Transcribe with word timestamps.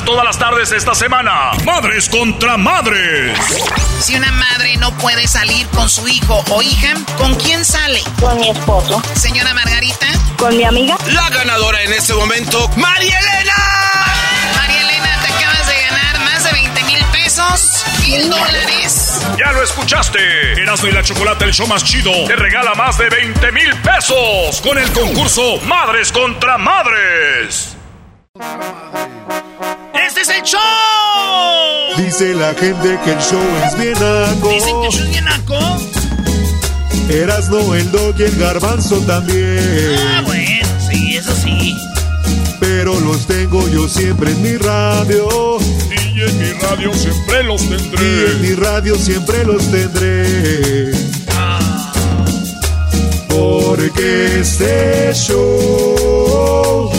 Todas 0.00 0.24
las 0.24 0.38
tardes 0.38 0.72
esta 0.72 0.94
semana. 0.94 1.52
Madres 1.64 2.08
contra 2.08 2.56
madres. 2.56 3.38
Si 4.00 4.16
una 4.16 4.32
madre 4.32 4.76
no 4.78 4.90
puede 4.96 5.28
salir 5.28 5.68
con 5.68 5.88
su 5.88 6.08
hijo 6.08 6.42
o 6.48 6.62
hija, 6.62 6.94
¿con 7.18 7.34
quién 7.34 7.62
sale? 7.62 8.02
Con 8.18 8.40
mi 8.40 8.48
esposo. 8.48 9.02
Señora 9.14 9.52
Margarita. 9.52 10.06
Con 10.38 10.56
mi 10.56 10.64
amiga. 10.64 10.96
La 11.08 11.28
ganadora 11.28 11.82
en 11.82 11.92
este 11.92 12.14
momento, 12.14 12.68
María 12.76 13.18
Elena. 13.18 13.54
María 14.56 14.80
Elena, 14.80 15.18
te 15.20 15.32
acabas 15.32 15.66
de 15.68 15.74
ganar 15.82 16.20
más 16.20 16.44
de 16.44 16.52
20 16.52 16.84
mil 16.84 17.04
pesos. 17.12 17.84
Mil 18.00 18.30
dólares. 18.30 19.20
Ya 19.38 19.52
lo 19.52 19.62
escuchaste. 19.62 20.62
Erasmo 20.62 20.88
y 20.88 20.92
la 20.92 21.02
Chocolate, 21.02 21.44
el 21.44 21.52
show 21.52 21.66
más 21.66 21.84
chido, 21.84 22.12
te 22.26 22.34
regala 22.34 22.74
más 22.74 22.96
de 22.96 23.10
20 23.10 23.52
mil 23.52 23.76
pesos 23.82 24.60
con 24.62 24.78
el 24.78 24.90
concurso 24.92 25.60
Madres 25.66 26.10
contra 26.10 26.56
Madres. 26.56 27.76
¡Este 28.34 30.22
es 30.22 30.28
el 30.30 30.42
show! 30.42 30.58
Dice 31.98 32.32
la 32.32 32.54
gente 32.54 32.98
que 33.04 33.12
el 33.12 33.18
show 33.18 33.42
es 33.66 33.78
bien 33.78 33.92
naco. 33.92 34.48
Dicen 34.48 34.80
que 34.80 34.86
el 34.86 34.92
show 34.92 35.02
es 35.02 35.10
bien 35.10 35.24
naco. 35.26 35.58
Erasno, 37.10 37.74
el 37.74 37.92
dog 37.92 38.14
y 38.18 38.22
el 38.22 38.38
garbanzo 38.38 39.00
también. 39.00 39.98
Ah, 39.98 40.22
bueno, 40.24 40.66
sí, 40.90 41.16
eso 41.18 41.34
sí. 41.34 41.76
Pero 42.58 42.98
los 43.00 43.26
tengo 43.26 43.68
yo 43.68 43.86
siempre 43.86 44.30
en 44.30 44.40
mi 44.42 44.56
radio. 44.56 45.58
Y 45.90 46.22
en 46.22 46.38
mi 46.38 46.52
radio 46.52 46.94
siempre 46.94 47.42
los 47.42 47.60
tendré. 47.68 48.02
Y 48.02 48.30
en 48.30 48.40
mi 48.40 48.54
radio 48.54 48.96
siempre 48.96 49.44
los 49.44 49.70
tendré. 49.70 50.92
Porque 53.28 54.40
este 54.40 55.12
show, 55.12 56.90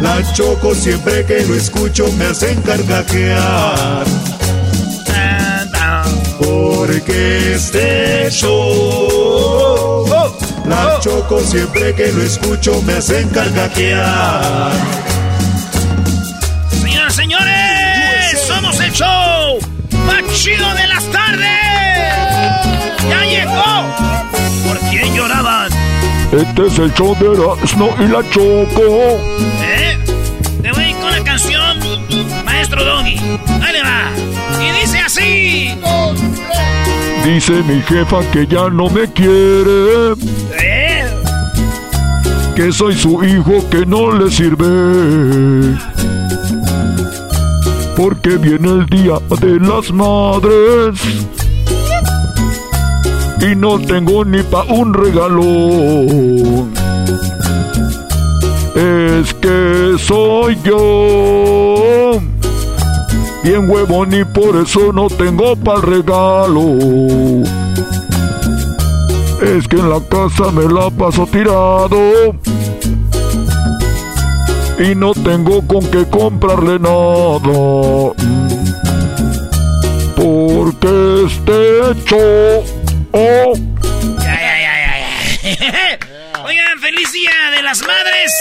la 0.00 0.32
choco 0.32 0.74
siempre 0.74 1.24
que 1.24 1.44
lo 1.44 1.54
escucho 1.54 2.10
me 2.12 2.26
hacen 2.26 2.60
carcajear. 2.62 4.04
Porque 6.38 7.54
este 7.54 8.30
show, 8.30 10.06
la 10.66 10.98
choco 11.00 11.40
siempre 11.40 11.94
que 11.94 12.12
lo 12.12 12.22
escucho 12.22 12.80
me 12.82 12.94
hacen 12.94 13.28
carcajear. 13.30 14.72
Señoras, 16.70 17.14
señores, 17.14 18.40
somos 18.46 18.80
el 18.80 18.92
show 18.92 19.58
más 20.06 20.22
chido 20.34 20.74
de 20.74 20.86
las 20.86 21.04
tardes. 21.06 21.48
¡Ya 23.08 23.24
llegó! 23.24 24.68
¿Por 24.68 24.78
quién 24.90 25.14
lloraban? 25.14 25.70
Este 26.32 26.66
es 26.66 26.78
el 26.78 26.92
show 26.92 27.16
de 27.18 27.32
Erasmo 27.32 27.94
y 27.98 28.08
la 28.08 28.22
Choco. 28.30 29.18
¿Eh? 29.62 29.87
Maestro 32.78 32.84
Doggy. 32.84 33.18
Ahí 33.62 33.72
le 33.72 33.82
va. 33.82 34.10
Y 34.62 34.80
dice 34.80 34.98
así. 35.00 35.78
Dice 37.24 37.62
mi 37.64 37.80
jefa 37.82 38.20
que 38.32 38.46
ya 38.46 38.68
no 38.68 38.88
me 38.88 39.10
quiere. 39.12 40.12
¿Eh? 40.60 41.04
Que 42.54 42.72
soy 42.72 42.94
su 42.94 43.22
hijo 43.24 43.68
que 43.70 43.84
no 43.86 44.12
le 44.12 44.30
sirve. 44.30 45.76
Porque 47.96 48.36
viene 48.36 48.68
el 48.68 48.86
día 48.86 49.18
de 49.40 49.60
las 49.60 49.92
madres. 49.92 51.00
Y 53.40 53.54
no 53.54 53.78
tengo 53.78 54.24
ni 54.24 54.42
pa' 54.42 54.64
un 54.64 54.94
regalo. 54.94 55.42
Es 58.74 59.34
que 59.34 59.96
soy 59.98 60.58
yo. 60.64 62.20
Bien 63.42 63.70
huevón 63.70 64.12
y 64.12 64.24
por 64.24 64.56
eso 64.56 64.92
no 64.92 65.08
tengo 65.08 65.56
pa' 65.56 65.80
regalo. 65.80 66.76
Es 69.40 69.68
que 69.68 69.76
en 69.76 69.88
la 69.88 70.00
casa 70.08 70.50
me 70.50 70.64
la 70.64 70.90
paso 70.90 71.26
tirado. 71.26 72.34
Y 74.78 74.94
no 74.94 75.12
tengo 75.12 75.66
con 75.66 75.88
qué 75.90 76.04
comprarle 76.08 76.78
nada. 76.78 78.14
Porque 80.16 81.24
este 81.26 82.04
show 82.04 82.64
oh, 83.12 83.52
ya, 84.18 84.34
ya, 84.34 84.58
ya. 85.42 85.98
Oigan, 86.44 86.80
feliz 86.80 87.12
día 87.12 87.50
de 87.54 87.62
las 87.62 87.80
madres. 87.80 88.32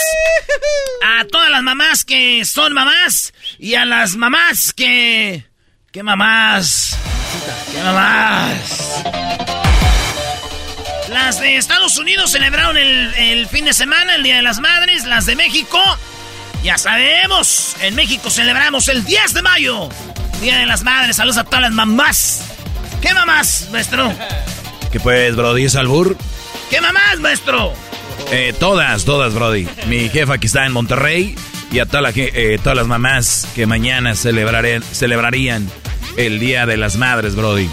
A 1.06 1.26
todas 1.26 1.52
las 1.52 1.62
mamás 1.62 2.04
que 2.04 2.44
son 2.46 2.74
mamás. 2.74 3.34
Y 3.60 3.76
a 3.76 3.86
las 3.86 4.16
mamás 4.16 4.72
que. 4.74 5.46
¿Qué 5.92 6.04
mamás? 6.04 6.96
¿Qué 7.72 7.82
mamás? 7.82 9.04
Las 11.10 11.40
de 11.40 11.58
Estados 11.58 11.98
Unidos 11.98 12.32
celebraron 12.32 12.78
el, 12.78 13.14
el 13.16 13.48
fin 13.48 13.66
de 13.66 13.74
semana, 13.74 14.16
el 14.16 14.24
Día 14.24 14.36
de 14.36 14.42
las 14.44 14.60
Madres. 14.60 15.06
Las 15.06 15.26
de 15.26 15.36
México, 15.36 15.80
ya 16.64 16.78
sabemos, 16.78 17.76
en 17.82 17.96
México 17.96 18.30
celebramos 18.30 18.88
el 18.90 19.04
10 19.04 19.34
de 19.34 19.42
mayo. 19.42 19.90
Día 20.40 20.60
de 20.60 20.68
las 20.68 20.84
Madres. 20.84 21.16
Saludos 21.16 21.38
a 21.38 21.44
todas 21.44 21.62
las 21.62 21.72
mamás. 21.72 22.44
¿Qué 23.02 23.14
mamás, 23.14 23.70
maestro? 23.72 24.14
¿Qué 24.92 25.00
pues, 25.00 25.36
Brody? 25.36 25.66
¿Es 25.66 25.76
albur? 25.76 26.16
¿Qué 26.70 26.80
mamás, 26.80 27.20
maestro? 27.20 27.74
Eh, 28.32 28.54
todas, 28.60 29.04
todas, 29.04 29.34
Brody. 29.34 29.68
Mi 29.88 30.10
jefa 30.10 30.38
que 30.38 30.46
está 30.46 30.66
en 30.66 30.74
Monterrey 30.74 31.36
y 31.72 31.80
a 31.80 31.88
eh, 31.92 32.60
todas 32.62 32.78
las 32.78 32.88
mamás 32.88 33.48
que 33.56 33.66
mañana 33.66 34.16
celebrarían 34.16 35.70
el 36.18 36.40
Día 36.40 36.66
de 36.66 36.78
las 36.78 36.96
Madres, 36.96 37.36
Brody. 37.36 37.70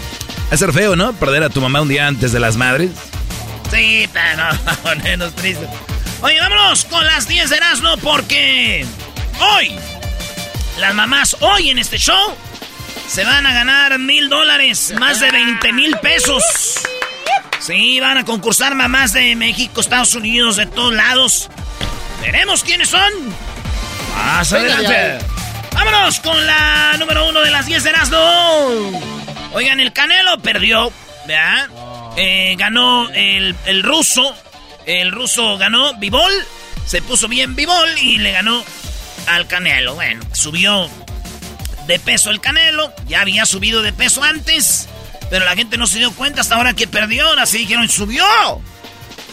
A 0.51 0.57
ser 0.57 0.73
feo, 0.73 0.95
¿no? 0.95 1.13
Perder 1.13 1.43
a 1.43 1.49
tu 1.49 1.61
mamá 1.61 1.81
un 1.81 1.87
día 1.87 2.07
antes 2.07 2.31
de 2.31 2.39
las 2.39 2.55
madres. 2.55 2.91
Sí, 3.71 4.07
pero 4.13 5.17
no, 5.17 5.31
tristes. 5.31 5.67
Oye, 6.21 6.39
vámonos 6.39 6.85
con 6.85 7.05
las 7.05 7.27
10 7.27 7.49
de 7.49 7.57
Erasmo 7.57 7.97
porque 7.97 8.85
hoy, 9.39 9.71
las 10.79 10.93
mamás 10.93 11.35
hoy 11.39 11.71
en 11.71 11.79
este 11.79 11.97
show 11.97 12.35
se 13.07 13.23
van 13.23 13.45
a 13.45 13.53
ganar 13.53 13.97
mil 13.99 14.29
dólares, 14.29 14.93
más 14.99 15.19
de 15.19 15.31
20 15.31 15.73
mil 15.73 15.97
pesos. 15.97 16.43
Sí, 17.59 17.99
van 17.99 18.19
a 18.19 18.25
concursar 18.25 18.75
mamás 18.75 19.13
de 19.13 19.35
México, 19.35 19.81
Estados 19.81 20.13
Unidos, 20.13 20.57
de 20.57 20.67
todos 20.67 20.93
lados. 20.93 21.49
Veremos 22.21 22.63
quiénes 22.63 22.89
son. 22.89 23.11
Más 24.15 24.51
adelante. 24.53 25.25
Vámonos 25.73 26.19
con 26.21 26.45
la 26.45 26.95
número 26.97 27.27
uno 27.27 27.41
de 27.41 27.51
las 27.51 27.65
10 27.65 27.83
de 27.83 27.89
Erasmo. 27.89 29.01
Oigan, 29.53 29.79
el 29.79 29.93
Canelo 29.93 30.39
perdió, 30.39 30.91
¿verdad? 31.27 31.67
Eh, 32.17 32.55
ganó 32.57 33.09
el, 33.11 33.55
el 33.65 33.83
ruso. 33.83 34.35
El 34.85 35.11
ruso 35.11 35.57
ganó 35.57 35.93
Bivol. 35.95 36.31
Se 36.85 37.01
puso 37.01 37.27
bien 37.27 37.55
Bivol 37.55 37.97
y 37.99 38.17
le 38.17 38.31
ganó 38.31 38.63
al 39.27 39.47
Canelo. 39.47 39.95
Bueno, 39.95 40.23
subió 40.33 40.89
de 41.87 41.99
peso 41.99 42.29
el 42.31 42.39
Canelo. 42.39 42.93
Ya 43.07 43.21
había 43.21 43.45
subido 43.45 43.81
de 43.81 43.93
peso 43.93 44.23
antes. 44.23 44.87
Pero 45.29 45.45
la 45.45 45.55
gente 45.55 45.77
no 45.77 45.87
se 45.87 45.99
dio 45.99 46.11
cuenta 46.11 46.41
hasta 46.41 46.55
ahora 46.55 46.73
que 46.73 46.87
perdió. 46.87 47.27
Ahora 47.27 47.45
sí 47.45 47.59
dijeron, 47.59 47.89
subió. 47.89 48.25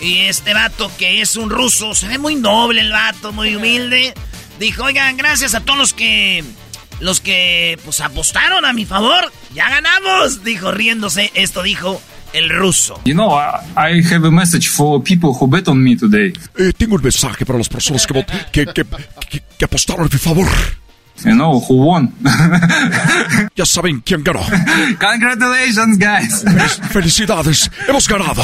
Y 0.01 0.23
este 0.23 0.53
vato 0.55 0.91
que 0.99 1.21
es 1.21 1.37
un 1.37 1.51
ruso, 1.51 1.95
se 1.95 2.09
ve 2.09 2.19
muy 2.19 2.35
noble 2.35 2.81
el 2.81 2.91
vato, 2.91 3.31
muy 3.33 3.55
humilde. 3.55 4.15
Dijo, 4.63 4.85
oigan, 4.85 5.17
gracias 5.17 5.57
a 5.57 5.61
todos 5.61 5.77
los 5.77 5.93
que 5.93 6.45
los 7.01 7.21
que 7.21 7.77
pues 7.85 8.01
apostaron 8.01 8.65
a 8.65 8.73
mi 8.73 8.87
favor, 8.87 9.33
ya 9.53 9.69
ganamos, 9.69 10.45
dijo 10.45 10.71
riéndose. 10.71 11.33
Esto 11.35 11.65
dijo 11.65 12.01
el 12.33 12.49
ruso. 12.49 13.01
You 13.05 13.15
know, 13.15 13.37
I, 13.37 14.01
have 14.05 14.25
a 14.25 14.31
message 14.31 14.69
for 14.69 15.03
people 15.03 15.31
who 15.31 15.49
bet 15.49 15.67
on 15.67 15.83
me 15.83 15.97
today. 15.97 16.33
Eh, 16.57 16.73
tengo 16.77 16.95
un 16.95 17.03
mensaje 17.03 17.45
para 17.45 17.59
las 17.59 17.69
personas 17.69 18.07
que, 18.07 18.25
que, 18.53 18.67
que, 18.67 18.85
que 19.59 19.65
apostaron 19.65 20.07
a 20.07 20.09
mi 20.09 20.19
favor. 20.19 20.47
You 21.25 21.35
know 21.35 21.61
who 21.61 21.77
won. 21.87 22.13
ya 23.55 23.65
saben 23.65 24.01
quién 24.01 24.25
ganó. 24.25 24.41
Congratulations, 24.99 25.99
guys. 25.99 26.45
Felicidades, 26.91 27.71
hemos 27.87 28.09
ganado. 28.09 28.43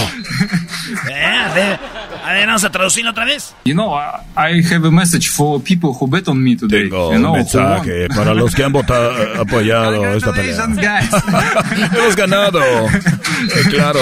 Eh, 1.10 1.78
a, 2.24 2.32
ver, 2.32 2.46
vamos 2.46 2.64
a 2.64 2.70
traducirlo 2.70 3.10
otra 3.10 3.24
vez. 3.24 3.54
You 3.64 3.74
know, 3.74 3.94
I 4.36 4.62
have 4.72 4.86
a 4.86 4.90
message 4.90 5.28
for 5.28 5.60
people 5.60 5.90
who 5.92 6.06
bet 6.06 6.28
on 6.28 6.42
me 6.42 6.56
today. 6.56 6.88
Tengo 6.88 7.08
un 7.10 7.32
mensaje 7.32 8.08
para 8.14 8.34
los 8.34 8.54
que 8.54 8.64
han 8.64 8.72
votado, 8.78 9.40
apoyado 9.40 10.14
esta 10.14 10.32
pelea. 10.32 10.66
Guys. 10.66 11.10
hemos 11.96 12.16
ganado. 12.16 12.60
Eh, 12.60 13.64
claro. 13.70 14.00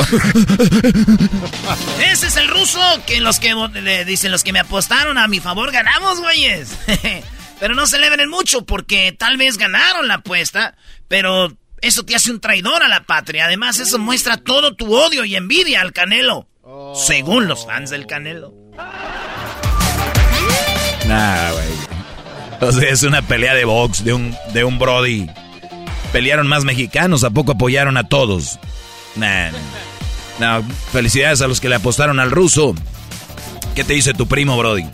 Ese 2.11 2.27
es 2.27 2.37
el 2.37 2.49
ruso 2.49 2.81
que 3.07 3.21
los 3.21 3.41
que 3.41 3.55
le 3.83 4.05
dicen 4.05 4.33
los 4.33 4.45
que 4.45 4.53
me 4.53 4.61
apostaron 4.61 5.19
a 5.19 5.29
mi 5.29 5.41
favor 5.41 5.73
ganamos, 5.73 6.21
güeyes. 6.21 6.77
Pero 7.59 7.75
no 7.75 7.87
celebren 7.87 8.29
mucho 8.29 8.67
porque 8.67 9.13
tal 9.13 9.37
vez 9.37 9.57
ganaron 9.57 10.09
la 10.09 10.15
apuesta, 10.15 10.77
pero 11.09 11.57
eso 11.81 12.05
te 12.05 12.15
hace 12.15 12.31
un 12.31 12.41
traidor 12.41 12.83
a 12.83 12.89
la 12.89 13.05
patria. 13.05 13.47
Además, 13.47 13.79
eso 13.79 13.99
muestra 13.99 14.37
todo 14.37 14.75
tu 14.75 14.95
odio 14.95 15.25
y 15.25 15.37
envidia 15.37 15.81
al 15.81 15.93
Canelo. 15.93 16.49
Según 16.95 17.47
los 17.47 17.65
fans 17.65 17.91
del 17.91 18.07
Canelo. 18.07 18.53
Nah, 21.07 21.53
güey. 21.53 21.87
O 22.61 22.73
sea, 22.73 22.89
es 22.89 23.03
una 23.03 23.23
pelea 23.23 23.55
de 23.55 23.65
box 23.65 24.03
de 24.03 24.13
un, 24.13 24.35
de 24.53 24.65
un 24.65 24.79
Brody. 24.79 25.29
Pelearon 26.13 26.47
más 26.47 26.65
mexicanos, 26.65 27.25
¿a 27.25 27.31
poco 27.31 27.53
apoyaron 27.53 27.97
a 27.97 28.09
todos? 28.09 28.59
Nah, 29.15 29.51
nah. 30.39 30.63
felicidades 30.93 31.43
a 31.43 31.49
los 31.49 31.61
que 31.61 31.69
le 31.69 31.77
apostaron 31.77 32.19
al 32.19 32.31
ruso. 32.31 32.75
¿Qué 33.75 33.85
te 33.85 33.93
dice 33.93 34.15
tu 34.15 34.27
primo, 34.27 34.57
Brody? 34.57 34.87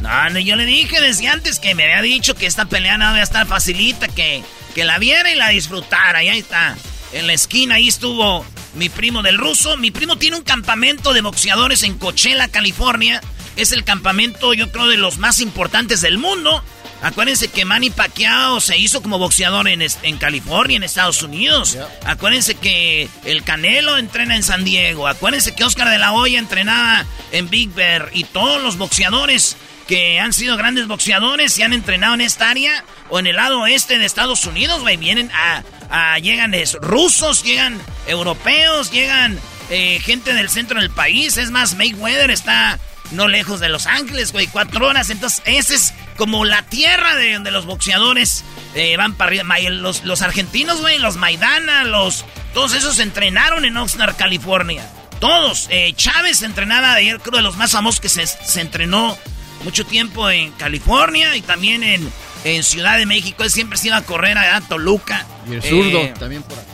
No, 0.00 0.30
no, 0.30 0.38
yo 0.38 0.56
le 0.56 0.64
dije 0.64 1.00
desde 1.00 1.28
antes 1.28 1.58
que 1.58 1.74
me 1.74 1.84
había 1.84 2.02
dicho 2.02 2.34
que 2.34 2.46
esta 2.46 2.66
pelea 2.66 2.98
no 2.98 3.10
iba 3.10 3.18
a 3.18 3.22
estar 3.22 3.46
facilita, 3.46 4.08
que, 4.08 4.42
que 4.74 4.84
la 4.84 4.98
viera 4.98 5.30
y 5.30 5.34
la 5.34 5.48
disfrutara. 5.48 6.22
Y 6.22 6.28
ahí 6.28 6.38
está. 6.38 6.76
En 7.12 7.26
la 7.26 7.32
esquina 7.32 7.76
ahí 7.76 7.88
estuvo 7.88 8.44
mi 8.74 8.88
primo 8.88 9.22
del 9.22 9.38
ruso. 9.38 9.76
Mi 9.76 9.90
primo 9.90 10.16
tiene 10.16 10.36
un 10.36 10.44
campamento 10.44 11.12
de 11.12 11.20
boxeadores 11.20 11.82
en 11.82 11.98
Coachella, 11.98 12.48
California. 12.48 13.20
Es 13.56 13.72
el 13.72 13.82
campamento, 13.82 14.54
yo 14.54 14.70
creo, 14.70 14.86
de 14.86 14.96
los 14.96 15.18
más 15.18 15.40
importantes 15.40 16.00
del 16.00 16.18
mundo. 16.18 16.62
Acuérdense 17.00 17.48
que 17.48 17.64
Manny 17.64 17.90
Pacquiao 17.90 18.60
se 18.60 18.76
hizo 18.76 19.02
como 19.02 19.18
boxeador 19.18 19.68
en, 19.68 19.82
en 19.82 20.18
California, 20.18 20.76
en 20.76 20.82
Estados 20.82 21.22
Unidos. 21.22 21.78
Acuérdense 22.04 22.56
que 22.56 23.08
el 23.24 23.44
Canelo 23.44 23.96
entrena 23.98 24.34
en 24.34 24.42
San 24.42 24.64
Diego. 24.64 25.06
Acuérdense 25.06 25.54
que 25.54 25.64
Oscar 25.64 25.88
de 25.88 25.98
la 25.98 26.12
Hoya 26.12 26.38
entrenaba 26.38 27.06
en 27.30 27.48
Big 27.50 27.72
Bear. 27.72 28.10
Y 28.14 28.24
todos 28.24 28.62
los 28.62 28.78
boxeadores 28.78 29.56
que 29.88 30.20
han 30.20 30.34
sido 30.34 30.56
grandes 30.58 30.86
boxeadores 30.86 31.58
y 31.58 31.62
han 31.62 31.72
entrenado 31.72 32.14
en 32.14 32.20
esta 32.20 32.50
área 32.50 32.84
o 33.08 33.18
en 33.18 33.26
el 33.26 33.36
lado 33.36 33.60
oeste 33.60 33.98
de 33.98 34.04
Estados 34.04 34.44
Unidos, 34.44 34.82
güey. 34.82 34.98
Vienen 34.98 35.30
a, 35.32 36.18
llegan 36.18 36.54
rusos, 36.82 37.42
llegan 37.42 37.80
europeos, 38.06 38.92
llegan 38.92 39.40
eh, 39.70 39.98
gente 40.04 40.34
del 40.34 40.50
centro 40.50 40.80
del 40.80 40.90
país. 40.90 41.38
Es 41.38 41.50
más, 41.50 41.74
Mayweather 41.74 42.30
está 42.30 42.78
no 43.12 43.28
lejos 43.28 43.60
de 43.60 43.70
Los 43.70 43.86
Ángeles, 43.86 44.32
güey, 44.32 44.46
cuatro 44.46 44.86
horas. 44.86 45.08
Entonces, 45.08 45.42
esa 45.46 45.74
es 45.74 45.94
como 46.18 46.44
la 46.44 46.62
tierra 46.62 47.16
de 47.16 47.32
donde 47.32 47.50
los 47.50 47.64
boxeadores 47.64 48.44
eh, 48.74 48.98
van 48.98 49.14
para 49.14 49.30
arriba. 49.30 49.58
Los, 49.70 50.04
los 50.04 50.20
argentinos, 50.20 50.82
güey, 50.82 50.98
los 50.98 51.16
Maidana, 51.16 51.84
los... 51.84 52.26
Todos 52.52 52.74
esos 52.74 52.98
entrenaron 52.98 53.64
en 53.64 53.76
Oxnard, 53.78 54.16
California. 54.16 54.86
Todos. 55.18 55.66
Eh, 55.70 55.94
Chávez 55.96 56.42
entrenaba 56.42 56.92
ayer, 56.92 57.18
creo 57.20 57.38
de 57.38 57.42
los 57.42 57.56
más 57.56 57.72
famosos 57.72 58.00
que 58.00 58.10
se, 58.10 58.26
se 58.26 58.60
entrenó 58.60 59.16
mucho 59.64 59.84
tiempo 59.84 60.28
en 60.30 60.52
California 60.52 61.34
y 61.36 61.42
también 61.42 61.82
en, 61.82 62.10
en 62.44 62.62
Ciudad 62.62 62.98
de 62.98 63.06
México. 63.06 63.42
Él 63.44 63.50
siempre 63.50 63.78
se 63.78 63.88
iba 63.88 63.96
a 63.96 64.02
correr 64.02 64.38
a 64.38 64.60
Toluca. 64.60 65.26
Y 65.48 65.54
el 65.54 65.62
zurdo 65.62 66.00
eh, 66.00 66.14
también 66.18 66.42
por 66.42 66.58
acá. 66.58 66.66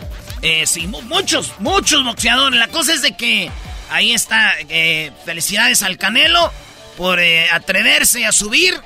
Eh, 0.43 0.67
sí, 0.67 0.87
muchos, 0.87 1.53
muchos 1.59 2.05
boxeadores. 2.05 2.59
La 2.59 2.69
cosa 2.69 2.93
es 2.93 3.03
de 3.03 3.17
que 3.17 3.51
ahí 3.91 4.13
está. 4.13 4.53
Eh, 4.69 5.11
felicidades 5.25 5.83
al 5.83 5.97
Canelo 5.97 6.53
por 6.97 7.21
atreverse 7.53 8.27
a 8.27 8.33
subir. 8.33 8.79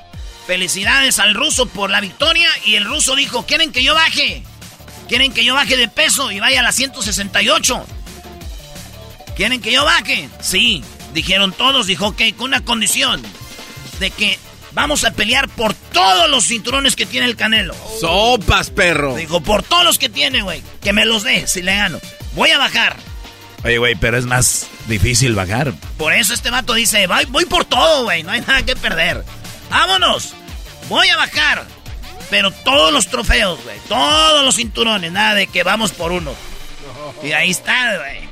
Felicidades 0.46 1.18
al 1.18 1.34
ruso 1.34 1.66
por 1.66 1.90
la 1.90 2.00
victoria. 2.00 2.48
Y 2.64 2.76
el 2.76 2.84
ruso 2.84 3.16
dijo, 3.16 3.44
¿quieren 3.44 3.72
que 3.72 3.82
yo 3.82 3.94
baje? 3.94 4.42
¿Quieren 5.08 5.32
que 5.32 5.44
yo 5.44 5.54
baje 5.54 5.76
de 5.76 5.88
peso 5.88 6.30
y 6.30 6.40
vaya 6.40 6.60
a 6.60 6.62
la 6.62 6.72
168? 6.72 7.86
¿Quieren 9.36 9.60
que 9.60 9.72
yo 9.72 9.84
baje? 9.84 10.28
Sí, 10.40 10.82
dijeron 11.12 11.52
todos. 11.52 11.86
Dijo, 11.86 12.08
ok, 12.08 12.22
con 12.36 12.48
una 12.48 12.60
condición 12.64 13.22
de 13.98 14.10
que 14.10 14.38
vamos 14.72 15.04
a 15.04 15.12
pelear 15.12 15.48
por 15.48 15.74
todos 15.74 16.28
los 16.28 16.46
cinturones 16.46 16.96
que 16.96 17.06
tiene 17.06 17.26
el 17.26 17.36
Canelo. 17.36 17.74
Sopas, 18.00 18.70
perro. 18.70 19.16
Dijo, 19.16 19.40
por 19.40 19.62
todos 19.62 19.84
los 19.84 19.98
que 19.98 20.08
tiene, 20.08 20.42
güey. 20.42 20.62
Que 20.80 20.92
me 20.92 21.04
los 21.04 21.22
dé 21.22 21.46
si 21.46 21.62
le 21.62 21.74
gano. 21.74 22.00
Voy 22.34 22.50
a 22.50 22.58
bajar. 22.58 22.96
Oye, 23.64 23.78
güey, 23.78 23.94
pero 23.96 24.16
es 24.16 24.24
más 24.24 24.68
difícil 24.86 25.34
bajar. 25.34 25.74
Por 25.96 26.12
eso 26.12 26.32
este 26.32 26.50
vato 26.50 26.74
dice, 26.74 27.06
voy, 27.06 27.24
voy 27.26 27.44
por 27.44 27.64
todo, 27.64 28.04
güey. 28.04 28.22
No 28.22 28.30
hay 28.30 28.40
nada 28.40 28.62
que 28.62 28.76
perder. 28.76 29.24
Vámonos. 29.70 30.34
Voy 30.88 31.08
a 31.08 31.16
bajar. 31.16 31.64
Pero 32.30 32.50
todos 32.50 32.92
los 32.92 33.08
trofeos, 33.08 33.62
güey. 33.64 33.78
Todos 33.88 34.44
los 34.44 34.56
cinturones. 34.56 35.10
Nada 35.10 35.34
de 35.34 35.46
que 35.46 35.62
vamos 35.62 35.92
por 35.92 36.12
uno. 36.12 36.34
Y 37.22 37.32
ahí 37.32 37.50
está, 37.50 37.96
güey. 37.96 38.28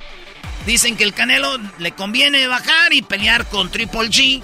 Dicen 0.65 0.97
que 0.97 1.05
el 1.05 1.15
Canelo 1.15 1.59
le 1.79 1.93
conviene 1.93 2.47
bajar 2.49 2.93
y 2.93 3.03
pelear 3.03 3.47
con 3.47 3.71
Triple 3.71 4.09
G 4.09 4.43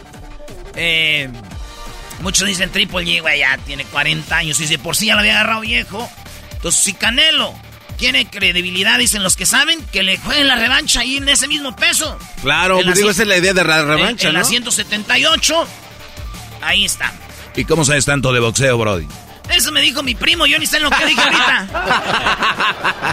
eh, 0.74 1.28
muchos 2.20 2.46
dicen 2.46 2.70
Triple 2.70 3.04
G, 3.04 3.20
güey, 3.20 3.40
ya 3.40 3.58
tiene 3.58 3.84
40 3.84 4.36
años. 4.36 4.60
Y 4.60 4.66
si 4.66 4.78
por 4.78 4.96
sí 4.96 5.06
ya 5.06 5.14
lo 5.14 5.20
había 5.20 5.32
agarrado 5.34 5.60
viejo. 5.60 6.10
Entonces, 6.52 6.82
si 6.82 6.92
Canelo 6.94 7.54
tiene 7.96 8.28
credibilidad, 8.28 8.98
dicen 8.98 9.22
los 9.22 9.36
que 9.36 9.46
saben, 9.46 9.84
que 9.92 10.02
le 10.02 10.16
jueguen 10.19 10.48
la 10.48 10.56
revancha 10.56 11.00
ahí 11.00 11.16
en 11.19 11.28
ese 11.28 11.46
mismo 11.48 11.74
peso. 11.76 12.19
Claro, 12.42 12.80
pues 12.82 12.96
digo, 12.96 13.10
esa 13.10 13.22
es 13.22 13.28
la 13.28 13.36
idea 13.36 13.52
de 13.54 13.64
la 13.64 13.82
revancha, 13.82 14.28
en, 14.28 14.34
en 14.34 14.40
la 14.40 14.44
178, 14.44 15.66
ahí 16.60 16.84
está. 16.84 17.12
¿Y 17.54 17.64
cómo 17.64 17.84
sabes 17.84 18.04
tanto 18.04 18.32
de 18.32 18.40
boxeo, 18.40 18.78
Brody? 18.78 19.06
Eso 19.50 19.70
me 19.70 19.80
dijo 19.80 20.02
mi 20.02 20.14
primo, 20.14 20.46
yo 20.46 20.58
ni 20.58 20.66
sé 20.66 20.80
lo 20.80 20.90
que 20.90 21.04
dije 21.04 21.20
ahorita. 21.20 21.69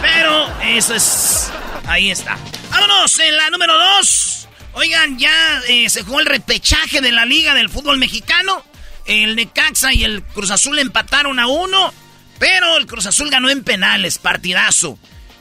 Pero 0.02 0.60
eso 0.62 0.94
es. 0.94 1.50
Ahí 1.86 2.10
está. 2.10 2.36
Vámonos 2.70 3.18
en 3.18 3.36
la 3.36 3.50
número 3.50 3.76
2. 3.98 4.39
Oigan, 4.72 5.18
ya 5.18 5.60
eh, 5.68 5.90
se 5.90 6.02
jugó 6.02 6.20
el 6.20 6.26
repechaje 6.26 7.00
de 7.00 7.12
la 7.12 7.24
Liga 7.24 7.54
del 7.54 7.68
Fútbol 7.68 7.98
Mexicano. 7.98 8.64
El 9.06 9.36
Necaxa 9.36 9.92
y 9.92 10.04
el 10.04 10.22
Cruz 10.22 10.50
Azul 10.50 10.78
empataron 10.78 11.38
a 11.40 11.46
uno, 11.46 11.92
pero 12.38 12.76
el 12.76 12.86
Cruz 12.86 13.06
Azul 13.06 13.30
ganó 13.30 13.50
en 13.50 13.64
penales, 13.64 14.18
partidazo. 14.18 14.98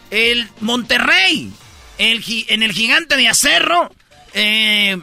El 0.10 0.50
Monterrey, 0.60 1.52
el, 1.98 2.24
en 2.48 2.64
el 2.64 2.72
gigante 2.72 3.16
de 3.16 3.28
Acerro, 3.28 3.94
eh, 4.34 4.98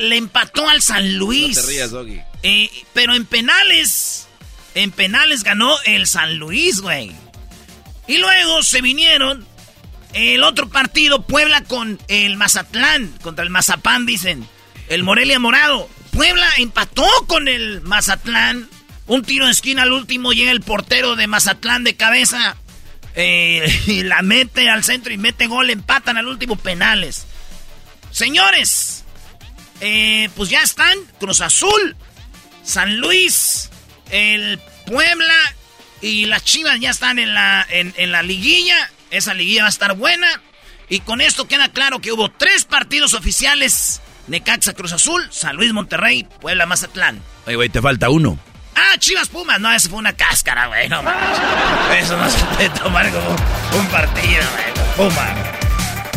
le 0.00 0.16
empató 0.16 0.68
al 0.68 0.82
San 0.82 1.14
Luis. 1.16 1.56
No 1.56 1.62
te 1.62 1.68
rías, 1.68 1.90
Doggy. 1.90 2.20
Eh, 2.42 2.70
pero 2.94 3.14
en 3.14 3.24
penales, 3.26 4.26
en 4.74 4.90
penales 4.90 5.44
ganó 5.44 5.76
el 5.84 6.06
San 6.06 6.36
Luis, 6.38 6.80
güey. 6.80 7.12
Y 8.06 8.18
luego 8.18 8.62
se 8.62 8.80
vinieron 8.80 9.46
el 10.14 10.42
otro 10.42 10.68
partido, 10.68 11.22
Puebla 11.22 11.62
con 11.64 12.00
el 12.08 12.36
Mazatlán, 12.36 13.08
contra 13.22 13.44
el 13.44 13.50
Mazapán, 13.50 14.06
dicen. 14.06 14.46
El 14.88 15.02
Morelia 15.02 15.38
Morado. 15.38 15.88
Puebla 16.12 16.48
empató 16.56 17.06
con 17.26 17.48
el 17.48 17.82
Mazatlán. 17.82 18.68
Un 19.06 19.22
tiro 19.22 19.46
de 19.46 19.52
esquina 19.52 19.82
al 19.82 19.92
último, 19.92 20.32
llega 20.32 20.50
el 20.50 20.62
portero 20.62 21.14
de 21.14 21.26
Mazatlán 21.26 21.84
de 21.84 21.96
cabeza. 21.96 22.56
Eh, 23.14 23.82
y 23.86 24.02
la 24.02 24.22
mete 24.22 24.70
al 24.70 24.84
centro 24.84 25.12
y 25.12 25.18
mete 25.18 25.46
gol, 25.46 25.70
empatan 25.70 26.16
al 26.16 26.26
último 26.26 26.56
penales. 26.56 27.26
Señores, 28.10 29.04
eh, 29.80 30.30
pues 30.36 30.48
ya 30.48 30.62
están 30.62 30.96
Cruz 31.20 31.42
Azul, 31.42 31.96
San 32.64 32.96
Luis, 32.98 33.70
el 34.10 34.58
Puebla 34.86 35.36
y 36.00 36.24
las 36.24 36.44
Chivas 36.44 36.80
ya 36.80 36.90
están 36.90 37.18
en 37.18 37.34
la, 37.34 37.66
en 37.68 38.12
la 38.12 38.22
liguilla. 38.22 38.90
Esa 39.10 39.34
liguilla 39.34 39.62
va 39.62 39.68
a 39.68 39.70
estar 39.70 39.94
buena. 39.94 40.42
Y 40.88 41.00
con 41.00 41.20
esto 41.20 41.46
queda 41.46 41.68
claro 41.70 42.00
que 42.00 42.12
hubo 42.12 42.30
tres 42.30 42.64
partidos 42.64 43.14
oficiales. 43.14 44.00
Necaxa 44.26 44.74
Cruz 44.74 44.92
Azul, 44.92 45.26
San 45.30 45.56
Luis 45.56 45.72
Monterrey, 45.72 46.26
Puebla 46.40 46.66
Mazatlán. 46.66 47.22
Oye, 47.46 47.56
güey, 47.56 47.68
te 47.68 47.80
falta 47.80 48.10
uno. 48.10 48.38
Ah, 48.74 48.96
Chivas 48.98 49.28
Pumas. 49.28 49.60
No, 49.60 49.72
eso 49.72 49.88
fue 49.88 49.98
una 49.98 50.12
cáscara, 50.12 50.66
güey. 50.66 50.88
No 50.88 51.00
Eso 51.98 52.16
no 52.16 52.30
se 52.30 52.44
puede 52.44 52.68
tomar 52.70 53.10
como 53.10 53.30
un 53.80 53.86
partido, 53.88 54.44
güey. 54.52 55.10
Puma. 55.10 55.34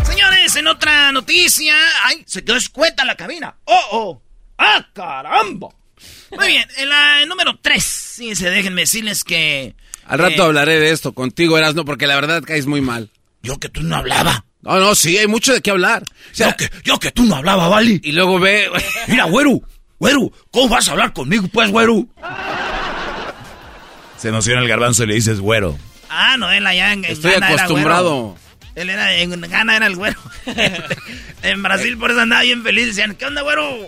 Señores, 0.05 0.55
en 0.55 0.67
otra 0.67 1.11
noticia. 1.11 1.73
Ay, 2.03 2.23
se 2.27 2.43
quedó 2.43 2.57
escueta 2.57 3.03
la 3.05 3.15
cabina. 3.15 3.55
Oh, 3.65 3.81
oh. 3.91 4.21
Ah, 4.57 4.85
caramba. 4.93 5.69
Muy 6.31 6.47
bien, 6.47 6.67
en 6.77 6.89
la 6.89 7.25
número 7.25 7.59
3, 7.61 7.83
sí, 7.83 8.35
se 8.35 8.49
déjenme 8.49 8.81
decirles 8.81 9.23
que... 9.23 9.75
Al 10.05 10.19
rato 10.19 10.43
hablaré 10.43 10.79
de 10.79 10.91
esto 10.91 11.13
contigo, 11.13 11.57
Erasno, 11.57 11.85
porque 11.85 12.07
la 12.07 12.15
verdad 12.15 12.43
caes 12.43 12.65
muy 12.65 12.81
mal. 12.81 13.09
Yo 13.43 13.59
que 13.59 13.69
tú 13.69 13.81
no 13.81 13.95
hablaba. 13.95 14.45
No, 14.61 14.79
no, 14.79 14.93
sí, 14.93 15.17
hay 15.17 15.27
mucho 15.27 15.53
de 15.53 15.61
qué 15.61 15.71
hablar. 15.71 16.03
yo, 16.33 16.55
que, 16.55 16.69
yo 16.83 16.99
que 16.99 17.11
tú 17.11 17.25
no 17.25 17.35
hablaba, 17.35 17.67
¿vale? 17.67 17.99
Y 18.03 18.11
luego 18.11 18.39
ve... 18.39 18.69
Mira, 19.07 19.25
güero, 19.25 19.61
güero, 19.99 20.31
¿cómo 20.51 20.69
vas 20.69 20.87
a 20.87 20.91
hablar 20.91 21.13
conmigo, 21.13 21.47
pues, 21.51 21.71
güero? 21.71 22.07
Se 24.17 24.29
emociona 24.29 24.61
el 24.61 24.67
garbanzo 24.67 25.03
y 25.03 25.07
le 25.07 25.15
dices 25.15 25.39
güero. 25.39 25.77
Ah, 26.09 26.37
no, 26.37 26.51
él 26.51 26.67
allá 26.67 26.93
en, 26.93 27.05
Estoy 27.05 27.33
acostumbrado. 27.41 28.37
Él 28.75 28.89
era, 28.89 29.15
en 29.15 29.41
Ghana 29.41 29.77
era 29.77 29.87
el 29.87 29.95
güero. 29.95 30.19
en 31.43 31.63
Brasil 31.63 31.97
por 31.97 32.11
eso 32.11 32.21
andaba 32.21 32.43
bien 32.43 32.63
feliz. 32.63 32.87
Decían, 32.87 33.15
¿qué 33.15 33.25
onda, 33.25 33.41
güero? 33.41 33.85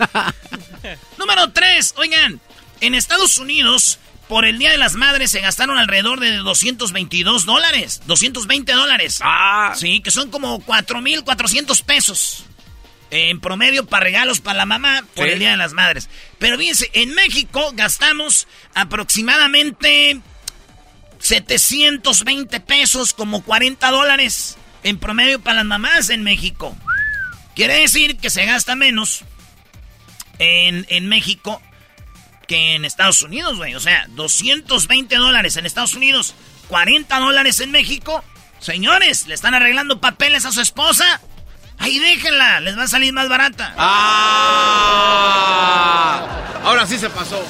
Número 1.20 1.52
3, 1.52 1.94
oigan, 1.98 2.40
en 2.82 2.96
Estados 2.96 3.38
Unidos, 3.38 4.00
por 4.28 4.46
el 4.46 4.58
Día 4.58 4.72
de 4.72 4.78
las 4.78 4.94
Madres 4.96 5.32
se 5.32 5.42
gastaron 5.42 5.78
alrededor 5.78 6.20
de 6.20 6.38
222 6.38 7.46
dólares. 7.46 8.02
220 8.06 8.72
dólares. 8.74 9.20
Ah. 9.22 9.74
Sí, 9.76 10.02
que 10.02 10.12
son 10.12 10.30
como 10.32 10.60
4,400 10.62 11.82
pesos. 11.84 12.46
En 13.12 13.40
promedio 13.40 13.86
para 13.86 14.06
regalos 14.06 14.40
para 14.40 14.58
la 14.58 14.66
mamá 14.66 15.04
por 15.14 15.28
Sí. 15.28 15.34
el 15.34 15.40
Día 15.40 15.52
de 15.52 15.58
las 15.58 15.74
Madres. 15.74 16.10
Pero 16.40 16.58
fíjense, 16.58 16.90
en 16.94 17.14
México 17.14 17.72
gastamos 17.76 18.48
aproximadamente 18.74 20.20
720 21.20 22.60
pesos, 22.60 23.14
como 23.14 23.44
40 23.44 23.92
dólares 23.92 24.58
en 24.84 24.98
promedio 24.98 25.40
para 25.42 25.58
las 25.58 25.66
mamás 25.66 26.10
en 26.10 26.24
México. 26.24 26.76
Quiere 27.56 27.76
decir 27.76 28.18
que 28.18 28.30
se 28.30 28.46
gasta 28.46 28.76
menos 28.76 29.22
en, 30.40 30.86
en 30.90 31.08
México 31.08 31.62
que 32.48 32.76
en 32.76 32.86
Estados 32.86 33.22
Unidos, 33.22 33.58
güey. 33.58 33.76
O 33.76 33.80
sea, 33.80 34.06
220 34.10 35.16
dólares 35.16 35.58
en 35.58 35.66
Estados 35.66 35.94
Unidos, 35.94 36.36
40 36.68 37.20
dólares 37.20 37.60
en 37.60 37.72
México. 37.72 38.24
Señores, 38.60 39.28
¿le 39.28 39.36
están 39.36 39.54
arreglando 39.54 40.00
papeles 40.00 40.46
a 40.46 40.52
su 40.52 40.62
esposa? 40.62 41.22
Ahí 41.80 42.00
déjenla, 42.00 42.60
les 42.62 42.78
va 42.78 42.84
a 42.84 42.88
salir 42.88 43.12
más 43.14 43.28
barata. 43.28 43.74
¡Ah! 43.78 45.02
Ahora 46.64 46.88
sí 46.88 46.98
se 46.98 47.10
pasó. 47.10 47.44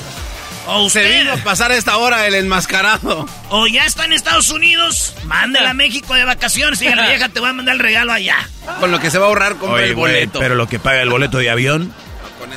O 0.66 0.90
Se 0.90 1.04
vino 1.04 1.34
a 1.34 1.38
pasar 1.38 1.74
a 1.74 1.76
esta 1.76 1.98
hora 1.98 2.26
el 2.26 2.36
enmascarado. 2.36 3.28
o 3.50 3.68
ya 3.68 3.86
está 3.86 4.06
en 4.06 4.14
Estados 4.14 4.50
Unidos, 4.50 5.14
mándela 5.26 5.72
a 5.72 5.74
México 5.74 6.14
de 6.14 6.24
vacaciones. 6.24 6.80
Dígale, 6.80 7.06
vieja, 7.10 7.28
te 7.30 7.42
voy 7.42 7.50
a 7.50 7.54
mandar 7.54 7.76
el 7.76 7.82
regalo 7.82 8.14
allá. 8.14 8.38
Con 8.80 8.90
lo 8.92 9.00
que 9.02 9.12
se 9.12 9.18
va 9.20 9.26
a 9.26 9.28
ahorrar 9.28 9.58
compra 9.58 9.80
Oye, 9.82 9.90
el 9.90 9.96
boleto. 9.96 10.40
pero 10.40 10.56
lo 10.56 10.68
que 10.70 10.80
paga 10.80 11.02
el 11.02 11.10
boleto 11.10 11.38
de 11.40 11.50
avión. 11.50 11.94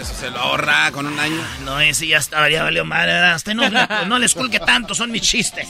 Eso 0.01 0.15
se 0.15 0.31
lo 0.31 0.39
ahorra 0.39 0.91
con 0.93 1.07
un 1.07 1.19
año. 1.19 1.43
No, 1.65 1.81
ese 1.81 2.07
ya 2.07 2.19
estaba, 2.19 2.51
ya 2.51 2.63
valió 2.63 2.85
madre, 2.85 3.13
¿verdad? 3.15 3.37
Usted 3.37 3.55
no, 3.55 3.69
no 4.07 4.19
les 4.19 4.35
culque 4.35 4.61
tanto, 4.61 4.95
son 4.95 5.11
mis 5.11 5.23
chistes. 5.23 5.67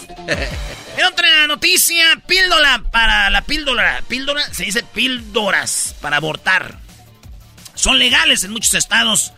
En 0.97 1.05
otra 1.05 1.47
noticia, 1.47 2.05
píldora 2.27 2.83
para 2.91 3.31
la 3.31 3.43
píldora. 3.43 4.03
Píldora, 4.09 4.43
se 4.53 4.65
dice 4.65 4.83
píldoras 4.83 5.95
para 6.01 6.17
abortar. 6.17 6.79
Son 7.75 7.99
legales 7.99 8.43
en 8.45 8.51
muchos 8.53 8.75
estados, 8.75 9.33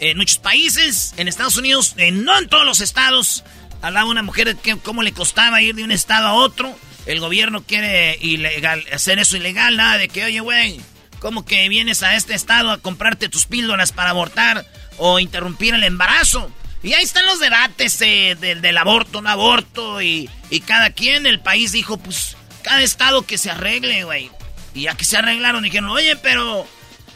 en 0.00 0.16
muchos 0.18 0.38
países, 0.38 1.14
en 1.16 1.28
Estados 1.28 1.56
Unidos, 1.56 1.94
en- 1.96 2.24
no 2.24 2.36
en 2.38 2.48
todos 2.48 2.66
los 2.66 2.80
estados. 2.80 3.44
Hablaba 3.82 4.10
una 4.10 4.22
mujer 4.22 4.48
de 4.48 4.60
que 4.60 4.76
cómo 4.78 5.02
le 5.02 5.12
costaba 5.12 5.62
ir 5.62 5.74
de 5.76 5.84
un 5.84 5.92
estado 5.92 6.26
a 6.26 6.34
otro. 6.34 6.76
El 7.06 7.20
gobierno 7.20 7.62
quiere 7.62 8.18
ilegal, 8.20 8.84
hacer 8.92 9.18
eso 9.20 9.36
ilegal, 9.36 9.76
nada 9.76 9.96
de 9.98 10.08
que, 10.08 10.24
oye, 10.24 10.40
güey, 10.40 10.80
¿cómo 11.18 11.44
que 11.44 11.68
vienes 11.68 12.02
a 12.02 12.14
este 12.14 12.34
estado 12.34 12.70
a 12.70 12.78
comprarte 12.78 13.28
tus 13.28 13.46
píldoras 13.46 13.92
para 13.92 14.10
abortar 14.10 14.66
o 14.98 15.18
interrumpir 15.18 15.74
el 15.74 15.84
embarazo? 15.84 16.50
Y 16.82 16.92
ahí 16.92 17.02
están 17.02 17.26
los 17.26 17.40
debates 17.40 18.00
eh, 18.02 18.36
del, 18.38 18.78
aborto, 18.78 19.20
no 19.20 19.28
aborto, 19.28 20.00
y, 20.02 20.30
y 20.50 20.60
cada 20.60 20.90
quien, 20.90 21.26
el 21.26 21.40
país 21.40 21.72
dijo, 21.72 21.96
pues, 21.96 22.36
cada 22.62 22.82
estado 22.82 23.26
que 23.26 23.38
se 23.38 23.50
arregle, 23.50 24.04
güey. 24.04 24.30
Y 24.74 24.82
ya 24.82 24.94
que 24.94 25.04
se 25.04 25.16
arreglaron, 25.16 25.64
dijeron, 25.64 25.90
oye, 25.90 26.16
pero 26.16 26.66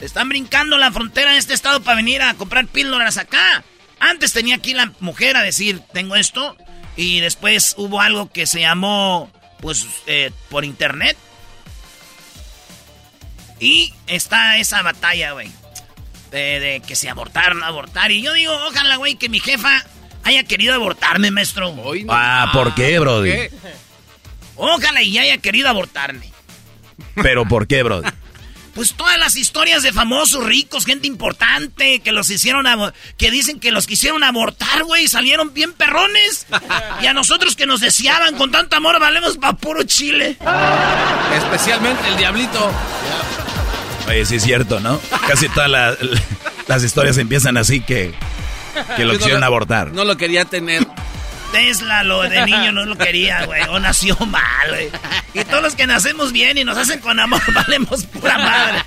están 0.01 0.29
brincando 0.29 0.79
la 0.79 0.91
frontera 0.91 1.33
de 1.33 1.39
este 1.39 1.55
estado 1.55 1.83
para 1.83 1.97
venir 1.97 2.23
a 2.23 2.35
comprar 2.35 2.67
píldoras 2.67 3.19
acá. 3.19 3.63
Antes 4.01 4.33
tenía 4.33 4.57
aquí 4.57 4.75
la 4.75 4.93
mujer 5.01 5.37
a 5.37 5.43
decir, 5.43 5.81
tengo 5.93 6.17
esto, 6.17 6.57
y 6.97 7.21
después 7.21 7.75
hubo 7.77 8.01
algo 8.01 8.31
que 8.31 8.47
se 8.47 8.61
llamó, 8.61 9.31
pues, 9.61 9.87
eh, 10.07 10.33
por 10.49 10.65
internet. 10.65 11.17
Y 13.61 13.93
está 14.07 14.57
esa 14.57 14.83
batalla, 14.83 15.33
güey. 15.33 15.51
De, 16.31 16.61
de 16.61 16.81
que 16.81 16.97
se 16.97 17.11
abortar, 17.11 17.55
no 17.55 17.65
abortar. 17.67 18.11
Y 18.11 18.23
yo 18.23 18.33
digo, 18.33 18.53
ojalá, 18.69 18.97
güey, 18.97 19.17
que 19.17 19.29
mi 19.29 19.41
jefa 19.41 19.85
haya 20.25 20.45
querido 20.45 20.75
abortarme, 20.75 21.31
maestro. 21.31 21.71
Hoy 21.71 22.05
no. 22.05 22.13
Ah, 22.15 22.51
¿por 22.53 22.75
qué, 22.75 22.99
Brody? 22.99 23.31
¿Qué? 23.31 23.51
Ojalá 24.57 25.03
y 25.03 25.19
haya 25.19 25.39
querido 25.39 25.69
abortarme. 25.69 26.31
¿Pero 27.15 27.47
por 27.47 27.67
qué, 27.67 27.83
Brody? 27.83 28.09
Pues 28.75 28.95
todas 28.95 29.19
las 29.19 29.37
historias 29.37 29.83
de 29.83 29.93
famosos 29.93 30.45
ricos, 30.45 30.87
gente 30.87 31.07
importante, 31.09 32.01
que 32.01 32.13
los 32.13 32.31
hicieron, 32.31 32.65
que 33.17 33.31
dicen 33.31 33.59
que 33.59 33.73
los 33.73 33.87
quisieron 33.87 34.23
abortar, 34.23 34.85
güey, 34.85 35.09
salieron 35.09 35.53
bien 35.53 35.73
perrones. 35.73 36.47
Y 37.03 37.07
a 37.07 37.13
nosotros 37.13 37.57
que 37.57 37.67
nos 37.67 37.81
deseaban 37.81 38.37
con 38.37 38.53
tanto 38.53 38.77
amor, 38.77 39.01
valemos 39.01 39.39
pa' 39.39 39.55
puro 39.55 39.83
chile. 39.83 40.37
Especialmente 41.37 42.09
el 42.09 42.17
diablito. 42.17 42.73
Oye, 44.11 44.27
sí 44.27 44.37
es 44.37 44.43
cierto, 44.43 44.81
¿no? 44.81 45.01
Casi 45.29 45.49
todas 45.49 45.71
la- 45.71 45.97
las 46.67 46.83
historias 46.85 47.17
empiezan 47.19 47.57
así 47.57 47.81
que, 47.81 48.13
que 48.97 49.05
lo 49.05 49.13
Yo 49.13 49.13
no 49.13 49.19
quisieron 49.19 49.45
abortar. 49.45 49.93
No 49.93 50.05
lo 50.05 50.17
quería 50.17 50.45
tener. 50.45 50.87
Tesla, 51.53 52.05
lo 52.05 52.23
de 52.23 52.45
niño 52.47 52.71
no 52.73 52.85
lo 52.87 52.97
quería, 52.97 53.45
güey, 53.45 53.63
o 53.71 53.81
nació 53.81 54.15
mal, 54.27 54.69
güey. 54.69 54.89
Y 55.35 55.45
todos 55.45 55.63
los 55.63 55.75
que 55.75 55.87
nacemos 55.87 56.31
bien 56.33 56.59
y 56.59 56.65
nos 56.65 56.77
hacen 56.79 57.01
con 57.01 57.19
amor, 57.19 57.41
valemos 57.53 58.05
pura 58.07 58.39
madre. 58.39 58.83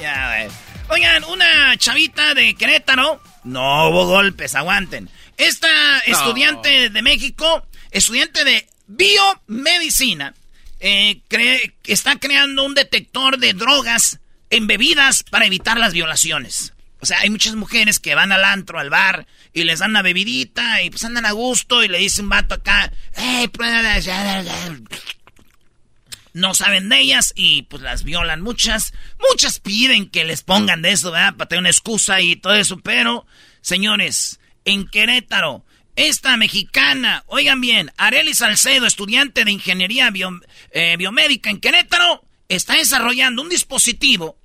Ya, 0.00 0.28
güey. 0.28 0.48
Oigan, 0.88 1.24
una 1.24 1.76
chavita 1.76 2.34
de 2.34 2.54
Querétaro. 2.54 3.20
No 3.44 3.88
hubo 3.88 4.06
golpes, 4.06 4.54
aguanten. 4.54 5.08
Esta 5.36 5.98
estudiante 6.06 6.90
de 6.90 7.02
México, 7.02 7.66
estudiante 7.90 8.44
de 8.44 8.68
biomedicina, 8.86 10.34
eh, 10.82 11.22
está 11.84 12.18
creando 12.18 12.64
un 12.64 12.74
detector 12.74 13.38
de 13.38 13.54
drogas 13.54 14.18
en 14.50 14.66
bebidas 14.66 15.22
para 15.22 15.46
evitar 15.46 15.78
las 15.78 15.94
violaciones. 15.94 16.74
O 17.00 17.06
sea, 17.06 17.20
hay 17.20 17.30
muchas 17.30 17.54
mujeres 17.54 17.98
que 17.98 18.14
van 18.14 18.32
al 18.32 18.44
antro, 18.44 18.78
al 18.78 18.90
bar, 18.90 19.26
y 19.52 19.64
les 19.64 19.78
dan 19.78 19.90
una 19.90 20.02
bebidita, 20.02 20.82
y 20.82 20.90
pues 20.90 21.04
andan 21.04 21.26
a 21.26 21.32
gusto, 21.32 21.82
y 21.82 21.88
le 21.88 21.98
dice 21.98 22.20
un 22.20 22.28
vato 22.28 22.54
acá, 22.54 22.92
¡Ey, 23.16 23.48
prueba! 23.48 23.98
ya, 23.98 24.42
ya, 24.42 24.42
ya". 24.42 24.78
No 26.32 26.54
saben 26.54 26.88
de 26.88 27.00
ellas, 27.00 27.32
y 27.36 27.62
pues 27.62 27.82
las 27.82 28.04
violan 28.04 28.40
muchas. 28.40 28.92
Muchas 29.30 29.58
piden 29.58 30.08
que 30.08 30.24
les 30.24 30.42
pongan 30.42 30.82
de 30.82 30.92
eso, 30.92 31.10
¿verdad? 31.10 31.34
Para 31.34 31.48
tener 31.48 31.60
una 31.60 31.70
excusa 31.70 32.20
y 32.20 32.36
todo 32.36 32.54
eso, 32.54 32.78
pero, 32.80 33.26
señores, 33.60 34.40
en 34.64 34.88
Querétaro, 34.88 35.64
esta 35.96 36.36
mexicana, 36.36 37.24
oigan 37.26 37.60
bien, 37.60 37.92
Arely 37.96 38.34
Salcedo, 38.34 38.86
estudiante 38.86 39.44
de 39.44 39.52
ingeniería 39.52 40.10
bio- 40.10 40.40
eh, 40.70 40.96
biomédica 40.96 41.50
en 41.50 41.60
Querétaro, 41.60 42.24
está 42.48 42.74
desarrollando 42.76 43.42
un 43.42 43.48
dispositivo 43.48 44.36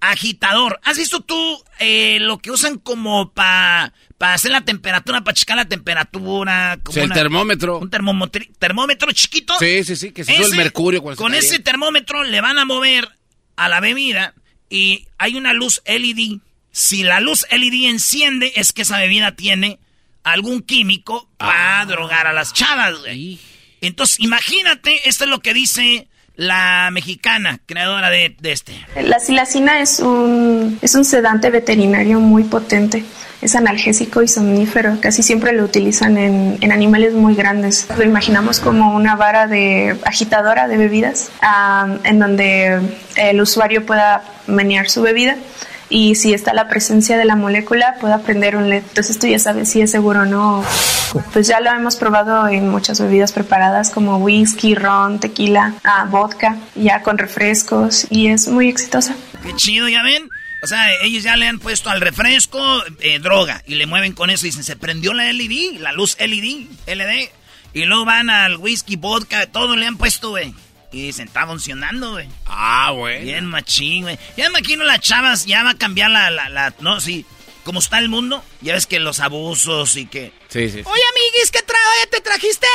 agitador. 0.00 0.80
¿Has 0.82 0.96
visto 0.98 1.20
tú 1.20 1.62
eh, 1.78 2.18
lo 2.20 2.38
que 2.38 2.50
usan 2.50 2.78
como 2.78 3.32
para 3.32 3.92
hacer 4.20 4.50
la 4.50 4.62
temperatura, 4.62 5.22
para 5.22 5.34
checar 5.34 5.56
la 5.56 5.66
temperatura? 5.68 6.78
Como 6.82 6.92
O 6.92 6.94
sea, 6.94 7.02
el 7.04 7.08
una- 7.10 7.14
termómetro. 7.14 7.78
Un 7.78 7.90
termómetro, 7.90 9.12
chiquito. 9.12 9.54
Sí, 9.58 9.84
sí, 9.84 9.96
sí, 9.96 10.12
que 10.12 10.24
se 10.24 10.34
sube 10.34 10.46
el 10.46 10.56
mercurio 10.56 11.02
cuando 11.02 11.16
se 11.16 11.22
Con 11.22 11.34
ese 11.34 11.58
termómetro 11.58 12.24
le 12.24 12.40
van 12.40 12.58
a 12.58 12.64
mover 12.64 13.08
a 13.56 13.68
la 13.68 13.80
bebida 13.80 14.34
y 14.70 15.06
hay 15.18 15.34
una 15.36 15.52
luz 15.52 15.82
LED. 15.84 16.38
Si 16.72 17.02
la 17.02 17.20
luz 17.20 17.44
LED 17.50 17.88
enciende, 17.90 18.52
es 18.56 18.72
que 18.72 18.82
esa 18.82 18.96
bebida 18.98 19.34
tiene 19.36 19.78
algún 20.24 20.62
químico 20.62 21.28
para 21.36 21.84
drogar 21.86 22.26
a 22.26 22.32
las 22.32 22.52
chavas, 22.52 22.98
güey. 23.00 23.38
Entonces, 23.80 24.20
imagínate, 24.20 25.08
esto 25.08 25.24
es 25.24 25.30
lo 25.30 25.40
que 25.40 25.54
dice 25.54 26.08
la 26.36 26.88
mexicana, 26.92 27.60
creadora 27.66 28.10
de, 28.10 28.34
de 28.40 28.52
este. 28.52 28.72
La 29.02 29.18
silacina 29.18 29.80
es 29.80 30.00
un, 30.00 30.78
es 30.80 30.94
un 30.94 31.04
sedante 31.04 31.50
veterinario 31.50 32.18
muy 32.18 32.44
potente. 32.44 33.04
Es 33.42 33.54
analgésico 33.54 34.22
y 34.22 34.28
somnífero. 34.28 34.98
Casi 35.00 35.22
siempre 35.22 35.52
lo 35.52 35.64
utilizan 35.64 36.18
en, 36.18 36.58
en 36.60 36.72
animales 36.72 37.14
muy 37.14 37.34
grandes. 37.34 37.88
Lo 37.96 38.04
imaginamos 38.04 38.60
como 38.60 38.94
una 38.94 39.16
vara 39.16 39.46
de 39.46 39.98
agitadora 40.04 40.68
de 40.68 40.76
bebidas, 40.76 41.30
ah, 41.40 41.96
en 42.04 42.18
donde 42.18 42.80
el 43.16 43.40
usuario 43.40 43.86
pueda 43.86 44.24
menear 44.46 44.90
su 44.90 45.00
bebida 45.02 45.36
y 45.90 46.14
si 46.14 46.32
está 46.32 46.54
la 46.54 46.68
presencia 46.68 47.18
de 47.18 47.24
la 47.24 47.36
molécula 47.36 47.96
pueda 48.00 48.22
prender 48.22 48.56
un 48.56 48.70
LED. 48.70 48.84
Entonces 48.88 49.18
tú 49.18 49.26
ya 49.26 49.38
sabes 49.38 49.68
si 49.68 49.82
es 49.82 49.90
seguro 49.90 50.20
o 50.20 50.24
no. 50.24 50.64
Pues 51.32 51.48
ya 51.48 51.60
lo 51.60 51.70
hemos 51.70 51.96
probado 51.96 52.46
en 52.48 52.68
muchas 52.68 53.00
bebidas 53.00 53.32
preparadas 53.32 53.90
como 53.90 54.18
whisky, 54.18 54.76
ron, 54.76 55.18
tequila, 55.18 55.74
ah, 55.82 56.06
vodka, 56.08 56.56
ya 56.76 57.02
con 57.02 57.18
refrescos 57.18 58.06
y 58.08 58.28
es 58.28 58.46
muy 58.46 58.68
exitosa. 58.68 59.16
Qué 59.42 59.54
chido, 59.56 59.88
ya 59.88 60.02
ven. 60.02 60.28
O 60.62 60.66
sea, 60.66 60.92
ellos 61.02 61.24
ya 61.24 61.36
le 61.36 61.48
han 61.48 61.58
puesto 61.58 61.90
al 61.90 62.00
refresco 62.00 62.58
eh, 63.00 63.18
droga 63.18 63.62
y 63.66 63.74
le 63.74 63.86
mueven 63.86 64.12
con 64.12 64.30
eso 64.30 64.46
y 64.46 64.50
dicen, 64.50 64.62
se 64.62 64.76
prendió 64.76 65.12
la 65.14 65.32
LED, 65.32 65.80
la 65.80 65.92
luz 65.92 66.16
LED, 66.20 66.66
LED. 66.86 67.28
Y 67.72 67.84
luego 67.84 68.04
van 68.04 68.30
al 68.30 68.56
whisky, 68.56 68.96
vodka, 68.96 69.46
todo 69.46 69.76
le 69.76 69.86
han 69.86 69.96
puesto, 69.96 70.30
güey. 70.30 70.54
Y 70.92 71.06
dicen, 71.06 71.28
está 71.28 71.46
funcionando, 71.46 72.12
güey. 72.12 72.28
Ah, 72.46 72.90
güey. 72.92 73.22
Bien 73.22 73.46
machín, 73.46 74.02
güey. 74.02 74.18
Ya 74.36 74.50
me 74.50 74.58
imagino 74.58 74.84
las 74.84 75.00
chavas, 75.00 75.46
ya 75.46 75.62
va 75.62 75.70
a 75.70 75.78
cambiar 75.78 76.10
la, 76.10 76.30
la, 76.30 76.48
la, 76.48 76.74
no, 76.80 77.00
sí. 77.00 77.24
Como 77.62 77.78
está 77.78 77.98
el 77.98 78.08
mundo, 78.08 78.42
ya 78.62 78.72
ves 78.72 78.86
que 78.86 78.98
los 78.98 79.20
abusos 79.20 79.94
y 79.96 80.06
que... 80.06 80.32
Sí, 80.48 80.70
sí. 80.70 80.78
sí. 80.78 80.82
Oye, 80.84 81.02
amiguis, 81.12 81.50
¿qué 81.52 81.62
trae? 81.62 82.06
¿Te 82.10 82.20
trajiste 82.20 82.66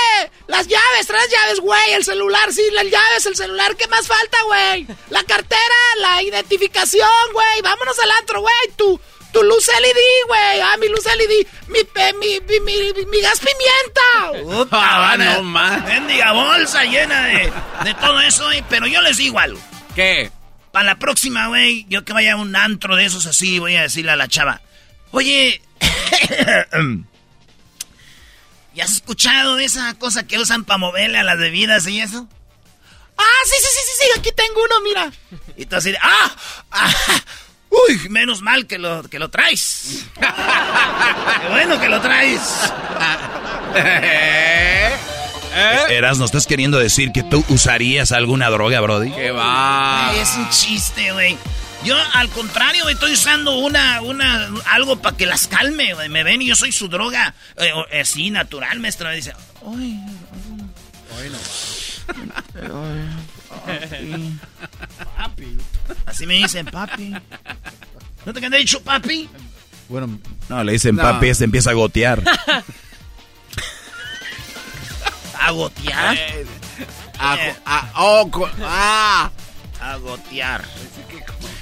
las 0.48 0.67
llaves? 0.67 1.07
¿Traes 1.07 1.29
llaves, 1.29 1.60
güey? 1.60 1.93
El 1.93 2.05
celular, 2.05 2.53
sí, 2.53 2.62
las 2.72 2.86
llaves, 2.86 3.25
el 3.25 3.36
celular. 3.36 3.75
¿Qué 3.75 3.88
más 3.88 4.07
falta, 4.07 4.38
güey? 4.45 4.88
La 5.10 5.24
cartera, 5.24 5.60
la 6.00 6.22
identificación, 6.22 7.10
güey. 7.34 7.62
Vámonos 7.63 7.98
al 8.00 8.12
antro, 8.12 8.41
güey. 8.41 8.53
Tu, 8.77 9.01
tu 9.36 9.44
luz 9.44 9.68
LED, 9.68 10.27
güey. 10.27 10.62
Ah, 10.62 10.77
mi 10.80 10.88
luz 10.88 11.04
LED. 11.06 11.46
Mi, 11.68 11.84
pe- 11.84 12.13
mi, 12.13 12.39
mi, 12.48 12.60
mi, 12.62 13.06
mi 13.06 13.22
gas 13.22 13.39
pimienta. 13.39 14.42
Puta, 14.56 14.77
Ah, 14.80 15.00
van 15.00 15.22
a- 15.22 15.34
no 15.36 15.44
más. 15.44 15.84
Mendiga 15.84 16.32
bolsa 16.32 16.86
llena 16.86 17.25
de, 17.25 17.51
de 17.84 17.94
todo 17.96 18.22
eso, 18.22 18.46
güey. 18.46 18.63
Pero 18.70 18.88
yo 18.88 19.01
les 19.01 19.18
digo 19.18 19.38
algo. 19.39 19.60
¿Qué? 19.94 20.32
Para 20.72 20.86
la 20.86 20.96
próxima, 21.00 21.48
güey, 21.48 21.86
yo 21.89 22.06
que 22.06 22.13
vaya 22.13 22.34
a 22.34 22.38
un 22.38 22.56
antro 22.56 22.96
de 22.96 23.04
esos 23.06 23.25
así, 23.25 23.60
voy 23.60 23.75
a 23.75 23.82
decirle 23.84 24.12
a 24.12 24.15
la 24.15 24.27
chava, 24.30 24.62
oye, 25.12 25.62
¿ya 28.74 28.84
has 28.84 28.92
escuchado 28.92 29.56
de 29.56 29.65
esa 29.65 29.94
cosa 29.96 30.27
que 30.27 30.38
usan 30.39 30.65
para 30.65 30.77
moverle 30.77 31.18
a 31.18 31.24
las 31.24 31.38
bebidas 31.38 31.88
y 31.88 32.01
eso? 32.01 32.27
Ah, 33.18 33.24
sí, 33.46 33.56
sí, 33.58 33.68
sí, 33.74 33.80
sí, 33.86 33.92
sí. 34.04 34.20
Aquí 34.20 34.32
tengo 34.36 34.62
uno, 34.63 34.82
mira. 34.82 35.12
Y 35.56 35.65
tú 35.65 35.77
así, 35.77 35.92
de, 35.92 35.98
¡ah! 36.01 36.36
ah, 36.72 36.94
¡Uy! 37.88 38.10
Menos 38.10 38.41
mal 38.41 38.67
que 38.67 38.77
lo, 38.77 39.03
que 39.03 39.20
lo 39.20 39.29
traes. 39.29 40.05
Qué 40.20 41.50
bueno 41.50 41.79
que 41.79 41.89
lo 41.89 42.01
traes. 42.01 42.41
Eras, 45.89 46.17
¿no 46.17 46.25
estás 46.25 46.48
queriendo 46.48 46.77
decir 46.77 47.12
que 47.12 47.24
tú 47.24 47.44
usarías 47.50 48.12
alguna 48.12 48.50
droga, 48.50 48.82
Brody? 48.82 49.12
¿Qué 49.12 49.32
va? 49.32 50.12
Es 50.15 50.36
un 50.36 50.50
chiste, 50.50 51.12
güey. 51.13 51.38
Yo, 51.84 51.96
al 52.13 52.29
contrario, 52.29 52.89
estoy 52.89 53.13
usando 53.13 53.58
una, 53.58 54.01
una, 54.01 54.50
algo 54.72 54.98
para 54.98 55.15
que 55.15 55.27
las 55.27 55.48
calme, 55.48 55.94
güey. 55.94 56.10
Me 56.10 56.24
ven 56.24 56.41
y 56.41 56.48
yo 56.48 56.55
soy 56.55 56.72
su 56.72 56.88
droga, 56.88 57.36
eh, 57.58 57.72
eh, 57.91 58.05
sí, 58.05 58.32
natural, 58.32 58.79
maestro. 58.79 59.08
Me 59.08 59.15
dice, 59.15 59.34
ay, 59.65 60.00
papi. 65.18 65.58
Así 66.06 66.25
me 66.25 66.36
dicen, 66.36 66.66
papi. 66.66 67.14
¿No 68.25 68.34
te 68.34 68.46
han 68.46 68.52
dicho 68.52 68.82
papi? 68.82 69.30
Bueno, 69.88 70.20
no, 70.50 70.64
le 70.64 70.74
dicen 70.74 70.96
No. 70.96 71.04
papi, 71.04 71.34
se 71.34 71.44
empieza 71.44 71.70
a 71.72 71.74
gotear. 71.74 72.24
¿A 75.40 75.52
gotear? 75.52 76.18
Ah, 77.20 77.38
ah, 77.66 77.92
oh, 77.98 78.50
ah. 78.62 79.32
A 79.80 79.98
gotear. 79.98 80.64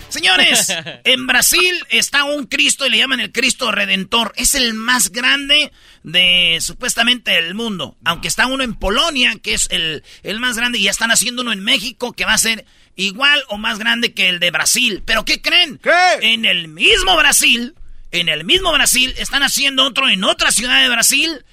Señores, 0.08 0.72
en 1.04 1.28
Brasil 1.28 1.84
está 1.90 2.24
un 2.24 2.46
Cristo 2.46 2.86
y 2.86 2.92
le 2.92 2.98
llaman 3.00 3.20
el 3.20 3.32
Cristo 3.32 3.72
Redentor. 3.72 4.32
Es 4.36 4.56
el 4.56 4.74
más 4.74 5.12
grande 5.12 5.72
de 6.04 6.60
supuestamente 6.62 7.32
del 7.32 7.56
mundo. 7.56 7.98
Aunque 8.04 8.28
está 8.28 8.48
uno 8.48 8.64
en 8.64 8.76
Polonia, 8.76 9.36
que 9.42 9.54
es 9.54 9.68
el, 9.72 10.04
el 10.24 10.40
más 10.40 10.58
grande, 10.58 10.78
y 10.78 10.84
ya 10.84 10.92
están 10.92 11.12
haciendo 11.12 11.42
uno 11.42 11.54
en 11.54 11.64
México, 11.64 12.14
que 12.14 12.26
va 12.26 12.34
a 12.34 12.38
ser 12.38 12.66
igual 12.96 13.44
o 13.50 13.58
más 13.58 13.80
grande 13.80 14.14
que 14.14 14.30
el 14.30 14.40
de 14.40 14.52
Brasil. 14.52 15.02
¿Pero 15.06 15.26
qué 15.26 15.42
creen? 15.42 15.80
¿Qué? 15.82 15.90
En 16.22 16.46
el 16.46 16.68
mismo 16.68 17.16
Brasil, 17.18 17.76
en 18.12 18.30
el 18.30 18.44
mismo 18.44 18.72
Brasil, 18.72 19.14
están 19.18 19.44
haciendo 19.44 19.86
otro 19.86 20.10
en 20.10 20.24
otra 20.24 20.52
ciudad 20.52 20.82
de 20.82 20.90
Brasil. 20.90 21.44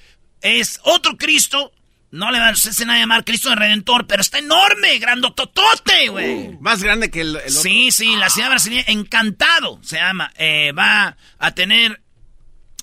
Es 0.43 0.81
otro 0.85 1.17
Cristo. 1.17 1.73
No 2.13 2.33
le 2.33 2.41
van 2.41 2.55
a 2.57 2.99
llamar 2.99 3.25
Cristo 3.25 3.55
Redentor, 3.55 4.09
pero 4.09 4.21
está 4.21 4.39
enorme, 4.39 4.99
grandototote, 4.99 6.09
güey. 6.09 6.59
Más 6.61 6.83
grande 6.83 7.09
que 7.09 7.21
el, 7.21 7.37
el 7.37 7.37
otro. 7.37 7.63
Sí, 7.63 7.93
sí, 7.93 8.17
la 8.17 8.29
ciudad 8.31 8.51
brasileña, 8.51 8.83
Encantado 8.89 9.79
se 9.85 9.99
llama. 9.99 10.33
Eh, 10.37 10.73
va 10.77 11.17
a 11.39 11.55
tener, 11.55 12.03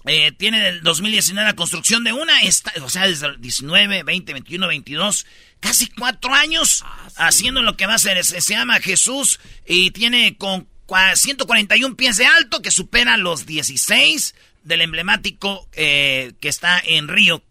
eh, 0.07 0.31
tiene 0.31 0.59
del 0.59 0.81
2019 0.83 1.47
la 1.49 1.55
construcción 1.55 2.03
de 2.03 2.13
una, 2.13 2.41
esta- 2.41 2.73
o 2.81 2.89
sea, 2.89 3.07
desde 3.07 3.27
el 3.27 3.41
19, 3.41 4.03
20, 4.03 4.33
21, 4.33 4.67
22, 4.67 5.25
casi 5.59 5.87
cuatro 5.87 6.33
años 6.33 6.83
haciendo 7.15 7.61
lo 7.61 7.75
que 7.77 7.85
va 7.85 7.93
a 7.93 7.95
hacer. 7.97 8.23
Se, 8.23 8.41
se 8.41 8.53
llama 8.53 8.79
Jesús 8.79 9.39
y 9.65 9.91
tiene 9.91 10.37
con 10.37 10.67
cua- 10.87 11.15
141 11.15 11.95
pies 11.95 12.17
de 12.17 12.25
alto 12.25 12.61
que 12.61 12.71
supera 12.71 13.17
los 13.17 13.45
16 13.45 14.35
del 14.63 14.81
emblemático 14.81 15.67
eh, 15.73 16.33
que 16.39 16.49
está 16.49 16.79
en 16.85 17.07
Río. 17.07 17.41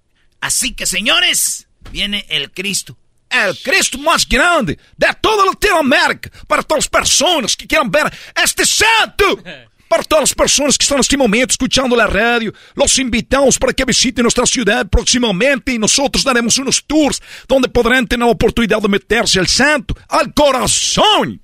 Así 0.41 0.73
que, 0.75 0.87
señores, 0.87 1.67
viene 1.91 2.27
el 2.29 2.51
Cristo. 2.53 2.97
El 3.31 3.59
Cristo 3.59 3.99
más 3.99 4.29
grande 4.29 4.79
de 4.97 5.07
toda 5.21 5.47
Latinoamérica. 5.47 6.31
Para 6.47 6.63
todas 6.63 6.85
las 6.85 6.89
personas 6.89 7.57
que 7.57 7.67
quieran 7.67 7.91
ver 7.91 8.13
este 8.43 8.65
santo. 8.65 9.43
Para 9.89 10.03
todas 10.03 10.23
las 10.23 10.35
personas 10.35 10.77
que 10.77 10.83
están 10.85 10.97
en 10.97 11.01
este 11.03 11.17
momento 11.17 11.53
escuchando 11.53 11.95
la 11.95 12.07
radio, 12.09 12.53
los 12.75 12.99
invitamos 12.99 13.59
para 13.59 13.73
que 13.73 13.85
visiten 13.85 14.23
nuestra 14.25 14.45
ciudad 14.47 14.87
próximamente 14.89 15.73
y 15.73 15.79
nosotros 15.79 16.25
daremos 16.25 16.59
unos 16.59 16.85
tours 16.85 17.23
donde 17.47 17.69
podrán 17.69 18.07
tener 18.07 18.27
la 18.27 18.33
oportunidad 18.33 18.83
de 18.83 18.89
meterse 18.89 19.39
al 19.39 19.47
santo, 19.47 19.95
al 20.09 20.35
corazón. 20.35 21.41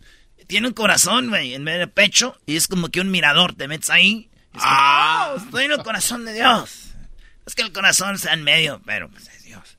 Tiene 0.48 0.66
un 0.68 0.74
corazón, 0.74 1.28
güey, 1.28 1.54
en 1.54 1.62
medio 1.64 1.78
del 1.78 1.90
pecho 1.90 2.36
y 2.44 2.56
es 2.56 2.66
como 2.68 2.88
que 2.88 3.00
un 3.00 3.10
mirador. 3.10 3.54
Te 3.54 3.68
metes 3.68 3.90
ahí. 3.90 4.28
y 4.54 4.56
es 4.58 4.62
como, 4.62 4.64
Ah. 4.66 5.32
"Oh, 5.34 5.36
estoy 5.38 5.64
en 5.64 5.72
el 5.72 5.82
corazón 5.82 6.24
de 6.26 6.34
Dios. 6.34 6.88
Es 7.46 7.54
que 7.54 7.62
el 7.62 7.72
corazón 7.72 8.16
está 8.16 8.32
en 8.34 8.42
medio, 8.44 8.82
pero 8.84 9.08
pues 9.10 9.26
es 9.28 9.44
Dios. 9.44 9.78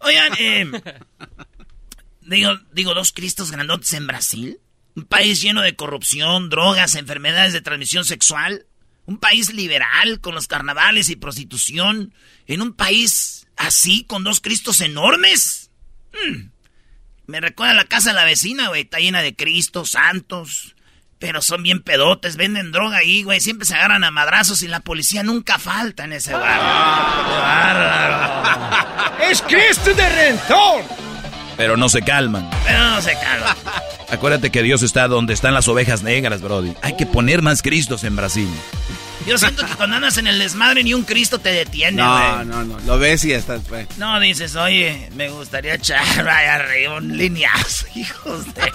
Oigan, 0.00 0.32
eh, 0.38 0.70
digo, 2.20 2.58
digo, 2.72 2.94
dos 2.94 3.12
cristos 3.12 3.50
grandotes 3.50 3.92
en 3.94 4.06
Brasil. 4.06 4.60
Un 4.94 5.04
país 5.04 5.40
lleno 5.40 5.62
de 5.62 5.74
corrupción, 5.74 6.50
drogas, 6.50 6.94
enfermedades 6.96 7.52
de 7.52 7.62
transmisión 7.62 8.04
sexual. 8.04 8.66
Un 9.06 9.18
país 9.18 9.52
liberal 9.52 10.20
con 10.20 10.34
los 10.34 10.46
carnavales 10.46 11.08
y 11.08 11.16
prostitución. 11.16 12.12
En 12.46 12.60
un 12.62 12.74
país 12.74 13.46
así, 13.56 14.04
con 14.04 14.22
dos 14.24 14.40
cristos 14.40 14.80
enormes. 14.80 15.70
Mm. 16.12 16.50
Me 17.26 17.40
recuerda 17.40 17.72
a 17.72 17.76
la 17.76 17.84
casa 17.84 18.10
de 18.10 18.16
la 18.16 18.24
vecina, 18.24 18.68
güey. 18.68 18.82
Está 18.82 18.98
llena 18.98 19.22
de 19.22 19.34
cristos, 19.34 19.92
santos. 19.92 20.74
Pero 21.18 21.40
son 21.40 21.62
bien 21.62 21.80
pedotes, 21.82 22.36
venden 22.36 22.72
droga 22.72 22.98
ahí, 22.98 23.22
güey. 23.22 23.40
Siempre 23.40 23.64
se 23.64 23.74
agarran 23.74 24.02
a 24.02 24.10
madrazos 24.10 24.62
y 24.62 24.68
la 24.68 24.80
policía 24.80 25.22
nunca 25.22 25.58
falta 25.58 26.04
en 26.04 26.12
ese 26.14 26.34
bar. 26.34 26.60
Es 29.30 29.40
Cristo 29.42 29.94
de 29.94 30.08
Redentor. 30.08 30.84
Pero 31.56 31.76
no 31.76 31.88
se 31.88 32.02
calman. 32.02 32.50
Pero 32.64 32.90
no 32.90 33.00
se 33.00 33.12
calma. 33.12 33.56
Acuérdate 34.12 34.50
que 34.50 34.62
Dios 34.62 34.82
está 34.82 35.08
donde 35.08 35.32
están 35.32 35.54
las 35.54 35.68
ovejas 35.68 36.02
negras, 36.02 36.42
Brody. 36.42 36.74
Hay 36.82 36.96
que 36.98 37.06
poner 37.06 37.40
más 37.40 37.62
Cristos 37.62 38.04
en 38.04 38.14
Brasil. 38.14 38.48
Yo 39.26 39.38
siento 39.38 39.64
que 39.64 39.74
cuando 39.74 39.96
andas 39.96 40.18
en 40.18 40.26
el 40.26 40.38
desmadre 40.38 40.84
ni 40.84 40.92
un 40.92 41.04
Cristo 41.04 41.38
te 41.38 41.48
detiene, 41.48 42.02
güey. 42.02 42.22
No, 42.22 42.44
no, 42.44 42.64
no. 42.64 42.80
Lo 42.80 42.98
ves 42.98 43.24
y 43.24 43.28
ya 43.28 43.38
estás, 43.38 43.66
güey. 43.70 43.86
No, 43.96 44.20
dices, 44.20 44.54
oye, 44.54 45.08
me 45.14 45.30
gustaría 45.30 45.76
echar 45.76 46.28
allá 46.28 46.56
arriba 46.56 46.98
un 46.98 47.16
lineazo, 47.16 47.86
hijos 47.94 48.52
de... 48.54 48.70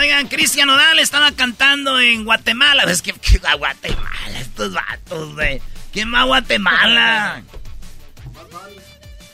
Oigan, 0.00 0.28
Cristian 0.28 0.68
Odal 0.68 0.98
estaba 0.98 1.32
cantando 1.32 1.98
en 1.98 2.24
Guatemala. 2.26 2.82
Es 2.82 3.00
que, 3.00 3.14
que 3.14 3.40
a 3.46 3.54
Guatemala, 3.54 4.38
estos 4.38 4.74
vatos, 4.74 5.34
güey. 5.34 5.62
¿Quién 5.94 6.12
va 6.12 6.20
a 6.20 6.24
Guatemala? 6.24 7.42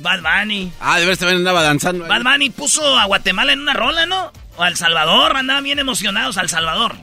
Bad 0.03 0.21
Bunny. 0.23 0.73
Ah, 0.81 0.99
de 0.99 1.07
ver 1.07 1.17
también 1.17 1.39
andaba 1.39 1.63
danzando. 1.63 2.05
ahí. 2.05 2.11
Bad 2.11 2.23
Bunny 2.23 2.51
puso 2.51 2.99
a 2.99 3.05
Guatemala 3.07 3.53
en 3.53 3.61
una 3.61 3.73
rola, 3.73 4.07
¿no? 4.07 4.33
O 4.57 4.63
a 4.63 4.69
El 4.69 4.77
Salvador, 4.77 5.37
andaban 5.37 5.65
bien 5.65 5.79
emocionados 5.79 6.37
al 6.37 6.49
Salvador. 6.51 6.97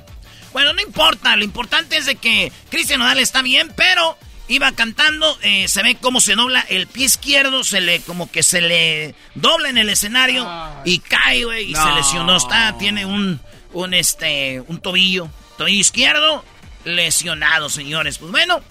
Bueno, 0.53 0.73
no 0.73 0.81
importa, 0.81 1.35
lo 1.35 1.43
importante 1.43 1.97
es 1.97 2.05
de 2.05 2.15
que 2.15 2.51
Cristian 2.69 2.99
Nodal 2.99 3.19
está 3.19 3.41
bien, 3.41 3.71
pero 3.75 4.17
iba 4.47 4.71
cantando, 4.71 5.37
eh, 5.43 5.67
se 5.67 5.83
ve 5.83 5.95
cómo 5.95 6.21
se 6.21 6.33
dobla 6.35 6.61
el 6.69 6.87
pie 6.87 7.05
izquierdo, 7.05 7.63
se 7.63 7.81
le, 7.81 8.01
como 8.01 8.31
que 8.31 8.41
se 8.41 8.61
le 8.61 9.13
dobla 9.35 9.69
en 9.69 9.77
el 9.77 9.89
escenario 9.89 10.49
y 10.85 10.99
cae, 10.99 11.43
güey, 11.45 11.71
y 11.71 11.75
se 11.75 11.91
lesionó. 11.91 12.35
Está, 12.35 12.75
tiene 12.79 13.05
un, 13.05 13.39
un, 13.73 13.93
este, 13.93 14.61
un 14.61 14.79
tobillo, 14.81 15.29
tobillo 15.57 15.79
izquierdo 15.79 16.43
lesionado, 16.83 17.69
señores. 17.69 18.17
Pues 18.17 18.31
bueno, 18.31 18.61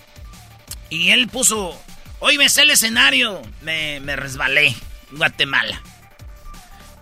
y 0.90 1.10
él 1.10 1.28
puso, 1.28 1.80
hoy 2.20 2.38
me 2.38 2.48
sé 2.48 2.62
el 2.62 2.70
escenario, 2.70 3.42
me, 3.62 4.00
me 4.00 4.16
resbalé, 4.16 4.74
Guatemala. 5.12 5.82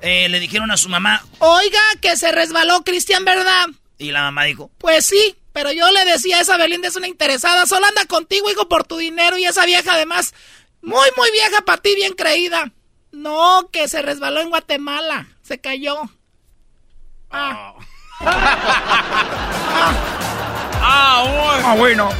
Eh, 0.03 0.29
le 0.29 0.41
dijeron 0.41 0.71
a 0.71 0.77
su 0.77 0.89
mamá, 0.89 1.25
Oiga, 1.39 1.81
que 2.01 2.17
se 2.17 2.31
resbaló 2.31 2.85
Cristian, 2.85 3.25
¿verdad? 3.25 3.67
y 3.99 4.13
la 4.13 4.23
mamá 4.23 4.45
dijo, 4.45 4.71
Pues 4.79 5.07
sí, 5.07 5.37
pero 5.53 5.73
yo 5.73 5.91
le 5.91 6.05
decía 6.05 6.37
a 6.39 6.41
esa 6.43 6.57
Belinda 6.59 6.89
es 6.89 6.97
una 6.97 7.09
interesada, 7.09 7.67
solo 7.67 7.87
anda 7.87 8.05
contigo, 8.05 8.51
hijo, 8.51 8.69
por 8.69 8.85
tu 8.85 8.99
dinero 8.99 9.39
y 9.39 9.47
esa 9.47 9.65
vieja 9.65 9.95
además, 9.95 10.35
muy, 10.83 11.09
muy 11.17 11.31
vieja 11.33 11.63
para 11.63 11.81
ti, 11.81 11.95
bien 11.95 12.13
creída. 12.13 12.71
No, 13.11 13.71
que 13.73 13.89
se 13.89 14.03
resbaló 14.03 14.41
en 14.41 14.51
Guatemala, 14.51 15.27
se 15.43 15.59
cayó. 15.59 15.99
Ah. 17.31 17.75
ah, 20.83 21.75
bueno. 21.79 22.11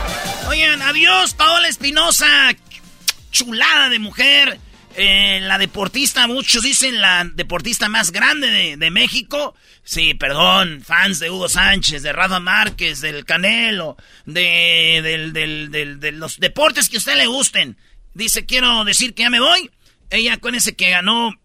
Oigan, 0.49 0.81
adiós, 0.81 1.35
Paola 1.35 1.69
Espinosa. 1.69 2.27
Chulada 3.37 3.91
de 3.91 3.99
mujer. 3.99 4.59
Eh, 4.97 5.41
la 5.43 5.59
deportista, 5.59 6.27
muchos 6.27 6.63
dicen 6.63 7.03
la 7.03 7.23
deportista 7.35 7.87
más 7.91 8.13
grande 8.13 8.79
de, 8.79 8.91
México. 8.91 9.55
Sí, 9.85 10.15
perdón, 10.15 10.83
fans 10.83 11.19
de 11.19 11.31
Hugo 11.31 11.51
Sánchez, 11.51 12.03
de 12.03 12.15
Rafa 12.15 12.41
Márquez, 12.41 13.03
del 13.03 13.27
Canelo, 13.27 13.99
de, 14.25 16.13
los 16.15 16.41
deportes 16.41 16.89
que 16.89 16.97
a 16.97 16.99
usted 16.99 17.17
le 17.17 17.27
gusten. 17.27 17.77
Dice, 18.15 18.47
quiero 18.47 18.85
decir 18.85 19.13
que 19.13 19.25
ya 19.25 19.31
me 19.31 19.41
voy. 19.41 19.71
Ella, 20.09 20.33
acuérdense 20.33 20.75
que 20.75 20.89
ganó 20.89 21.39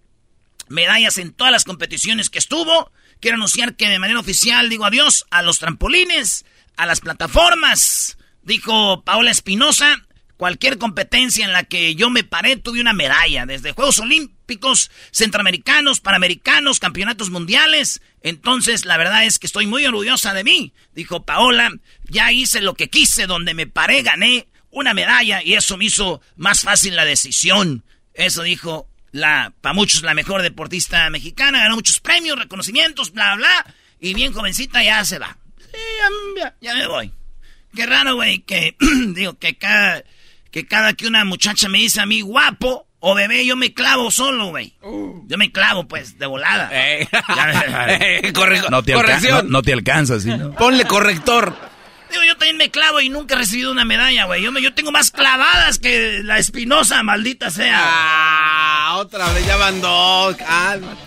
medallas 0.69 1.17
en 1.17 1.34
todas 1.34 1.51
las 1.51 1.65
competiciones 1.65 2.30
que 2.30 2.39
estuvo. 2.39 2.89
Quiero 3.19 3.36
anunciar 3.36 3.75
que 3.75 3.89
de 3.89 3.99
manera 3.99 4.21
oficial 4.21 4.69
digo 4.69 4.86
adiós 4.86 5.25
a 5.30 5.41
los 5.41 5.60
trampolines, 5.60 6.45
a 6.77 6.86
las 6.86 7.01
plataformas. 7.01 8.17
Dijo 8.43 9.04
Paola 9.04 9.30
Espinosa, 9.30 10.06
cualquier 10.41 10.80
competencia 10.80 11.45
en 11.45 11.54
la 11.54 11.65
que 11.65 11.93
yo 11.93 12.10
me 12.10 12.23
paré 12.23 12.56
tuve 12.56 12.82
una 12.82 12.93
medalla, 12.93 13.45
desde 13.45 13.73
Juegos 13.73 13.99
Olímpicos, 13.99 14.89
Centroamericanos, 15.12 15.99
Panamericanos, 15.99 16.80
Campeonatos 16.80 17.30
Mundiales. 17.30 18.01
Entonces, 18.23 18.86
la 18.86 18.97
verdad 18.97 19.23
es 19.23 19.38
que 19.38 19.45
estoy 19.45 19.67
muy 19.67 19.86
orgullosa 19.86 20.34
de 20.34 20.43
mí, 20.43 20.73
dijo 20.95 21.27
Paola. 21.27 21.71
Ya 22.06 22.32
hice 22.32 22.62
lo 22.62 22.73
que 22.73 22.89
quise, 22.89 23.27
donde 23.27 23.54
me 23.54 23.67
paré, 23.67 24.01
gané 24.01 24.47
una 24.71 24.95
medalla 24.95 25.43
y 25.43 25.54
eso 25.54 25.77
me 25.77 25.86
hizo 25.86 26.21
más 26.38 26.62
fácil 26.62 26.95
la 26.95 27.06
decisión. 27.06 27.84
Eso 28.15 28.41
dijo 28.41 28.89
la, 29.12 29.54
para 29.62 29.73
muchos, 29.73 30.01
la 30.01 30.15
mejor 30.15 30.41
deportista 30.41 31.08
mexicana, 31.12 31.60
ganó 31.60 31.75
muchos 31.75 31.99
premios, 31.99 32.39
reconocimientos, 32.39 33.13
bla, 33.13 33.36
bla, 33.36 33.75
y 33.99 34.15
bien 34.15 34.34
jovencita 34.34 34.84
ya 34.84 35.06
se 35.06 35.19
va. 35.19 35.38
ya, 36.36 36.56
ya 36.60 36.73
me 36.73 36.88
voy. 36.88 37.12
Qué 37.75 37.86
raro, 37.86 38.15
güey, 38.15 38.39
que, 38.39 38.75
digo, 39.13 39.38
que 39.38 39.56
cada 39.60 40.04
que 40.51 40.65
cada 40.65 40.93
que 40.93 41.07
una 41.07 41.25
muchacha 41.25 41.69
me 41.69 41.79
dice 41.79 42.01
a 42.01 42.05
mí 42.05 42.21
guapo 42.21 42.87
o 42.99 43.15
bebé, 43.15 43.45
yo 43.45 43.55
me 43.55 43.73
clavo 43.73 44.11
solo, 44.11 44.49
güey. 44.49 44.75
Uh. 44.83 45.23
Yo 45.27 45.37
me 45.37 45.51
clavo, 45.51 45.87
pues, 45.87 46.19
de 46.19 46.27
volada. 46.27 46.69
Eh. 46.71 47.07
eh 47.87 48.31
no, 48.69 48.83
te 48.83 48.93
corrección. 48.93 49.49
No, 49.49 49.63
te 49.63 49.73
alcanzas, 49.73 50.21
¿sí? 50.23 50.29
Ponle 50.57 50.85
corrector. 50.85 51.55
Digo, 52.11 52.23
yo 52.25 52.35
también 52.35 52.57
me 52.57 52.69
clavo 52.69 53.01
y 53.01 53.09
nunca 53.09 53.33
he 53.35 53.37
recibido 53.39 53.71
una 53.71 53.85
medalla, 53.85 54.25
güey. 54.25 54.43
Yo, 54.43 54.51
yo 54.59 54.73
tengo 54.73 54.91
más 54.91 55.09
clavadas 55.09 55.79
que 55.79 56.19
la 56.23 56.37
espinosa, 56.37 57.01
maldita 57.01 57.49
sea. 57.49 57.79
Ah, 57.81 58.97
otra 58.97 59.31
vez, 59.33 59.47
ya 59.47 59.55
van 59.55 59.81
dos. 59.81 60.35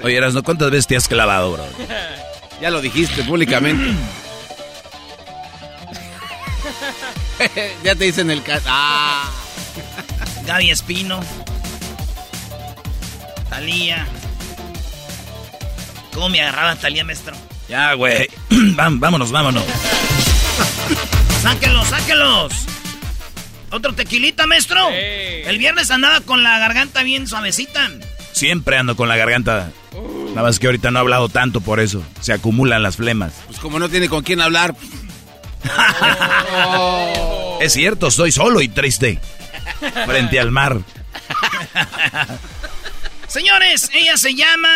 Oye, 0.02 0.16
Erasno, 0.16 0.42
¿cuántas 0.42 0.70
veces 0.70 0.86
te 0.88 0.96
has 0.96 1.06
clavado, 1.06 1.52
bro? 1.52 1.68
ya 2.60 2.70
lo 2.70 2.80
dijiste 2.80 3.22
públicamente. 3.22 3.94
ya 7.84 7.94
te 7.94 8.04
dicen 8.04 8.30
el 8.30 8.42
caso. 8.42 8.66
Ah. 8.68 9.30
Gaby 10.46 10.70
Espino. 10.70 11.20
Talía. 13.48 14.06
¿Cómo 16.12 16.28
me 16.28 16.40
agarraba 16.40 16.76
Talía, 16.76 17.04
maestro? 17.04 17.34
Ya, 17.68 17.94
güey. 17.94 18.28
vámonos, 18.76 19.30
vámonos. 19.30 19.64
sáquenlos, 21.42 21.88
sáquenlos. 21.88 22.52
¿Otro 23.70 23.94
tequilita, 23.94 24.46
maestro? 24.46 24.88
El 24.90 25.58
viernes 25.58 25.90
andaba 25.90 26.20
con 26.20 26.44
la 26.44 26.58
garganta 26.58 27.02
bien 27.02 27.26
suavecita. 27.26 27.90
Siempre 28.32 28.76
ando 28.76 28.94
con 28.94 29.08
la 29.08 29.16
garganta. 29.16 29.70
Nada 30.28 30.42
más 30.42 30.58
que 30.58 30.66
ahorita 30.66 30.90
no 30.90 30.98
he 30.98 31.02
hablado 31.02 31.28
tanto 31.28 31.60
por 31.60 31.80
eso. 31.80 32.02
Se 32.20 32.32
acumulan 32.32 32.82
las 32.82 32.96
flemas. 32.96 33.32
Pues 33.46 33.58
como 33.58 33.78
no 33.80 33.88
tiene 33.88 34.08
con 34.08 34.22
quién 34.22 34.40
hablar. 34.40 34.76
Es 37.60 37.72
cierto, 37.72 38.08
estoy 38.08 38.30
solo 38.32 38.60
y 38.60 38.68
triste. 38.68 39.18
Frente 40.04 40.38
al 40.38 40.50
mar. 40.50 40.80
Señores, 43.26 43.90
ella 43.94 44.16
se 44.16 44.34
llama. 44.34 44.68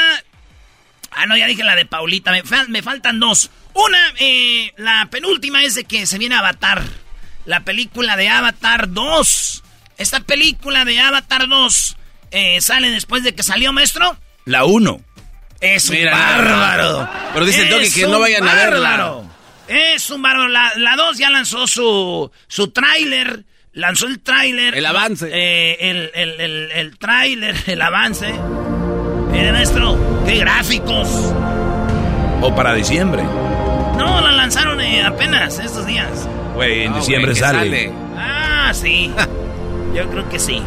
Ah, 1.10 1.26
no, 1.26 1.36
ya 1.36 1.46
dije 1.46 1.64
la 1.64 1.76
de 1.76 1.84
Paulita. 1.84 2.32
Me, 2.68 2.82
faltan 2.82 3.20
dos. 3.20 3.50
Una, 3.74 3.98
eh, 4.18 4.72
la 4.76 5.06
penúltima 5.10 5.64
es 5.64 5.74
de 5.74 5.84
que 5.84 6.06
se 6.06 6.18
viene 6.18 6.36
Avatar. 6.36 6.82
La 7.44 7.60
película 7.60 8.16
de 8.16 8.28
Avatar 8.28 8.90
2. 8.90 9.62
Esta 9.98 10.20
película 10.20 10.84
de 10.84 11.00
Avatar 11.00 11.48
2 11.48 11.96
eh, 12.30 12.60
sale 12.60 12.90
después 12.90 13.22
de 13.22 13.34
que 13.34 13.42
salió, 13.42 13.72
maestro. 13.72 14.16
La 14.44 14.64
1. 14.64 15.00
Es 15.60 15.88
un 15.88 16.04
bárbaro. 16.04 17.08
Pero 17.34 17.46
dice 17.46 17.68
el 17.68 17.92
que 17.92 18.06
no 18.06 18.20
vayan 18.20 18.48
a 18.48 18.54
verla. 18.54 19.27
Es 19.68 20.10
un 20.10 20.22
bárbaro. 20.22 20.48
La 20.48 20.96
2 20.96 21.18
ya 21.18 21.30
lanzó 21.30 21.66
su, 21.66 22.30
su 22.46 22.70
tráiler. 22.70 23.44
Lanzó 23.72 24.06
el 24.06 24.20
tráiler. 24.20 24.76
El 24.76 24.86
avance. 24.86 25.28
Eh, 25.30 25.76
el 25.80 26.10
el, 26.14 26.40
el, 26.40 26.70
el 26.72 26.98
tráiler, 26.98 27.54
el 27.66 27.80
avance. 27.80 28.32
Miren 29.30 29.52
nuestro, 29.52 30.24
qué 30.26 30.38
gráficos. 30.38 31.08
O 32.40 32.54
para 32.56 32.74
diciembre. 32.74 33.22
No, 33.22 34.20
la 34.20 34.32
lanzaron 34.32 34.80
eh, 34.80 35.02
apenas 35.04 35.58
estos 35.58 35.86
días. 35.86 36.28
Güey, 36.54 36.84
en 36.84 36.92
ah, 36.94 36.96
diciembre 36.96 37.34
sale. 37.34 37.92
Ah, 38.16 38.72
sí. 38.74 39.12
Yo 39.94 40.08
creo 40.10 40.28
que 40.28 40.38
sí. 40.38 40.62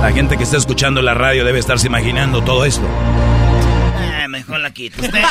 La 0.00 0.12
gente 0.12 0.36
que 0.36 0.44
está 0.44 0.56
escuchando 0.56 1.02
la 1.02 1.12
radio 1.12 1.44
debe 1.44 1.58
estarse 1.58 1.88
imaginando 1.88 2.42
todo 2.42 2.64
esto. 2.64 2.86
Eh, 4.00 4.28
mejor 4.28 4.60
la 4.60 4.72
quito. 4.72 5.02
Usted 5.02 5.22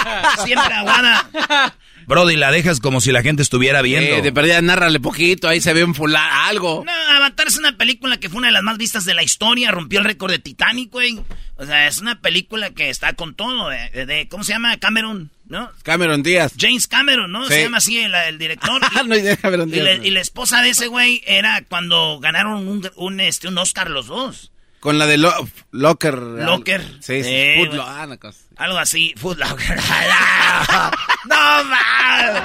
siempre 0.43 0.73
aguada. 0.73 1.73
Brody, 2.05 2.35
la 2.35 2.51
dejas 2.51 2.79
como 2.81 2.99
si 2.99 3.11
la 3.11 3.21
gente 3.21 3.41
estuviera 3.41 3.81
viendo. 3.81 4.17
Eh, 4.17 4.21
de 4.21 4.31
perdida, 4.33 4.61
narrale 4.61 4.99
poquito, 4.99 5.47
ahí 5.47 5.61
se 5.61 5.73
ve 5.73 5.85
un 5.85 5.95
fulano, 5.95 6.45
algo. 6.45 6.83
No, 6.85 6.91
Avatar 7.17 7.47
es 7.47 7.57
una 7.57 7.77
película 7.77 8.17
que 8.17 8.29
fue 8.29 8.39
una 8.39 8.47
de 8.47 8.53
las 8.53 8.63
más 8.63 8.77
vistas 8.77 9.05
de 9.05 9.13
la 9.13 9.23
historia, 9.23 9.71
rompió 9.71 9.99
el 9.99 10.05
récord 10.05 10.31
de 10.31 10.39
Titanic, 10.39 10.91
güey. 10.91 11.19
O 11.55 11.65
sea, 11.65 11.87
es 11.87 11.99
una 11.99 12.21
película 12.21 12.69
que 12.71 12.89
está 12.89 13.13
con 13.13 13.35
todo, 13.35 13.69
de, 13.69 14.27
¿cómo 14.29 14.43
se 14.43 14.51
llama? 14.53 14.77
Cameron, 14.77 15.31
¿no? 15.47 15.71
Cameron 15.83 16.23
Díaz. 16.23 16.53
James 16.57 16.87
Cameron, 16.87 17.31
¿no? 17.31 17.45
Se 17.47 17.63
llama 17.63 17.77
así 17.77 17.97
el, 17.99 18.37
director. 18.37 18.81
no 19.05 19.15
Cameron 19.41 19.71
Díaz. 19.71 19.99
Y, 20.03 20.11
la 20.11 20.21
esposa 20.21 20.61
de 20.61 20.69
ese 20.69 20.87
güey 20.87 21.23
era 21.25 21.63
cuando 21.67 22.19
ganaron 22.19 22.67
un, 22.67 22.89
un, 22.95 23.19
este, 23.21 23.47
un 23.47 23.57
Oscar 23.57 23.89
los 23.89 24.07
dos. 24.07 24.51
Con 24.79 24.99
la 24.99 25.07
de 25.07 25.17
Locker. 25.17 26.17
Locker. 26.17 26.83
Sí, 27.01 27.23
sí. 27.23 27.69
Ah, 27.81 28.07
algo 28.57 28.77
así. 28.77 29.13
Food 29.17 29.37
Locker. 29.37 29.77
no, 31.25 31.63
mal. 31.63 32.43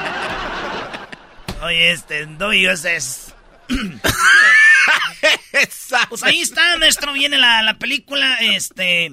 Oye, 1.63 1.93
este, 1.93 2.27
no, 2.27 2.53
yo 2.53 2.71
es. 2.71 3.35
pues 6.09 6.23
ahí 6.23 6.41
está, 6.41 6.77
maestro. 6.79 7.13
Viene 7.13 7.39
la, 7.39 7.63
la 7.63 7.79
película. 7.79 8.39
Este. 8.41 9.13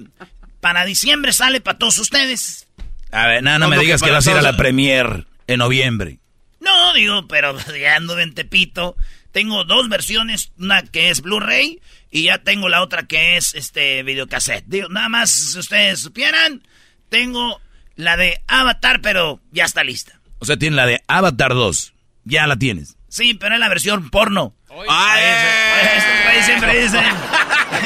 Para 0.60 0.84
diciembre 0.84 1.32
sale 1.32 1.60
para 1.60 1.78
todos 1.78 1.98
ustedes. 1.98 2.68
A 3.12 3.26
ver, 3.26 3.42
nada, 3.42 3.58
no 3.58 3.68
me 3.68 3.78
digas 3.78 4.02
que 4.02 4.10
vas 4.10 4.26
a 4.26 4.30
ir 4.30 4.36
a 4.38 4.42
la 4.42 4.56
premier 4.56 5.26
en 5.46 5.58
noviembre. 5.58 6.20
No, 6.60 6.92
digo, 6.94 7.26
pero 7.28 7.56
ya 7.80 7.96
ando 7.96 8.18
en 8.18 8.34
Tepito. 8.34 8.96
Tengo 9.32 9.64
dos 9.64 9.88
versiones, 9.88 10.52
una 10.58 10.82
que 10.82 11.10
es 11.10 11.22
Blu-ray 11.22 11.80
y 12.10 12.24
ya 12.24 12.38
tengo 12.38 12.68
la 12.68 12.82
otra 12.82 13.04
que 13.04 13.36
es 13.36 13.54
este 13.54 14.02
videocassette. 14.02 14.64
Digo, 14.66 14.88
nada 14.88 15.08
más 15.08 15.30
si 15.30 15.58
ustedes 15.58 16.00
supieran, 16.00 16.66
tengo 17.08 17.60
la 17.96 18.16
de 18.16 18.42
Avatar, 18.48 19.00
pero 19.00 19.40
ya 19.52 19.64
está 19.64 19.84
lista. 19.84 20.20
O 20.38 20.44
sea, 20.44 20.56
tiene 20.56 20.76
la 20.76 20.86
de 20.86 21.02
Avatar 21.06 21.54
2. 21.54 21.92
Ya 22.24 22.46
la 22.46 22.56
tienes. 22.56 22.96
Sí, 23.08 23.34
pero 23.34 23.54
es 23.54 23.60
la 23.60 23.68
versión 23.68 24.10
porno. 24.10 24.54
Ay, 24.88 25.22
esos 25.96 26.24
güeyes 26.24 26.46
siempre 26.46 26.82
dicen. 26.82 27.04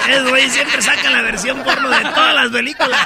Esos 0.08 0.30
güeyes 0.30 0.52
siempre 0.52 0.82
sacan 0.82 1.12
la 1.12 1.22
versión 1.22 1.62
porno 1.62 1.88
de 1.88 2.00
todas 2.00 2.34
las 2.34 2.50
películas. 2.50 3.00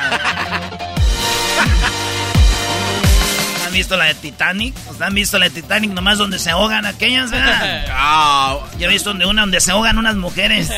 Visto 3.79 3.97
la 3.97 4.07
de 4.07 4.15
Titanic? 4.15 4.75
¿Han 5.01 5.15
visto 5.15 5.39
la 5.39 5.49
de 5.49 5.63
Titanic 5.63 5.93
nomás 5.93 6.19
donde 6.19 6.39
se 6.39 6.51
ahogan 6.51 6.85
aquellas, 6.85 7.31
verdad? 7.31 7.87
Ah. 8.01 8.59
Ya 8.79 8.87
he 8.87 8.91
visto 8.91 9.11
donde 9.11 9.27
una 9.27 9.43
donde 9.43 9.61
se 9.61 9.71
ahogan 9.71 9.99
unas 9.99 10.17
mujeres. 10.17 10.71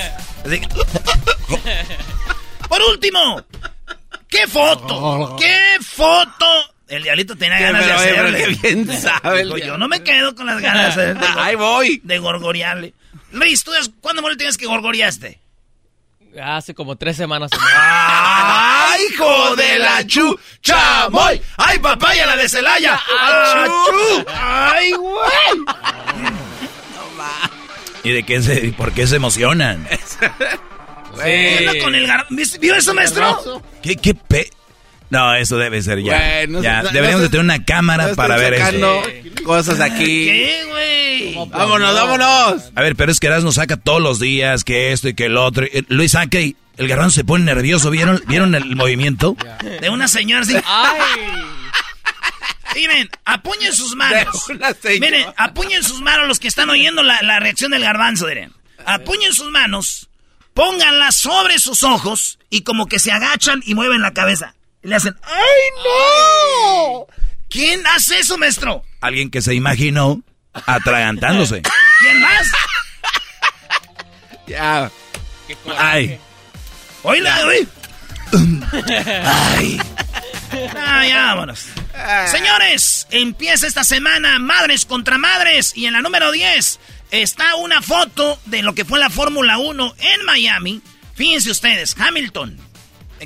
Por 2.69 2.83
último, 2.83 3.43
¿qué 4.29 4.47
foto? 4.47 5.37
¿Qué 5.39 5.79
foto? 5.83 6.47
El 6.89 7.03
diablito 7.03 7.37
tenía 7.37 7.61
ganas 7.61 7.87
de 7.87 7.93
hacerle. 7.93 8.59
Bien 8.63 9.01
sabe 9.01 9.49
yo 9.65 9.79
no 9.79 9.89
me 9.89 10.03
quedo 10.03 10.35
con 10.35 10.47
las 10.47 10.61
ganas 10.61 10.97
de, 10.97 11.17
Ahí 11.39 11.55
voy. 11.57 12.01
De 12.05 12.19
gorgorearle. 12.19 12.95
Luis, 13.33 13.65
¿tú 13.65 13.73
cuándo 14.01 14.23
me 14.23 14.37
tienes 14.37 14.59
que 14.59 14.67
gorgoreaste? 14.67 15.41
Hace 16.38 16.75
como 16.75 16.97
tres 16.97 17.16
semanas. 17.16 17.51
¡Ay, 17.59 19.01
hijo 19.12 19.57
de 19.57 19.79
la 19.79 20.07
chu! 20.07 20.38
¡Chamoy! 20.62 21.40
¡Ay, 21.57 21.79
papaya 21.79 22.27
la 22.27 22.37
de 22.37 22.49
Celaya! 22.49 23.01
¡Ay, 24.29 24.93
güey! 24.93 25.64
¿Y 28.05 28.12
de 28.12 28.23
qué 28.23 28.40
se, 28.43 28.73
por 28.73 28.93
qué 28.93 29.07
se 29.07 29.16
emocionan? 29.16 29.87
Sí. 29.90 31.81
con 31.81 31.95
el 31.95 32.07
gar... 32.07 32.27
¿Vio 32.61 32.75
eso, 32.75 32.95
maestro? 32.95 33.62
¿Qué, 33.83 33.97
qué 33.97 34.14
pe... 34.14 34.51
No, 35.11 35.35
eso 35.35 35.59
debe 35.59 35.83
ser 35.83 36.03
ya. 36.03 36.44
ya. 36.46 36.83
Deberíamos 36.85 37.23
de 37.23 37.29
tener 37.29 37.44
una 37.44 37.64
cámara 37.64 38.14
para 38.14 38.37
ver 38.37 38.55
eso. 38.55 39.03
Cosas 39.44 39.81
aquí. 39.81 40.27
¿Qué, 40.27 40.64
güey? 40.68 41.49
Vámonos, 41.51 41.94
vámonos. 41.94 42.70
A 42.75 42.83
ver, 42.83 42.96
pero 42.96 43.11
es 43.11 43.18
que 43.20 43.27
Erasmo 43.27 43.53
saca 43.53 43.77
todos 43.77 44.01
los 44.01 44.20
días 44.20 44.64
que 44.64 44.92
esto 44.92 45.09
y 45.09 45.14
que 45.14 45.27
el 45.27 45.37
otro. 45.37 45.66
Luis 45.88 46.12
saca 46.12 46.40
y 46.40 46.57
el 46.77 46.88
garbanzo 46.88 47.16
se 47.16 47.25
pone 47.25 47.44
nervioso. 47.44 47.90
¿Vieron, 47.90 48.23
¿vieron 48.27 48.55
el 48.55 48.77
movimiento? 48.77 49.37
De 49.81 49.90
una 49.90 50.09
señora 50.09 50.42
así. 50.42 50.57
¡Ay! 50.64 51.01
Miren, 52.75 53.11
apuñen 53.25 53.73
sus 53.73 53.96
manos. 53.96 54.46
Miren, 55.01 55.27
apuñen 55.37 55.83
sus 55.83 56.01
manos 56.01 56.29
los 56.29 56.38
que 56.38 56.49
están 56.49 56.70
oyendo 56.70 57.03
la, 57.03 57.20
la 57.23 57.40
reacción 57.40 57.73
del 57.73 57.83
garbanzo, 57.83 58.27
miren. 58.27 58.53
Apuñen 58.87 59.33
sus 59.33 59.51
manos, 59.51 60.09
pónganlas 60.55 61.16
sobre 61.16 61.59
sus 61.59 61.83
ojos 61.83 62.38
y 62.49 62.62
como 62.62 62.87
que 62.87 62.99
se 62.99 63.12
agachan 63.12 63.61
y 63.66 63.75
mueven 63.75 64.01
la 64.03 64.12
cabeza. 64.12 64.55
Y 64.83 64.88
le 64.88 64.97
hacen, 64.97 65.16
¡ay, 65.23 65.85
no! 65.85 67.07
¿Quién 67.49 67.87
hace 67.87 68.19
eso, 68.19 68.38
maestro? 68.38 68.83
Alguien 69.01 69.31
que 69.31 69.43
se 69.43 69.55
imaginó 69.55 70.23
atragantándose. 70.53 71.62
¿Quién 72.01 72.21
más? 72.21 72.47
ya. 74.47 74.90
Ay. 75.77 76.19
Oíla, 77.03 77.47
oí. 77.47 77.69
Ay. 79.25 79.81
Ah, 80.77 81.07
ya 81.07 81.27
vámonos. 81.27 81.66
Señores, 82.27 83.07
empieza 83.11 83.66
esta 83.66 83.85
semana 83.85 84.38
Madres 84.38 84.85
contra 84.85 85.19
Madres 85.19 85.73
y 85.77 85.87
en 85.87 85.93
la 85.93 86.03
número 86.03 86.33
10 86.33 86.81
está 87.11 87.57
una 87.57 87.83
foto 87.83 88.38
de 88.47 88.62
lo 88.62 88.75
que 88.75 88.85
fue 88.85 88.99
la 88.99 89.11
Fórmula 89.11 89.59
1 89.59 89.95
en 89.99 90.25
Miami. 90.25 90.83
Fíjense 91.14 91.51
ustedes, 91.51 91.97
Hamilton, 91.99 92.59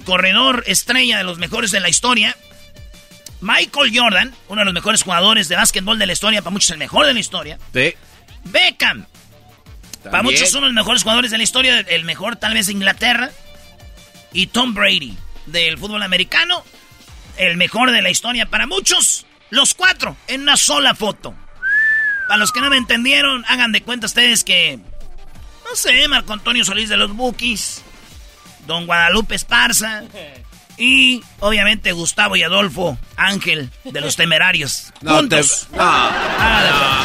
corredor 0.03 0.65
estrella 0.67 1.19
de 1.19 1.25
los 1.25 1.39
mejores 1.39 1.71
de 1.71 1.81
la 1.81 1.89
historia. 1.89 2.37
Michael 3.41 3.93
Jordan, 3.95 4.35
uno 4.49 4.61
de 4.61 4.65
los 4.65 4.75
mejores 4.75 5.03
jugadores 5.03 5.49
de 5.49 5.57
básquetbol 5.57 5.99
de 5.99 6.07
la 6.07 6.15
historia, 6.15 6.43
para 6.43 6.53
muchos 6.53 6.71
el 6.71 6.79
mejor 6.79 7.07
de 7.07 7.15
la 7.15 7.21
historia. 7.21 7.59
Sí. 7.73 7.95
Beckham, 8.45 9.07
para 10.11 10.23
muchos 10.23 10.53
uno 10.53 10.63
de 10.63 10.73
los 10.73 10.75
mejores 10.75 11.03
jugadores 11.03 11.31
de 11.31 11.39
la 11.39 11.45
historia, 11.45 11.81
el 11.81 12.05
mejor 12.05 12.37
tal 12.37 12.55
vez 12.55 12.67
de 12.67 12.73
Inglaterra. 12.73 13.31
Y 14.33 14.49
Tom 14.49 14.75
Brady, 14.75 15.17
del 15.47 15.79
fútbol 15.79 16.03
americano, 16.03 16.65
el 17.37 17.57
mejor 17.57 17.93
de 17.93 18.03
la 18.03 18.11
historia 18.11 18.47
para 18.47 18.67
muchos. 18.67 19.27
Los 19.51 19.75
cuatro 19.75 20.17
en 20.27 20.43
una 20.43 20.57
sola 20.57 20.95
foto. 20.95 21.35
Para 22.27 22.39
los 22.39 22.51
que 22.51 22.61
no 22.61 22.71
me 22.71 22.77
entendieron, 22.77 23.45
hagan 23.47 23.73
de 23.73 23.83
cuenta 23.83 24.07
ustedes 24.07 24.43
que. 24.43 24.79
No 25.65 25.77
sé, 25.77 26.09
Marco 26.09 26.33
Antonio 26.33 26.65
Solís 26.65 26.89
de 26.89 26.97
los 26.97 27.13
Bookies. 27.13 27.84
Don 28.67 28.87
Guadalupe 28.87 29.35
Esparza. 29.35 30.03
Y 30.77 31.23
obviamente 31.41 31.93
Gustavo 31.93 32.35
y 32.37 32.43
Adolfo 32.43 32.99
Ángel 33.17 33.71
de 33.85 34.01
los 34.01 34.17
Temerarios. 34.17 34.93
No, 35.03 35.17
juntos. 35.17 35.69
Te... 35.71 35.77
No, 35.77 35.83
ah, 35.85 37.05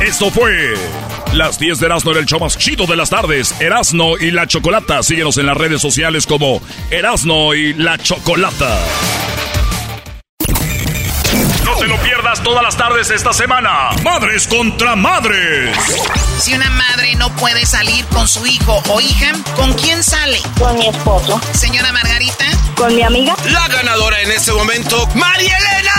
Esto 0.00 0.30
fue 0.30 0.74
las 1.32 1.58
10 1.58 1.80
de 1.80 1.86
Erasmo 1.86 2.12
en 2.12 2.18
el 2.18 2.26
show 2.26 2.40
más 2.40 2.58
chido 2.58 2.86
de 2.86 2.96
las 2.96 3.10
tardes. 3.10 3.58
Erasno 3.60 4.18
y 4.18 4.30
la 4.30 4.46
Chocolata. 4.46 5.02
Síguenos 5.02 5.38
en 5.38 5.46
las 5.46 5.56
redes 5.56 5.80
sociales 5.80 6.26
como 6.26 6.60
Erasno 6.90 7.54
y 7.54 7.74
la 7.74 7.96
Chocolata. 7.98 8.78
No 11.64 11.76
te 11.76 11.86
lo 11.86 11.96
pierdas 11.98 12.42
todas 12.42 12.62
las 12.62 12.76
tardes 12.76 13.10
esta 13.10 13.32
semana. 13.32 13.90
Madres 14.02 14.46
contra 14.46 14.94
madres. 14.96 15.76
Si 16.38 16.54
una 16.54 16.68
madre 16.70 17.14
no 17.16 17.34
puede 17.36 17.64
salir 17.64 18.04
con 18.06 18.28
su 18.28 18.46
hijo 18.46 18.82
o 18.88 19.00
hija, 19.00 19.32
¿con 19.56 19.72
quién 19.74 20.02
sale? 20.02 20.40
Con 20.58 20.76
mi 20.76 20.88
esposo. 20.88 21.40
Señora 21.52 21.90
Margarita. 21.92 22.44
Con 22.76 22.94
mi 22.94 23.02
amiga. 23.02 23.34
La 23.46 23.66
ganadora 23.68 24.20
en 24.20 24.30
este 24.32 24.52
momento, 24.52 25.06
María 25.14 25.56
Elena. 25.56 25.92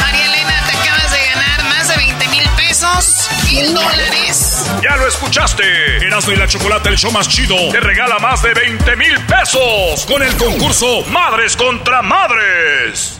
María 0.00 0.26
Elena, 0.26 0.54
te 0.66 0.76
acabas 0.76 1.10
de 1.12 1.24
ganar 1.26 1.64
más 1.64 1.88
de 1.88 1.96
20 1.96 2.28
mil 2.28 2.48
pesos. 2.56 3.28
Mil 3.46 3.74
dólares. 3.74 4.64
Ya 4.82 4.96
lo 4.96 5.06
escuchaste. 5.08 6.06
Erasmo 6.06 6.32
y 6.32 6.36
la 6.36 6.46
Chocolata, 6.46 6.88
el 6.88 6.96
show 6.96 7.10
más 7.10 7.28
chido, 7.28 7.56
te 7.72 7.80
regala 7.80 8.18
más 8.18 8.42
de 8.42 8.54
20 8.54 8.96
mil 8.96 9.18
pesos 9.26 10.06
con 10.06 10.22
el 10.22 10.34
concurso 10.36 11.02
Madres 11.10 11.56
contra 11.56 12.02
Madres. 12.02 13.19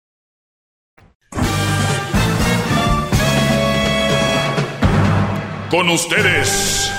Con 5.71 5.89
ustedes. 5.89 6.91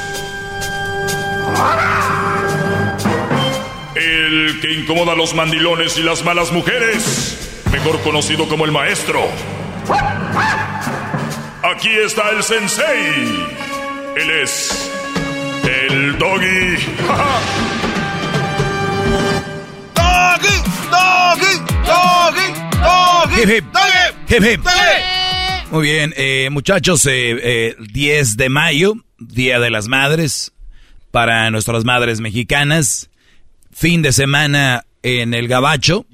El 3.95 4.61
que 4.63 4.73
incomoda 4.73 5.13
a 5.13 5.15
los 5.15 5.35
mandilones 5.35 5.99
y 5.99 6.03
las 6.03 6.25
malas 6.25 6.51
mujeres, 6.53 7.63
mejor 7.71 8.01
conocido 8.01 8.49
como 8.49 8.65
el 8.65 8.73
maestro. 8.73 9.29
Aquí 11.63 11.91
está 11.91 12.31
el 12.31 12.43
sensei. 12.43 13.47
Él 14.17 14.31
es 14.43 14.91
el 15.65 16.17
doggy. 16.17 16.77
Doggy, 19.95 20.63
doggy, 20.91 21.61
doggy, 21.85 22.55
doggy. 22.81 23.43
Hip, 23.43 24.43
hip. 24.43 24.63
Doggy. 24.65 25.22
Muy 25.73 25.85
bien, 25.85 26.13
eh, 26.19 26.51
muchachos, 26.51 27.07
eh, 27.07 27.31
eh, 27.43 27.77
10 27.79 28.37
de 28.37 28.51
mayo, 28.51 28.93
Día 29.19 29.59
de 29.59 29.71
las 29.71 29.89
Madres, 29.89 30.53
para 31.11 31.51
nuestras 31.51 31.87
madres 31.87 32.21
mexicanas. 32.21 33.09
Fin 33.73 34.03
de 34.03 34.13
semana 34.13 34.85
en 35.03 35.33
el 35.33 35.49
Gabacho. 35.49 36.05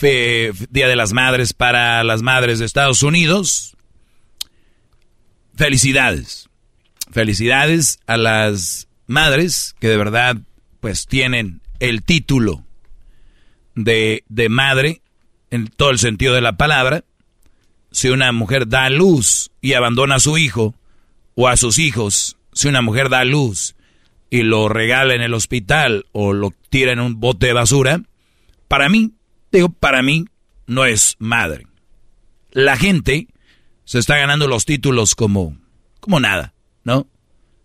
Día 0.00 0.88
de 0.88 0.96
las 0.96 1.12
Madres 1.12 1.52
para 1.52 2.02
las 2.02 2.22
madres 2.22 2.58
de 2.58 2.64
Estados 2.64 3.04
Unidos. 3.04 3.76
Felicidades. 5.54 6.48
Felicidades 7.12 8.00
a 8.08 8.16
las 8.16 8.88
madres 9.06 9.76
que 9.78 9.86
de 9.86 9.96
verdad 9.96 10.36
pues 10.80 11.06
tienen 11.06 11.60
el 11.78 12.02
título 12.02 12.64
de, 13.76 14.24
de 14.28 14.48
madre 14.48 15.00
en 15.52 15.68
todo 15.68 15.90
el 15.90 16.00
sentido 16.00 16.34
de 16.34 16.40
la 16.40 16.56
palabra 16.56 17.04
si 17.92 18.08
una 18.08 18.32
mujer 18.32 18.66
da 18.66 18.88
luz 18.90 19.50
y 19.60 19.74
abandona 19.74 20.16
a 20.16 20.20
su 20.20 20.38
hijo 20.38 20.74
o 21.34 21.46
a 21.46 21.56
sus 21.56 21.78
hijos, 21.78 22.36
si 22.52 22.68
una 22.68 22.82
mujer 22.82 23.08
da 23.08 23.24
luz 23.24 23.76
y 24.30 24.42
lo 24.42 24.68
regala 24.68 25.14
en 25.14 25.20
el 25.20 25.34
hospital 25.34 26.06
o 26.12 26.32
lo 26.32 26.52
tira 26.70 26.92
en 26.92 27.00
un 27.00 27.20
bote 27.20 27.46
de 27.46 27.52
basura, 27.52 28.02
para 28.66 28.88
mí, 28.88 29.12
digo, 29.52 29.68
para 29.68 30.02
mí 30.02 30.24
no 30.66 30.86
es 30.86 31.16
madre. 31.18 31.66
La 32.50 32.76
gente 32.76 33.28
se 33.84 33.98
está 33.98 34.16
ganando 34.16 34.48
los 34.48 34.64
títulos 34.64 35.14
como, 35.14 35.56
como 36.00 36.18
nada, 36.18 36.54
¿no? 36.84 36.98
O 37.00 37.08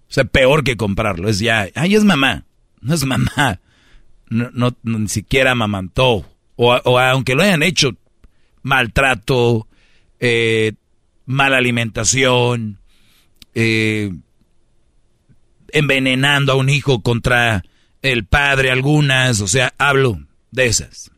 sea, 0.09 0.25
peor 0.25 0.63
que 0.63 0.77
comprarlo. 0.77 1.29
Es 1.29 1.39
ya, 1.39 1.67
ay, 1.75 1.95
es 1.95 2.03
mamá. 2.03 2.45
No 2.81 2.93
es 2.93 3.05
mamá. 3.05 3.61
No, 4.29 4.75
ni 4.83 5.07
siquiera 5.07 5.55
mamantó. 5.55 6.25
O, 6.57 6.73
o 6.73 6.99
aunque 6.99 7.33
lo 7.33 7.43
hayan 7.43 7.63
hecho, 7.63 7.91
maltrato, 8.61 9.67
eh, 10.19 10.73
mala 11.25 11.58
alimentación, 11.58 12.80
eh, 13.53 14.12
envenenando 15.71 16.53
a 16.53 16.56
un 16.56 16.69
hijo 16.69 17.01
contra 17.01 17.63
el 18.01 18.25
padre, 18.25 18.71
algunas, 18.71 19.41
o 19.41 19.47
sea, 19.47 19.73
hablo 19.77 20.21
de 20.51 20.67
esas. 20.67 21.12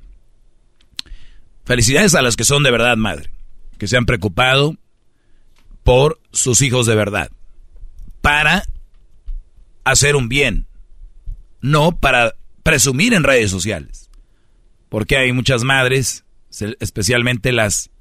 Felicidades 1.65 2.15
a 2.15 2.21
las 2.21 2.35
que 2.35 2.45
son 2.45 2.63
de 2.63 2.71
verdad 2.71 2.97
madre, 2.97 3.29
que 3.77 3.87
se 3.87 3.97
han 3.97 4.05
preocupado 4.05 4.75
por 5.83 6.19
sus 6.31 6.61
hijos 6.61 6.85
de 6.85 6.95
verdad, 6.95 7.29
para 8.21 8.63
hacer 9.83 10.15
un 10.15 10.29
bien, 10.29 10.67
no 11.61 11.97
para 11.97 12.33
presumir 12.63 13.13
en 13.13 13.23
redes 13.23 13.51
sociales, 13.51 14.09
porque 14.89 15.17
hay 15.17 15.31
muchas 15.31 15.63
madres, 15.63 16.25
especialmente 16.79 17.51
las 17.51 17.91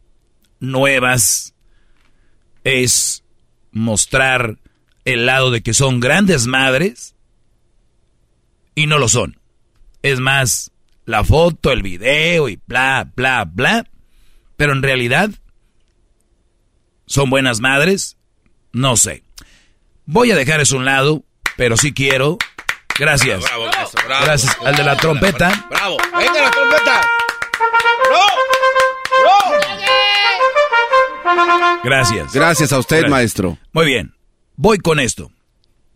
nuevas, 0.61 1.55
es 2.65 3.25
mostrar 3.73 4.59
el 5.05 5.27
lado 5.27 5.51
de 5.51 5.63
que 5.63 5.75
son 5.75 6.01
grandes 6.01 6.47
madres 6.47 7.15
y 8.75 8.87
no 8.87 8.99
lo 8.99 9.09
son. 9.09 9.41
Es 10.03 10.21
más, 10.21 10.71
la 11.05 11.25
foto, 11.25 11.73
el 11.73 11.83
video 11.83 12.49
y 12.49 12.61
bla, 12.67 13.11
bla, 13.17 13.45
bla. 13.45 13.87
Pero 14.57 14.73
en 14.73 14.83
realidad, 14.83 15.31
¿son 17.07 17.31
buenas 17.31 17.61
madres? 17.61 18.17
No 18.73 18.97
sé. 18.97 19.23
Voy 20.05 20.31
a 20.31 20.37
dejar 20.37 20.61
eso 20.61 20.77
a 20.77 20.79
un 20.79 20.85
lado, 20.85 21.25
pero 21.57 21.77
sí 21.77 21.93
quiero. 21.93 22.39
Gracias. 22.99 23.41
Bravo, 23.41 23.67
bravo, 23.67 24.25
Gracias 24.25 24.57
al 24.65 24.77
de 24.77 24.85
la 24.85 24.97
trompeta. 24.97 25.67
Bravo. 25.71 25.97
Venga 26.19 26.43
la 26.43 26.51
trompeta. 26.51 27.01
Gracias. 31.85 32.33
Gracias 32.33 32.73
a 32.73 32.79
usted, 32.79 33.07
maestro. 33.09 33.59
Muy 33.73 33.87
bien. 33.87 34.15
Voy 34.57 34.79
con 34.79 35.01
esto. 35.01 35.31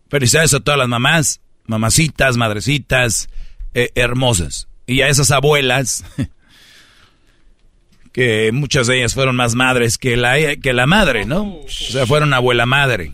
Felicidades 0.09 0.53
a 0.53 0.59
todas 0.59 0.77
las 0.77 0.87
mamás, 0.87 1.41
mamacitas, 1.65 2.37
madrecitas, 2.37 3.29
eh, 3.73 3.89
hermosas. 3.95 4.67
Y 4.85 5.01
a 5.01 5.07
esas 5.07 5.31
abuelas, 5.31 6.05
que 8.11 8.51
muchas 8.53 8.87
de 8.87 8.97
ellas 8.97 9.13
fueron 9.13 9.35
más 9.35 9.55
madres 9.55 9.97
que 9.97 10.15
la, 10.15 10.55
que 10.55 10.73
la 10.73 10.85
madre, 10.85 11.25
¿no? 11.25 11.57
O 11.57 11.69
sea, 11.69 12.05
fueron 12.05 12.33
abuela 12.33 12.65
madre. 12.65 13.13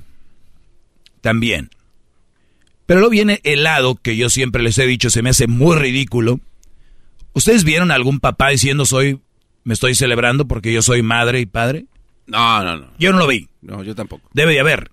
También. 1.22 1.70
Pero 2.86 3.00
luego 3.00 3.12
viene 3.12 3.40
el 3.44 3.64
lado 3.64 3.96
que 3.96 4.18
yo 4.18 4.30
siempre 4.30 4.64
les 4.64 4.78
he 4.78 4.86
dicho, 4.86 5.10
se 5.10 5.22
me 5.22 5.30
hace 5.30 5.48
muy 5.48 5.78
ridículo. 5.78 6.40
¿Ustedes 7.34 7.64
vieron 7.64 7.92
a 7.92 7.96
algún 7.96 8.20
papá 8.20 8.50
diciendo 8.50 8.86
soy, 8.86 9.20
me 9.70 9.76
estoy 9.76 9.94
celebrando 9.94 10.48
porque 10.48 10.74
yo 10.74 10.82
soy 10.82 11.04
madre 11.04 11.42
y 11.42 11.46
padre? 11.46 11.86
No, 12.26 12.64
no, 12.64 12.76
no. 12.76 12.88
Yo 12.98 13.12
no 13.12 13.20
lo 13.20 13.28
vi. 13.28 13.50
No, 13.62 13.84
yo 13.84 13.94
tampoco. 13.94 14.28
Debe 14.34 14.54
de 14.54 14.60
haber. 14.60 14.90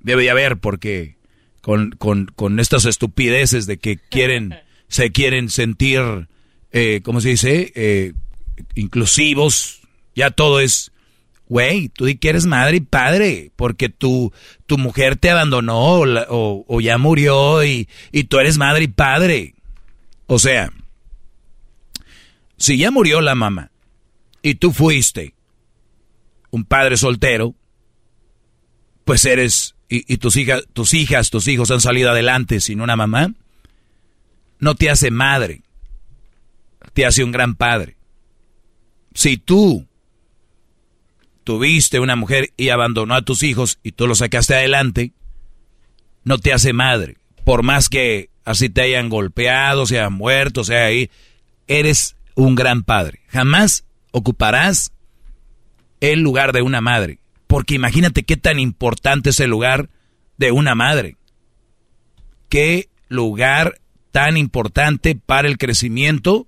Debe 0.00 0.24
de 0.24 0.30
haber 0.30 0.56
porque 0.58 1.14
con, 1.60 1.92
con, 1.92 2.58
estas 2.58 2.84
estupideces 2.84 3.66
de 3.66 3.78
que 3.78 3.96
quieren, 3.96 4.56
se 4.88 5.12
quieren 5.12 5.50
sentir, 5.50 6.26
eh, 6.72 7.00
¿cómo 7.04 7.20
se 7.20 7.28
dice? 7.28 7.72
Eh, 7.76 8.12
inclusivos. 8.74 9.82
Ya 10.16 10.32
todo 10.32 10.58
es, 10.58 10.90
güey, 11.48 11.88
tú 11.88 12.06
di 12.06 12.16
que 12.16 12.30
eres 12.30 12.44
madre 12.44 12.78
y 12.78 12.80
padre 12.80 13.52
porque 13.54 13.88
tu, 13.88 14.32
tu 14.66 14.78
mujer 14.78 15.14
te 15.14 15.30
abandonó 15.30 16.00
o, 16.00 16.64
o, 16.66 16.80
ya 16.80 16.98
murió 16.98 17.62
y, 17.62 17.88
y 18.10 18.24
tú 18.24 18.40
eres 18.40 18.58
madre 18.58 18.82
y 18.82 18.88
padre. 18.88 19.54
O 20.26 20.40
sea, 20.40 20.72
si 22.56 22.78
ya 22.78 22.90
murió 22.90 23.20
la 23.20 23.36
mamá 23.36 23.70
y 24.48 24.54
tú 24.54 24.72
fuiste 24.72 25.34
un 26.50 26.64
padre 26.64 26.96
soltero, 26.96 27.54
pues 29.04 29.26
eres, 29.26 29.74
y, 29.90 30.16
tus, 30.16 30.36
hijas, 30.36 30.64
tus 30.72 30.94
hijas, 30.94 31.28
tus 31.28 31.48
hijos 31.48 31.70
han 31.70 31.82
salido 31.82 32.10
adelante 32.10 32.60
sin 32.60 32.80
una 32.80 32.96
mamá, 32.96 33.34
no 34.58 34.74
te 34.74 34.88
hace 34.88 35.10
madre, 35.10 35.60
te 36.94 37.04
hace 37.04 37.24
un 37.24 37.30
gran 37.30 37.56
padre. 37.56 37.96
Si 39.12 39.36
tú 39.36 39.86
tuviste 41.44 42.00
una 42.00 42.16
mujer 42.16 42.52
y 42.56 42.70
abandonó 42.70 43.14
a 43.14 43.22
tus 43.22 43.42
hijos 43.42 43.78
y 43.82 43.92
tú 43.92 44.06
los 44.06 44.18
sacaste 44.18 44.54
adelante, 44.54 45.12
no 46.24 46.38
te 46.38 46.54
hace 46.54 46.72
madre. 46.72 47.18
Por 47.44 47.62
más 47.62 47.90
que 47.90 48.30
así 48.46 48.70
te 48.70 48.80
hayan 48.80 49.10
golpeado, 49.10 49.84
se 49.84 49.98
hayan 49.98 50.14
muerto, 50.14 50.64
sea 50.64 50.86
ahí, 50.86 51.10
eres 51.66 52.16
un 52.34 52.54
gran 52.54 52.82
padre. 52.82 53.20
Jamás 53.28 53.84
ocuparás 54.18 54.92
el 56.00 56.20
lugar 56.20 56.52
de 56.52 56.62
una 56.62 56.80
madre. 56.80 57.18
Porque 57.46 57.74
imagínate 57.74 58.24
qué 58.24 58.36
tan 58.36 58.58
importante 58.58 59.30
es 59.30 59.40
el 59.40 59.50
lugar 59.50 59.88
de 60.36 60.52
una 60.52 60.74
madre. 60.74 61.16
Qué 62.48 62.88
lugar 63.08 63.80
tan 64.12 64.36
importante 64.36 65.14
para 65.14 65.48
el 65.48 65.58
crecimiento 65.58 66.46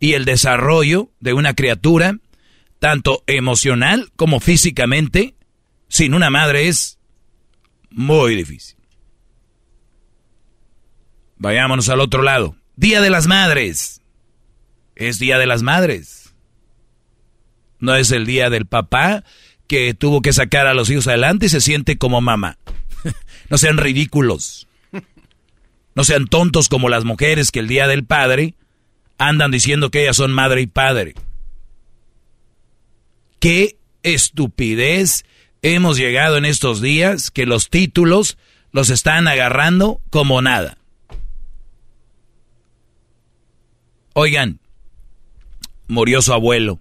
y 0.00 0.12
el 0.12 0.24
desarrollo 0.24 1.10
de 1.20 1.32
una 1.32 1.54
criatura, 1.54 2.18
tanto 2.78 3.22
emocional 3.26 4.10
como 4.16 4.40
físicamente, 4.40 5.34
sin 5.88 6.14
una 6.14 6.30
madre 6.30 6.68
es 6.68 6.98
muy 7.90 8.34
difícil. 8.36 8.76
Vayámonos 11.38 11.88
al 11.88 12.00
otro 12.00 12.22
lado. 12.22 12.56
Día 12.76 13.00
de 13.00 13.10
las 13.10 13.26
Madres. 13.26 14.00
Es 14.94 15.18
Día 15.18 15.38
de 15.38 15.46
las 15.46 15.62
Madres. 15.62 16.25
No 17.78 17.94
es 17.94 18.10
el 18.10 18.26
día 18.26 18.50
del 18.50 18.66
papá 18.66 19.24
que 19.66 19.94
tuvo 19.94 20.22
que 20.22 20.32
sacar 20.32 20.66
a 20.66 20.74
los 20.74 20.90
hijos 20.90 21.08
adelante 21.08 21.46
y 21.46 21.48
se 21.48 21.60
siente 21.60 21.98
como 21.98 22.20
mamá. 22.20 22.58
no 23.50 23.58
sean 23.58 23.78
ridículos. 23.78 24.66
No 25.94 26.04
sean 26.04 26.26
tontos 26.26 26.68
como 26.68 26.88
las 26.88 27.04
mujeres 27.04 27.50
que 27.50 27.60
el 27.60 27.68
día 27.68 27.86
del 27.86 28.04
padre 28.04 28.54
andan 29.18 29.50
diciendo 29.50 29.90
que 29.90 30.02
ellas 30.02 30.16
son 30.16 30.32
madre 30.32 30.60
y 30.60 30.66
padre. 30.66 31.14
Qué 33.40 33.78
estupidez 34.02 35.24
hemos 35.62 35.96
llegado 35.96 36.36
en 36.36 36.44
estos 36.44 36.80
días 36.80 37.30
que 37.30 37.46
los 37.46 37.70
títulos 37.70 38.36
los 38.72 38.90
están 38.90 39.26
agarrando 39.26 40.00
como 40.10 40.42
nada. 40.42 40.76
Oigan, 44.12 44.60
murió 45.88 46.20
su 46.20 46.32
abuelo 46.32 46.80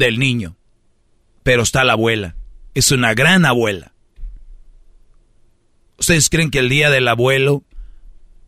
del 0.00 0.18
niño. 0.18 0.56
Pero 1.44 1.62
está 1.62 1.84
la 1.84 1.92
abuela. 1.92 2.34
Es 2.74 2.90
una 2.90 3.14
gran 3.14 3.44
abuela. 3.46 3.94
¿Ustedes 5.98 6.28
creen 6.28 6.50
que 6.50 6.58
el 6.58 6.68
día 6.68 6.90
del 6.90 7.06
abuelo, 7.06 7.62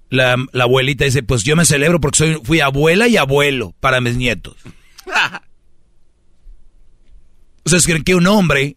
la, 0.09 0.37
abuelita 0.55 1.05
dice, 1.05 1.23
pues 1.23 1.45
yo 1.45 1.55
me 1.55 1.65
celebro 1.65 2.01
porque 2.01 2.19
soy, 2.19 2.41
fui 2.43 2.61
abuela 2.61 3.07
y 3.09 3.17
abuelo 3.17 3.75
para 3.79 4.01
mis 4.01 4.17
nietos? 4.17 4.57
¿Ustedes 7.65 7.87
creen 7.87 8.03
que 8.03 8.15
un 8.15 8.27
hombre 8.27 8.77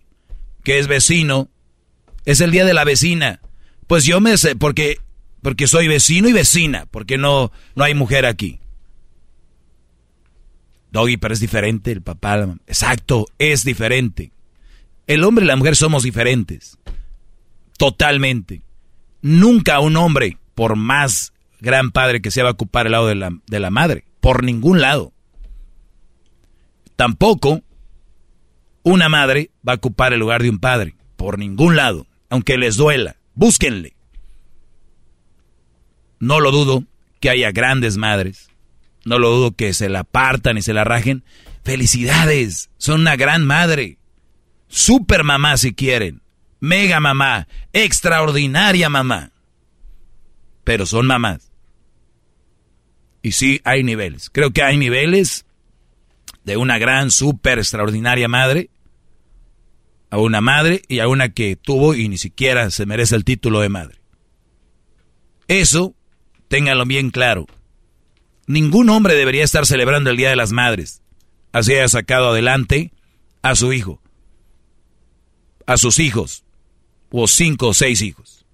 que 0.64 0.78
es 0.78 0.88
vecino 0.88 1.50
es 2.26 2.42
el 2.42 2.52
día 2.52 2.66
de 2.66 2.74
la 2.74 2.84
vecina? 2.84 3.40
Pues 3.88 4.04
yo 4.04 4.20
me 4.20 4.38
sé, 4.38 4.56
porque, 4.56 4.98
porque 5.42 5.68
soy 5.68 5.88
vecino 5.88 6.28
y 6.28 6.34
vecina, 6.34 6.86
porque 6.92 7.18
no, 7.18 7.52
no 7.76 7.84
hay 7.84 7.94
mujer 7.94 8.26
aquí. 8.26 8.60
Doggy, 10.96 11.18
pero 11.18 11.34
es 11.34 11.42
diferente 11.42 11.92
el 11.92 12.02
papá. 12.02 12.56
Exacto, 12.68 13.26
es 13.38 13.66
diferente. 13.66 14.32
El 15.08 15.26
hombre 15.26 15.44
y 15.44 15.48
la 15.50 15.58
mujer 15.58 15.76
somos 15.76 16.04
diferentes. 16.04 16.78
Totalmente. 17.78 18.62
Nunca 19.22 19.82
un 19.82 19.98
hombre, 19.98 20.38
por 20.56 20.78
más 20.78 21.34
gran 21.60 21.92
padre 21.92 22.22
que 22.22 22.32
sea, 22.32 22.46
va 22.46 22.52
a 22.52 22.54
ocupar 22.54 22.86
el 22.86 22.94
lado 22.94 23.08
de 23.08 23.16
la, 23.16 23.38
de 23.46 23.60
la 23.60 23.72
madre. 23.72 24.06
Por 24.22 24.46
ningún 24.46 24.80
lado. 24.80 25.12
Tampoco 26.96 27.62
una 28.84 29.10
madre 29.10 29.52
va 29.68 29.74
a 29.74 29.76
ocupar 29.76 30.14
el 30.14 30.22
lugar 30.22 30.44
de 30.44 30.50
un 30.50 30.60
padre. 30.60 30.96
Por 31.18 31.40
ningún 31.40 31.76
lado. 31.76 32.08
Aunque 32.30 32.58
les 32.58 32.78
duela. 32.78 33.18
Búsquenle. 33.34 33.98
No 36.22 36.40
lo 36.40 36.52
dudo 36.52 36.86
que 37.20 37.30
haya 37.30 37.52
grandes 37.52 37.98
madres 37.98 38.48
no 39.06 39.18
lo 39.20 39.30
dudo 39.30 39.56
que 39.56 39.74
se 39.74 39.88
la 39.88 40.04
partan 40.04 40.58
y 40.58 40.62
se 40.62 40.74
la 40.74 40.84
rajen, 40.84 41.24
Felicidades, 41.66 42.70
son 42.78 43.02
una 43.02 43.16
gran 43.16 43.44
madre. 43.44 43.98
Super 44.68 45.24
mamá 45.24 45.58
si 45.58 45.74
quieren. 45.74 46.22
Mega 46.60 47.00
mamá, 47.00 47.48
extraordinaria 47.74 48.88
mamá. 48.88 49.32
Pero 50.64 50.86
son 50.86 51.08
mamás. 51.08 51.52
Y 53.24 53.32
sí, 53.32 53.62
hay 53.64 53.84
niveles. 53.84 54.30
Creo 54.30 54.52
que 54.52 54.62
hay 54.62 54.78
niveles 54.78 55.48
de 56.44 56.56
una 56.56 56.78
gran, 56.78 57.10
super 57.10 57.58
extraordinaria 57.58 58.28
madre 58.28 58.70
a 60.12 60.20
una 60.20 60.42
madre 60.42 60.84
y 60.88 61.00
a 61.00 61.08
una 61.08 61.30
que 61.30 61.56
tuvo 61.56 61.96
y 61.96 62.08
ni 62.10 62.20
siquiera 62.20 62.70
se 62.70 62.86
merece 62.86 63.16
el 63.16 63.26
título 63.26 63.62
de 63.62 63.70
madre. 63.70 63.98
Eso, 65.48 65.96
ténganlo 66.48 66.86
bien 66.86 67.10
claro. 67.10 67.48
Ningún 68.48 68.90
hombre 68.90 69.16
debería 69.16 69.44
estar 69.44 69.66
celebrando 69.66 70.10
el 70.10 70.18
Día 70.18 70.30
de 70.30 70.36
las 70.36 70.52
Madres. 70.52 71.02
Así 71.52 71.74
haya 71.74 71.88
sacado 71.88 72.30
adelante 72.30 72.92
a 73.42 73.56
su 73.56 73.74
hijo, 73.74 74.02
a 75.66 75.78
sus 75.78 76.00
hijos, 76.00 76.44
o 77.12 77.28
cinco 77.28 77.70
o 77.70 77.74
seis 77.74 78.02
hijos. 78.02 78.46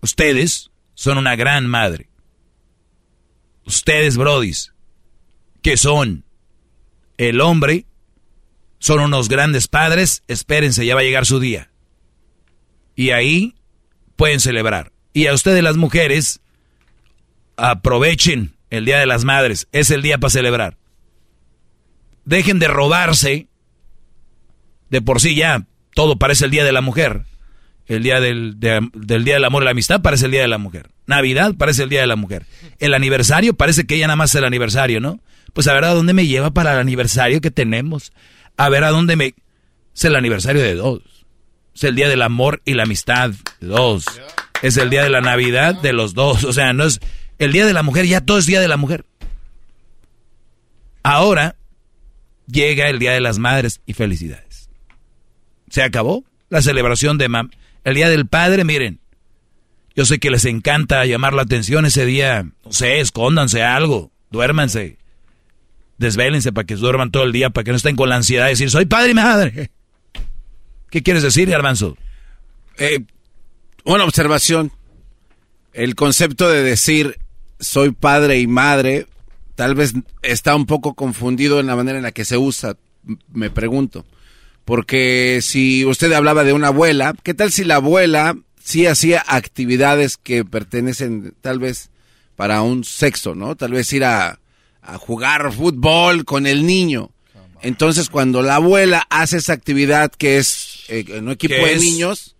Ustedes 0.00 0.70
son 0.94 1.18
una 1.18 1.36
gran 1.36 1.66
madre. 1.66 2.08
Ustedes, 3.66 4.16
brodis, 4.16 4.72
que 5.62 5.76
son 5.76 6.24
el 7.16 7.40
hombre, 7.40 7.86
son 8.78 9.00
unos 9.00 9.28
grandes 9.28 9.68
padres, 9.68 10.22
espérense, 10.28 10.84
ya 10.84 10.94
va 10.94 11.00
a 11.00 11.04
llegar 11.04 11.26
su 11.26 11.40
día. 11.40 11.70
Y 12.96 13.10
ahí 13.10 13.54
pueden 14.16 14.40
celebrar. 14.40 14.92
Y 15.12 15.26
a 15.26 15.34
ustedes 15.34 15.62
las 15.62 15.76
mujeres, 15.76 16.40
aprovechen 17.56 18.54
el 18.74 18.84
Día 18.84 18.98
de 18.98 19.06
las 19.06 19.24
Madres, 19.24 19.68
es 19.72 19.90
el 19.90 20.02
día 20.02 20.18
para 20.18 20.30
celebrar. 20.30 20.76
Dejen 22.24 22.58
de 22.58 22.68
robarse, 22.68 23.48
de 24.90 25.02
por 25.02 25.20
sí 25.20 25.34
ya, 25.34 25.66
todo 25.94 26.16
parece 26.16 26.46
el 26.46 26.50
Día 26.50 26.64
de 26.64 26.72
la 26.72 26.80
Mujer. 26.80 27.24
El 27.86 28.02
día 28.02 28.20
del, 28.20 28.58
del 28.58 29.24
Día 29.24 29.34
del 29.34 29.44
Amor 29.44 29.62
y 29.62 29.66
la 29.66 29.72
Amistad 29.72 30.00
parece 30.00 30.26
el 30.26 30.32
Día 30.32 30.40
de 30.40 30.48
la 30.48 30.58
Mujer. 30.58 30.90
Navidad 31.06 31.54
parece 31.56 31.82
el 31.82 31.90
Día 31.90 32.00
de 32.00 32.06
la 32.06 32.16
Mujer. 32.16 32.46
El 32.78 32.94
aniversario 32.94 33.54
parece 33.54 33.86
que 33.86 33.98
ya 33.98 34.06
nada 34.06 34.16
más 34.16 34.30
es 34.30 34.36
el 34.36 34.44
aniversario, 34.44 35.00
¿no? 35.00 35.20
Pues 35.52 35.68
a 35.68 35.74
ver 35.74 35.84
a 35.84 35.94
dónde 35.94 36.14
me 36.14 36.26
lleva 36.26 36.50
para 36.50 36.72
el 36.72 36.78
aniversario 36.78 37.40
que 37.40 37.50
tenemos. 37.50 38.12
A 38.56 38.68
ver 38.68 38.84
a 38.84 38.90
dónde 38.90 39.16
me... 39.16 39.34
Es 39.94 40.04
el 40.04 40.16
aniversario 40.16 40.62
de 40.62 40.74
dos. 40.74 41.02
Es 41.74 41.84
el 41.84 41.94
Día 41.94 42.08
del 42.08 42.22
Amor 42.22 42.62
y 42.64 42.74
la 42.74 42.84
Amistad 42.84 43.30
de 43.60 43.66
dos. 43.66 44.06
Es 44.62 44.76
el 44.78 44.90
Día 44.90 45.02
de 45.02 45.10
la 45.10 45.20
Navidad 45.20 45.74
de 45.80 45.92
los 45.92 46.14
dos. 46.14 46.44
O 46.44 46.52
sea, 46.52 46.72
no 46.72 46.84
es... 46.84 47.00
El 47.38 47.52
Día 47.52 47.66
de 47.66 47.72
la 47.72 47.82
Mujer, 47.82 48.06
ya 48.06 48.20
todo 48.20 48.38
es 48.38 48.46
Día 48.46 48.60
de 48.60 48.68
la 48.68 48.76
Mujer. 48.76 49.04
Ahora 51.02 51.56
llega 52.46 52.88
el 52.88 52.98
Día 52.98 53.12
de 53.12 53.20
las 53.20 53.38
Madres 53.38 53.80
y 53.86 53.92
felicidades. 53.92 54.70
Se 55.68 55.82
acabó 55.82 56.24
la 56.48 56.62
celebración 56.62 57.18
de 57.18 57.28
mam. 57.28 57.50
El 57.82 57.94
Día 57.94 58.08
del 58.08 58.26
Padre, 58.26 58.64
miren, 58.64 59.00
yo 59.96 60.04
sé 60.04 60.18
que 60.18 60.30
les 60.30 60.44
encanta 60.44 61.04
llamar 61.04 61.34
la 61.34 61.42
atención 61.42 61.84
ese 61.86 62.06
día. 62.06 62.42
No 62.64 62.72
sé, 62.72 63.00
escóndanse 63.00 63.62
algo, 63.62 64.10
duérmanse. 64.30 64.98
Desvélense 65.98 66.52
para 66.52 66.66
que 66.66 66.74
duerman 66.74 67.10
todo 67.10 67.22
el 67.22 67.32
día, 67.32 67.50
para 67.50 67.64
que 67.64 67.70
no 67.70 67.76
estén 67.76 67.96
con 67.96 68.08
la 68.08 68.16
ansiedad 68.16 68.44
de 68.44 68.50
decir, 68.50 68.70
soy 68.70 68.86
padre 68.86 69.10
y 69.10 69.14
madre. 69.14 69.70
¿Qué 70.90 71.02
quieres 71.02 71.22
decir, 71.22 71.48
Garbanzo? 71.48 71.96
Eh, 72.78 73.04
una 73.84 74.04
observación. 74.04 74.72
El 75.72 75.94
concepto 75.94 76.48
de 76.48 76.62
decir 76.62 77.18
soy 77.64 77.90
padre 77.90 78.38
y 78.38 78.46
madre 78.46 79.06
tal 79.54 79.74
vez 79.74 79.94
está 80.22 80.54
un 80.54 80.66
poco 80.66 80.94
confundido 80.94 81.60
en 81.60 81.66
la 81.66 81.76
manera 81.76 81.98
en 81.98 82.04
la 82.04 82.12
que 82.12 82.24
se 82.24 82.36
usa, 82.36 82.76
me 83.32 83.50
pregunto. 83.50 84.04
Porque 84.64 85.40
si 85.42 85.84
usted 85.84 86.12
hablaba 86.12 86.44
de 86.44 86.52
una 86.52 86.68
abuela, 86.68 87.14
¿qué 87.22 87.34
tal 87.34 87.52
si 87.52 87.64
la 87.64 87.76
abuela 87.76 88.36
sí 88.62 88.86
hacía 88.86 89.22
actividades 89.26 90.16
que 90.16 90.44
pertenecen 90.44 91.34
tal 91.42 91.58
vez 91.58 91.90
para 92.34 92.62
un 92.62 92.84
sexo, 92.84 93.34
¿no? 93.34 93.56
Tal 93.56 93.72
vez 93.72 93.92
ir 93.92 94.04
a, 94.04 94.40
jugar 94.98 95.50
fútbol 95.50 96.26
con 96.26 96.46
el 96.46 96.66
niño. 96.66 97.10
Entonces, 97.62 98.10
cuando 98.10 98.42
la 98.42 98.56
abuela 98.56 99.06
hace 99.08 99.38
esa 99.38 99.54
actividad 99.54 100.12
que 100.12 100.36
es 100.36 100.84
eh, 100.88 101.06
en 101.08 101.24
un 101.24 101.32
equipo 101.32 101.54
de 101.54 101.76
niños... 101.76 102.33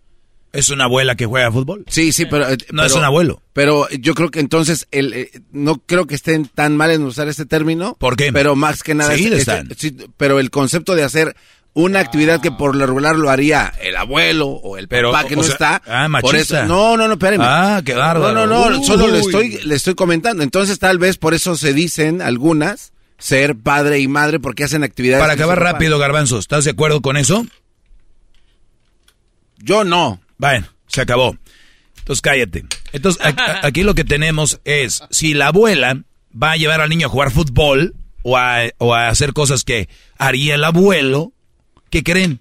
¿Es 0.55 0.71
una 0.71 0.85
abuela 0.85 1.17
que 1.17 1.27
juega 1.27 1.51
fútbol? 1.51 1.85
Sí, 1.89 2.13
sí, 2.13 2.27
pero... 2.27 2.49
Eh, 2.49 2.57
no 2.73 2.85
es 2.85 2.95
un 2.95 3.03
abuelo. 3.03 3.43
Pero 3.53 3.89
yo 3.91 4.15
creo 4.15 4.31
que 4.31 4.39
entonces, 4.39 4.87
el, 4.93 5.13
eh, 5.13 5.31
no 5.51 5.79
creo 5.79 6.07
que 6.07 6.15
estén 6.15 6.47
tan 6.47 6.77
mal 6.77 6.93
en 6.93 7.03
usar 7.03 7.29
este 7.29 7.45
término. 7.45 7.97
¿Por 7.99 8.17
qué? 8.17 8.33
Pero 8.33 8.55
más 8.55 8.85
que 8.85 8.95
nada... 8.95 9.17
Sí, 9.17 9.31
es, 9.33 9.47
pero 10.17 10.39
el 10.39 10.51
concepto 10.51 10.95
de 10.95 11.03
hacer 11.03 11.35
una 11.73 11.99
actividad 11.99 12.41
que 12.41 12.53
por 12.53 12.77
lo 12.77 12.87
regular 12.87 13.17
lo 13.17 13.31
haría 13.31 13.73
el 13.83 13.97
abuelo 13.97 14.47
o 14.47 14.79
el 14.79 14.87
papá 14.87 15.25
que 15.25 15.35
no 15.35 15.43
está. 15.43 15.83
Ah, 15.87 16.09
machista. 16.09 16.31
Por 16.31 16.37
eso, 16.37 16.65
no, 16.67 16.97
no, 16.97 17.09
no, 17.09 17.15
espérenme. 17.15 17.45
Ah, 17.49 17.83
qué 17.85 17.95
bárbaro. 17.95 18.33
No, 18.33 18.47
no, 18.47 18.71
no, 18.71 18.85
solo 18.85 19.09
le 19.09 19.19
estoy, 19.19 19.59
le 19.65 19.75
estoy 19.75 19.97
comentando. 19.97 20.45
Entonces, 20.45 20.79
tal 20.79 20.99
vez 20.99 21.17
por 21.17 21.35
eso 21.35 21.57
se 21.57 21.75
dicen 21.75 22.23
algunas 22.23 22.93
ser 23.19 23.57
padre 23.57 23.99
y 23.99 24.07
madre 24.07 24.39
porque 24.39 24.63
hacen 24.63 24.85
actividades. 24.85 25.21
Para 25.21 25.35
acabar 25.35 25.61
rápido, 25.61 25.99
Garbanzo, 25.99 26.39
¿estás 26.39 26.65
de 26.65 26.71
acuerdo 26.71 27.03
con 27.03 27.17
eso? 27.17 27.45
Yo 29.59 29.83
no. 29.83 30.21
Bueno, 30.39 30.67
se 30.87 31.01
acabó. 31.01 31.37
Entonces 31.99 32.21
cállate. 32.21 32.65
Entonces, 32.93 33.23
aquí 33.63 33.83
lo 33.83 33.95
que 33.95 34.05
tenemos 34.05 34.61
es, 34.65 35.03
si 35.11 35.35
la 35.35 35.49
abuela 35.49 36.03
va 36.31 36.53
a 36.53 36.57
llevar 36.57 36.81
al 36.81 36.91
niño 36.91 37.07
a 37.07 37.11
jugar 37.11 37.31
fútbol 37.31 37.95
o 38.23 38.37
a, 38.37 38.63
o 38.79 38.95
a 38.95 39.09
hacer 39.09 39.33
cosas 39.33 39.65
que 39.65 39.89
haría 40.19 40.55
el 40.55 40.65
abuelo, 40.65 41.35
¿Qué 41.95 42.03
creen? 42.03 42.41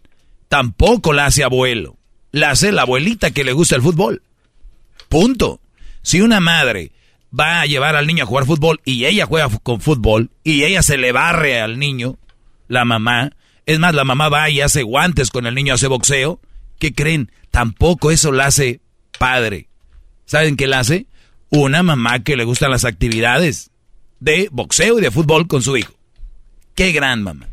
Tampoco 0.49 1.13
la 1.13 1.27
hace 1.27 1.43
abuelo. 1.43 1.95
La 2.31 2.49
hace 2.49 2.71
la 2.71 2.81
abuelita 2.81 3.29
que 3.29 3.43
le 3.43 3.53
gusta 3.53 3.75
el 3.75 3.83
fútbol. 3.83 4.23
Punto. 5.09 5.61
Si 6.01 6.21
una 6.21 6.39
madre 6.39 6.91
va 7.39 7.61
a 7.61 7.67
llevar 7.67 7.95
al 7.95 8.07
niño 8.07 8.23
a 8.23 8.25
jugar 8.25 8.47
fútbol 8.47 8.81
y 8.83 9.05
ella 9.05 9.27
juega 9.27 9.49
con 9.61 9.79
fútbol 9.79 10.31
y 10.43 10.63
ella 10.63 10.81
se 10.81 10.97
le 10.97 11.11
barre 11.11 11.61
al 11.61 11.77
niño, 11.77 12.17
la 12.67 12.83
mamá, 12.83 13.29
es 13.67 13.77
más, 13.77 13.93
la 13.93 14.05
mamá 14.05 14.27
va 14.29 14.49
y 14.49 14.61
hace 14.61 14.81
guantes 14.81 15.29
con 15.29 15.45
el 15.45 15.53
niño, 15.53 15.75
hace 15.75 15.85
boxeo, 15.85 16.41
¿qué 16.79 16.95
creen? 16.95 17.31
Tampoco 17.53 18.09
eso 18.09 18.31
la 18.31 18.47
hace 18.47 18.81
padre. 19.19 19.67
¿Saben 20.25 20.57
qué 20.57 20.65
la 20.65 20.79
hace? 20.79 21.05
Una 21.51 21.83
mamá 21.83 22.23
que 22.23 22.35
le 22.35 22.45
gustan 22.45 22.71
las 22.71 22.83
actividades 22.83 23.69
de 24.19 24.49
boxeo 24.51 24.97
y 24.97 25.03
de 25.03 25.11
fútbol 25.11 25.47
con 25.47 25.61
su 25.61 25.77
hijo. 25.77 25.93
Qué 26.73 26.91
gran 26.91 27.21
mamá. 27.21 27.47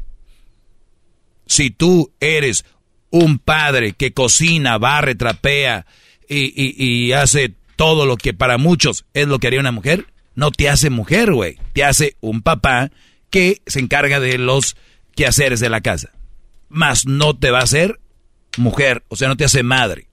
Si 1.44 1.68
tú 1.68 2.14
eres 2.18 2.64
un 3.10 3.38
padre 3.38 3.92
que 3.92 4.14
cocina, 4.14 4.78
barre, 4.78 5.16
trapea 5.16 5.84
y, 6.26 7.12
hace 7.12 7.52
todo 7.76 8.06
lo 8.06 8.16
que 8.16 8.32
para 8.32 8.56
muchos 8.56 9.04
es 9.12 9.28
lo 9.28 9.38
que 9.38 9.48
haría 9.48 9.60
una 9.60 9.70
mujer, 9.70 10.06
no 10.34 10.50
te 10.50 10.70
hace 10.70 10.88
mujer, 10.88 11.30
güey. 11.30 11.58
Te 11.74 11.84
hace 11.84 12.16
un 12.20 12.40
papá 12.40 12.90
que 13.28 13.60
se 13.66 13.80
encarga 13.80 14.18
de 14.18 14.38
los 14.38 14.78
quehaceres 15.14 15.60
de 15.60 15.68
la 15.68 15.82
casa. 15.82 16.10
Más 16.70 17.04
no 17.04 17.36
te 17.36 17.50
va 17.50 17.58
a 17.58 17.64
hacer 17.64 18.00
mujer, 18.58 19.04
o 19.08 19.16
sea, 19.16 19.28
no 19.28 19.36
te 19.36 19.44
hace 19.44 19.62
madre. 19.62 20.08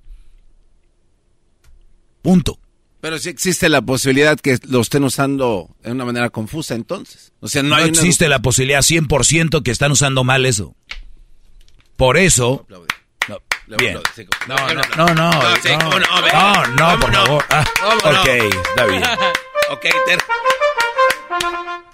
Punto. 2.22 2.60
Pero 3.00 3.20
sí 3.20 3.30
existe 3.30 3.70
la 3.70 3.82
posibilidad 3.82 4.40
que 4.40 4.58
lo 4.68 4.82
estén 4.82 5.04
usando 5.04 5.70
de 5.84 5.92
una 5.92 6.04
manera 6.04 6.30
confusa 6.30 6.76
entonces. 6.76 7.32
O 7.40 7.48
sea, 7.48 7.64
no, 7.64 7.78
existe 7.78 8.28
la 8.28 8.42
posibilidad 8.42 8.82
100% 8.82 9.64
que 9.64 9.72
están 9.72 9.92
usando 9.92 10.24
mal 10.24 10.46
eso. 10.46 10.76
Por 11.96 12.18
eso... 12.18 12.66
No, 12.70 13.78
bien. 13.78 14.00
No, 14.48 14.56
no, 14.56 14.74
no, 14.96 15.14
no, 15.14 15.32
no, 15.34 16.66
no, 16.76 17.00
por 17.00 17.14
favor. 17.14 17.46
Ah, 17.50 17.66
ok, 18.04 18.28
está 18.28 18.86
bien. 18.86 19.04
Ok, 19.70 19.86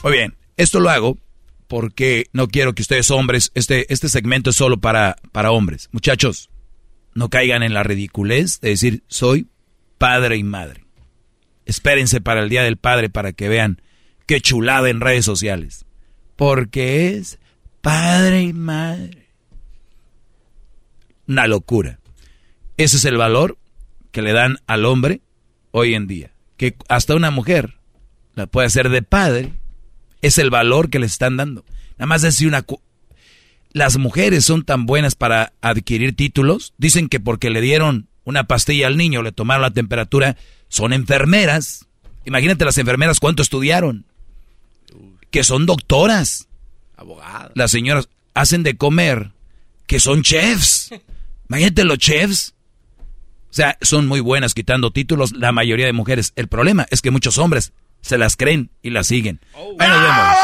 Muy 0.04 0.12
bien, 0.14 0.38
esto 0.58 0.80
lo 0.80 0.92
hago 0.92 1.18
porque 1.74 2.28
no 2.34 2.50
quiero 2.50 2.76
que 2.76 2.84
ustedes 2.84 3.10
hombres, 3.10 3.52
este, 3.56 3.92
este 3.92 4.08
segmento 4.08 4.52
es 4.52 4.56
solo 4.56 4.78
para, 4.78 5.16
para 5.32 5.50
hombres. 5.50 5.90
Muchachos, 5.92 6.52
no 7.16 7.32
caigan 7.32 7.64
en 7.64 7.74
la 7.74 7.82
ridiculez 7.82 8.60
de 8.62 8.70
decir 8.70 9.04
soy 9.08 9.48
padre 9.98 10.38
y 10.38 10.44
madre. 10.44 10.86
Espérense 11.66 12.22
para 12.22 12.44
el 12.44 12.50
Día 12.50 12.62
del 12.62 12.78
Padre 12.78 13.10
para 13.10 13.34
que 13.34 13.50
vean 13.50 13.82
qué 14.28 14.40
chulada 14.40 14.88
en 14.92 15.02
redes 15.02 15.26
sociales. 15.26 15.88
Porque 16.36 17.16
es 17.18 17.40
padre 17.82 18.44
y 18.44 18.54
madre 18.54 19.30
una 21.28 21.48
locura. 21.48 22.00
Ese 22.78 22.98
es 22.98 23.06
el 23.06 23.18
valor 23.18 23.58
que 24.12 24.22
le 24.22 24.34
dan 24.34 24.60
al 24.68 24.86
hombre 24.86 25.22
hoy 25.72 25.96
en 25.96 26.06
día. 26.06 26.36
Que 26.56 26.76
hasta 26.88 27.16
una 27.16 27.32
mujer 27.32 27.80
la 28.36 28.46
puede 28.46 28.68
hacer 28.68 28.90
de 28.90 29.02
padre. 29.02 29.54
Es 30.24 30.40
el 30.40 30.50
valor 30.50 30.90
que 30.90 30.98
le 30.98 31.06
están 31.06 31.38
dando. 31.38 31.64
Nada 32.00 32.08
más 32.08 32.24
decir 32.24 32.48
una... 32.48 32.66
Las 33.74 33.98
mujeres 33.98 34.46
son 34.46 34.64
tan 34.64 34.86
buenas 34.86 35.16
para 35.16 35.54
adquirir 35.62 36.16
títulos. 36.16 36.74
Dicen 36.78 37.10
que 37.10 37.20
porque 37.20 37.50
le 37.50 37.62
dieron 37.62 38.08
una 38.24 38.46
pastilla 38.46 38.88
al 38.88 38.98
niño, 38.98 39.22
le 39.22 39.32
tomaron 39.32 39.64
la 39.64 39.72
temperatura, 39.72 40.38
son 40.70 40.94
enfermeras. 40.94 41.88
Imagínate 42.26 42.66
las 42.66 42.78
enfermeras 42.78 43.20
cuánto 43.20 43.44
estudiaron. 43.44 44.06
Que 45.30 45.44
son 45.44 45.66
doctoras. 45.66 46.48
Abogado. 46.96 47.52
Las 47.56 47.72
señoras 47.72 48.08
hacen 48.34 48.64
de 48.64 48.78
comer 48.78 49.32
que 49.88 50.00
son 50.00 50.24
chefs. 50.24 50.90
Imagínate 51.50 51.84
los 51.84 51.98
chefs. 51.98 52.54
O 53.50 53.54
sea, 53.54 53.78
son 53.82 54.08
muy 54.08 54.20
buenas 54.20 54.54
quitando 54.54 54.92
títulos 54.92 55.34
la 55.34 55.52
mayoría 55.52 55.86
de 55.86 55.94
mujeres. 55.94 56.32
El 56.36 56.48
problema 56.48 56.88
es 56.90 57.02
que 57.02 57.12
muchos 57.12 57.38
hombres 57.38 57.74
se 58.04 58.18
las 58.20 58.36
creen 58.36 58.70
y 58.84 58.92
las 58.92 59.08
siguen. 59.08 59.40
Ahí 59.56 59.90
nos 59.90 60.02
vemos. 60.02 60.38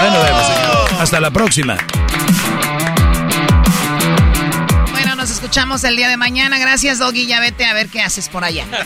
Ahí 0.00 0.10
nos 0.10 0.24
vemos, 0.24 0.46
señor. 0.46 1.00
Hasta 1.02 1.20
la 1.20 1.30
próxima. 1.30 1.76
Bueno, 4.90 5.14
nos 5.14 5.30
escuchamos 5.30 5.84
el 5.84 5.96
día 5.96 6.08
de 6.08 6.16
mañana. 6.16 6.58
Gracias, 6.58 6.98
Doggy. 6.98 7.26
Ya 7.26 7.40
vete 7.40 7.64
a 7.66 7.72
ver 7.74 7.88
qué 7.88 8.00
haces 8.02 8.28
por 8.28 8.44
allá. 8.44 8.64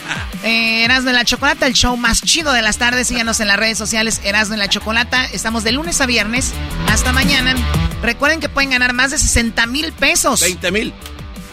Eh, 0.45 0.83
Erasmo 0.83 1.09
en 1.09 1.15
la 1.15 1.23
Chocolata, 1.23 1.67
el 1.67 1.71
show 1.73 1.95
más 1.95 2.21
chido 2.21 2.51
de 2.51 2.61
las 2.61 2.77
tardes. 2.77 3.07
Síganos 3.07 3.39
en 3.39 3.47
las 3.47 3.55
redes 3.55 3.77
sociales 3.77 4.19
Erasmo 4.25 4.55
en 4.55 4.59
la 4.59 4.67
Chocolata. 4.67 5.23
Estamos 5.27 5.63
de 5.63 5.71
lunes 5.71 6.01
a 6.01 6.05
viernes. 6.05 6.51
Hasta 6.89 7.13
mañana. 7.13 7.55
Recuerden 8.01 8.41
que 8.41 8.49
pueden 8.49 8.71
ganar 8.71 8.91
más 8.91 9.11
de 9.11 9.17
60 9.19 9.65
mil 9.67 9.93
pesos. 9.93 10.41
20 10.41 10.69
mil. 10.73 10.93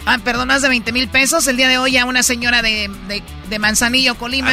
Ah, 0.06 0.18
perdón, 0.24 0.48
más 0.48 0.62
de 0.62 0.68
20 0.70 0.90
mil 0.90 1.08
pesos. 1.08 1.46
El 1.46 1.56
día 1.56 1.68
de 1.68 1.78
hoy 1.78 1.96
a 1.98 2.04
una 2.04 2.24
señora 2.24 2.62
de, 2.62 2.90
de- 3.06 3.22
de 3.48 3.58
Manzanillo, 3.60 4.16
Colima, 4.16 4.50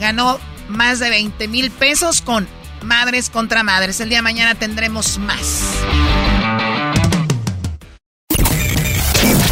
ganó 0.00 0.40
más 0.68 0.98
de 0.98 1.10
20 1.10 1.48
mil 1.48 1.70
pesos 1.70 2.20
con 2.22 2.48
Madres 2.82 3.30
contra 3.30 3.62
Madres. 3.62 4.00
El 4.00 4.08
día 4.08 4.18
de 4.18 4.22
mañana 4.22 4.54
tendremos 4.54 5.18
más. 5.18 5.62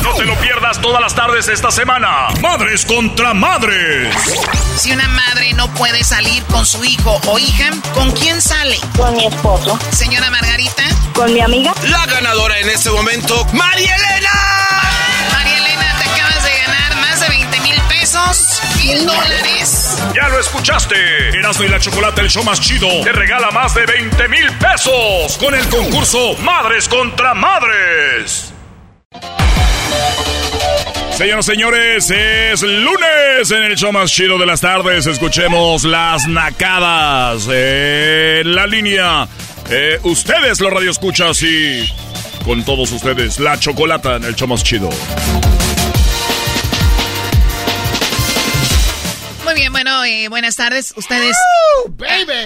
No 0.03 0.14
te 0.14 0.25
lo 0.25 0.35
pierdas 0.37 0.81
todas 0.81 1.01
las 1.01 1.14
tardes 1.14 1.49
esta 1.49 1.71
semana. 1.71 2.29
Madres 2.41 2.85
contra 2.85 3.35
madres. 3.35 4.14
Si 4.77 4.93
una 4.93 5.09
madre 5.09 5.53
no 5.55 5.69
puede 5.75 6.05
salir 6.05 6.43
con 6.45 6.64
su 6.64 6.85
hijo 6.85 7.21
o 7.27 7.39
hija, 7.39 7.71
¿con 7.95 8.11
quién 8.12 8.41
sale? 8.41 8.79
Con 8.97 9.17
mi 9.17 9.27
esposo. 9.27 9.79
Señora 9.91 10.31
Margarita. 10.31 10.85
Con 11.14 11.33
mi 11.33 11.41
amiga. 11.41 11.75
La 11.89 12.07
ganadora 12.07 12.59
en 12.61 12.71
este 12.71 12.91
momento, 12.91 13.45
María 13.53 13.95
Elena. 13.97 14.31
María 15.33 15.59
Elena, 15.59 15.97
te 15.99 16.05
acabas 16.05 16.45
de 16.45 16.51
ganar 16.59 16.97
más 16.97 17.21
de 17.21 17.29
20 17.29 17.61
mil 17.61 17.81
pesos, 17.89 18.56
mil 18.87 19.07
dólares. 19.07 19.99
Ya 20.14 20.28
lo 20.28 20.39
escuchaste. 20.39 20.97
Erasmo 21.39 21.64
y 21.64 21.68
la 21.68 21.80
Chocolata, 21.80 22.20
el 22.20 22.30
show 22.30 22.45
más 22.45 22.61
chido, 22.61 22.89
te 23.03 23.12
regala 23.12 23.51
más 23.51 23.74
de 23.74 23.84
20 23.84 24.28
mil 24.28 24.51
pesos 24.59 25.37
con 25.39 25.55
el 25.55 25.66
concurso 25.68 26.37
Madres 26.43 26.89
contra 26.89 27.34
Madres. 27.34 28.53
Señoras 31.16 31.49
y 31.49 31.53
señores, 31.53 32.11
es 32.11 32.62
lunes 32.62 33.51
en 33.51 33.62
el 33.64 33.76
show 33.76 33.93
más 33.93 34.11
chido 34.11 34.39
de 34.39 34.47
las 34.47 34.61
tardes. 34.61 35.07
Escuchemos 35.07 35.84
las 35.84 36.28
nacadas 36.28 37.49
en 37.49 38.55
la 38.55 38.66
línea. 38.66 39.26
Eh, 39.70 39.99
ustedes, 40.05 40.61
los 40.61 40.72
radioescuchas, 40.72 41.43
y 41.43 41.91
con 42.45 42.64
todos 42.64 42.93
ustedes, 42.93 43.41
la 43.41 43.59
chocolata 43.59 44.16
en 44.16 44.24
el 44.24 44.37
show 44.37 44.47
más 44.47 44.62
chido. 44.62 44.91
Bueno, 49.77 50.05
eh, 50.05 50.29
buenas 50.29 50.57
tardes. 50.57 50.95
Ustedes, 50.97 51.37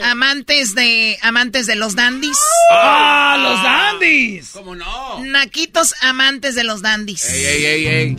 a- 0.03 0.11
amantes 0.11 0.75
de 0.75 1.17
amantes 1.23 1.67
de 1.69 1.77
los 1.77 1.95
dandies. 1.95 2.37
¡Ah, 2.73 3.37
los 3.41 3.63
dandies! 3.63 4.51
¿Cómo 4.53 4.75
no? 4.75 5.25
Naquitos 5.25 5.95
amantes 6.03 6.57
de 6.57 6.65
los 6.65 6.83
dandies. 6.83 7.25
Ey, 7.33 7.45
ey, 7.45 7.65
ey, 7.67 7.87
ey. 7.87 8.17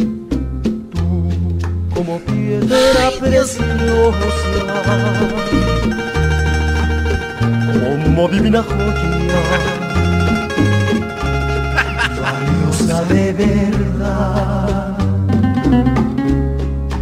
Como 1.93 2.22
piedra 2.22 3.12
preciosa, 3.20 3.57
como 8.05 8.30
divina 8.30 8.64
joya, 8.64 9.41
valiosa 12.22 13.03
de 13.14 13.34
verdad. 13.34 14.97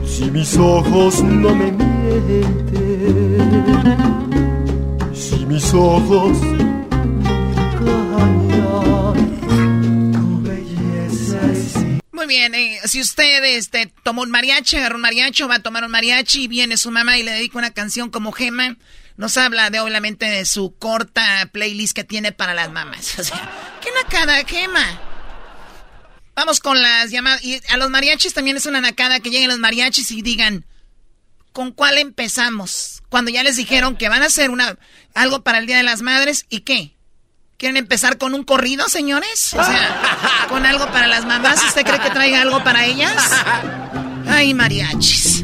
Si 0.07 0.29
mis 0.31 0.57
ojos 0.57 1.21
no 1.23 1.55
me 1.55 1.71
si 5.13 5.45
mis 5.45 5.73
ojos 5.73 6.37
Muy 12.11 12.27
bien, 12.27 12.53
eh, 12.53 12.79
si 12.83 12.99
usted 12.99 13.43
este, 13.45 13.91
tomó 14.03 14.23
un 14.23 14.29
mariachi, 14.29 14.75
agarró 14.75 14.97
un 14.97 15.01
mariachi, 15.01 15.43
va 15.43 15.55
a 15.55 15.59
tomar 15.63 15.85
un 15.85 15.91
mariachi 15.91 16.43
y 16.43 16.47
viene 16.49 16.75
su 16.75 16.91
mamá 16.91 17.17
y 17.17 17.23
le 17.23 17.31
dedica 17.31 17.57
una 17.57 17.71
canción 17.71 18.09
como 18.09 18.33
Gema, 18.33 18.75
nos 19.15 19.37
habla 19.37 19.69
de 19.69 19.79
obviamente 19.79 20.25
de 20.25 20.45
su 20.45 20.75
corta 20.77 21.49
playlist 21.53 21.95
que 21.95 22.03
tiene 22.03 22.31
para 22.33 22.53
las 22.53 22.71
mamás. 22.71 23.15
Qué 23.81 23.89
nacada, 24.03 24.43
Gema. 24.45 24.85
Vamos 26.35 26.59
con 26.59 26.81
las 26.81 27.09
llamadas. 27.09 27.43
Y 27.43 27.61
a 27.69 27.77
los 27.77 27.89
mariachis 27.89 28.33
también 28.33 28.57
es 28.57 28.65
una 28.65 28.81
nacada 28.81 29.19
que 29.19 29.29
lleguen 29.29 29.49
los 29.49 29.59
mariachis 29.59 30.11
y 30.11 30.21
digan, 30.21 30.65
¿con 31.51 31.71
cuál 31.71 31.97
empezamos? 31.97 33.03
Cuando 33.09 33.31
ya 33.31 33.43
les 33.43 33.55
dijeron 33.55 33.95
que 33.95 34.09
van 34.09 34.23
a 34.23 34.27
hacer 34.27 34.49
una 34.49 34.77
algo 35.13 35.43
para 35.43 35.57
el 35.57 35.65
Día 35.65 35.77
de 35.77 35.83
las 35.83 36.01
Madres, 36.01 36.45
¿y 36.49 36.61
qué? 36.61 36.95
¿Quieren 37.57 37.75
empezar 37.75 38.17
con 38.17 38.33
un 38.35 38.43
corrido, 38.43 38.87
señores? 38.87 39.53
O 39.53 39.63
sea, 39.63 40.47
con 40.47 40.65
algo 40.65 40.85
para 40.87 41.07
las 41.07 41.25
mamás. 41.25 41.61
¿Usted 41.61 41.83
cree 41.83 41.99
que 41.99 42.09
traiga 42.09 42.41
algo 42.41 42.63
para 42.63 42.85
ellas? 42.85 43.13
Ay, 44.27 44.53
mariachis. 44.53 45.43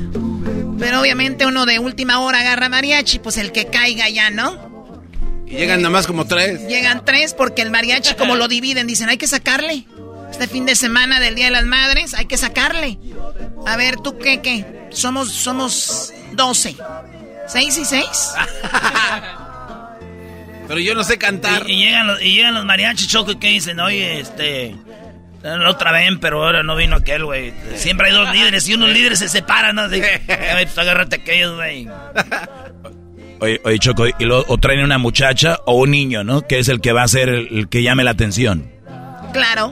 Pero 0.80 1.02
obviamente 1.02 1.46
uno 1.46 1.66
de 1.66 1.80
última 1.80 2.20
hora 2.20 2.40
agarra 2.40 2.70
mariachi, 2.70 3.20
pues 3.20 3.38
el 3.38 3.52
que 3.52 3.68
caiga 3.68 4.08
ya, 4.08 4.30
¿no? 4.30 4.94
Y 5.46 5.58
llegan 5.58 5.82
nada 5.82 5.92
más 5.92 6.08
como 6.08 6.26
tres. 6.26 6.62
Llegan 6.68 7.04
tres 7.04 7.34
porque 7.34 7.62
el 7.62 7.72
mariachi 7.72 8.16
como 8.16 8.36
lo 8.36 8.48
dividen, 8.48 8.88
dicen, 8.88 9.10
hay 9.10 9.18
que 9.18 9.28
sacarle. 9.28 9.86
Este 10.36 10.50
fin 10.50 10.66
de 10.66 10.76
semana 10.76 11.22
del 11.22 11.36
Día 11.36 11.46
de 11.46 11.52
las 11.52 11.64
Madres, 11.64 12.14
hay 12.14 12.26
que 12.26 12.36
sacarle. 12.36 12.98
A 13.66 13.78
ver, 13.78 13.96
¿tú 13.96 14.18
qué, 14.18 14.42
qué? 14.42 14.66
Somos, 14.90 15.32
somos 15.32 16.12
12. 16.34 16.76
¿Seis 17.48 17.78
y 17.78 17.86
seis? 17.86 18.34
Pero 20.68 20.80
yo 20.82 20.94
no 20.94 21.06
sé 21.06 21.18
cantar. 21.18 21.70
Y, 21.70 21.76
y 21.76 21.86
llegan 21.86 22.08
los, 22.08 22.22
y 22.22 22.34
llegan 22.36 22.54
los 22.54 22.66
mariachis 22.66 23.08
choco 23.08 23.40
que 23.40 23.48
dicen, 23.48 23.80
oye, 23.80 24.20
este. 24.20 24.76
La 25.42 25.70
otra 25.70 25.94
vez, 25.94 26.10
pero 26.20 26.44
ahora 26.44 26.64
no 26.64 26.76
vino 26.76 26.98
aquel, 26.98 27.24
güey. 27.24 27.54
Siempre 27.76 28.08
hay 28.08 28.14
dos 28.14 28.30
líderes 28.34 28.68
y 28.68 28.74
unos 28.74 28.90
líderes 28.90 29.20
se 29.20 29.30
separan, 29.30 29.76
¿no? 29.76 29.84
Así, 29.84 30.02
"A 30.02 30.56
ver, 30.56 30.66
pues 30.66 30.78
agárrate 30.78 31.18
aquellos, 31.18 31.56
güey. 31.56 31.88
Oye, 33.40 33.62
oye, 33.64 33.80
Choco, 33.80 34.06
y 34.08 34.26
lo, 34.26 34.44
o 34.48 34.58
traen 34.58 34.84
una 34.84 34.98
muchacha 34.98 35.60
o 35.66 35.76
un 35.76 35.92
niño, 35.92 36.24
¿no? 36.26 36.42
Que 36.42 36.58
es 36.60 36.68
el 36.68 36.82
que 36.82 36.92
va 36.94 37.04
a 37.04 37.08
ser 37.08 37.30
el, 37.30 37.48
el 37.52 37.70
que 37.70 37.84
llame 37.84 38.04
la 38.04 38.12
atención. 38.12 38.70
Claro. 39.34 39.72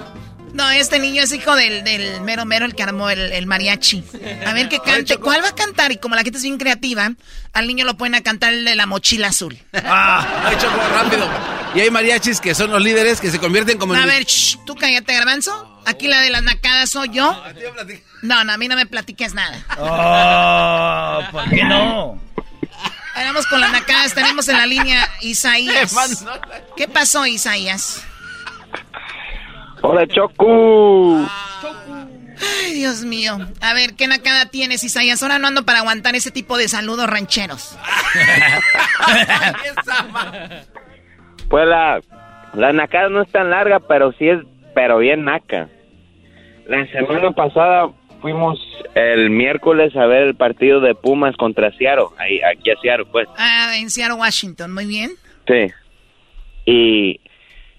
No, 0.54 0.70
este 0.70 1.00
niño 1.00 1.24
es 1.24 1.32
hijo 1.34 1.56
del, 1.56 1.84
del 1.84 2.22
mero 2.22 2.46
mero, 2.46 2.66
el 2.66 2.76
que 2.76 2.84
armó 2.84 3.10
el, 3.10 3.20
el 3.34 3.48
mariachi. 3.48 4.04
A 4.46 4.54
ver 4.54 4.70
qué 4.70 4.80
cante. 4.86 5.18
¿Cuál 5.18 5.44
va 5.44 5.50
a 5.50 5.56
cantar? 5.56 5.92
Y 5.92 5.98
como 5.98 6.16
la 6.16 6.22
gente 6.22 6.38
es 6.38 6.44
bien 6.44 6.58
creativa, 6.60 7.12
al 7.54 7.68
niño 7.68 7.86
lo 7.86 7.98
pueden 7.98 8.14
a 8.16 8.22
cantar 8.22 8.54
el 8.54 8.64
de 8.64 8.76
la 8.76 8.86
mochila 8.86 9.30
azul. 9.30 9.58
Ah, 9.74 10.26
ay, 10.46 10.56
Choco, 10.60 10.78
rápido. 10.94 11.28
Y 11.76 11.80
hay 11.80 11.90
mariachis 11.90 12.40
que 12.40 12.54
son 12.54 12.70
los 12.72 12.82
líderes 12.82 13.20
que 13.20 13.32
se 13.32 13.40
convierten 13.40 13.78
como 13.80 13.96
A 13.96 14.02
en... 14.02 14.06
ver, 14.06 14.26
shh, 14.26 14.60
tú 14.66 14.76
cállate, 14.76 15.12
garbanzo. 15.14 15.82
Aquí 15.86 16.08
la 16.08 16.22
de 16.22 16.30
las 16.30 16.44
nacadas 16.44 16.92
soy 16.92 17.10
yo. 17.12 17.44
No, 18.22 18.44
no, 18.44 18.54
a 18.54 18.58
mí 18.58 18.68
no 18.68 18.76
me 18.76 18.86
platiques 18.86 19.34
nada. 19.34 19.66
Oh, 19.80 21.32
¿por 21.32 21.50
qué 21.50 21.64
no? 21.64 22.22
Ahora 23.16 23.28
Vamos 23.28 23.48
con 23.48 23.60
las 23.60 23.72
nacadas. 23.72 24.14
Tenemos 24.14 24.48
en 24.48 24.58
la 24.58 24.66
línea 24.66 25.10
Isaías. 25.22 25.94
¿Qué 26.78 26.88
pasó, 26.88 27.26
Isaías? 27.26 28.02
Hola, 29.86 30.08
Choco. 30.08 31.28
Ay, 32.66 32.74
Dios 32.74 33.04
mío. 33.04 33.38
A 33.60 33.74
ver, 33.74 33.96
¿qué 33.98 34.08
nacada 34.08 34.46
tienes, 34.46 34.82
Isaías? 34.86 35.22
Ahora 35.22 35.40
no 35.40 35.48
ando 35.48 35.66
para 35.66 35.80
aguantar 35.80 36.16
ese 36.16 36.32
tipo 36.32 36.58
de 36.58 36.68
saludos 36.68 37.10
rancheros. 37.10 37.78
Pues 41.50 41.68
la, 41.68 42.02
la 42.56 42.74
nacada 42.74 43.10
no 43.10 43.22
es 43.22 43.32
tan 43.32 43.52
larga, 43.52 43.80
pero 43.80 44.12
sí 44.14 44.28
es, 44.28 44.40
pero 44.74 44.98
bien 44.98 45.24
naca. 45.24 45.70
La 46.66 46.88
semana 46.88 47.30
pasada 47.32 47.90
fuimos 48.24 48.60
el 48.96 49.30
miércoles 49.30 49.96
a 49.96 50.08
ver 50.08 50.24
el 50.24 50.36
partido 50.36 50.80
de 50.80 50.96
Pumas 50.96 51.36
contra 51.38 51.72
Seattle, 51.78 52.08
ahí, 52.18 52.42
aquí 52.42 52.72
a 52.72 52.76
Seattle, 52.82 53.06
pues. 53.12 53.28
Ah, 53.38 53.74
en 53.78 53.92
Seattle, 53.92 54.16
Washington. 54.18 54.74
Muy 54.74 54.88
bien. 54.88 55.12
Sí. 55.46 55.72
Y, 56.66 57.20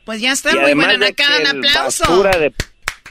Pues 0.04 0.20
ya 0.20 0.32
está, 0.32 0.52
y 0.52 0.58
muy 0.58 0.74
buena 0.74 1.12
que 1.12 1.22
Un 1.24 1.46
aplauso. 1.46 2.22
de 2.38 2.52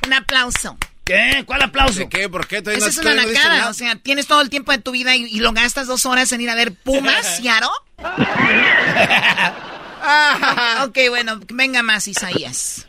Un 0.08 0.14
aplauso. 0.14 0.78
¿Qué? 1.06 1.44
¿Cuál 1.46 1.62
aplauso? 1.64 2.00
¿De 2.00 2.08
qué? 2.10 2.30
¿Por 2.30 2.48
qué? 2.48 2.58
Esa 2.58 2.72
no- 2.80 2.86
es 2.88 2.98
una 2.98 3.14
nacada. 3.16 3.70
O 3.70 3.74
sea, 3.74 3.96
tienes 3.98 4.26
todo 4.28 4.42
el 4.42 4.50
tiempo 4.50 4.72
de 4.72 4.78
tu 4.78 4.92
vida 4.92 5.16
y, 5.16 5.24
y 5.26 5.40
lo 5.42 5.52
gastas 5.52 5.88
dos 5.88 6.06
horas 6.06 6.32
en 6.32 6.40
ir 6.42 6.50
a 6.50 6.56
ver 6.56 6.72
Pumas, 6.74 7.38
Seattle. 7.38 7.68
ok, 10.86 10.98
bueno, 11.10 11.40
venga 11.54 11.82
más, 11.84 12.08
Isaías. 12.08 12.88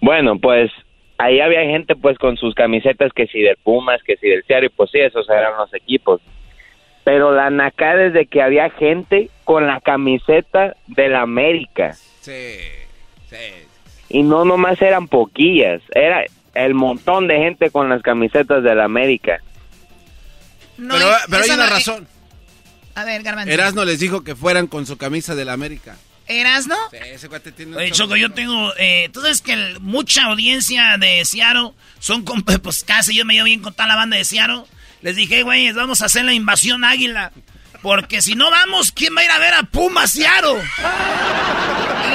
Bueno, 0.00 0.38
pues 0.40 0.70
ahí 1.18 1.40
había 1.40 1.60
gente 1.62 1.94
pues 1.96 2.18
con 2.18 2.36
sus 2.36 2.54
camisetas 2.54 3.12
que 3.14 3.26
si 3.26 3.40
del 3.40 3.56
Pumas, 3.62 4.00
que 4.04 4.16
si 4.16 4.28
del 4.28 4.44
Seattle, 4.46 4.66
y 4.66 4.70
pues 4.70 4.90
sí, 4.90 4.98
esos 5.00 5.28
eran 5.28 5.56
los 5.56 5.72
equipos. 5.74 6.20
Pero 7.04 7.32
la 7.34 7.50
nacada 7.50 8.06
es 8.06 8.12
de 8.12 8.26
que 8.26 8.42
había 8.42 8.70
gente 8.70 9.30
con 9.44 9.66
la 9.66 9.80
camiseta 9.80 10.76
del 10.86 11.16
América. 11.16 11.94
Sí. 12.20 12.58
Y 14.08 14.22
no 14.22 14.44
nomás 14.44 14.80
eran 14.82 15.08
poquillas, 15.08 15.80
era 15.94 16.24
el 16.54 16.74
montón 16.74 17.28
de 17.28 17.38
gente 17.38 17.70
con 17.70 17.88
las 17.88 18.02
camisetas 18.02 18.62
de 18.62 18.74
la 18.74 18.84
América. 18.84 19.40
pero 20.76 21.06
pero 21.30 21.44
hay 21.44 21.50
una 21.50 21.66
razón. 21.66 22.06
A 22.94 23.04
ver, 23.04 23.22
Garbanzo. 23.22 23.50
Erasno 23.52 23.84
les 23.84 24.00
dijo 24.00 24.22
que 24.22 24.36
fueran 24.36 24.66
con 24.66 24.86
su 24.86 24.98
camisa 24.98 25.34
de 25.34 25.44
la 25.46 25.54
América. 25.54 25.96
¿Erasno? 26.26 26.76
Sí, 26.90 26.98
ese 27.02 27.28
cuate 27.28 27.52
tiene 27.52 27.76
Oye, 27.76 27.90
Choco, 27.90 28.16
yo 28.16 28.30
tengo... 28.30 28.72
Eh, 28.78 29.08
tú 29.12 29.20
sabes 29.20 29.40
que 29.40 29.76
mucha 29.80 30.24
audiencia 30.26 30.96
de 30.98 31.24
Seattle 31.24 31.72
son... 31.98 32.24
Pues 32.62 32.84
casi 32.84 33.14
yo 33.14 33.24
me 33.24 33.34
llevo 33.34 33.46
bien 33.46 33.60
con 33.60 33.72
toda 33.72 33.88
la 33.88 33.96
banda 33.96 34.16
de 34.16 34.24
Seattle. 34.24 34.62
Les 35.00 35.16
dije, 35.16 35.42
güey, 35.42 35.72
vamos 35.72 36.02
a 36.02 36.06
hacer 36.06 36.24
la 36.24 36.32
invasión 36.32 36.84
águila. 36.84 37.32
Porque 37.82 38.22
si 38.22 38.34
no 38.34 38.50
vamos, 38.50 38.92
¿quién 38.92 39.14
va 39.16 39.20
a 39.20 39.24
ir 39.24 39.30
a 39.30 39.38
ver 39.38 39.54
a 39.54 39.62
Puma 39.64 40.06
Seattle? 40.06 40.62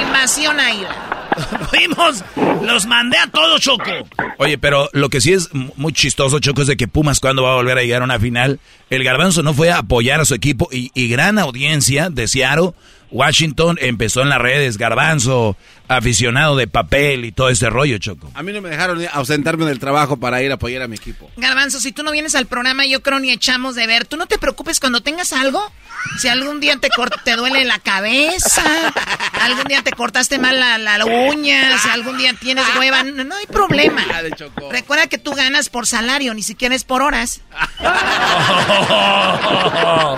invasión. 0.02 0.58
Fuimos, 1.70 2.24
los 2.64 2.86
mandé 2.86 3.18
a 3.18 3.28
todos, 3.28 3.62
Choco. 3.62 3.92
Oye, 4.40 4.58
pero 4.58 4.90
lo 4.94 5.10
que 5.10 5.22
sí 5.22 5.34
es 5.34 5.50
muy 5.54 5.94
chistoso, 5.94 6.40
Choco, 6.40 6.62
es 6.62 6.68
de 6.68 6.78
que 6.78 6.88
Pumas 6.88 7.20
cuando 7.20 7.44
va 7.44 7.54
a 7.54 7.56
volver 7.56 7.78
a 7.78 7.82
llegar 7.82 8.02
a 8.02 8.06
una 8.06 8.20
final, 8.20 8.60
el 8.90 9.04
garbanzo 9.04 9.44
no 9.44 9.54
fue 9.54 9.72
a 9.72 9.80
apoyar 9.80 10.20
a 10.20 10.26
su 10.26 10.34
equipo 10.34 10.70
y, 10.72 10.92
y 10.94 11.10
gran 11.10 11.38
audiencia 11.38 12.10
de 12.10 12.28
Seattle 12.28 12.72
Washington 13.12 13.78
empezó 13.82 14.22
en 14.22 14.30
las 14.30 14.40
redes, 14.40 14.78
garbanzo, 14.78 15.58
aficionado 15.88 16.56
de 16.56 16.68
papel 16.68 17.26
y 17.26 17.32
todo 17.32 17.50
ese 17.50 17.70
rollo, 17.70 17.98
Choco. 17.98 18.32
A 18.34 18.44
mí 18.44 18.52
no 18.52 18.62
me 18.62 18.70
dejaron 18.70 19.06
ausentarme 19.12 19.66
del 19.66 19.80
trabajo 19.80 20.18
para 20.18 20.42
ir 20.42 20.52
a 20.52 20.56
apoyar 20.56 20.82
a 20.82 20.88
mi 20.88 20.96
equipo. 20.96 21.30
Garbanzo, 21.38 21.80
si 21.80 21.92
tú 21.92 22.04
no 22.04 22.12
vienes 22.12 22.36
al 22.36 22.48
programa, 22.48 22.86
yo 22.86 23.02
creo 23.02 23.20
ni 23.20 23.32
echamos 23.32 23.76
de 23.76 23.88
ver. 23.88 24.06
Tú 24.06 24.18
no 24.18 24.26
te 24.26 24.38
preocupes 24.38 24.80
cuando 24.80 25.02
tengas 25.02 25.34
algo. 25.34 25.72
Si 26.20 26.28
algún 26.28 26.60
día 26.60 26.78
te, 26.78 26.90
te 27.24 27.36
duele 27.36 27.66
la 27.66 27.80
cabeza, 27.80 28.64
algún 29.42 29.66
día 29.66 29.82
te 29.82 29.92
cortaste 29.92 30.40
mal 30.40 30.60
la, 30.60 31.06
uña, 31.06 31.78
si 31.80 31.90
algún 31.90 32.18
día 32.18 32.34
tienes 32.34 32.66
hueva, 32.78 33.04
no, 33.04 33.36
hay 33.36 33.48
problema. 33.48 34.04
Recuerda 34.72 35.08
que 35.08 35.18
tú 35.18 35.34
ganas 35.34 35.70
por 35.70 35.88
salario, 35.88 36.34
ni 36.34 36.44
siquiera 36.44 36.76
es 36.76 36.84
por 36.84 37.02
horas. 37.02 37.42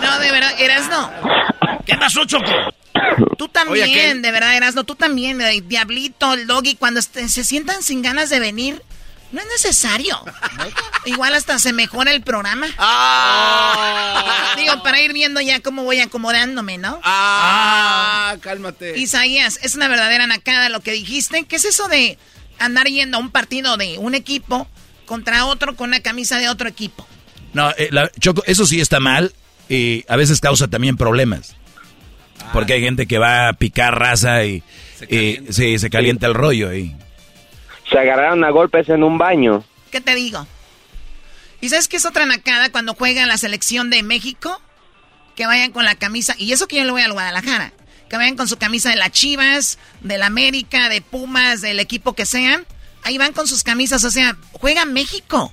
No, 0.00 0.16
de 0.20 0.30
verdad, 0.30 0.52
eras 0.60 0.88
no. 0.88 1.10
¿Qué 1.86 1.96
pasó, 1.96 2.24
Choco? 2.24 2.50
Tú 3.36 3.48
también, 3.48 4.22
de 4.22 4.30
verdad, 4.30 4.56
Erasno, 4.56 4.84
tú 4.84 4.94
también, 4.94 5.40
Diablito, 5.66 6.32
el 6.32 6.46
doggy, 6.46 6.74
cuando 6.76 7.00
se 7.02 7.44
sientan 7.44 7.82
sin 7.82 8.02
ganas 8.02 8.30
de 8.30 8.40
venir, 8.40 8.82
no 9.30 9.40
es 9.40 9.46
necesario. 9.46 10.18
Igual 11.04 11.34
hasta 11.34 11.58
se 11.58 11.72
mejora 11.72 12.12
el 12.12 12.22
programa. 12.22 12.66
Ah. 12.78 14.54
Digo, 14.56 14.82
para 14.82 15.00
ir 15.00 15.12
viendo 15.12 15.40
ya 15.40 15.60
cómo 15.60 15.84
voy 15.84 16.00
acomodándome, 16.00 16.78
¿no? 16.78 17.00
Ah, 17.04 18.36
cálmate. 18.40 18.98
Isaías, 18.98 19.58
es 19.62 19.74
una 19.74 19.88
verdadera 19.88 20.26
nacada 20.26 20.68
lo 20.68 20.80
que 20.80 20.92
dijiste. 20.92 21.44
¿Qué 21.44 21.56
es 21.56 21.64
eso 21.64 21.88
de 21.88 22.18
andar 22.58 22.86
yendo 22.86 23.18
a 23.18 23.20
un 23.20 23.30
partido 23.30 23.76
de 23.76 23.98
un 23.98 24.14
equipo 24.14 24.66
contra 25.06 25.44
otro 25.46 25.76
con 25.76 25.90
una 25.90 26.00
camisa 26.00 26.38
de 26.38 26.48
otro 26.48 26.68
equipo? 26.68 27.06
No, 27.52 27.70
eh, 27.76 27.90
Choco, 28.18 28.42
eso 28.46 28.66
sí 28.66 28.80
está 28.80 29.00
mal 29.00 29.32
y 29.68 30.04
a 30.08 30.16
veces 30.16 30.40
causa 30.40 30.68
también 30.68 30.96
problemas. 30.96 31.54
Porque 32.52 32.74
hay 32.74 32.80
gente 32.80 33.06
que 33.06 33.18
va 33.18 33.48
a 33.48 33.52
picar 33.52 33.98
raza 33.98 34.44
y 34.44 34.62
se 34.98 35.42
sí, 35.50 35.78
se 35.78 35.90
calienta 35.90 36.26
el 36.26 36.34
rollo 36.34 36.72
y 36.72 36.94
se 37.90 37.98
agarraron 37.98 38.44
a 38.44 38.50
golpes 38.50 38.88
en 38.88 39.02
un 39.02 39.18
baño. 39.18 39.64
¿Qué 39.90 40.00
te 40.00 40.14
digo? 40.14 40.46
¿Y 41.60 41.68
sabes 41.68 41.88
qué 41.88 41.96
es 41.96 42.06
otra 42.06 42.26
nacada 42.26 42.70
cuando 42.70 42.94
juegan 42.94 43.28
la 43.28 43.38
selección 43.38 43.90
de 43.90 44.02
México? 44.02 44.60
Que 45.34 45.46
vayan 45.46 45.72
con 45.72 45.84
la 45.84 45.94
camisa, 45.94 46.34
y 46.36 46.52
eso 46.52 46.66
que 46.66 46.76
yo 46.76 46.84
le 46.84 46.90
voy 46.90 47.02
al 47.02 47.12
Guadalajara, 47.12 47.72
que 48.08 48.16
vayan 48.16 48.36
con 48.36 48.48
su 48.48 48.58
camisa 48.58 48.90
de 48.90 48.96
las 48.96 49.12
Chivas, 49.12 49.78
del 50.00 50.22
América, 50.22 50.88
de 50.88 51.00
Pumas, 51.00 51.60
del 51.60 51.80
equipo 51.80 52.14
que 52.14 52.26
sean. 52.26 52.66
Ahí 53.04 53.18
van 53.18 53.32
con 53.32 53.46
sus 53.46 53.62
camisas, 53.62 54.04
o 54.04 54.10
sea, 54.10 54.36
juega 54.52 54.84
México. 54.84 55.52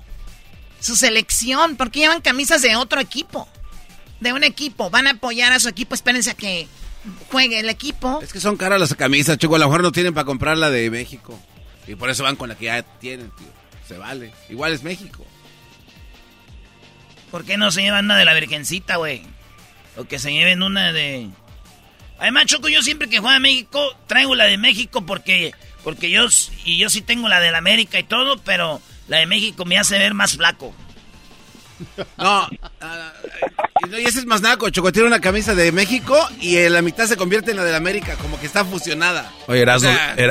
Su 0.79 0.95
selección, 0.95 1.77
¿por 1.77 1.91
qué 1.91 1.99
llevan 2.01 2.21
camisas 2.21 2.61
de 2.61 2.75
otro 2.75 2.99
equipo? 2.99 3.47
De 4.19 4.33
un 4.33 4.43
equipo, 4.43 4.89
van 4.89 5.07
a 5.07 5.11
apoyar 5.11 5.51
a 5.51 5.59
su 5.59 5.67
equipo, 5.67 5.93
espérense 5.93 6.31
a 6.31 6.33
que 6.35 6.67
juegue 7.29 7.59
el 7.59 7.69
equipo. 7.69 8.19
Es 8.21 8.33
que 8.33 8.39
son 8.39 8.57
caras 8.57 8.79
las 8.79 8.93
camisas, 8.95 9.37
chico, 9.37 9.55
a 9.55 9.59
lo 9.59 9.65
mejor 9.65 9.83
no 9.83 9.91
tienen 9.91 10.13
para 10.13 10.25
comprar 10.25 10.57
la 10.57 10.69
de 10.69 10.89
México. 10.89 11.39
Y 11.87 11.95
por 11.95 12.09
eso 12.09 12.23
van 12.23 12.35
con 12.35 12.49
la 12.49 12.55
que 12.55 12.65
ya 12.65 12.83
tienen, 12.83 13.29
tío. 13.31 13.47
Se 13.87 13.97
vale. 13.97 14.33
Igual 14.49 14.73
es 14.73 14.83
México. 14.83 15.25
¿Por 17.29 17.45
qué 17.45 17.57
no 17.57 17.71
se 17.71 17.81
llevan 17.81 18.05
una 18.05 18.17
de 18.17 18.25
la 18.25 18.33
Virgencita, 18.33 18.95
güey? 18.95 19.21
O 19.97 20.05
que 20.05 20.19
se 20.19 20.31
lleven 20.31 20.63
una 20.63 20.91
de... 20.91 21.29
Además, 22.17 22.45
Choco, 22.45 22.69
yo 22.69 22.81
siempre 22.81 23.09
que 23.09 23.19
juego 23.19 23.35
a 23.35 23.39
México, 23.39 23.95
traigo 24.07 24.35
la 24.35 24.45
de 24.45 24.57
México 24.57 25.05
porque... 25.05 25.53
Porque 25.83 26.09
yo... 26.09 26.27
Y 26.63 26.77
yo 26.77 26.89
sí 26.89 27.01
tengo 27.01 27.29
la 27.29 27.39
de 27.39 27.51
la 27.51 27.59
América 27.59 27.99
y 27.99 28.03
todo, 28.03 28.37
pero 28.39 28.81
la 29.07 29.17
de 29.17 29.27
México 29.27 29.65
me 29.65 29.77
hace 29.77 29.99
ver 29.99 30.13
más 30.13 30.37
flaco. 30.37 30.73
No, 32.17 32.47
y 33.97 34.05
ese 34.05 34.19
es 34.19 34.25
más 34.25 34.41
naco, 34.41 34.69
Choco. 34.69 34.91
Tiene 34.91 35.07
una 35.07 35.19
camisa 35.19 35.55
de 35.55 35.71
México 35.71 36.17
y 36.39 36.57
en 36.57 36.73
la 36.73 36.81
mitad 36.81 37.05
se 37.05 37.17
convierte 37.17 37.51
en 37.51 37.57
la 37.57 37.63
de 37.63 37.71
la 37.71 37.77
América, 37.77 38.15
como 38.15 38.39
que 38.39 38.45
está 38.45 38.65
fusionada. 38.65 39.31
Oye, 39.47 39.61
Erasmo, 39.61 39.89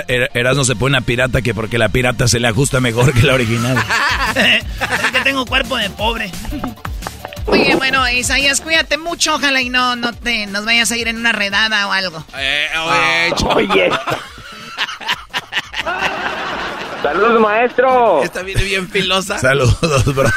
Erasmo 0.08 0.64
se 0.64 0.76
pone 0.76 0.96
una 0.96 1.04
pirata 1.04 1.42
que 1.42 1.54
porque 1.54 1.78
la 1.78 1.88
pirata 1.88 2.28
se 2.28 2.40
le 2.40 2.48
ajusta 2.48 2.80
mejor 2.80 3.12
que 3.12 3.22
la 3.22 3.34
original. 3.34 3.76
es 4.34 4.64
que 5.12 5.20
tengo 5.22 5.44
cuerpo 5.46 5.76
de 5.76 5.90
pobre. 5.90 6.30
Oye, 7.46 7.74
bueno, 7.76 8.08
Isaías, 8.08 8.60
cuídate 8.60 8.96
mucho, 8.96 9.34
ojalá 9.34 9.60
y 9.60 9.68
no, 9.68 9.96
no 9.96 10.12
te 10.14 10.46
nos 10.46 10.64
vayas 10.64 10.90
a 10.90 10.96
ir 10.96 11.08
en 11.08 11.18
una 11.18 11.32
redada 11.32 11.86
o 11.86 11.92
algo. 11.92 12.24
Eh, 12.36 12.68
oye, 12.76 13.34
oye. 13.54 13.90
Saludos, 17.04 17.38
maestro. 17.38 18.22
Esta 18.22 18.40
viene 18.40 18.64
bien 18.64 18.88
filosa. 18.88 19.38
Saludos, 19.38 20.04
bro. 20.14 20.30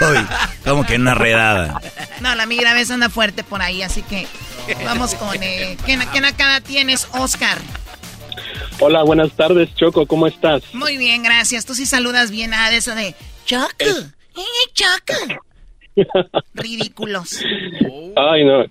Como 0.66 0.86
que 0.86 0.98
una 0.98 1.14
redada. 1.16 1.80
No, 2.20 2.36
la 2.36 2.46
migra 2.46 2.74
vez 2.74 2.92
anda 2.92 3.10
fuerte 3.10 3.46
por 3.46 3.62
ahí, 3.62 3.82
así 3.84 4.02
que 4.02 4.28
vamos 4.84 5.16
con... 5.16 5.42
Eh, 5.42 5.78
¿qué, 5.86 5.98
¿Qué 6.12 6.20
nacada 6.20 6.60
tienes, 6.60 7.08
Oscar? 7.14 7.58
Hola, 8.82 9.04
buenas 9.04 9.32
tardes, 9.32 9.74
Choco, 9.76 10.06
¿cómo 10.06 10.28
estás? 10.28 10.62
Muy 10.74 10.98
bien, 10.98 11.24
gracias. 11.24 11.66
Tú 11.66 11.74
sí 11.74 11.86
saludas 11.86 12.32
bien 12.32 12.54
a 12.54 12.70
eso 12.72 12.94
de 12.96 13.16
Choco. 13.46 13.70
Eh, 13.80 13.94
Choco. 14.74 15.42
Ridículos. 16.54 17.44
Ay, 18.16 18.46
no. 18.46 18.66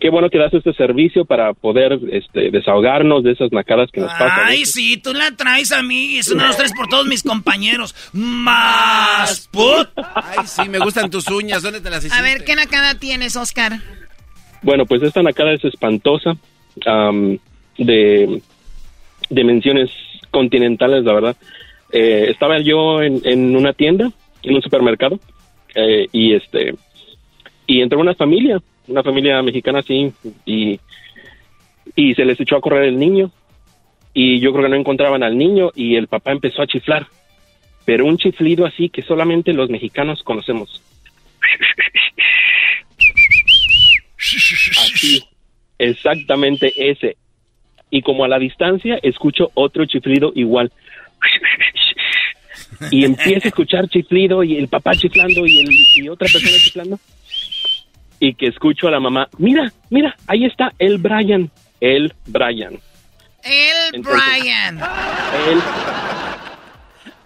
qué 0.00 0.10
bueno 0.10 0.28
que 0.30 0.38
das 0.38 0.52
este 0.54 0.72
servicio 0.74 1.24
para 1.24 1.52
poder 1.54 1.98
este, 2.10 2.50
desahogarnos 2.50 3.24
de 3.24 3.32
esas 3.32 3.52
nacadas 3.52 3.90
que 3.90 4.00
nos 4.00 4.12
pasan. 4.12 4.46
Ay, 4.46 4.64
sí, 4.64 4.96
tú 4.96 5.12
la 5.12 5.30
traes 5.32 5.72
a 5.72 5.82
mí. 5.82 6.18
Es 6.18 6.30
uno 6.30 6.42
de 6.42 6.48
los 6.48 6.56
tres 6.56 6.72
por 6.72 6.88
todos 6.88 7.06
mis 7.06 7.22
compañeros. 7.22 7.94
Más 8.12 9.48
put. 9.52 9.88
Ay, 9.96 10.46
sí, 10.46 10.68
me 10.68 10.78
gustan 10.78 11.10
tus 11.10 11.28
uñas. 11.28 11.62
¿Dónde 11.62 11.80
te 11.80 11.90
las 11.90 12.04
hiciste? 12.04 12.18
A 12.18 12.22
ver, 12.22 12.44
¿qué 12.44 12.54
nacada 12.54 12.94
tienes, 12.94 13.36
Oscar? 13.36 13.78
Bueno, 14.62 14.86
pues 14.86 15.02
esta 15.02 15.22
nacada 15.22 15.52
es 15.52 15.64
espantosa. 15.64 16.36
de 17.78 18.42
dimensiones 19.30 19.90
continentales, 20.30 21.04
la 21.04 21.12
verdad. 21.12 21.36
Eh, 21.92 22.26
estaba 22.30 22.60
yo 22.60 23.02
en, 23.02 23.22
en 23.24 23.56
una 23.56 23.72
tienda, 23.72 24.10
en 24.42 24.54
un 24.54 24.62
supermercado 24.62 25.18
eh, 25.80 26.08
y 26.10 26.34
este 26.34 26.74
y 27.68 27.82
entró 27.82 28.00
una 28.00 28.14
familia, 28.14 28.60
una 28.88 29.02
familia 29.02 29.42
mexicana 29.42 29.80
así, 29.80 30.10
y, 30.46 30.80
y 31.94 32.14
se 32.14 32.24
les 32.24 32.40
echó 32.40 32.56
a 32.56 32.60
correr 32.60 32.84
el 32.84 32.98
niño, 32.98 33.30
y 34.14 34.40
yo 34.40 34.52
creo 34.52 34.64
que 34.64 34.70
no 34.70 34.76
encontraban 34.76 35.22
al 35.22 35.36
niño, 35.36 35.70
y 35.74 35.96
el 35.96 36.08
papá 36.08 36.32
empezó 36.32 36.62
a 36.62 36.66
chiflar, 36.66 37.06
pero 37.84 38.06
un 38.06 38.16
chiflido 38.16 38.64
así 38.64 38.88
que 38.88 39.02
solamente 39.02 39.52
los 39.52 39.68
mexicanos 39.68 40.22
conocemos. 40.22 40.82
Exactamente 45.78 46.72
ese. 46.90 47.16
Y 47.90 48.00
como 48.02 48.24
a 48.24 48.28
la 48.28 48.38
distancia 48.38 48.98
escucho 49.02 49.50
otro 49.54 49.84
chiflido 49.84 50.32
igual 50.34 50.72
y 52.90 53.04
empieza 53.04 53.46
a 53.46 53.48
escuchar 53.48 53.88
chiflido 53.88 54.42
y 54.44 54.56
el 54.56 54.68
papá 54.68 54.92
chiflando 54.94 55.46
y, 55.46 55.60
el, 55.60 55.68
y 55.96 56.08
otra 56.08 56.28
persona 56.32 56.56
chiflando 56.56 56.98
y 58.20 58.34
que 58.34 58.46
escucho 58.46 58.88
a 58.88 58.90
la 58.90 59.00
mamá, 59.00 59.28
mira, 59.38 59.72
mira, 59.90 60.16
ahí 60.26 60.44
está 60.44 60.72
el 60.78 60.98
Brian, 60.98 61.50
el 61.80 62.14
Brian. 62.26 62.80
El 63.42 64.02
Brian. 64.02 64.78
El... 64.78 65.62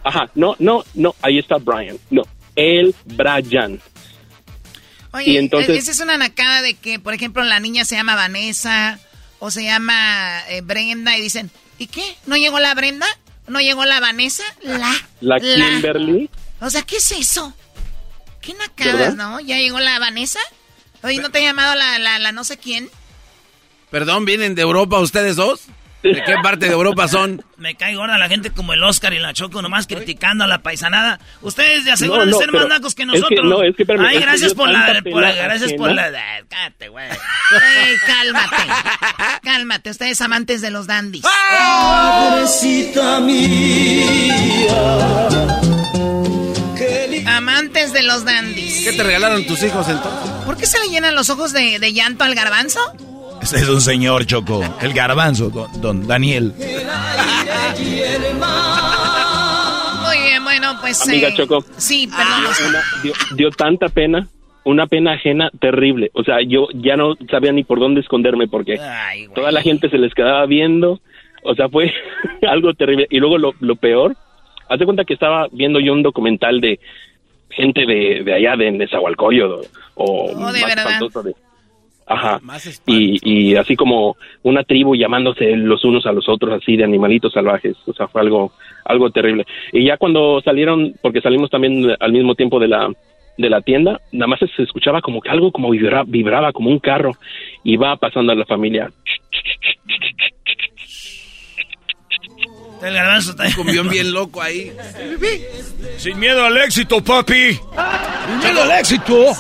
Ajá, 0.05 0.31
no, 0.35 0.57
no, 0.59 0.85
no, 0.95 1.15
ahí 1.23 1.39
está 1.39 1.57
Brian, 1.57 1.97
no, 2.11 2.23
el 2.57 2.95
Brian. 3.05 3.81
Oye, 5.13 5.33
y 5.33 5.37
entonces... 5.37 5.79
esa 5.79 5.91
es 5.91 6.01
una 6.01 6.17
nacada 6.17 6.63
de 6.63 6.75
que, 6.75 6.99
por 6.99 7.15
ejemplo, 7.15 7.43
la 7.45 7.61
niña 7.61 7.85
se 7.85 7.97
llama 7.97 8.15
Vanessa 8.15 8.99
o 9.39 9.51
se 9.51 9.65
llama 9.65 10.43
eh, 10.49 10.61
Brenda 10.63 11.17
y 11.17 11.21
dicen, 11.21 11.51
¿y 11.79 11.87
qué? 11.87 12.05
¿No 12.27 12.37
llegó 12.37 12.61
la 12.61 12.75
Brenda? 12.75 13.07
¿No 13.47 13.61
llegó 13.61 13.85
la 13.85 14.01
Vanessa? 14.01 14.45
La. 14.63 14.93
La 15.21 15.41
Kimberly. 15.41 16.31
O 16.61 16.71
sea, 16.71 16.83
¿qué 16.83 16.97
es 16.97 17.11
eso? 17.13 17.55
¿Qué 18.41 18.55
nacadas, 18.55 19.15
no? 19.15 19.41
¿Ya 19.41 19.59
llegó 19.59 19.81
la 19.81 19.99
Vanessa? 19.99 20.41
Oye, 21.03 21.21
¿no 21.21 21.31
te 21.31 21.39
ha 21.39 21.43
llamado 21.43 21.75
la, 21.75 21.99
la, 21.99 22.19
la 22.19 22.33
no 22.33 22.45
sé 22.45 22.57
quién? 22.57 22.89
Perdón, 23.91 24.25
¿vienen 24.25 24.55
de 24.55 24.63
Europa 24.63 24.99
ustedes 25.01 25.37
dos? 25.37 25.69
¿De 26.03 26.23
qué 26.25 26.35
parte 26.43 26.67
de 26.67 26.73
Europa 26.73 27.07
son? 27.07 27.45
Me 27.57 27.77
cae 27.77 27.95
gorda 27.95 28.19
la 28.19 28.29
gente 28.29 28.51
como 28.51 28.73
el 28.73 28.83
Oscar 28.83 29.13
y 29.13 29.21
la 29.21 29.33
Choco, 29.33 29.63
nomás 29.63 29.87
criticando 29.87 30.43
a 30.45 30.47
la 30.49 30.63
paisanada. 30.63 31.21
Ustedes 31.43 31.85
de 31.85 31.93
aseguran 31.93 32.29
de 32.29 32.35
ser 32.35 32.51
más 32.51 32.67
nacos 32.67 32.95
que 32.95 33.07
nosotros. 33.07 33.45
no, 33.45 33.63
es 33.63 33.77
que, 33.77 33.85
Ay, 34.01 34.19
gracias 34.19 34.55
por 34.55 34.69
la, 34.69 35.01
Gracias 35.03 35.73
por 35.75 35.93
la... 35.93 36.11
Cállate, 36.49 36.89
güey. 36.89 37.07
Ey, 37.09 37.97
cálmate. 38.07 38.57
Cálmate, 39.53 39.91
ustedes 39.91 40.19
amantes 40.23 40.63
de 40.63 40.71
los 40.71 40.87
dandies. 40.87 41.27
Madrecita 41.53 43.21
mía. 43.21 44.07
Amantes 47.27 47.93
de 47.93 48.03
los 48.03 48.25
dandies. 48.25 48.83
¿Qué 48.83 48.95
te 48.95 49.03
regalaron 49.03 49.45
tus 49.47 49.63
hijos 49.63 49.87
entonces? 49.89 50.31
¿Por 50.47 50.57
qué 50.57 50.65
se 50.65 50.79
le 50.79 50.89
llenan 50.89 51.15
los 51.15 51.29
ojos 51.29 51.53
de, 51.53 51.79
de 51.79 51.93
llanto 51.93 52.25
al 52.25 52.35
garbanzo? 52.35 52.81
Ese 53.43 53.59
es 53.59 53.69
un 53.69 53.83
señor, 53.83 54.25
Choco. 54.25 54.65
El 54.81 54.95
garbanzo, 54.95 55.51
don, 55.51 56.07
Daniel. 56.07 56.55
Muy 60.03 60.19
bien, 60.19 60.45
bueno, 60.45 60.81
pues... 60.81 61.03
Amiga 61.03 61.29
eh, 61.29 61.35
Choco. 61.37 61.63
Sí, 61.77 62.07
perdón. 62.07 62.43
dio, 63.03 63.13
dio, 63.37 63.51
tanta 63.51 63.91
pena, 63.91 64.27
una 64.65 64.87
pena 64.87 65.13
ajena 65.13 65.51
terrible. 65.61 66.11
O 66.15 66.23
sea, 66.23 66.41
yo 66.41 66.69
ya 66.75 66.97
no 66.97 67.15
sabía 67.31 67.53
ni 67.53 67.65
por 67.65 67.81
dónde 67.81 68.01
esconderme 68.01 68.49
porque 68.49 68.79
toda 69.35 69.51
la 69.51 69.63
gente 69.63 69.89
se 69.89 69.99
les 69.99 70.15
quedaba 70.15 70.47
viendo. 70.47 71.01
O 71.43 71.55
sea, 71.55 71.69
fue 71.69 71.93
algo 72.49 72.73
terrible. 72.75 73.07
Y 73.11 73.19
luego 73.19 73.39
lo, 73.39 73.55
lo 73.61 73.77
peor, 73.77 74.17
hace 74.69 74.85
cuenta 74.85 75.05
que 75.05 75.15
estaba 75.15 75.49
viendo 75.51 75.81
yo 75.81 75.93
un 75.93 76.03
documental 76.03 76.61
de 76.61 76.79
gente 77.51 77.85
de, 77.87 78.23
de 78.25 78.35
allá, 78.35 78.57
de 78.57 78.71
Nezahualcóyotl, 78.71 79.67
o 79.95 80.31
Oh, 80.35 80.53
de 80.53 80.61
de, 80.61 81.35
Ajá. 82.07 82.41
Y, 82.87 83.19
y 83.23 83.57
así 83.57 83.77
como 83.77 84.17
una 84.43 84.65
tribu 84.65 84.95
llamándose 84.97 85.57
los 85.57 85.85
unos 85.85 86.05
a 86.07 86.13
los 86.13 86.29
otros, 86.29 86.61
así 86.61 86.77
de 86.77 86.85
animalitos 86.85 87.33
salvajes. 87.33 87.77
O 87.87 87.93
sea, 87.93 88.09
fue 88.09 88.21
algo, 88.21 88.53
algo 88.85 89.11
terrible. 89.11 89.47
Y 89.73 89.87
ya 89.87 89.97
cuando 89.97 90.41
salieron, 90.43 90.95
porque 91.01 91.21
salimos 91.21 91.51
también 91.51 91.95
al 91.99 92.13
mismo 92.13 92.35
tiempo 92.35 92.59
de 92.59 92.69
la, 92.69 92.91
de 93.39 93.51
la 93.51 93.61
tienda, 93.61 94.01
nada 94.13 94.27
más 94.27 94.41
se 94.41 94.63
escuchaba 94.63 95.01
como 95.01 95.21
que 95.21 95.31
algo 95.31 95.53
como 95.53 95.71
vibra, 95.71 96.03
vibraba 96.07 96.53
como 96.53 96.71
un 96.71 96.79
carro 96.79 97.13
y 97.65 97.77
va 97.77 97.97
pasando 97.97 98.33
a 98.33 98.35
la 98.35 98.45
familia. 98.45 98.91
El 102.83 102.95
garbanzo 102.95 103.31
está 103.31 103.45
Un 103.61 103.89
bien 103.89 104.13
loco 104.13 104.43
ahí. 104.43 104.73
Sin 105.99 106.19
miedo 106.19 106.45
al 106.45 106.57
éxito, 106.59 107.03
papi. 107.03 107.53
Sin 107.53 108.39
miedo 108.41 108.63
al 108.63 108.71
éxito. 108.81 109.33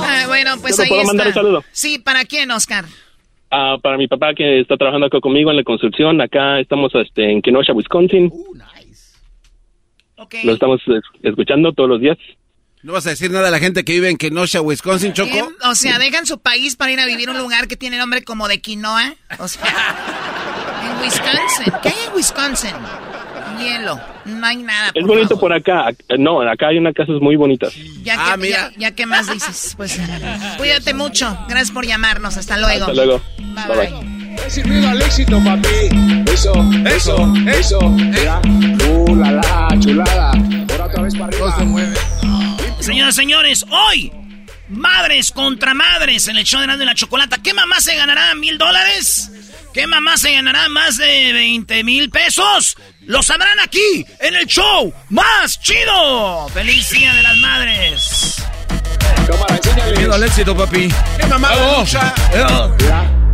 Ah, 0.00 0.24
bueno, 0.28 0.52
pues 0.60 0.76
¿Yo 0.76 0.76
te 0.76 0.82
ahí 0.84 0.88
puedo 0.88 1.00
está. 1.02 1.06
mandar 1.12 1.26
un 1.26 1.34
saludo? 1.34 1.64
Sí, 1.72 1.98
¿para 1.98 2.24
quién, 2.24 2.50
Oscar? 2.52 2.84
Ah, 3.50 3.76
para 3.82 3.98
mi 3.98 4.06
papá 4.06 4.32
que 4.34 4.60
está 4.60 4.76
trabajando 4.76 5.06
acá 5.08 5.20
conmigo 5.20 5.50
en 5.50 5.56
la 5.56 5.64
construcción, 5.64 6.20
acá 6.20 6.60
estamos 6.60 6.92
este, 6.94 7.30
en 7.32 7.42
Kenosha, 7.42 7.72
Wisconsin. 7.72 8.32
Lo 10.44 10.52
estamos 10.54 10.80
es- 10.86 11.02
escuchando 11.22 11.72
todos 11.72 11.88
los 11.88 12.00
días. 12.00 12.18
¿No 12.82 12.92
vas 12.94 13.06
a 13.06 13.10
decir 13.10 13.30
nada 13.30 13.46
a 13.46 13.50
la 13.52 13.60
gente 13.60 13.84
que 13.84 13.92
vive 13.92 14.10
en 14.10 14.16
Kenosha, 14.16 14.60
Wisconsin, 14.60 15.12
Choco? 15.12 15.30
Eh, 15.36 15.44
o 15.64 15.74
sea, 15.76 15.98
dejan 16.00 16.26
su 16.26 16.40
país 16.40 16.74
para 16.74 16.90
ir 16.90 16.98
a 16.98 17.06
vivir 17.06 17.28
a 17.28 17.32
un 17.32 17.38
lugar 17.38 17.68
que 17.68 17.76
tiene 17.76 17.96
nombre 17.96 18.24
como 18.24 18.48
de 18.48 18.60
quinoa. 18.60 19.14
O 19.38 19.46
sea, 19.46 19.62
en 20.82 21.00
Wisconsin. 21.04 21.72
¿Qué 21.82 21.88
hay 21.90 22.06
en 22.08 22.14
Wisconsin? 22.14 22.72
Hielo. 23.60 24.00
No 24.24 24.46
hay 24.46 24.56
nada. 24.56 24.88
Es 24.94 25.02
por 25.02 25.10
bonito 25.10 25.28
favor. 25.28 25.40
por 25.40 25.52
acá. 25.52 25.86
Ac- 25.90 26.18
No, 26.18 26.40
acá 26.40 26.68
hay 26.68 26.78
unas 26.78 26.94
casas 26.94 27.20
muy 27.20 27.36
bonitas. 27.36 27.72
Ya 28.02 28.16
Ah, 28.18 28.36
que, 28.40 28.50
ya, 28.50 28.72
ya 28.76 28.90
que 28.92 29.06
más 29.06 29.32
dices, 29.32 29.74
pues 29.76 30.00
cuídate 30.58 30.92
mucho. 30.94 31.38
Gracias 31.48 31.70
por 31.70 31.86
llamarnos. 31.86 32.36
Hasta 32.36 32.56
luego. 32.58 32.86
Hasta 32.86 32.94
luego. 32.94 33.20
Bye, 33.38 33.66
Bye, 33.68 33.76
bye. 33.90 34.11
Sin 34.48 34.68
miedo 34.68 34.88
al 34.88 35.00
éxito, 35.00 35.42
papi. 35.42 35.68
Eso, 36.32 36.52
eso, 36.86 37.34
eso. 37.46 37.80
Mira. 37.90 38.40
Uh, 38.88 39.16
la, 39.16 39.32
la, 39.32 39.68
chulada. 39.78 40.32
Ahora 40.70 40.84
otra 40.86 41.02
vez 41.02 41.14
para 41.14 41.26
arriba. 41.26 41.56
se 41.58 41.64
mueve. 41.64 41.96
Señoras 42.80 43.14
y 43.14 43.20
señores, 43.20 43.64
hoy, 43.70 44.12
madres 44.68 45.30
contra 45.30 45.72
madres 45.74 46.28
en 46.28 46.36
el 46.36 46.44
show 46.44 46.60
de 46.60 46.64
Erasmo 46.64 46.82
y 46.82 46.86
la 46.86 46.94
Chocolata. 46.94 47.38
¿Qué 47.42 47.54
mamá 47.54 47.80
se 47.80 47.96
ganará 47.96 48.34
mil 48.34 48.58
dólares? 48.58 49.30
¿Qué 49.72 49.86
mamá 49.86 50.18
se 50.18 50.32
ganará 50.32 50.68
más 50.68 50.98
de 50.98 51.32
20 51.32 51.84
mil 51.84 52.10
pesos? 52.10 52.76
Lo 53.02 53.22
sabrán 53.22 53.58
aquí, 53.60 54.04
en 54.20 54.34
el 54.34 54.46
show 54.46 54.92
más 55.08 55.58
chido. 55.60 56.48
¡Feliz 56.50 56.90
Día 56.90 57.14
de 57.14 57.22
las 57.22 57.36
Madres! 57.38 58.42
Cámara, 59.26 59.56
enséñale. 59.56 59.96
Miedo 59.96 60.14
al 60.14 60.24
éxito, 60.24 60.56
papi. 60.56 60.92
¿Qué 61.18 61.26
mamá 61.26 61.50
Vamos. 61.50 61.96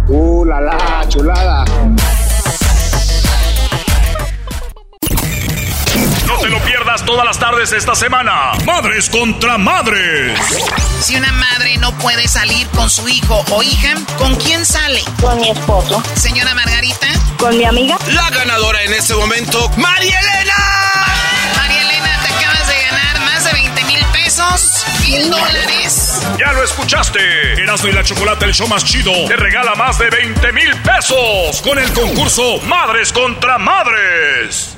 Uh, 0.09 0.45
la, 0.47 0.59
la, 0.61 1.05
chulada. 1.09 1.65
No 6.27 6.39
te 6.41 6.49
lo 6.49 6.59
pierdas 6.61 7.05
todas 7.05 7.27
las 7.27 7.39
tardes 7.39 7.73
esta 7.73 7.95
semana. 7.95 8.53
Madres 8.65 9.11
contra 9.11 9.59
madres. 9.59 10.39
Si 11.03 11.15
una 11.15 11.31
madre 11.33 11.77
no 11.77 11.93
puede 11.99 12.27
salir 12.27 12.67
con 12.69 12.89
su 12.89 13.07
hijo 13.09 13.45
o 13.51 13.63
hija, 13.63 13.97
¿con 14.17 14.35
quién 14.37 14.65
sale? 14.65 15.03
Con 15.21 15.41
mi 15.41 15.51
esposo. 15.51 16.03
Señora 16.15 16.55
Margarita. 16.55 17.07
Con 17.39 17.59
mi 17.59 17.65
amiga. 17.65 17.99
La 18.15 18.31
ganadora 18.31 18.83
en 18.85 18.95
este 18.95 19.15
momento, 19.15 19.71
María 19.77 20.19
Elena. 20.21 21.08
Pesos, 24.39 24.84
dólares. 25.30 26.22
Ya 26.39 26.53
lo 26.53 26.62
escuchaste. 26.62 27.18
Erasmo 27.61 27.89
y 27.89 27.93
la 27.93 28.05
Chocolata, 28.05 28.47
el 28.47 28.55
show 28.55 28.68
más 28.68 28.84
chido, 28.84 29.12
te 29.26 29.36
regala 29.36 29.74
más 29.74 29.99
de 29.99 30.09
20 30.11 30.53
mil 30.53 30.76
pesos 30.82 31.61
con 31.62 31.78
el 31.78 31.93
concurso 31.93 32.61
Madres 32.61 33.12
contra 33.12 33.59
Madres. 33.59 34.78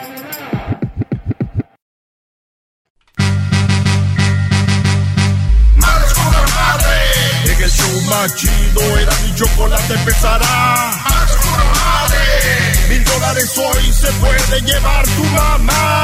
El 7.71 7.77
show 7.77 8.01
más 8.09 8.35
chido 8.35 8.99
era 8.99 9.11
mi 9.23 9.35
chocolate 9.35 9.93
empezará. 9.93 10.91
Contra 11.29 11.63
madres. 11.63 12.89
Mil 12.89 13.03
dólares 13.03 13.57
hoy 13.57 13.93
se 13.93 14.11
puede 14.13 14.61
llevar 14.61 15.05
tu 15.07 15.23
mamá. 15.25 16.03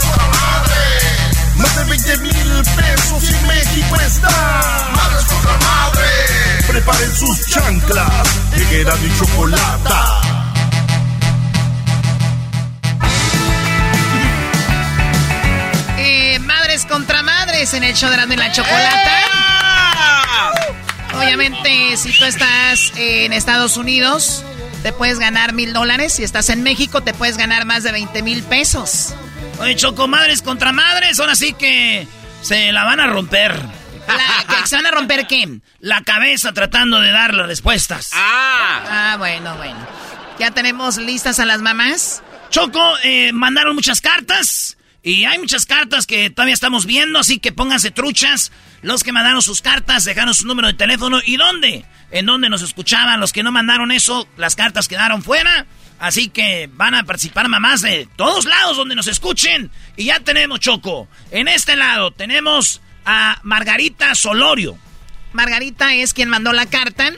Contra 0.00 0.26
madres. 0.26 1.56
Más 1.56 1.76
de 1.76 1.84
20 1.84 2.16
mil 2.18 2.62
pesos 2.76 3.22
y 3.30 3.46
México 3.46 3.96
está. 3.96 4.90
Madres 4.94 5.24
contra 5.24 5.52
madres. 5.58 6.66
Preparen 6.68 7.16
sus 7.16 7.46
chanclas. 7.46 8.28
Era 8.70 8.96
mi 8.96 9.18
chocolata. 9.18 10.20
Eh, 15.98 16.38
madres 16.40 16.86
contra 16.86 17.22
madres 17.22 17.74
en 17.74 17.84
el 17.84 17.94
show 17.94 18.08
de 18.08 18.16
Erasmo 18.16 18.32
y 18.32 18.36
la 18.36 18.52
Chocolata. 18.52 19.42
Obviamente, 21.14 21.96
si 21.96 22.16
tú 22.16 22.24
estás 22.24 22.92
en 22.96 23.32
Estados 23.32 23.76
Unidos, 23.76 24.44
te 24.82 24.92
puedes 24.92 25.18
ganar 25.18 25.52
mil 25.52 25.72
dólares. 25.72 26.14
Si 26.14 26.22
estás 26.22 26.48
en 26.50 26.62
México, 26.62 27.02
te 27.02 27.14
puedes 27.14 27.36
ganar 27.36 27.64
más 27.64 27.82
de 27.82 27.92
20 27.92 28.22
mil 28.22 28.42
pesos. 28.42 29.14
Oye, 29.58 29.76
Choco, 29.76 30.08
madres 30.08 30.42
contra 30.42 30.72
madres, 30.72 31.20
ahora 31.20 31.34
sí 31.34 31.52
que 31.52 32.06
se 32.42 32.72
la 32.72 32.84
van 32.84 33.00
a 33.00 33.06
romper. 33.06 33.60
La, 34.08 34.66
se 34.66 34.74
van 34.76 34.86
a 34.86 34.90
romper 34.90 35.26
qué? 35.26 35.60
La 35.80 36.02
cabeza 36.02 36.52
tratando 36.52 37.00
de 37.00 37.12
dar 37.12 37.34
las 37.34 37.46
respuestas. 37.46 38.10
Ah. 38.14 39.12
Ah, 39.12 39.16
bueno, 39.18 39.54
bueno. 39.56 39.78
Ya 40.38 40.50
tenemos 40.50 40.96
listas 40.96 41.38
a 41.38 41.44
las 41.44 41.60
mamás. 41.60 42.22
Choco, 42.50 42.80
eh, 43.04 43.32
mandaron 43.32 43.74
muchas 43.74 44.00
cartas. 44.00 44.76
Y 45.02 45.24
hay 45.24 45.38
muchas 45.38 45.66
cartas 45.66 46.06
que 46.06 46.30
todavía 46.30 46.54
estamos 46.54 46.86
viendo, 46.86 47.18
así 47.18 47.40
que 47.40 47.50
pónganse 47.50 47.90
truchas. 47.90 48.52
Los 48.82 49.02
que 49.02 49.12
mandaron 49.12 49.42
sus 49.42 49.60
cartas, 49.60 50.04
dejaron 50.04 50.32
su 50.32 50.46
número 50.46 50.68
de 50.68 50.74
teléfono. 50.74 51.20
¿Y 51.24 51.36
dónde? 51.36 51.84
En 52.12 52.26
dónde 52.26 52.48
nos 52.48 52.62
escuchaban. 52.62 53.18
Los 53.18 53.32
que 53.32 53.42
no 53.42 53.50
mandaron 53.50 53.90
eso, 53.90 54.28
las 54.36 54.54
cartas 54.54 54.86
quedaron 54.86 55.22
fuera. 55.24 55.66
Así 55.98 56.28
que 56.28 56.68
van 56.72 56.94
a 56.94 57.04
participar 57.04 57.48
mamás 57.48 57.82
de 57.82 58.08
todos 58.16 58.44
lados 58.44 58.76
donde 58.76 58.94
nos 58.94 59.08
escuchen. 59.08 59.70
Y 59.96 60.04
ya 60.04 60.20
tenemos, 60.20 60.60
Choco. 60.60 61.08
En 61.32 61.48
este 61.48 61.74
lado 61.74 62.12
tenemos 62.12 62.80
a 63.04 63.40
Margarita 63.42 64.14
Solorio. 64.14 64.78
Margarita 65.32 65.94
es 65.94 66.14
quien 66.14 66.28
mandó 66.28 66.52
la 66.52 66.66
carta 66.66 67.12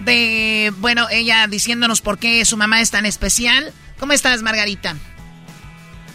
de, 0.00 0.72
bueno, 0.78 1.06
ella 1.10 1.46
diciéndonos 1.46 2.00
por 2.02 2.18
qué 2.18 2.44
su 2.44 2.56
mamá 2.58 2.82
es 2.82 2.90
tan 2.90 3.06
especial. 3.06 3.72
¿Cómo 3.98 4.12
estás, 4.12 4.42
Margarita? 4.42 4.96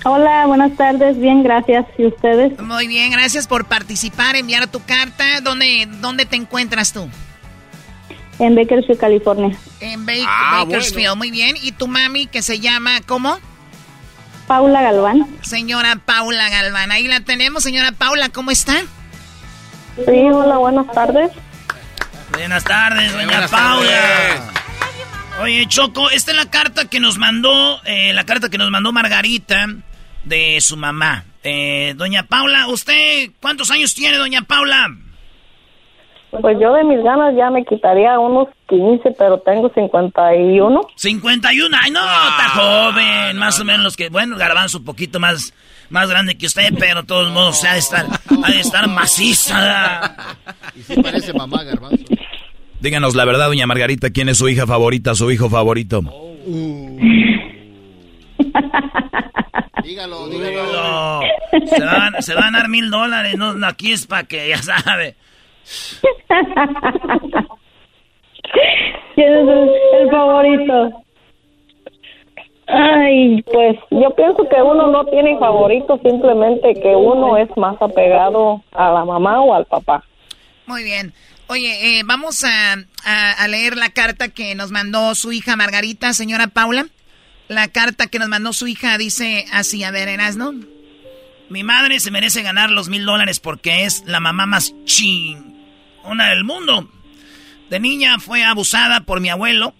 Hola, 0.05 0.45
buenas 0.45 0.75
tardes. 0.77 1.19
Bien, 1.19 1.43
gracias. 1.43 1.85
¿Y 1.97 2.05
ustedes? 2.05 2.57
Muy 2.59 2.87
bien, 2.87 3.11
gracias 3.11 3.47
por 3.47 3.65
participar, 3.65 4.35
enviar 4.37 4.67
tu 4.67 4.81
carta. 4.83 5.41
¿Dónde, 5.41 5.87
dónde 5.99 6.25
te 6.25 6.37
encuentras 6.37 6.93
tú? 6.93 7.09
En 8.39 8.55
Bakersfield, 8.55 8.99
California. 8.99 9.57
En 9.81 10.05
ah, 10.25 10.63
Bakersfield, 10.63 11.17
muy 11.17 11.31
bien. 11.31 11.57
¿Y 11.61 11.73
tu 11.73 11.87
mami 11.87 12.27
que 12.27 12.41
se 12.41 12.59
llama 12.59 13.01
cómo? 13.05 13.37
Paula 14.47 14.81
Galván. 14.81 15.27
Señora 15.41 15.97
Paula 15.97 16.49
Galván, 16.49 16.91
ahí 16.91 17.07
la 17.07 17.19
tenemos. 17.19 17.63
Señora 17.63 17.91
Paula, 17.91 18.29
¿cómo 18.29 18.51
está? 18.51 18.75
Sí, 19.97 20.21
hola, 20.31 20.57
buenas 20.57 20.89
tardes. 20.93 21.31
Buenas 22.31 22.63
tardes, 22.63 23.11
doña 23.11 23.47
Paula. 23.49 24.53
Oye, 25.41 25.65
Choco, 25.67 26.09
esta 26.09 26.31
es 26.31 26.37
la 26.37 26.49
carta 26.49 26.85
que 26.85 27.01
nos 27.01 27.17
mandó, 27.17 27.81
eh, 27.83 28.13
la 28.13 28.23
carta 28.23 28.49
que 28.49 28.57
nos 28.57 28.71
mandó 28.71 28.93
Margarita 28.93 29.67
de 30.29 30.61
su 30.61 30.77
mamá. 30.77 31.25
Eh, 31.43 31.93
doña 31.97 32.23
Paula, 32.23 32.67
¿usted 32.67 33.31
cuántos 33.41 33.69
años 33.71 33.93
tiene, 33.93 34.17
doña 34.17 34.43
Paula? 34.43 34.87
Pues 36.29 36.57
yo 36.61 36.71
de 36.73 36.83
mis 36.83 37.03
ganas 37.03 37.35
ya 37.35 37.49
me 37.49 37.65
quitaría 37.65 38.19
unos 38.19 38.47
15, 38.67 39.15
pero 39.17 39.39
tengo 39.39 39.71
51. 39.73 40.81
51, 40.95 41.77
ay 41.81 41.91
no, 41.91 41.99
está 41.99 42.49
joven, 42.49 43.37
más 43.37 43.59
o 43.59 43.65
menos 43.65 43.83
los 43.83 43.97
que, 43.97 44.09
bueno, 44.09 44.37
garbanzo 44.37 44.77
un 44.77 44.85
poquito 44.85 45.19
más, 45.19 45.55
más 45.89 46.07
grande 46.07 46.37
que 46.37 46.45
usted, 46.45 46.71
pero 46.77 47.01
de 47.01 47.07
todos 47.07 47.31
modos, 47.31 47.63
ha 47.63 47.73
de 47.73 47.79
estar, 47.79 48.05
ha 48.05 48.51
de 48.51 48.59
estar 48.59 48.87
maciza. 48.87 50.15
Y 50.75 50.83
sí 50.83 51.01
parece 51.01 51.33
mamá, 51.33 51.63
garbanzo. 51.63 52.05
Díganos 52.79 53.15
la 53.15 53.25
verdad, 53.25 53.47
doña 53.47 53.65
Margarita, 53.65 54.11
¿quién 54.11 54.29
es 54.29 54.37
su 54.37 54.47
hija 54.47 54.67
favorita, 54.67 55.15
su 55.15 55.31
hijo 55.31 55.49
favorito? 55.49 56.03
dígalo, 59.83 60.27
dígalo. 60.27 61.21
Se 61.65 61.83
van, 61.83 62.21
se 62.21 62.35
van 62.35 62.55
a 62.55 62.59
dar 62.59 62.69
mil 62.69 62.89
dólares, 62.89 63.35
no, 63.37 63.55
aquí 63.65 63.91
es 63.91 64.05
para 64.07 64.23
que, 64.23 64.49
ya 64.49 64.57
sabe. 64.61 65.15
¿Quién 69.15 69.33
es 69.33 69.47
el, 70.01 70.09
favorito? 70.09 71.03
Ay, 72.67 73.41
pues 73.43 73.77
yo 73.89 74.15
pienso 74.15 74.47
que 74.47 74.61
uno 74.61 74.87
no 74.87 75.05
tiene 75.05 75.37
favorito, 75.39 75.99
simplemente 76.03 76.73
que 76.75 76.95
uno 76.95 77.37
es 77.37 77.49
más 77.57 77.81
apegado 77.81 78.63
a 78.71 78.91
la 78.91 79.05
mamá 79.05 79.41
o 79.41 79.53
al 79.53 79.65
papá. 79.65 80.03
Muy 80.67 80.83
bien. 80.83 81.13
Oye, 81.47 81.99
eh, 81.99 82.03
vamos 82.05 82.43
a, 82.43 82.75
a, 83.03 83.47
leer 83.47 83.75
la 83.75 83.89
carta 83.89 84.29
que 84.29 84.53
nos 84.53 84.69
mandó 84.69 85.15
su 85.15 85.31
hija 85.31 85.55
Margarita, 85.55 86.13
señora 86.13 86.45
Paula. 86.47 86.85
La 87.49 87.67
carta 87.67 88.05
que 88.05 88.19
nos 88.19 88.29
mandó 88.29 88.53
su 88.53 88.67
hija 88.67 88.95
dice 88.99 89.45
así, 89.51 89.83
a 89.83 89.89
ver, 89.89 90.19
¿no? 90.37 90.53
Mi 91.49 91.63
madre 91.63 91.99
se 91.99 92.11
merece 92.11 92.43
ganar 92.43 92.69
los 92.69 92.89
mil 92.89 93.05
dólares 93.05 93.39
porque 93.39 93.85
es 93.85 94.03
la 94.05 94.19
mamá 94.19 94.45
más 94.45 94.75
una 96.03 96.29
del 96.29 96.43
mundo. 96.43 96.91
De 97.71 97.79
niña 97.79 98.19
fue 98.19 98.43
abusada 98.43 99.01
por 99.01 99.19
mi 99.19 99.29
abuelo. 99.29 99.73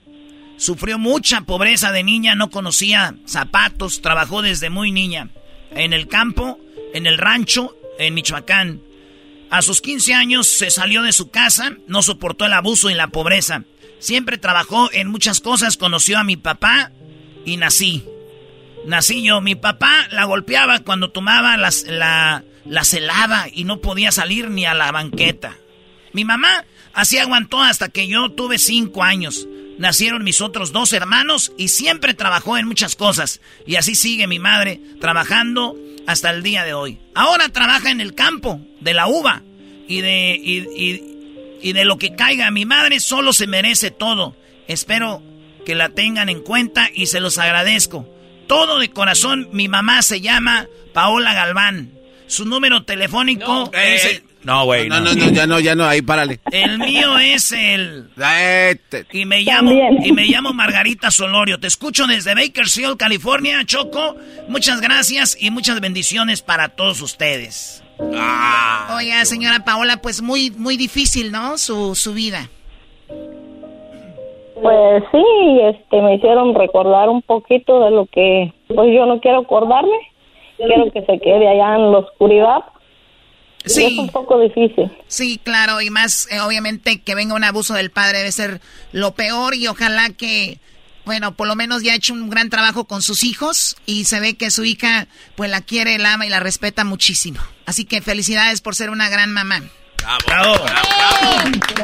Sufrió 0.57 0.97
mucha 0.97 1.41
pobreza 1.41 1.91
de 1.91 2.03
niña, 2.03 2.34
no 2.34 2.49
conocía 2.49 3.13
zapatos, 3.28 4.01
trabajó 4.01 4.41
desde 4.41 4.72
muy 4.72 4.91
niña. 4.91 5.30
En 5.70 5.93
el 5.93 6.07
campo, 6.07 6.59
en 6.95 7.05
el 7.05 7.20
rancho, 7.20 7.78
en 7.99 8.15
Michoacán. 8.15 8.82
A 9.51 9.61
sus 9.61 9.80
15 9.82 10.15
años 10.15 10.47
se 10.47 10.72
salió 10.72 11.03
de 11.03 11.13
su 11.13 11.30
casa, 11.30 11.74
no 11.88 12.01
soportó 12.01 12.47
el 12.47 12.53
abuso 12.53 12.89
y 12.89 12.95
la 12.95 13.09
pobreza. 13.09 13.63
Siempre 13.99 14.39
trabajó 14.39 14.89
en 14.91 15.07
muchas 15.07 15.39
cosas, 15.39 15.78
conoció 15.78 16.17
a 16.17 16.24
mi 16.24 16.36
papá 16.36 16.91
y 17.49 17.57
nací. 17.57 18.05
Nací 18.85 19.23
yo. 19.23 19.41
Mi 19.41 19.55
papá 19.55 20.07
la 20.11 20.25
golpeaba 20.25 20.79
cuando 20.79 21.11
tomaba 21.11 21.57
las, 21.57 21.83
la, 21.83 22.43
la 22.65 22.83
celada 22.83 23.47
y 23.51 23.63
no 23.63 23.81
podía 23.81 24.11
salir 24.11 24.49
ni 24.49 24.65
a 24.65 24.73
la 24.73 24.91
banqueta. 24.91 25.57
Mi 26.13 26.25
mamá 26.25 26.65
así 26.93 27.17
aguantó 27.17 27.61
hasta 27.61 27.89
que 27.89 28.07
yo 28.07 28.31
tuve 28.31 28.57
5 28.57 29.03
años. 29.03 29.47
Nacieron 29.77 30.25
mis 30.25 30.41
otros 30.41 30.73
dos 30.73 30.91
hermanos 30.91 31.53
y 31.57 31.69
siempre 31.69 32.13
trabajó 32.13 32.57
en 32.57 32.67
muchas 32.67 32.95
cosas. 32.95 33.39
Y 33.65 33.75
así 33.75 33.95
sigue 33.95 34.27
mi 34.27 34.37
madre 34.37 34.81
trabajando 34.99 35.77
hasta 36.05 36.31
el 36.31 36.43
día 36.43 36.65
de 36.65 36.73
hoy. 36.73 36.99
Ahora 37.15 37.49
trabaja 37.49 37.89
en 37.89 38.01
el 38.01 38.13
campo 38.13 38.59
de 38.81 38.93
la 38.93 39.07
uva 39.07 39.41
y 39.87 40.01
de, 40.01 40.37
y, 40.41 41.71
de 41.71 41.85
lo 41.85 41.97
que 41.97 42.15
caiga. 42.15 42.51
Mi 42.51 42.65
madre 42.65 42.99
solo 42.99 43.31
se 43.31 43.47
merece 43.47 43.89
todo. 43.89 44.35
Espero 44.67 45.23
que 45.66 45.76
la 45.76 45.89
tengan 45.89 46.30
en 46.30 46.41
cuenta 46.41 46.89
y 46.93 47.07
se 47.07 47.20
los 47.20 47.38
agradezco. 47.38 48.07
Todo 48.47 48.80
de 48.80 48.89
corazón, 48.89 49.49
mi 49.51 49.68
mamá 49.68 50.01
se 50.01 50.22
llama 50.22 50.68
Paola 50.93 51.34
Galván. 51.34 51.91
Su 52.28 52.45
número 52.45 52.84
telefónico 52.84 53.72
es... 53.74 54.24
No, 54.43 54.64
güey. 54.66 54.88
No, 54.88 55.01
no, 55.01 55.14
no, 55.14 55.30
ya 55.30 55.45
no, 55.45 55.60
ya 55.60 55.76
no, 55.76 55.86
ahí 55.86 56.01
párale. 56.01 56.39
El 56.51 56.80
mío 56.80 57.20
es 57.20 57.51
el. 57.51 58.10
Este. 58.18 59.05
Y 59.12 59.26
me 59.26 59.41
llamo 59.41 59.72
y 60.03 60.14
me 60.14 60.26
llamo 60.28 60.53
Margarita 60.53 61.12
Solorio. 61.12 61.60
Te 61.60 61.68
escucho 61.68 62.07
desde 62.07 62.36
Bakersfield, 62.36 62.95
California, 62.97 63.66
Choco. 63.66 64.16
Muchas 64.47 64.80
gracias 64.80 65.36
y 65.39 65.51
muchas 65.51 65.82
bendiciones 65.82 66.41
para 66.41 66.70
todos 66.70 67.01
ustedes. 67.01 67.84
Ah. 68.16 68.95
Oye, 68.95 69.26
señora 69.26 69.66
Paola, 69.66 70.01
pues 70.01 70.22
muy 70.22 70.51
muy 70.51 70.78
difícil, 70.78 71.32
¿no? 71.32 71.57
Su 71.57 71.95
su 71.95 72.14
vida. 72.14 72.49
Pues 74.62 75.03
sí, 75.12 75.60
este 75.64 76.01
me 76.01 76.16
hicieron 76.16 76.55
recordar 76.55 77.10
un 77.10 77.22
poquito 77.22 77.84
de 77.86 77.91
lo 77.91 78.05
que 78.05 78.53
pues 78.68 78.93
yo 78.93 79.05
no 79.05 79.20
quiero 79.20 79.39
acordarme. 79.39 79.97
Quiero 80.57 80.91
que 80.91 81.01
se 81.01 81.20
quede 81.20 81.47
allá 81.47 81.76
en 81.76 81.91
la 81.91 81.99
oscuridad 81.99 82.66
Sí. 83.66 83.86
Es 83.86 83.97
un 83.97 84.10
poco 84.10 84.39
difícil. 84.39 84.89
Sí, 85.07 85.39
claro, 85.43 85.82
y 85.82 85.89
más 85.89 86.28
eh, 86.32 86.39
obviamente 86.39 87.01
que 87.01 87.16
venga 87.16 87.36
un 87.36 87.43
abuso 87.43 87.74
del 87.74 87.91
padre 87.91 88.20
debe 88.20 88.32
ser 88.32 88.62
lo 88.93 89.14
peor 89.14 89.53
y 89.53 89.68
ojalá 89.68 90.10
que, 90.10 90.60
bueno, 91.05 91.34
por 91.34 91.47
lo 91.47 91.55
menos 91.55 91.84
ya 91.84 91.91
ha 91.91 91.95
hecho 91.95 92.14
un 92.14 92.30
gran 92.30 92.49
trabajo 92.49 92.86
con 92.86 93.01
sus 93.01 93.24
hijos 93.24 93.76
y 93.86 94.05
se 94.05 94.20
ve 94.20 94.38
que 94.38 94.49
su 94.49 94.64
hija 94.64 95.07
pues 95.36 95.49
la 95.49 95.62
quiere, 95.62 95.97
la 95.97 96.14
ama 96.14 96.26
y 96.26 96.30
la 96.30 96.39
respeta 96.39 96.86
muchísimo. 96.86 97.41
Así 97.66 97.86
que 97.86 98.01
felicidades 98.01 98.62
por 98.62 98.76
ser 98.76 98.89
una 98.89 99.10
gran 99.10 99.34
mamá. 99.34 99.62
Bravo, 100.26 100.55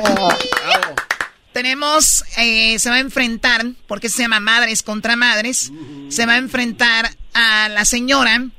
bravo, 0.02 0.30
Tenemos, 1.56 2.26
eh, 2.38 2.78
se 2.80 2.90
va 2.90 2.98
a 2.98 3.00
enfrentar, 3.00 3.64
porque 3.88 4.10
se 4.10 4.24
llama 4.24 4.42
Madres 4.42 4.84
contra 4.84 5.16
Madres, 5.16 5.72
se 6.10 6.26
va 6.26 6.34
a 6.34 6.38
enfrentar 6.38 7.10
a 7.34 7.70
la 7.70 7.86
señora 7.86 8.50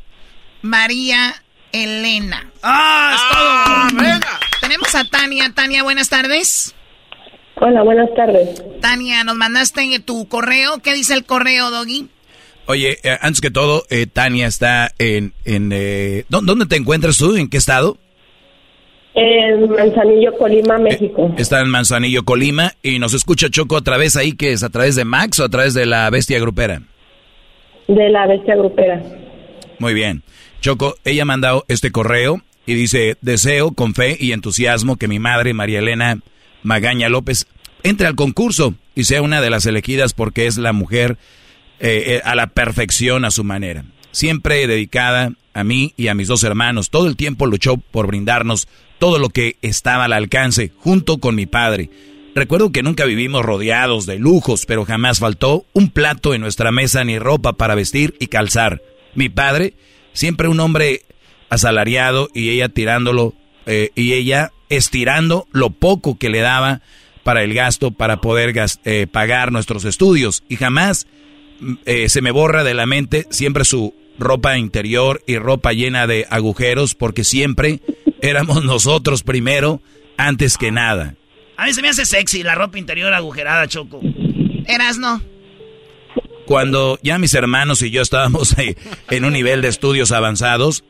María 0.63 1.35
Elena. 1.73 2.51
¡Ah, 2.63 3.13
es 3.15 3.21
ah, 3.23 3.89
Venga. 3.93 4.41
Tenemos 4.63 4.95
a 4.95 5.05
Tania. 5.05 5.53
Tania, 5.55 5.83
buenas 5.83 6.09
tardes. 6.09 6.75
Hola, 7.57 7.83
buenas 7.83 8.09
tardes. 8.17 8.63
Tania, 8.81 9.25
nos 9.25 9.37
mandaste 9.37 10.01
tu 10.01 10.27
correo. 10.27 10.79
¿Qué 10.79 10.95
dice 10.95 11.13
el 11.13 11.27
correo, 11.27 11.71
Doggy? 11.71 12.09
Oye, 12.65 12.99
eh, 13.03 13.19
antes 13.21 13.43
que 13.43 13.51
todo, 13.51 13.85
eh, 13.91 14.07
Tania 14.07 14.47
está 14.47 14.91
en... 14.97 15.35
en 15.45 15.71
eh, 15.71 16.25
¿Dónde 16.31 16.65
te 16.65 16.77
encuentras 16.77 17.19
tú? 17.19 17.37
¿En 17.37 17.51
qué 17.51 17.59
estado? 17.59 17.99
En 19.19 19.71
Manzanillo, 19.71 20.37
Colima, 20.37 20.77
México. 20.77 21.35
está 21.39 21.63
en 21.63 21.69
Manzanillo, 21.69 22.25
Colima, 22.25 22.75
y 22.83 22.99
nos 22.99 23.15
escucha 23.15 23.49
Choco 23.49 23.79
a 23.79 23.81
través 23.81 24.15
ahí, 24.15 24.33
que 24.33 24.53
es 24.53 24.63
a 24.63 24.69
través 24.69 24.95
de 24.95 25.07
Max 25.07 25.41
o 25.41 25.45
a 25.45 25.49
través 25.49 25.73
de 25.73 25.87
la 25.87 26.09
bestia 26.11 26.39
grupera. 26.39 26.83
De 27.89 28.11
la 28.11 28.27
bestia 28.27 28.57
grupera. 28.57 29.03
Muy 29.79 29.95
bien. 29.95 30.23
Choco, 30.61 30.97
ella 31.05 31.23
ha 31.23 31.25
mandado 31.25 31.65
este 31.69 31.91
correo 31.91 32.43
y 32.67 32.75
dice, 32.75 33.17
deseo 33.23 33.73
con 33.73 33.95
fe 33.95 34.19
y 34.21 34.33
entusiasmo 34.33 34.97
que 34.97 35.09
mi 35.09 35.19
madre, 35.19 35.55
María 35.55 35.79
Elena 35.79 36.19
Magaña 36.63 37.09
López, 37.09 37.47
entre 37.85 38.09
al 38.09 38.17
concurso 38.17 38.75
y 38.95 39.05
sea 39.05 39.23
una 39.23 39.41
de 39.41 39.49
las 39.49 39.65
elegidas 39.65 40.13
porque 40.13 40.47
es 40.47 40.59
la 40.59 40.75
mujer 40.75 41.17
eh, 41.81 42.05
eh, 42.07 42.23
a 42.25 42.35
la 42.35 42.49
perfección 42.49 43.25
a 43.25 43.31
su 43.31 43.45
manera. 43.45 43.85
Siempre 44.11 44.67
dedicada 44.67 45.33
a 45.57 45.65
mí 45.65 45.95
y 45.97 46.09
a 46.09 46.15
mis 46.15 46.29
dos 46.29 46.45
hermanos. 46.45 46.91
Todo 46.91 47.07
el 47.07 47.17
tiempo 47.17 47.47
luchó 47.47 47.79
por 47.79 48.07
brindarnos 48.07 48.69
todo 48.99 49.19
lo 49.19 49.31
que 49.31 49.57
estaba 49.63 50.05
al 50.05 50.13
alcance, 50.13 50.71
junto 50.77 51.19
con 51.19 51.35
mi 51.35 51.47
padre. 51.47 51.89
Recuerdo 52.35 52.71
que 52.71 52.83
nunca 52.83 53.07
vivimos 53.07 53.43
rodeados 53.43 54.05
de 54.05 54.19
lujos, 54.19 54.67
pero 54.67 54.85
jamás 54.85 55.19
faltó 55.19 55.65
un 55.73 55.89
plato 55.89 56.35
en 56.35 56.43
nuestra 56.43 56.71
mesa 56.73 57.03
ni 57.05 57.19
ropa 57.19 57.55
para 57.55 57.75
vestir 57.75 58.15
y 58.21 58.27
calzar. 58.27 58.83
Mi 59.15 59.31
padre, 59.31 59.73
siempre 60.13 60.49
un 60.49 60.61
hombre 60.61 61.07
asalariado 61.49 62.29
y 62.35 62.51
ella 62.51 62.69
tirándolo, 62.69 63.35
eh, 63.65 63.91
y 63.95 64.13
ella 64.13 64.53
estirando 64.69 65.47
lo 65.53 65.71
poco 65.71 66.19
que 66.19 66.29
le 66.29 66.41
daba 66.41 66.83
para 67.23 67.43
el 67.43 67.55
gasto, 67.55 67.93
para 67.93 68.21
poder 68.21 68.55
eh, 68.85 69.07
pagar 69.11 69.53
nuestros 69.53 69.87
estudios. 69.87 70.45
Y 70.51 70.57
jamás 70.57 71.07
mm, 71.61 71.75
eh, 71.87 72.09
se 72.11 72.21
me 72.21 72.31
borra 72.31 72.63
de 72.63 72.75
la 72.75 72.85
mente 72.85 73.27
siempre 73.31 73.65
su 73.65 73.95
ropa 74.19 74.59
interior 74.59 75.23
y 75.27 75.39
ropa 75.39 75.73
llena 75.73 76.07
de 76.07 76.27
agujeros, 76.31 76.95
porque 76.95 77.25
siempre 77.25 77.81
éramos 78.21 78.65
nosotros 78.65 79.23
primero, 79.23 79.81
antes 80.17 80.57
que 80.57 80.71
nada. 80.71 81.15
A 81.57 81.67
mí 81.67 81.73
se 81.73 81.83
me 81.83 81.89
hace 81.89 82.05
sexy 82.05 82.43
la 82.43 82.55
ropa 82.55 82.79
interior 82.79 83.13
agujerada, 83.15 83.67
Choco. 83.67 84.01
Eras 84.67 84.99
no. 84.99 85.23
Cuando 86.47 86.99
ya 87.03 87.19
mis 87.19 87.35
hermanos 87.35 87.83
y 87.83 87.91
yo 87.91 88.03
estábamos 88.03 88.55
en 89.11 89.25
un 89.25 89.33
nivel 89.33 89.63
de 89.63 89.69
estudios 89.69 90.13
avanzados, 90.13 90.85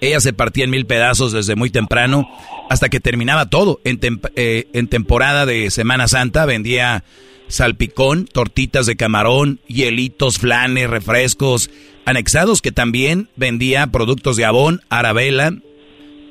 ella 0.00 0.20
se 0.20 0.32
partía 0.32 0.64
en 0.64 0.70
mil 0.70 0.86
pedazos 0.86 1.32
desde 1.32 1.54
muy 1.54 1.70
temprano 1.70 2.28
hasta 2.68 2.88
que 2.88 3.00
terminaba 3.00 3.46
todo. 3.46 3.80
En, 3.84 4.00
eh, 4.34 4.66
en 4.72 4.88
temporada 4.88 5.46
de 5.46 5.70
Semana 5.70 6.08
Santa 6.08 6.44
vendía 6.44 7.04
salpicón, 7.48 8.26
tortitas 8.26 8.86
de 8.86 8.96
camarón, 8.96 9.60
hielitos, 9.68 10.38
flanes, 10.38 10.90
refrescos, 10.90 11.70
anexados 12.04 12.62
que 12.62 12.72
también 12.72 13.28
vendía 13.36 13.86
productos 13.86 14.36
de 14.36 14.44
abón, 14.44 14.82
arabela 14.88 15.54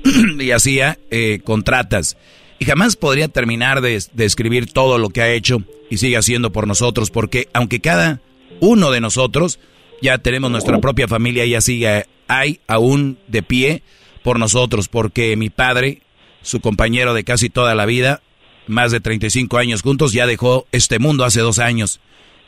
y 0.39 0.51
hacía 0.51 0.99
eh, 1.09 1.39
contratas. 1.43 2.17
Y 2.59 2.65
jamás 2.65 2.95
podría 2.95 3.27
terminar 3.27 3.81
de, 3.81 3.95
escribir 3.95 4.71
todo 4.71 4.97
lo 4.97 5.09
que 5.09 5.21
ha 5.21 5.31
hecho 5.31 5.63
y 5.89 5.97
sigue 5.97 6.17
haciendo 6.17 6.51
por 6.51 6.67
nosotros, 6.67 7.09
porque 7.09 7.49
aunque 7.53 7.79
cada 7.79 8.21
uno 8.59 8.91
de 8.91 9.01
nosotros 9.01 9.59
ya 10.01 10.19
tenemos 10.19 10.51
nuestra 10.51 10.79
propia 10.79 11.07
familia, 11.07 11.43
ella 11.43 11.61
sigue 11.61 12.05
hay 12.27 12.59
aún 12.67 13.17
de 13.27 13.43
pie 13.43 13.83
por 14.23 14.39
nosotros, 14.39 14.87
porque 14.87 15.35
mi 15.35 15.49
padre, 15.49 16.01
su 16.43 16.61
compañero 16.61 17.13
de 17.13 17.23
casi 17.23 17.49
toda 17.49 17.75
la 17.75 17.85
vida, 17.85 18.21
más 18.67 18.91
de 18.91 18.99
35 18.99 19.57
años 19.57 19.81
juntos, 19.81 20.13
ya 20.13 20.27
dejó 20.27 20.67
este 20.71 20.99
mundo 20.99 21.25
hace 21.25 21.41
dos 21.41 21.59
años 21.59 21.99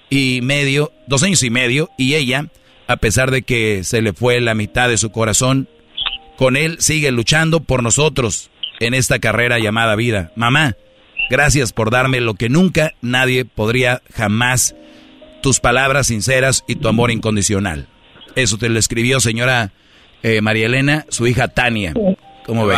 y 0.10 0.42
medio, 0.42 0.94
dos 1.08 1.24
años 1.24 1.42
y 1.44 1.50
medio, 1.50 1.90
y 1.98 2.14
ella, 2.14 2.50
a 2.94 2.98
pesar 2.98 3.32
de 3.32 3.42
que 3.42 3.84
se 3.84 4.04
le 4.04 4.14
fue 4.14 4.40
la 4.40 4.54
mitad 4.54 4.88
de 4.88 5.00
su 5.00 5.12
corazón, 5.12 5.68
con 6.38 6.56
él 6.56 6.78
sigue 6.80 7.12
luchando 7.12 7.62
por 7.62 7.82
nosotros 7.82 8.52
en 8.80 8.94
esta 8.94 9.18
carrera 9.18 9.58
llamada 9.58 9.96
vida. 9.96 10.32
Mamá, 10.36 10.76
gracias 11.30 11.74
por 11.74 11.90
darme 11.90 12.22
lo 12.22 12.36
que 12.36 12.50
nunca 12.50 12.94
nadie 13.02 13.46
podría 13.46 14.04
jamás, 14.14 14.76
tus 15.42 15.60
palabras 15.60 16.08
sinceras 16.08 16.64
y 16.68 16.76
tu 16.76 16.88
amor 16.88 17.10
incondicional. 17.10 17.88
Eso 18.36 18.60
te 18.60 18.70
lo 18.70 18.78
escribió 18.78 19.20
señora 19.20 19.72
eh, 20.22 20.42
María 20.42 20.68
Elena, 20.68 21.08
su 21.10 21.26
hija 21.26 21.48
Tania. 21.48 21.94
¿Cómo 22.46 22.68
ven? 22.68 22.78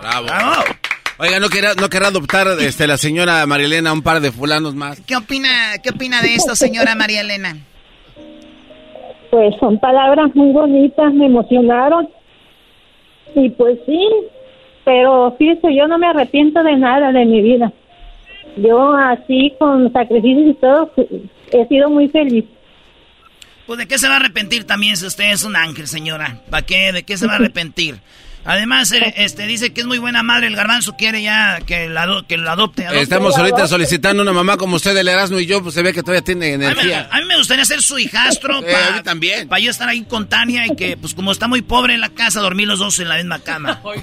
Bravo. 0.00 0.64
Oiga, 1.18 1.38
¿no 1.40 1.50
querrá, 1.50 1.74
no 1.74 2.06
adoptar 2.06 2.48
este, 2.60 2.86
la 2.86 2.96
señora 2.96 3.44
María 3.44 3.66
Elena 3.66 3.92
un 3.92 4.00
par 4.00 4.20
de 4.20 4.32
fulanos 4.32 4.74
más? 4.74 4.98
¿Qué 5.06 5.14
opina, 5.14 5.76
qué 5.82 5.90
opina 5.90 6.22
de 6.22 6.34
esto, 6.34 6.56
señora 6.56 6.94
María 6.94 7.20
Elena? 7.20 7.58
Pues 9.30 9.54
son 9.60 9.78
palabras 9.78 10.34
muy 10.34 10.52
bonitas, 10.52 11.12
me 11.14 11.26
emocionaron. 11.26 12.08
Y 13.34 13.50
pues 13.50 13.78
sí, 13.86 14.00
pero 14.84 15.34
fíjese, 15.38 15.74
yo 15.74 15.86
no 15.86 15.98
me 15.98 16.08
arrepiento 16.08 16.62
de 16.62 16.76
nada 16.76 17.12
de 17.12 17.24
mi 17.24 17.40
vida. 17.40 17.72
Yo 18.56 18.92
así, 18.94 19.54
con 19.58 19.92
sacrificios 19.92 20.50
y 20.50 20.54
todo, 20.54 20.92
he 21.52 21.66
sido 21.68 21.90
muy 21.90 22.08
feliz. 22.08 22.44
Pues 23.66 23.78
de 23.78 23.86
qué 23.86 23.98
se 23.98 24.08
va 24.08 24.14
a 24.14 24.16
arrepentir 24.16 24.64
también 24.64 24.96
si 24.96 25.06
usted 25.06 25.30
es 25.30 25.44
un 25.44 25.54
ángel, 25.54 25.86
señora. 25.86 26.40
¿Para 26.50 26.66
qué? 26.66 26.90
¿De 26.92 27.04
qué 27.04 27.16
se 27.16 27.26
va 27.26 27.34
a 27.34 27.36
arrepentir? 27.40 28.00
Además, 28.44 28.92
eh, 28.92 29.14
este 29.16 29.46
dice 29.46 29.72
que 29.72 29.82
es 29.82 29.86
muy 29.86 29.98
buena 29.98 30.22
madre. 30.22 30.46
El 30.46 30.56
garbanzo 30.56 30.96
quiere 30.96 31.22
ya 31.22 31.60
que 31.60 31.88
la, 31.88 32.24
que 32.26 32.36
lo 32.36 32.50
adopte, 32.50 32.86
Estamos 32.92 33.36
ahorita 33.36 33.68
solicitando 33.68 34.22
una 34.22 34.32
mamá 34.32 34.56
como 34.56 34.76
usted, 34.76 34.96
el 34.96 35.08
Erasmo 35.08 35.38
y 35.38 35.46
yo, 35.46 35.62
pues 35.62 35.74
se 35.74 35.82
ve 35.82 35.92
que 35.92 36.02
todavía 36.02 36.22
tiene 36.22 36.54
energía. 36.54 37.08
A 37.10 37.18
mí, 37.20 37.26
me 37.26 37.36
gustaría 37.36 37.64
ser 37.64 37.82
su 37.82 37.98
hijastro. 37.98 38.60
Eh, 38.70 38.72
para 38.72 39.02
también. 39.02 39.48
Para 39.48 39.60
yo 39.60 39.70
estar 39.70 39.88
ahí 39.88 40.02
con 40.04 40.28
Tania 40.28 40.66
y 40.66 40.76
que, 40.76 40.96
pues 40.96 41.14
como 41.14 41.32
está 41.32 41.48
muy 41.48 41.62
pobre 41.62 41.94
en 41.94 42.00
la 42.00 42.10
casa, 42.10 42.40
dormir 42.40 42.68
los 42.68 42.78
dos 42.78 42.98
en 43.00 43.08
la 43.08 43.16
misma 43.16 43.38
cama. 43.40 43.80
oye, 43.84 44.02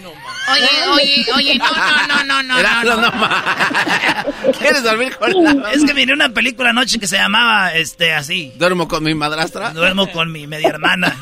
oye, 0.92 1.26
oye, 1.36 1.58
no, 1.58 1.66
no, 1.72 2.24
no, 2.24 2.44
no, 2.44 2.44
no. 2.44 2.84
no, 2.84 3.02
no. 3.02 4.52
¿Quieres 4.60 4.84
dormir 4.84 5.16
con 5.16 5.32
la 5.32 5.72
Es 5.72 5.84
que 5.86 5.94
miré 5.94 6.14
una 6.14 6.30
película 6.30 6.72
anoche 6.72 7.00
que 7.00 7.08
se 7.08 7.18
llamaba, 7.18 7.74
este, 7.76 8.14
así. 8.14 8.52
¿Duermo 8.58 8.88
con 8.88 9.04
mi 9.04 9.14
madrastra? 9.14 9.70
Duermo 9.72 10.12
con 10.12 10.32
mi 10.32 10.48
media 10.48 10.70
hermana. 10.70 11.16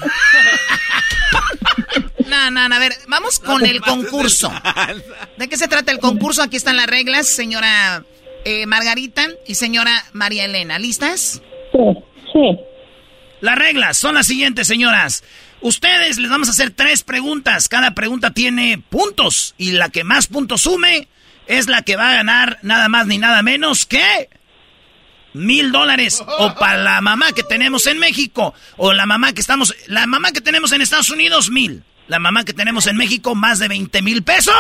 No, 2.35 2.51
no, 2.51 2.67
no, 2.67 2.75
a 2.75 2.79
ver, 2.79 2.93
vamos 3.07 3.39
con 3.39 3.65
el 3.65 3.79
concurso. 3.79 4.51
¿De 5.37 5.47
qué 5.47 5.57
se 5.57 5.69
trata 5.69 5.93
el 5.93 5.99
concurso? 5.99 6.43
Aquí 6.43 6.57
están 6.57 6.75
las 6.75 6.87
reglas, 6.87 7.27
señora 7.27 8.03
eh, 8.43 8.65
Margarita 8.65 9.29
y 9.47 9.55
señora 9.55 10.05
María 10.11 10.43
Elena. 10.43 10.77
¿Listas? 10.77 11.41
Sí, 11.71 11.79
sí. 12.33 12.59
Las 13.39 13.57
reglas 13.57 13.97
son 13.97 14.15
las 14.15 14.27
siguientes, 14.27 14.67
señoras. 14.67 15.23
Ustedes 15.61 16.17
les 16.17 16.29
vamos 16.29 16.49
a 16.49 16.51
hacer 16.51 16.71
tres 16.71 17.03
preguntas. 17.03 17.69
Cada 17.69 17.95
pregunta 17.95 18.31
tiene 18.31 18.79
puntos. 18.89 19.55
Y 19.57 19.71
la 19.71 19.89
que 19.89 20.03
más 20.03 20.27
puntos 20.27 20.61
sume 20.61 21.07
es 21.47 21.67
la 21.67 21.83
que 21.83 21.95
va 21.95 22.11
a 22.11 22.15
ganar 22.15 22.59
nada 22.63 22.89
más 22.89 23.07
ni 23.07 23.17
nada 23.17 23.43
menos 23.43 23.85
que 23.85 24.29
mil 25.33 25.71
dólares. 25.71 26.21
O 26.37 26.53
para 26.55 26.77
la 26.83 26.99
mamá 26.99 27.31
que 27.31 27.43
tenemos 27.43 27.87
en 27.87 27.97
México. 27.97 28.53
O 28.75 28.91
la 28.91 29.05
mamá 29.05 29.31
que 29.31 29.41
estamos. 29.41 29.73
La 29.87 30.05
mamá 30.05 30.33
que 30.33 30.41
tenemos 30.41 30.73
en 30.73 30.81
Estados 30.81 31.09
Unidos, 31.09 31.49
mil. 31.49 31.83
La 32.07 32.19
mamá 32.19 32.43
que 32.43 32.53
tenemos 32.53 32.85
en 32.87 32.97
México, 32.97 33.33
más 33.33 33.57
de 33.59 33.67
20 33.67 34.01
mil 34.03 34.23
pesos. 34.23 34.53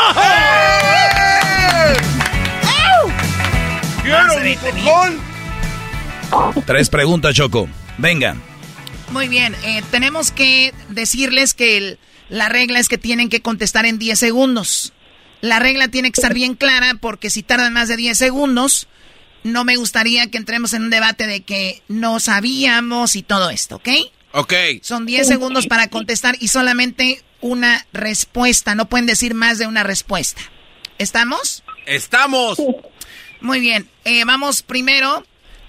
Tres 6.65 6.89
preguntas, 6.89 7.35
Choco. 7.35 7.69
Venga. 7.97 8.35
Muy 9.11 9.27
bien, 9.27 9.55
eh, 9.63 9.83
tenemos 9.91 10.31
que 10.31 10.73
decirles 10.89 11.53
que 11.53 11.99
la 12.29 12.49
regla 12.49 12.79
es 12.79 12.89
que 12.89 12.97
tienen 12.97 13.29
que 13.29 13.41
contestar 13.41 13.85
en 13.85 13.99
10 13.99 14.17
segundos. 14.17 14.93
La 15.41 15.59
regla 15.59 15.87
tiene 15.89 16.11
que 16.11 16.19
estar 16.19 16.33
bien 16.33 16.55
clara 16.55 16.95
porque 16.99 17.29
si 17.29 17.43
tardan 17.43 17.73
más 17.73 17.87
de 17.87 17.97
10 17.97 18.17
segundos, 18.17 18.87
no 19.43 19.63
me 19.63 19.75
gustaría 19.75 20.31
que 20.31 20.37
entremos 20.37 20.73
en 20.73 20.83
un 20.83 20.89
debate 20.89 21.27
de 21.27 21.41
que 21.41 21.83
no 21.87 22.19
sabíamos 22.19 23.15
y 23.15 23.21
todo 23.21 23.51
esto, 23.51 23.75
¿ok? 23.75 23.89
Ok. 24.31 24.53
Son 24.81 25.05
10 25.05 25.27
segundos 25.27 25.67
para 25.67 25.87
contestar 25.87 26.35
y 26.39 26.47
solamente 26.47 27.23
una 27.45 27.85
respuesta. 27.93 28.73
No 28.73 28.89
pueden 28.89 29.05
decir 29.05 29.35
más 29.35 29.59
de 29.59 29.67
una 29.67 29.83
respuesta. 29.83 30.41
¿Estamos? 30.97 31.63
Estamos. 31.85 32.57
Muy 33.39 33.59
bien. 33.59 33.87
Eh, 34.03 34.25
vamos 34.25 34.63
primero. 34.63 35.23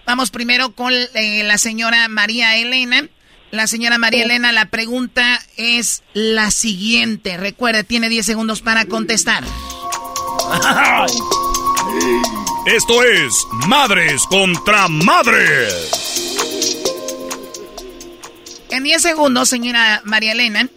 Vamos 0.07 0.31
primero 0.31 0.73
con 0.73 0.95
eh, 0.95 1.43
la 1.45 1.59
señora 1.59 2.09
María 2.09 2.57
Elena. 2.57 3.07
La 3.51 3.67
señora 3.67 3.99
María 3.99 4.25
Elena, 4.25 4.53
la 4.53 4.71
pregunta 4.71 5.39
es 5.57 6.03
la 6.15 6.51
siguiente. 6.51 7.37
Recuerde, 7.37 7.85
tiene 7.85 8.09
10 8.09 8.25
segundos 8.25 8.63
para 8.63 8.87
contestar. 8.87 9.45
Esto 12.67 13.03
es 13.03 13.47
Madres 13.69 14.23
contra 14.29 14.89
Madres. 14.89 15.91
En 18.71 18.83
10 18.83 19.03
segundos, 19.03 19.49
señora 19.49 20.01
María 20.05 20.33
Elena, 20.33 20.69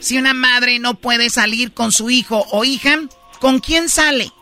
si 0.00 0.18
una 0.18 0.34
madre 0.34 0.78
no 0.78 0.94
puede 0.94 1.30
salir 1.30 1.72
con 1.72 1.92
su 1.92 2.10
hijo 2.10 2.44
o 2.50 2.64
hija, 2.64 2.98
¿con 3.38 3.60
quién 3.60 3.88
sale? 3.88 4.32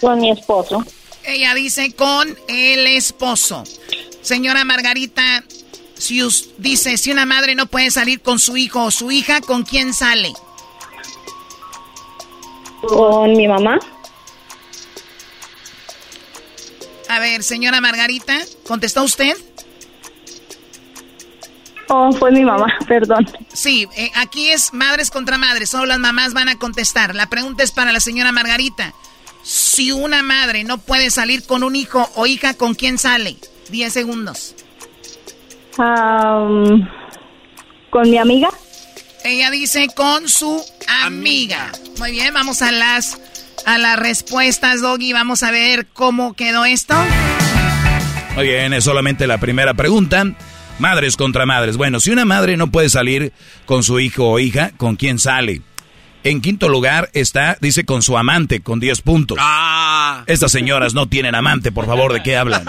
Con 0.00 0.20
mi 0.20 0.30
esposo. 0.30 0.84
Ella 1.24 1.54
dice 1.54 1.94
con 1.94 2.36
el 2.48 2.86
esposo. 2.86 3.64
Señora 4.20 4.64
Margarita, 4.64 5.44
si 5.94 6.22
usted 6.22 6.50
dice 6.58 6.96
si 6.98 7.10
una 7.10 7.26
madre 7.26 7.54
no 7.54 7.66
puede 7.66 7.90
salir 7.90 8.20
con 8.20 8.38
su 8.38 8.56
hijo 8.56 8.84
o 8.84 8.90
su 8.90 9.10
hija, 9.10 9.40
¿con 9.40 9.64
quién 9.64 9.94
sale? 9.94 10.32
Con 12.82 13.32
mi 13.32 13.48
mamá. 13.48 13.78
A 17.08 17.18
ver, 17.20 17.42
señora 17.42 17.80
Margarita, 17.80 18.38
¿contestó 18.66 19.02
usted? 19.02 19.34
Oh, 21.88 22.12
fue 22.12 22.30
mi 22.30 22.44
mamá, 22.44 22.66
perdón. 22.86 23.26
Sí, 23.52 23.88
eh, 23.96 24.10
aquí 24.16 24.50
es 24.50 24.72
madres 24.72 25.10
contra 25.10 25.38
madres, 25.38 25.70
solo 25.70 25.86
las 25.86 25.98
mamás 25.98 26.34
van 26.34 26.48
a 26.48 26.58
contestar. 26.58 27.14
La 27.14 27.26
pregunta 27.26 27.62
es 27.62 27.72
para 27.72 27.92
la 27.92 28.00
señora 28.00 28.32
Margarita. 28.32 28.92
Si 29.42 29.92
una 29.92 30.22
madre 30.22 30.64
no 30.64 30.78
puede 30.78 31.10
salir 31.10 31.46
con 31.46 31.62
un 31.62 31.76
hijo 31.76 32.08
o 32.16 32.26
hija, 32.26 32.54
¿con 32.54 32.74
quién 32.74 32.98
sale? 32.98 33.36
Diez 33.70 33.92
segundos. 33.92 34.54
Am, 35.78 36.88
con 37.90 38.10
mi 38.10 38.18
amiga. 38.18 38.50
Ella 39.24 39.50
dice 39.50 39.88
con 39.94 40.28
su 40.28 40.62
amiga. 41.04 41.72
Muy 41.98 42.12
bien, 42.12 42.34
vamos 42.34 42.62
a 42.62 42.72
las 42.72 43.18
a 43.66 43.78
las 43.78 43.98
respuestas, 43.98 44.80
Doggy. 44.80 45.12
Vamos 45.12 45.42
a 45.42 45.50
ver 45.50 45.86
cómo 45.86 46.34
quedó 46.34 46.64
esto. 46.64 46.94
Muy 48.34 48.46
bien, 48.46 48.72
es 48.72 48.84
solamente 48.84 49.26
la 49.26 49.38
primera 49.38 49.74
pregunta. 49.74 50.24
Madres 50.78 51.16
contra 51.16 51.44
madres. 51.44 51.76
Bueno, 51.76 51.98
si 52.00 52.10
una 52.10 52.24
madre 52.24 52.56
no 52.56 52.70
puede 52.70 52.88
salir 52.88 53.32
con 53.66 53.82
su 53.82 53.98
hijo 53.98 54.28
o 54.28 54.38
hija, 54.38 54.70
¿con 54.76 54.96
quién 54.96 55.18
sale? 55.18 55.62
En 56.24 56.40
quinto 56.40 56.68
lugar 56.68 57.10
está, 57.14 57.58
dice, 57.60 57.84
con 57.84 58.02
su 58.02 58.16
amante, 58.16 58.60
con 58.60 58.80
10 58.80 59.00
puntos. 59.02 59.38
Estas 60.26 60.52
señoras 60.52 60.94
no 60.94 61.08
tienen 61.08 61.34
amante, 61.34 61.72
por 61.72 61.86
favor, 61.86 62.12
¿de 62.12 62.22
qué 62.22 62.36
hablan? 62.36 62.64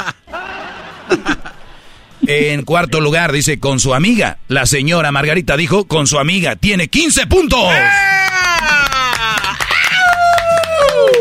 En 2.28 2.64
cuarto 2.64 3.00
lugar, 3.00 3.32
dice, 3.32 3.60
con 3.60 3.80
su 3.80 3.94
amiga. 3.96 4.38
La 4.48 4.66
señora 4.66 5.12
Margarita 5.12 5.58
dijo, 5.58 5.88
con 5.88 6.06
su 6.06 6.20
amiga, 6.20 6.56
tiene 6.56 6.88
15 6.88 7.28
puntos. 7.28 7.60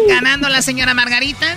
Ganando 0.08 0.48
la 0.48 0.60
señora 0.60 0.94
Margarita. 0.94 1.56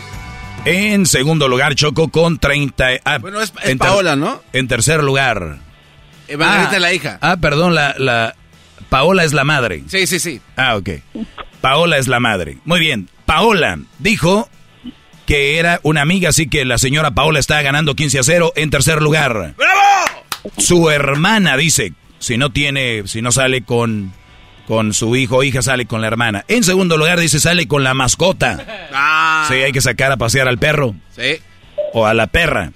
En 0.66 1.06
segundo 1.08 1.48
lugar, 1.48 1.74
Choco 1.76 2.10
con 2.10 2.38
30. 2.38 2.88
ah, 3.04 3.18
Bueno, 3.18 3.42
es- 3.42 3.52
es 3.64 3.70
en 3.70 3.80
ter- 3.80 3.88
Paola, 3.88 4.16
¿no? 4.16 4.42
En 4.54 4.68
tercer 4.68 5.04
lugar. 5.04 5.58
Margarita 6.38 6.70
Ah, 6.72 6.76
es 6.76 6.82
la 6.82 6.94
hija. 6.94 7.18
Ah, 7.22 7.38
perdón, 7.38 7.76
la, 7.76 7.96
la. 7.98 8.36
Paola 8.90 9.24
es 9.24 9.34
la 9.34 9.44
madre. 9.44 9.84
Sí, 9.88 10.06
sí, 10.08 10.20
sí. 10.20 10.40
Ah, 10.56 10.76
ok. 10.76 10.90
Paola 11.62 11.98
es 11.98 12.08
la 12.08 12.20
madre. 12.20 12.58
Muy 12.66 12.80
bien. 12.80 13.10
Paola 13.26 13.80
dijo 14.00 14.50
que 15.26 15.58
era 15.60 15.80
una 15.84 16.02
amiga, 16.02 16.30
así 16.30 16.48
que 16.48 16.64
la 16.66 16.78
señora 16.78 17.12
Paola 17.12 17.40
está 17.40 17.62
ganando 17.62 17.96
15 17.96 18.20
a 18.20 18.24
0 18.24 18.54
en 18.56 18.70
tercer 18.70 19.02
lugar. 19.02 19.54
¡Bravo! 19.58 20.52
Su 20.58 20.90
hermana 20.90 21.58
dice, 21.58 21.94
si 22.20 22.38
no 22.38 22.52
tiene, 22.52 23.04
si 23.08 23.22
no 23.22 23.32
sale 23.32 23.62
con, 23.64 24.14
con 24.68 24.94
su 24.94 25.16
hijo 25.16 25.38
o 25.38 25.44
hija, 25.44 25.62
sale 25.62 25.86
con 25.86 26.02
la 26.02 26.08
hermana. 26.08 26.46
En 26.48 26.64
segundo 26.64 26.98
lugar 26.98 27.20
dice, 27.20 27.40
sale 27.40 27.68
con 27.68 27.84
la 27.84 27.94
mascota. 27.94 28.88
Ah. 28.94 29.46
Sí, 29.48 29.56
hay 29.56 29.72
que 29.72 29.82
sacar 29.82 30.12
a 30.12 30.18
pasear 30.18 30.48
al 30.48 30.58
perro. 30.58 30.96
Sí. 31.16 31.40
O 31.94 32.06
a 32.06 32.14
la 32.14 32.28
perra. 32.28 32.72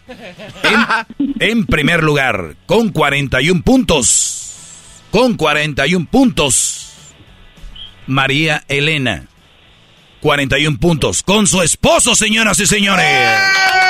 En, 0.64 1.36
en 1.40 1.66
primer 1.66 2.04
lugar, 2.04 2.56
con 2.66 2.90
41 2.90 3.62
puntos. 3.62 5.06
Con 5.12 5.36
41 5.36 6.08
puntos. 6.12 6.92
María 8.08 8.64
Elena. 8.68 9.26
41 10.20 10.78
puntos. 10.80 11.24
Con 11.24 11.48
su 11.48 11.62
esposo, 11.62 12.16
señoras 12.16 12.60
y 12.60 12.66
señores. 12.66 13.08
Muy 13.08 13.85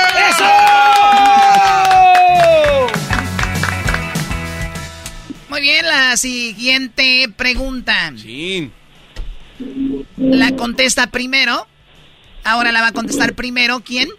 bien, 5.66 5.86
la 5.88 6.16
siguiente 6.16 7.28
pregunta. 7.36 8.14
Sí. 8.18 8.70
La 10.16 10.56
contesta 10.56 11.08
primero. 11.08 11.68
Ahora 12.44 12.72
la 12.72 12.82
va 12.82 12.88
a 12.90 12.92
contestar 12.92 13.34
primero. 13.34 13.80
¿Quién? 13.80 14.10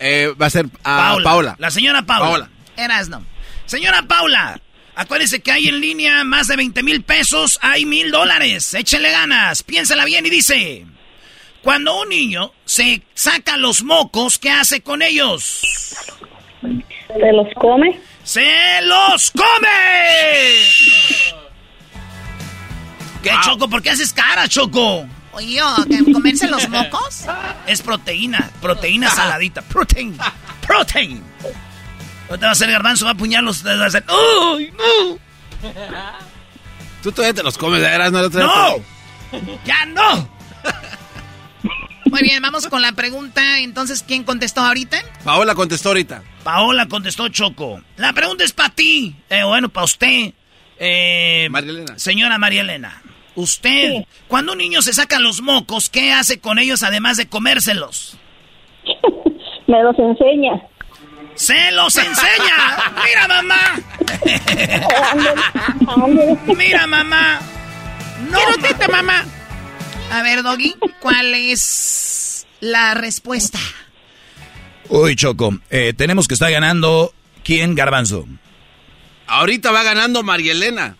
Eh, 0.00 0.34
va 0.40 0.46
a 0.46 0.50
ser 0.50 0.66
a 0.82 1.16
Paola. 1.22 1.54
La 1.60 1.70
señora 1.70 2.02
Paula. 2.02 2.26
Paola. 2.26 2.50
Erasno. 2.76 3.24
Señora 3.66 4.02
Paula, 4.02 4.60
acuérdese 4.96 5.38
que 5.40 5.52
hay 5.52 5.68
en 5.68 5.80
línea 5.80 6.24
más 6.24 6.48
de 6.48 6.56
20 6.56 6.82
mil 6.82 7.04
pesos, 7.04 7.60
hay 7.62 7.84
mil 7.84 8.10
dólares. 8.10 8.74
Échele 8.74 9.12
ganas, 9.12 9.62
piénsela 9.62 10.04
bien 10.04 10.26
y 10.26 10.30
dice: 10.30 10.86
Cuando 11.62 12.02
un 12.02 12.08
niño 12.08 12.52
se 12.64 13.02
saca 13.14 13.56
los 13.56 13.84
mocos, 13.84 14.40
¿qué 14.40 14.50
hace 14.50 14.80
con 14.80 15.02
ellos? 15.02 15.62
¿Se 16.60 17.32
los 17.32 17.46
come? 17.54 18.00
¡Se 18.24 18.82
los 18.82 19.30
come! 19.30 20.59
¿Qué, 23.22 23.30
Choco? 23.44 23.68
¿Por 23.68 23.82
qué 23.82 23.90
haces 23.90 24.12
cara, 24.12 24.48
Choco? 24.48 25.06
Oye, 25.32 25.54
yo, 25.54 25.76
¿que 25.88 26.12
¿comerse 26.12 26.48
los 26.48 26.68
mocos? 26.68 27.24
Es 27.66 27.82
proteína, 27.82 28.50
proteína 28.60 29.10
saladita. 29.10 29.62
Protein, 29.62 30.18
protein. 30.66 31.22
Ahorita 32.28 32.46
va 32.46 32.52
a 32.52 32.54
ser 32.54 32.70
garbanzo, 32.70 33.04
va 33.04 33.12
a 33.12 33.14
apuñarlos. 33.14 33.64
Va 33.64 33.72
a 33.72 33.86
hacer, 33.86 34.04
¡Uy, 34.54 34.72
no! 34.72 35.18
Tú 37.02 37.12
todavía 37.12 37.34
te 37.34 37.42
los 37.42 37.56
comes, 37.56 37.80
de 37.80 37.88
veras, 37.88 38.10
no. 38.12 38.28
¡No! 38.28 38.76
¡Ya 39.64 39.84
no! 39.86 40.28
Muy 42.06 42.22
bien, 42.22 42.42
vamos 42.42 42.66
con 42.66 42.82
la 42.82 42.92
pregunta. 42.92 43.60
Entonces, 43.60 44.04
¿quién 44.06 44.24
contestó 44.24 44.62
ahorita? 44.62 44.98
Paola 45.24 45.54
contestó 45.54 45.90
ahorita. 45.90 46.22
Paola 46.42 46.86
contestó 46.86 47.28
Choco. 47.28 47.80
La 47.96 48.12
pregunta 48.12 48.42
es 48.42 48.52
para 48.52 48.70
ti. 48.70 49.14
Eh, 49.28 49.44
bueno, 49.44 49.68
para 49.68 49.84
usted. 49.84 50.32
Eh, 50.78 51.48
María 51.50 51.70
Elena. 51.70 51.98
Señora 51.98 52.38
María 52.38 52.62
Elena. 52.62 53.00
Usted, 53.40 54.04
cuando 54.28 54.52
un 54.52 54.58
niño 54.58 54.82
se 54.82 54.92
saca 54.92 55.18
los 55.18 55.40
mocos, 55.40 55.88
¿qué 55.88 56.12
hace 56.12 56.40
con 56.40 56.58
ellos 56.58 56.82
además 56.82 57.16
de 57.16 57.26
comérselos? 57.26 58.18
Me 59.66 59.82
los 59.82 59.98
enseña. 59.98 60.62
¡Se 61.34 61.72
los 61.72 61.96
enseña! 61.96 62.92
¡Mira, 63.04 63.28
mamá! 63.28 63.80
¡Mira, 66.56 66.86
mamá! 66.86 67.40
¡No, 68.30 68.36
Quiero 68.38 68.58
teta, 68.58 68.88
mamá. 68.88 69.24
A 70.12 70.22
ver, 70.22 70.42
Doggy, 70.42 70.74
¿cuál 71.00 71.34
es 71.34 72.46
la 72.60 72.92
respuesta? 72.92 73.58
Uy, 74.90 75.16
Choco, 75.16 75.58
eh, 75.70 75.94
tenemos 75.96 76.28
que 76.28 76.34
estar 76.34 76.50
ganando. 76.50 77.14
¿Quién, 77.42 77.74
Garbanzo? 77.74 78.26
Ahorita 79.26 79.70
va 79.70 79.82
ganando 79.82 80.22
María 80.22 80.52
Elena. 80.52 80.96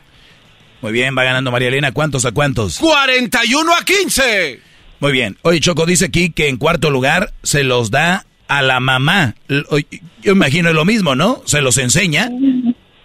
Muy 0.83 0.93
bien, 0.93 1.17
va 1.17 1.25
ganando 1.25 1.51
María 1.51 1.69
Elena. 1.69 1.93
¿Cuántos 1.93 2.25
a 2.25 2.33
cuántos? 2.33 2.79
41 2.79 3.75
a 3.75 3.85
15. 3.85 4.61
Muy 5.01 5.13
bien. 5.13 5.39
Oye, 5.43 5.61
Choco 5.61 5.87
dice 5.87 6.07
aquí 6.07 6.31
que 6.31 6.49
en 6.49 6.57
cuarto 6.57 6.91
lugar 6.91 7.33
se 7.43 7.65
los 7.65 7.91
da 7.91 8.27
a 8.49 8.63
la 8.63 8.81
mamá. 8.81 9.35
Yo 9.49 10.33
imagino 10.33 10.71
es 10.71 10.75
lo 10.75 10.85
mismo, 10.85 11.15
¿no? 11.15 11.43
Se 11.47 11.61
los 11.61 11.79
enseña. 11.79 12.31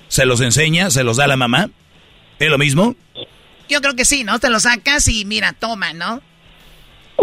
Se 0.07 0.25
los 0.25 0.41
enseña, 0.41 0.89
se 0.89 1.03
los 1.03 1.17
da 1.17 1.25
a 1.25 1.27
la 1.27 1.37
mamá. 1.37 1.69
¿Es 2.39 2.49
lo 2.49 2.57
mismo? 2.57 2.95
Yo 3.69 3.81
creo 3.81 3.95
que 3.95 4.05
sí, 4.05 4.23
¿no? 4.23 4.39
Te 4.39 4.49
lo 4.49 4.59
sacas 4.59 5.07
y 5.07 5.25
mira, 5.25 5.53
toma, 5.53 5.93
¿no? 5.93 6.21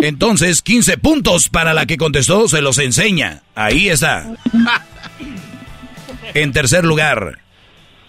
Entonces, 0.01 0.63
15 0.63 0.99
puntos 0.99 1.49
para 1.49 1.75
la 1.75 1.87
que 1.87 1.97
contestó, 1.97 2.49
se 2.49 2.63
los 2.63 2.79
enseña. 2.79 3.43
Ahí 3.55 3.89
está. 3.89 4.27
En 6.35 6.53
tercer 6.53 6.85
lugar, 6.85 7.41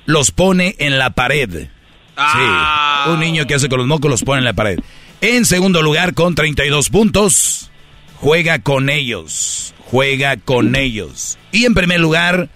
los 0.06 0.32
pone 0.32 0.76
en 0.80 0.98
la 0.98 1.10
pared. 1.10 1.68
Sí, 2.16 3.09
un 3.11 3.20
niño 3.20 3.45
que 3.47 3.55
hace 3.55 3.70
con 3.70 3.80
los 3.80 3.88
mocos 3.88 4.09
los 4.09 4.24
pone 4.24 4.39
en 4.39 4.45
la 4.45 4.53
pared. 4.53 4.80
En 5.22 5.45
segundo 5.45 5.82
lugar, 5.82 6.14
con 6.14 6.36
32 6.36 6.89
puntos, 6.89 7.72
juega 8.16 8.59
con 8.59 8.90
ellos. 8.90 9.73
Juega 9.90 10.38
con 10.38 10.76
ellos. 10.76 11.38
Y 11.52 11.65
en 11.65 11.73
primer 11.73 11.99
lugar, 11.99 12.49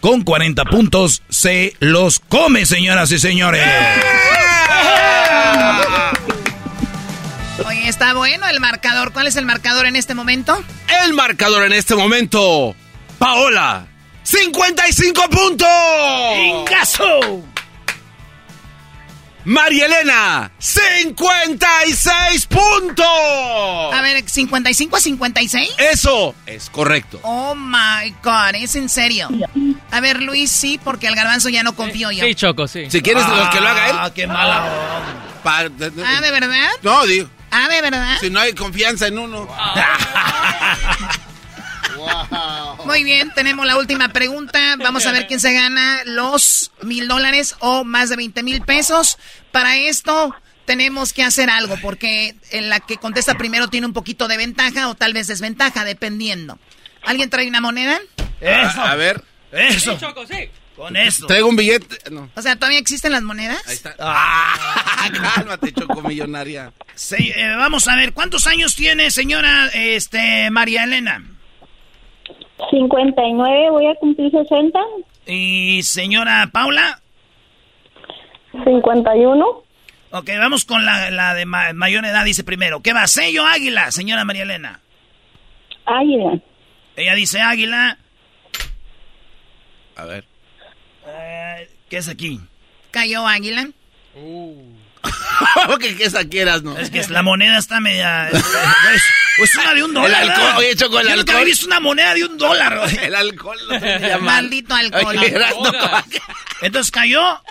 con 0.00 0.22
40 0.22 0.64
puntos, 0.64 1.22
se 1.28 1.74
los 1.80 2.20
come, 2.20 2.66
señoras 2.66 3.10
y 3.12 3.18
señores. 3.18 3.62
Oye, 7.66 7.88
está 7.88 8.14
bueno 8.14 8.46
el 8.48 8.60
marcador. 8.60 9.12
¿Cuál 9.12 9.26
es 9.26 9.36
el 9.36 9.46
marcador 9.46 9.86
en 9.86 9.96
este 9.96 10.14
momento? 10.14 10.62
El 11.04 11.14
marcador 11.14 11.64
en 11.64 11.72
este 11.72 11.94
momento. 11.94 12.74
Paola. 13.18 13.86
55 14.22 15.22
puntos. 15.30 15.68
¡Ingazo! 16.38 17.44
María 19.44 19.86
Elena. 19.86 20.50
56 20.58 22.46
puntos. 22.46 23.06
A 23.06 24.00
ver, 24.02 24.28
55 24.28 24.96
a 24.96 25.00
56. 25.00 25.70
Eso 25.78 26.34
es 26.46 26.70
correcto. 26.70 27.20
Oh 27.22 27.54
my 27.54 28.14
god, 28.22 28.54
es 28.54 28.74
en 28.76 28.88
serio. 28.88 29.28
A 29.90 30.00
ver, 30.00 30.22
Luis, 30.22 30.50
sí, 30.50 30.80
porque 30.82 31.06
el 31.08 31.14
garbanzo 31.14 31.48
ya 31.48 31.62
no 31.62 31.74
confío 31.74 32.10
yo. 32.10 32.24
Sí, 32.24 32.34
Choco, 32.34 32.66
sí. 32.68 32.90
Si 32.90 33.00
quieres 33.02 33.26
lo 33.26 33.50
que 33.50 33.60
lo 33.60 33.68
haga 33.68 33.88
él. 33.88 33.96
¡Ah, 33.98 34.10
qué 34.14 34.26
mala 34.26 34.68
Pa- 35.42 35.68
de- 35.68 35.90
de- 35.90 36.04
Ah, 36.06 36.20
¿de 36.22 36.30
verdad? 36.30 36.70
No, 36.82 37.04
digo. 37.04 37.28
Ah, 37.50 37.68
¿de 37.68 37.80
verdad? 37.82 38.16
Si 38.20 38.30
no 38.30 38.40
hay 38.40 38.54
confianza 38.54 39.06
en 39.08 39.18
uno. 39.18 39.46
Muy 42.84 43.04
bien, 43.04 43.32
tenemos 43.34 43.66
la 43.66 43.76
última 43.76 44.08
pregunta. 44.10 44.76
Vamos 44.78 45.06
a 45.06 45.12
ver 45.12 45.26
quién 45.26 45.40
se 45.40 45.52
gana 45.52 46.02
los 46.04 46.72
mil 46.82 47.08
dólares 47.08 47.56
o 47.60 47.84
más 47.84 48.08
de 48.08 48.16
20 48.16 48.42
mil 48.42 48.62
pesos. 48.62 49.18
Para 49.52 49.76
esto 49.76 50.34
tenemos 50.64 51.12
que 51.12 51.22
hacer 51.22 51.50
algo 51.50 51.76
porque 51.80 52.36
en 52.50 52.68
la 52.68 52.80
que 52.80 52.96
contesta 52.96 53.34
primero 53.34 53.68
tiene 53.68 53.86
un 53.86 53.92
poquito 53.92 54.28
de 54.28 54.36
ventaja 54.36 54.88
o 54.88 54.94
tal 54.94 55.12
vez 55.12 55.26
desventaja, 55.26 55.84
dependiendo. 55.84 56.58
¿Alguien 57.02 57.30
trae 57.30 57.48
una 57.48 57.60
moneda? 57.60 58.00
Eso. 58.40 58.80
A, 58.80 58.92
a 58.92 58.94
ver. 58.96 59.22
Eso. 59.52 59.92
Sí, 59.92 59.98
Choco, 60.00 60.26
sí. 60.26 60.50
Con 60.76 60.96
eso. 60.96 61.26
Traigo 61.26 61.48
un 61.48 61.56
billete. 61.56 62.10
No. 62.10 62.30
O 62.34 62.42
sea, 62.42 62.56
¿todavía 62.56 62.78
existen 62.78 63.12
las 63.12 63.22
monedas? 63.22 63.62
Ahí 63.66 63.74
está. 63.74 63.94
Ah, 63.98 65.08
cálmate, 65.34 65.72
Choco 65.72 66.02
Millonaria. 66.02 66.72
Eh, 67.12 67.54
vamos 67.56 67.86
a 67.86 67.94
ver, 67.96 68.12
¿cuántos 68.12 68.46
años 68.46 68.74
tiene 68.74 69.10
señora 69.10 69.68
este, 69.72 70.50
María 70.50 70.84
Elena? 70.84 71.22
59, 72.70 73.70
voy 73.70 73.86
a 73.86 73.94
cumplir 73.96 74.30
60. 74.30 74.78
¿Y 75.26 75.82
señora 75.82 76.48
Paula? 76.52 77.00
51. 78.64 79.44
Ok, 80.10 80.30
vamos 80.38 80.64
con 80.64 80.84
la, 80.84 81.10
la 81.10 81.34
de 81.34 81.44
mayor 81.44 82.04
edad, 82.04 82.24
dice 82.24 82.44
primero. 82.44 82.80
¿Qué 82.80 82.92
va? 82.92 83.06
¿Sello 83.06 83.44
águila, 83.44 83.90
señora 83.90 84.24
María 84.24 84.42
Elena? 84.42 84.80
Águila. 85.86 86.38
Ella 86.96 87.14
dice 87.14 87.40
águila. 87.40 87.98
A 89.96 90.04
ver. 90.04 90.24
Eh, 91.06 91.68
¿Qué 91.88 91.96
es 91.96 92.08
aquí? 92.08 92.40
¿Cayó 92.90 93.26
águila? 93.26 93.68
Uh. 94.14 94.73
¿Qué, 95.80 95.96
¿Qué 95.96 96.10
saquieras, 96.10 96.62
no? 96.62 96.78
Es 96.78 96.90
que 96.90 97.02
la 97.08 97.22
moneda 97.22 97.58
está 97.58 97.80
media... 97.80 98.28
Es, 98.28 98.44
es, 99.38 99.54
una 99.56 99.74
de 99.74 99.84
un 99.84 99.94
dólar. 99.94 100.22
El 100.22 100.30
alcohol, 100.30 100.52
oye, 100.58 100.76
Choco, 100.76 101.00
el 101.00 101.06
Yo 101.06 101.12
alcohol. 101.12 101.34
nunca 101.34 101.44
visto 101.44 101.66
una 101.66 101.80
moneda 101.80 102.14
de 102.14 102.24
un 102.24 102.38
dólar. 102.38 102.80
El 103.02 103.14
alcohol. 103.14 103.58
No 103.68 104.18
Maldito 104.20 104.74
alcohol. 104.74 105.16
Oye, 105.18 105.32
no, 105.32 106.04
Entonces 106.62 106.90
cayó... 106.90 107.42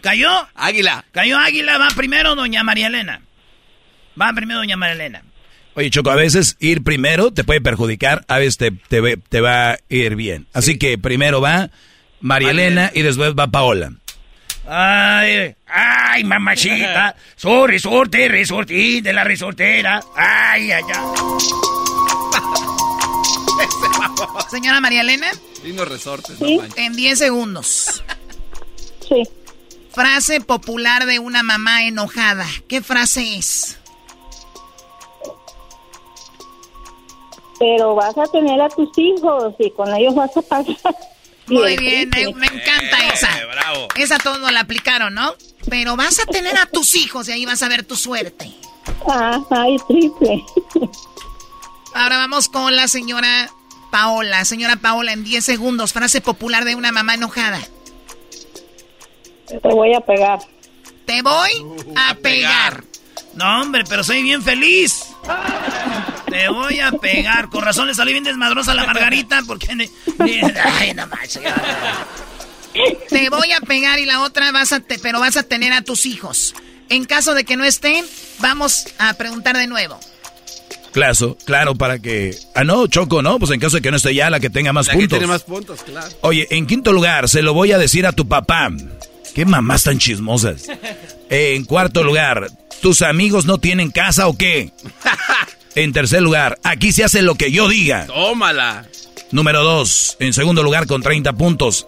¿Cayó? 0.00 0.30
Águila. 0.54 1.04
Cayó 1.12 1.38
águila, 1.38 1.76
va 1.76 1.88
primero 1.94 2.34
doña 2.34 2.64
María 2.64 2.86
Elena. 2.86 3.20
Va 4.20 4.32
primero 4.32 4.60
doña 4.60 4.76
María 4.78 4.94
Elena. 4.94 5.22
Oye, 5.74 5.90
Choco, 5.90 6.10
a 6.10 6.16
veces 6.16 6.56
ir 6.58 6.82
primero 6.82 7.32
te 7.32 7.44
puede 7.44 7.60
perjudicar, 7.60 8.24
a 8.26 8.38
veces 8.38 8.56
te, 8.56 8.70
te, 8.70 9.16
te 9.16 9.40
va 9.40 9.72
a 9.72 9.78
ir 9.88 10.16
bien. 10.16 10.46
Así 10.52 10.78
que 10.78 10.96
primero 10.96 11.40
va 11.40 11.70
María 12.20 12.50
Elena 12.50 12.90
y 12.94 13.02
después 13.02 13.34
va 13.34 13.48
Paola. 13.48 13.92
Ay, 14.66 15.54
ay, 15.66 16.24
mamachita. 16.24 17.14
Soy 17.36 17.68
resorte, 17.68 18.28
resortín 18.28 19.02
de 19.02 19.12
la 19.12 19.24
resortera. 19.24 20.00
Ay, 20.14 20.70
ay, 20.70 20.82
ay. 20.94 21.04
Señora 24.50 24.80
María 24.80 25.00
Elena. 25.00 25.30
Lindo 25.64 25.84
resortes, 25.84 26.36
¿Sí? 26.38 26.58
no. 26.58 26.64
En 26.76 26.94
10 26.94 27.18
segundos. 27.18 28.02
Sí. 29.08 29.22
Frase 29.92 30.40
popular 30.40 31.06
de 31.06 31.18
una 31.18 31.42
mamá 31.42 31.82
enojada. 31.84 32.46
¿Qué 32.68 32.80
frase 32.80 33.36
es? 33.36 33.76
Pero 37.58 37.94
vas 37.94 38.16
a 38.16 38.24
tener 38.32 38.60
a 38.60 38.68
tus 38.68 38.88
hijos 38.96 39.54
y 39.58 39.70
con 39.72 39.92
ellos 39.94 40.14
vas 40.14 40.34
a 40.36 40.42
pasar. 40.42 40.96
Muy 41.50 41.76
bien 41.76 42.10
bien, 42.10 42.34
me, 42.36 42.40
me 42.40 42.46
encanta 42.46 43.12
esa. 43.12 43.28
bravo. 43.46 43.88
Esa 43.96 44.18
todos 44.18 44.50
la 44.52 44.60
aplicaron, 44.60 45.14
¿no? 45.14 45.34
Pero 45.68 45.96
vas 45.96 46.18
a 46.20 46.26
tener 46.26 46.56
a 46.58 46.66
tus 46.66 46.94
hijos 46.94 47.28
y 47.28 47.32
ahí 47.32 47.44
vas 47.46 47.62
a 47.62 47.68
ver 47.68 47.84
tu 47.84 47.96
suerte. 47.96 48.50
Ah, 49.08 49.40
ay, 49.50 49.76
triple. 49.88 50.44
Ahora 51.94 52.18
vamos 52.18 52.48
con 52.48 52.74
la 52.74 52.88
señora 52.88 53.50
Paola. 53.90 54.44
Señora 54.44 54.76
Paola, 54.76 55.12
en 55.12 55.24
10 55.24 55.44
segundos, 55.44 55.92
frase 55.92 56.20
popular 56.20 56.64
de 56.64 56.74
una 56.74 56.92
mamá 56.92 57.14
enojada. 57.14 57.60
Te 59.46 59.58
voy 59.68 59.94
a 59.94 60.00
pegar. 60.00 60.38
Te 61.04 61.22
voy 61.22 61.66
a 61.96 62.14
pegar. 62.14 62.84
No, 63.34 63.62
hombre, 63.62 63.82
pero 63.88 64.04
soy 64.04 64.22
bien 64.22 64.42
feliz. 64.42 65.06
Te 66.30 66.48
voy 66.48 66.80
a 66.80 66.92
pegar. 66.92 67.48
Con 67.50 67.62
razón 67.64 67.86
le 67.88 67.94
salió 67.94 68.12
bien 68.12 68.24
desmadrosa 68.24 68.74
la 68.74 68.86
margarita 68.86 69.42
porque... 69.46 69.68
ay, 70.18 70.94
no 70.94 71.06
manches. 71.08 71.42
Te 73.08 73.28
voy 73.30 73.52
a 73.52 73.60
pegar 73.60 73.98
y 73.98 74.06
la 74.06 74.20
otra 74.22 74.52
vas 74.52 74.72
a 74.72 74.80
te- 74.80 74.98
pero 74.98 75.20
vas 75.20 75.36
a 75.36 75.42
tener 75.42 75.72
a 75.72 75.82
tus 75.82 76.06
hijos. 76.06 76.54
En 76.88 77.04
caso 77.04 77.34
de 77.34 77.44
que 77.44 77.56
no 77.56 77.64
estén, 77.64 78.04
vamos 78.38 78.84
a 78.98 79.14
preguntar 79.14 79.56
de 79.56 79.66
nuevo. 79.66 79.98
Claro, 80.92 81.36
claro, 81.44 81.74
para 81.76 82.00
que... 82.00 82.36
Ah, 82.54 82.64
no, 82.64 82.86
Choco, 82.88 83.22
¿no? 83.22 83.38
Pues 83.38 83.52
en 83.52 83.60
caso 83.60 83.76
de 83.76 83.82
que 83.82 83.90
no 83.92 83.96
esté 83.96 84.12
ya 84.14 84.28
la 84.28 84.40
que 84.40 84.50
tenga 84.50 84.72
más 84.72 84.88
La 84.88 84.94
que 84.94 84.98
puntos. 85.00 85.18
tiene 85.18 85.32
más 85.32 85.42
puntos, 85.44 85.82
claro. 85.84 86.08
Oye, 86.22 86.48
en 86.50 86.66
quinto 86.66 86.92
lugar, 86.92 87.28
se 87.28 87.42
lo 87.42 87.54
voy 87.54 87.70
a 87.70 87.78
decir 87.78 88.06
a 88.06 88.12
tu 88.12 88.26
papá. 88.26 88.70
Qué 89.34 89.44
mamás 89.44 89.84
tan 89.84 89.98
chismosas. 90.00 90.64
En 91.28 91.64
cuarto 91.64 92.02
lugar, 92.02 92.48
¿tus 92.82 93.02
amigos 93.02 93.44
no 93.46 93.58
tienen 93.58 93.92
casa 93.92 94.26
o 94.26 94.36
qué? 94.36 94.72
En 95.74 95.92
tercer 95.92 96.22
lugar, 96.22 96.58
aquí 96.62 96.92
se 96.92 97.04
hace 97.04 97.22
lo 97.22 97.36
que 97.36 97.52
yo 97.52 97.68
diga. 97.68 98.06
Tómala. 98.06 98.86
Número 99.30 99.62
dos, 99.62 100.16
en 100.18 100.32
segundo 100.32 100.62
lugar 100.62 100.86
con 100.86 101.02
30 101.02 101.32
puntos. 101.34 101.86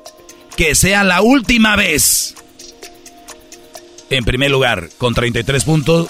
Que 0.56 0.74
sea 0.74 1.02
la 1.02 1.22
última 1.22 1.74
vez. 1.76 2.34
En 4.10 4.24
primer 4.24 4.50
lugar, 4.50 4.88
con 4.98 5.14
33 5.14 5.64
puntos. 5.64 6.08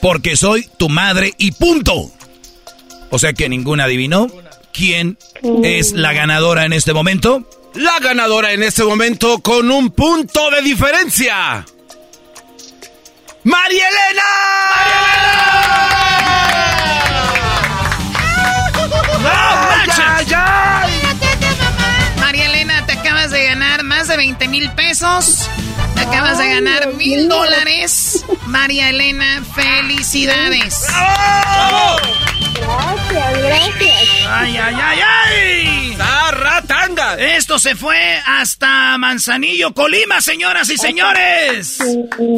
Porque 0.00 0.36
soy 0.36 0.68
tu 0.78 0.88
madre 0.88 1.34
y 1.36 1.52
punto. 1.52 2.10
O 3.10 3.18
sea 3.18 3.32
que 3.34 3.48
ninguna 3.48 3.84
adivinó. 3.84 4.28
¿Quién 4.72 5.18
es 5.62 5.92
la 5.92 6.12
ganadora 6.12 6.64
en 6.64 6.72
este 6.72 6.94
momento? 6.94 7.44
La 7.74 7.98
ganadora 8.00 8.52
en 8.52 8.62
este 8.62 8.84
momento 8.84 9.40
con 9.40 9.70
un 9.70 9.90
punto 9.90 10.50
de 10.50 10.62
diferencia. 10.62 11.66
¡María 13.44 13.86
mil 24.60 24.70
pesos. 24.72 25.48
Te 25.94 26.00
acabas 26.02 26.38
de 26.38 26.48
ganar 26.48 26.92
mil 26.94 27.28
dólares. 27.28 28.26
María 28.46 28.90
Elena, 28.90 29.42
felicidades. 29.54 30.86
Gracias, 32.60 33.42
gracias. 33.42 34.26
¡Ay, 34.28 34.56
ay, 34.58 34.74
ay, 34.82 34.98
ay! 35.02 35.96
¡Zarratanga! 35.96 37.14
Esto 37.14 37.58
se 37.58 37.74
fue 37.74 38.18
hasta 38.26 38.98
Manzanillo, 38.98 39.72
Colima, 39.72 40.20
señoras 40.20 40.68
y 40.68 40.76
señores. 40.76 41.78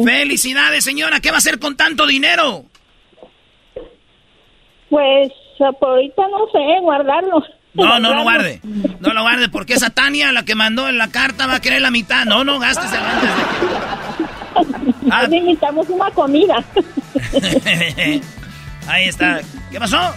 Felicidades, 0.05 0.85
señora. 0.85 1.19
¿Qué 1.19 1.29
va 1.29 1.35
a 1.35 1.39
hacer 1.39 1.59
con 1.59 1.75
tanto 1.75 2.07
dinero? 2.07 2.63
Pues 4.89 5.29
ah, 5.59 5.71
por 5.77 5.89
ahorita 5.89 6.23
no 6.29 6.45
sé, 6.53 6.79
guardarlo. 6.79 7.43
No, 7.73 7.99
no 7.99 8.13
lo 8.13 8.23
guarde. 8.23 8.61
No 8.99 9.13
lo 9.13 9.21
guarde 9.21 9.49
porque 9.49 9.73
esa 9.73 9.89
Tania, 9.89 10.31
la 10.31 10.43
que 10.45 10.55
mandó 10.55 10.87
en 10.89 10.97
la 10.97 11.09
carta, 11.09 11.47
va 11.47 11.55
a 11.55 11.59
querer 11.61 11.81
la 11.81 11.91
mitad. 11.91 12.25
No, 12.25 12.43
no, 12.43 12.59
gástese 12.59 12.95
antes 12.97 13.29
Ah. 15.11 15.27
Necesitamos 15.27 15.89
una 15.89 16.09
comida. 16.11 16.63
de... 17.31 18.21
Ahí 18.87 19.05
está. 19.07 19.41
¿Qué 19.71 19.79
pasó? 19.79 20.13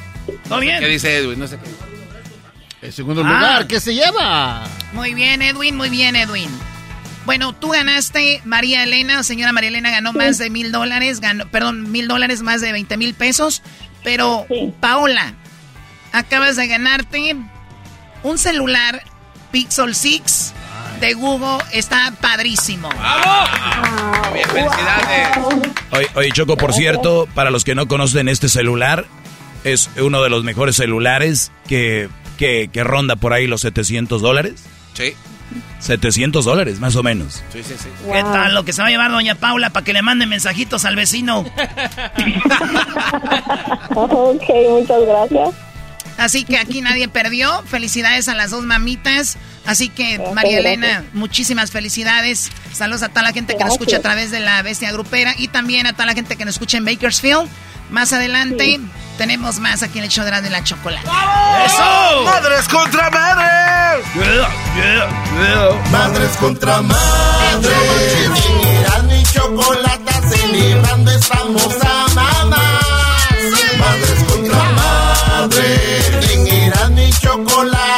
¿Todo 0.49 0.61
bien? 0.61 0.79
¿Qué 0.81 0.87
dice 0.89 1.17
Edwin? 1.19 1.39
No 1.39 1.47
sé 1.47 1.59
qué. 1.59 2.87
En 2.87 2.93
segundo 2.93 3.23
Ah. 3.25 3.29
lugar, 3.29 3.67
¿qué 3.67 3.81
se 3.81 3.95
lleva? 3.95 4.65
Muy 4.93 5.15
bien, 5.15 5.41
Edwin, 5.43 5.77
muy 5.77 5.89
bien, 5.89 6.15
Edwin. 6.17 6.51
Bueno, 7.25 7.53
tú 7.55 7.71
ganaste, 7.71 8.41
María 8.45 8.85
Elena, 8.85 9.23
señora 9.25 9.53
María 9.53 9.69
Elena 9.69 9.91
ganó 9.91 10.13
más 10.13 10.39
de 10.39 10.49
mil 10.51 10.71
dólares, 10.71 11.21
ganó, 11.21 11.49
perdón, 11.49 11.91
mil 11.91 12.07
dólares, 12.07 12.43
más 12.43 12.61
de 12.61 12.71
20 12.73 12.97
mil 12.97 13.15
pesos. 13.15 13.63
Pero, 14.05 14.47
Paola, 14.81 15.35
acabas 16.13 16.57
de 16.57 16.67
ganarte 16.67 17.37
un 18.23 18.39
celular 18.39 19.03
Pixel 19.51 19.95
6 19.95 20.55
de 21.01 21.15
Google, 21.15 21.59
está 21.73 22.13
padrísimo. 22.21 22.89
Bien, 24.33 24.49
felicidades. 24.49 25.39
Oye, 25.93 26.09
oye, 26.15 26.33
Choco, 26.33 26.57
por 26.57 26.73
cierto, 26.73 27.29
para 27.35 27.51
los 27.51 27.65
que 27.65 27.75
no 27.75 27.87
conocen 27.87 28.29
este 28.29 28.49
celular, 28.49 29.07
es 29.65 29.91
uno 29.99 30.23
de 30.23 30.31
los 30.31 30.45
mejores 30.45 30.77
celulares 30.77 31.53
que, 31.69 32.09
que, 32.39 32.71
que 32.73 32.85
ronda 32.85 33.17
por 33.17 33.33
ahí 33.33 33.47
los 33.47 33.61
700 33.63 34.23
dólares. 34.23 34.65
Sí. 34.95 35.15
700 35.79 36.45
dólares, 36.45 36.81
más 36.81 36.97
o 36.97 37.03
menos. 37.03 37.43
Sí, 37.53 37.63
sí, 37.63 37.75
sí. 37.79 37.89
¿Qué 38.13 38.23
tal 38.23 38.55
lo 38.55 38.65
que 38.65 38.73
se 38.73 38.83
va 38.83 38.89
a 38.89 38.91
llevar 38.91 39.11
doña 39.11 39.35
Paula 39.37 39.71
para 39.71 39.85
que 39.85 39.93
le 39.93 40.03
mande 40.03 40.27
mensajitos 40.27 40.85
al 40.85 40.97
vecino? 40.97 41.41
ok, 43.95 44.45
muchas 44.69 45.01
gracias. 45.07 45.66
Así 46.19 46.45
que 46.45 46.59
aquí 46.59 46.81
nadie 46.81 47.09
perdió. 47.09 47.63
Felicidades 47.65 48.29
a 48.29 48.35
las 48.35 48.51
dos 48.51 48.65
mamitas. 48.65 49.37
Así 49.67 49.89
que, 49.89 50.19
María 50.19 50.61
gracias. 50.61 50.61
Elena, 50.61 51.05
muchísimas 51.13 51.71
felicidades. 51.71 52.51
Saludos 52.73 53.03
a 53.03 53.09
toda 53.09 53.23
la 53.23 53.33
gente 53.33 53.57
que 53.57 53.65
nos 53.65 53.73
escucha 53.75 53.97
a 53.97 54.03
través 54.03 54.31
de 54.31 54.41
la 54.41 54.63
Bestia 54.63 54.93
Grupera 54.93 55.35
y 55.37 55.49
también 55.49 55.87
a 55.87 55.93
toda 55.93 56.07
la 56.07 56.15
gente 56.15 56.37
que 56.37 56.45
nos 56.45 56.55
escucha 56.55 56.79
en 56.79 56.85
Bakersfield. 56.85 57.49
Más 57.91 58.13
adelante 58.13 58.81
tenemos 59.17 59.59
más 59.61 59.83
aquí 59.83 59.99
en 59.99 60.05
el 60.05 60.11
show 60.11 60.25
de 60.25 60.31
la 60.31 60.41
de 60.41 60.51
la 60.51 60.63
chocolate. 60.65 61.07
¡Eso! 61.67 62.23
¡Madres 62.25 62.69
contra 62.69 63.11
madres! 63.11 64.05
Madres 65.91 66.37
contra 66.37 66.83
madres. 66.83 67.73
Eran 68.81 69.11
y 69.11 69.23
chocolata 69.25 70.29
celebrando 70.29 71.11
estamos 71.13 71.77
a 71.83 72.15
mamás. 72.15 72.76
Madres. 75.47 76.11
En 76.99 77.13
chocolata 77.13 77.96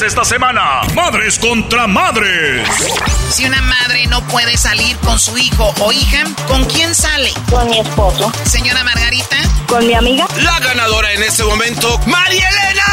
esta 0.00 0.24
semana. 0.24 0.80
Madres 0.94 1.38
contra 1.38 1.86
madres. 1.86 2.66
Si 3.30 3.44
una 3.44 3.60
madre 3.60 4.06
no 4.06 4.26
puede 4.28 4.56
salir 4.56 4.96
con 4.98 5.18
su 5.18 5.36
hijo 5.36 5.74
o 5.80 5.92
hija, 5.92 6.24
¿con 6.48 6.64
quién 6.64 6.94
sale? 6.94 7.30
Con 7.50 7.68
mi 7.68 7.78
esposo. 7.78 8.32
Señora 8.44 8.82
Margarita. 8.84 9.36
Con 9.66 9.86
mi 9.86 9.92
amiga. 9.92 10.26
La 10.36 10.58
ganadora 10.60 11.12
en 11.12 11.22
este 11.22 11.44
momento, 11.44 11.98
María 12.06 12.48
Elena. 12.48 12.84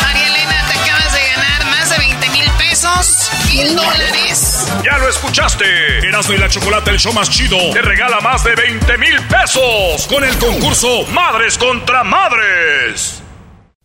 María 0.00 0.26
Elena, 0.28 0.64
te 0.72 0.78
acabas 0.78 1.12
de 1.12 1.20
ganar 1.28 1.66
más 1.66 1.90
de 1.90 1.98
20 1.98 2.28
mil 2.30 2.50
pesos, 2.52 3.30
mil 3.48 3.76
dólares. 3.76 4.66
Ya 4.82 4.96
lo 4.96 5.10
escuchaste. 5.10 6.08
Erasmo 6.08 6.32
y 6.32 6.38
la 6.38 6.48
Chocolate, 6.48 6.90
el 6.90 6.98
show 6.98 7.12
más 7.12 7.28
chido, 7.28 7.58
te 7.74 7.82
regala 7.82 8.20
más 8.20 8.44
de 8.44 8.54
20 8.54 8.96
mil 8.96 9.20
pesos 9.26 10.06
con 10.08 10.24
el 10.24 10.38
concurso 10.38 11.04
Madres 11.12 11.58
contra 11.58 12.02
Madres. 12.02 13.22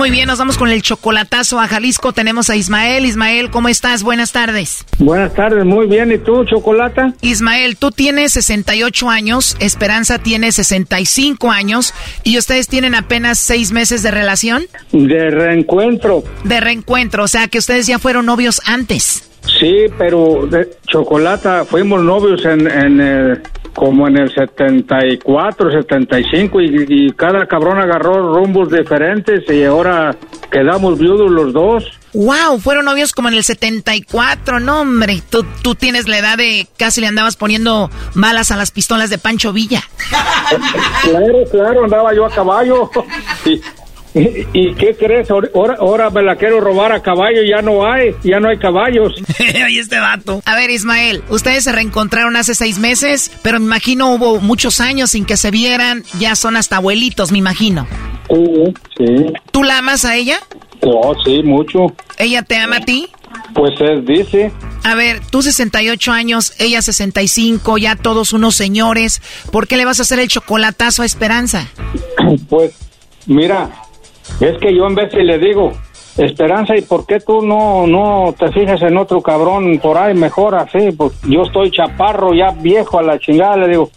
Muy 0.00 0.10
bien, 0.10 0.28
nos 0.28 0.38
vamos 0.38 0.56
con 0.56 0.70
el 0.70 0.80
chocolatazo 0.80 1.60
a 1.60 1.68
Jalisco. 1.68 2.14
Tenemos 2.14 2.48
a 2.48 2.56
Ismael. 2.56 3.04
Ismael, 3.04 3.50
¿cómo 3.50 3.68
estás? 3.68 4.02
Buenas 4.02 4.32
tardes. 4.32 4.86
Buenas 4.96 5.34
tardes, 5.34 5.66
muy 5.66 5.86
bien. 5.88 6.10
¿Y 6.10 6.16
tú, 6.16 6.42
Chocolata? 6.46 7.12
Ismael, 7.20 7.76
tú 7.76 7.90
tienes 7.90 8.32
68 8.32 9.10
años, 9.10 9.58
Esperanza 9.60 10.18
tiene 10.18 10.52
65 10.52 11.50
años 11.50 11.92
y 12.24 12.38
ustedes 12.38 12.66
tienen 12.66 12.94
apenas 12.94 13.38
seis 13.38 13.72
meses 13.72 14.02
de 14.02 14.10
relación. 14.10 14.62
De 14.90 15.30
reencuentro. 15.30 16.24
De 16.44 16.60
reencuentro, 16.60 17.24
o 17.24 17.28
sea 17.28 17.48
que 17.48 17.58
ustedes 17.58 17.86
ya 17.86 17.98
fueron 17.98 18.24
novios 18.24 18.62
antes. 18.64 19.29
Sí, 19.46 19.86
pero 19.98 20.46
de 20.46 20.70
Chocolata, 20.86 21.64
fuimos 21.64 22.02
novios 22.02 22.44
en, 22.44 22.70
en 22.70 23.00
el- 23.00 23.42
como 23.74 24.08
en 24.08 24.16
el 24.18 24.34
74, 24.34 25.70
75 25.70 26.60
y, 26.60 26.84
y 26.88 27.10
cada 27.12 27.46
cabrón 27.46 27.78
agarró 27.78 28.34
rumbos 28.34 28.70
diferentes 28.70 29.44
y 29.48 29.62
ahora 29.64 30.14
quedamos 30.50 30.98
viudos 30.98 31.30
los 31.30 31.52
dos. 31.52 31.84
Wow, 32.12 32.58
fueron 32.58 32.86
novios 32.86 33.12
como 33.12 33.28
en 33.28 33.34
el 33.34 33.44
74, 33.44 34.58
no 34.58 34.80
hombre, 34.80 35.22
tú, 35.30 35.46
tú 35.62 35.76
tienes 35.76 36.08
la 36.08 36.18
edad 36.18 36.36
de 36.36 36.66
casi 36.76 37.00
le 37.00 37.06
andabas 37.06 37.36
poniendo 37.36 37.88
balas 38.14 38.50
a 38.50 38.56
las 38.56 38.72
pistolas 38.72 39.08
de 39.10 39.18
Pancho 39.18 39.52
Villa. 39.52 39.82
Claro, 41.02 41.44
claro, 41.50 41.84
andaba 41.84 42.12
yo 42.14 42.26
a 42.26 42.30
caballo. 42.30 42.90
Y, 43.44 43.60
y- 44.52 44.74
qué 44.74 44.96
crees? 44.98 45.30
Ahora, 45.30 45.48
ahora- 45.54 45.76
ahora 45.78 46.10
me 46.10 46.22
la 46.22 46.36
quiero 46.36 46.60
robar 46.60 46.92
a 46.92 47.00
caballo, 47.02 47.42
ya 47.42 47.62
no 47.62 47.86
hay, 47.86 48.14
ya 48.24 48.40
no 48.40 48.48
hay 48.48 48.58
caballos. 48.58 49.12
Ahí 49.64 49.78
este 49.78 49.98
vato. 49.98 50.42
A 50.44 50.54
ver, 50.56 50.70
Ismael, 50.70 51.22
ustedes 51.28 51.64
se 51.64 51.72
reencontraron 51.72 52.36
hace 52.36 52.54
seis 52.54 52.78
meses, 52.78 53.30
pero 53.42 53.58
me 53.60 53.66
imagino 53.66 54.12
hubo 54.14 54.40
muchos 54.40 54.80
años 54.80 55.10
sin 55.12 55.24
que 55.24 55.36
se 55.36 55.50
vieran, 55.50 56.04
ya 56.18 56.34
son 56.36 56.56
hasta 56.56 56.76
abuelitos, 56.76 57.32
me 57.32 57.38
imagino. 57.38 57.86
Sí, 58.28 58.74
sí. 58.96 59.32
¿Tú 59.52 59.62
la 59.64 59.78
amas 59.78 60.04
a 60.04 60.16
ella? 60.16 60.38
Oh, 60.82 61.14
sí, 61.24 61.42
mucho. 61.42 61.86
¿Ella 62.18 62.42
te 62.42 62.56
ama 62.56 62.76
a 62.76 62.80
ti? 62.84 63.08
Pues 63.54 63.72
es, 63.80 64.06
dice. 64.06 64.50
A 64.82 64.94
ver, 64.94 65.20
tú 65.30 65.42
68 65.42 66.10
años, 66.12 66.54
ella 66.58 66.80
65, 66.82 67.76
ya 67.78 67.96
todos 67.96 68.32
unos 68.32 68.54
señores. 68.54 69.20
¿Por 69.52 69.66
qué 69.68 69.76
le 69.76 69.84
vas 69.84 69.98
a 69.98 70.02
hacer 70.02 70.18
el 70.20 70.28
chocolatazo 70.28 71.02
a 71.02 71.06
Esperanza? 71.06 71.66
Pues, 72.48 72.72
mira, 73.26 73.70
es 74.40 74.58
que 74.58 74.74
yo 74.74 74.86
en 74.86 74.94
vez 74.94 75.12
de 75.12 75.24
le 75.24 75.38
digo, 75.38 75.72
Esperanza, 76.16 76.76
¿y 76.76 76.82
por 76.82 77.06
qué 77.06 77.20
tú 77.20 77.40
no, 77.40 77.86
no 77.86 78.34
te 78.38 78.50
fijas 78.52 78.82
en 78.82 78.96
otro 78.96 79.22
cabrón 79.22 79.78
por 79.78 79.96
ahí 79.96 80.14
mejor 80.14 80.54
así? 80.54 80.90
Pues 80.96 81.18
yo 81.22 81.42
estoy 81.42 81.70
chaparro, 81.70 82.34
ya 82.34 82.50
viejo 82.50 82.98
a 82.98 83.02
la 83.02 83.18
chingada, 83.18 83.56
le 83.56 83.68
digo. 83.68 83.90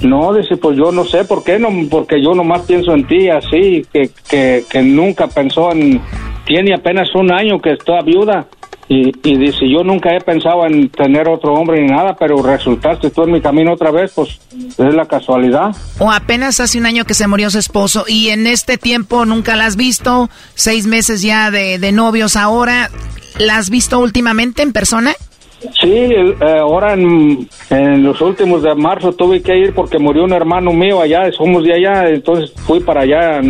No, 0.00 0.32
dice, 0.32 0.56
pues 0.56 0.76
yo 0.76 0.90
no 0.92 1.04
sé 1.04 1.24
por 1.24 1.44
qué, 1.44 1.58
no, 1.58 1.68
porque 1.90 2.22
yo 2.22 2.34
nomás 2.34 2.62
pienso 2.62 2.94
en 2.94 3.06
ti 3.06 3.28
así, 3.28 3.84
que, 3.92 4.10
que, 4.28 4.64
que 4.68 4.82
nunca 4.82 5.28
pensó 5.28 5.72
en... 5.72 6.00
Tiene 6.46 6.74
apenas 6.74 7.14
un 7.14 7.30
año 7.30 7.60
que 7.60 7.72
está 7.72 8.00
viuda 8.00 8.46
y, 8.88 9.12
y 9.22 9.36
dice, 9.36 9.68
yo 9.68 9.84
nunca 9.84 10.14
he 10.14 10.20
pensado 10.20 10.66
en 10.66 10.88
tener 10.88 11.28
otro 11.28 11.52
hombre 11.54 11.82
ni 11.82 11.88
nada, 11.88 12.16
pero 12.18 12.42
resultaste 12.42 13.10
tú 13.10 13.24
en 13.24 13.32
mi 13.32 13.40
camino 13.40 13.74
otra 13.74 13.90
vez, 13.90 14.12
pues 14.14 14.40
es 14.52 14.94
la 14.94 15.06
casualidad. 15.06 15.74
O 15.98 16.10
apenas 16.10 16.60
hace 16.60 16.78
un 16.78 16.86
año 16.86 17.04
que 17.04 17.14
se 17.14 17.26
murió 17.26 17.50
su 17.50 17.58
esposo 17.58 18.04
y 18.08 18.28
en 18.28 18.46
este 18.46 18.78
tiempo 18.78 19.24
nunca 19.24 19.56
la 19.56 19.66
has 19.66 19.76
visto, 19.76 20.30
seis 20.54 20.86
meses 20.86 21.22
ya 21.22 21.50
de, 21.50 21.78
de 21.78 21.92
novios 21.92 22.36
ahora. 22.36 22.90
¿La 23.38 23.58
has 23.58 23.70
visto 23.70 24.00
últimamente 24.00 24.62
en 24.62 24.72
persona? 24.72 25.12
Sí, 25.80 25.90
eh, 25.90 26.34
ahora 26.40 26.94
en, 26.94 27.48
en 27.70 28.02
los 28.02 28.20
últimos 28.20 28.62
de 28.62 28.74
marzo 28.74 29.12
tuve 29.12 29.42
que 29.42 29.56
ir 29.56 29.74
porque 29.74 29.98
murió 29.98 30.24
un 30.24 30.32
hermano 30.32 30.72
mío 30.72 31.00
allá, 31.00 31.30
somos 31.32 31.64
de 31.64 31.74
allá, 31.74 32.08
entonces 32.08 32.52
fui 32.66 32.80
para 32.80 33.02
allá, 33.02 33.40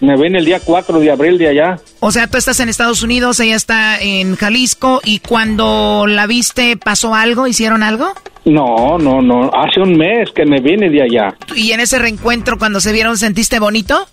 me 0.00 0.16
vine 0.16 0.38
el 0.38 0.44
día 0.44 0.60
4 0.64 0.98
de 1.00 1.10
abril 1.10 1.38
de 1.38 1.48
allá. 1.48 1.78
O 2.00 2.10
sea, 2.12 2.26
tú 2.26 2.38
estás 2.38 2.60
en 2.60 2.68
Estados 2.68 3.02
Unidos, 3.02 3.40
ella 3.40 3.56
está 3.56 3.98
en 4.00 4.36
Jalisco 4.36 5.00
y 5.04 5.18
cuando 5.20 6.06
la 6.06 6.26
viste 6.26 6.76
pasó 6.76 7.14
algo, 7.14 7.46
hicieron 7.46 7.82
algo? 7.82 8.08
No, 8.44 8.96
no, 8.98 9.20
no, 9.20 9.50
hace 9.52 9.80
un 9.80 9.96
mes 9.96 10.30
que 10.34 10.46
me 10.46 10.60
vine 10.60 10.88
de 10.88 11.02
allá. 11.02 11.34
¿Y 11.54 11.72
en 11.72 11.80
ese 11.80 11.98
reencuentro 11.98 12.58
cuando 12.58 12.80
se 12.80 12.92
vieron 12.92 13.18
sentiste 13.18 13.58
bonito? 13.58 14.06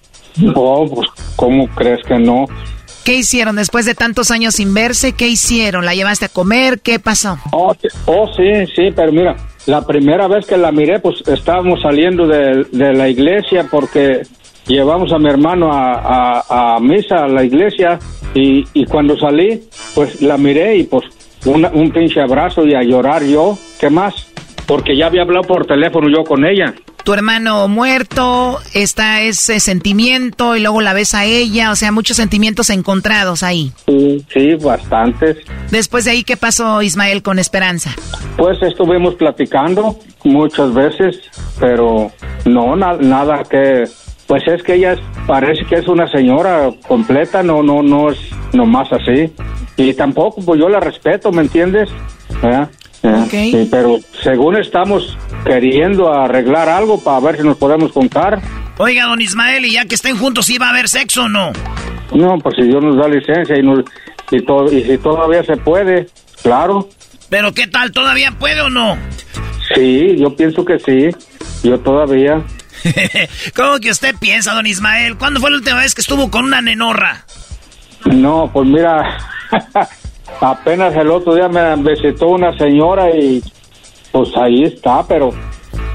Oh, 0.56 0.86
pues, 0.94 1.08
¿cómo 1.36 1.68
crees 1.70 2.00
que 2.06 2.18
no? 2.20 2.46
¿Qué 3.06 3.16
hicieron 3.18 3.56
después 3.56 3.86
de 3.86 3.94
tantos 3.96 4.32
años 4.32 4.56
sin 4.56 4.74
verse? 4.74 5.14
¿Qué 5.14 5.28
hicieron? 5.28 5.86
¿La 5.86 5.94
llevaste 5.94 6.26
a 6.26 6.30
comer? 6.30 6.82
¿Qué 6.82 7.00
pasó? 7.00 7.38
Oh, 7.52 7.74
sí- 7.80 7.88
oh, 8.08 8.28
sí, 8.36 8.44
sí, 8.76 8.92
pero 8.96 9.12
mira, 9.14 9.36
la 9.68 9.86
primera 9.86 10.28
vez 10.28 10.46
que 10.48 10.58
la 10.58 10.72
miré, 10.72 11.00
pues 11.00 11.18
estábamos 11.28 11.82
saliendo 11.84 12.28
de, 12.28 12.66
de 12.72 12.94
la 12.94 13.08
iglesia 13.08 13.68
porque 13.70 14.24
llevamos 14.68 15.12
a 15.14 15.20
mi 15.20 15.30
hermano 15.30 15.72
a, 15.72 15.94
a- 16.40 16.76
a 16.76 16.80
misa 16.80 17.24
a 17.26 17.28
la 17.28 17.44
iglesia 17.44 18.00
y, 18.34 18.64
y 18.74 18.86
cuando 18.86 19.18
salí, 19.18 19.62
pues 19.94 20.22
la 20.22 20.38
miré 20.38 20.78
y 20.78 20.84
pues 20.84 21.04
una- 21.46 21.70
un 21.70 21.92
pinche 21.92 22.22
abrazo 22.22 22.66
y 22.66 22.74
a 22.74 22.82
llorar 22.84 23.24
yo, 23.24 23.58
¿qué 23.80 23.90
más? 23.90 24.14
Porque 24.68 24.98
ya 24.98 25.08
había 25.08 25.22
hablado 25.22 25.44
por 25.48 25.66
teléfono 25.68 26.10
yo 26.10 26.24
con 26.24 26.44
ella. 26.46 26.74
Tu 27.04 27.14
hermano 27.14 27.68
muerto, 27.68 28.58
está 28.74 29.22
ese 29.22 29.60
sentimiento 29.60 30.56
y 30.56 30.60
luego 30.62 30.82
la 30.82 30.94
ves 30.94 31.14
a 31.14 31.24
ella, 31.26 31.70
o 31.70 31.76
sea, 31.76 31.92
muchos 31.92 32.18
sentimientos 32.18 32.72
encontrados 32.72 33.44
ahí. 33.44 33.72
Sí, 33.86 34.26
sí, 34.34 34.56
bastantes. 34.56 35.38
Después 35.70 36.06
de 36.06 36.12
ahí, 36.12 36.24
¿qué 36.24 36.36
pasó 36.36 36.82
Ismael 36.82 37.22
con 37.22 37.38
Esperanza? 37.38 37.92
Pues 38.38 38.60
estuvimos 38.64 39.14
platicando 39.14 40.00
muchas 40.24 40.74
veces, 40.74 41.20
pero 41.60 42.12
no, 42.46 42.76
na- 42.76 42.98
nada 43.00 43.44
que... 43.44 43.84
Pues 44.28 44.44
es 44.48 44.64
que 44.64 44.74
ella 44.76 44.94
es- 44.94 45.00
parece 45.28 45.66
que 45.66 45.76
es 45.76 45.88
una 45.88 46.08
señora 46.10 46.70
completa, 46.88 47.44
no, 47.44 47.62
no, 47.62 47.84
no 47.84 48.10
es 48.10 48.18
nomás 48.54 48.92
así. 48.92 49.32
Y 49.78 49.94
tampoco, 49.94 50.44
pues 50.44 50.60
yo 50.60 50.70
la 50.70 50.80
respeto, 50.80 51.32
¿me 51.32 51.42
entiendes? 51.44 51.90
¿Eh? 52.44 52.66
Eh, 53.04 53.26
sí, 53.30 53.68
pero 53.70 53.98
según 54.24 54.56
estamos 54.58 55.16
queriendo 55.46 56.12
arreglar 56.12 56.70
algo 56.70 57.00
para 57.04 57.20
ver 57.20 57.38
si 57.38 57.44
nos 57.44 57.58
podemos 57.58 57.92
juntar. 57.92 58.42
Oiga, 58.78 59.06
don 59.06 59.22
Ismael, 59.22 59.64
y 59.66 59.74
ya 59.74 59.86
que 59.86 59.96
estén 59.96 60.18
juntos, 60.18 60.48
¿sí 60.48 60.58
va 60.58 60.68
a 60.68 60.70
haber 60.72 60.88
sexo 60.90 61.24
o 61.26 61.30
no? 61.30 61.52
No, 62.14 62.38
pues 62.40 62.56
si 62.56 62.64
Dios 62.64 62.84
nos 62.84 62.98
da 62.98 63.08
licencia 63.08 63.58
y, 63.58 63.62
nos, 63.62 63.84
y, 64.32 64.42
to- 64.42 64.72
y 64.72 64.84
si 64.84 64.98
todavía 64.98 65.44
se 65.44 65.56
puede, 65.58 66.08
claro. 66.42 66.90
Pero 67.30 67.54
¿qué 67.54 67.68
tal? 67.68 67.92
¿Todavía 67.92 68.32
puede 68.40 68.62
o 68.62 68.70
no? 68.70 68.98
Sí, 69.76 70.16
yo 70.18 70.36
pienso 70.36 70.64
que 70.66 70.80
sí. 70.80 71.10
Yo 71.64 71.80
todavía. 71.80 72.42
¿Cómo 73.56 73.80
que 73.80 73.92
usted 73.92 74.16
piensa, 74.20 74.54
don 74.54 74.66
Ismael? 74.66 75.18
¿Cuándo 75.18 75.40
fue 75.40 75.52
la 75.52 75.58
última 75.58 75.78
vez 75.78 75.96
que 75.96 76.02
estuvo 76.02 76.30
con 76.30 76.46
una 76.46 76.62
nenorra? 76.62 77.26
No, 78.06 78.50
pues 78.52 78.68
mira, 78.68 79.18
apenas 80.42 80.96
el 80.96 81.10
otro 81.10 81.36
día 81.36 81.48
me 81.48 81.76
visitó 81.78 82.28
una 82.28 82.56
señora 82.58 83.10
y 83.10 83.44
pues 84.12 84.30
ahí 84.38 84.64
está, 84.64 85.04
pero 85.08 85.32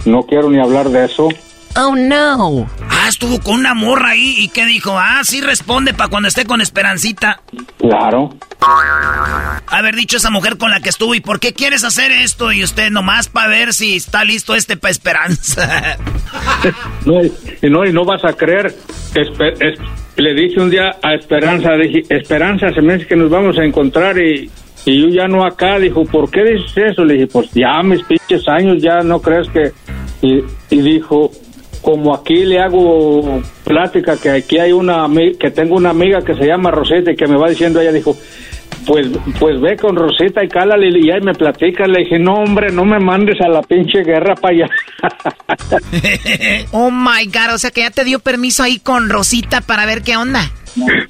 no 0.04 0.22
quiero 0.22 0.50
ni 0.50 0.60
hablar 0.60 0.88
de 0.88 1.04
eso. 1.04 1.28
Oh, 1.76 1.94
no. 1.94 2.68
Ah, 2.90 3.06
estuvo 3.08 3.40
con 3.40 3.54
una 3.60 3.74
morra 3.74 4.10
ahí. 4.10 4.34
¿Y 4.38 4.48
qué 4.48 4.66
dijo? 4.66 4.98
Ah, 4.98 5.20
sí 5.22 5.40
responde 5.40 5.94
para 5.94 6.10
cuando 6.10 6.28
esté 6.28 6.44
con 6.44 6.60
Esperancita. 6.60 7.40
Claro. 7.78 8.34
Haber 9.68 9.94
dicho 9.94 10.16
esa 10.16 10.30
mujer 10.30 10.58
con 10.58 10.70
la 10.70 10.80
que 10.80 10.88
estuvo. 10.88 11.14
¿Y 11.14 11.20
por 11.20 11.38
qué 11.40 11.52
quieres 11.54 11.84
hacer 11.84 12.10
esto? 12.12 12.52
Y 12.52 12.64
usted 12.64 12.90
nomás 12.90 13.28
para 13.28 13.48
ver 13.48 13.72
si 13.72 13.96
está 13.96 14.24
listo 14.24 14.54
este 14.54 14.76
para 14.76 14.90
Esperanza. 14.90 15.96
No, 17.06 17.22
y 17.24 17.70
no, 17.70 17.84
y 17.86 17.92
no 17.92 18.04
vas 18.04 18.24
a 18.24 18.34
creer, 18.34 18.66
es- 19.14 19.78
le 20.16 20.34
dije 20.34 20.60
un 20.60 20.68
día 20.70 20.94
a 21.02 21.14
Esperanza, 21.14 21.70
dije, 21.72 22.02
Esperanza, 22.10 22.70
se 22.72 22.82
me 22.82 22.94
dice 22.94 23.06
que 23.06 23.16
nos 23.16 23.30
vamos 23.30 23.58
a 23.58 23.64
encontrar 23.64 24.16
y, 24.18 24.50
y 24.84 25.00
yo 25.02 25.08
ya 25.08 25.26
no 25.26 25.44
acá. 25.44 25.78
Dijo, 25.78 26.04
¿por 26.04 26.30
qué 26.30 26.44
dices 26.44 26.92
eso? 26.92 27.04
Le 27.04 27.14
dije, 27.14 27.26
pues 27.28 27.50
ya 27.52 27.82
mis 27.82 28.02
pinches 28.04 28.46
años, 28.48 28.80
ya 28.82 29.00
no 29.00 29.20
crees 29.20 29.48
que... 29.48 29.72
Y, 30.22 30.44
y 30.68 30.82
dijo, 30.82 31.30
como 31.82 32.14
aquí 32.14 32.44
le 32.44 32.60
hago 32.60 33.42
plática, 33.64 34.16
que 34.16 34.30
aquí 34.30 34.58
hay 34.58 34.72
una, 34.72 35.08
que 35.38 35.50
tengo 35.50 35.76
una 35.76 35.90
amiga 35.90 36.20
que 36.20 36.34
se 36.34 36.46
llama 36.46 36.70
Rosita 36.70 37.12
y 37.12 37.16
que 37.16 37.26
me 37.26 37.36
va 37.36 37.48
diciendo, 37.48 37.80
ella 37.80 37.92
dijo, 37.92 38.16
pues, 38.86 39.06
pues 39.38 39.60
ve 39.60 39.76
con 39.76 39.96
Rosita 39.96 40.44
y 40.44 40.48
cálale 40.48 40.88
y 40.98 41.10
ahí 41.10 41.20
me 41.20 41.34
platica. 41.34 41.86
Le 41.86 42.04
dije, 42.04 42.18
no 42.18 42.34
hombre, 42.34 42.70
no 42.72 42.84
me 42.84 42.98
mandes 42.98 43.40
a 43.40 43.48
la 43.48 43.62
pinche 43.62 44.02
guerra 44.02 44.34
para 44.34 44.54
allá. 44.54 44.70
Oh 46.72 46.90
my 46.90 47.24
God, 47.26 47.54
o 47.54 47.58
sea 47.58 47.70
que 47.70 47.80
ya 47.80 47.90
te 47.90 48.04
dio 48.04 48.18
permiso 48.20 48.62
ahí 48.62 48.78
con 48.78 49.08
Rosita 49.08 49.60
para 49.60 49.86
ver 49.86 50.02
qué 50.02 50.16
onda. 50.16 50.50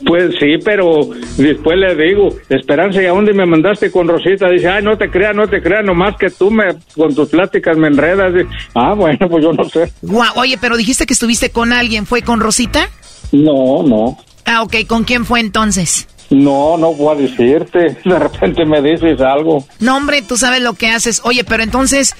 Pues 0.07 0.35
sí, 0.41 0.57
pero 0.65 1.11
después 1.37 1.79
le 1.79 1.95
digo, 1.95 2.29
Esperanza, 2.49 3.03
¿y 3.03 3.07
a 3.07 3.11
dónde 3.11 3.35
me 3.35 3.45
mandaste 3.45 3.91
con 3.91 4.09
Rosita? 4.09 4.49
Dice, 4.49 4.69
ay, 4.69 4.83
no 4.83 4.97
te 4.97 5.11
creas, 5.11 5.35
no 5.37 5.47
te 5.47 5.61
creas, 5.61 5.85
nomás 5.85 6.17
que 6.17 6.31
tú 6.31 6.51
me, 6.51 6.65
con 6.95 7.15
tus 7.15 7.29
pláticas 7.29 7.77
me 7.77 7.89
enredas. 7.89 8.33
Dice, 8.33 8.49
ah, 8.75 8.95
bueno, 8.95 9.29
pues 9.29 9.45
yo 9.45 9.53
no 9.53 9.65
sé. 9.65 9.93
Guau, 10.03 10.33
oye, 10.37 10.57
pero 10.61 10.77
dijiste 10.77 11.05
que 11.05 11.13
estuviste 11.13 11.51
con 11.51 11.73
alguien, 11.73 12.07
¿fue 12.07 12.23
con 12.23 12.41
Rosita? 12.41 12.89
No, 13.33 13.83
no, 13.83 14.19
Ah, 14.47 14.63
ok, 14.63 14.77
¿con 14.87 15.05
quién 15.05 15.25
fue 15.25 15.41
entonces? 15.41 16.09
No, 16.31 16.77
no 16.77 16.95
voy 16.95 17.17
a 17.17 17.21
decirte. 17.21 17.97
De 18.05 18.19
repente 18.19 18.65
me 18.65 18.81
dices 18.81 19.21
algo. 19.21 19.65
No, 19.81 19.97
hombre, 19.97 20.23
tú 20.23 20.37
sabes 20.37 20.63
lo 20.63 20.75
que 20.75 20.89
haces. 20.89 21.21
Oye, 21.25 21.45
pero 21.45 21.63
entonces 21.63 22.15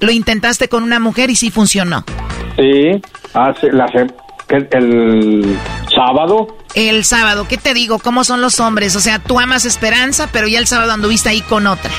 lo 0.00 0.10
intentaste 0.12 0.68
con 0.68 0.82
una 0.82 1.00
mujer 1.00 1.30
y 1.30 1.36
sí 1.36 1.50
funcionó. 1.50 2.04
Sí, 2.56 3.00
hace, 3.34 3.72
la, 3.72 3.86
que 4.48 4.56
el 4.56 5.58
sábado. 5.94 6.56
El 6.74 7.04
sábado, 7.04 7.46
¿qué 7.48 7.56
te 7.56 7.74
digo? 7.74 7.98
¿Cómo 7.98 8.24
son 8.24 8.40
los 8.40 8.60
hombres? 8.60 8.94
O 8.96 9.00
sea, 9.00 9.18
tú 9.18 9.38
amas 9.38 9.64
Esperanza, 9.64 10.28
pero 10.32 10.48
ya 10.48 10.58
el 10.58 10.66
sábado 10.66 10.92
anduviste 10.92 11.28
ahí 11.28 11.40
con 11.42 11.66
otra. 11.66 11.90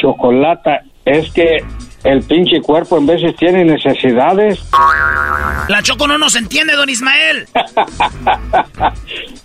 Chocolata, 0.00 0.82
es 1.04 1.30
que 1.32 1.64
el 2.06 2.22
pinche 2.22 2.60
cuerpo 2.60 2.98
en 2.98 3.06
veces 3.06 3.34
tiene 3.36 3.64
necesidades. 3.64 4.60
La 5.68 5.82
Choco 5.82 6.06
no 6.06 6.16
nos 6.18 6.36
entiende, 6.36 6.74
don 6.74 6.88
Ismael. 6.88 7.48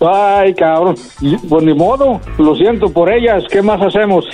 Ay, 0.00 0.54
cabrón. 0.54 0.96
Pues 1.48 1.64
ni 1.64 1.74
modo, 1.74 2.20
lo 2.38 2.54
siento 2.54 2.92
por 2.92 3.12
ellas. 3.12 3.42
¿Qué 3.50 3.62
más 3.62 3.80
hacemos? 3.82 4.24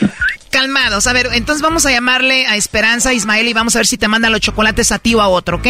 Calmados, 0.50 1.06
a 1.06 1.12
ver, 1.12 1.28
entonces 1.34 1.62
vamos 1.62 1.84
a 1.86 1.90
llamarle 1.90 2.46
a 2.46 2.56
Esperanza 2.56 3.12
Ismael 3.12 3.48
y 3.48 3.52
vamos 3.52 3.76
a 3.76 3.80
ver 3.80 3.86
si 3.86 3.98
te 3.98 4.08
manda 4.08 4.30
los 4.30 4.40
chocolates 4.40 4.92
a 4.92 4.98
ti 4.98 5.14
o 5.14 5.20
a 5.20 5.28
otro, 5.28 5.58
¿ok? 5.58 5.66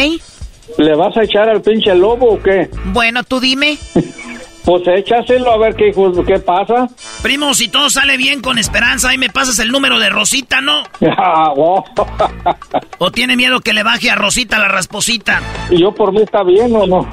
¿Le 0.79 0.95
vas 0.95 1.17
a 1.17 1.25
echar 1.25 1.49
al 1.49 1.63
pinche 1.63 1.95
lobo 1.95 2.35
o 2.35 2.43
qué? 2.43 2.71
Bueno, 2.87 3.25
tú 3.25 3.41
dime. 3.41 3.79
Pues 4.69 4.83
échaselo 4.87 5.51
a 5.51 5.57
ver 5.57 5.75
qué, 5.77 5.95
qué 6.27 6.39
pasa. 6.41 6.91
Primo, 7.23 7.55
si 7.55 7.69
todo 7.69 7.89
sale 7.89 8.19
bien 8.19 8.43
con 8.43 8.59
Esperanza, 8.59 9.09
ahí 9.09 9.17
me 9.17 9.31
pasas 9.31 9.59
el 9.61 9.73
número 9.73 9.99
de 9.99 10.11
Rosita, 10.11 10.61
¿no? 10.61 10.83
Ah, 11.17 11.55
wow. 11.57 11.83
¿O 12.99 13.11
tiene 13.11 13.35
miedo 13.35 13.61
que 13.61 13.73
le 13.73 13.83
baje 13.83 14.11
a 14.11 14.15
Rosita 14.15 14.59
la 14.59 14.69
rasposita? 14.69 15.41
Yo 15.71 15.93
por 15.93 16.13
mí 16.13 16.21
está 16.21 16.43
bien 16.43 16.77
o 16.77 16.87
no. 16.87 17.09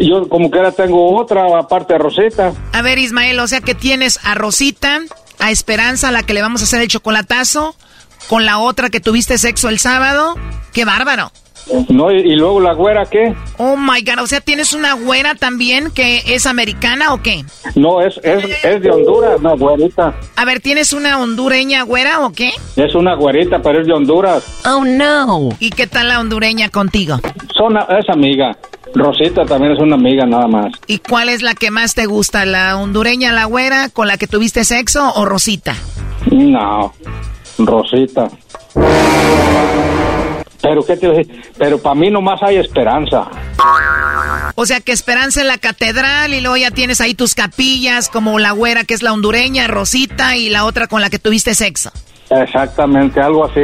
Yo 0.00 0.28
como 0.28 0.50
que 0.50 0.58
ahora 0.58 0.72
tengo 0.72 1.16
otra 1.16 1.44
aparte 1.56 1.92
de 1.92 2.00
Rosita. 2.00 2.52
A 2.72 2.82
ver, 2.82 2.98
Ismael, 2.98 3.38
o 3.38 3.46
sea 3.46 3.60
que 3.60 3.76
tienes 3.76 4.18
a 4.24 4.34
Rosita, 4.34 4.98
a 5.38 5.52
Esperanza, 5.52 6.08
a 6.08 6.10
la 6.10 6.24
que 6.24 6.34
le 6.34 6.42
vamos 6.42 6.60
a 6.62 6.64
hacer 6.64 6.82
el 6.82 6.88
chocolatazo, 6.88 7.76
con 8.28 8.44
la 8.44 8.58
otra 8.58 8.90
que 8.90 8.98
tuviste 8.98 9.38
sexo 9.38 9.68
el 9.68 9.78
sábado. 9.78 10.34
¡Qué 10.72 10.84
bárbaro! 10.84 11.30
No, 11.88 12.12
y, 12.12 12.18
y 12.20 12.36
luego 12.36 12.60
la 12.60 12.74
güera, 12.74 13.06
¿qué? 13.06 13.34
Oh 13.58 13.76
my 13.76 14.00
god, 14.02 14.22
o 14.22 14.26
sea, 14.26 14.40
¿tienes 14.40 14.72
una 14.72 14.94
güera 14.94 15.34
también 15.34 15.90
que 15.90 16.22
es 16.26 16.46
americana 16.46 17.12
o 17.12 17.22
qué? 17.22 17.44
No, 17.74 18.00
es, 18.00 18.18
es, 18.22 18.44
es 18.64 18.82
de 18.82 18.90
Honduras, 18.90 19.40
no, 19.40 19.56
güerita. 19.56 20.14
A 20.36 20.44
ver, 20.44 20.60
¿tienes 20.60 20.92
una 20.92 21.18
hondureña 21.18 21.82
güera 21.82 22.20
o 22.24 22.32
qué? 22.32 22.50
Es 22.76 22.94
una 22.94 23.14
güerita, 23.14 23.60
pero 23.60 23.80
es 23.80 23.86
de 23.86 23.92
Honduras. 23.92 24.44
Oh 24.64 24.84
no. 24.84 25.48
¿Y 25.58 25.70
qué 25.70 25.86
tal 25.86 26.08
la 26.08 26.20
hondureña 26.20 26.68
contigo? 26.68 27.18
Son, 27.56 27.76
es 27.76 28.08
amiga. 28.08 28.56
Rosita 28.94 29.44
también 29.44 29.72
es 29.72 29.80
una 29.80 29.96
amiga 29.96 30.24
nada 30.24 30.46
más. 30.46 30.72
¿Y 30.86 30.98
cuál 30.98 31.28
es 31.28 31.42
la 31.42 31.54
que 31.54 31.70
más 31.70 31.94
te 31.94 32.06
gusta? 32.06 32.46
¿La 32.46 32.76
hondureña, 32.76 33.32
la 33.32 33.44
güera, 33.44 33.88
con 33.90 34.06
la 34.06 34.16
que 34.16 34.26
tuviste 34.26 34.64
sexo 34.64 35.12
o 35.16 35.24
Rosita? 35.24 35.74
No, 36.30 36.94
Rosita. 37.58 38.28
Pero 40.68 40.84
qué 40.84 40.96
te 40.96 41.26
pero 41.56 41.80
para 41.80 41.94
mí 41.94 42.10
nomás 42.10 42.42
hay 42.42 42.56
esperanza. 42.56 43.28
O 44.56 44.66
sea, 44.66 44.80
que 44.80 44.92
Esperanza 44.92 45.40
en 45.40 45.46
la 45.46 45.58
catedral 45.58 46.34
y 46.34 46.40
luego 46.40 46.56
ya 46.56 46.70
tienes 46.70 47.00
ahí 47.00 47.14
tus 47.14 47.34
capillas, 47.34 48.08
como 48.08 48.38
la 48.38 48.50
güera 48.50 48.84
que 48.84 48.94
es 48.94 49.02
la 49.02 49.12
hondureña, 49.12 49.68
Rosita, 49.68 50.36
y 50.36 50.48
la 50.48 50.64
otra 50.64 50.88
con 50.88 51.00
la 51.00 51.10
que 51.10 51.18
tuviste 51.18 51.54
sexo. 51.54 51.90
Exactamente, 52.30 53.20
algo 53.20 53.44
así. 53.44 53.60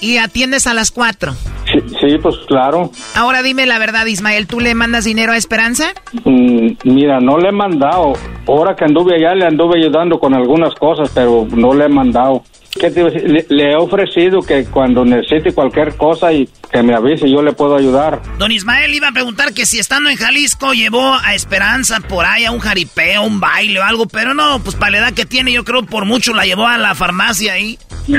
Y 0.00 0.18
atiendes 0.18 0.66
a 0.66 0.74
las 0.74 0.90
cuatro. 0.90 1.32
Sí, 1.66 1.80
sí, 2.00 2.18
pues 2.22 2.36
claro. 2.46 2.90
Ahora 3.16 3.42
dime 3.42 3.66
la 3.66 3.78
verdad, 3.78 4.06
Ismael, 4.06 4.46
¿tú 4.46 4.60
le 4.60 4.74
mandas 4.74 5.04
dinero 5.04 5.32
a 5.32 5.36
Esperanza? 5.36 5.92
Mm, 6.24 6.70
mira, 6.84 7.20
no 7.20 7.38
le 7.38 7.48
he 7.48 7.52
mandado. 7.52 8.12
Ahora 8.46 8.76
que 8.76 8.84
anduve 8.84 9.16
allá 9.16 9.34
le 9.34 9.46
anduve 9.46 9.78
ayudando 9.78 10.18
con 10.20 10.34
algunas 10.34 10.74
cosas, 10.76 11.10
pero 11.14 11.46
no 11.50 11.74
le 11.74 11.86
he 11.86 11.88
mandado. 11.88 12.44
¿Qué 12.78 12.90
te? 12.90 13.02
Le, 13.02 13.44
le 13.48 13.72
he 13.72 13.76
ofrecido 13.76 14.40
que 14.42 14.64
cuando 14.66 15.04
necesite 15.04 15.52
cualquier 15.52 15.96
cosa 15.96 16.32
y 16.32 16.48
que 16.70 16.82
me 16.82 16.94
avise, 16.94 17.28
yo 17.28 17.42
le 17.42 17.52
puedo 17.52 17.74
ayudar. 17.76 18.20
Don 18.38 18.52
Ismael 18.52 18.94
iba 18.94 19.08
a 19.08 19.12
preguntar 19.12 19.52
que 19.52 19.66
si 19.66 19.78
estando 19.80 20.08
en 20.08 20.16
Jalisco 20.16 20.72
llevó 20.72 21.14
a 21.14 21.34
Esperanza 21.34 21.98
por 22.08 22.24
ahí 22.24 22.44
a 22.44 22.52
un 22.52 22.60
jaripeo, 22.60 23.22
un 23.24 23.40
baile 23.40 23.80
o 23.80 23.82
algo, 23.82 24.06
pero 24.06 24.34
no, 24.34 24.60
pues 24.62 24.76
para 24.76 24.92
la 24.92 24.98
edad 24.98 25.12
que 25.14 25.26
tiene, 25.26 25.52
yo 25.52 25.64
creo 25.64 25.82
por 25.84 26.04
mucho 26.04 26.32
la 26.32 26.44
llevó 26.44 26.66
a 26.66 26.78
la 26.78 26.94
farmacia 26.94 27.54
ahí. 27.54 27.76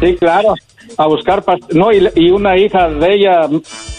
Sí, 0.00 0.16
claro. 0.18 0.54
A 0.96 1.06
buscar 1.06 1.42
past- 1.44 1.72
No, 1.72 1.92
y, 1.92 2.08
y 2.14 2.30
una 2.30 2.56
hija 2.56 2.88
de 2.88 3.14
ella 3.14 3.40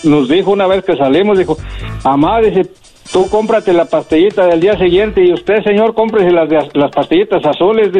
nos 0.03 0.27
dijo 0.29 0.51
una 0.51 0.65
vez 0.67 0.83
que 0.83 0.95
salimos, 0.95 1.37
dijo, 1.37 1.57
mamá, 2.03 2.39
dice, 2.41 2.69
tú 3.11 3.27
cómprate 3.29 3.73
la 3.73 3.85
pastillita 3.85 4.45
del 4.47 4.59
día 4.59 4.77
siguiente 4.77 5.23
y 5.23 5.33
usted, 5.33 5.63
señor, 5.63 5.93
cómprese 5.93 6.31
las, 6.31 6.47
de- 6.49 6.69
las 6.73 6.91
pastillitas 6.91 7.43
azules. 7.45 7.89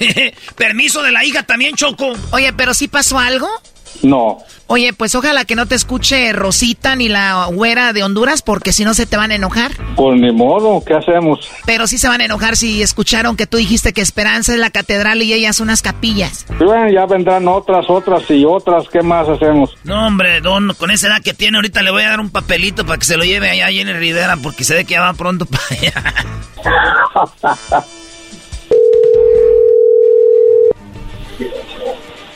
Permiso 0.56 1.02
de 1.02 1.12
la 1.12 1.24
hija 1.24 1.42
también, 1.42 1.74
Choco. 1.74 2.12
Oye, 2.32 2.52
pero 2.52 2.74
¿sí 2.74 2.88
pasó 2.88 3.18
algo? 3.18 3.48
No. 4.02 4.38
Oye, 4.66 4.92
pues 4.92 5.14
ojalá 5.14 5.44
que 5.44 5.56
no 5.56 5.66
te 5.66 5.74
escuche 5.74 6.32
Rosita 6.32 6.96
ni 6.96 7.08
la 7.08 7.46
güera 7.52 7.92
de 7.92 8.02
Honduras, 8.02 8.40
porque 8.42 8.72
si 8.72 8.84
no 8.84 8.94
se 8.94 9.04
te 9.06 9.16
van 9.16 9.30
a 9.30 9.34
enojar. 9.34 9.72
Pues 9.94 10.18
ni 10.18 10.32
modo, 10.32 10.82
¿qué 10.84 10.94
hacemos? 10.94 11.48
Pero 11.66 11.86
sí 11.86 11.98
se 11.98 12.08
van 12.08 12.22
a 12.22 12.24
enojar 12.24 12.56
si 12.56 12.82
escucharon 12.82 13.36
que 13.36 13.46
tú 13.46 13.58
dijiste 13.58 13.92
que 13.92 14.00
Esperanza 14.00 14.52
es 14.54 14.58
la 14.58 14.70
catedral 14.70 15.22
y 15.22 15.32
ellas 15.32 15.60
unas 15.60 15.82
capillas. 15.82 16.46
Y 16.58 16.64
bueno, 16.64 16.90
ya 16.90 17.04
vendrán 17.06 17.46
otras, 17.46 17.84
otras 17.88 18.30
y 18.30 18.44
otras, 18.44 18.88
¿qué 18.88 19.02
más 19.02 19.28
hacemos? 19.28 19.76
No, 19.84 20.06
hombre, 20.06 20.40
don, 20.40 20.74
con 20.78 20.90
esa 20.90 21.08
edad 21.08 21.22
que 21.22 21.34
tiene, 21.34 21.58
ahorita 21.58 21.82
le 21.82 21.90
voy 21.90 22.02
a 22.02 22.10
dar 22.10 22.20
un 22.20 22.30
papelito 22.30 22.86
para 22.86 22.98
que 22.98 23.04
se 23.04 23.16
lo 23.16 23.24
lleve 23.24 23.50
allá 23.50 23.66
a 23.66 23.70
Jenny 23.70 23.92
Rivera, 23.92 24.38
porque 24.42 24.64
se 24.64 24.74
ve 24.74 24.84
que 24.84 24.94
ya 24.94 25.02
va 25.02 25.12
pronto 25.12 25.46
para 25.46 25.64
allá. 25.70 25.92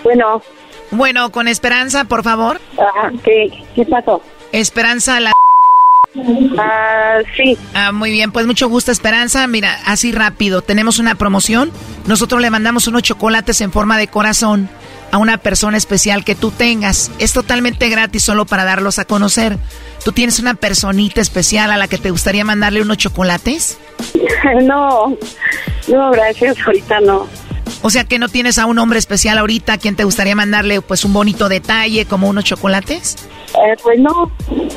Bueno. 0.05 0.40
Bueno, 0.90 1.31
con 1.31 1.48
Esperanza, 1.48 2.05
por 2.05 2.23
favor. 2.23 2.60
Ah, 2.78 3.10
¿qué, 3.23 3.65
¿Qué 3.74 3.85
pasó? 3.85 4.23
Esperanza, 4.52 5.20
la... 5.20 5.32
Ah, 6.59 7.19
sí. 7.36 7.56
Ah, 7.74 7.93
muy 7.93 8.10
bien, 8.10 8.32
pues 8.32 8.47
mucho 8.47 8.69
gusto, 8.69 8.90
Esperanza. 8.90 9.47
Mira, 9.47 9.78
así 9.85 10.12
rápido, 10.12 10.62
tenemos 10.62 10.98
una 10.98 11.15
promoción. 11.15 11.70
Nosotros 12.06 12.40
le 12.40 12.51
mandamos 12.51 12.86
unos 12.89 13.02
chocolates 13.02 13.60
en 13.60 13.73
forma 13.73 13.98
de 13.98 14.09
corazón 14.09 14.69
a 15.10 15.19
una 15.19 15.39
persona 15.39 15.77
especial 15.77 16.24
que 16.24 16.35
tú 16.35 16.51
tengas. 16.51 17.10
Es 17.19 17.32
totalmente 17.32 17.89
gratis 17.89 18.23
solo 18.23 18.47
para 18.47 18.65
darlos 18.65 18.98
a 18.98 19.05
conocer. 19.05 19.59
¿Tú 20.09 20.12
tienes 20.12 20.39
una 20.39 20.55
personita 20.55 21.20
especial 21.20 21.70
a 21.70 21.76
la 21.76 21.86
que 21.86 21.98
te 21.98 22.10
gustaría 22.10 22.43
mandarle 22.43 22.80
unos 22.80 22.97
chocolates? 22.97 23.76
no, 24.62 25.14
no, 25.86 26.10
gracias, 26.12 26.56
ahorita 26.64 27.01
no. 27.01 27.28
O 27.82 27.90
sea 27.90 28.05
que 28.05 28.18
no 28.18 28.30
tienes 28.30 28.56
a 28.56 28.64
un 28.64 28.78
hombre 28.78 28.98
especial 28.98 29.36
ahorita 29.36 29.74
a 29.74 29.76
quien 29.76 29.97
te 29.97 30.05
gustaría 30.05 30.35
mandarle 30.35 30.80
pues 30.80 31.05
un 31.05 31.12
bonito 31.12 31.51
detalle 31.51 32.06
como 32.06 32.26
unos 32.30 32.44
chocolates? 32.44 33.16
Eh, 33.55 33.77
pues 33.83 33.99
no. 33.99 34.31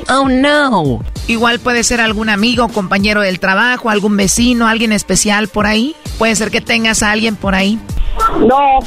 Oh 0.09 0.27
no. 0.27 1.03
Igual 1.27 1.59
puede 1.59 1.83
ser 1.83 2.01
algún 2.01 2.29
amigo, 2.29 2.67
compañero 2.69 3.21
del 3.21 3.39
trabajo, 3.39 3.89
algún 3.89 4.17
vecino, 4.17 4.67
alguien 4.67 4.91
especial 4.91 5.47
por 5.47 5.67
ahí. 5.67 5.95
Puede 6.17 6.35
ser 6.35 6.51
que 6.51 6.61
tengas 6.61 7.03
a 7.03 7.11
alguien 7.11 7.35
por 7.35 7.55
ahí. 7.55 7.79
No. 8.39 8.79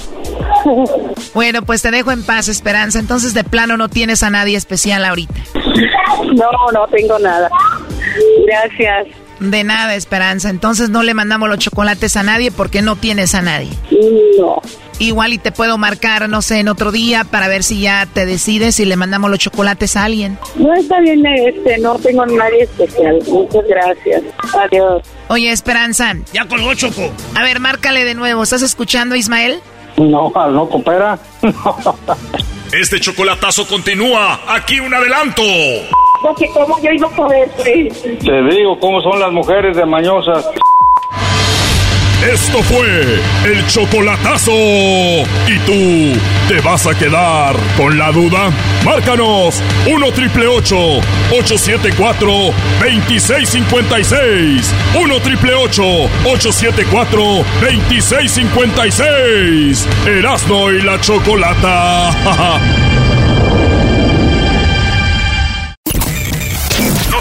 Bueno, 1.35 1.63
pues 1.63 1.83
te 1.83 1.91
dejo 1.91 2.13
en 2.13 2.23
paz, 2.23 2.49
Esperanza. 2.49 2.99
Entonces 3.01 3.35
de 3.35 3.43
plano 3.43 3.77
no 3.77 3.89
tienes 3.89 4.23
a 4.23 4.31
nadie 4.31 4.57
especial 4.57 5.05
ahorita. 5.05 5.35
No, 6.35 6.51
no 6.73 6.87
tengo 6.87 7.19
nada. 7.19 7.51
Gracias. 8.47 9.09
De 9.41 9.65
nada, 9.65 9.95
Esperanza. 9.95 10.51
Entonces 10.51 10.91
no 10.91 11.03
le 11.03 11.15
mandamos 11.15 11.49
los 11.49 11.59
chocolates 11.59 12.17
a 12.17 12.23
nadie 12.23 12.51
porque 12.51 12.83
no 12.83 12.97
tienes 12.97 13.35
a 13.35 13.43
nadie. 13.43 13.71
No. 14.39 14.61
Igual 14.99 15.33
y 15.33 15.39
te 15.39 15.51
puedo 15.51 15.77
marcar, 15.77 16.29
no 16.29 16.41
sé, 16.41 16.61
en 16.61 16.69
otro 16.69 16.93
día 16.93 17.25
para 17.25 17.49
ver 17.49 17.65
si 17.65 17.81
ya 17.81 18.07
te 18.07 18.27
decides 18.27 18.79
y 18.79 18.85
le 18.85 18.97
mandamos 18.97 19.29
los 19.29 19.41
chocolates 19.41 19.97
a 19.97 20.05
alguien. 20.05 20.39
No 20.55 20.73
está 20.73 21.01
bien, 21.01 21.25
este, 21.27 21.79
no 21.79 21.99
tengo 21.99 22.25
nadie 22.27 22.63
especial. 22.63 23.19
Muchas 23.29 23.65
gracias. 23.67 24.23
Adiós. 24.57 25.03
Oye, 25.29 25.51
Esperanza. 25.51 26.15
Ya 26.33 26.47
colgó 26.47 26.75
Choco. 26.75 27.13
A 27.35 27.43
ver, 27.43 27.59
márcale 27.59 28.05
de 28.05 28.15
nuevo. 28.15 28.43
¿Estás 28.45 28.63
escuchando, 28.63 29.17
Ismael? 29.17 29.61
No, 29.97 30.33
no 30.35 30.69
coopera. 30.69 31.19
Este 32.73 32.99
chocolatazo 32.99 33.69
continúa. 33.69 34.41
Aquí 34.49 34.81
un 34.81 34.93
adelanto. 34.93 35.43
Porque 36.25 36.49
como 36.49 36.81
yo 36.81 36.91
iba 36.91 37.07
a 37.07 37.11
poder, 37.11 37.49
pues. 37.55 38.03
Te 38.03 38.43
digo 38.45 38.81
cómo 38.81 39.03
son 39.03 39.21
las 39.21 39.31
mujeres 39.31 39.77
de 39.77 39.85
mañosas. 39.85 40.49
Esto 42.27 42.63
fue 42.63 43.21
el 43.45 43.67
chocolatazo. 43.67 44.53
¿Y 44.55 45.59
tú 45.67 46.19
te 46.49 46.63
vas 46.63 46.87
a 46.87 46.99
quedar 46.99 47.55
con 47.77 47.99
la 47.99 48.11
duda? 48.11 48.51
Márcanos 48.87 49.63
1 49.87 50.13
triple 50.13 50.47
874 50.47 52.27
2656. 52.81 54.75
1 54.99 55.21
triple 55.21 55.53
874 55.53 57.21
2656. 57.61 59.87
Erasno 60.07 60.73
y 60.73 60.81
la 60.81 60.99
chocolata. 61.03 62.81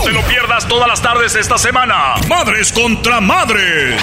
te 0.04 0.12
lo 0.12 0.22
pierdas 0.24 0.68
todas 0.68 0.88
las 0.88 1.02
tardes 1.02 1.36
esta 1.36 1.58
semana. 1.58 2.16
Madres 2.28 2.72
contra 2.74 3.22
madres. 3.22 4.02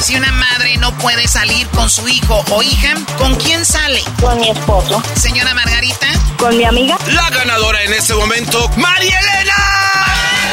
Si 0.00 0.14
una 0.16 0.30
madre 0.32 0.76
no 0.76 0.96
puede 0.98 1.26
salir 1.28 1.66
con 1.68 1.88
su 1.88 2.06
hijo 2.08 2.44
o 2.50 2.62
hija, 2.62 2.94
¿con 3.16 3.34
quién 3.36 3.64
sale? 3.64 4.02
Con 4.20 4.38
mi 4.38 4.50
esposo. 4.50 5.02
Señora 5.14 5.54
Margarita. 5.54 6.06
Con 6.36 6.56
mi 6.56 6.64
amiga. 6.64 6.98
La 7.06 7.30
ganadora 7.30 7.82
en 7.82 7.94
este 7.94 8.14
momento, 8.14 8.68
María 8.76 9.18
Elena. 9.18 9.54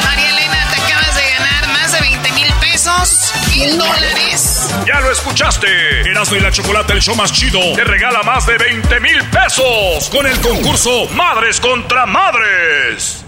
María 0.04 0.30
Elena, 0.30 0.66
te 0.70 0.80
acabas 0.80 1.14
de 1.14 1.30
ganar 1.30 1.68
más 1.68 1.92
de 1.92 2.00
20 2.00 2.32
mil 2.32 2.52
pesos, 2.60 3.32
mil 3.50 3.78
dólares. 3.78 4.70
Ya 4.86 5.00
lo 5.00 5.10
escuchaste. 5.10 5.68
Erasmo 6.10 6.36
y 6.36 6.40
la 6.40 6.50
Chocolate, 6.50 6.94
el 6.94 7.02
show 7.02 7.14
más 7.14 7.32
chido, 7.32 7.60
te 7.74 7.84
regala 7.84 8.22
más 8.22 8.46
de 8.46 8.56
20 8.56 9.00
mil 9.00 9.22
pesos 9.24 10.08
con 10.10 10.26
el 10.26 10.40
concurso 10.40 11.08
Madres 11.10 11.60
contra 11.60 12.06
Madres. 12.06 13.27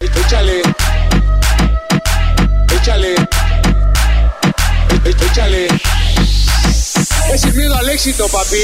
Échale. 0.00 0.62
Échale. 2.74 3.14
Échale. 5.04 5.68
Es 7.32 7.40
sin 7.40 7.56
miedo 7.56 7.74
al 7.74 7.88
éxito, 7.88 8.26
papi. 8.28 8.56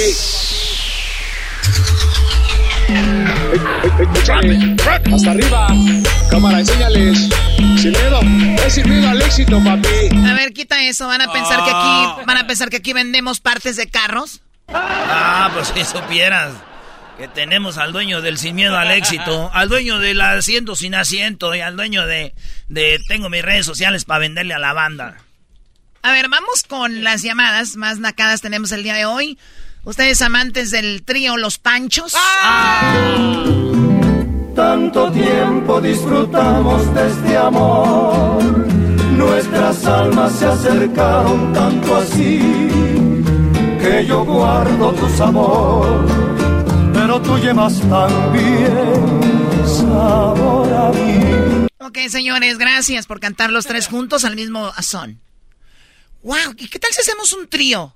Échale. 4.15 4.77
Hasta 5.15 5.31
arriba. 5.31 5.69
Cámara, 6.31 6.61
enséñales. 6.61 7.29
Sin 7.81 7.93
miedo. 7.93 8.21
Es 8.67 8.75
sin 8.75 8.89
miedo 8.89 9.09
al 9.09 9.23
éxito, 9.23 9.59
papi. 9.65 10.29
A 10.29 10.35
ver, 10.35 10.53
quita 10.53 10.83
eso. 10.85 11.07
Van 11.07 11.23
a 11.23 11.33
pensar 11.33 11.65
que 11.65 11.71
aquí, 11.71 12.25
van 12.27 12.37
a 12.37 12.47
pensar 12.47 12.69
que 12.69 12.77
aquí 12.77 12.93
vendemos 12.93 13.41
partes 13.41 13.77
de 13.77 13.89
carros. 13.89 14.43
Ah, 14.69 15.51
pues 15.55 15.73
si 15.75 15.85
supieras 15.85 16.53
que 17.23 17.29
tenemos 17.29 17.79
al 17.79 17.93
dueño 17.93 18.21
del 18.21 18.37
sin 18.37 18.57
miedo 18.57 18.77
al 18.77 18.91
éxito, 18.91 19.49
al 19.55 19.69
dueño 19.69 20.01
del 20.01 20.21
asiento 20.21 20.75
sin 20.75 20.97
asiento 20.97 21.55
y 21.55 21.61
al 21.61 21.77
dueño 21.77 22.05
de, 22.05 22.35
de 22.69 22.99
tengo 23.07 23.31
mis 23.31 23.43
redes 23.43 23.65
sociales 23.65 24.05
para 24.05 24.19
venderle 24.19 24.55
a 24.55 24.59
la 24.59 24.73
banda. 24.73 25.19
A 26.03 26.11
ver, 26.11 26.29
vamos 26.29 26.65
con 26.67 27.05
las 27.05 27.23
llamadas 27.23 27.77
más 27.77 28.01
nacadas 28.01 28.41
tenemos 28.41 28.73
el 28.73 28.83
día 28.83 28.95
de 28.95 29.05
hoy. 29.05 29.39
Ustedes 29.85 30.21
amantes 30.21 30.73
del 30.73 31.05
trío 31.05 31.37
Los 31.37 31.59
Panchos. 31.59 32.13
Tanto 34.57 35.13
tiempo 35.13 35.81
disfrutamos 35.81 36.93
de 36.93 37.09
este 37.09 37.37
amor, 37.37 38.43
nuestras 39.17 39.87
almas 39.87 40.33
se 40.33 40.47
acercaron 40.47 41.53
tanto 41.53 41.97
así, 41.99 42.41
que 43.81 44.05
yo 44.09 44.25
guardo 44.25 44.93
tu 44.93 45.09
sabor, 45.11 46.32
pero 47.03 47.21
tú 47.21 47.37
llevas 47.37 47.81
también 47.81 48.73
sabor 49.67 50.73
a 50.73 50.93
mí. 50.93 51.67
Ok, 51.81 51.99
señores, 52.09 52.59
gracias 52.59 53.09
por 53.09 53.19
cantar 53.19 53.51
los 53.51 53.67
tres 53.67 53.89
juntos 53.89 54.25
al 54.25 54.37
mismo 54.37 54.73
son. 54.83 55.21
Wow, 56.23 56.55
¿y 56.57 56.69
qué 56.69 56.79
tal 56.79 56.93
si 56.93 57.01
hacemos 57.01 57.33
un 57.33 57.49
trío? 57.49 57.93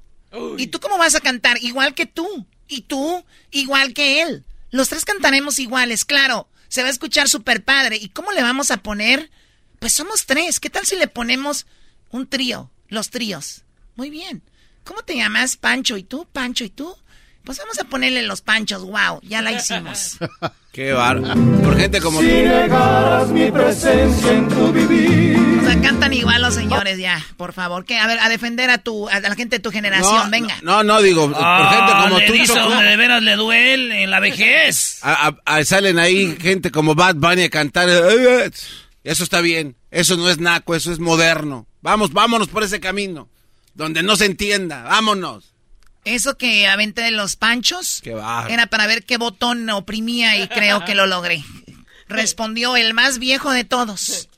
¿Y 0.58 0.66
tú 0.66 0.80
cómo 0.80 0.98
vas 0.98 1.14
a 1.14 1.20
cantar? 1.20 1.56
Igual 1.62 1.94
que 1.94 2.06
tú. 2.06 2.46
¿Y 2.66 2.82
tú? 2.82 3.24
Igual 3.52 3.94
que 3.94 4.22
él. 4.22 4.44
Los 4.72 4.88
tres 4.88 5.04
cantaremos 5.04 5.60
iguales, 5.60 6.04
claro. 6.04 6.48
Se 6.66 6.82
va 6.82 6.88
a 6.88 6.90
escuchar 6.90 7.28
súper 7.28 7.62
padre. 7.62 7.98
¿Y 7.98 8.08
cómo 8.08 8.32
le 8.32 8.42
vamos 8.42 8.72
a 8.72 8.78
poner? 8.78 9.30
Pues 9.78 9.92
somos 9.92 10.26
tres. 10.26 10.58
¿Qué 10.58 10.68
tal 10.68 10.84
si 10.84 10.96
le 10.96 11.06
ponemos 11.06 11.66
un 12.10 12.26
trío? 12.26 12.72
Los 12.88 13.10
tríos. 13.10 13.62
Muy 13.94 14.10
bien. 14.10 14.42
¿Cómo 14.82 15.02
te 15.02 15.14
llamas? 15.14 15.56
Pancho. 15.56 15.96
¿Y 15.96 16.02
tú? 16.02 16.26
Pancho. 16.32 16.64
¿Y 16.64 16.70
tú? 16.70 16.96
Pues 17.46 17.58
vamos 17.58 17.78
a 17.78 17.84
ponerle 17.84 18.22
los 18.24 18.40
panchos. 18.42 18.82
Wow, 18.82 19.20
ya 19.22 19.40
la 19.40 19.52
hicimos. 19.52 20.18
Qué 20.72 20.92
bárbaro. 20.92 21.40
Por 21.62 21.78
gente 21.78 22.00
como 22.02 22.20
Si 22.20 22.26
tú. 22.26 22.32
negaras 22.34 23.28
mi 23.28 23.50
presencia 23.50 24.32
en 24.32 24.48
tu 24.48 24.72
vivir. 24.72 25.38
O 25.62 25.64
sea, 25.64 25.80
cantan 25.80 26.12
igual 26.12 26.42
los 26.42 26.54
señores 26.54 26.98
ya, 26.98 27.24
por 27.38 27.52
favor. 27.54 27.84
¿Qué? 27.86 27.96
A 27.98 28.06
ver, 28.06 28.18
a 28.18 28.28
defender 28.28 28.68
a 28.68 28.78
tu, 28.78 29.08
a 29.08 29.20
la 29.20 29.34
gente 29.36 29.56
de 29.56 29.60
tu 29.60 29.70
generación, 29.70 30.24
No, 30.24 30.30
venga. 30.30 30.56
No, 30.62 30.82
no, 30.82 31.00
digo, 31.00 31.30
por 31.32 31.68
gente 31.70 31.92
como 32.02 32.18
le 32.18 32.26
tú, 32.26 32.32
dice 32.34 32.46
Choco. 32.52 32.68
donde 32.68 32.84
de 32.84 32.96
veras 32.96 33.22
le 33.22 33.36
duele 33.36 34.02
en 34.02 34.10
la 34.10 34.20
vejez. 34.20 34.98
A- 35.02 35.28
a- 35.28 35.36
a- 35.56 35.64
salen 35.64 35.98
ahí 35.98 36.36
gente 36.40 36.70
como 36.70 36.94
Bad 36.94 37.14
Bunny 37.14 37.44
a 37.44 37.48
cantar. 37.50 37.88
Eso 37.88 39.24
está 39.24 39.40
bien. 39.40 39.76
Eso 39.90 40.16
no 40.16 40.28
es 40.28 40.38
naco, 40.38 40.74
eso 40.74 40.92
es 40.92 40.98
moderno. 40.98 41.66
Vamos, 41.80 42.12
vámonos 42.12 42.48
por 42.48 42.62
ese 42.64 42.80
camino. 42.80 43.28
Donde 43.74 44.02
no 44.02 44.16
se 44.16 44.26
entienda. 44.26 44.82
Vámonos. 44.82 45.52
Eso 46.06 46.38
que 46.38 46.68
aventé 46.68 47.02
de 47.02 47.10
los 47.10 47.34
panchos 47.34 48.00
Qué 48.02 48.12
era 48.48 48.66
para 48.68 48.86
ver 48.86 49.04
qué 49.04 49.16
botón 49.16 49.68
oprimía 49.70 50.36
y 50.38 50.46
creo 50.48 50.84
que 50.84 50.94
lo 50.94 51.06
logré. 51.06 51.44
Respondió 52.08 52.76
el 52.76 52.94
más 52.94 53.18
viejo 53.18 53.50
de 53.50 53.64
todos. 53.64 54.28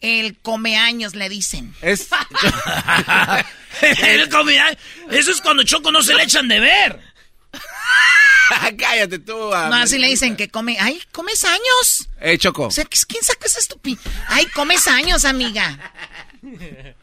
El 0.00 0.36
comeaños 0.36 1.14
le 1.14 1.28
dicen. 1.28 1.74
Es. 1.80 2.08
Él 4.02 4.28
comía- 4.28 4.76
Eso 5.10 5.30
es 5.30 5.40
cuando 5.40 5.62
Choco 5.62 5.92
no 5.92 6.02
se 6.02 6.12
le 6.14 6.24
echan 6.24 6.48
de 6.48 6.58
ver. 6.60 7.00
Cállate 8.76 9.20
tú. 9.20 9.32
No, 9.36 9.74
así 9.74 9.98
le 9.98 10.08
dicen 10.08 10.36
que 10.36 10.48
come. 10.48 10.76
¡Ay, 10.80 11.00
comes 11.12 11.44
años! 11.44 12.08
Eh, 12.20 12.36
Choco. 12.38 12.66
O 12.66 12.70
sea, 12.70 12.84
¿quién 12.84 13.22
sacó 13.22 13.46
esa 13.46 13.60
estupidez? 13.60 14.00
¡Ay, 14.28 14.46
comes 14.46 14.86
años, 14.88 15.24
amiga! 15.24 15.92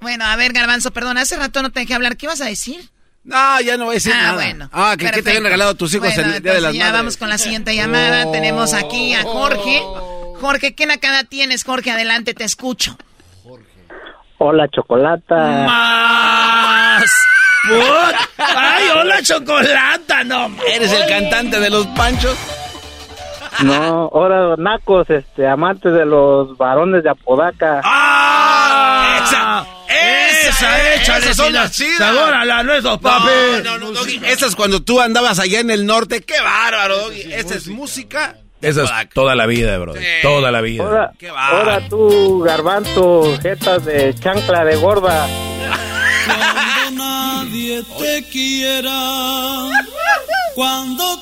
Bueno, 0.00 0.24
a 0.24 0.34
ver, 0.34 0.52
Garbanzo, 0.52 0.90
perdón, 0.92 1.16
hace 1.16 1.36
rato 1.36 1.62
no 1.62 1.70
te 1.70 1.78
dejé 1.78 1.94
hablar. 1.94 2.16
¿Qué 2.16 2.26
ibas 2.26 2.40
a 2.40 2.46
decir? 2.46 2.90
No, 3.24 3.60
ya 3.60 3.76
no 3.76 3.84
voy 3.84 3.92
a 3.92 3.94
decir 3.94 4.12
ah, 4.14 4.20
nada. 4.22 4.34
bueno. 4.34 4.68
Ah, 4.72 4.96
¿que, 4.98 5.10
¿qué 5.10 5.22
te 5.22 5.30
habían 5.30 5.44
regalado 5.44 5.74
tus 5.76 5.94
hijos 5.94 6.12
Bueno, 6.14 6.34
el 6.34 6.42
Día 6.42 6.54
de 6.54 6.60
las 6.60 6.72
ya 6.74 6.80
Madres? 6.80 6.98
vamos 7.00 7.16
con 7.16 7.28
la 7.28 7.38
siguiente 7.38 7.74
llamada. 7.74 8.26
Oh. 8.26 8.32
Tenemos 8.32 8.74
aquí 8.74 9.14
a 9.14 9.22
Jorge. 9.22 9.82
Jorge, 10.40 10.74
¿qué 10.74 10.86
nacada 10.86 11.22
tienes, 11.24 11.62
Jorge? 11.64 11.92
Adelante, 11.92 12.34
te 12.34 12.42
escucho. 12.44 12.96
Hola, 14.38 14.66
Chocolata. 14.68 15.36
Más. 15.66 17.04
Put. 17.68 18.16
Ay, 18.38 18.84
hola, 18.96 19.22
chocolata, 19.22 20.24
no. 20.24 20.50
¿Eres 20.66 20.90
el 20.92 21.06
cantante 21.08 21.60
de 21.60 21.70
los 21.70 21.86
panchos? 21.88 22.36
No, 23.62 24.10
ahora 24.12 24.56
nacos, 24.56 25.08
este, 25.10 25.46
amantes 25.46 25.92
de 25.92 26.04
los 26.04 26.56
varones 26.56 27.04
de 27.04 27.10
Apodaca. 27.10 27.82
¡Ah! 27.84 29.20
Esa, 29.22 29.66
esa, 30.48 30.94
échale. 30.94 31.24
esas 31.24 31.36
son 31.36 31.46
sí, 31.48 31.52
las 31.52 31.64
la- 31.64 31.70
chidas. 31.70 31.98
Sabor 31.98 32.34
a 32.34 32.44
la 32.44 32.62
nuez, 32.62 32.82
papi. 32.84 33.28
No, 33.62 33.62
no, 33.62 33.78
no, 33.78 33.92
Doggy, 33.92 34.20
Esa 34.26 34.46
es 34.46 34.56
cuando 34.56 34.82
tú 34.82 35.00
andabas 35.00 35.38
allá 35.38 35.60
en 35.60 35.70
el 35.70 35.86
norte. 35.86 36.22
¡Qué 36.22 36.40
bárbaro, 36.40 36.98
Doggy! 36.98 37.32
Esa 37.32 37.54
es 37.54 37.68
música. 37.68 38.36
Esa 38.60 38.84
es 38.84 39.08
toda 39.12 39.34
la 39.34 39.46
vida, 39.46 39.76
bro. 39.78 39.94
Toda 40.22 40.52
la 40.52 40.60
vida. 40.60 40.84
Ahora, 40.84 41.12
Qué 41.18 41.28
ahora 41.28 41.88
tú, 41.88 42.40
garbanzo, 42.42 43.36
jetas 43.42 43.84
de 43.84 44.14
chancla 44.14 44.64
de 44.64 44.76
gorda. 44.76 45.26
nadie 46.92 47.82
te 47.98 48.22
quiera, 48.30 49.68
cuando 50.54 51.18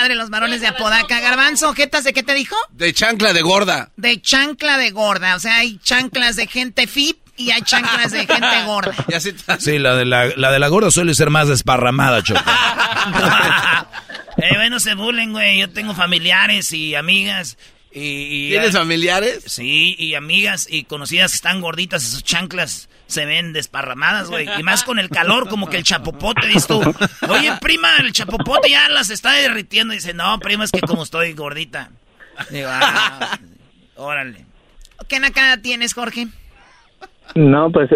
padre 0.00 0.14
los 0.14 0.30
varones 0.30 0.62
de 0.62 0.66
Apodaca. 0.66 1.20
Garbanzo, 1.20 1.74
¿jetas 1.74 2.04
de 2.04 2.14
qué 2.14 2.22
te 2.22 2.32
dijo? 2.32 2.56
De 2.70 2.94
chancla 2.94 3.34
de 3.34 3.42
gorda. 3.42 3.90
De 3.96 4.20
chancla 4.22 4.78
de 4.78 4.90
gorda. 4.92 5.36
O 5.36 5.40
sea, 5.40 5.56
hay 5.56 5.78
chanclas 5.78 6.36
de 6.36 6.46
gente 6.46 6.86
fit 6.86 7.18
y 7.36 7.50
hay 7.50 7.60
chanclas 7.60 8.10
de 8.10 8.20
gente 8.26 8.62
gorda. 8.66 8.94
Y 9.08 9.14
así 9.14 9.34
Sí, 9.58 9.78
la 9.78 9.94
de 9.96 10.06
la, 10.06 10.26
la 10.36 10.50
de 10.52 10.58
la 10.58 10.68
gorda 10.68 10.90
suele 10.90 11.14
ser 11.14 11.28
más 11.28 11.48
desparramada, 11.48 12.22
Choco. 12.22 12.40
Eh, 14.36 14.54
bueno, 14.54 14.80
se 14.80 14.94
burlen, 14.94 15.32
güey. 15.32 15.58
Yo 15.58 15.68
tengo 15.68 15.92
familiares 15.92 16.72
y 16.72 16.94
amigas 16.94 17.58
Y, 17.92 18.50
¿Tienes 18.50 18.72
familiares? 18.72 19.42
Sí, 19.46 19.96
y 19.98 20.14
amigas 20.14 20.68
y 20.70 20.84
conocidas 20.84 21.32
que 21.32 21.36
están 21.36 21.60
gorditas 21.60 22.04
y 22.04 22.06
sus 22.06 22.22
chanclas 22.22 22.88
se 23.06 23.26
ven 23.26 23.52
desparramadas, 23.52 24.30
güey. 24.30 24.48
Y 24.58 24.62
más 24.62 24.84
con 24.84 25.00
el 25.00 25.08
calor, 25.08 25.48
como 25.48 25.68
que 25.68 25.76
el 25.76 25.82
chapopote, 25.82 26.46
dices 26.46 26.68
tú. 26.68 26.80
Oye, 27.28 27.52
prima, 27.60 27.88
el 27.98 28.12
chapopote 28.12 28.70
ya 28.70 28.88
las 28.88 29.10
está 29.10 29.32
derritiendo. 29.32 29.92
Y 29.92 29.96
dice, 29.96 30.14
no, 30.14 30.38
prima, 30.38 30.62
es 30.62 30.70
que 30.70 30.80
como 30.80 31.02
estoy 31.02 31.32
gordita. 31.32 31.90
Digo, 32.50 32.68
ah, 32.70 33.38
órale. 33.96 34.46
¿Qué 35.08 35.18
nacada 35.18 35.60
tienes, 35.60 35.92
Jorge? 35.92 36.28
No, 37.34 37.72
pues 37.72 37.90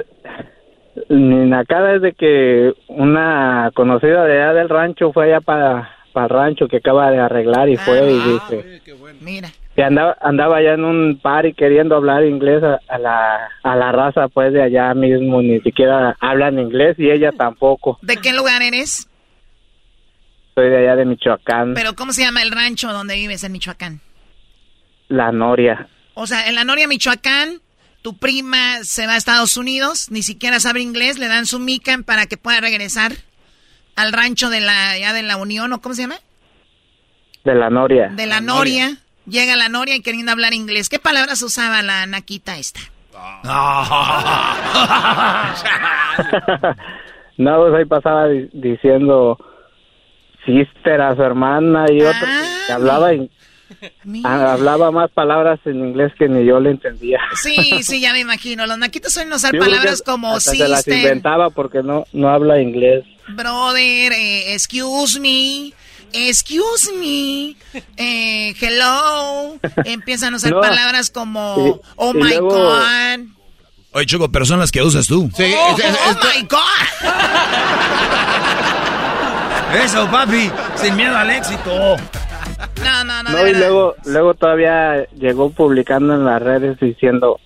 mi 1.08 1.48
nacada 1.48 1.94
es 1.94 2.02
de 2.02 2.12
que 2.12 2.72
una 2.88 3.70
conocida 3.74 4.24
de 4.24 4.42
allá 4.42 4.54
del 4.54 4.68
rancho 4.68 5.12
fue 5.12 5.26
allá 5.26 5.40
para 5.40 5.90
el 6.14 6.28
rancho 6.28 6.66
que 6.68 6.78
acaba 6.78 7.10
de 7.10 7.18
arreglar 7.18 7.68
y 7.68 7.76
fue 7.76 8.12
y 8.12 8.20
dice 8.20 8.82
Mira. 9.20 9.50
Que 9.74 9.82
andaba 9.82 10.16
andaba 10.20 10.56
allá 10.58 10.74
en 10.74 10.84
un 10.84 11.18
par 11.20 11.46
y 11.46 11.54
queriendo 11.54 11.96
hablar 11.96 12.24
inglés 12.24 12.62
a, 12.62 12.78
a 12.88 12.98
la 12.98 13.48
a 13.62 13.76
la 13.76 13.92
raza 13.92 14.28
pues 14.28 14.52
de 14.52 14.62
allá 14.62 14.94
mismo 14.94 15.42
ni 15.42 15.60
siquiera 15.60 16.16
hablan 16.20 16.58
inglés 16.58 16.96
y 16.98 17.10
ella 17.10 17.32
tampoco 17.32 17.98
¿De 18.02 18.16
qué 18.18 18.32
lugar 18.32 18.62
eres? 18.62 19.08
soy 20.54 20.70
de 20.70 20.78
allá 20.78 20.96
de 20.96 21.04
Michoacán 21.04 21.74
Pero 21.74 21.94
¿cómo 21.94 22.12
se 22.12 22.22
llama 22.22 22.42
el 22.42 22.52
rancho 22.52 22.92
donde 22.92 23.16
vives 23.16 23.42
en 23.42 23.52
Michoacán? 23.52 24.00
la 25.08 25.32
Noria 25.32 25.88
O 26.14 26.26
sea, 26.26 26.48
en 26.48 26.54
la 26.54 26.64
Noria, 26.64 26.86
Michoacán, 26.88 27.60
tu 28.02 28.16
prima 28.18 28.82
se 28.82 29.06
va 29.06 29.14
a 29.14 29.16
Estados 29.16 29.56
Unidos, 29.56 30.10
ni 30.10 30.22
siquiera 30.22 30.60
sabe 30.60 30.80
inglés, 30.80 31.18
le 31.18 31.26
dan 31.28 31.46
su 31.46 31.58
mica 31.58 31.98
para 32.06 32.26
que 32.26 32.36
pueda 32.36 32.60
regresar 32.60 33.12
al 33.96 34.12
rancho 34.12 34.48
de 34.48 34.60
la, 34.60 34.96
ya 34.98 35.12
de 35.12 35.22
la 35.22 35.36
Unión, 35.36 35.72
¿o 35.72 35.80
cómo 35.80 35.94
se 35.94 36.02
llama? 36.02 36.16
de 37.44 37.54
la 37.54 37.68
Noria 37.68 38.08
De 38.08 38.26
la, 38.26 38.40
Noria. 38.40 38.96
Llega 39.26 39.56
la 39.56 39.68
Noria 39.68 39.96
y 39.96 40.02
queriendo 40.02 40.32
hablar 40.32 40.54
inglés. 40.54 40.88
¿Qué 40.88 40.98
palabras 40.98 41.42
usaba 41.42 41.82
la 41.82 42.06
naquita 42.06 42.58
esta? 42.58 42.80
no 47.36 47.56
pues 47.58 47.74
ahí 47.74 47.84
pasaba 47.84 48.28
di- 48.28 48.48
diciendo 48.52 49.38
sister 50.44 51.00
a 51.00 51.14
su 51.14 51.22
hermana 51.22 51.86
y 51.90 52.00
otro 52.02 52.26
que 52.66 52.72
hablaba 52.72 53.10
ah, 54.24 54.52
hablaba 54.52 54.90
más 54.90 55.10
palabras 55.10 55.58
en 55.64 55.76
inglés 55.88 56.12
que 56.18 56.28
ni 56.28 56.44
yo 56.44 56.60
le 56.60 56.70
entendía 56.70 57.18
Sí, 57.42 57.82
sí, 57.82 58.00
ya 58.00 58.12
me 58.12 58.20
imagino. 58.20 58.66
Los 58.66 58.78
naquitos 58.78 59.12
suelen 59.12 59.32
usar 59.32 59.56
palabras 59.56 60.02
como 60.02 60.34
hasta 60.34 60.52
se 60.52 60.68
las 60.68 60.82
sister, 60.82 60.98
inventaba 60.98 61.50
porque 61.50 61.82
no 61.82 62.04
no 62.12 62.28
habla 62.28 62.60
inglés 62.60 63.04
brother, 63.28 64.12
eh, 64.12 64.52
excuse 64.52 65.18
me, 65.18 65.72
excuse 66.14 66.92
me, 66.98 67.56
eh, 67.96 68.54
hello. 68.60 69.56
Empiezan 69.84 70.34
a 70.34 70.36
usar 70.36 70.52
No. 70.52 70.60
palabras 70.60 71.10
como 71.10 71.80
oh 71.96 72.10
y 72.14 72.18
my 72.18 72.28
luego- 72.30 72.50
god. 72.50 73.20
Oye, 73.92 74.06
Choco, 74.06 74.30
pero 74.32 74.44
son 74.44 74.58
las 74.58 74.72
que 74.72 74.82
usas 74.82 75.06
tú. 75.06 75.30
Sí, 75.36 75.52
Oh, 75.56 75.76
oh 75.76 76.14
my 76.36 76.42
god. 76.48 77.14
Eso, 79.84 80.08
papi, 80.10 80.50
sin 80.76 80.96
miedo 80.96 81.16
al 81.16 81.30
éxito. 81.30 81.96
No, 82.84 83.04
no, 83.04 83.22
no, 83.22 83.30
No, 83.30 83.46
y 83.46 83.54
luego, 83.54 83.94
luego 84.04 84.34
todavía 84.34 85.04
llegó 85.18 85.50
publicando 85.50 86.14
en 86.14 86.24
las 86.24 86.40
redes 86.40 86.78
diciendo, 86.80 87.40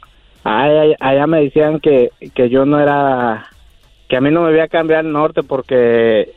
ay, 0.45 0.71
ay, 0.77 0.95
allá 1.01 1.27
me 1.27 1.43
decían 1.43 1.81
que, 1.81 2.11
que 2.35 2.51
yo 2.51 2.65
no 2.67 2.81
era, 2.81 3.49
que 4.09 4.17
a 4.17 4.21
mí 4.21 4.31
no 4.31 4.43
me 4.43 4.51
voy 4.51 4.61
a 4.61 4.69
cambiar 4.69 5.05
el 5.07 5.13
norte 5.13 5.43
porque 5.43 6.35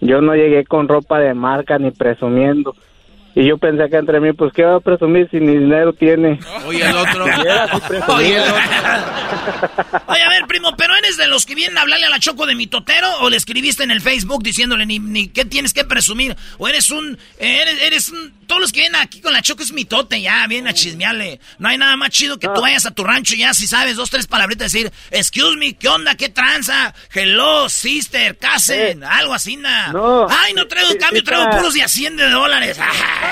yo 0.00 0.20
no 0.20 0.34
llegué 0.34 0.64
con 0.64 0.88
ropa 0.88 1.18
de 1.18 1.34
marca 1.34 1.78
ni 1.78 1.90
presumiendo. 1.90 2.74
Y 3.38 3.46
yo 3.46 3.58
pensé 3.58 3.90
que 3.90 3.96
entre 3.96 4.18
mí, 4.18 4.32
pues, 4.32 4.50
¿qué 4.54 4.62
va 4.62 4.76
a 4.76 4.80
presumir 4.80 5.28
si 5.30 5.38
ni 5.38 5.58
dinero 5.58 5.92
tiene? 5.92 6.40
Oye, 6.64 6.82
el 6.82 6.96
otro. 6.96 7.24
Oye, 8.14 8.34
el 8.34 8.40
otro. 8.40 8.62
Oye, 10.06 10.22
a 10.22 10.28
ver, 10.30 10.46
primo, 10.48 10.74
¿pero 10.74 10.96
eres 10.96 11.18
de 11.18 11.26
los 11.26 11.44
que 11.44 11.54
vienen 11.54 11.76
a 11.76 11.82
hablarle 11.82 12.06
a 12.06 12.08
la 12.08 12.18
Choco 12.18 12.46
de 12.46 12.54
mi 12.54 12.66
totero 12.66 13.06
o 13.20 13.28
le 13.28 13.36
escribiste 13.36 13.84
en 13.84 13.90
el 13.90 14.00
Facebook 14.00 14.42
diciéndole 14.42 14.86
ni, 14.86 15.00
ni 15.00 15.28
qué 15.28 15.44
tienes 15.44 15.74
que 15.74 15.84
presumir? 15.84 16.34
¿O 16.56 16.66
eres 16.66 16.90
un, 16.90 17.18
eres, 17.38 17.82
eres 17.82 18.08
un, 18.08 18.32
todos 18.46 18.60
los 18.60 18.72
que 18.72 18.80
vienen 18.80 19.02
aquí 19.02 19.20
con 19.20 19.34
la 19.34 19.42
Choco 19.42 19.62
es 19.62 19.72
mitote 19.72 20.20
ya, 20.22 20.46
vienen 20.46 20.68
a 20.68 20.72
chismearle. 20.72 21.38
No 21.58 21.68
hay 21.68 21.76
nada 21.76 21.94
más 21.96 22.10
chido 22.10 22.38
que 22.38 22.48
tú 22.48 22.62
vayas 22.62 22.86
a 22.86 22.92
tu 22.92 23.04
rancho 23.04 23.34
y 23.34 23.38
ya, 23.38 23.52
si 23.52 23.66
sabes 23.66 23.96
dos, 23.96 24.08
tres 24.08 24.26
palabritas, 24.26 24.72
decir, 24.72 24.90
excuse 25.10 25.58
me, 25.58 25.74
¿qué 25.74 25.88
onda? 25.88 26.14
¿Qué 26.14 26.30
tranza? 26.30 26.94
Hello, 27.12 27.68
sister, 27.68 28.38
casen, 28.38 29.04
algo 29.04 29.34
así, 29.34 29.56
na. 29.56 29.88
No. 29.88 30.26
Ay, 30.30 30.54
no 30.54 30.66
traigo 30.66 30.90
Sí, 30.92 30.98
cambio, 30.98 31.20
sí 31.20 31.26
traigo 31.26 31.50
puros 31.50 31.74
de 31.74 31.82
a 31.82 31.88
100 31.88 32.16
de 32.16 32.30
dólares. 32.30 32.80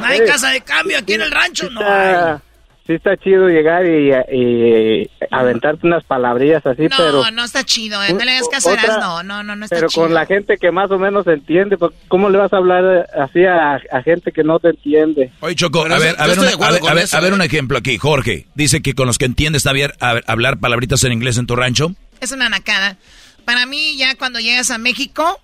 no 0.00 0.06
hay 0.06 0.18
Sí. 0.18 0.24
casa 0.26 0.50
de 0.50 0.60
cambio 0.62 0.98
aquí 0.98 1.14
en 1.14 1.22
el 1.22 1.30
rancho, 1.30 1.68
Sí 1.68 1.74
no 1.74 1.80
hay. 1.80 2.08
está, 2.12 2.42
sí 2.86 2.92
está 2.94 3.16
chido 3.16 3.48
llegar 3.48 3.84
y, 3.86 4.10
y 4.34 5.10
aventarte 5.30 5.86
unas 5.86 6.02
palabrillas 6.04 6.64
así, 6.66 6.82
No, 6.88 6.96
pero... 6.96 7.30
no 7.30 7.44
está 7.44 7.62
chido, 7.64 8.02
eh. 8.02 8.12
No 8.12 8.24
le 8.24 8.32
hagas 8.32 8.48
caso 8.48 8.70
Otra-. 8.70 9.22
No, 9.22 9.22
no, 9.22 9.56
no 9.56 9.64
está 9.64 9.76
Pero 9.76 9.88
chido. 9.88 10.02
con 10.06 10.14
la 10.14 10.26
gente 10.26 10.56
que 10.60 10.70
más 10.72 10.90
o 10.90 10.98
menos 10.98 11.26
entiende, 11.26 11.76
pues, 11.78 11.92
¿cómo 12.08 12.28
le 12.30 12.38
vas 12.38 12.52
a 12.52 12.56
hablar 12.56 13.06
así 13.16 13.44
a, 13.44 13.74
a 13.76 14.02
gente 14.02 14.32
que 14.32 14.42
no 14.42 14.58
te 14.58 14.70
entiende? 14.70 15.30
Oye, 15.40 15.54
Choco, 15.54 15.82
Pero 15.84 15.94
a 15.94 15.98
ver, 15.98 16.16
a 16.18 16.26
ver, 16.26 16.38
una- 16.38 16.48
a 16.48 16.70
ver, 16.70 16.80
a 16.88 16.94
ver, 16.94 17.04
eso, 17.04 17.16
a 17.16 17.20
ver 17.20 17.32
¿eh? 17.32 17.34
un 17.34 17.42
ejemplo 17.42 17.78
aquí. 17.78 17.98
Jorge 17.98 18.46
dice 18.54 18.80
que 18.82 18.94
con 18.94 19.06
los 19.06 19.18
que 19.18 19.26
entiende 19.26 19.58
está 19.58 19.72
bien 19.72 19.92
hablar 20.26 20.58
palabritas 20.58 21.04
en 21.04 21.12
inglés 21.12 21.38
en 21.38 21.46
tu 21.46 21.54
rancho. 21.56 21.92
Es 22.20 22.32
una 22.32 22.48
nacada. 22.48 22.96
Para 23.44 23.66
mí, 23.66 23.96
ya 23.96 24.14
cuando 24.16 24.38
llegas 24.40 24.70
a 24.70 24.78
México 24.78 25.40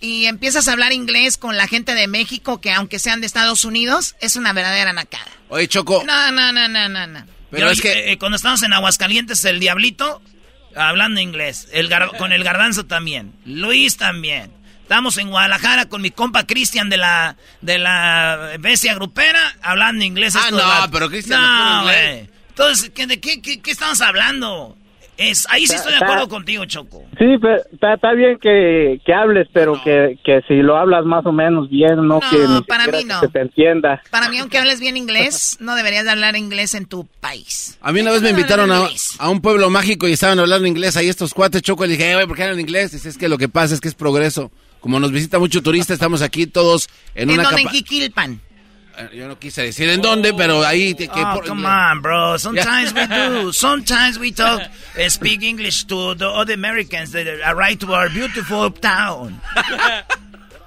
y 0.00 0.26
empiezas 0.26 0.66
a 0.68 0.72
hablar 0.72 0.92
inglés 0.92 1.36
con 1.36 1.56
la 1.56 1.66
gente 1.68 1.94
de 1.94 2.08
México, 2.08 2.60
que 2.60 2.72
aunque 2.72 2.98
sean 2.98 3.20
de 3.20 3.26
Estados 3.26 3.64
Unidos, 3.64 4.16
es 4.20 4.36
una 4.36 4.52
verdadera 4.52 4.92
nacada. 4.92 5.26
Oye, 5.48 5.68
Choco. 5.68 6.02
No, 6.06 6.32
no, 6.32 6.52
no, 6.52 6.68
no, 6.68 6.88
no, 6.88 7.06
no. 7.06 7.26
Pero 7.50 7.66
Yo, 7.66 7.72
es 7.72 7.80
que- 7.80 7.92
eh, 7.92 8.12
eh, 8.12 8.18
cuando 8.18 8.36
estamos 8.36 8.62
en 8.62 8.72
Aguascalientes, 8.72 9.44
el 9.44 9.60
Diablito 9.60 10.22
hablando 10.76 11.20
inglés. 11.20 11.68
El 11.72 11.88
gar- 11.90 12.16
con 12.16 12.32
el 12.32 12.44
Garbanzo 12.44 12.86
también. 12.86 13.32
Luis 13.44 13.96
también. 13.96 14.52
Estamos 14.82 15.18
en 15.18 15.28
Guadalajara 15.30 15.88
con 15.88 16.00
mi 16.02 16.10
compa 16.10 16.46
Cristian 16.46 16.88
de 16.90 16.96
la 16.96 17.36
de 17.60 17.78
la 17.78 18.52
bestia 18.58 18.94
grupera 18.94 19.40
hablando 19.62 20.04
inglés. 20.04 20.34
Ah, 20.36 20.50
no, 20.50 20.90
pero 20.90 21.08
Cristian 21.08 21.40
No, 21.40 21.76
no 21.78 21.82
güey. 21.84 22.28
Entonces, 22.48 22.90
¿qué- 22.94 23.06
¿de 23.06 23.20
qué, 23.20 23.40
qué, 23.40 23.60
qué 23.60 23.70
estamos 23.70 24.00
hablando? 24.00 24.76
Es, 25.20 25.46
ahí 25.50 25.66
sí 25.66 25.74
estoy 25.74 25.92
de 25.92 25.98
acuerdo 25.98 26.28
contigo, 26.28 26.64
Choco. 26.64 27.04
Sí, 27.18 27.26
pero 27.42 27.56
está, 27.70 27.94
está 27.94 28.12
bien 28.14 28.38
que, 28.40 29.00
que 29.04 29.12
hables, 29.12 29.48
pero 29.52 29.78
que, 29.84 30.18
que 30.24 30.40
si 30.48 30.54
lo 30.62 30.78
hablas 30.78 31.04
más 31.04 31.26
o 31.26 31.32
menos 31.32 31.68
bien, 31.68 32.08
no, 32.08 32.20
que 32.20 32.38
ni 32.38 32.62
para 32.62 32.86
mí 32.86 33.04
no. 33.04 33.20
que 33.20 33.26
se 33.26 33.32
te 33.32 33.40
entienda. 33.42 34.00
Para 34.10 34.30
mí, 34.30 34.38
aunque 34.38 34.56
hables 34.56 34.80
bien 34.80 34.96
inglés, 34.96 35.58
no 35.60 35.74
deberías 35.74 36.06
de 36.06 36.10
hablar 36.12 36.36
inglés 36.36 36.74
en 36.74 36.86
tu 36.86 37.04
país. 37.20 37.76
A 37.82 37.92
mí 37.92 38.00
una 38.00 38.12
vez 38.12 38.22
me 38.22 38.30
invitaron 38.30 38.72
a, 38.72 38.88
a 39.18 39.28
un 39.28 39.42
pueblo 39.42 39.68
mágico 39.68 40.08
y 40.08 40.12
estaban 40.12 40.38
hablando 40.38 40.66
inglés 40.66 40.96
ahí 40.96 41.08
estos 41.10 41.34
cuates, 41.34 41.60
Choco, 41.60 41.84
y 41.84 41.88
le 41.88 41.96
dije, 41.98 42.10
"Eh, 42.10 42.14
güey, 42.14 42.26
¿por 42.26 42.36
qué 42.36 42.44
hablan 42.44 42.58
inglés? 42.60 42.92
Dice, 42.92 43.10
es 43.10 43.18
que 43.18 43.28
lo 43.28 43.36
que 43.36 43.50
pasa 43.50 43.74
es 43.74 43.80
que 43.82 43.88
es 43.88 43.94
progreso. 43.94 44.50
Como 44.80 44.98
nos 44.98 45.12
visita 45.12 45.38
mucho 45.38 45.62
turista, 45.62 45.92
estamos 45.92 46.22
aquí 46.22 46.46
todos 46.46 46.88
en, 47.14 47.28
¿En 47.28 47.40
una? 47.40 47.50
En 47.50 47.68
Jiquilpan. 47.68 48.40
Eh, 49.12 49.16
Yo 49.16 49.28
no 49.28 49.38
quise 49.38 49.62
decir 49.62 49.88
en 49.90 50.00
dónde, 50.02 50.32
pero 50.34 50.64
ahí... 50.64 50.94
Que, 50.94 51.08
que 51.08 51.20
Oh, 51.20 51.34
por- 51.34 51.46
come 51.46 51.66
on, 51.66 52.02
bro. 52.02 52.38
Sometimes 52.38 52.92
we 52.94 53.06
do. 53.06 53.52
Sometimes 53.52 54.18
we 54.18 54.32
talk, 54.32 54.60
uh, 54.62 55.08
speak 55.08 55.42
English 55.42 55.84
to 55.86 56.14
the 56.14 56.26
other 56.26 56.54
Americans 56.54 57.12
that 57.12 57.26
arrive 57.44 57.78
to 57.78 57.92
our 57.94 58.08
beautiful 58.08 58.70
town. 58.70 59.40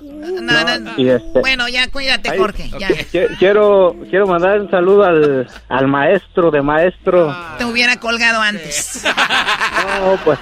No, 0.06 0.78
no, 0.80 0.92
Y 0.98 1.08
este- 1.10 1.40
Bueno, 1.40 1.68
ya 1.70 1.88
cuídate, 1.90 2.30
Ay, 2.30 2.38
Jorge. 2.38 2.70
Ya. 2.78 2.90
Qui- 2.90 3.38
Quiero, 3.40 3.96
quiero 4.10 4.28
mandar 4.28 4.60
un 4.60 4.70
saludo 4.70 5.04
al, 5.06 5.48
al 5.70 5.88
maestro 5.88 6.52
de 6.52 6.62
maestro. 6.62 7.34
Te 7.58 7.64
hubiera 7.66 7.96
colgado 7.98 8.42
antes. 8.42 9.02
No, 10.02 10.18
pues. 10.26 10.40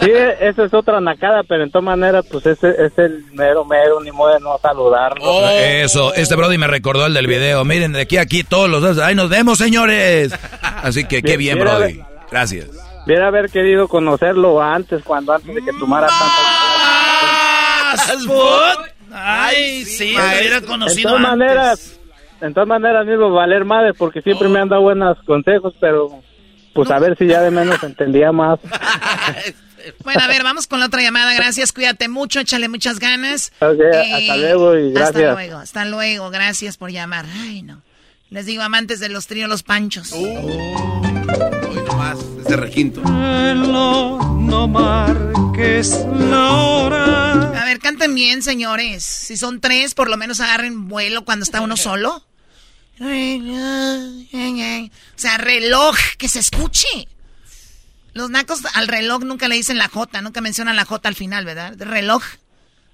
Sí, 0.00 0.10
esa 0.40 0.64
es 0.64 0.74
otra 0.74 1.00
nacada, 1.00 1.42
pero 1.48 1.62
en 1.64 1.70
todas 1.70 1.84
maneras, 1.84 2.24
pues 2.30 2.44
ese 2.46 2.70
es 2.84 2.92
el 2.98 3.24
mero 3.32 3.64
mero, 3.64 4.00
ni 4.02 4.10
modo 4.10 4.34
de 4.34 4.40
no 4.40 4.58
saludarlo. 4.60 5.24
Oh. 5.24 5.48
Eso, 5.50 6.12
este 6.14 6.34
Brody 6.36 6.58
me 6.58 6.66
recordó 6.66 7.06
el 7.06 7.14
del 7.14 7.26
video. 7.26 7.64
Miren, 7.64 7.92
de 7.92 8.02
aquí 8.02 8.16
a 8.18 8.22
aquí 8.22 8.42
todos 8.44 8.68
los 8.68 8.82
dos. 8.82 8.98
¡Ay, 8.98 9.14
nos 9.14 9.28
vemos, 9.30 9.58
señores! 9.58 10.32
Así 10.62 11.04
que 11.04 11.22
qué 11.22 11.36
bien, 11.36 11.58
Brody. 11.58 12.00
Gracias. 12.30 12.68
Hubiera 13.06 13.28
haber 13.28 13.50
querido 13.50 13.86
conocerlo 13.88 14.60
antes, 14.62 15.02
cuando 15.04 15.32
antes 15.32 15.54
de 15.54 15.62
que 15.62 15.72
tomara 15.78 16.06
tantas... 16.08 16.30
Ay, 19.12 19.84
sí, 19.84 20.12
lo 20.12 20.18
hubiera 20.38 20.56
En 20.56 20.64
conocido 20.64 21.10
todas 21.10 21.24
antes. 21.24 21.38
maneras, 21.46 22.00
en 22.40 22.52
todas 22.54 22.68
maneras, 22.68 23.06
mismo 23.06 23.30
valer 23.30 23.64
madre, 23.64 23.94
porque 23.94 24.22
siempre 24.22 24.48
me 24.48 24.58
han 24.58 24.68
dado 24.68 24.82
buenos 24.82 25.16
consejos, 25.24 25.72
pero 25.80 26.20
pues 26.74 26.90
a 26.90 26.98
ver 26.98 27.16
si 27.16 27.26
ya 27.28 27.40
de 27.42 27.50
menos 27.52 27.80
entendía 27.84 28.32
más. 28.32 28.58
Bueno, 30.02 30.20
a 30.22 30.26
ver, 30.28 30.42
vamos 30.42 30.66
con 30.66 30.80
la 30.80 30.86
otra 30.86 31.02
llamada. 31.02 31.34
Gracias, 31.34 31.72
cuídate 31.72 32.08
mucho, 32.08 32.40
échale 32.40 32.68
muchas 32.68 32.98
ganas. 32.98 33.52
Ok, 33.60 33.80
hasta 34.12 34.36
luego 34.36 34.78
y 34.78 34.96
Hasta 34.96 35.32
luego, 35.32 35.58
hasta 35.58 35.84
luego. 35.84 36.30
Gracias 36.30 36.76
por 36.76 36.90
llamar. 36.90 37.26
Ay, 37.40 37.62
no. 37.62 37.82
Les 38.30 38.46
digo, 38.46 38.62
amantes 38.62 39.00
de 39.00 39.08
los 39.08 39.26
tríos 39.26 39.48
Los 39.48 39.62
Panchos. 39.62 40.12
Hoy 40.12 40.24
nomás, 41.86 42.18
desde 42.36 42.56
requinto. 42.56 43.00
no 43.02 44.68
marques 44.68 46.04
la 46.18 46.52
hora. 46.52 47.60
A 47.60 47.64
ver, 47.64 47.78
canten 47.78 48.14
bien, 48.14 48.42
señores. 48.42 49.04
Si 49.04 49.36
son 49.36 49.60
tres, 49.60 49.94
por 49.94 50.08
lo 50.08 50.16
menos 50.16 50.40
agarren 50.40 50.88
vuelo 50.88 51.24
cuando 51.24 51.44
está 51.44 51.60
uno 51.60 51.76
solo. 51.76 52.24
O 53.00 53.04
sea, 55.16 55.38
reloj, 55.38 55.96
que 56.18 56.28
se 56.28 56.38
escuche. 56.40 57.08
Los 58.14 58.30
nacos 58.30 58.60
al 58.74 58.88
reloj 58.88 59.22
nunca 59.24 59.48
le 59.48 59.56
dicen 59.56 59.76
la 59.76 59.88
J, 59.88 60.22
nunca 60.22 60.40
mencionan 60.40 60.76
la 60.76 60.84
J 60.84 61.08
al 61.08 61.14
final, 61.14 61.44
¿verdad? 61.44 61.74
Reloj. 61.78 62.22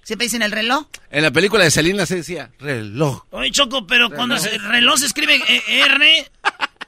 ¿Siempre 0.02 0.24
dicen 0.24 0.42
el 0.42 0.50
reloj? 0.50 0.86
En 1.10 1.22
la 1.22 1.30
película 1.30 1.62
de 1.62 1.70
Selena 1.70 2.06
se 2.06 2.16
decía 2.16 2.50
reloj. 2.58 3.24
Oye, 3.30 3.50
Choco, 3.50 3.86
pero 3.86 4.10
cuando 4.10 4.36
el 4.36 4.62
reloj 4.64 4.98
se 4.98 5.06
escribe 5.06 5.36
e, 5.46 5.80
R, 5.82 6.30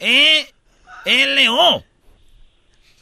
E, 0.01 0.53
L, 1.05 1.49
O. 1.51 1.85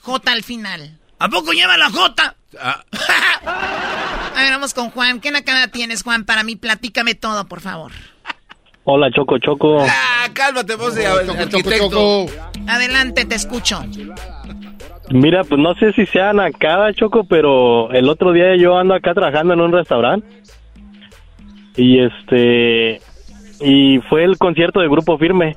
J 0.01 0.33
al 0.33 0.43
final. 0.43 0.99
¿A 1.21 1.29
poco 1.29 1.53
lleva 1.53 1.77
la 1.77 1.91
J? 1.91 2.37
Ah. 2.59 2.85
A 4.37 4.43
ver, 4.43 4.51
vamos 4.51 4.75
con 4.75 4.91
Juan. 4.91 5.21
¿Qué 5.21 5.31
nacada 5.31 5.69
tienes, 5.69 6.03
Juan? 6.03 6.25
Para 6.25 6.43
mí, 6.43 6.57
platícame 6.57 7.15
todo, 7.15 7.47
por 7.47 7.61
favor. 7.61 7.93
Hola, 8.85 9.11
Choco, 9.15 9.39
Choco. 9.39 9.87
Ah, 9.89 10.29
cálmate 10.33 10.75
vos, 10.75 10.95
de 10.95 11.07
arquitecto. 11.07 12.27
Adelante, 12.67 13.25
te 13.27 13.35
escucho. 13.35 13.85
Mira, 15.11 15.43
pues 15.43 15.61
no 15.61 15.75
sé 15.75 15.93
si 15.93 16.07
sea 16.07 16.33
nacada, 16.33 16.95
Choco, 16.95 17.25
pero 17.25 17.93
el 17.93 18.09
otro 18.09 18.33
día 18.33 18.57
yo 18.57 18.79
ando 18.79 18.95
acá 18.95 19.13
trabajando 19.13 19.55
en 19.55 19.61
un 19.61 19.73
restaurante. 19.73 20.27
Y 21.77 22.01
este... 22.01 23.01
Y 23.61 23.99
fue 24.09 24.25
el 24.25 24.39
concierto 24.39 24.81
de 24.81 24.89
Grupo 24.89 25.19
Firme. 25.19 25.57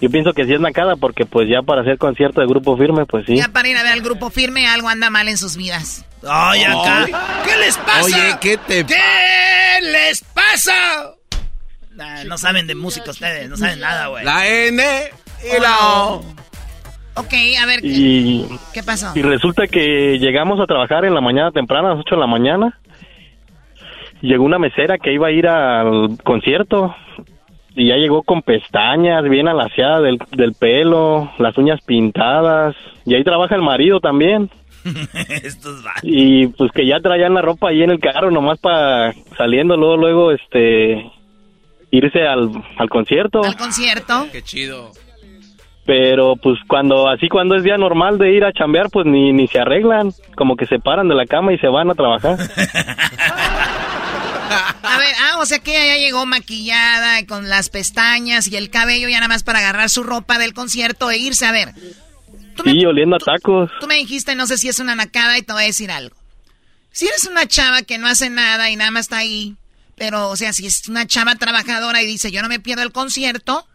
Yo 0.00 0.10
pienso 0.10 0.32
que 0.32 0.44
sí 0.44 0.52
es 0.52 0.60
nacada 0.60 0.94
porque 0.96 1.24
pues 1.24 1.48
ya 1.48 1.62
para 1.62 1.80
hacer 1.80 1.98
concierto 1.98 2.40
de 2.40 2.46
Grupo 2.46 2.76
Firme, 2.76 3.06
pues 3.06 3.26
sí. 3.26 3.36
Ya 3.36 3.48
para 3.48 3.68
ir 3.68 3.76
a 3.76 3.82
ver 3.82 3.92
al 3.92 4.02
Grupo 4.02 4.30
Firme 4.30 4.66
algo 4.66 4.88
anda 4.88 5.10
mal 5.10 5.28
en 5.28 5.38
sus 5.38 5.56
vidas. 5.56 6.04
Ay, 6.28 6.62
acá. 6.64 7.06
¿Qué 7.44 7.56
les 7.56 7.76
pasa? 7.78 8.04
Oye, 8.04 8.36
¿qué 8.40 8.56
te 8.58 8.84
¿Qué 8.84 9.80
les 9.82 10.22
pasa? 10.22 11.14
no 12.26 12.38
saben 12.38 12.66
de 12.68 12.76
música 12.76 13.10
ustedes, 13.10 13.48
no 13.48 13.56
saben 13.56 13.80
nada, 13.80 14.06
güey. 14.06 14.24
La 14.24 14.46
N 14.46 14.82
y 15.42 15.60
la 15.60 15.78
O. 15.80 16.24
Ok, 17.18 17.34
a 17.60 17.66
ver, 17.66 17.80
Y, 17.82 18.46
¿qué 18.72 18.82
pasó? 18.82 19.12
y 19.14 19.22
resulta 19.22 19.66
que 19.66 20.18
llegamos 20.18 20.60
a 20.60 20.66
trabajar 20.66 21.04
en 21.04 21.14
la 21.14 21.20
mañana 21.20 21.50
temprano, 21.50 21.88
a 21.88 21.90
las 21.94 22.00
8 22.00 22.14
de 22.14 22.20
la 22.20 22.26
mañana. 22.26 22.78
Llegó 24.20 24.44
una 24.44 24.58
mesera 24.58 24.98
que 24.98 25.12
iba 25.12 25.28
a 25.28 25.30
ir 25.32 25.46
al 25.46 26.18
concierto 26.24 26.94
y 27.76 27.88
ya 27.88 27.96
llegó 27.96 28.22
con 28.24 28.42
pestañas 28.42 29.22
bien 29.28 29.46
alaciadas 29.46 30.02
del, 30.02 30.18
del 30.32 30.54
pelo, 30.54 31.30
las 31.38 31.56
uñas 31.56 31.80
pintadas. 31.84 32.74
Y 33.04 33.14
ahí 33.14 33.22
trabaja 33.22 33.54
el 33.54 33.62
marido 33.62 34.00
también. 34.00 34.50
Estos. 35.28 35.84
Y 36.02 36.48
pues 36.48 36.72
que 36.72 36.86
ya 36.86 36.98
traían 37.00 37.34
la 37.34 37.42
ropa 37.42 37.68
ahí 37.68 37.82
en 37.82 37.90
el 37.90 38.00
carro 38.00 38.30
nomás 38.30 38.58
para 38.58 39.12
saliendo 39.36 39.76
luego, 39.76 39.96
luego, 39.96 40.32
este, 40.32 41.10
irse 41.90 42.26
al, 42.26 42.50
al 42.76 42.88
concierto. 42.88 43.42
¿Al 43.44 43.56
concierto? 43.56 44.26
Qué 44.32 44.42
chido. 44.42 44.90
Pero 45.88 46.36
pues 46.36 46.58
cuando, 46.68 47.08
así 47.08 47.30
cuando 47.30 47.56
es 47.56 47.62
día 47.62 47.78
normal 47.78 48.18
de 48.18 48.30
ir 48.30 48.44
a 48.44 48.52
chambear, 48.52 48.90
pues 48.90 49.06
ni, 49.06 49.32
ni 49.32 49.48
se 49.48 49.58
arreglan. 49.58 50.12
Como 50.36 50.54
que 50.54 50.66
se 50.66 50.78
paran 50.78 51.08
de 51.08 51.14
la 51.14 51.24
cama 51.24 51.54
y 51.54 51.58
se 51.58 51.66
van 51.66 51.90
a 51.90 51.94
trabajar. 51.94 52.36
A 54.82 54.98
ver, 54.98 55.14
ah, 55.18 55.38
o 55.38 55.46
sea 55.46 55.60
que 55.60 55.70
ella 55.70 55.94
ya 55.94 56.00
llegó 56.00 56.26
maquillada 56.26 57.24
con 57.26 57.48
las 57.48 57.70
pestañas 57.70 58.48
y 58.48 58.56
el 58.56 58.68
cabello 58.68 59.08
ya 59.08 59.16
nada 59.16 59.28
más 59.28 59.44
para 59.44 59.60
agarrar 59.60 59.88
su 59.88 60.02
ropa 60.02 60.38
del 60.38 60.52
concierto 60.52 61.10
e 61.10 61.16
irse 61.16 61.46
a 61.46 61.52
ver. 61.52 61.72
Sí, 62.62 62.84
oliendo 62.84 63.16
a 63.16 63.18
tacos. 63.18 63.70
Tú 63.80 63.86
me 63.86 63.94
dijiste, 63.94 64.34
no 64.34 64.46
sé 64.46 64.58
si 64.58 64.68
es 64.68 64.80
una 64.80 64.94
nacada 64.94 65.38
y 65.38 65.42
te 65.42 65.54
voy 65.54 65.62
a 65.62 65.66
decir 65.66 65.90
algo. 65.90 66.16
Si 66.92 67.06
eres 67.06 67.26
una 67.26 67.46
chava 67.46 67.80
que 67.80 67.96
no 67.96 68.08
hace 68.08 68.28
nada 68.28 68.68
y 68.70 68.76
nada 68.76 68.90
más 68.90 69.06
está 69.06 69.18
ahí, 69.18 69.56
pero, 69.96 70.28
o 70.28 70.36
sea, 70.36 70.52
si 70.52 70.66
es 70.66 70.86
una 70.86 71.06
chava 71.06 71.34
trabajadora 71.36 72.02
y 72.02 72.06
dice, 72.06 72.30
yo 72.30 72.42
no 72.42 72.48
me 72.48 72.60
pierdo 72.60 72.82
el 72.82 72.92
concierto, 72.92 73.66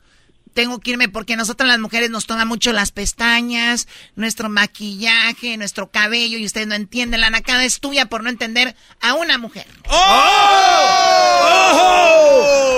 tengo 0.54 0.80
que 0.80 0.92
irme 0.92 1.10
porque 1.10 1.36
nosotras 1.36 1.68
las 1.68 1.80
mujeres 1.80 2.10
nos 2.10 2.26
toman 2.26 2.48
mucho 2.48 2.72
las 2.74 2.92
pestañas, 2.92 3.88
nuestro 4.16 4.50
maquillaje, 4.50 5.58
nuestro 5.58 5.90
cabello 5.90 6.38
y 6.38 6.46
ustedes 6.46 6.68
no 6.68 6.76
entienden. 6.76 7.22
La 7.22 7.30
nacada 7.30 7.64
es 7.66 7.80
tuya 7.80 8.06
por 8.06 8.24
no 8.24 8.30
entender 8.30 8.76
a 9.02 9.16
una 9.16 9.38
mujer. 9.38 9.66
¡Oh! 9.90 10.04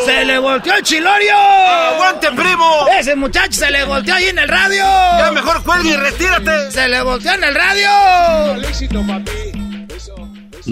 ¡Se 0.06 0.24
le 0.26 0.38
volteó 0.40 0.74
el 0.76 0.84
chilorio! 0.84 1.36
¡Aguante, 1.36 2.32
primo! 2.32 2.88
Ese 2.98 3.16
muchacho 3.16 3.54
se 3.54 3.72
le 3.72 3.84
volteó 3.84 4.16
ahí 4.16 4.26
en 4.26 4.40
el 4.40 4.48
radio. 4.48 4.84
Ya 4.84 5.32
mejor 5.34 5.64
cuelgue 5.64 5.90
y 5.90 5.96
retírate. 5.98 6.72
Se 6.72 6.88
le 6.88 7.02
volteó 7.02 7.34
en 7.34 7.44
el 7.44 7.56
radio. 7.56 7.90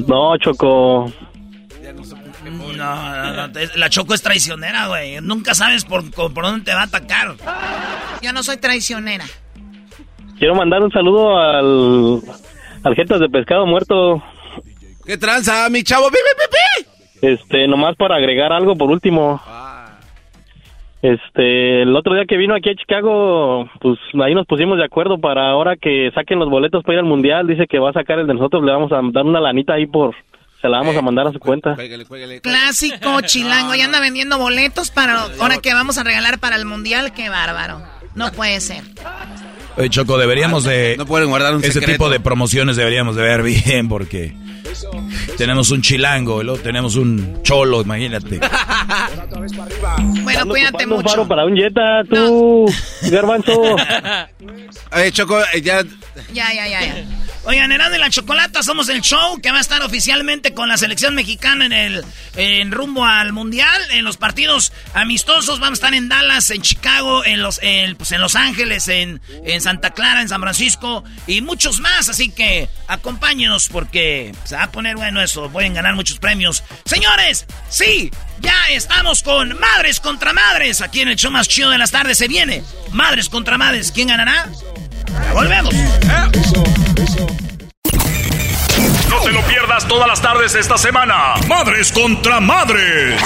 No, 0.07 0.37
Choco. 0.37 1.11
No, 2.71 2.73
no, 2.75 3.47
no, 3.47 3.53
la 3.75 3.89
Choco 3.89 4.13
es 4.13 4.21
traicionera, 4.21 4.87
güey. 4.87 5.19
Nunca 5.21 5.53
sabes 5.53 5.85
por, 5.85 6.09
por 6.11 6.33
dónde 6.33 6.65
te 6.65 6.73
va 6.73 6.81
a 6.81 6.85
atacar. 6.85 7.35
Yo 8.21 8.31
no 8.33 8.43
soy 8.43 8.57
traicionera. 8.57 9.25
Quiero 10.39 10.55
mandar 10.55 10.81
un 10.81 10.91
saludo 10.91 11.37
al, 11.37 12.21
al 12.83 12.95
Jetas 12.95 13.19
de 13.19 13.29
Pescado 13.29 13.65
Muerto. 13.65 14.23
¿Qué 15.05 15.17
tranza, 15.17 15.69
mi 15.69 15.83
chavo? 15.83 16.09
¡Pi, 16.09 16.17
pi, 16.17 16.35
pi, 16.37 16.47
pi! 16.51 17.27
Este, 17.27 17.67
nomás 17.67 17.95
para 17.95 18.15
agregar 18.15 18.51
algo 18.51 18.75
por 18.75 18.89
último. 18.89 19.41
Este, 21.01 21.81
el 21.81 21.93
otro 21.97 22.13
día 22.13 22.25
que 22.25 22.37
vino 22.37 22.55
aquí 22.55 22.69
a 22.69 22.75
Chicago, 22.75 23.69
pues 23.81 23.99
ahí 24.23 24.33
nos 24.33 24.47
pusimos 24.47 24.77
de 24.77 24.85
acuerdo 24.85 25.17
para 25.17 25.49
ahora 25.49 25.75
que 25.75 26.09
saquen 26.15 26.39
los 26.39 26.49
boletos 26.49 26.81
para 26.83 26.93
ir 26.93 26.99
al 26.99 27.05
mundial. 27.05 27.45
Dice 27.45 27.67
que 27.67 27.79
va 27.79 27.89
a 27.89 27.93
sacar 27.93 28.19
el 28.19 28.27
de 28.27 28.33
nosotros, 28.33 28.63
le 28.63 28.71
vamos 28.71 28.91
a 28.93 29.01
dar 29.11 29.25
una 29.25 29.41
lanita 29.41 29.73
ahí 29.73 29.85
por. 29.85 30.15
Se 30.63 30.69
la 30.69 30.77
vamos 30.77 30.95
a 30.95 31.01
mandar 31.01 31.27
a 31.27 31.33
su 31.33 31.39
cuenta. 31.39 31.75
Cuélgale, 31.75 32.05
cuélgale, 32.05 32.39
cuélgale. 32.39 32.63
Clásico 32.63 33.19
chilango. 33.19 33.75
Ya 33.75 33.83
anda 33.83 33.99
vendiendo 33.99 34.37
boletos 34.37 34.91
para 34.91 35.23
ahora 35.39 35.57
que 35.57 35.73
vamos 35.73 35.97
a 35.97 36.03
regalar 36.03 36.39
para 36.39 36.55
el 36.55 36.63
mundial. 36.63 37.11
Qué 37.13 37.27
bárbaro. 37.27 37.81
No 38.15 38.31
puede 38.31 38.61
ser. 38.61 38.81
Oye, 39.75 39.89
Choco, 39.89 40.17
deberíamos 40.17 40.63
de... 40.63 40.95
No 40.97 41.05
pueden 41.05 41.27
guardar 41.27 41.53
un 41.53 41.61
Ese 41.61 41.73
secreto. 41.73 41.91
tipo 41.91 42.09
de 42.09 42.21
promociones 42.21 42.77
deberíamos 42.77 43.17
de 43.17 43.23
ver 43.23 43.43
bien 43.43 43.89
porque 43.89 44.33
tenemos 45.37 45.71
un 45.71 45.81
chilango 45.81 46.41
y 46.41 46.45
luego 46.45 46.61
tenemos 46.61 46.95
un 46.95 47.41
cholo, 47.43 47.81
imagínate. 47.81 48.39
Bueno, 50.23 50.47
cuídate 50.47 50.87
mucho. 50.87 51.09
faro 51.09 51.27
para 51.27 51.45
un 51.45 51.55
Jetta, 51.55 52.03
tú, 52.09 52.65
Garbanzo. 53.11 53.75
Oye, 54.91 55.11
Choco, 55.11 55.41
eh, 55.53 55.61
ya... 55.61 55.83
Ya, 56.31 56.53
ya, 56.53 56.67
ya, 56.67 56.81
ya. 56.81 57.05
Oigan, 57.45 57.73
Erasmo 57.73 57.97
y 57.97 57.99
la 57.99 58.09
Chocolata 58.09 58.63
somos 58.63 58.87
el 58.87 59.01
show 59.01 59.41
que 59.41 59.51
va 59.51 59.57
a 59.57 59.61
estar 59.61 59.81
oficialmente 59.81 60.53
con 60.53 60.69
la 60.69 60.77
selección 60.77 61.13
mexicana 61.13 61.65
en 61.65 61.73
el 61.73 62.05
en 62.37 62.71
rumbo 62.71 63.03
al 63.03 63.33
mundial, 63.33 63.81
en 63.91 64.05
los 64.05 64.15
partidos 64.15 64.71
amistosos. 64.93 65.59
Vamos 65.59 65.79
a 65.79 65.81
estar 65.81 65.93
en 65.93 66.07
Dallas, 66.07 66.49
en 66.51 66.61
Chicago, 66.61 67.25
en 67.25 67.41
los 67.41 67.59
en, 67.61 67.97
pues, 67.97 68.13
en 68.13 68.21
Los 68.21 68.35
Ángeles, 68.35 68.87
en, 68.87 69.19
en 69.43 69.59
Santa 69.59 69.91
Clara, 69.91 70.21
en 70.21 70.29
San 70.29 70.39
Francisco 70.39 71.03
y 71.27 71.41
muchos 71.41 71.81
más. 71.81 72.07
Así 72.07 72.29
que 72.29 72.69
acompáñenos 72.87 73.67
porque 73.67 74.33
se 74.53 74.57
va 74.57 74.65
a 74.65 74.71
poner 74.71 74.95
bueno 74.95 75.19
eso. 75.19 75.49
Pueden 75.49 75.73
ganar 75.73 75.95
muchos 75.95 76.19
premios. 76.19 76.63
Señores, 76.85 77.47
sí, 77.69 78.11
ya 78.39 78.53
estamos 78.69 79.23
con 79.23 79.59
Madres 79.59 79.99
contra 79.99 80.31
Madres. 80.31 80.81
Aquí 80.81 81.01
en 81.01 81.07
el 81.07 81.15
show 81.15 81.31
más 81.31 81.47
chido 81.47 81.71
de 81.71 81.79
las 81.79 81.89
tardes 81.89 82.19
se 82.19 82.27
viene. 82.27 82.63
Madres 82.91 83.29
contra 83.29 83.57
Madres. 83.57 83.91
¿Quién 83.91 84.09
ganará? 84.09 84.47
Ya 85.07 85.33
volvemos. 85.33 85.73
No 89.09 89.21
te 89.21 89.31
lo 89.31 89.41
pierdas 89.47 89.87
todas 89.87 90.07
las 90.07 90.21
tardes 90.21 90.53
esta 90.53 90.77
semana. 90.77 91.33
Madres 91.47 91.91
contra 91.91 92.39
madres. 92.39 93.19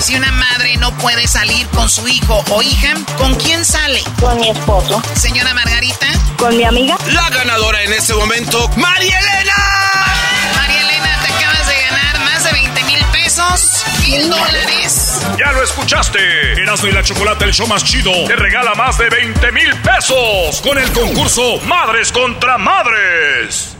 Si 0.00 0.14
una 0.14 0.30
madre 0.30 0.76
no 0.76 0.96
puede 0.98 1.26
salir 1.26 1.66
con 1.68 1.90
su 1.90 2.06
hijo 2.06 2.44
o 2.50 2.62
hija, 2.62 2.94
¿con 3.18 3.34
quién 3.34 3.64
sale? 3.64 4.00
Con 4.20 4.38
mi 4.38 4.50
esposo. 4.50 5.02
Señora 5.16 5.52
Margarita. 5.52 6.06
Con 6.38 6.56
mi 6.56 6.62
amiga. 6.62 6.96
La 7.12 7.28
ganadora 7.30 7.82
en 7.82 7.92
este 7.92 8.14
momento, 8.14 8.68
María 8.76 9.18
Elena. 9.18 10.09
Pesos, 13.50 13.84
mil 14.00 14.28
dólares. 14.28 15.26
Ya 15.38 15.52
lo 15.52 15.62
escuchaste. 15.62 16.18
Erasmo 16.60 16.88
y 16.88 16.92
la 16.92 17.02
Chocolate, 17.02 17.44
el 17.44 17.52
show 17.52 17.66
más 17.66 17.84
chido, 17.84 18.12
te 18.26 18.36
regala 18.36 18.74
más 18.74 18.98
de 18.98 19.08
20 19.08 19.52
mil 19.52 19.74
pesos 19.82 20.60
con 20.62 20.78
el 20.78 20.90
concurso 20.92 21.60
Madres 21.66 22.12
contra 22.12 22.58
Madres. 22.58 23.79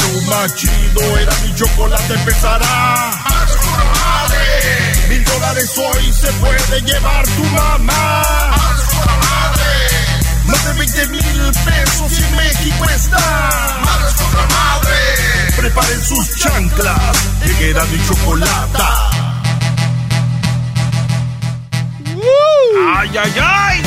Madres 0.00 0.08
contra 0.08 0.08
madres. 0.08 0.08
Llega 0.08 0.08
el 0.08 0.20
show 0.20 0.20
más 0.30 0.54
chido, 0.54 1.18
era 1.18 1.32
mi 1.44 1.54
chocolate 1.54 2.14
empezará. 2.14 3.10
Más 3.24 3.56
madre. 4.00 5.08
Mil 5.08 5.24
dólares 5.24 5.78
hoy 5.78 6.12
se 6.12 6.32
puede 6.34 6.80
llevar 6.82 7.26
tu 7.26 7.44
mamá. 7.44 8.22
Más 8.50 8.94
madre. 9.06 9.72
Más 10.46 10.64
de 10.64 10.72
20 10.74 11.06
mil 11.08 11.52
pesos 11.64 12.12
y 12.18 12.36
México 12.36 12.84
está. 12.90 13.80
Más 13.84 14.14
madre. 14.34 15.52
Preparen 15.56 16.04
sus 16.04 16.36
chanclas, 16.36 17.16
que 17.58 17.70
era 17.70 17.84
mi 17.86 18.06
chocolate. 18.06 18.82
¡Ay, 22.96 23.10
ay, 23.16 23.34
ay! 23.42 23.82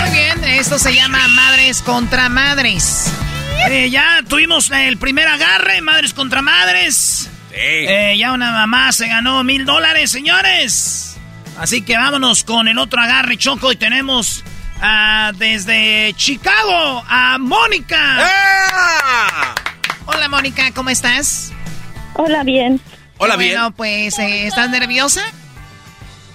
Muy 0.00 0.10
bien, 0.10 0.44
esto 0.44 0.78
se 0.78 0.94
llama 0.94 1.26
Madres 1.28 1.82
contra 1.82 2.28
Madres. 2.28 3.12
Eh, 3.68 3.90
ya 3.90 4.22
tuvimos 4.28 4.70
el 4.70 4.96
primer 4.98 5.28
agarre, 5.28 5.80
Madres 5.80 6.12
contra 6.12 6.42
Madres. 6.42 7.30
Sí. 7.50 7.56
Eh, 7.56 8.16
ya 8.18 8.32
una 8.32 8.52
mamá 8.52 8.92
se 8.92 9.08
ganó 9.08 9.44
mil 9.44 9.64
dólares, 9.64 10.10
señores. 10.10 11.16
Así 11.58 11.82
que 11.82 11.96
vámonos 11.96 12.44
con 12.44 12.66
el 12.68 12.78
otro 12.78 13.00
agarre, 13.00 13.36
Choco, 13.36 13.72
y 13.72 13.76
tenemos 13.76 14.42
uh, 14.78 15.36
desde 15.36 16.12
Chicago 16.16 17.04
a 17.08 17.38
Mónica. 17.38 18.30
Hola, 20.06 20.28
Mónica, 20.28 20.72
¿cómo 20.74 20.90
estás? 20.90 21.52
Hola, 22.14 22.42
bien. 22.42 22.80
Hola, 23.18 23.36
bien. 23.36 23.52
Bueno, 23.52 23.70
pues, 23.72 24.18
eh, 24.18 24.46
¿estás 24.46 24.70
nerviosa? 24.70 25.22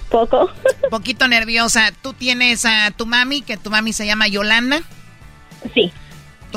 Poco. 0.09 0.51
Poquito 0.89 1.27
nerviosa. 1.27 1.91
¿Tú 2.01 2.13
tienes 2.13 2.65
a 2.65 2.91
tu 2.91 3.05
mami, 3.05 3.41
que 3.41 3.57
tu 3.57 3.69
mami 3.69 3.91
se 3.91 4.05
llama 4.05 4.27
Yolanda? 4.27 4.81
Sí. 5.73 5.91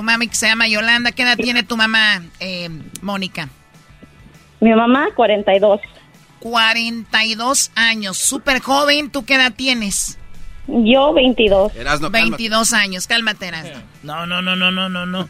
Tu 0.01 0.05
mami 0.05 0.29
que 0.29 0.35
se 0.35 0.47
llama 0.47 0.67
Yolanda. 0.67 1.13
¿Qué 1.13 1.25
edad 1.25 1.37
tiene 1.37 1.63
tu 1.63 1.77
mamá, 1.77 2.23
eh, 2.39 2.71
Mónica? 3.03 3.51
Mi 4.59 4.75
mamá, 4.75 5.09
42. 5.15 5.79
42 6.39 7.71
años. 7.75 8.17
Súper 8.17 8.63
joven. 8.63 9.11
¿Tú 9.11 9.27
qué 9.27 9.35
edad 9.35 9.53
tienes? 9.55 10.17
Yo, 10.67 11.13
22. 11.13 11.77
Erasno, 11.77 12.09
22 12.09 12.73
años. 12.73 13.07
Cálmate, 13.07 13.49
Erasno. 13.49 13.83
No, 14.03 14.25
no, 14.25 14.41
no, 14.41 14.57
no, 14.57 14.71
no, 14.71 14.89
no, 14.89 15.05
no. 15.05 15.29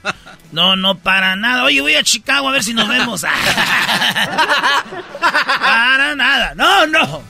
No, 0.52 0.76
no, 0.76 0.98
para 0.98 1.34
nada. 1.34 1.64
Oye, 1.64 1.80
voy 1.80 1.96
a 1.96 2.04
Chicago 2.04 2.48
a 2.48 2.52
ver 2.52 2.62
si 2.62 2.72
nos 2.72 2.86
vemos. 2.86 3.22
para 5.20 6.14
nada. 6.14 6.54
No, 6.54 6.86
no. 6.86 7.22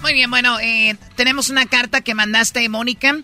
Muy 0.00 0.14
bien, 0.14 0.30
bueno, 0.30 0.58
eh, 0.58 0.96
tenemos 1.16 1.50
una 1.50 1.66
carta 1.66 2.00
que 2.00 2.14
mandaste, 2.14 2.66
Mónica, 2.70 3.18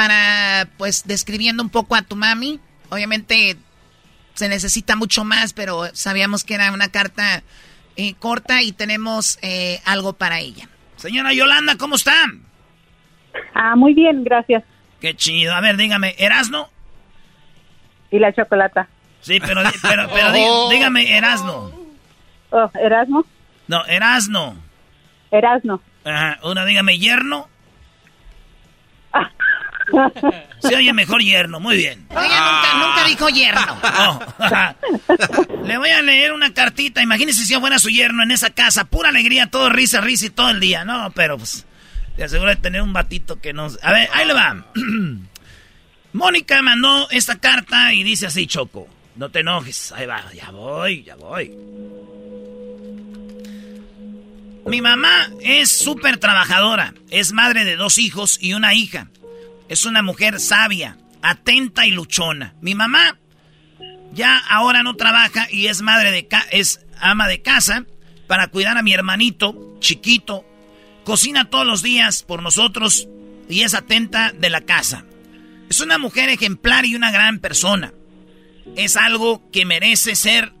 para, 0.00 0.66
pues, 0.78 1.06
describiendo 1.06 1.62
un 1.62 1.68
poco 1.68 1.94
a 1.94 2.00
tu 2.00 2.16
mami. 2.16 2.58
Obviamente 2.88 3.58
se 4.32 4.48
necesita 4.48 4.96
mucho 4.96 5.24
más, 5.24 5.52
pero 5.52 5.90
sabíamos 5.92 6.42
que 6.42 6.54
era 6.54 6.72
una 6.72 6.88
carta 6.88 7.42
eh, 7.96 8.14
corta 8.14 8.62
y 8.62 8.72
tenemos 8.72 9.38
eh, 9.42 9.78
algo 9.84 10.14
para 10.14 10.38
ella. 10.40 10.70
Señora 10.96 11.34
Yolanda, 11.34 11.76
¿cómo 11.76 11.96
está? 11.96 12.14
Ah, 13.54 13.76
muy 13.76 13.92
bien, 13.92 14.24
gracias. 14.24 14.64
Qué 15.02 15.14
chido. 15.14 15.52
A 15.54 15.60
ver, 15.60 15.76
dígame, 15.76 16.14
¿Erasno? 16.16 16.70
Y 18.10 18.18
la 18.20 18.32
chocolata. 18.32 18.88
Sí, 19.20 19.38
pero, 19.38 19.60
pero, 19.82 20.08
pero 20.14 20.32
dí- 20.32 20.70
dígame, 20.76 21.14
¿Erasno? 21.14 21.72
Oh, 22.48 22.70
¿Erasmo? 22.82 23.26
No, 23.68 23.84
Erasno. 23.84 24.56
Erasno. 25.30 25.82
Ajá, 26.06 26.38
una 26.42 26.64
dígame, 26.64 26.98
¿yerno? 26.98 27.50
Se 30.60 30.76
oye 30.76 30.92
mejor 30.92 31.22
yerno, 31.22 31.60
muy 31.60 31.76
bien. 31.76 32.06
Ella 32.10 32.22
nunca, 32.22 32.86
nunca 32.86 33.04
dijo 33.06 33.28
yerno. 33.28 33.78
Ajá. 34.38 34.76
Le 35.64 35.78
voy 35.78 35.90
a 35.90 36.02
leer 36.02 36.32
una 36.32 36.52
cartita. 36.52 37.02
Imagínese 37.02 37.44
si 37.44 37.52
yo 37.52 37.60
fuera 37.60 37.78
su 37.78 37.88
yerno 37.88 38.22
en 38.22 38.30
esa 38.30 38.50
casa. 38.50 38.84
Pura 38.84 39.08
alegría, 39.08 39.46
todo 39.46 39.70
risa, 39.70 40.00
risa 40.00 40.26
y 40.26 40.30
todo 40.30 40.50
el 40.50 40.60
día. 40.60 40.84
No, 40.84 41.10
pero 41.12 41.38
pues, 41.38 41.66
te 42.16 42.24
aseguro 42.24 42.50
de 42.50 42.56
tener 42.56 42.82
un 42.82 42.92
batito 42.92 43.40
que 43.40 43.52
nos... 43.52 43.78
A 43.82 43.92
ver, 43.92 44.08
ahí 44.12 44.26
le 44.26 44.34
va. 44.34 44.66
Mónica 46.12 46.60
mandó 46.62 47.08
esta 47.10 47.38
carta 47.38 47.92
y 47.92 48.02
dice 48.02 48.26
así, 48.26 48.46
Choco. 48.46 48.88
No 49.16 49.30
te 49.30 49.40
enojes. 49.40 49.92
Ahí 49.92 50.06
va, 50.06 50.24
ya 50.32 50.50
voy, 50.50 51.02
ya 51.04 51.16
voy. 51.16 51.52
Mi 54.66 54.80
mamá 54.80 55.30
es 55.40 55.78
súper 55.78 56.18
trabajadora. 56.18 56.94
Es 57.10 57.32
madre 57.32 57.64
de 57.64 57.76
dos 57.76 57.98
hijos 57.98 58.38
y 58.40 58.54
una 58.54 58.74
hija. 58.74 59.08
Es 59.70 59.86
una 59.86 60.02
mujer 60.02 60.40
sabia, 60.40 60.98
atenta 61.22 61.86
y 61.86 61.92
luchona. 61.92 62.54
Mi 62.60 62.74
mamá 62.74 63.20
ya 64.12 64.36
ahora 64.36 64.82
no 64.82 64.96
trabaja 64.96 65.46
y 65.48 65.68
es 65.68 65.80
madre 65.80 66.10
de 66.10 66.26
ca 66.26 66.44
es 66.50 66.84
ama 66.98 67.28
de 67.28 67.40
casa 67.40 67.86
para 68.26 68.48
cuidar 68.48 68.76
a 68.78 68.82
mi 68.82 68.92
hermanito 68.92 69.76
chiquito. 69.78 70.44
Cocina 71.04 71.50
todos 71.50 71.64
los 71.64 71.82
días 71.84 72.24
por 72.24 72.42
nosotros 72.42 73.06
y 73.48 73.60
es 73.60 73.74
atenta 73.74 74.32
de 74.32 74.50
la 74.50 74.62
casa. 74.62 75.04
Es 75.68 75.78
una 75.78 75.98
mujer 75.98 76.30
ejemplar 76.30 76.84
y 76.84 76.96
una 76.96 77.12
gran 77.12 77.38
persona. 77.38 77.94
Es 78.74 78.96
algo 78.96 79.52
que 79.52 79.64
merece 79.64 80.16
ser 80.16 80.52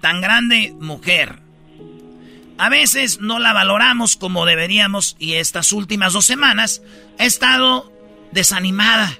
tan 0.00 0.20
grande 0.20 0.74
mujer. 0.80 1.42
A 2.58 2.70
veces 2.70 3.20
no 3.20 3.38
la 3.38 3.52
valoramos 3.52 4.16
como 4.16 4.46
deberíamos 4.46 5.14
y 5.20 5.34
estas 5.34 5.70
últimas 5.70 6.12
dos 6.12 6.24
semanas 6.24 6.82
ha 7.20 7.24
estado 7.24 7.95
desanimada 8.32 9.18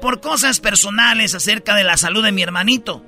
por 0.00 0.20
cosas 0.20 0.60
personales 0.60 1.34
acerca 1.34 1.74
de 1.74 1.84
la 1.84 1.96
salud 1.96 2.22
de 2.24 2.32
mi 2.32 2.42
hermanito. 2.42 3.04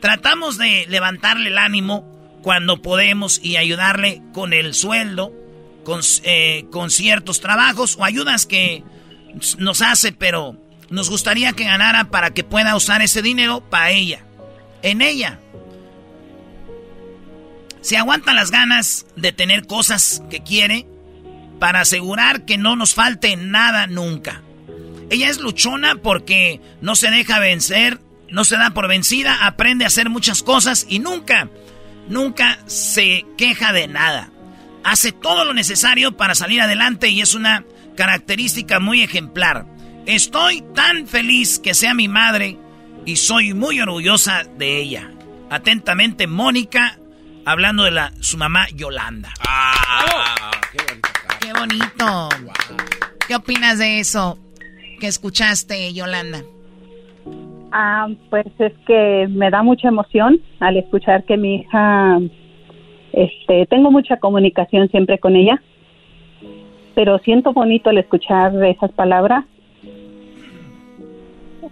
Tratamos 0.00 0.58
de 0.58 0.86
levantarle 0.88 1.50
el 1.50 1.58
ánimo 1.58 2.04
cuando 2.42 2.80
podemos 2.80 3.40
y 3.42 3.56
ayudarle 3.56 4.22
con 4.32 4.52
el 4.52 4.74
sueldo, 4.74 5.32
con, 5.84 6.00
eh, 6.22 6.66
con 6.70 6.90
ciertos 6.90 7.40
trabajos 7.40 7.96
o 7.98 8.04
ayudas 8.04 8.46
que 8.46 8.84
nos 9.58 9.82
hace, 9.82 10.12
pero 10.12 10.56
nos 10.90 11.10
gustaría 11.10 11.52
que 11.52 11.64
ganara 11.64 12.04
para 12.04 12.30
que 12.30 12.44
pueda 12.44 12.76
usar 12.76 13.02
ese 13.02 13.22
dinero 13.22 13.60
para 13.68 13.90
ella, 13.90 14.24
en 14.82 15.02
ella. 15.02 15.40
Se 17.80 17.96
aguanta 17.96 18.34
las 18.34 18.50
ganas 18.50 19.06
de 19.16 19.32
tener 19.32 19.66
cosas 19.66 20.22
que 20.30 20.42
quiere 20.42 20.86
para 21.58 21.80
asegurar 21.80 22.44
que 22.44 22.58
no 22.58 22.76
nos 22.76 22.94
falte 22.94 23.36
nada 23.36 23.86
nunca. 23.86 24.42
Ella 25.10 25.28
es 25.28 25.38
luchona 25.38 25.96
porque 25.96 26.60
no 26.80 26.94
se 26.94 27.10
deja 27.10 27.38
vencer, 27.38 28.00
no 28.30 28.44
se 28.44 28.56
da 28.56 28.70
por 28.70 28.88
vencida, 28.88 29.46
aprende 29.46 29.84
a 29.84 29.88
hacer 29.88 30.10
muchas 30.10 30.42
cosas 30.42 30.86
y 30.88 30.98
nunca, 30.98 31.48
nunca 32.08 32.58
se 32.66 33.24
queja 33.38 33.72
de 33.72 33.88
nada. 33.88 34.30
Hace 34.84 35.12
todo 35.12 35.44
lo 35.44 35.54
necesario 35.54 36.16
para 36.16 36.34
salir 36.34 36.60
adelante 36.60 37.08
y 37.08 37.20
es 37.22 37.34
una 37.34 37.64
característica 37.96 38.80
muy 38.80 39.02
ejemplar. 39.02 39.66
Estoy 40.06 40.62
tan 40.74 41.06
feliz 41.06 41.58
que 41.58 41.74
sea 41.74 41.94
mi 41.94 42.08
madre 42.08 42.58
y 43.06 43.16
soy 43.16 43.54
muy 43.54 43.80
orgullosa 43.80 44.44
de 44.44 44.78
ella. 44.78 45.10
Atentamente, 45.50 46.26
Mónica, 46.26 46.98
hablando 47.46 47.84
de 47.84 47.92
la, 47.92 48.12
su 48.20 48.36
mamá 48.36 48.68
Yolanda. 48.74 49.32
¡Qué 51.40 51.52
bonito! 51.54 52.28
¿Qué 53.26 53.34
opinas 53.34 53.78
de 53.78 54.00
eso 54.00 54.38
que 54.98 55.06
escuchaste, 55.06 55.92
Yolanda? 55.92 56.42
Ah, 57.72 58.08
pues 58.30 58.46
es 58.58 58.72
que 58.86 59.26
me 59.30 59.50
da 59.50 59.62
mucha 59.62 59.88
emoción 59.88 60.40
al 60.60 60.76
escuchar 60.76 61.24
que 61.24 61.36
mi 61.36 61.56
hija, 61.56 62.18
este, 63.12 63.66
tengo 63.66 63.90
mucha 63.90 64.16
comunicación 64.18 64.88
siempre 64.88 65.18
con 65.18 65.36
ella, 65.36 65.62
pero 66.94 67.18
siento 67.18 67.52
bonito 67.52 67.90
al 67.90 67.98
escuchar 67.98 68.52
esas 68.64 68.90
palabras. 68.92 69.44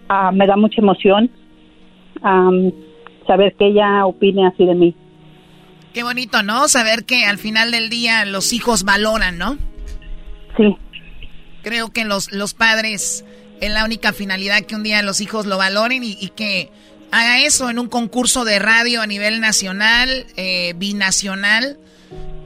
Ah, 0.09 0.31
me 0.33 0.47
da 0.47 0.57
mucha 0.57 0.81
emoción 0.81 1.31
saber 3.27 3.55
que 3.57 3.69
ella 3.69 4.07
opine 4.07 4.47
así 4.47 4.65
de 4.65 4.75
mí. 4.75 4.95
Qué 5.93 6.03
bonito, 6.03 6.43
¿no? 6.43 6.69
Saber 6.69 7.05
que 7.05 7.25
al 7.25 7.39
final 7.39 7.71
del 7.71 7.89
día 7.89 8.25
los 8.27 8.53
hijos 8.53 8.85
valoran, 8.85 9.39
¿no? 9.39 9.57
Sí. 10.57 10.77
Creo 11.67 11.91
que 11.91 12.05
los, 12.05 12.31
los 12.31 12.55
padres 12.55 13.25
es 13.61 13.71
la 13.73 13.85
única 13.85 14.13
finalidad 14.13 14.61
que 14.63 14.77
un 14.77 14.85
día 14.85 15.03
los 15.03 15.21
hijos 15.21 15.47
lo 15.47 15.59
valoren 15.59 16.05
y, 16.05 16.17
y 16.21 16.29
que 16.29 16.71
haga 17.11 17.41
eso 17.41 17.69
en 17.69 17.81
un 17.81 17.89
concurso 17.89 18.45
de 18.45 18.61
radio 18.61 19.03
a 19.03 19.07
nivel 19.09 19.41
nacional, 19.41 20.29
eh, 20.37 20.75
binacional. 20.77 21.77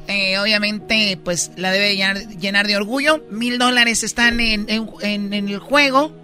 Eh, 0.09 0.39
obviamente, 0.39 1.19
pues 1.23 1.51
la 1.57 1.71
debe 1.71 1.97
llenar, 2.39 2.67
de 2.67 2.77
orgullo. 2.79 3.23
Mil 3.31 3.59
dólares 3.59 4.05
están 4.05 4.41
en- 4.41 4.65
en 5.03 5.35
el 5.35 5.59
juego. 5.59 6.17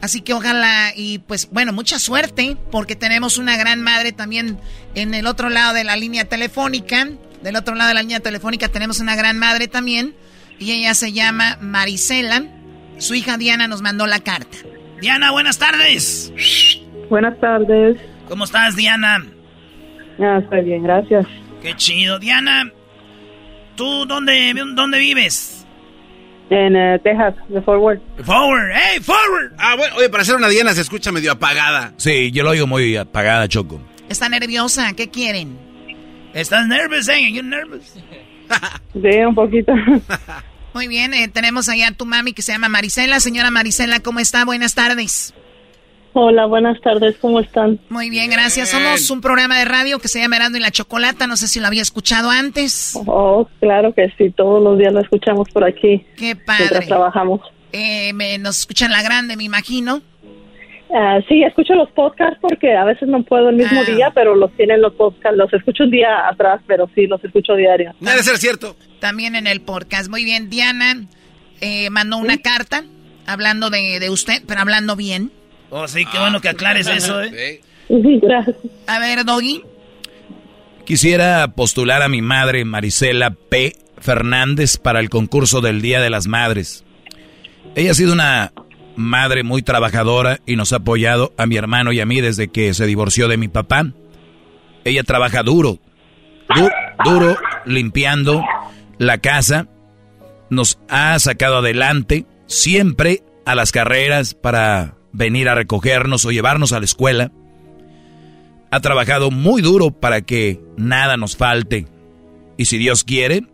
Así 0.00 0.22
que 0.22 0.32
ojalá 0.32 0.94
y 0.96 1.18
pues 1.18 1.50
bueno, 1.50 1.74
mucha 1.74 1.98
suerte 1.98 2.56
porque 2.72 2.96
tenemos 2.96 3.36
una 3.36 3.58
gran 3.58 3.82
madre 3.82 4.12
también 4.12 4.58
en 4.94 5.12
el 5.12 5.26
otro 5.26 5.50
lado 5.50 5.74
de 5.74 5.84
la 5.84 5.96
línea 5.96 6.24
telefónica. 6.24 7.10
Del 7.42 7.56
otro 7.56 7.74
lado 7.74 7.88
de 7.88 7.94
la 7.94 8.00
línea 8.00 8.20
telefónica 8.20 8.68
tenemos 8.70 9.00
una 9.00 9.16
gran 9.16 9.38
madre 9.38 9.68
también 9.68 10.14
y 10.58 10.72
ella 10.72 10.94
se 10.94 11.12
llama 11.12 11.56
Marisela. 11.60 12.44
Su 12.98 13.14
hija 13.14 13.36
Diana 13.36 13.68
nos 13.68 13.82
mandó 13.82 14.06
la 14.06 14.20
carta. 14.20 14.56
Diana, 15.00 15.30
buenas 15.30 15.58
tardes. 15.58 16.32
Buenas 17.08 17.38
tardes. 17.40 17.98
¿Cómo 18.28 18.44
estás, 18.44 18.76
Diana? 18.76 19.24
Ah, 20.18 20.40
estoy 20.42 20.64
bien, 20.64 20.82
gracias. 20.82 21.26
Qué 21.62 21.74
chido. 21.74 22.18
Diana, 22.18 22.72
¿tú 23.76 24.04
dónde, 24.06 24.52
dónde 24.74 24.98
vives? 24.98 25.66
En 26.50 26.76
eh, 26.76 26.98
Texas, 27.04 27.34
de 27.48 27.60
Forward. 27.60 28.00
Forward, 28.24 28.72
hey, 28.74 29.00
Forward. 29.00 29.52
Ah, 29.58 29.76
bueno, 29.76 29.96
oye, 29.96 30.08
para 30.08 30.24
ser 30.24 30.36
una 30.36 30.48
Diana 30.48 30.72
se 30.72 30.80
escucha 30.80 31.12
medio 31.12 31.32
apagada. 31.32 31.92
Sí, 31.98 32.30
yo 32.32 32.42
lo 32.42 32.50
oigo 32.50 32.66
muy 32.66 32.96
apagada, 32.96 33.46
Choco. 33.48 33.80
Está 34.08 34.28
nerviosa, 34.28 34.92
¿qué 34.94 35.08
quieren? 35.08 35.58
¿Estás 36.32 36.66
nerviosa? 36.66 37.14
¿Estás 37.18 37.34
you 37.34 37.42
nervous? 37.42 37.94
sí, 38.94 39.18
un 39.26 39.34
poquito. 39.34 39.72
Muy 40.78 40.86
bien, 40.86 41.12
eh, 41.12 41.26
tenemos 41.26 41.68
allá 41.68 41.88
a 41.88 41.90
tu 41.92 42.06
mami 42.06 42.32
que 42.32 42.40
se 42.40 42.52
llama 42.52 42.68
Marisela. 42.68 43.18
Señora 43.18 43.50
Marisela, 43.50 43.98
¿cómo 43.98 44.20
está? 44.20 44.44
Buenas 44.44 44.76
tardes. 44.76 45.34
Hola, 46.12 46.46
buenas 46.46 46.80
tardes, 46.80 47.16
¿cómo 47.20 47.40
están? 47.40 47.80
Muy 47.88 48.10
bien, 48.10 48.30
gracias. 48.30 48.68
Somos 48.68 49.10
un 49.10 49.20
programa 49.20 49.58
de 49.58 49.64
radio 49.64 49.98
que 49.98 50.06
se 50.06 50.20
llama 50.20 50.36
Erando 50.36 50.56
y 50.56 50.60
la 50.60 50.70
Chocolata. 50.70 51.26
No 51.26 51.36
sé 51.36 51.48
si 51.48 51.58
lo 51.58 51.66
había 51.66 51.82
escuchado 51.82 52.30
antes. 52.30 52.96
Oh, 53.08 53.48
claro 53.58 53.92
que 53.92 54.08
sí, 54.16 54.30
todos 54.30 54.62
los 54.62 54.78
días 54.78 54.92
lo 54.92 55.00
escuchamos 55.00 55.48
por 55.48 55.64
aquí. 55.64 56.06
Qué 56.16 56.36
padre. 56.36 56.60
Mientras 56.60 56.86
trabajamos. 56.86 57.40
Eh, 57.72 58.12
me, 58.12 58.38
nos 58.38 58.60
escuchan 58.60 58.92
la 58.92 59.02
grande, 59.02 59.36
me 59.36 59.42
imagino. 59.42 60.00
Uh, 60.90 61.20
sí, 61.28 61.42
escucho 61.42 61.74
los 61.74 61.90
podcasts 61.90 62.38
porque 62.40 62.74
a 62.74 62.84
veces 62.84 63.08
no 63.08 63.22
puedo 63.22 63.50
el 63.50 63.56
mismo 63.56 63.82
Ah. 63.86 63.90
día, 63.90 64.10
pero 64.14 64.34
los 64.34 64.50
tienen 64.56 64.80
los 64.80 64.94
podcasts. 64.94 65.36
Los 65.36 65.52
escucho 65.52 65.84
un 65.84 65.90
día 65.90 66.26
atrás, 66.28 66.60
pero 66.66 66.88
sí, 66.94 67.06
los 67.06 67.22
escucho 67.22 67.54
diario. 67.54 67.94
Debe 68.00 68.22
ser 68.22 68.38
cierto. 68.38 68.74
También 68.98 69.36
en 69.36 69.46
el 69.46 69.60
podcast. 69.60 70.08
Muy 70.08 70.24
bien, 70.24 70.48
Diana 70.48 71.04
eh, 71.60 71.90
mandó 71.90 72.16
una 72.16 72.38
carta 72.38 72.84
hablando 73.26 73.68
de, 73.68 74.00
de 74.00 74.08
usted, 74.08 74.42
pero 74.46 74.60
hablando 74.62 74.96
bien. 74.96 75.30
Oh, 75.70 75.86
sí, 75.88 76.04
qué 76.10 76.18
bueno 76.18 76.40
que 76.40 76.48
aclares 76.48 76.86
eso, 76.86 77.22
¿eh? 77.22 77.60
Gracias. 77.90 78.56
A 78.86 78.98
ver, 78.98 79.24
Doggy. 79.26 79.62
Quisiera 80.86 81.48
postular 81.48 82.00
a 82.02 82.08
mi 82.08 82.22
madre, 82.22 82.64
Marisela 82.64 83.30
P. 83.32 83.74
Fernández, 83.98 84.78
para 84.78 85.00
el 85.00 85.10
concurso 85.10 85.60
del 85.60 85.82
Día 85.82 86.00
de 86.00 86.08
las 86.08 86.26
Madres. 86.26 86.84
Ella 87.74 87.90
ha 87.90 87.94
sido 87.94 88.14
una 88.14 88.52
madre 88.98 89.44
muy 89.44 89.62
trabajadora 89.62 90.40
y 90.44 90.56
nos 90.56 90.72
ha 90.72 90.76
apoyado 90.76 91.32
a 91.38 91.46
mi 91.46 91.56
hermano 91.56 91.92
y 91.92 92.00
a 92.00 92.06
mí 92.06 92.20
desde 92.20 92.48
que 92.48 92.74
se 92.74 92.84
divorció 92.86 93.28
de 93.28 93.36
mi 93.36 93.48
papá. 93.48 93.86
Ella 94.84 95.04
trabaja 95.04 95.42
duro, 95.42 95.78
du- 96.54 96.70
duro, 97.10 97.36
limpiando 97.64 98.44
la 98.98 99.18
casa. 99.18 99.68
Nos 100.50 100.78
ha 100.88 101.18
sacado 101.18 101.58
adelante 101.58 102.26
siempre 102.46 103.22
a 103.46 103.54
las 103.54 103.70
carreras 103.70 104.34
para 104.34 104.94
venir 105.12 105.48
a 105.48 105.54
recogernos 105.54 106.24
o 106.24 106.32
llevarnos 106.32 106.72
a 106.72 106.78
la 106.80 106.84
escuela. 106.84 107.30
Ha 108.70 108.80
trabajado 108.80 109.30
muy 109.30 109.62
duro 109.62 109.90
para 109.90 110.22
que 110.22 110.60
nada 110.76 111.16
nos 111.16 111.36
falte. 111.36 111.86
Y 112.56 112.64
si 112.64 112.78
Dios 112.78 113.04
quiere, 113.04 113.44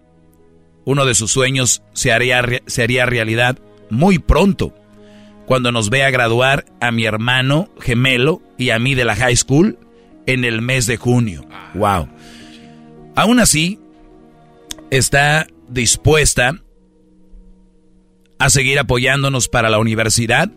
uno 0.85 1.05
de 1.05 1.15
sus 1.15 1.31
sueños 1.31 1.83
se 1.93 2.13
haría, 2.13 2.43
se 2.67 2.83
haría 2.83 3.07
realidad 3.07 3.59
muy 3.91 4.19
pronto, 4.19 4.75
cuando 5.47 5.73
nos 5.73 5.91
vea 5.91 6.11
graduar 6.11 6.65
a 6.81 6.91
mi 6.91 7.05
hermano 7.05 7.69
gemelo 7.81 8.43
y 8.59 8.71
a 8.71 8.79
mí 8.79 8.95
de 8.95 9.05
la 9.05 9.17
high 9.17 9.37
school 9.37 9.79
en 10.27 10.45
el 10.45 10.63
mes 10.63 10.87
de 10.87 10.97
junio. 10.97 11.47
Wow. 11.75 12.09
Aún 13.17 13.41
así, 13.41 13.79
está 14.91 15.47
dispuesta 15.69 16.61
a 18.39 18.51
seguir 18.51 18.79
apoyándonos 18.79 19.49
para 19.49 19.71
la 19.71 19.79
universidad 19.79 20.51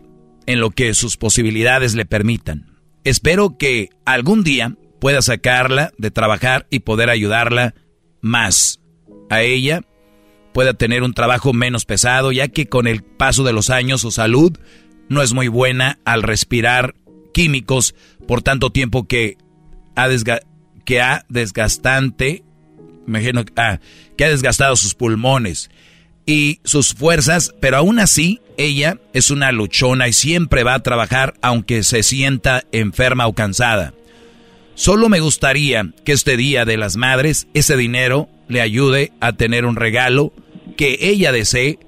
en 0.46 0.60
lo 0.60 0.70
que 0.70 0.94
sus 0.94 1.16
posibilidades 1.16 1.94
le 1.94 2.06
permitan. 2.06 2.78
Espero 3.04 3.56
que 3.58 3.90
algún 4.04 4.42
día 4.42 4.76
pueda 5.00 5.22
sacarla 5.22 5.92
de 5.98 6.10
trabajar 6.10 6.66
y 6.70 6.80
poder 6.80 7.10
ayudarla 7.10 7.74
más 8.20 8.80
a 9.30 9.42
ella, 9.42 9.82
pueda 10.58 10.74
tener 10.74 11.04
un 11.04 11.14
trabajo 11.14 11.52
menos 11.52 11.84
pesado, 11.84 12.32
ya 12.32 12.48
que 12.48 12.66
con 12.66 12.88
el 12.88 13.04
paso 13.04 13.44
de 13.44 13.52
los 13.52 13.70
años 13.70 14.00
su 14.00 14.10
salud 14.10 14.58
no 15.08 15.22
es 15.22 15.32
muy 15.32 15.46
buena 15.46 16.00
al 16.04 16.24
respirar 16.24 16.96
químicos 17.32 17.94
por 18.26 18.42
tanto 18.42 18.70
tiempo 18.70 19.06
que 19.06 19.38
ha, 19.94 20.08
desga- 20.08 20.40
que 20.84 21.00
ha 21.00 21.24
desgastante, 21.28 22.42
imagino, 23.06 23.44
ah, 23.54 23.78
que 24.16 24.24
ha 24.24 24.30
desgastado 24.30 24.74
sus 24.74 24.96
pulmones 24.96 25.70
y 26.26 26.58
sus 26.64 26.92
fuerzas, 26.92 27.54
pero 27.60 27.76
aún 27.76 28.00
así 28.00 28.40
ella 28.56 28.98
es 29.12 29.30
una 29.30 29.52
luchona 29.52 30.08
y 30.08 30.12
siempre 30.12 30.64
va 30.64 30.74
a 30.74 30.82
trabajar 30.82 31.34
aunque 31.40 31.84
se 31.84 32.02
sienta 32.02 32.64
enferma 32.72 33.28
o 33.28 33.32
cansada. 33.32 33.94
Solo 34.74 35.08
me 35.08 35.20
gustaría 35.20 35.92
que 36.04 36.10
este 36.10 36.36
Día 36.36 36.64
de 36.64 36.78
las 36.78 36.96
Madres 36.96 37.46
ese 37.54 37.76
dinero 37.76 38.28
le 38.48 38.60
ayude 38.60 39.12
a 39.20 39.34
tener 39.34 39.66
un 39.66 39.76
regalo 39.76 40.32
que 40.76 40.98
ella 41.00 41.32
desee 41.32 41.78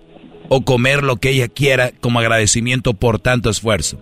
o 0.48 0.62
comer 0.62 1.02
lo 1.02 1.16
que 1.16 1.30
ella 1.30 1.48
quiera 1.48 1.92
como 2.00 2.18
agradecimiento 2.18 2.94
por 2.94 3.18
tanto 3.20 3.50
esfuerzo. 3.50 4.00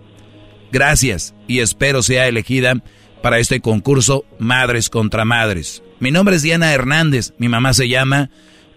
Gracias 0.71 1.35
y 1.47 1.59
espero 1.59 2.01
sea 2.01 2.27
elegida 2.27 2.75
para 3.21 3.39
este 3.39 3.59
concurso 3.59 4.25
Madres 4.39 4.89
contra 4.89 5.25
Madres. 5.25 5.83
Mi 5.99 6.11
nombre 6.11 6.35
es 6.35 6.41
Diana 6.41 6.73
Hernández, 6.73 7.33
mi 7.37 7.49
mamá 7.49 7.73
se 7.73 7.87
llama 7.87 8.29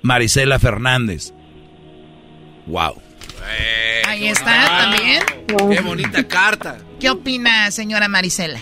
Marisela 0.02 0.58
Fernández. 0.58 1.32
Wow. 2.66 2.94
Ahí 4.06 4.28
está 4.28 4.66
también. 4.66 5.22
Qué 5.46 5.80
bonita 5.80 6.26
carta. 6.26 6.78
¿Qué 7.00 7.10
opina, 7.10 7.70
señora 7.70 8.08
Marisela? 8.08 8.60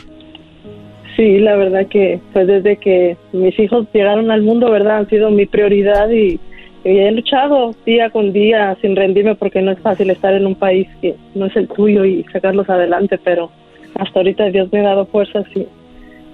Sí, 1.16 1.38
la 1.38 1.56
verdad 1.56 1.86
que 1.90 2.20
pues 2.32 2.46
desde 2.46 2.76
que 2.76 3.16
mis 3.32 3.58
hijos 3.58 3.86
llegaron 3.92 4.30
al 4.30 4.42
mundo, 4.42 4.70
¿verdad? 4.70 4.98
Han 4.98 5.08
sido 5.08 5.30
mi 5.30 5.46
prioridad 5.46 6.08
y, 6.10 6.40
y 6.84 6.98
he 6.98 7.12
luchado 7.12 7.74
día 7.84 8.10
con 8.10 8.32
día 8.32 8.76
sin 8.80 8.96
rendirme 8.96 9.34
porque 9.34 9.60
no 9.60 9.72
es 9.72 9.78
fácil 9.80 10.10
estar 10.10 10.32
en 10.34 10.46
un 10.46 10.54
país 10.54 10.88
que 11.00 11.14
no 11.34 11.46
es 11.46 11.56
el 11.56 11.68
tuyo 11.68 12.04
y 12.04 12.24
sacarlos 12.32 12.68
adelante, 12.68 13.18
pero 13.22 13.50
hasta 13.98 14.20
ahorita 14.20 14.46
Dios 14.46 14.72
me 14.72 14.80
ha 14.80 14.84
dado 14.84 15.06
fuerzas 15.06 15.44
y 15.54 15.66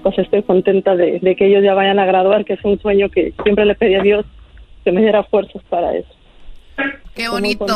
pues 0.02 0.18
estoy 0.18 0.42
contenta 0.42 0.94
de, 0.94 1.18
de 1.20 1.36
que 1.36 1.46
ellos 1.46 1.64
ya 1.64 1.74
vayan 1.74 1.98
a 1.98 2.06
graduar, 2.06 2.44
que 2.44 2.52
es 2.52 2.64
un 2.64 2.78
sueño 2.78 3.08
que 3.08 3.32
siempre 3.42 3.64
le 3.64 3.74
pedí 3.74 3.96
a 3.96 4.02
Dios 4.02 4.24
que 4.84 4.92
me 4.92 5.00
diera 5.00 5.24
fuerzas 5.24 5.62
para 5.68 5.96
eso. 5.96 6.08
Qué 7.14 7.28
bonito. 7.28 7.66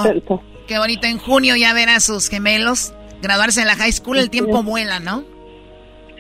Qué 0.69 0.79
bonito. 0.79 1.09
En 1.09 1.19
junio 1.19 1.57
ya 1.57 1.75
ver 1.75 1.89
a 1.89 1.99
sus 1.99 2.29
gemelos 2.29 2.95
graduarse 3.21 3.61
de 3.61 3.67
la 3.67 3.75
high 3.75 3.91
school. 3.91 4.19
El 4.19 4.31
tiempo 4.31 4.63
vuela, 4.63 5.01
¿no? 5.01 5.25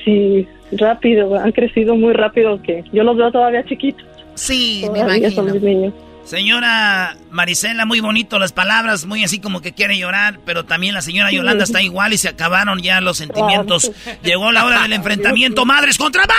Sí, 0.04 0.48
rápido, 0.72 1.38
han 1.38 1.52
crecido 1.52 1.94
muy 1.94 2.12
rápido 2.14 2.60
que 2.62 2.82
yo 2.92 3.04
los 3.04 3.16
veo 3.16 3.30
todavía 3.30 3.64
chiquitos. 3.64 4.04
Sí, 4.34 4.86
me 4.92 5.00
imagino. 5.00 5.30
Son 5.30 5.52
mis 5.52 5.62
niños. 5.62 5.94
Señora 6.24 7.16
Marisela, 7.30 7.86
muy 7.86 7.98
bonito 8.00 8.38
las 8.38 8.52
palabras, 8.52 9.04
muy 9.04 9.24
así 9.24 9.40
como 9.40 9.60
que 9.62 9.72
quiere 9.72 9.98
llorar, 9.98 10.38
pero 10.46 10.64
también 10.64 10.94
la 10.94 11.02
señora 11.02 11.32
Yolanda 11.32 11.64
está 11.64 11.82
igual 11.82 12.12
y 12.12 12.18
se 12.18 12.28
acabaron 12.28 12.80
ya 12.82 13.00
los 13.00 13.16
sentimientos. 13.18 13.90
Llegó 14.22 14.52
la 14.52 14.64
hora 14.64 14.82
del 14.82 14.92
enfrentamiento, 14.94 15.64
madres 15.64 15.96
contra 15.98 16.24
madres. 16.26 16.36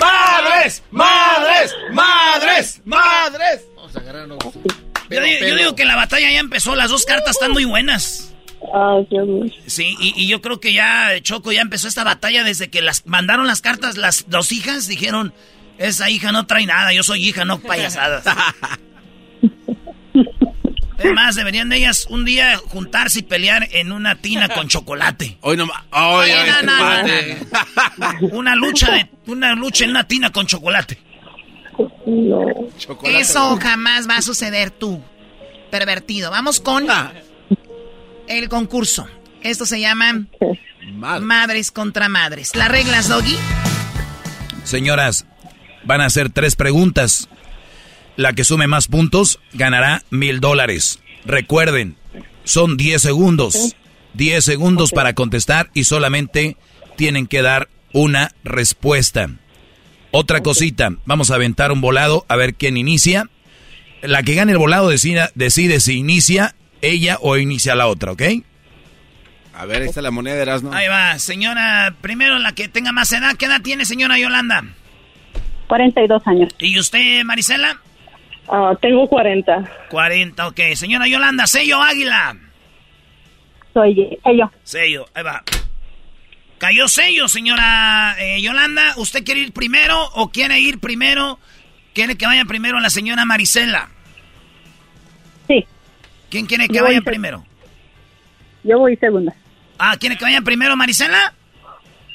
¡Madres! 0.00 0.82
¡Madres! 0.90 1.74
¡Madres! 1.92 2.82
¡Madres! 2.84 3.62
Vamos 3.76 3.96
a 3.96 3.98
agarrarnos. 4.00 4.38
Yo, 5.10 5.20
digo- 5.22 5.46
yo 5.46 5.54
digo 5.56 5.74
que 5.76 5.84
la 5.84 5.96
batalla 5.96 6.30
ya 6.30 6.38
empezó, 6.40 6.74
las 6.76 6.90
dos 6.90 7.04
cartas 7.04 7.30
están 7.32 7.50
muy 7.52 7.64
buenas. 7.64 8.32
Ah. 8.74 8.98
Sí, 9.66 9.96
y, 10.00 10.14
y 10.16 10.26
yo 10.28 10.40
creo 10.42 10.60
que 10.60 10.72
ya 10.72 11.10
Choco 11.22 11.52
ya 11.52 11.60
empezó 11.60 11.86
esta 11.88 12.04
batalla 12.04 12.42
desde 12.42 12.68
que 12.70 12.82
las 12.82 13.06
mandaron 13.06 13.46
las 13.46 13.60
cartas 13.60 13.96
las 13.96 14.24
dos 14.28 14.50
hijas, 14.52 14.88
dijeron, 14.88 15.32
esa 15.78 16.10
hija 16.10 16.32
no 16.32 16.46
trae 16.46 16.66
nada, 16.66 16.92
yo 16.92 17.02
soy 17.02 17.26
hija, 17.26 17.44
no 17.44 17.58
payasadas. 17.62 18.24
Además, 20.98 21.36
deberían 21.36 21.68
de 21.68 21.76
ellas 21.76 22.06
un 22.10 22.24
día 22.24 22.58
juntarse 22.58 23.20
y 23.20 23.22
pelear 23.22 23.68
en 23.70 23.92
una 23.92 24.16
tina 24.16 24.48
con 24.48 24.66
chocolate. 24.68 25.38
Hoy 25.42 25.56
no 25.56 25.68
cuate. 25.90 27.38
Una 28.32 28.56
lucha 28.56 28.90
de 28.90 29.08
una 29.26 29.54
lucha 29.54 29.84
en 29.84 29.90
una 29.90 30.08
tina 30.08 30.30
con 30.30 30.46
chocolate. 30.46 30.98
No. 32.06 32.44
Eso 33.04 33.56
jamás 33.62 34.08
va 34.08 34.16
a 34.16 34.22
suceder 34.22 34.72
tú, 34.72 35.00
pervertido. 35.70 36.32
Vamos 36.32 36.58
con 36.58 36.86
el 38.26 38.48
concurso. 38.48 39.06
Esto 39.42 39.66
se 39.66 39.78
llama 39.78 40.26
Madres 41.20 41.70
contra 41.70 42.08
Madres. 42.08 42.56
Las 42.56 42.68
reglas, 42.68 43.08
Doggy. 43.08 43.36
Señoras, 44.64 45.26
van 45.88 46.02
a 46.02 46.04
hacer 46.06 46.28
tres 46.30 46.54
preguntas. 46.54 47.28
La 48.16 48.34
que 48.34 48.44
sume 48.44 48.66
más 48.66 48.86
puntos 48.88 49.40
ganará 49.54 50.02
mil 50.10 50.38
dólares. 50.40 51.00
Recuerden, 51.24 51.96
son 52.44 52.76
10 52.76 53.00
segundos. 53.00 53.74
10 54.14 54.44
segundos 54.44 54.92
para 54.92 55.14
contestar 55.14 55.70
y 55.74 55.84
solamente 55.84 56.56
tienen 56.96 57.26
que 57.26 57.40
dar 57.42 57.68
una 57.92 58.32
respuesta. 58.44 59.30
Otra 60.10 60.42
cosita, 60.42 60.90
vamos 61.06 61.30
a 61.30 61.36
aventar 61.36 61.72
un 61.72 61.80
volado 61.80 62.24
a 62.28 62.36
ver 62.36 62.54
quién 62.54 62.76
inicia. 62.76 63.28
La 64.02 64.22
que 64.22 64.34
gane 64.34 64.52
el 64.52 64.58
volado 64.58 64.88
decida- 64.88 65.30
decide 65.34 65.80
si 65.80 65.94
inicia 65.94 66.54
ella 66.82 67.18
o 67.22 67.36
inicia 67.38 67.74
la 67.74 67.86
otra, 67.86 68.12
¿ok? 68.12 68.22
A 69.54 69.64
ver, 69.66 69.82
esta 69.82 70.00
es 70.00 70.04
la 70.04 70.10
moneda 70.10 70.36
de 70.36 70.42
Erasmo. 70.42 70.72
Ahí 70.72 70.86
va, 70.88 71.18
señora, 71.18 71.94
primero 72.00 72.38
la 72.38 72.52
que 72.52 72.68
tenga 72.68 72.92
más 72.92 73.10
edad. 73.12 73.36
¿Qué 73.36 73.46
edad 73.46 73.60
tiene, 73.62 73.84
señora 73.84 74.18
Yolanda? 74.18 74.64
42 75.68 76.26
años. 76.26 76.54
¿Y 76.58 76.78
usted, 76.78 77.22
Marisela? 77.24 77.80
Ah, 78.48 78.72
tengo 78.80 79.06
40. 79.06 79.70
40, 79.90 80.48
ok. 80.48 80.60
Señora 80.74 81.06
Yolanda, 81.06 81.46
sello 81.46 81.82
águila. 81.82 82.36
Soy 83.74 84.18
sello. 84.24 84.50
Sello, 84.64 85.06
ahí 85.14 85.22
va. 85.22 85.42
Cayó 86.56 86.88
sello, 86.88 87.28
señora 87.28 88.16
eh, 88.18 88.40
Yolanda. 88.40 88.94
¿Usted 88.96 89.22
quiere 89.22 89.40
ir 89.40 89.52
primero 89.52 90.02
o 90.14 90.30
quiere 90.30 90.58
ir 90.58 90.80
primero? 90.80 91.38
¿Quiere 91.94 92.16
que 92.16 92.26
vaya 92.26 92.44
primero 92.46 92.80
la 92.80 92.90
señora 92.90 93.24
Marisela? 93.24 93.88
Sí. 95.46 95.64
¿Quién 96.30 96.46
quiere 96.46 96.66
que 96.68 96.78
Yo 96.78 96.84
vaya 96.84 97.00
primero? 97.02 97.44
Yo 98.64 98.78
voy 98.78 98.96
segunda. 98.96 99.34
Ah, 99.78 99.96
¿quiere 100.00 100.16
que 100.16 100.24
vaya 100.24 100.40
primero 100.40 100.74
Marisela? 100.76 101.32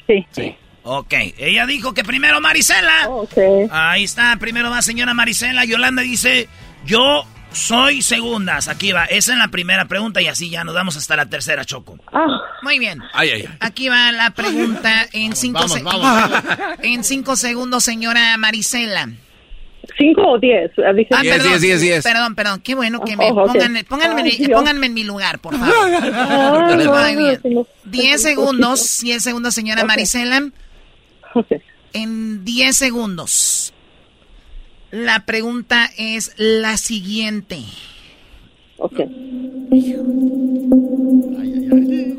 Sí. 0.06 0.26
Sí. 0.32 0.54
Ok, 0.84 1.14
ella 1.38 1.66
dijo 1.66 1.94
que 1.94 2.04
primero 2.04 2.40
Marisela. 2.40 3.08
Ok. 3.08 3.38
Ahí 3.70 4.04
está, 4.04 4.36
primero 4.38 4.70
va 4.70 4.82
señora 4.82 5.14
Marisela. 5.14 5.64
Yolanda 5.64 6.02
dice, 6.02 6.46
yo 6.84 7.24
soy 7.52 8.02
segundas. 8.02 8.68
Aquí 8.68 8.92
va, 8.92 9.04
esa 9.06 9.32
es 9.32 9.38
la 9.38 9.48
primera 9.48 9.86
pregunta 9.86 10.20
y 10.20 10.26
así 10.26 10.50
ya 10.50 10.62
nos 10.62 10.74
damos 10.74 10.96
hasta 10.96 11.16
la 11.16 11.26
tercera, 11.26 11.64
Choco. 11.64 11.98
Ah, 12.12 12.26
Muy 12.62 12.78
bien. 12.78 13.00
Ay, 13.14 13.30
ay, 13.30 13.44
ay. 13.48 13.54
Aquí 13.60 13.88
va 13.88 14.12
la 14.12 14.30
pregunta 14.32 15.06
en 15.12 15.34
cinco, 15.34 15.60
vamos, 15.82 16.42
en 16.82 17.02
cinco 17.02 17.36
segundos, 17.36 17.82
señora 17.82 18.36
Marisela. 18.36 19.08
¿Cinco 19.98 20.22
o 20.32 20.38
diez? 20.38 20.70
Ah, 20.78 20.88
Ah, 20.88 20.92
Diez, 20.92 21.08
perdón, 21.34 21.48
diez, 21.50 21.60
diez, 21.62 21.80
diez. 21.80 22.04
Perdón, 22.04 22.34
perdón. 22.34 22.60
Qué 22.60 22.74
bueno 22.74 23.00
que 23.02 23.16
me 23.16 23.30
Oh, 23.30 23.42
ok. 23.44 23.52
pongan, 23.52 23.84
pónganme, 23.88 24.22
Ay, 24.22 24.48
pónganme 24.48 24.86
en 24.86 24.94
mi 24.94 25.04
lugar, 25.04 25.38
por 25.38 25.56
favor. 25.58 25.90
Muy 25.90 26.84
no, 26.84 27.04
bien. 27.16 27.40
no, 27.44 27.66
Diez 27.84 28.22
segundos, 28.22 29.00
diez 29.02 29.22
segundos, 29.22 29.54
señora 29.54 29.82
Ok. 29.82 29.88
Marisela. 29.88 30.42
En 31.92 32.44
diez 32.44 32.76
segundos. 32.76 33.72
La 34.90 35.24
pregunta 35.26 35.90
es 35.96 36.32
la 36.36 36.76
siguiente. 36.76 37.60
Ok. 38.78 39.00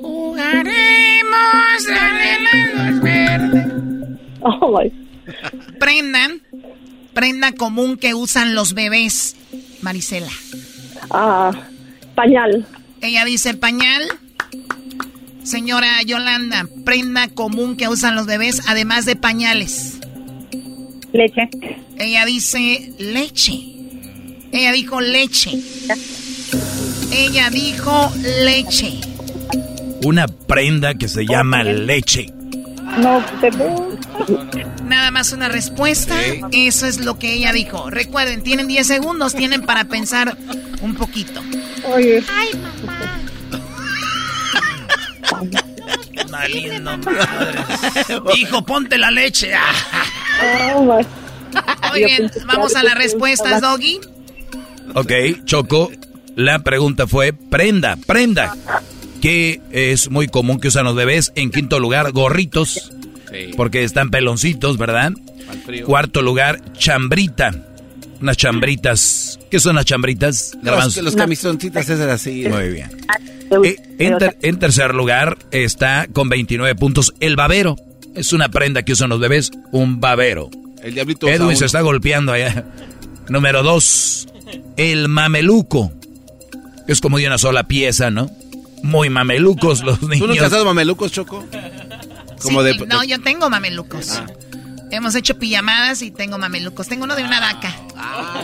Jugaremos 0.01 1.87
arenas 1.89 3.01
verdes. 3.01 3.67
Oh, 4.41 4.79
my. 4.79 4.91
Prenda, 5.79 6.29
prenda 7.13 7.51
común 7.51 7.97
que 7.97 8.13
usan 8.13 8.55
los 8.55 8.73
bebés, 8.73 9.35
Marisela. 9.81 10.31
Ah, 11.09 11.51
pañal. 12.15 12.65
Ella 13.01 13.25
dice 13.25 13.53
pañal. 13.55 14.03
Señora 15.45 16.01
Yolanda, 16.03 16.67
prenda 16.83 17.27
común 17.27 17.77
que 17.77 17.87
usan 17.87 18.15
los 18.15 18.25
bebés, 18.25 18.63
además 18.67 19.05
de 19.05 19.15
pañales. 19.15 19.99
Leche. 21.13 21.47
Ella 21.99 22.25
dice 22.25 22.91
leche. 22.97 23.53
Ella 24.51 24.71
dijo 24.71 25.01
leche. 25.01 25.51
Ella 27.11 27.51
dijo 27.51 28.11
leche. 28.43 28.99
Una 30.03 30.27
prenda 30.27 30.95
que 30.95 31.07
se 31.07 31.27
llama 31.27 31.63
leche. 31.63 32.25
No, 32.97 33.23
perdón. 33.39 33.99
Nada 34.87 35.11
más 35.11 35.31
una 35.31 35.47
respuesta. 35.47 36.15
Eso 36.51 36.87
es 36.87 37.05
lo 37.05 37.19
que 37.19 37.33
ella 37.33 37.53
dijo. 37.53 37.91
Recuerden, 37.91 38.41
tienen 38.41 38.67
10 38.67 38.87
segundos, 38.87 39.35
tienen 39.35 39.61
para 39.61 39.85
pensar 39.85 40.35
un 40.81 40.95
poquito. 40.95 41.39
Oye. 41.87 42.23
Madres. 46.49 48.37
Hijo, 48.37 48.65
ponte 48.65 48.97
la 48.97 49.11
leche. 49.11 49.51
Oh, 50.75 50.83
my. 50.83 51.05
Muy 51.91 52.03
bien, 52.05 52.31
vamos 52.47 52.75
a 52.75 52.83
las 52.83 52.95
respuestas, 52.95 53.61
Doggy. 53.61 53.99
Ok, 54.93 55.11
Choco, 55.45 55.91
la 56.35 56.59
pregunta 56.59 57.07
fue 57.07 57.33
prenda, 57.33 57.97
prenda, 58.05 58.55
que 59.21 59.61
es 59.71 60.09
muy 60.09 60.27
común 60.27 60.59
que 60.59 60.67
usan 60.67 60.83
los 60.85 60.95
bebés. 60.95 61.31
En 61.35 61.51
quinto 61.51 61.79
lugar, 61.79 62.11
gorritos, 62.11 62.91
Sí. 63.31 63.51
porque 63.57 63.83
están 63.83 64.09
peloncitos, 64.11 64.77
¿verdad? 64.77 65.13
Cuarto 65.85 66.21
lugar, 66.21 66.61
chambrita. 66.73 67.51
Unas 68.21 68.37
chambritas. 68.37 69.39
¿Qué 69.51 69.59
son 69.59 69.75
las 69.75 69.85
chambritas? 69.85 70.53
Los, 70.61 70.97
los 70.97 71.15
camisoncitas 71.15 71.89
esas 71.89 72.07
así. 72.09 72.47
Muy 72.47 72.69
bien. 72.69 72.89
Eh, 73.63 73.75
en, 73.99 74.17
ter- 74.17 74.37
en 74.41 74.59
tercer 74.59 74.93
lugar 74.95 75.37
está 75.51 76.07
con 76.11 76.29
29 76.29 76.75
puntos 76.75 77.13
el 77.19 77.35
babero. 77.35 77.75
Es 78.15 78.33
una 78.33 78.49
prenda 78.49 78.83
que 78.83 78.93
usan 78.93 79.09
los 79.09 79.19
bebés, 79.19 79.51
un 79.71 79.99
babero. 79.99 80.49
El 80.81 80.93
diablito. 80.93 81.27
Edwin 81.27 81.55
se 81.57 81.65
está 81.65 81.81
golpeando 81.81 82.31
allá. 82.31 82.65
Número 83.29 83.63
dos, 83.63 84.27
el 84.77 85.07
mameluco. 85.09 85.91
Es 86.87 87.01
como 87.01 87.17
de 87.17 87.27
una 87.27 87.37
sola 87.37 87.63
pieza, 87.67 88.11
¿no? 88.11 88.29
Muy 88.83 89.09
mamelucos 89.09 89.83
los 89.83 89.99
¿Tú 89.99 90.07
niños. 90.07 90.27
nunca 90.27 90.45
has 90.45 90.51
dado 90.51 90.65
mamelucos, 90.65 91.11
Choco? 91.11 91.43
Como 92.41 92.61
Sí, 92.61 92.67
de... 92.77 92.85
no, 92.85 93.03
yo 93.03 93.19
tengo 93.21 93.49
mamelucos. 93.49 94.21
Hemos 94.95 95.13
hecho 95.15 95.37
pijamadas 95.37 96.01
y 96.01 96.11
tengo 96.11 96.37
mamelucos. 96.37 96.87
Tengo 96.87 97.03
uno 97.03 97.15
de 97.15 97.23
una 97.23 97.39
vaca. 97.39 97.75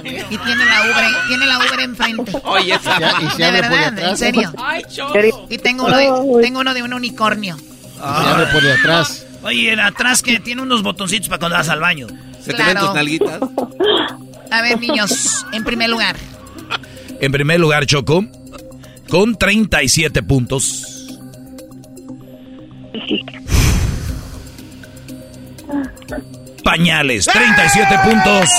y 0.04 0.38
tiene 0.38 0.66
la 0.66 0.82
ubre, 0.84 1.08
tiene 1.28 1.46
la 1.46 1.58
ubre 1.60 1.84
enfrente. 1.84 2.32
Oye, 2.44 2.74
esa... 2.76 3.00
Ya, 3.00 3.14
y 3.22 3.30
se 3.30 3.44
De 3.44 3.52
verdad, 3.52 4.00
en 4.00 4.18
serio. 4.18 4.54
Y 5.50 5.58
tengo 5.60 5.86
uno 5.86 5.98
de, 5.98 6.42
tengo 6.42 6.60
uno 6.60 6.74
de 6.74 6.84
un 6.84 6.94
unicornio. 6.94 7.58
Se 7.58 8.04
abre 8.04 8.48
por 8.48 8.62
detrás. 8.64 9.26
Oye, 9.44 9.72
el 9.74 9.80
atrás 9.80 10.22
que 10.22 10.40
tiene 10.40 10.62
unos 10.62 10.84
botoncitos 10.84 11.30
para 11.30 11.40
cuando 11.40 11.58
vas 11.58 11.70
al 11.70 11.80
baño. 11.80 12.08
¿Se 12.44 12.54
te 12.54 12.64
ven 12.64 12.72
Claro. 12.74 12.88
tus 12.88 12.96
nalguitas? 12.96 13.40
A 14.52 14.62
ver, 14.62 14.80
niños, 14.80 15.46
en 15.54 15.64
primer 15.64 15.90
lugar. 15.90 16.16
En 17.22 17.32
primer 17.32 17.60
lugar, 17.60 17.86
Choco, 17.86 18.26
con 19.10 19.36
37 19.38 20.22
puntos. 20.24 20.86
Pañales, 26.64 27.26
37 27.26 28.00
puntos. 28.04 28.50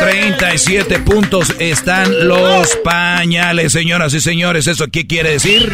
37 0.00 0.98
puntos 1.00 1.52
están 1.58 2.28
los 2.28 2.76
pañales, 2.84 3.72
señoras 3.72 4.12
y 4.14 4.20
señores. 4.20 4.66
¿Eso 4.66 4.86
qué 4.88 5.06
quiere 5.06 5.30
decir? 5.32 5.72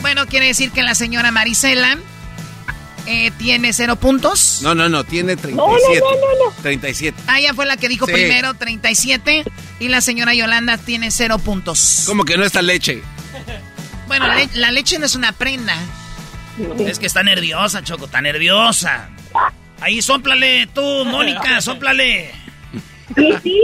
Bueno, 0.00 0.26
quiere 0.26 0.46
decir 0.46 0.70
que 0.70 0.82
la 0.82 0.94
señora 0.94 1.30
Marisela 1.32 1.98
eh, 3.06 3.30
tiene 3.38 3.72
cero 3.72 3.96
puntos. 3.96 4.60
No, 4.62 4.74
no, 4.74 4.88
no, 4.88 5.04
tiene 5.04 5.36
37. 5.36 6.00
No, 6.00 6.10
no, 6.10 6.16
no, 6.16 6.50
no, 6.50 6.62
37. 6.62 7.20
Ah, 7.26 7.40
ella 7.40 7.52
fue 7.54 7.66
la 7.66 7.76
que 7.76 7.88
dijo 7.88 8.06
Sí. 8.06 8.12
primero 8.12 8.54
37 8.54 9.44
y 9.80 9.88
la 9.88 10.00
señora 10.00 10.34
Yolanda 10.34 10.78
tiene 10.78 11.10
cero 11.10 11.38
puntos. 11.38 12.04
¿Cómo 12.06 12.24
que 12.24 12.36
no 12.36 12.44
está 12.44 12.62
leche? 12.62 13.02
Bueno, 14.06 14.32
le- 14.34 14.48
la 14.54 14.70
leche 14.70 14.98
no 14.98 15.06
es 15.06 15.14
una 15.16 15.32
prenda. 15.32 15.74
Es 16.86 16.98
que 16.98 17.06
está 17.06 17.22
nerviosa, 17.22 17.82
Choco, 17.82 18.04
está 18.06 18.20
nerviosa. 18.20 19.08
Ahí, 19.82 20.00
sóplale 20.00 20.66
tú, 20.74 20.80
Mónica, 21.06 21.60
sóplale. 21.60 22.30
Sí, 23.16 23.34
sí. 23.42 23.60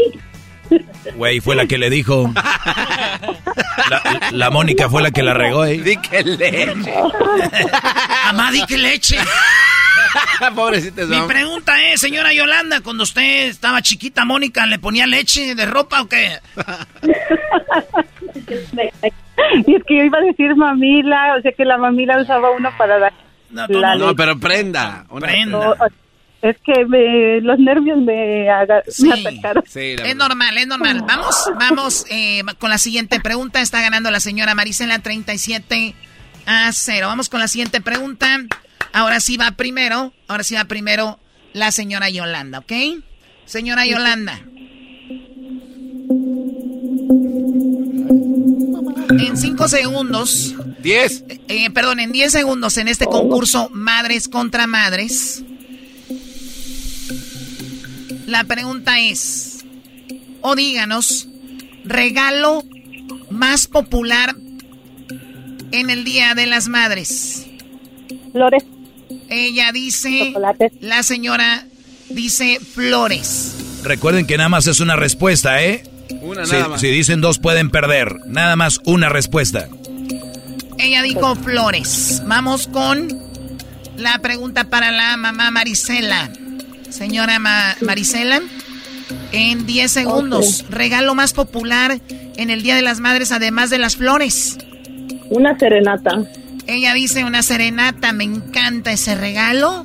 Güey, 1.15 1.41
fue 1.41 1.57
la 1.57 1.65
que 1.67 1.79
le 1.79 1.89
dijo. 1.89 2.31
La, 3.89 4.03
la 4.33 4.51
Mónica 4.51 4.91
fue 4.91 5.01
la 5.03 5.11
que 5.11 5.23
la 5.23 5.33
regó, 5.33 5.65
¿eh? 5.65 5.79
Di 5.79 5.97
que 5.97 6.23
leche. 6.23 6.93
Amá, 8.27 8.51
di 8.53 8.63
que 8.67 8.77
leche. 8.77 9.17
Pobrecita 10.55 11.03
es 11.03 11.09
Mi 11.09 11.21
pregunta 11.23 11.83
es, 11.85 12.01
señora 12.01 12.33
Yolanda, 12.35 12.81
cuando 12.83 13.03
usted 13.05 13.49
estaba 13.49 13.81
chiquita, 13.83 14.25
Mónica, 14.25 14.67
¿le 14.67 14.79
ponía 14.79 15.07
leche 15.07 15.55
de 15.55 15.65
ropa 15.67 16.03
o 16.03 16.09
qué? 16.09 16.39
Y 19.67 19.75
es 19.75 19.85
que 19.85 19.97
yo 19.99 20.05
iba 20.05 20.19
a 20.19 20.23
decir 20.23 20.55
mamila, 20.57 21.37
o 21.39 21.43
sea 21.43 21.53
que 21.53 21.65
la 21.65 21.79
mamila 21.79 22.21
usaba 22.21 22.51
uno 22.51 22.71
para 22.77 22.99
dar 22.99 23.13
No, 23.51 23.67
la 23.69 23.95
no. 23.97 24.15
Pero 24.15 24.39
prenda. 24.39 25.05
Una 25.11 25.27
Prenda. 25.27 25.59
O- 25.59 25.73
o- 25.73 25.89
Es 26.41 26.57
que 26.65 26.85
me- 26.87 27.41
los 27.41 27.59
nervios 27.59 27.99
me, 27.99 28.49
aga- 28.49 28.83
Sí. 28.87 29.09
me 29.09 29.15
atacaron. 29.29 29.65
Sí, 29.67 29.97
la 29.97 30.07
Es 30.07 30.15
normal, 30.17 30.57
es 30.57 30.67
normal. 30.69 31.03
Vamos, 31.07 31.35
vamos 31.59 32.07
eh, 32.11 32.43
con 32.59 32.71
la 32.71 32.79
siguiente 32.79 33.19
pregunta. 33.21 33.61
Está 33.61 33.81
ganando 33.81 34.11
la 34.13 34.21
señora 34.21 34.55
Marisela 34.55 35.01
37 35.01 35.95
a 36.47 36.71
0. 36.73 37.09
Vamos 37.09 37.29
con 37.29 37.41
la 37.41 37.49
siguiente 37.49 37.81
pregunta. 37.81 38.39
Ahora 38.93 39.19
sí 39.21 39.37
va 39.37 39.51
primero. 39.53 40.13
Ahora 40.29 40.45
sí 40.45 40.55
va 40.55 40.65
primero 40.67 41.19
la 41.55 41.73
señora 41.73 42.09
Yolanda, 42.09 42.61
¿ok? 42.61 42.73
Señora 43.45 43.85
Yolanda. 43.87 44.39
En 49.11 49.37
cinco 49.37 49.67
segundos, 49.69 50.55
10. 50.83 51.25
eh, 51.49 51.71
perdón, 51.71 51.99
en 52.01 52.13
10 52.13 52.31
segundos 52.31 52.77
en 52.79 52.87
este 52.89 53.07
concurso 53.07 53.69
Madres 53.73 54.29
contra 54.29 54.67
Madres. 54.67 55.43
La 58.29 58.45
pregunta 58.45 59.01
es, 59.01 59.65
o 60.43 60.55
díganos, 60.55 61.29
regalo 61.83 62.63
más 63.31 63.67
popular 63.67 64.37
en 65.73 65.89
el 65.89 66.05
Día 66.05 66.35
de 66.35 66.47
las 66.47 66.69
Madres? 66.69 67.47
Flores. 68.33 68.65
Ella 69.31 69.73
dice, 69.73 70.35
la 70.81 71.03
señora 71.03 71.65
dice 72.11 72.61
flores. 72.61 73.81
Recuerden 73.83 74.27
que 74.27 74.37
nada 74.37 74.51
más 74.51 74.67
es 74.67 74.81
una 74.81 74.95
respuesta, 74.95 75.65
¿eh? 75.65 75.85
Una 76.21 76.45
Si, 76.45 76.53
nada 76.53 76.69
más. 76.69 76.81
si 76.83 76.89
dicen 76.89 77.23
dos 77.23 77.39
pueden 77.39 77.71
perder. 77.71 78.15
Nada 78.27 78.57
más 78.57 78.79
una 78.85 79.09
respuesta. 79.09 79.71
Ella 80.77 81.03
dijo 81.03 81.35
flores. 81.35 82.23
Vamos 82.27 82.69
con 82.69 83.09
la 83.97 84.19
pregunta 84.19 84.65
para 84.65 84.93
la 84.93 85.17
mamá 85.17 85.51
Marisela. 85.51 86.31
Señora 86.91 87.39
Ma- 87.39 87.77
Marisela, 87.81 88.41
en 89.33 89.67
10 89.67 89.91
segundos, 89.91 90.65
regalo 90.71 91.15
más 91.15 91.33
popular 91.33 92.01
en 92.09 92.51
el 92.51 92.63
Día 92.63 92.77
de 92.77 92.83
las 92.83 93.01
Madres 93.01 93.33
además 93.33 93.71
de 93.71 93.79
las 93.79 93.97
flores. 93.97 94.59
Una 95.31 95.59
serenata. 95.59 96.11
Ella 96.67 96.95
dice 96.95 97.25
una 97.25 97.43
serenata, 97.43 98.13
me 98.13 98.25
encanta 98.25 98.93
ese 98.93 99.15
regalo. 99.15 99.83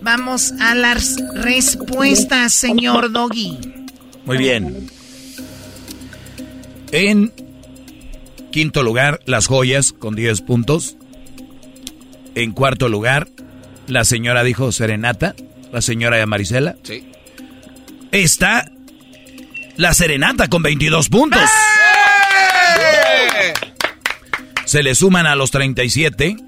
Vamos 0.00 0.52
a 0.60 0.74
las 0.74 1.16
respuestas, 1.34 2.52
señor 2.52 3.10
Doggy. 3.12 3.58
Muy 4.24 4.38
bien. 4.38 4.88
En 6.92 7.32
quinto 8.52 8.82
lugar, 8.82 9.20
las 9.26 9.46
joyas 9.46 9.92
con 9.92 10.14
10 10.14 10.42
puntos. 10.42 10.96
En 12.34 12.52
cuarto 12.52 12.88
lugar, 12.88 13.28
la 13.86 14.04
señora 14.04 14.44
dijo 14.44 14.70
Serenata, 14.72 15.34
la 15.76 15.82
señora 15.82 16.24
Marisela. 16.24 16.74
Sí. 16.84 17.04
Está 18.10 18.72
la 19.76 19.92
Serenata 19.92 20.48
con 20.48 20.62
22 20.62 21.10
puntos. 21.10 21.50
Se 24.64 24.82
le 24.82 24.94
suman 24.94 25.26
a 25.26 25.36
los 25.36 25.50
37 25.50 26.38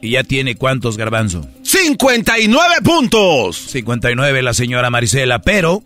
y 0.00 0.10
ya 0.10 0.24
tiene 0.24 0.56
cuántos 0.56 0.96
garbanzo. 0.96 1.46
59 1.64 2.76
puntos. 2.82 3.58
59 3.58 4.40
la 4.40 4.54
señora 4.54 4.88
Marisela, 4.88 5.42
pero 5.42 5.84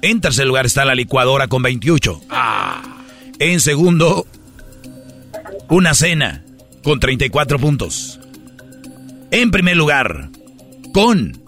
en 0.00 0.20
tercer 0.20 0.46
lugar 0.46 0.64
está 0.64 0.84
la 0.84 0.94
licuadora 0.94 1.48
con 1.48 1.62
28. 1.62 2.20
En 3.40 3.58
segundo, 3.58 4.28
una 5.68 5.92
cena 5.94 6.44
con 6.84 7.00
34 7.00 7.58
puntos. 7.58 8.20
En 9.32 9.50
primer 9.50 9.76
lugar, 9.76 10.28
con 10.92 11.42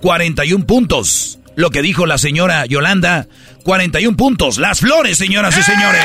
41 0.00 0.66
puntos. 0.66 1.38
Lo 1.56 1.70
que 1.70 1.82
dijo 1.82 2.06
la 2.06 2.18
señora 2.18 2.66
Yolanda, 2.66 3.28
41 3.64 4.16
puntos. 4.16 4.58
Las 4.58 4.80
flores, 4.80 5.18
señoras 5.18 5.56
y 5.58 5.62
señores. 5.62 6.02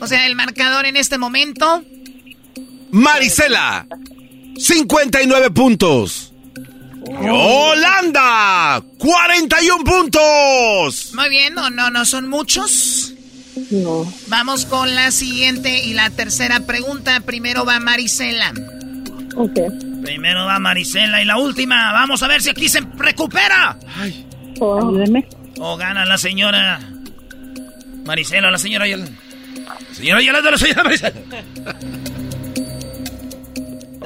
O 0.00 0.06
sea, 0.06 0.26
el 0.26 0.36
marcador 0.36 0.86
en 0.86 0.96
este 0.96 1.18
momento. 1.18 1.82
Marisela, 2.92 3.86
59 4.56 5.50
puntos. 5.50 6.32
Holanda, 7.08 8.82
41 8.98 9.84
puntos. 9.84 11.14
Muy 11.14 11.28
bien, 11.28 11.54
no, 11.54 11.70
no, 11.70 11.90
no 11.90 12.04
son 12.04 12.28
muchos. 12.28 13.05
No. 13.70 14.12
Vamos 14.28 14.66
con 14.66 14.94
la 14.94 15.10
siguiente 15.10 15.84
y 15.84 15.94
la 15.94 16.10
tercera 16.10 16.60
pregunta. 16.60 17.20
Primero 17.20 17.64
va 17.64 17.80
Marisela. 17.80 18.52
Ok. 19.36 19.58
Primero 20.02 20.44
va 20.46 20.58
Marisela 20.58 21.22
y 21.22 21.24
la 21.24 21.38
última. 21.38 21.92
Vamos 21.92 22.22
a 22.22 22.28
ver 22.28 22.42
si 22.42 22.50
aquí 22.50 22.68
se 22.68 22.80
recupera. 22.96 23.78
Ayúdeme. 23.96 25.26
O 25.58 25.76
gana 25.76 26.04
la 26.04 26.18
señora 26.18 26.80
Marisela, 28.04 28.50
la 28.50 28.58
señora 28.58 28.86
Yolanda. 28.86 29.12
Señora 29.92 30.22
Yolanda, 30.22 30.50
la 30.50 30.58
señora 30.58 30.84
Marisela. 30.84 31.12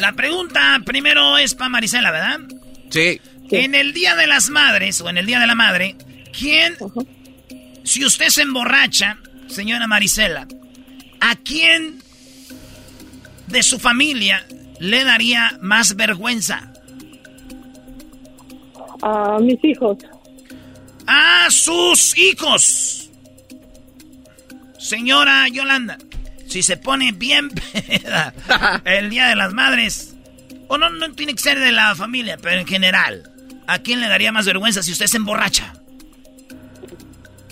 La 0.00 0.14
pregunta 0.14 0.80
primero 0.86 1.36
es 1.36 1.54
para 1.54 1.68
Marisela, 1.68 2.10
¿verdad? 2.10 2.38
Sí. 2.88 3.20
En 3.50 3.74
el 3.74 3.92
Día 3.92 4.16
de 4.16 4.26
las 4.26 4.48
Madres 4.48 4.98
o 5.02 5.10
en 5.10 5.18
el 5.18 5.26
Día 5.26 5.40
de 5.40 5.46
la 5.46 5.54
Madre, 5.54 5.94
¿quién, 6.36 6.74
si 7.84 8.04
usted 8.04 8.28
se 8.28 8.40
emborracha, 8.42 9.18
señora 9.50 9.86
Marisela, 9.86 10.46
a 11.20 11.36
quién 11.36 11.98
de 13.46 13.62
su 13.62 13.78
familia 13.78 14.46
le 14.78 15.04
daría 15.04 15.58
más 15.60 15.96
vergüenza? 15.96 16.72
A 19.02 19.38
mis 19.40 19.62
hijos. 19.64 19.98
A 21.06 21.50
sus 21.50 22.16
hijos. 22.16 23.10
Señora 24.78 25.46
Yolanda, 25.48 25.98
si 26.46 26.62
se 26.62 26.76
pone 26.76 27.12
bien 27.12 27.50
peda 27.88 28.32
el 28.84 29.10
Día 29.10 29.28
de 29.28 29.36
las 29.36 29.52
Madres, 29.52 30.16
o 30.68 30.78
no, 30.78 30.88
no 30.90 31.12
tiene 31.12 31.34
que 31.34 31.40
ser 31.42 31.58
de 31.58 31.72
la 31.72 31.94
familia, 31.94 32.38
pero 32.40 32.60
en 32.60 32.66
general, 32.66 33.30
¿a 33.66 33.80
quién 33.80 34.00
le 34.00 34.08
daría 34.08 34.32
más 34.32 34.46
vergüenza 34.46 34.82
si 34.82 34.92
usted 34.92 35.06
se 35.06 35.16
emborracha? 35.16 35.74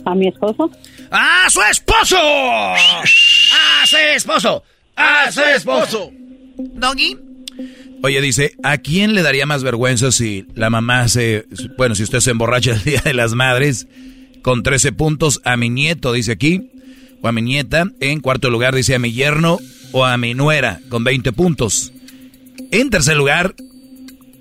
A 0.04 0.14
mi 0.14 0.28
esposo. 0.28 0.70
¡A 1.10 1.48
su 1.48 1.60
esposo! 1.62 2.16
¡A 2.18 3.86
su 3.86 3.96
esposo! 4.14 4.62
¡A 4.96 5.32
su 5.32 5.40
esposo! 5.40 6.10
Doggy. 6.56 7.16
Oye, 8.02 8.20
dice, 8.20 8.52
¿a 8.62 8.78
quién 8.78 9.14
le 9.14 9.22
daría 9.22 9.46
más 9.46 9.62
vergüenza 9.62 10.12
si 10.12 10.46
la 10.54 10.70
mamá 10.70 11.08
se... 11.08 11.46
Bueno, 11.76 11.94
si 11.94 12.02
usted 12.02 12.20
se 12.20 12.30
emborracha 12.30 12.72
el 12.72 12.84
Día 12.84 13.00
de 13.04 13.14
las 13.14 13.34
Madres 13.34 13.86
con 14.42 14.62
13 14.62 14.92
puntos, 14.92 15.40
a 15.44 15.56
mi 15.56 15.68
nieto, 15.68 16.12
dice 16.12 16.32
aquí, 16.32 16.70
o 17.22 17.28
a 17.28 17.32
mi 17.32 17.42
nieta. 17.42 17.90
En 18.00 18.20
cuarto 18.20 18.50
lugar 18.50 18.74
dice 18.74 18.94
a 18.94 18.98
mi 18.98 19.12
yerno 19.12 19.58
o 19.92 20.04
a 20.04 20.16
mi 20.16 20.34
nuera 20.34 20.80
con 20.88 21.04
20 21.04 21.32
puntos. 21.32 21.92
En 22.70 22.90
tercer 22.90 23.16
lugar, 23.16 23.54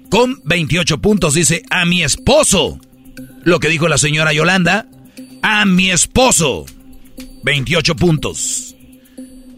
con 0.09 0.41
28 0.43 0.99
puntos, 0.99 1.33
dice 1.33 1.63
a 1.69 1.85
mi 1.85 2.03
esposo. 2.03 2.79
Lo 3.43 3.59
que 3.59 3.69
dijo 3.69 3.87
la 3.87 3.97
señora 3.97 4.33
Yolanda, 4.33 4.87
a 5.41 5.65
mi 5.65 5.91
esposo. 5.91 6.65
28 7.43 7.95
puntos. 7.95 8.75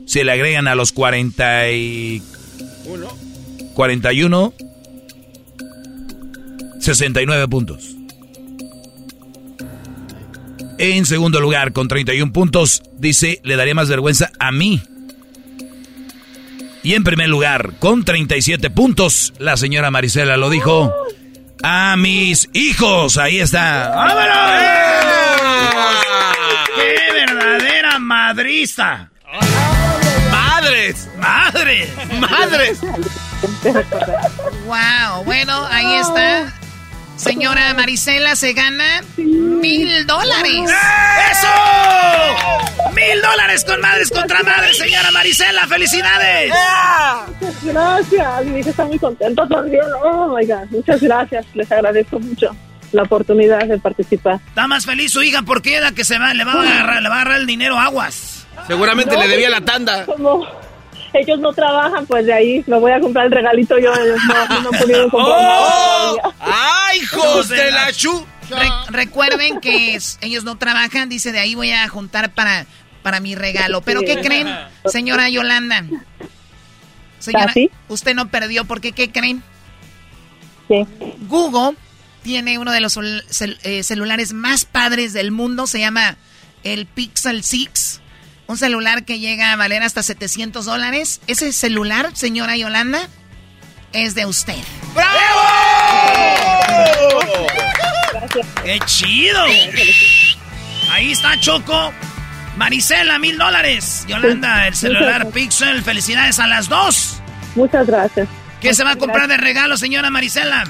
Se 0.06 0.24
le 0.24 0.32
agregan 0.32 0.68
a 0.68 0.76
los 0.76 0.92
40 0.92 1.72
y... 1.72 2.22
41, 3.74 4.54
69 6.80 7.48
puntos. 7.48 7.96
En 10.78 11.06
segundo 11.06 11.40
lugar, 11.40 11.74
con 11.74 11.88
31 11.88 12.32
puntos, 12.32 12.84
dice, 12.98 13.40
le 13.44 13.56
daría 13.56 13.76
más 13.76 13.90
vergüenza 13.90 14.32
a 14.40 14.52
mí. 14.52 14.82
Y 16.84 16.94
en 16.94 17.04
primer 17.04 17.28
lugar, 17.30 17.74
con 17.80 18.06
37 18.06 18.70
puntos, 18.70 19.34
la 19.38 19.58
señora 19.58 19.92
Marisela 19.92 20.38
lo 20.38 20.50
dijo, 20.50 20.94
a 21.62 21.96
mis 21.98 22.50
hijos. 22.54 23.18
Ahí 23.18 23.40
está. 23.40 23.90
¡Vámonos! 23.90 24.30
¡Qué 26.76 27.14
verdadera 27.14 27.99
madriza! 28.10 29.08
¡Madres! 30.32 31.08
¡Madres! 31.20 31.90
¡Madres! 32.20 32.80
Wow, 34.66 35.24
bueno, 35.26 35.54
ahí 35.70 35.94
está. 35.98 36.52
Señora 37.18 37.76
Marisela 37.76 38.36
se 38.36 38.54
gana 38.54 39.04
mil 39.18 40.08
dólares. 40.08 40.72
¡Eso! 41.32 41.48
¡Mil 42.96 43.22
dólares 43.22 43.64
con 43.64 43.80
madres 43.80 44.10
contra 44.10 44.42
madres, 44.42 44.76
señora 44.80 45.12
Marisela! 45.12 45.68
¡Felicidades! 45.68 46.52
Muchas 47.40 47.64
gracias. 47.64 48.46
Mi 48.46 48.60
hija 48.62 48.72
está 48.72 48.86
muy 48.86 48.98
contenta 48.98 49.48
también. 49.48 49.86
Oh 50.04 50.36
my 50.36 50.48
God. 50.48 50.66
Muchas 50.72 51.00
gracias. 51.00 51.46
Les 51.54 51.72
agradezco 51.72 52.20
mucho 52.20 52.56
la 52.92 53.04
oportunidad 53.04 53.66
de 53.66 53.78
participar. 53.80 54.40
Está 54.48 54.68
más 54.68 54.86
feliz 54.86 55.12
su 55.12 55.22
hija 55.22 55.42
porque 55.44 55.76
es 55.78 55.82
la 55.82 55.92
que 55.92 56.04
se 56.04 56.18
va, 56.20 56.34
le 56.34 56.44
va 56.46 56.54
a 56.54 56.62
agarrar, 56.62 57.02
le 57.02 57.10
va 57.10 57.16
a 57.16 57.22
agarrar 57.22 57.40
el 57.42 57.48
dinero 57.48 57.78
a 57.78 57.86
aguas. 57.86 58.46
Seguramente 58.68 59.16
No, 59.16 59.22
le 59.22 59.28
debía 59.28 59.50
la 59.50 59.62
tanda. 59.62 60.06
Como 60.06 60.46
ellos 61.14 61.40
no 61.40 61.54
trabajan, 61.54 62.06
pues 62.06 62.26
de 62.26 62.34
ahí 62.34 62.64
me 62.68 62.78
voy 62.78 62.92
a 62.92 63.00
comprar 63.00 63.26
el 63.26 63.32
regalito 63.32 63.78
yo. 63.80 63.94
Ellos 63.94 64.20
no, 64.28 64.62
no 64.62 64.70
comprar 64.70 65.08
¡Oh! 65.12 66.18
nada. 66.22 66.36
¡Ay, 66.40 67.00
hijos 67.00 67.48
de 67.50 67.72
la 67.72 67.92
chu! 67.94 68.26
Re- 68.50 68.70
recuerden 68.90 69.60
que 69.60 69.96
es- 69.96 70.18
ellos 70.22 70.44
no 70.44 70.58
trabajan, 70.58 71.08
dice, 71.10 71.32
de 71.32 71.40
ahí 71.40 71.54
voy 71.56 71.72
a 71.72 71.88
juntar 71.88 72.32
para, 72.34 72.66
para 73.04 73.20
mi 73.20 73.36
regalo. 73.36 73.82
Pero 73.82 74.02
¿qué 74.02 74.20
creen, 74.22 74.48
señora 74.86 75.30
Yolanda? 75.30 75.84
Señora, 77.20 77.48
¿Ah, 77.50 77.54
sí? 77.54 77.70
usted 77.90 78.16
no 78.16 78.30
perdió, 78.30 78.66
porque 78.66 78.92
¿qué 78.92 79.12
creen? 79.12 79.44
Sí. 80.68 80.86
Google 81.28 81.76
tiene 82.24 82.58
uno 82.58 82.72
de 82.72 82.82
los 82.82 82.98
cel- 82.98 83.58
eh, 83.64 83.84
celulares 83.84 84.34
más 84.34 84.66
padres 84.66 85.14
del 85.14 85.32
mundo, 85.32 85.68
se 85.68 85.80
llama 85.80 86.18
el 86.64 86.86
Pixel 86.86 87.44
6. 87.44 88.02
Un 88.48 88.58
celular 88.58 89.06
que 89.06 89.20
llega 89.20 89.52
a 89.52 89.56
valer 89.56 89.84
hasta 89.84 90.02
700 90.04 90.66
dólares. 90.66 91.22
Ese 91.28 91.52
celular, 91.54 92.10
señora 92.14 92.58
Yolanda, 92.58 93.08
es 93.94 94.16
de 94.16 94.26
usted. 94.26 94.56
¡Qué 98.64 98.80
chido! 98.86 99.44
Ahí 100.92 101.12
está 101.12 101.40
Choco. 101.40 101.94
Marisela, 102.58 103.20
mil 103.20 103.38
dólares. 103.38 104.06
Yolanda, 104.08 104.68
el 104.68 104.76
celular 104.76 105.30
Pixel. 105.32 105.82
Felicidades 105.84 106.40
a 106.40 106.48
las 106.48 106.68
dos. 106.68 107.22
Muchas 107.56 107.88
gracias. 107.88 108.28
¿Qué 108.60 108.74
se 108.74 108.84
va 108.84 108.92
a 108.92 108.96
comprar 108.98 109.28
de 109.28 109.38
regalo, 109.38 109.78
señora 109.78 110.10
Marisela? 110.10 110.66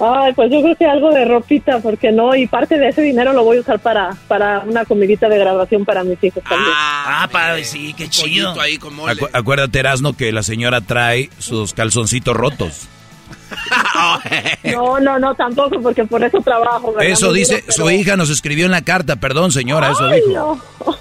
Ay, 0.00 0.32
pues 0.32 0.50
yo 0.52 0.62
creo 0.62 0.76
que 0.76 0.86
algo 0.86 1.10
de 1.10 1.24
ropita, 1.24 1.80
porque 1.80 2.12
no, 2.12 2.34
y 2.36 2.46
parte 2.46 2.78
de 2.78 2.88
ese 2.88 3.02
dinero 3.02 3.32
lo 3.32 3.42
voy 3.42 3.56
a 3.56 3.60
usar 3.60 3.80
para, 3.80 4.10
para 4.28 4.60
una 4.60 4.84
comidita 4.84 5.28
de 5.28 5.38
graduación 5.38 5.84
para 5.84 6.04
mis 6.04 6.22
hijos 6.22 6.42
también. 6.44 6.70
Ah, 6.72 7.28
para, 7.32 7.62
sí, 7.64 7.94
qué 7.94 8.08
chido. 8.08 8.54
Acu- 8.54 9.28
acuérdate, 9.32 9.78
Erasno, 9.80 10.12
que 10.12 10.30
la 10.30 10.42
señora 10.44 10.80
trae 10.82 11.30
sus 11.38 11.72
calzoncitos 11.74 12.36
rotos. 12.36 12.86
No, 14.64 15.00
no, 15.00 15.18
no, 15.18 15.34
tampoco, 15.34 15.80
porque 15.82 16.04
por 16.04 16.22
eso 16.22 16.38
trabajo. 16.40 16.92
¿verdad? 16.92 17.10
Eso 17.10 17.32
dice, 17.32 17.64
su 17.68 17.84
pero- 17.84 17.90
hija 17.90 18.16
nos 18.16 18.30
escribió 18.30 18.66
en 18.66 18.70
la 18.70 18.82
carta, 18.82 19.16
perdón 19.16 19.52
señora, 19.52 19.90
eso 19.92 20.04
Ay, 20.06 20.20
dijo. 20.26 20.60
no. 20.86 20.98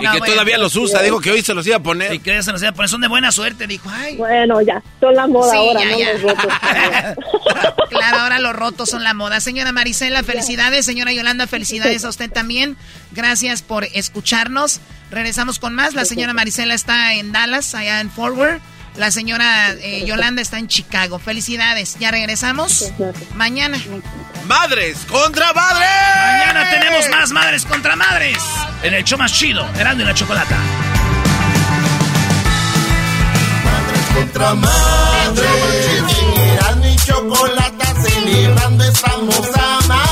Y 0.00 0.20
que 0.20 0.30
todavía 0.30 0.58
los 0.58 0.76
usa. 0.76 1.02
Dijo 1.02 1.20
que 1.20 1.30
hoy 1.30 1.42
se 1.42 1.54
los 1.54 1.66
iba 1.66 1.76
a 1.76 1.82
poner. 1.82 2.12
Y 2.14 2.18
que 2.20 2.42
se 2.42 2.52
los 2.52 2.60
iba 2.62 2.70
a 2.70 2.74
poner. 2.74 2.88
Son 2.88 3.00
de 3.00 3.08
buena 3.08 3.32
suerte, 3.32 3.66
dijo. 3.66 3.88
Ay. 3.90 4.16
Bueno, 4.16 4.60
ya, 4.60 4.82
son 5.00 5.14
la 5.14 5.26
moda 5.26 5.52
Sí, 5.52 5.56
ahora, 5.58 5.80
ya, 5.80 5.90
no 5.90 5.98
ya. 5.98 6.12
los 6.12 6.22
rotos. 6.22 6.52
Claro, 7.90 8.18
ahora 8.18 8.38
los 8.38 8.54
rotos 8.54 8.88
son 8.88 9.02
la 9.02 9.14
moda. 9.14 9.40
Señora 9.40 9.72
Marisela, 9.72 10.22
felicidades. 10.22 10.86
Señora 10.86 11.12
Yolanda, 11.12 11.46
felicidades 11.48 12.04
a 12.04 12.08
usted 12.08 12.30
también. 12.30 12.76
Gracias 13.10 13.62
por 13.62 13.84
escucharnos. 13.84 14.80
Regresamos 15.10 15.58
con 15.58 15.74
más. 15.74 15.94
La 15.94 16.04
señora 16.04 16.32
Marisela 16.32 16.74
está 16.74 17.14
en 17.14 17.32
Dallas, 17.32 17.74
allá 17.74 18.00
en 18.00 18.10
Forward. 18.10 18.60
La 19.00 19.10
señora 19.10 19.72
eh, 19.80 20.04
Yolanda 20.04 20.42
está 20.42 20.58
en 20.58 20.68
Chicago. 20.68 21.18
Felicidades. 21.18 21.96
Ya 21.98 22.10
regresamos 22.10 22.92
mañana. 23.34 23.78
Madres 24.46 24.98
contra 25.08 25.54
madres. 25.54 25.88
Mañana 26.22 26.68
tenemos 26.68 27.08
más 27.08 27.30
madres 27.30 27.64
contra 27.64 27.96
madres. 27.96 28.36
En 28.82 28.92
el 28.92 29.02
show 29.02 29.18
más 29.18 29.32
chido, 29.32 29.66
Erasmo 29.78 30.02
y 30.02 30.04
la 30.04 30.12
Chocolata. 30.12 30.58
contra 34.14 34.54
madre. 34.54 35.48
Erasmo 36.52 36.84
y 36.84 36.96
chocolata 36.96 37.94
celebrando 38.02 38.84
estamos 38.84 39.50
a 39.56 40.09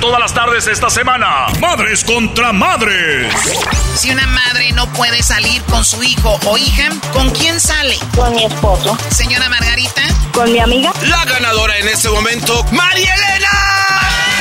todas 0.00 0.20
las 0.20 0.34
tardes 0.34 0.66
esta 0.66 0.90
semana. 0.90 1.46
Madres 1.60 2.04
contra 2.04 2.52
madres. 2.52 3.32
Si 3.96 4.10
una 4.10 4.26
madre 4.26 4.72
no 4.72 4.90
puede 4.92 5.22
salir 5.22 5.62
con 5.64 5.84
su 5.84 6.02
hijo 6.02 6.38
o 6.44 6.58
hija, 6.58 6.88
¿con 7.12 7.30
quién 7.30 7.60
sale? 7.60 7.98
Con 8.14 8.34
mi 8.34 8.44
esposo. 8.44 8.96
Señora 9.10 9.48
Margarita. 9.48 10.02
Con 10.32 10.52
mi 10.52 10.58
amiga. 10.58 10.92
La 11.02 11.24
ganadora 11.24 11.78
en 11.78 11.88
este 11.88 12.08
momento, 12.08 12.64
María 12.72 13.14
Elena. 13.14 13.48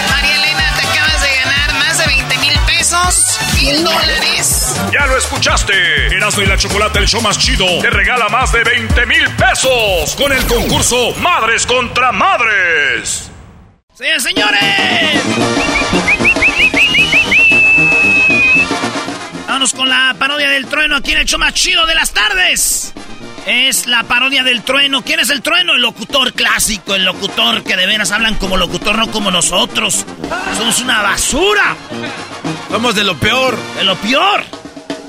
María 0.10 0.36
Elena, 0.36 0.74
te 0.76 0.88
acabas 0.88 1.22
de 1.22 1.36
ganar 1.36 1.74
más 1.76 1.98
de 1.98 2.06
20 2.06 2.38
mil 2.38 2.60
pesos, 2.66 3.40
mil 3.56 3.84
dólares. 3.84 4.76
Ya 4.92 5.06
lo 5.08 5.18
escuchaste. 5.18 5.74
Erasmo 6.16 6.42
y 6.44 6.46
la 6.46 6.58
Chocolata, 6.58 7.00
el 7.00 7.08
show 7.08 7.22
más 7.22 7.38
chido, 7.38 7.66
te 7.82 7.90
regala 7.90 8.30
más 8.30 8.52
de 8.52 8.64
20 8.64 9.06
mil 9.06 9.30
pesos 9.36 10.16
con 10.16 10.32
el 10.32 10.46
concurso 10.48 11.14
Madres 11.18 11.66
contra 11.66 12.12
Madres. 12.12 13.33
Señores, 13.96 14.24
señores. 14.24 15.24
Vámonos 19.46 19.74
con 19.74 19.88
la 19.88 20.16
parodia 20.18 20.50
del 20.50 20.66
trueno 20.66 20.96
aquí 20.96 21.12
en 21.12 21.20
el 21.20 21.26
show 21.26 21.38
más 21.38 21.54
chido 21.54 21.86
de 21.86 21.94
las 21.94 22.12
tardes. 22.12 22.92
Es 23.46 23.86
la 23.86 24.04
parodia 24.04 24.44
del 24.44 24.64
trueno. 24.64 25.04
¿Quién 25.04 25.20
es 25.20 25.30
el 25.30 25.44
trueno? 25.44 25.76
El 25.76 25.84
locutor 25.84 26.34
clásico, 26.34 26.96
el 26.96 27.06
locutor 27.06 27.64
que 27.64 27.78
de 27.78 27.86
veras 27.86 28.12
hablan 28.12 28.34
como 28.36 28.58
locutor, 28.58 28.98
no 28.98 29.12
como 29.12 29.30
nosotros. 29.30 30.08
Somos 30.58 30.80
una 30.80 31.04
basura. 31.04 31.76
Somos 32.72 32.96
de 32.96 33.04
lo 33.04 33.16
peor. 33.20 33.56
De 33.76 33.84
lo 33.84 33.96
peor. 33.98 34.44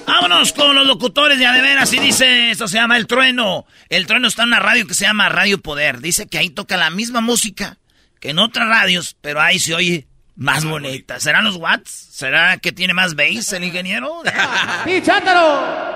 Vámonos 0.06 0.52
con 0.52 0.74
los 0.74 0.86
locutores 0.86 1.38
de 1.38 1.46
a 1.46 1.52
de 1.52 1.62
veras 1.62 1.90
y 1.94 2.00
dice, 2.00 2.50
esto 2.50 2.68
se 2.68 2.76
llama 2.76 2.98
El 2.98 3.06
Trueno. 3.06 3.64
El 3.88 4.06
Trueno 4.06 4.28
está 4.28 4.42
en 4.42 4.48
una 4.48 4.60
radio 4.60 4.86
que 4.86 4.92
se 4.92 5.06
llama 5.06 5.30
Radio 5.30 5.58
Poder. 5.62 6.02
Dice 6.02 6.28
que 6.28 6.36
ahí 6.36 6.50
toca 6.50 6.76
la 6.76 6.90
misma 6.90 7.22
música 7.22 7.78
que 8.24 8.30
en 8.30 8.38
otras 8.38 8.66
radios, 8.66 9.16
pero 9.20 9.38
ahí 9.38 9.58
se 9.58 9.74
oye 9.74 10.06
más 10.34 10.64
bonita. 10.64 11.20
¿Serán 11.20 11.44
los 11.44 11.56
watts? 11.56 11.90
¿Será 11.90 12.56
que 12.56 12.72
tiene 12.72 12.94
más 12.94 13.14
bass 13.14 13.52
el 13.52 13.64
ingeniero? 13.64 14.22
¡Sí, 14.86 15.02
chántalo! 15.02 15.94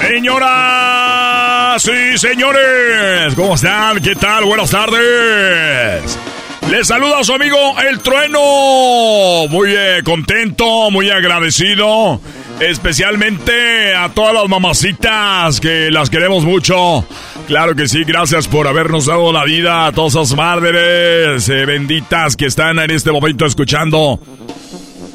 Señoras 0.00 1.86
y 1.86 2.18
señores, 2.18 3.34
¿cómo 3.36 3.54
están? 3.54 4.02
¿Qué 4.02 4.16
tal? 4.16 4.46
Buenas 4.46 4.70
tardes. 4.70 6.18
Les 6.70 6.86
saluda 6.86 7.20
a 7.20 7.24
su 7.24 7.32
amigo 7.32 7.56
El 7.88 8.00
Trueno. 8.00 9.48
Muy 9.48 9.70
eh, 9.74 10.02
contento, 10.04 10.90
muy 10.90 11.08
agradecido. 11.08 12.20
Especialmente 12.60 13.94
a 13.94 14.10
todas 14.10 14.34
las 14.34 14.48
mamacitas 14.48 15.60
que 15.60 15.90
las 15.90 16.10
queremos 16.10 16.44
mucho. 16.44 17.06
Claro 17.46 17.74
que 17.74 17.88
sí, 17.88 18.04
gracias 18.04 18.48
por 18.48 18.68
habernos 18.68 19.06
dado 19.06 19.32
la 19.32 19.44
vida 19.44 19.86
a 19.86 19.92
todas 19.92 20.14
esas 20.14 20.36
madres 20.36 21.48
eh, 21.48 21.64
benditas 21.64 22.36
que 22.36 22.46
están 22.46 22.78
en 22.78 22.90
este 22.90 23.12
momento 23.12 23.46
escuchando 23.46 24.20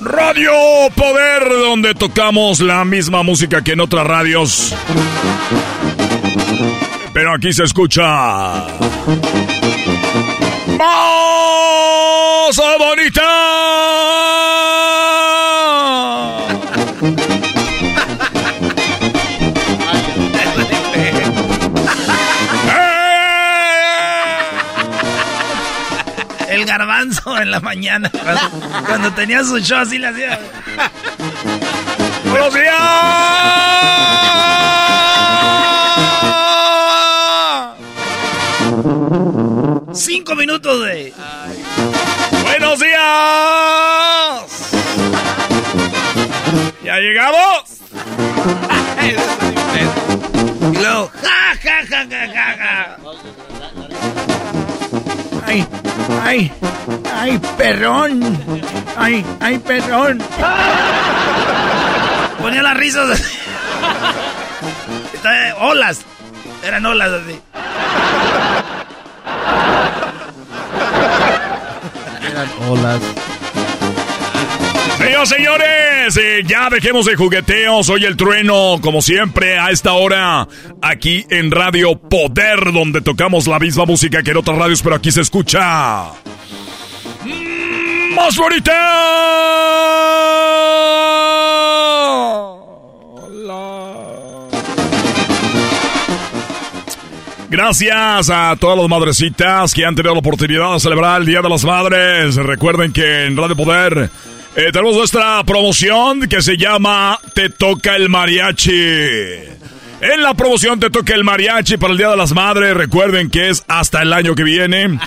Radio 0.01 0.51
Poder, 0.95 1.47
donde 1.49 1.93
tocamos 1.93 2.61
la 2.61 2.83
misma 2.83 3.21
música 3.21 3.63
que 3.63 3.73
en 3.73 3.81
otras 3.81 4.07
radios. 4.07 4.75
Pero 7.13 7.33
aquí 7.35 7.53
se 7.53 7.63
escucha. 7.63 8.65
¡Más 10.83 12.77
bonita! 12.77 13.21
El 26.49 26.65
garbanzo 26.65 27.39
en 27.39 27.51
la 27.51 27.61
mañana. 27.61 28.11
Cuando, 28.11 28.85
cuando 28.85 29.13
tenía 29.13 29.43
su 29.43 29.59
show 29.59 29.79
así 29.79 29.97
le 29.97 30.07
hacía. 30.07 30.39
¡Buenos 32.25 32.53
días! 32.53 33.93
Cinco 39.93 40.35
minutos 40.35 40.85
de. 40.85 41.13
¡Buenos 42.43 42.79
días! 42.79 43.01
¿Ya 46.83 46.97
llegamos? 46.97 47.63
Y 50.71 50.77
luego, 50.77 51.11
ja, 51.21 51.55
ja, 51.61 51.85
ja, 51.89 52.07
ja, 52.09 52.27
ja, 52.27 52.57
ja. 52.57 52.97
Ay, 55.45 55.67
ay, 56.23 56.51
ay, 57.15 57.39
perrón. 57.57 58.21
Ay, 58.97 59.25
ay, 59.39 59.59
perrón. 59.59 60.21
Ponía 62.39 62.63
las 62.63 62.77
risas. 62.77 63.21
Está- 65.13 65.55
Olas. 65.59 66.01
Eran 66.63 66.85
olas 66.85 67.11
así. 67.11 67.39
Eran 72.29 72.49
olas. 72.69 73.01
Señores, 75.25 76.17
eh, 76.17 76.43
ya 76.45 76.69
dejemos 76.69 77.05
de 77.05 77.15
jugueteos. 77.15 77.85
Soy 77.85 78.03
el 78.03 78.17
trueno, 78.17 78.79
como 78.81 79.01
siempre, 79.01 79.57
a 79.57 79.71
esta 79.71 79.93
hora, 79.93 80.49
aquí 80.81 81.25
en 81.29 81.49
Radio 81.49 81.97
Poder, 81.97 82.73
donde 82.73 82.99
tocamos 82.99 83.47
la 83.47 83.57
misma 83.57 83.85
música 83.85 84.21
que 84.21 84.31
en 84.31 84.37
otras 84.37 84.57
radios, 84.57 84.81
pero 84.81 84.95
aquí 84.95 85.11
se 85.11 85.21
escucha. 85.21 86.07
¡Más 88.15 88.35
bonita! 88.35 88.73
Gracias 97.53 98.31
a 98.31 98.55
todas 98.59 98.79
las 98.79 98.89
madrecitas 98.89 99.75
que 99.75 99.85
han 99.85 99.93
tenido 99.93 100.15
la 100.15 100.21
oportunidad 100.21 100.73
de 100.73 100.79
celebrar 100.79 101.21
el 101.21 101.27
Día 101.27 101.39
de 101.39 101.49
las 101.49 101.63
Madres. 101.63 102.35
Recuerden 102.35 102.91
que 102.91 103.25
en 103.25 103.37
Radio 103.37 103.55
Poder 103.55 104.09
eh, 104.55 104.71
tenemos 104.71 104.95
nuestra 104.95 105.43
promoción 105.43 106.21
que 106.21 106.41
se 106.41 106.57
llama 106.57 107.19
Te 107.35 107.51
toca 107.51 107.95
el 107.95 108.09
mariachi. 108.09 108.71
En 110.01 110.23
la 110.23 110.33
promoción 110.33 110.79
te 110.79 110.89
toca 110.89 111.13
el 111.13 111.23
mariachi 111.23 111.77
para 111.77 111.91
el 111.91 111.99
Día 111.99 112.09
de 112.09 112.17
las 112.17 112.33
Madres. 112.33 112.75
Recuerden 112.75 113.29
que 113.29 113.49
es 113.49 113.63
hasta 113.67 114.01
el 114.01 114.13
año 114.13 114.33
que 114.33 114.43
viene. 114.43 114.99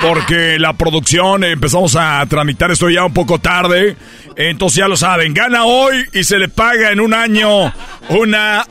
Porque 0.00 0.58
la 0.58 0.72
producción 0.72 1.44
empezamos 1.44 1.94
a 1.94 2.26
tramitar 2.26 2.72
esto 2.72 2.90
ya 2.90 3.04
un 3.04 3.14
poco 3.14 3.38
tarde. 3.38 3.96
Entonces 4.36 4.78
ya 4.78 4.88
lo 4.88 4.96
saben, 4.96 5.34
gana 5.34 5.64
hoy 5.64 6.06
y 6.12 6.24
se 6.24 6.38
le 6.38 6.48
paga 6.48 6.90
en 6.90 7.00
un 7.00 7.14
año 7.14 7.72
una, 8.08 8.66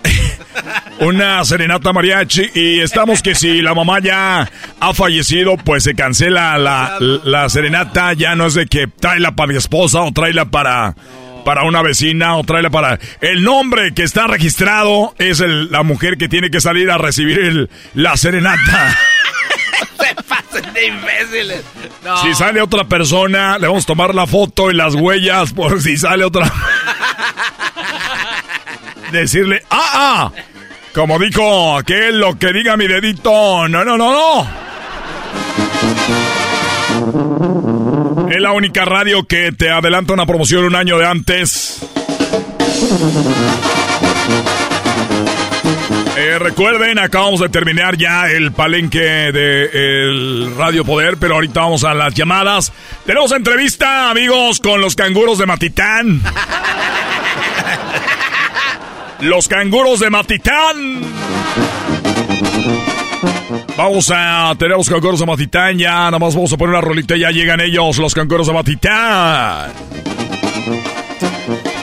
una 0.99 1.43
serenata 1.45 1.93
mariachi. 1.93 2.51
Y 2.53 2.79
estamos 2.79 3.21
que 3.21 3.35
si 3.35 3.61
la 3.61 3.73
mamá 3.73 3.99
ya 3.99 4.49
ha 4.79 4.93
fallecido, 4.93 5.57
pues 5.57 5.83
se 5.83 5.95
cancela 5.95 6.57
la, 6.57 6.97
la 6.99 7.49
serenata. 7.49 8.13
Ya 8.13 8.35
no 8.35 8.47
es 8.47 8.53
de 8.53 8.67
que 8.67 8.88
tráela 8.88 9.35
para 9.35 9.51
mi 9.51 9.57
esposa 9.57 10.01
o 10.01 10.11
tráela 10.11 10.45
para 10.45 10.95
para 11.43 11.63
una 11.63 11.81
vecina 11.81 12.35
o 12.35 12.43
tráela 12.43 12.69
para... 12.69 12.99
El 13.19 13.43
nombre 13.43 13.95
que 13.95 14.03
está 14.03 14.27
registrado 14.27 15.15
es 15.17 15.39
la 15.39 15.81
mujer 15.81 16.17
que 16.17 16.29
tiene 16.29 16.51
que 16.51 16.61
salir 16.61 16.91
a 16.91 16.99
recibir 16.99 17.39
el, 17.39 17.69
la 17.95 18.15
serenata. 18.15 18.95
De 20.73 20.88
imbéciles. 20.88 21.64
Si 22.23 22.34
sale 22.34 22.61
otra 22.61 22.85
persona, 22.85 23.57
le 23.57 23.68
vamos 23.68 23.84
a 23.84 23.88
tomar 23.88 24.15
la 24.15 24.27
foto 24.27 24.72
y 24.72 24.73
las 24.73 24.95
huellas 24.95 25.52
por 25.53 25.81
si 25.81 25.98
sale 25.98 26.23
otra... 26.23 26.49
Decirle, 29.11 29.61
ah, 29.69 29.89
ah, 29.93 30.31
como 30.93 31.19
dijo 31.19 31.77
aquel, 31.77 32.19
lo 32.19 32.39
que 32.39 32.53
diga 32.53 32.77
mi 32.77 32.88
dedito, 32.88 33.68
no, 33.68 33.84
no, 33.84 33.98
no, 33.98 34.11
no. 34.11 34.48
Es 38.30 38.39
la 38.39 38.53
única 38.53 38.85
radio 38.85 39.26
que 39.26 39.52
te 39.52 39.69
adelanta 39.69 40.14
una 40.14 40.26
promoción 40.26 40.64
un 40.64 40.76
año 40.76 40.98
de 40.98 41.06
antes. 41.06 41.81
Eh, 46.17 46.39
recuerden, 46.39 46.99
acabamos 46.99 47.39
de 47.39 47.49
terminar 47.49 47.97
ya 47.97 48.29
el 48.29 48.51
palenque 48.51 48.99
de 48.99 50.51
Radio 50.57 50.83
Poder, 50.83 51.17
pero 51.17 51.35
ahorita 51.35 51.61
vamos 51.61 51.83
a 51.83 51.93
las 51.93 52.13
llamadas. 52.13 52.73
Tenemos 53.05 53.31
entrevista, 53.31 54.09
amigos, 54.09 54.59
con 54.59 54.81
los 54.81 54.95
canguros 54.95 55.38
de 55.38 55.45
Matitán. 55.45 56.21
los 59.21 59.47
canguros 59.47 60.01
de 60.01 60.09
Matitán. 60.09 61.01
Vamos 63.77 64.11
a 64.13 64.53
tener 64.59 64.77
los 64.77 64.89
canguros 64.89 65.19
de 65.19 65.25
Matitán. 65.25 65.77
Ya 65.77 65.93
nada 65.93 66.19
más 66.19 66.35
vamos 66.35 66.51
a 66.51 66.57
poner 66.57 66.75
una 66.75 66.81
rolita. 66.81 67.15
Ya 67.15 67.31
llegan 67.31 67.61
ellos, 67.61 67.97
los 67.97 68.13
canguros 68.13 68.47
de 68.47 68.53
Matitán. 68.53 69.71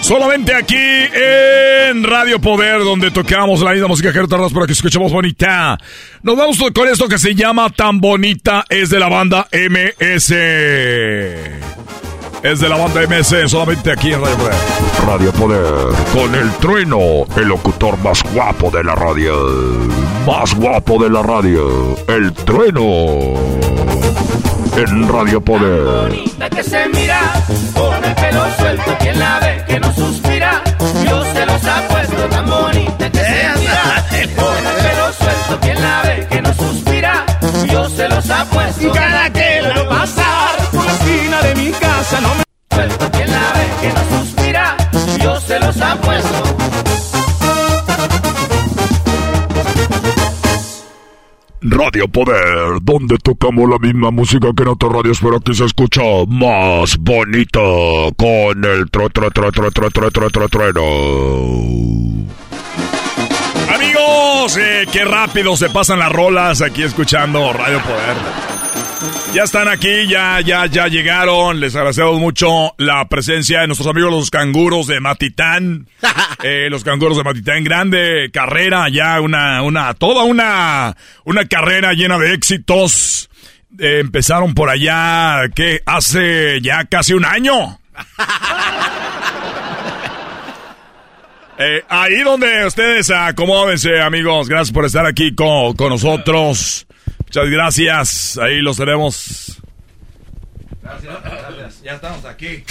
Solamente 0.09 0.55
aquí 0.55 0.75
en 0.75 2.03
Radio 2.03 2.41
Poder, 2.41 2.83
donde 2.83 3.11
tocamos 3.11 3.61
la 3.61 3.73
misma 3.73 3.89
música 3.89 4.11
que 4.11 4.27
tardas 4.27 4.55
para 4.55 4.65
que 4.65 4.73
escuchemos 4.73 5.13
bonita. 5.13 5.77
Nos 6.23 6.35
vamos 6.35 6.57
con 6.75 6.89
esto 6.89 7.09
que 7.09 7.19
se 7.19 7.35
llama 7.35 7.69
Tan 7.69 8.01
Bonita, 8.01 8.65
es 8.71 8.89
de 8.89 9.01
la 9.01 9.11
banda 9.11 9.47
MS. 9.53 10.31
Es 12.43 12.59
de 12.59 12.69
la 12.71 12.79
banda 12.79 13.03
MS, 13.07 13.51
solamente 13.51 13.93
aquí 13.93 14.11
en 14.15 14.23
Radio 14.23 14.37
Poder. 14.39 14.55
Radio 15.07 15.33
Poder, 15.33 15.95
con 16.15 16.35
el 16.35 16.51
trueno, 16.53 17.27
el 17.37 17.49
locutor 17.49 17.99
más 17.99 18.23
guapo 18.33 18.71
de 18.71 18.85
la 18.85 18.95
radio. 18.95 19.35
Más 20.27 20.55
guapo 20.55 21.05
de 21.05 21.11
la 21.11 21.23
radio, 21.23 21.99
el 22.09 22.33
trueno. 22.33 24.08
En 24.79 25.09
Radio 25.09 25.41
Poder. 25.41 25.83
bonita 25.83 26.49
que 26.51 26.63
se 26.63 26.89
mira, 26.91 27.21
con 27.75 28.05
el 28.05 28.15
pelo 28.15 28.45
suelto, 28.59 28.97
quien 29.01 29.19
la 29.19 29.41
ve 29.41 29.65
que 29.67 29.81
no 29.81 29.93
suspira. 29.93 30.63
Yo 31.05 31.25
se 31.33 31.47
los 31.47 31.65
apuesto, 31.65 32.23
tan 32.31 32.47
bonita 32.49 33.11
que 33.11 33.19
se 33.19 33.59
mira, 33.59 34.07
con 34.37 34.67
el 34.67 34.75
pelo 34.77 35.13
suelto, 35.15 35.61
quien 35.63 35.83
la 35.83 36.03
ve 36.03 36.27
que 36.31 36.43
no 36.43 36.55
suspira. 36.55 37.27
Yo 37.73 37.89
se 37.89 38.09
los 38.09 38.31
apuesto, 38.31 38.93
cada 38.93 39.31
que 39.31 39.63
la 39.63 39.75
veo 39.75 39.89
pasar 39.89 40.57
por 40.73 40.87
la 40.87 40.93
esquina 40.93 41.43
de 41.43 41.55
mi 41.57 41.71
casa, 41.73 42.21
no 42.21 42.35
me 42.37 42.45
suelto, 42.77 43.11
quien 43.11 43.31
la 43.33 43.53
ve 43.55 43.67
que 43.81 43.93
no 43.93 44.19
suspira. 44.21 44.77
Yo 45.21 45.41
se 45.41 45.59
los 45.59 45.81
apuesto. 45.81 46.68
Radio 51.71 52.09
Poder, 52.09 52.81
donde 52.83 53.19
tocamos 53.19 53.69
la 53.69 53.79
misma 53.79 54.11
música 54.11 54.49
que 54.57 54.63
en 54.63 54.69
otras 54.69 54.93
radios, 54.93 55.19
pero 55.21 55.37
aquí 55.37 55.55
se 55.55 55.65
escucha 55.65 56.01
más 56.29 56.97
bonita 56.99 57.61
con 58.17 58.65
el 58.65 58.91
tro 58.91 59.11
tro 59.11 59.31
tro 59.31 59.51
tro 59.53 59.71
tro 59.71 60.49
trueno. 60.49 60.83
Amigos, 63.75 64.57
eh, 64.57 64.87
qué 64.91 65.05
rápido 65.05 65.57
se 65.57 65.69
pasan 65.69 65.99
las 65.99 66.11
rolas 66.11 66.63
aquí 66.63 66.83
escuchando 66.83 67.53
Radio 67.53 67.81
Poder. 67.81 68.17
Ya 69.33 69.45
están 69.45 69.69
aquí, 69.69 70.09
ya, 70.09 70.41
ya, 70.41 70.67
ya 70.67 70.89
llegaron. 70.89 71.61
Les 71.61 71.77
agradecemos 71.77 72.19
mucho 72.19 72.75
la 72.79 73.09
presencia 73.09 73.61
de 73.61 73.69
nuestros 73.69 73.89
amigos 73.89 74.11
los 74.11 74.31
canguros 74.31 74.87
de 74.87 75.01
Matitán. 75.01 75.89
Eh, 76.45 76.69
los 76.71 76.85
canguros 76.85 77.17
de 77.17 77.25
Matitán, 77.25 77.65
grande 77.65 78.31
carrera, 78.33 78.89
ya 78.89 79.21
una, 79.21 79.61
una, 79.63 79.93
toda 79.95 80.23
una, 80.23 80.97
una 81.25 81.47
carrera 81.47 81.95
llena 81.95 82.17
de 82.17 82.33
éxitos. 82.33 83.29
Eh, 83.77 83.99
empezaron 83.99 84.55
por 84.55 84.71
allá, 84.71 85.49
que 85.53 85.83
hace 85.85 86.61
ya 86.61 86.85
casi 86.85 87.15
un 87.15 87.25
año. 87.25 87.81
Eh, 91.61 91.83
ahí 91.89 92.21
donde 92.21 92.65
ustedes 92.65 93.11
acomódense, 93.11 94.01
amigos. 94.01 94.49
Gracias 94.49 94.73
por 94.73 94.85
estar 94.85 95.05
aquí 95.07 95.35
con, 95.35 95.75
con 95.75 95.89
nosotros. 95.89 96.87
Muchas 97.29 97.51
gracias. 97.51 98.39
Ahí 98.39 98.63
los 98.63 98.79
tenemos. 98.79 99.59
Gracias, 100.83 101.15
gracias. 101.23 101.83
Ya 101.83 101.93
estamos 101.97 102.25
aquí. 102.25 102.65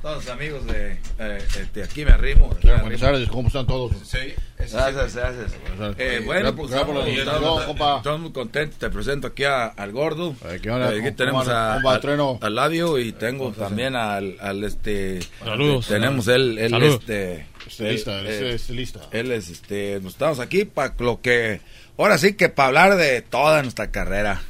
Todos 0.00 0.24
los 0.24 0.28
amigos 0.32 0.64
de, 0.66 0.92
eh, 1.18 1.38
de 1.74 1.82
aquí 1.82 2.04
me 2.04 2.12
arrimo. 2.12 2.52
Aquí 2.56 2.68
me 2.68 2.76
Buenas 2.76 3.00
tardes, 3.00 3.28
¿cómo 3.28 3.48
están 3.48 3.66
todos? 3.66 3.90
Sí, 4.04 4.18
gracias, 4.56 5.16
gracias. 5.16 5.56
Eh, 5.98 6.22
bueno, 6.24 6.54
pues 6.54 6.70
estamos, 6.70 7.04
estamos- 7.08 7.64
compa. 7.64 7.96
estamos 7.96 8.20
muy 8.20 8.30
contentos. 8.32 8.78
Te 8.78 8.88
presento 8.90 9.26
aquí 9.26 9.42
a- 9.42 9.66
al 9.66 9.90
gordo. 9.90 10.36
¿qué 10.62 10.70
onda? 10.70 10.90
Aquí 10.90 11.00
¿Cómo- 11.00 11.14
tenemos 11.16 11.48
a, 11.48 11.80
va, 11.84 11.98
al- 12.40 12.54
Ladio 12.54 13.00
y 13.00 13.10
tengo 13.10 13.50
también 13.50 13.96
al, 13.96 14.36
al 14.40 14.62
este. 14.62 15.18
Saludos. 15.42 15.88
Tenemos 15.88 16.28
él, 16.28 16.56
él 16.58 16.70
Saludos. 16.70 17.00
este. 17.00 17.46
Estilista, 17.66 18.20
él, 18.20 18.26
es 18.28 18.40
eh, 18.42 18.54
estilista. 18.54 19.00
Él 19.10 19.32
es 19.32 19.48
este. 19.50 19.98
Nos 20.00 20.12
estamos 20.12 20.38
aquí 20.38 20.64
para 20.64 20.94
lo 21.00 21.20
que. 21.20 21.60
Ahora 21.98 22.18
sí 22.18 22.34
que 22.34 22.48
para 22.48 22.68
hablar 22.68 22.96
de 22.96 23.22
toda 23.22 23.62
nuestra 23.62 23.90
carrera. 23.90 24.42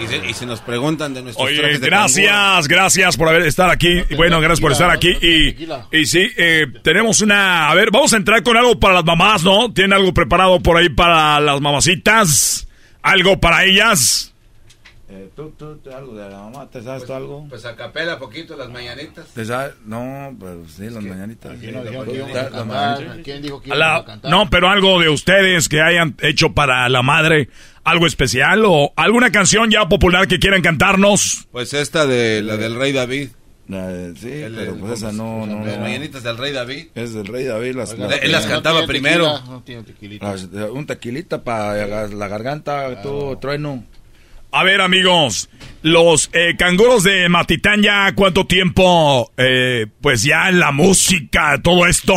Y, 0.00 0.06
si- 0.08 0.28
y 0.30 0.34
si 0.34 0.44
nos 0.44 0.60
preguntan 0.60 1.14
de 1.14 1.22
nuestros 1.22 1.46
Oye, 1.46 1.58
trajes 1.58 1.80
de 1.80 1.86
gracias, 1.86 2.66
gracias 2.66 3.16
por 3.16 3.28
haber 3.28 3.42
estar 3.42 3.70
aquí. 3.70 4.02
Bueno, 4.16 4.40
gracias 4.40 4.60
por 4.60 4.72
estar 4.72 4.90
aquí. 4.90 5.10
Y, 5.22 5.56
y 5.96 6.04
sí, 6.06 6.28
eh, 6.36 6.66
tenemos 6.82 7.20
una... 7.20 7.70
A 7.70 7.74
ver, 7.76 7.90
vamos 7.92 8.12
a 8.12 8.16
entrar 8.16 8.42
con 8.42 8.56
algo 8.56 8.80
para 8.80 8.94
las 8.94 9.04
mamás, 9.04 9.44
¿no? 9.44 9.72
¿Tienen 9.72 9.92
algo 9.92 10.12
preparado 10.12 10.58
por 10.60 10.76
ahí 10.78 10.88
para 10.88 11.38
las 11.38 11.60
mamacitas? 11.60 12.66
¿Algo 13.02 13.38
para 13.38 13.64
ellas? 13.64 14.29
Eh, 15.12 15.28
¿tú, 15.34 15.50
tú, 15.58 15.76
tú, 15.78 15.90
algo 15.90 16.14
de 16.14 16.30
la 16.30 16.38
mamá? 16.38 16.70
¿Te 16.70 16.80
sabes 16.82 17.04
tú 17.04 17.12
algo? 17.12 17.44
Pues 17.48 17.64
a 17.64 17.74
capela 17.74 18.16
poquito 18.18 18.56
las 18.56 18.68
mañanitas. 18.70 19.26
¿Te 19.34 19.44
sabes? 19.44 19.72
No, 19.84 20.36
pero 20.38 20.62
sí, 20.68 20.84
las 20.88 21.02
mañanitas. 21.02 21.50
Aquí 21.52 21.66
no 21.72 21.82
Sí, 21.82 21.88
las 21.90 22.06
mañanitas, 22.06 22.66
las. 22.66 23.18
¿Quién 23.24 23.42
dijo 23.42 23.60
que 23.60 23.70
la- 23.74 23.96
a 23.96 24.04
cantar? 24.04 24.30
no, 24.30 24.48
pero 24.48 24.68
algo 24.68 25.00
de 25.00 25.08
ustedes 25.08 25.68
que 25.68 25.80
hayan 25.82 26.14
hecho 26.20 26.52
para 26.52 26.88
la 26.88 27.02
madre. 27.02 27.48
¿Algo 27.82 28.06
especial 28.06 28.62
o 28.66 28.92
alguna 28.94 29.32
canción 29.32 29.68
ya 29.70 29.88
popular 29.88 30.28
que 30.28 30.38
quieran 30.38 30.62
cantarnos? 30.62 31.48
Pues 31.50 31.74
esta 31.74 32.06
de 32.06 32.42
la 32.42 32.56
del 32.56 32.76
rey 32.76 32.92
David. 32.92 33.30
sí, 33.68 34.28
El- 34.30 34.54
pero 34.54 34.72
el- 34.74 34.78
pues 34.78 34.92
esa 34.92 35.10
no, 35.12 35.44
no, 35.46 35.64
Las 35.64 35.76
no. 35.76 35.82
mañanitas 35.82 36.22
del 36.22 36.36
rey 36.36 36.52
David. 36.52 36.88
Es 36.94 37.14
del 37.14 37.26
rey 37.26 37.44
David. 37.46 37.74
Las, 37.74 37.92
Oiga, 37.94 38.14
él 38.16 38.30
las 38.30 38.46
cantaba 38.46 38.86
primero. 38.86 39.40
No 39.46 39.62
tiene 39.62 39.82
tequilita. 39.82 40.30
Las- 40.30 40.44
un 40.72 40.86
tequilita 40.86 41.42
para 41.42 42.06
la 42.06 42.28
garganta, 42.28 43.00
tú, 43.02 43.36
trueno. 43.40 43.82
A 44.52 44.64
ver, 44.64 44.80
amigos, 44.80 45.48
los 45.82 46.28
eh, 46.32 46.56
canguros 46.58 47.04
de 47.04 47.28
Matitán 47.28 47.82
ya 47.82 48.12
cuánto 48.14 48.46
tiempo, 48.46 49.30
eh, 49.36 49.86
pues 50.00 50.22
ya 50.22 50.48
en 50.48 50.58
la 50.58 50.72
música, 50.72 51.60
todo 51.62 51.86
esto. 51.86 52.14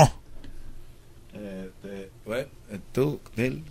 Eh, 1.36 1.70
te- 1.82 2.10
bueno, 2.26 2.48
eh, 2.72 2.80
tú, 2.92 3.20
Bill. 3.36 3.64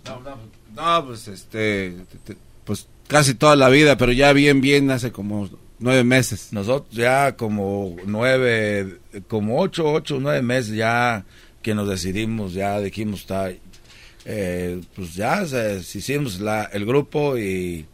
No, 0.75 1.05
pues 1.05 1.27
este. 1.27 1.93
te- 2.25 2.33
te- 2.33 2.39
Pues 2.63 2.87
casi 3.07 3.33
toda 3.35 3.55
la 3.57 3.67
vida, 3.67 3.97
pero 3.97 4.13
ya 4.13 4.31
bien, 4.31 4.61
bien 4.61 4.89
hace 4.91 5.11
como 5.11 5.49
nueve 5.79 6.05
meses. 6.05 6.53
Nosotros 6.53 6.95
ya 6.95 7.35
como 7.35 7.97
nueve, 8.05 8.99
como 9.27 9.59
ocho, 9.59 9.91
ocho, 9.91 10.17
nueve 10.21 10.41
meses 10.41 10.73
ya 10.75 11.25
que 11.61 11.75
nos 11.75 11.89
decidimos, 11.89 12.53
ya 12.53 12.79
dijimos, 12.79 13.19
está, 13.21 13.51
eh, 14.25 14.79
pues 14.95 15.13
ya 15.15 15.45
se- 15.45 15.79
hicimos 15.79 16.39
la, 16.39 16.63
el 16.71 16.85
grupo 16.85 17.37
y, 17.37 17.85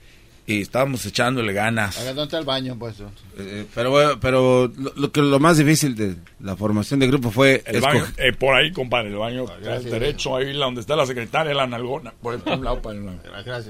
y 0.53 0.61
estábamos 0.61 1.05
echándole 1.05 1.53
ganas. 1.53 2.03
¿Dónde 2.05 2.23
está 2.23 2.37
el 2.39 2.45
baño, 2.45 2.75
pues? 2.79 2.95
Eh, 3.37 3.65
pero 3.75 3.91
bueno, 3.91 4.19
pero 4.19 4.71
lo, 4.77 4.93
lo 4.95 5.11
que 5.11 5.21
lo 5.21 5.39
más 5.39 5.57
difícil 5.57 5.95
de 5.95 6.15
la 6.39 6.55
formación 6.55 6.99
de 6.99 7.07
grupo 7.07 7.31
fue 7.31 7.61
El 7.65 7.81
baño, 7.81 8.05
eh, 8.17 8.33
por 8.33 8.55
ahí, 8.55 8.71
compadre, 8.71 9.09
el 9.09 9.15
baño 9.17 9.45
gracias. 9.61 9.91
derecho, 9.91 10.35
ahí 10.35 10.53
la- 10.53 10.65
donde 10.65 10.81
está 10.81 10.95
la 10.95 11.05
secretaria, 11.05 11.53
la 11.53 11.67
nalgona, 11.67 12.13
por 12.21 12.33
el 12.35 12.41
un 12.45 12.63
lado 12.63 12.81
para 12.81 12.97
el 12.97 13.05
lado. 13.05 13.19
Gracias. 13.45 13.67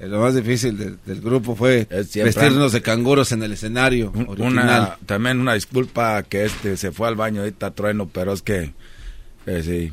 eh, 0.00 0.06
lo 0.06 0.20
más 0.20 0.34
difícil 0.34 0.76
del, 0.78 0.98
del 1.04 1.20
grupo 1.20 1.56
fue 1.56 1.86
vestirnos 1.90 2.72
de 2.72 2.82
canguros 2.82 3.32
en 3.32 3.42
el 3.42 3.52
escenario 3.52 4.12
original. 4.28 4.40
Una, 4.52 4.98
también 5.06 5.40
una 5.40 5.54
disculpa 5.54 6.22
que 6.22 6.44
este 6.44 6.76
se 6.76 6.92
fue 6.92 7.08
al 7.08 7.16
baño 7.16 7.40
ahorita 7.40 7.70
trueno, 7.72 8.08
pero 8.12 8.32
es 8.32 8.42
que 8.42 8.72
eh, 9.46 9.62
sí. 9.64 9.90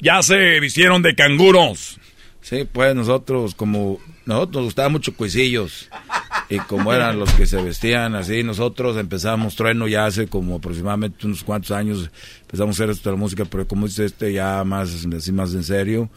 Ya 0.00 0.22
se 0.22 0.58
vistieron 0.60 1.02
de 1.02 1.14
canguros. 1.14 1.98
Sí, 2.42 2.68
pues 2.70 2.94
nosotros 2.94 3.54
como 3.54 3.98
nosotros 4.26 4.56
nos 4.56 4.64
gustaban 4.66 4.92
mucho 4.92 5.14
cuisillos 5.16 5.88
y 6.48 6.58
como 6.58 6.92
eran 6.92 7.18
los 7.18 7.32
que 7.34 7.46
se 7.46 7.62
vestían 7.62 8.14
así, 8.16 8.42
nosotros 8.42 8.96
empezamos 8.96 9.54
trueno 9.56 9.86
ya 9.88 10.06
hace 10.06 10.26
como 10.26 10.56
aproximadamente 10.56 11.26
unos 11.26 11.44
cuantos 11.44 11.70
años 11.70 12.10
empezamos 12.42 12.74
a 12.74 12.82
hacer 12.82 12.90
esto 12.90 13.08
de 13.10 13.16
la 13.16 13.20
música, 13.20 13.44
pero 13.44 13.66
como 13.66 13.86
dice 13.86 14.04
este 14.04 14.32
ya 14.32 14.62
más 14.64 15.06
así 15.14 15.32
más 15.32 15.54
en 15.54 15.64
serio. 15.64 16.10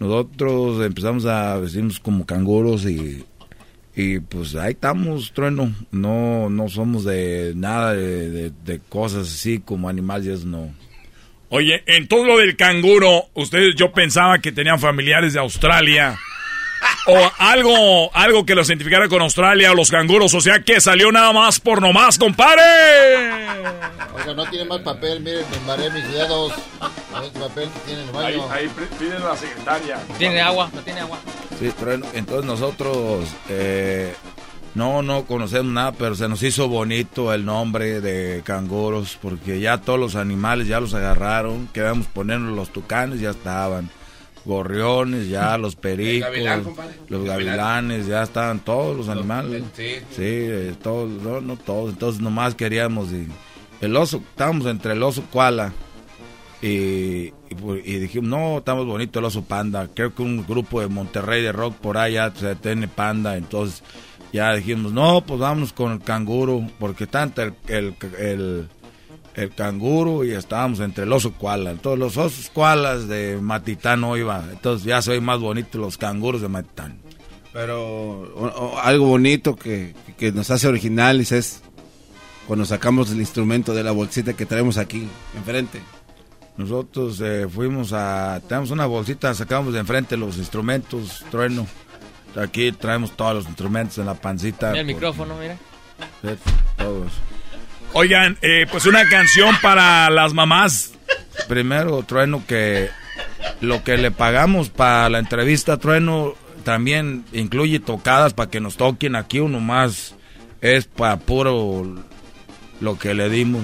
Nosotros 0.00 0.84
empezamos 0.84 1.24
a 1.26 1.56
vestirnos 1.58 2.00
como 2.00 2.26
canguros 2.26 2.84
y 2.86 3.24
y 3.96 4.20
pues 4.20 4.54
ahí 4.54 4.72
estamos, 4.72 5.32
trueno. 5.32 5.74
No 5.92 6.48
no 6.50 6.68
somos 6.68 7.04
de 7.04 7.52
nada 7.56 7.92
de, 7.94 8.30
de- 8.30 8.52
de 8.64 8.78
cosas 8.80 9.28
así 9.28 9.58
como 9.60 9.88
animales, 9.88 10.44
no. 10.44 10.72
Oye, 11.52 11.82
en 11.86 12.06
todo 12.06 12.24
lo 12.24 12.38
del 12.38 12.56
canguro, 12.56 13.26
ustedes, 13.34 13.74
yo 13.74 13.90
pensaba 13.90 14.38
que 14.38 14.52
tenían 14.52 14.78
familiares 14.78 15.32
de 15.32 15.40
Australia. 15.40 16.16
O 17.06 17.32
algo, 17.38 18.14
algo 18.14 18.46
que 18.46 18.54
los 18.54 18.68
identificara 18.68 19.08
con 19.08 19.20
Australia 19.20 19.72
o 19.72 19.74
los 19.74 19.90
canguros. 19.90 20.32
O 20.34 20.40
sea 20.40 20.62
que 20.62 20.80
salió 20.80 21.10
nada 21.10 21.32
más 21.32 21.58
por 21.58 21.82
nomás, 21.82 22.18
compadre. 22.18 22.62
Oiga, 24.14 24.34
no 24.34 24.48
tiene 24.48 24.64
más 24.66 24.78
papel, 24.80 25.20
miren, 25.20 25.44
me 25.50 25.56
embaré 25.56 25.90
mis 25.90 26.08
dedos. 26.12 26.52
Este 27.24 27.40
papel 27.40 27.68
que 27.68 27.80
tiene 27.80 28.02
en 28.02 28.08
el 28.08 28.14
baño. 28.14 28.48
piden 28.98 29.22
a 29.22 29.30
la 29.30 29.36
secretaria. 29.36 29.98
Tiene 30.18 30.40
agua, 30.40 30.70
no 30.72 30.80
tiene 30.82 31.00
agua. 31.00 31.18
Sí, 31.58 31.70
trueno. 31.78 32.06
Entonces 32.14 32.44
nosotros 32.44 33.28
eh, 33.48 34.14
no, 34.74 35.02
no 35.02 35.24
conocemos 35.24 35.72
nada, 35.72 35.92
pero 35.92 36.14
se 36.14 36.28
nos 36.28 36.42
hizo 36.42 36.68
bonito 36.68 37.34
el 37.34 37.44
nombre 37.44 38.00
de 38.00 38.42
canguros, 38.44 39.18
porque 39.20 39.60
ya 39.60 39.78
todos 39.78 39.98
los 39.98 40.14
animales 40.14 40.68
ya 40.68 40.80
los 40.80 40.94
agarraron, 40.94 41.68
queríamos 41.72 42.06
ponernos 42.06 42.54
los 42.54 42.70
tucanes, 42.70 43.20
ya 43.20 43.30
estaban. 43.30 43.90
Gorriones, 44.42 45.28
ya 45.28 45.58
los 45.58 45.76
pericos, 45.76 46.30
gavilán, 46.30 46.64
los 47.08 47.24
gavilanes, 47.24 48.06
ya 48.06 48.22
estaban 48.22 48.60
todos 48.60 48.96
los 48.96 49.08
animales. 49.08 49.64
sí. 49.74 49.96
Sí, 50.10 50.22
eh, 50.22 50.74
todos, 50.82 51.10
no, 51.10 51.40
no 51.40 51.56
todos. 51.56 51.90
Entonces 51.90 52.22
nomás 52.22 52.54
queríamos 52.54 53.12
y 53.12 53.26
el 53.80 53.96
oso, 53.96 54.18
estábamos 54.18 54.66
entre 54.66 54.92
el 54.92 55.02
oso 55.02 55.22
koala 55.30 55.72
y, 56.62 56.68
y, 56.68 57.32
y 57.84 57.98
dijimos, 57.98 58.30
no, 58.30 58.58
estamos 58.58 58.86
bonito 58.86 59.18
el 59.18 59.24
oso 59.26 59.42
panda. 59.42 59.88
Creo 59.94 60.14
que 60.14 60.22
un 60.22 60.46
grupo 60.46 60.80
de 60.80 60.88
Monterrey 60.88 61.42
de 61.42 61.52
rock 61.52 61.74
por 61.76 61.98
allá 61.98 62.32
se 62.34 62.54
tiene 62.56 62.88
panda. 62.88 63.36
Entonces 63.36 63.82
ya 64.32 64.54
dijimos, 64.54 64.92
no, 64.92 65.22
pues 65.26 65.40
vámonos 65.40 65.72
con 65.72 65.92
el 65.92 66.00
canguro, 66.00 66.66
porque 66.78 67.06
tanto 67.06 67.42
el, 67.42 67.54
el, 67.68 67.94
el, 68.18 68.68
el 69.34 69.54
canguro 69.54 70.24
y 70.24 70.32
estábamos 70.32 70.80
entre 70.80 71.04
el 71.04 71.12
oso 71.12 71.32
koala. 71.32 71.70
Entonces 71.72 71.98
los 71.98 72.16
osos 72.16 72.50
koalas 72.50 73.08
de 73.08 73.38
Matitán 73.40 74.00
no 74.02 74.16
iba. 74.16 74.44
Entonces 74.50 74.86
ya 74.86 75.02
soy 75.02 75.20
más 75.20 75.40
bonito 75.40 75.78
los 75.78 75.96
canguros 75.98 76.40
de 76.42 76.48
Matitán. 76.48 76.98
Pero 77.52 77.82
o- 78.34 78.46
o 78.74 78.78
algo 78.78 79.06
bonito 79.06 79.56
que, 79.56 79.94
que 80.16 80.30
nos 80.30 80.50
hace 80.50 80.68
originales 80.68 81.32
es 81.32 81.62
cuando 82.46 82.64
sacamos 82.64 83.10
el 83.10 83.18
instrumento 83.18 83.74
de 83.74 83.82
la 83.82 83.90
bolsita 83.92 84.34
que 84.34 84.46
traemos 84.46 84.76
aquí 84.78 85.08
enfrente. 85.36 85.80
Nosotros 86.56 87.20
eh, 87.24 87.46
fuimos 87.52 87.92
a... 87.92 88.40
Tenemos 88.46 88.70
una 88.70 88.86
bolsita, 88.86 89.32
sacamos 89.34 89.72
de 89.72 89.80
enfrente 89.80 90.16
los 90.16 90.36
instrumentos, 90.36 91.24
trueno. 91.30 91.66
Aquí 92.36 92.72
traemos 92.72 93.16
todos 93.16 93.34
los 93.34 93.46
instrumentos 93.46 93.98
en 93.98 94.06
la 94.06 94.14
pancita. 94.14 94.68
Mira 94.70 94.80
el 94.80 94.86
por- 94.86 94.94
micrófono, 94.94 95.36
mira. 95.38 95.56
Sí, 96.22 96.28
Todos. 96.76 97.12
Oigan, 97.92 98.38
eh, 98.42 98.66
pues 98.70 98.86
una 98.86 99.04
canción 99.08 99.54
para 99.60 100.08
las 100.10 100.32
mamás. 100.32 100.92
Primero, 101.48 102.02
Trueno, 102.04 102.44
que 102.46 102.88
lo 103.60 103.82
que 103.82 103.96
le 103.98 104.10
pagamos 104.12 104.68
para 104.70 105.08
la 105.08 105.18
entrevista, 105.18 105.76
Trueno, 105.78 106.34
también 106.64 107.24
incluye 107.32 107.80
tocadas 107.80 108.32
para 108.32 108.48
que 108.50 108.60
nos 108.60 108.76
toquen 108.76 109.16
aquí. 109.16 109.40
Uno 109.40 109.58
más 109.60 110.14
es 110.60 110.84
para 110.86 111.16
puro 111.16 111.84
lo 112.80 112.98
que 112.98 113.14
le 113.14 113.28
dimos. 113.28 113.62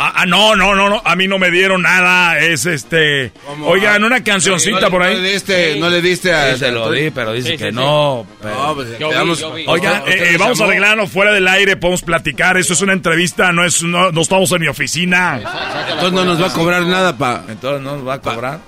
Ah, 0.00 0.12
ah, 0.14 0.26
no, 0.26 0.54
no, 0.54 0.76
no, 0.76 0.88
no, 0.88 1.02
a 1.04 1.16
mí 1.16 1.26
no 1.26 1.38
me 1.40 1.50
dieron 1.50 1.82
nada. 1.82 2.38
Es 2.38 2.66
este. 2.66 3.32
Oigan, 3.64 4.04
una 4.04 4.22
cancioncita 4.22 4.82
no, 4.82 4.90
por 4.90 5.02
ahí. 5.02 5.16
No 5.16 5.22
le 5.22 5.32
diste, 5.32 5.76
no 5.80 5.90
le 5.90 6.00
diste 6.00 6.32
a... 6.32 6.52
Sí, 6.52 6.60
se 6.60 6.70
lo 6.70 6.88
di, 6.92 7.10
pero 7.10 7.32
dice 7.32 7.50
Sí, 7.50 7.56
que 7.56 7.70
sí, 7.70 7.74
no. 7.74 8.24
pero- 8.40 8.54
No, 8.54 8.74
pues 8.76 8.96
Yo 8.96 9.08
vi, 9.08 9.14
quedamos- 9.14 9.40
yo 9.40 9.52
vi. 9.54 9.64
Oigan, 9.66 9.98
Usted- 10.02 10.12
eh, 10.12 10.30
eh, 10.34 10.36
vamos 10.38 10.58
a 10.58 10.62
llamó. 10.62 10.70
arreglarlo 10.70 11.06
fuera 11.08 11.32
del 11.32 11.48
aire, 11.48 11.76
podemos 11.76 12.02
platicar. 12.02 12.56
Esto 12.56 12.74
es 12.74 12.80
una 12.82 12.92
entrevista, 12.92 13.50
no 13.52 13.64
es, 13.64 13.82
no, 13.82 14.12
no 14.12 14.20
estamos 14.20 14.52
en 14.52 14.60
mi 14.60 14.68
oficina. 14.68 15.40
Entonces 15.88 16.12
no 16.12 16.24
nos 16.24 16.40
va 16.40 16.46
a 16.46 16.52
cobrar 16.52 16.82
nada 16.82 17.18
para 17.18 17.42
Entonces 17.48 17.82
no 17.82 17.96
nos 17.96 18.06
va 18.06 18.14
a 18.14 18.20
cobrar. 18.20 18.60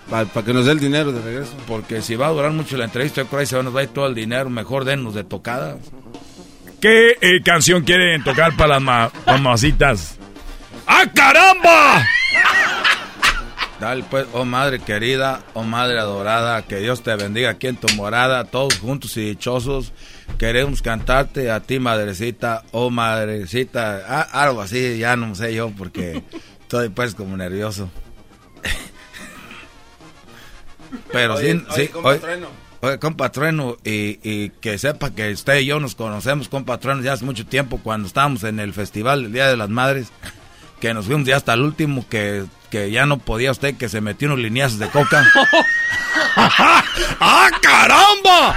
que 0.44 0.52
nos 0.52 0.66
dé 0.66 0.73
el 0.73 0.81
dinero 0.81 1.12
de 1.12 1.23
regreso. 1.23 1.52
Porque 1.69 2.02
si 2.02 2.16
va 2.16 2.27
a 2.27 2.31
durar 2.31 2.51
mucho 2.51 2.77
la 2.77 2.86
entrevista, 2.86 3.23
yo 3.23 3.28
creo 3.28 3.39
que 3.39 3.47
se 3.47 3.62
nos 3.62 3.74
va 3.74 3.81
a 3.81 3.82
ir 3.85 3.90
todo 3.90 4.09
el 4.09 4.16
dinero. 4.16 4.51
Mejor 4.51 4.85
denos 4.85 5.15
de 5.15 5.23
tocadas. 5.23 5.77
¿Qué 6.81 7.16
eh, 7.20 7.40
canción 7.44 7.82
quieren 7.85 8.24
tocar 8.24 8.57
para 8.57 8.70
las 8.74 8.82
ma- 8.82 9.11
mamacitas? 9.27 10.16
¡Ah, 10.93 11.07
caramba! 11.15 12.05
Dale 13.79 14.03
pues, 14.11 14.27
oh 14.33 14.45
madre 14.45 14.81
querida, 14.81 15.41
oh 15.55 15.62
madre 15.62 16.01
adorada, 16.01 16.62
que 16.62 16.79
Dios 16.79 17.03
te 17.05 17.15
bendiga 17.15 17.51
aquí 17.51 17.69
en 17.69 17.77
tu 17.77 17.87
morada, 17.95 18.45
todos 18.45 18.79
juntos 18.81 19.17
y 19.17 19.21
dichosos. 19.21 19.93
Queremos 20.37 20.83
cantarte 20.83 21.51
a 21.51 21.61
ti, 21.61 21.79
madrecita, 21.79 22.65
oh 22.73 22.91
madrecita, 22.91 24.03
ah, 24.07 24.43
algo 24.43 24.61
así, 24.62 24.99
ya 24.99 25.15
no 25.17 25.35
sé 25.37 25.55
yo 25.55 25.71
porque 25.71 26.23
estoy 26.62 26.89
pues 26.89 27.15
como 27.15 27.37
nervioso. 27.37 27.89
Pero 31.12 31.35
Oye, 31.37 31.53
sí, 31.53 31.65
oye, 31.71 31.87
sí, 31.87 31.89
compa 31.89 32.09
oye, 32.11 32.19
Trueno. 32.19 32.49
oye, 32.81 32.99
compa 32.99 33.31
Trueno, 33.33 33.77
y, 33.85 34.19
y 34.23 34.51
que 34.61 34.77
sepa 34.77 35.11
que 35.15 35.31
usted 35.33 35.61
y 35.61 35.67
yo 35.67 35.79
nos 35.79 35.95
conocemos, 35.95 36.49
compa 36.49 36.79
Trueno, 36.79 37.01
ya 37.03 37.12
hace 37.12 37.25
mucho 37.25 37.47
tiempo 37.47 37.79
cuando 37.83 38.09
estábamos 38.09 38.43
en 38.43 38.59
el 38.61 38.73
festival 38.75 39.23
del 39.23 39.33
Día 39.33 39.47
de 39.47 39.57
las 39.57 39.69
Madres, 39.69 40.12
que 40.81 40.94
nos 40.94 41.07
fuimos 41.07 41.27
ya 41.27 41.36
hasta 41.36 41.52
el 41.52 41.61
último, 41.61 42.07
que, 42.09 42.44
que 42.70 42.90
ya 42.90 43.05
no 43.07 43.19
podía 43.19 43.51
usted, 43.51 43.77
que 43.77 43.89
se 43.89 44.01
metió 44.01 44.28
unos 44.28 44.40
lineazos 44.40 44.78
de 44.78 44.89
coca. 44.89 45.24
¡Ah, 46.36 47.51
caramba! 47.61 48.55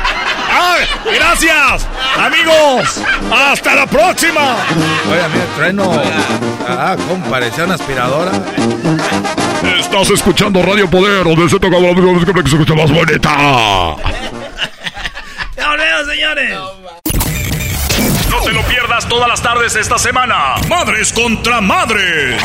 ¡Ah, 0.49 0.77
gracias! 1.05 1.87
Amigos, 2.17 3.01
hasta 3.31 3.75
la 3.75 3.85
próxima. 3.85 4.55
Oiga, 5.11 5.27
mira, 5.27 5.45
Trueno, 5.55 6.01
ah, 6.67 6.95
compa, 7.07 7.29
parecía 7.29 7.65
una 7.65 7.75
aspiradora. 7.75 8.31
Estás 9.79 10.09
escuchando 10.11 10.61
Radio 10.61 10.89
Poder, 10.89 11.25
donde 11.25 11.49
se 11.49 11.59
toca 11.59 11.77
la 11.77 11.91
música 11.91 12.33
que 12.33 12.49
se 12.49 12.55
escucha 12.55 12.73
más 12.73 12.91
bonita. 12.91 13.95
¡Ya 15.57 15.69
volvemos, 15.69 16.07
señores! 16.07 17.02
Te 18.43 18.51
lo 18.51 18.61
pierdas 18.63 19.07
todas 19.07 19.29
las 19.29 19.41
tardes 19.41 19.75
esta 19.75 19.97
semana. 19.97 20.55
Madres 20.67 21.13
contra 21.13 21.61
madres. 21.61 22.41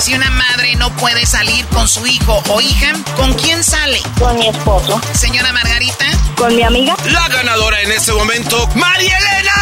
Si 0.00 0.12
una 0.14 0.30
madre 0.30 0.74
no 0.74 0.90
puede 0.96 1.26
salir 1.26 1.64
con 1.66 1.86
su 1.86 2.04
hijo 2.08 2.42
o 2.48 2.60
hija, 2.60 2.92
¿con 3.14 3.32
quién 3.34 3.62
sale? 3.62 4.00
Con 4.18 4.36
mi 4.36 4.48
esposo. 4.48 5.00
Señora 5.12 5.52
Margarita. 5.52 6.06
Con 6.36 6.56
mi 6.56 6.62
amiga. 6.62 6.96
La 7.04 7.28
ganadora 7.28 7.80
en 7.82 7.92
este 7.92 8.12
momento, 8.12 8.66
María 8.74 9.16
Elena. 9.16 9.52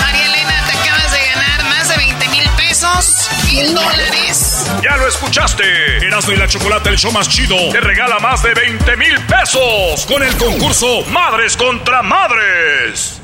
María 0.00 0.26
Elena, 0.26 0.64
te 0.66 0.78
acabas 0.78 1.12
de 1.12 1.18
ganar 1.34 1.64
más 1.64 1.88
de 1.88 1.96
20 1.96 2.28
mil 2.28 2.48
pesos, 2.50 3.30
mil 3.46 3.74
dólares. 3.74 4.66
Ya 4.82 4.96
lo 4.98 5.08
escuchaste. 5.08 5.64
Erasmo 6.06 6.32
y 6.32 6.36
la 6.36 6.46
Chocolate, 6.46 6.90
el 6.90 6.98
show 6.98 7.10
más 7.10 7.28
chido, 7.30 7.56
te 7.70 7.80
regala 7.80 8.18
más 8.18 8.42
de 8.42 8.52
20 8.52 8.96
mil 8.98 9.18
pesos 9.22 10.04
con 10.06 10.22
el 10.22 10.36
concurso 10.36 11.02
Madres 11.08 11.56
contra 11.56 12.02
Madres. 12.02 13.23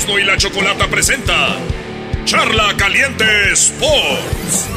Erasmo 0.00 0.18
y 0.18 0.24
la 0.24 0.36
Chocolata 0.38 0.88
presenta 0.88 1.56
Charla 2.24 2.74
Caliente 2.78 3.52
Sports. 3.52 4.68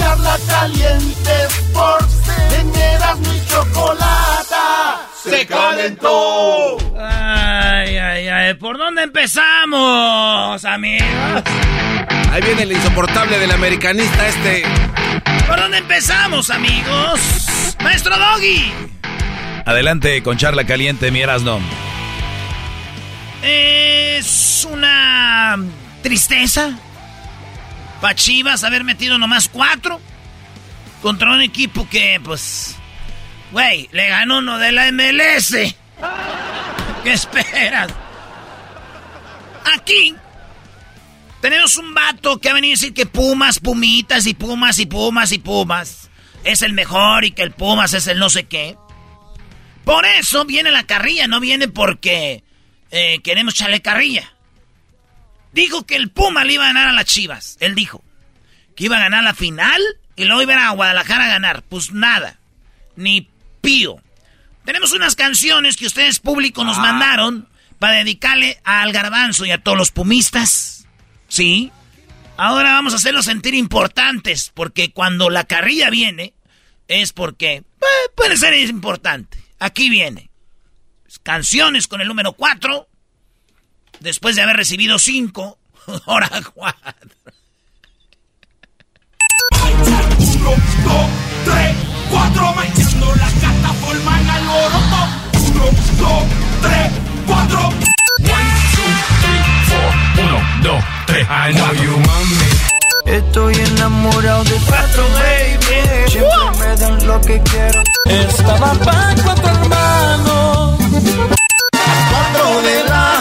Charla 0.00 0.36
Caliente 0.48 1.30
Sports. 1.46 2.28
En 2.58 2.74
Erasmo 2.74 3.32
y 3.32 3.46
Chocolata 3.48 5.08
se 5.22 5.46
calentó. 5.46 6.78
Ay, 6.98 7.96
ay, 7.96 8.28
ay. 8.28 8.54
¿Por 8.54 8.76
dónde 8.76 9.04
empezamos, 9.04 10.64
amigos? 10.64 11.06
Ahí 12.32 12.42
viene 12.42 12.62
el 12.62 12.72
insoportable 12.72 13.38
del 13.38 13.52
americanista 13.52 14.26
este. 14.26 14.64
¿Por 15.46 15.60
dónde 15.60 15.78
empezamos, 15.78 16.50
amigos? 16.50 17.76
Maestro 17.84 18.16
Doggy. 18.18 18.72
Adelante 19.64 20.24
con 20.24 20.38
charla 20.38 20.64
caliente, 20.66 21.12
mi 21.12 21.20
Erasno. 21.20 21.60
Es 23.42 24.66
una 24.70 25.58
tristeza 26.02 26.78
para 28.00 28.14
Chivas 28.14 28.62
haber 28.62 28.84
metido 28.84 29.18
nomás 29.18 29.48
cuatro 29.48 30.00
contra 31.02 31.32
un 31.32 31.42
equipo 31.42 31.88
que, 31.88 32.20
pues, 32.22 32.76
güey, 33.50 33.88
le 33.92 34.08
ganó 34.08 34.38
uno 34.38 34.58
de 34.58 34.72
la 34.72 34.92
MLS. 34.92 35.74
¿Qué 37.02 37.12
esperas? 37.12 37.92
Aquí 39.74 40.14
tenemos 41.40 41.76
un 41.76 41.92
vato 41.92 42.38
que 42.38 42.48
ha 42.48 42.54
venido 42.54 42.74
a 42.74 42.78
decir 42.78 42.94
que 42.94 43.06
Pumas, 43.06 43.58
Pumitas 43.58 44.26
y 44.26 44.34
Pumas 44.34 44.78
y 44.78 44.86
Pumas 44.86 45.32
y 45.32 45.38
Pumas 45.38 46.10
es 46.44 46.62
el 46.62 46.72
mejor 46.72 47.24
y 47.24 47.32
que 47.32 47.42
el 47.42 47.50
Pumas 47.50 47.94
es 47.94 48.06
el 48.06 48.20
no 48.20 48.30
sé 48.30 48.44
qué. 48.44 48.76
Por 49.84 50.04
eso 50.06 50.44
viene 50.44 50.70
la 50.70 50.84
carrilla, 50.84 51.26
no 51.26 51.40
viene 51.40 51.66
porque 51.66 52.44
eh, 52.92 53.20
queremos 53.22 53.54
echarle 53.54 53.80
carrilla. 53.80 54.32
Dijo 55.52 55.84
que 55.84 55.96
el 55.96 56.10
Puma 56.10 56.44
le 56.44 56.54
iba 56.54 56.64
a 56.64 56.68
ganar 56.68 56.88
a 56.88 56.92
las 56.92 57.06
Chivas. 57.06 57.56
Él 57.60 57.74
dijo 57.74 58.04
que 58.76 58.84
iba 58.84 58.96
a 58.98 59.00
ganar 59.00 59.24
la 59.24 59.34
final 59.34 59.80
y 60.14 60.24
luego 60.24 60.42
iba 60.42 60.68
a 60.68 60.70
Guadalajara 60.70 61.24
a 61.24 61.28
ganar. 61.28 61.62
Pues 61.62 61.92
nada, 61.92 62.38
ni 62.94 63.28
pío. 63.62 63.96
Tenemos 64.64 64.92
unas 64.92 65.16
canciones 65.16 65.76
que 65.76 65.86
ustedes 65.86 66.20
público 66.20 66.64
nos 66.64 66.78
mandaron 66.78 67.48
para 67.78 67.96
dedicarle 67.96 68.60
al 68.62 68.92
garbanzo 68.92 69.44
y 69.44 69.50
a 69.50 69.62
todos 69.62 69.76
los 69.76 69.90
pumistas. 69.90 70.86
Sí. 71.28 71.72
Ahora 72.36 72.74
vamos 72.74 72.92
a 72.92 72.96
hacerlos 72.96 73.24
sentir 73.24 73.54
importantes, 73.54 74.52
porque 74.54 74.92
cuando 74.92 75.30
la 75.30 75.44
carrilla 75.44 75.90
viene, 75.90 76.34
es 76.88 77.12
porque 77.12 77.54
eh, 77.54 77.64
puede 78.14 78.36
ser 78.36 78.54
importante. 78.54 79.42
Aquí 79.58 79.88
viene. 79.88 80.31
Canciones 81.22 81.86
con 81.86 82.00
el 82.00 82.08
número 82.08 82.32
4. 82.32 82.88
Después 84.00 84.36
de 84.36 84.42
haber 84.42 84.56
recibido 84.56 84.98
5. 84.98 85.58
Ahora 86.06 86.28
4. 86.54 86.94
1, 89.64 90.56
2, 90.84 91.10
3, 91.44 91.76
4. 92.10 92.54
Metiendo 92.54 93.14
la 93.14 93.30
cataforma 93.40 94.20
en 94.20 94.30
alboroto. 94.30 95.08
1, 95.34 95.64
2, 95.98 96.24
3, 96.62 96.92
4. 97.26 97.68
1, 97.68 97.78
2, 98.18 98.34
3, 99.22 99.38
4. 99.68 100.24
1, 100.24 100.62
2, 100.62 100.84
3. 101.06 101.26
I 101.28 101.52
know 101.52 101.72
you 101.74 101.96
mami. 101.98 102.72
Estoy 103.04 103.54
enamorado 103.54 104.44
de 104.44 104.56
cuatro, 104.66 105.04
baby. 105.14 106.08
Siempre 106.08 106.30
me 106.60 106.76
dan 106.76 107.06
lo 107.06 107.20
que 107.20 107.40
quiero. 107.42 107.82
Estaba 108.06 108.72
para 108.74 109.14
cuatro 109.22 109.48
hermanos. 109.48 110.41
Cuatro 112.32 112.62
de 112.62 112.84
la 112.84 113.11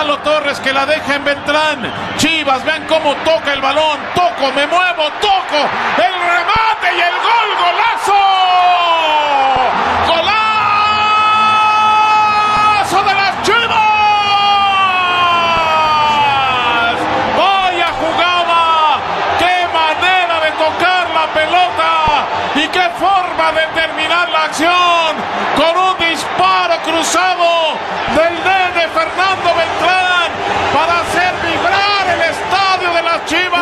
Lalo 0.00 0.16
Torres 0.20 0.58
que 0.60 0.72
la 0.72 0.86
deja 0.86 1.16
en 1.16 1.24
Beltrán. 1.24 1.92
Chivas, 2.16 2.64
vean 2.64 2.86
cómo 2.86 3.14
toca 3.16 3.52
el 3.52 3.60
balón. 3.60 3.98
Toco, 4.14 4.50
me 4.52 4.66
muevo, 4.66 5.10
toco. 5.20 5.58
El 5.98 6.14
remate 6.14 6.96
y 6.96 7.00
el 7.02 7.12
gol, 7.20 7.54
golazo. 7.60 8.22
Golazo 10.08 10.30
de 13.04 13.12
las 13.12 13.42
Chivas. 13.42 13.76
Vaya 17.36 17.90
jugada. 18.00 19.00
Qué 19.38 19.68
manera 19.70 20.40
de 20.40 20.50
tocar 20.52 21.10
la 21.10 21.26
pelota. 21.34 22.24
Y 22.54 22.68
qué 22.68 22.88
forma 22.98 23.52
de 23.52 23.66
terminar 23.78 24.30
la 24.30 24.44
acción. 24.44 25.14
Con 25.56 25.76
un 25.76 25.98
disparo 25.98 26.78
cruzado 26.84 27.76
del 28.16 28.34
nene 28.42 28.88
Fernando 28.88 29.54
Beltrán 29.54 30.30
para 30.72 31.00
hacer 31.00 31.32
vibrar 31.44 32.04
el 32.14 32.22
estadio 32.22 32.92
de 32.92 33.02
las 33.02 33.24
Chivas. 33.26 33.60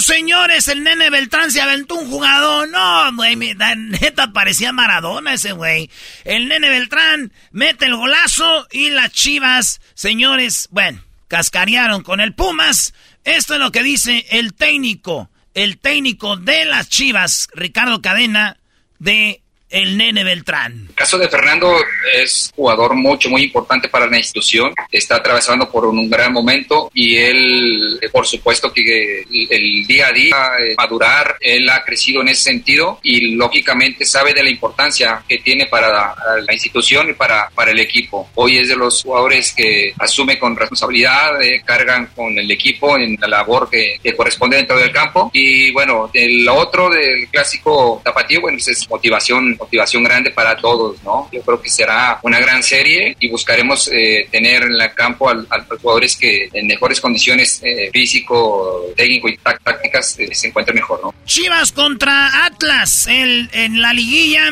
Señores, 0.00 0.68
el 0.68 0.82
nene 0.82 1.10
Beltrán 1.10 1.50
se 1.50 1.60
aventó 1.60 1.96
un 1.96 2.10
jugador. 2.10 2.68
No, 2.68 3.14
güey, 3.14 3.36
neta 3.36 4.32
parecía 4.32 4.72
Maradona 4.72 5.34
ese 5.34 5.52
güey. 5.52 5.90
El 6.24 6.48
nene 6.48 6.70
Beltrán 6.70 7.32
mete 7.50 7.86
el 7.86 7.96
golazo 7.96 8.66
y 8.70 8.90
las 8.90 9.12
chivas, 9.12 9.80
señores, 9.94 10.68
bueno, 10.70 11.02
cascarearon 11.28 12.02
con 12.02 12.20
el 12.20 12.34
Pumas. 12.34 12.94
Esto 13.24 13.54
es 13.54 13.60
lo 13.60 13.70
que 13.70 13.82
dice 13.82 14.26
el 14.30 14.54
técnico, 14.54 15.30
el 15.54 15.78
técnico 15.78 16.36
de 16.36 16.64
las 16.64 16.88
chivas, 16.88 17.48
Ricardo 17.54 18.00
Cadena, 18.00 18.56
de 18.98 19.41
el 19.72 19.96
nene 19.96 20.22
Beltrán. 20.22 20.86
El 20.90 20.94
caso 20.94 21.18
de 21.18 21.28
Fernando 21.28 21.74
es 22.14 22.52
jugador 22.54 22.94
mucho, 22.94 23.30
muy 23.30 23.42
importante 23.42 23.88
para 23.88 24.06
la 24.06 24.18
institución. 24.18 24.72
Está 24.90 25.16
atravesando 25.16 25.68
por 25.70 25.86
un, 25.86 26.10
gran 26.12 26.32
momento 26.32 26.90
y 26.92 27.16
él, 27.16 27.98
por 28.12 28.26
supuesto, 28.26 28.70
que 28.70 29.24
el, 29.50 29.86
día 29.86 30.08
a 30.08 30.12
día, 30.12 30.36
eh, 30.60 30.74
madurar, 30.76 31.36
él 31.40 31.68
ha 31.70 31.82
crecido 31.84 32.20
en 32.20 32.28
ese 32.28 32.42
sentido 32.42 32.98
y 33.02 33.34
lógicamente 33.34 34.04
sabe 34.04 34.34
de 34.34 34.42
la 34.42 34.50
importancia 34.50 35.24
que 35.26 35.38
tiene 35.38 35.66
para 35.66 36.14
la, 36.46 36.52
institución 36.52 37.08
y 37.08 37.12
para, 37.14 37.48
para 37.54 37.70
el 37.70 37.80
equipo. 37.80 38.28
Hoy 38.34 38.58
es 38.58 38.68
de 38.68 38.76
los 38.76 39.02
jugadores 39.02 39.54
que 39.54 39.94
asume 39.98 40.38
con 40.38 40.54
responsabilidad, 40.54 41.40
eh, 41.40 41.62
cargan 41.64 42.10
con 42.14 42.38
el 42.38 42.50
equipo 42.50 42.98
en 42.98 43.16
la 43.18 43.28
labor 43.28 43.70
que, 43.70 43.98
que 44.02 44.14
corresponde 44.14 44.58
dentro 44.58 44.76
del 44.76 44.92
campo. 44.92 45.30
Y 45.32 45.70
bueno, 45.72 46.10
el 46.12 46.46
otro 46.48 46.90
del 46.90 47.26
clásico 47.28 48.02
tapatío, 48.04 48.42
bueno, 48.42 48.58
es 48.58 48.88
motivación 48.90 49.56
motivación 49.62 50.04
grande 50.04 50.30
para 50.30 50.56
todos, 50.56 51.02
¿no? 51.04 51.28
Yo 51.32 51.42
creo 51.42 51.60
que 51.60 51.70
será 51.70 52.18
una 52.22 52.38
gran 52.40 52.62
serie 52.62 53.16
y 53.20 53.28
buscaremos 53.30 53.88
eh, 53.92 54.28
tener 54.30 54.62
en 54.64 54.80
el 54.80 54.94
campo 54.94 55.28
a, 55.28 55.34
los 55.34 55.46
jugadores 55.80 56.16
que 56.16 56.48
en 56.52 56.66
mejores 56.66 57.00
condiciones 57.00 57.60
eh, 57.62 57.90
físico, 57.92 58.86
técnico 58.96 59.28
y 59.28 59.36
tá- 59.38 59.58
tácticas 59.62 60.18
eh, 60.18 60.34
se 60.34 60.48
encuentren 60.48 60.76
mejor, 60.76 61.00
¿no? 61.02 61.14
Chivas 61.24 61.72
contra 61.72 62.44
Atlas 62.46 63.06
el- 63.06 63.48
en 63.52 63.80
la 63.80 63.92
liguilla. 63.92 64.42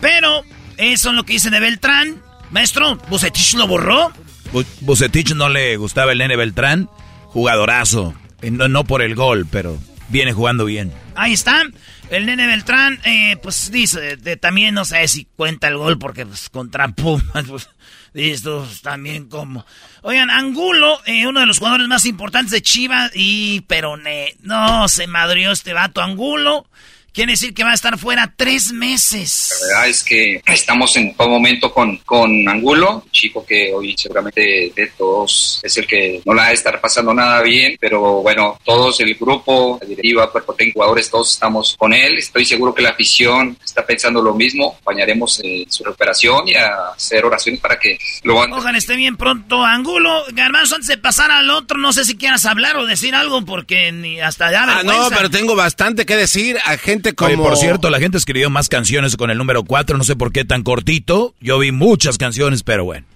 Pero 0.00 0.44
eso 0.76 1.10
es 1.10 1.14
lo 1.14 1.24
que 1.24 1.34
dice 1.34 1.50
de 1.50 1.60
Beltrán. 1.60 2.22
Maestro, 2.50 2.96
¿Bucetich 3.08 3.54
lo 3.54 3.66
borró? 3.66 4.12
Bu- 4.52 4.66
Bucetich 4.80 5.34
no 5.34 5.48
le 5.48 5.76
gustaba 5.76 6.12
el 6.12 6.18
nene 6.18 6.36
Beltrán. 6.36 6.88
Jugadorazo. 7.26 8.14
Eh, 8.42 8.50
No, 8.50 8.68
no 8.68 8.84
por 8.84 9.02
el 9.02 9.14
gol, 9.14 9.46
pero 9.50 9.78
viene 10.08 10.32
jugando 10.32 10.64
bien. 10.64 10.92
Ahí 11.14 11.32
está. 11.34 11.62
El 12.10 12.26
nene 12.26 12.46
Beltrán, 12.46 13.00
eh, 13.04 13.36
pues 13.42 13.70
dice, 13.70 14.16
de- 14.16 14.36
también 14.36 14.74
no 14.74 14.84
sé 14.84 15.06
si 15.08 15.26
cuenta 15.36 15.68
el 15.68 15.76
gol 15.76 15.98
porque 15.98 16.26
pues 16.26 16.48
contra 16.50 16.88
Pumas, 16.88 17.44
pues, 17.48 17.68
esto 18.14 18.68
también 18.82 19.28
como... 19.28 19.64
Oigan, 20.02 20.30
Angulo, 20.30 20.98
eh, 21.06 21.26
uno 21.26 21.40
de 21.40 21.46
los 21.46 21.58
jugadores 21.58 21.86
más 21.86 22.04
importantes 22.06 22.50
de 22.50 22.62
Chivas 22.62 23.12
y 23.14 23.60
Peroné. 23.62 24.34
No, 24.40 24.88
se 24.88 25.06
madrió 25.06 25.52
este 25.52 25.72
vato 25.72 26.02
Angulo. 26.02 26.66
Quiere 27.12 27.32
decir 27.32 27.52
que 27.52 27.64
va 27.64 27.72
a 27.72 27.74
estar 27.74 27.98
fuera 27.98 28.32
tres 28.36 28.72
meses. 28.72 29.50
La 29.62 29.78
verdad 29.78 29.88
es 29.88 30.04
que 30.04 30.40
estamos 30.46 30.96
en 30.96 31.14
todo 31.16 31.28
momento 31.28 31.72
con, 31.72 31.96
con 31.98 32.48
Angulo, 32.48 33.02
un 33.04 33.10
chico 33.10 33.44
que 33.44 33.72
hoy 33.74 33.96
seguramente 33.98 34.72
de 34.74 34.86
todos 34.96 35.60
es 35.62 35.76
el 35.76 35.86
que 35.86 36.22
no 36.24 36.34
la 36.34 36.44
ha 36.44 36.48
de 36.48 36.54
estar 36.54 36.80
pasando 36.80 37.12
nada 37.12 37.42
bien, 37.42 37.76
pero 37.80 38.22
bueno, 38.22 38.60
todos, 38.64 39.00
el 39.00 39.14
grupo, 39.16 39.78
la 39.82 39.88
directiva, 39.88 40.30
cuerpo 40.30 40.54
técnico, 40.54 40.78
jugadores, 40.80 41.10
todos 41.10 41.32
estamos 41.32 41.74
con 41.76 41.92
él. 41.92 42.16
Estoy 42.16 42.44
seguro 42.44 42.72
que 42.72 42.82
la 42.82 42.90
afición 42.90 43.58
está 43.64 43.84
pensando 43.84 44.22
lo 44.22 44.34
mismo. 44.34 44.74
Acompañaremos 44.74 45.40
en 45.42 45.70
su 45.70 45.82
recuperación 45.82 46.46
y 46.46 46.54
a 46.54 46.90
hacer 46.96 47.24
oraciones 47.24 47.60
para 47.60 47.78
que 47.78 47.98
lo 48.22 48.40
antes 48.40 48.58
Ojalá 48.58 48.78
esté 48.78 48.94
bien 48.94 49.16
pronto 49.16 49.64
Angulo. 49.64 50.24
Garbanzo, 50.32 50.76
antes 50.76 50.88
de 50.88 50.98
pasar 50.98 51.32
al 51.32 51.50
otro, 51.50 51.76
no 51.76 51.92
sé 51.92 52.04
si 52.04 52.16
quieras 52.16 52.46
hablar 52.46 52.76
o 52.76 52.86
decir 52.86 53.14
algo 53.14 53.44
porque 53.44 53.90
ni 53.90 54.20
hasta 54.20 54.46
allá 54.46 54.60
Ah, 54.68 54.82
no, 54.84 55.08
pero 55.10 55.30
tengo 55.30 55.56
bastante 55.56 56.04
que 56.04 56.14
decir 56.16 56.58
a 56.64 56.76
gente 56.76 56.99
gente 57.00 57.14
como... 57.14 57.28
Oye, 57.30 57.36
por 57.36 57.56
cierto, 57.56 57.90
la 57.90 57.98
gente 57.98 58.18
escribió 58.18 58.50
más 58.50 58.68
canciones 58.68 59.16
con 59.16 59.30
el 59.30 59.38
número 59.38 59.64
4, 59.64 59.96
no 59.96 60.04
sé 60.04 60.16
por 60.16 60.32
qué 60.32 60.44
tan 60.44 60.62
cortito. 60.62 61.34
Yo 61.40 61.58
vi 61.58 61.72
muchas 61.72 62.18
canciones, 62.18 62.62
pero 62.62 62.84
bueno. 62.84 63.06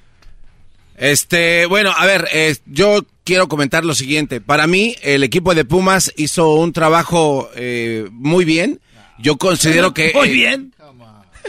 Este, 0.97 1.67
bueno, 1.67 1.93
a 1.97 2.07
ver, 2.07 2.29
eh, 2.33 2.57
yo 2.67 3.05
quiero 3.25 3.49
comentar 3.49 3.85
lo 3.85 3.95
siguiente. 3.95 4.41
Para 4.41 4.67
mí, 4.67 4.97
el 5.03 5.23
equipo 5.23 5.55
de 5.55 5.65
Pumas 5.65 6.13
hizo 6.17 6.55
un 6.55 6.73
trabajo 6.73 7.51
eh, 7.57 8.09
muy 8.13 8.45
bien. 8.45 8.81
Yo 9.19 9.37
considero 9.37 9.93
que... 9.95 10.13
Muy 10.15 10.29
eh, 10.29 10.33
bien. 10.33 10.75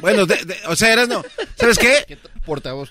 Bueno, 0.02 0.26
de- 0.26 0.44
de- 0.44 0.58
o 0.68 0.76
sea, 0.76 0.92
eras 0.92 1.08
no. 1.08 1.24
¿Sabes 1.58 1.80
qué? 1.80 2.18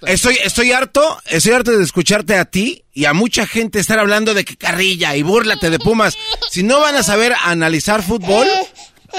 Estoy, 0.06 0.36
estoy 0.42 0.72
harto, 0.72 1.20
estoy 1.26 1.52
harto 1.52 1.70
de 1.70 1.84
escucharte 1.84 2.34
a 2.34 2.44
ti 2.44 2.82
y 2.92 3.04
a 3.04 3.12
mucha 3.12 3.46
gente 3.46 3.78
estar 3.78 4.00
hablando 4.00 4.34
de 4.34 4.44
que 4.44 4.56
carrilla 4.56 5.14
y 5.14 5.22
búrlate 5.22 5.70
de 5.70 5.78
Pumas. 5.78 6.18
Si 6.50 6.64
no 6.64 6.80
van 6.80 6.96
a 6.96 7.04
saber 7.04 7.34
analizar 7.40 8.02
fútbol, 8.02 8.48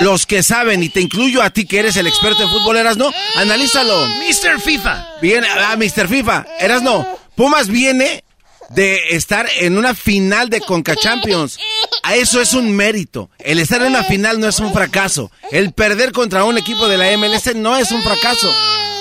los 0.01 0.25
que 0.25 0.43
saben, 0.43 0.83
y 0.83 0.89
te 0.89 1.01
incluyo 1.01 1.41
a 1.41 1.49
ti 1.49 1.65
que 1.65 1.79
eres 1.79 1.95
el 1.95 2.07
experto 2.07 2.43
en 2.43 2.49
fútbol, 2.49 2.77
eras 2.77 2.97
no, 2.97 3.11
analízalo. 3.35 4.07
Mr. 4.07 4.59
FIFA. 4.59 5.07
Viene, 5.21 5.47
ah, 5.47 5.75
Mr. 5.77 6.07
FIFA, 6.07 6.45
eras 6.59 6.81
no. 6.81 7.05
Pumas 7.35 7.67
viene 7.67 8.23
de 8.69 9.09
estar 9.09 9.47
en 9.59 9.77
una 9.77 9.93
final 9.93 10.49
de 10.49 10.61
Conca 10.61 10.95
Champions. 10.95 11.57
A 12.03 12.15
eso 12.15 12.41
es 12.41 12.53
un 12.53 12.71
mérito. 12.71 13.29
El 13.39 13.59
estar 13.59 13.81
en 13.81 13.87
una 13.89 14.03
final 14.03 14.39
no 14.39 14.47
es 14.47 14.59
un 14.59 14.73
fracaso. 14.73 15.31
El 15.51 15.73
perder 15.73 16.11
contra 16.11 16.43
un 16.43 16.57
equipo 16.57 16.87
de 16.87 16.97
la 16.97 17.15
MLS 17.17 17.55
no 17.55 17.77
es 17.77 17.91
un 17.91 18.01
fracaso. 18.01 18.53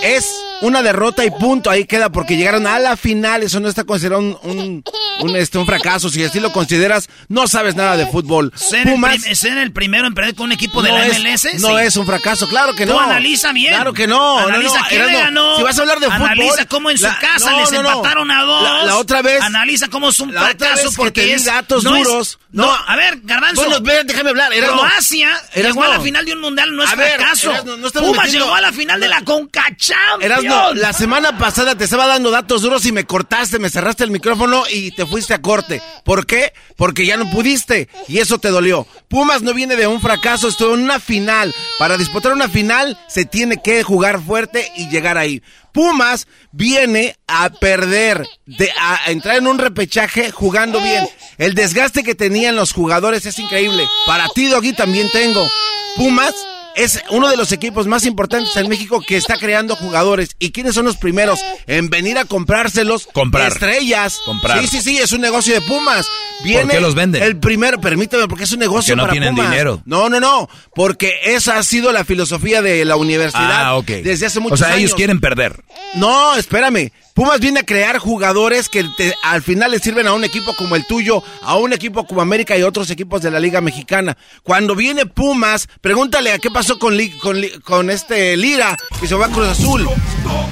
Es 0.02 0.34
una 0.62 0.82
derrota 0.82 1.24
y 1.24 1.30
punto. 1.30 1.70
Ahí 1.70 1.84
queda 1.84 2.10
porque 2.10 2.36
llegaron 2.36 2.66
a 2.66 2.78
la 2.78 2.96
final. 2.96 3.42
Eso 3.42 3.60
no 3.60 3.68
está 3.68 3.84
considerado 3.84 4.20
un, 4.22 4.38
un, 4.42 4.84
un, 5.20 5.36
este, 5.36 5.58
un 5.58 5.66
fracaso. 5.66 6.08
Si 6.08 6.22
así 6.24 6.40
lo 6.40 6.52
consideras, 6.52 7.08
no 7.28 7.46
sabes 7.48 7.74
nada 7.76 7.96
de 7.96 8.06
fútbol. 8.06 8.52
¿Ser, 8.56 8.88
el, 8.88 9.00
prim- 9.00 9.34
ser 9.34 9.58
el 9.58 9.72
primero 9.72 10.06
en 10.06 10.14
perder 10.14 10.34
con 10.34 10.46
un 10.46 10.52
equipo 10.52 10.82
de 10.82 10.90
no 10.90 10.98
la 10.98 11.06
es- 11.06 11.20
MLS? 11.20 11.60
No 11.60 11.78
es 11.78 11.96
un 11.96 12.06
fracaso, 12.06 12.48
claro 12.48 12.74
que 12.74 12.86
Tú 12.86 12.92
no. 12.92 13.00
analiza 13.00 13.52
bien. 13.52 13.74
Claro 13.74 13.92
que 13.92 14.06
no. 14.06 14.40
no, 14.40 14.46
Analiza 14.48 14.78
no, 14.80 14.86
quién 14.88 15.00
Erasmo, 15.02 15.18
le 15.18 15.24
ganó. 15.24 15.56
Si 15.56 15.62
vas 15.62 15.78
a 15.78 15.82
hablar 15.82 16.00
de 16.00 16.06
fútbol. 16.06 16.22
Analiza 16.28 16.64
cómo 16.66 16.90
en 16.90 16.98
su 16.98 17.04
la- 17.04 17.18
casa 17.18 17.50
no, 17.50 17.60
les 17.60 17.72
no, 17.72 17.82
no. 17.82 17.90
empataron 17.92 18.30
a 18.30 18.42
dos. 18.42 18.62
La, 18.62 18.82
la 18.84 18.96
otra 18.98 19.22
vez. 19.22 19.42
Analiza 19.42 19.88
cómo 19.88 20.08
es 20.10 20.20
un 20.20 20.32
fracaso 20.32 20.90
porque 20.96 21.34
es. 21.34 21.44
datos 21.44 21.84
no 21.84 21.96
es- 21.96 22.04
duros. 22.04 22.38
no, 22.52 22.66
no. 22.66 22.72
a 22.86 22.96
ver, 22.96 23.20
Garbanzo. 23.22 23.62
Bueno, 23.80 24.02
déjame 24.04 24.30
hablar. 24.30 24.52
Croacia 24.52 25.30
llegó 25.54 25.82
a 25.84 25.88
la 25.88 26.00
final 26.00 26.24
de 26.24 26.32
un 26.32 26.40
mundial, 26.40 26.74
no 26.74 26.82
es 26.84 26.90
fracaso. 26.90 27.52
No 27.64 27.90
Pumas 27.90 28.30
llegó 28.32 28.54
a 28.54 28.60
la 28.60 28.72
final 28.72 29.00
de 29.00 29.08
la 29.08 29.22
Conca 29.22 29.64
Champions. 29.76 30.43
Erasmo, 30.46 30.74
la 30.74 30.92
semana 30.92 31.38
pasada 31.38 31.76
te 31.76 31.84
estaba 31.84 32.06
dando 32.06 32.30
datos 32.30 32.62
duros 32.62 32.84
y 32.86 32.92
me 32.92 33.04
cortaste, 33.04 33.58
me 33.58 33.70
cerraste 33.70 34.04
el 34.04 34.10
micrófono 34.10 34.64
y 34.70 34.90
te 34.92 35.06
fuiste 35.06 35.34
a 35.34 35.42
corte. 35.42 35.82
¿Por 36.04 36.26
qué? 36.26 36.52
Porque 36.76 37.06
ya 37.06 37.16
no 37.16 37.30
pudiste 37.30 37.88
y 38.08 38.18
eso 38.18 38.38
te 38.38 38.48
dolió. 38.48 38.86
Pumas 39.08 39.42
no 39.42 39.54
viene 39.54 39.76
de 39.76 39.86
un 39.86 40.00
fracaso, 40.00 40.48
estuvo 40.48 40.74
en 40.74 40.82
una 40.82 41.00
final. 41.00 41.54
Para 41.78 41.96
disputar 41.96 42.32
una 42.32 42.48
final 42.48 42.98
se 43.08 43.24
tiene 43.24 43.60
que 43.62 43.82
jugar 43.82 44.20
fuerte 44.22 44.70
y 44.76 44.88
llegar 44.88 45.18
ahí. 45.18 45.42
Pumas 45.72 46.28
viene 46.52 47.16
a 47.26 47.50
perder, 47.50 48.26
de, 48.46 48.70
a, 48.78 49.06
a 49.06 49.10
entrar 49.10 49.36
en 49.36 49.46
un 49.46 49.58
repechaje 49.58 50.30
jugando 50.30 50.80
bien. 50.80 51.08
El 51.36 51.54
desgaste 51.54 52.04
que 52.04 52.14
tenían 52.14 52.54
los 52.54 52.72
jugadores 52.72 53.26
es 53.26 53.38
increíble. 53.38 53.88
Para 54.06 54.28
ti, 54.28 54.46
Doggy, 54.46 54.72
también 54.72 55.10
tengo. 55.10 55.48
Pumas 55.96 56.34
es 56.76 57.00
uno 57.10 57.28
de 57.28 57.36
los 57.36 57.52
equipos 57.52 57.86
más 57.86 58.04
importantes 58.06 58.54
en 58.56 58.68
México 58.68 59.00
que 59.06 59.16
está 59.16 59.36
creando 59.36 59.76
jugadores. 59.76 60.30
¿Y 60.38 60.50
quiénes 60.52 60.74
son 60.74 60.84
los 60.84 60.96
primeros 60.96 61.40
en 61.66 61.88
venir 61.90 62.18
a 62.18 62.24
comprárselos? 62.24 63.06
Comprar. 63.12 63.52
Estrellas. 63.52 64.18
Comprar. 64.24 64.60
Sí, 64.60 64.66
sí, 64.68 64.80
sí, 64.80 64.98
es 64.98 65.12
un 65.12 65.20
negocio 65.20 65.54
de 65.54 65.60
Pumas. 65.60 66.06
Viene 66.42 66.72
qué 66.74 66.80
los 66.80 66.94
venden? 66.94 67.22
El 67.22 67.36
primero, 67.38 67.80
permítame, 67.80 68.26
porque 68.28 68.44
es 68.44 68.52
un 68.52 68.58
negocio 68.58 68.92
Porque 68.94 68.96
no 68.96 69.02
para 69.04 69.12
tienen 69.12 69.34
Pumas. 69.34 69.50
dinero. 69.50 69.82
No, 69.84 70.08
no, 70.08 70.20
no, 70.20 70.48
porque 70.74 71.12
esa 71.24 71.58
ha 71.58 71.62
sido 71.62 71.92
la 71.92 72.04
filosofía 72.04 72.60
de 72.62 72.84
la 72.84 72.96
universidad 72.96 73.64
Ah, 73.66 73.76
ok. 73.76 73.86
desde 73.86 74.26
hace 74.26 74.38
O 74.38 74.42
muchos 74.42 74.58
sea, 74.58 74.68
años. 74.68 74.78
ellos 74.80 74.94
quieren 74.94 75.20
perder. 75.20 75.62
No, 75.94 76.34
espérame. 76.36 76.90
Pumas 77.14 77.38
viene 77.38 77.60
a 77.60 77.62
crear 77.62 77.98
jugadores 77.98 78.68
que 78.68 78.82
te- 78.96 79.14
al 79.22 79.40
final 79.40 79.70
le 79.70 79.78
sirven 79.78 80.08
a 80.08 80.12
un 80.14 80.24
equipo 80.24 80.52
como 80.56 80.74
el 80.74 80.84
tuyo, 80.84 81.22
a 81.42 81.54
un 81.56 81.72
equipo 81.72 82.04
como 82.08 82.20
América 82.20 82.56
y 82.58 82.64
otros 82.64 82.90
equipos 82.90 83.22
de 83.22 83.30
la 83.30 83.38
Liga 83.38 83.60
Mexicana. 83.60 84.16
Cuando 84.42 84.74
viene 84.74 85.06
Pumas, 85.06 85.68
pregúntale 85.80 86.32
a 86.32 86.38
qué 86.40 86.50
pasó 86.50 86.76
con, 86.80 86.98
con, 87.22 87.40
con 87.62 87.88
este 87.90 88.36
Lira, 88.36 88.76
que 89.00 89.06
se 89.06 89.14
va 89.14 89.26
a 89.26 89.28
Cruz 89.28 89.46
Azul. 89.46 89.88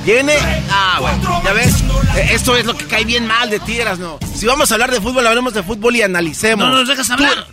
Viene. 0.04 0.34
Ah, 0.70 0.98
bueno, 1.00 1.42
ya 1.44 1.52
ves. 1.52 1.74
Eh, 2.16 2.28
Esto 2.30 2.56
es 2.56 2.64
lo 2.64 2.76
que 2.78 2.86
cae 2.86 3.04
bien 3.04 3.26
mal 3.26 3.50
de 3.50 3.58
Tigras, 3.58 3.98
¿no? 3.98 4.20
Si 4.36 4.46
vamos 4.46 4.70
a 4.70 4.74
hablar 4.74 4.92
de 4.92 5.00
fútbol, 5.00 5.26
hablemos 5.26 5.54
de 5.54 5.64
fútbol 5.64 5.96
y 5.96 6.02
analicemos. 6.02 6.68
No 6.68 6.76
nos 6.76 6.86
dejas 6.88 7.08
Tú- 7.08 7.14
hablar. 7.14 7.44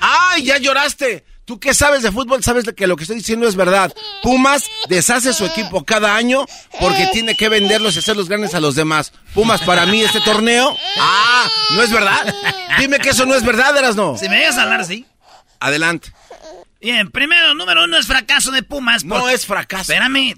¡Ay, 0.00 0.44
ya 0.44 0.58
lloraste! 0.58 1.24
¿Tú 1.46 1.60
qué 1.60 1.72
sabes 1.74 2.02
de 2.02 2.10
fútbol? 2.12 2.42
Sabes 2.42 2.64
que 2.76 2.86
lo 2.88 2.96
que 2.96 3.04
estoy 3.04 3.16
diciendo 3.18 3.46
es 3.46 3.54
verdad. 3.54 3.94
Pumas 4.22 4.64
deshace 4.88 5.32
su 5.32 5.46
equipo 5.46 5.84
cada 5.84 6.16
año 6.16 6.44
porque 6.80 7.08
tiene 7.12 7.36
que 7.36 7.48
venderlos 7.48 7.94
y 7.96 8.00
hacerlos 8.00 8.28
grandes 8.28 8.54
a 8.54 8.60
los 8.60 8.74
demás. 8.74 9.12
Pumas, 9.32 9.62
para 9.62 9.86
mí, 9.86 10.02
este 10.02 10.20
torneo... 10.20 10.76
¡Ah! 10.98 11.48
¿No 11.70 11.82
es 11.82 11.92
verdad? 11.92 12.34
Dime 12.78 12.98
que 12.98 13.10
eso 13.10 13.24
no 13.26 13.34
es 13.36 13.44
verdad, 13.44 13.76
Erasno. 13.76 14.18
Si 14.18 14.28
me 14.28 14.38
dejas 14.38 14.58
hablar 14.58 14.80
así. 14.80 15.06
Adelante. 15.60 16.12
Bien, 16.80 17.10
primero, 17.12 17.54
número 17.54 17.84
uno 17.84 17.96
es 17.96 18.06
fracaso 18.06 18.50
de 18.50 18.62
Pumas. 18.64 19.04
No 19.04 19.28
es 19.28 19.46
fracaso. 19.46 19.92
Espérame. 19.92 20.34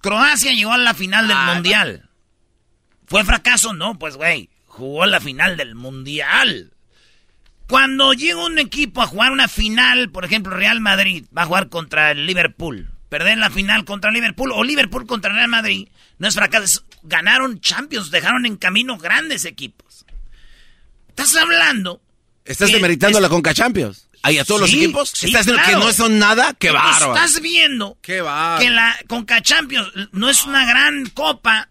Croacia 0.00 0.52
llegó 0.52 0.72
a 0.72 0.78
la 0.78 0.92
final 0.94 1.28
del 1.28 1.36
Ah, 1.36 1.52
mundial. 1.54 2.10
¿Fue 3.06 3.24
fracaso? 3.24 3.72
No, 3.72 3.98
pues 3.98 4.16
güey. 4.16 4.50
Jugó 4.66 5.06
la 5.06 5.18
final 5.20 5.56
del 5.56 5.74
mundial. 5.74 6.72
Cuando 7.68 8.12
llega 8.14 8.44
un 8.44 8.58
equipo 8.58 9.02
a 9.02 9.06
jugar 9.06 9.30
una 9.30 9.46
final, 9.48 10.10
por 10.10 10.24
ejemplo, 10.24 10.56
Real 10.56 10.80
Madrid 10.80 11.24
va 11.36 11.42
a 11.42 11.46
jugar 11.46 11.68
contra 11.68 12.10
el 12.12 12.26
Liverpool. 12.26 12.90
Perder 13.08 13.38
la 13.38 13.50
final 13.50 13.84
contra 13.84 14.10
Liverpool 14.10 14.52
o 14.52 14.64
Liverpool 14.64 15.06
contra 15.06 15.32
Real 15.32 15.48
Madrid 15.48 15.88
no 16.18 16.28
es 16.28 16.34
fracaso. 16.34 16.82
Ganaron 17.02 17.60
Champions, 17.60 18.10
dejaron 18.10 18.46
en 18.46 18.56
camino 18.56 18.96
grandes 18.98 19.44
equipos. 19.44 20.04
Estás 21.08 21.36
hablando. 21.36 22.00
¿Estás 22.44 22.72
demeritando 22.72 23.18
es- 23.18 23.22
la 23.22 23.28
Conca 23.28 23.52
Champions? 23.54 24.08
¿Ahí 24.22 24.38
a 24.38 24.44
todos 24.44 24.62
los 24.62 24.72
equipos? 24.72 25.10
sí, 25.10 25.26
¿Estás 25.26 25.46
diciendo 25.46 25.62
claro. 25.62 25.78
que 25.80 25.86
no 25.86 25.92
son 25.92 26.18
nada? 26.18 26.52
¡Qué 26.58 26.70
bárbaro! 26.72 27.14
Estás 27.14 27.40
viendo 27.40 27.96
¡Qué 28.02 28.20
bárbaro! 28.20 28.60
que 28.60 28.70
la 28.70 28.96
Conca 29.06 29.40
Champions 29.42 29.88
no 30.12 30.28
es 30.28 30.44
una 30.44 30.66
gran 30.66 31.06
copa 31.10 31.68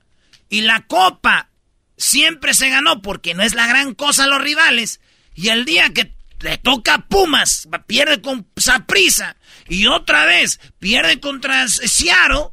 y 0.50 0.61
la 0.61 0.85
copa 0.88 1.50
siempre 1.98 2.53
se 2.53 2.69
ganó 2.69 3.01
porque 3.01 3.34
no 3.34 3.43
es 3.43 3.53
la 3.53 3.67
gran 3.67 3.93
cosa 3.95 4.24
a 4.24 4.27
los 4.27 4.42
rivales 4.42 5.01
y 5.38 5.48
el 5.48 5.64
día 5.64 5.94
que 5.94 6.14
le 6.42 6.58
toca 6.58 6.96
a 6.96 7.08
Pumas 7.08 7.70
pierde 7.88 8.22
con 8.22 8.46
Saprisa 8.58 9.38
y 9.70 9.88
otra 9.88 10.26
vez 10.26 10.60
pierde 10.80 11.20
contra 11.22 11.68
Seattle 11.70 12.50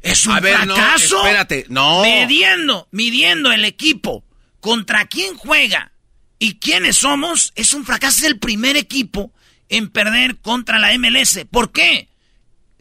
es 0.00 0.26
un 0.26 0.34
A 0.34 0.40
ver, 0.40 0.66
no, 0.66 0.76
fracaso 0.76 1.16
espérate, 1.18 1.66
no. 1.68 2.02
midiendo 2.02 2.86
midiendo 2.92 3.50
el 3.50 3.64
equipo 3.64 4.24
contra 4.60 5.06
quién 5.06 5.36
juega 5.36 5.92
y 6.38 6.58
quiénes 6.60 6.98
somos 6.98 7.52
es 7.56 7.74
un 7.74 7.84
fracaso 7.84 8.18
es 8.18 8.24
el 8.24 8.38
primer 8.38 8.76
equipo 8.76 9.32
en 9.68 9.88
perder 9.88 10.36
contra 10.36 10.78
la 10.78 10.96
MLS 10.96 11.40
¿por 11.50 11.72
qué? 11.72 12.08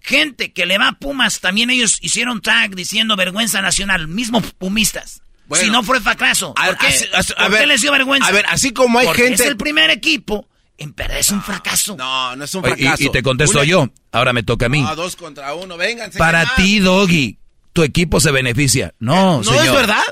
gente 0.08 0.53
que 0.53 0.66
le 0.66 0.77
va 0.77 0.88
a 0.88 1.00
Pumas, 1.00 1.42
también 1.42 1.69
ellos 1.69 1.98
hicieron 2.01 2.42
tag 2.42 2.76
diciendo 2.76 3.17
vergüenza 3.17 3.61
nacional, 3.61 4.08
mismos 4.08 4.53
pumistas. 4.53 5.22
Bueno. 5.48 5.64
si 5.66 5.69
no 5.72 5.84
fue 5.84 6.00
fracaso. 6.01 6.53
A- 6.58 6.67
¿Por 6.67 6.77
qué, 6.77 6.88
así- 6.88 7.06
así- 7.14 7.34
a 7.38 7.43
¿Por 7.43 7.51
qué 7.53 7.59
ver, 7.59 7.67
les 7.69 7.82
dio 7.82 7.92
vergüenza? 7.92 8.27
a 8.27 8.32
ver, 8.32 8.45
así 8.50 8.72
como 8.74 9.00
hay 9.00 9.06
Porque 9.08 9.24
gente- 9.24 9.43
es 9.43 9.50
el 9.50 9.58
primer 9.58 9.90
equipo 9.90 10.48
en 10.77 10.93
perder, 10.93 11.17
es 11.19 11.30
un 11.32 11.42
fracaso. 11.42 11.95
No, 11.98 12.35
no 12.35 12.43
es 12.43 12.53
un 12.53 12.64
fracaso. 12.64 13.03
y, 13.03 13.08
y 13.08 13.09
te 13.11 13.24
contesto 13.24 13.59
Una- 13.59 13.66
yo. 13.67 13.90
Ahora 14.11 14.34
me 14.34 14.43
toca 14.43 14.66
a 14.67 14.69
mí. 14.69 14.84
Ah, 14.88 14.95
dos 14.95 15.16
contra 15.16 15.53
uno, 15.56 15.77
vénganse. 15.77 16.17
Para 16.19 16.43
¿qué 16.56 16.61
ti, 16.64 16.80
Doggy, 16.80 17.40
tu 17.74 17.84
equipo 17.84 18.19
se 18.19 18.32
beneficia. 18.32 18.93
No, 19.00 19.38
¿No 19.38 19.43
señor. 19.43 19.66
es 19.66 19.72
verdad? 19.74 20.03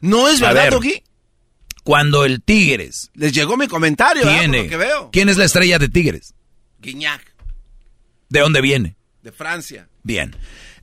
¿No 0.00 0.28
es 0.28 0.40
verdad, 0.40 0.62
ver, 0.64 0.72
Doggy? 0.72 1.02
Cuando 1.84 2.24
el 2.24 2.42
Tigres 2.42 3.10
Les 3.14 3.32
llegó 3.32 3.56
mi 3.56 3.66
comentario, 3.66 4.22
tiene... 4.28 4.64
lo 4.64 4.68
que 4.68 4.76
veo. 4.76 5.10
¿Quién 5.10 5.28
es 5.28 5.36
la 5.38 5.44
estrella 5.46 5.78
de 5.78 5.88
Tigres? 5.88 6.34
Guiñac, 6.80 7.34
¿De 8.28 8.40
dónde 8.40 8.60
viene? 8.60 8.96
de 9.22 9.32
Francia. 9.32 9.88
Bien. 10.02 10.34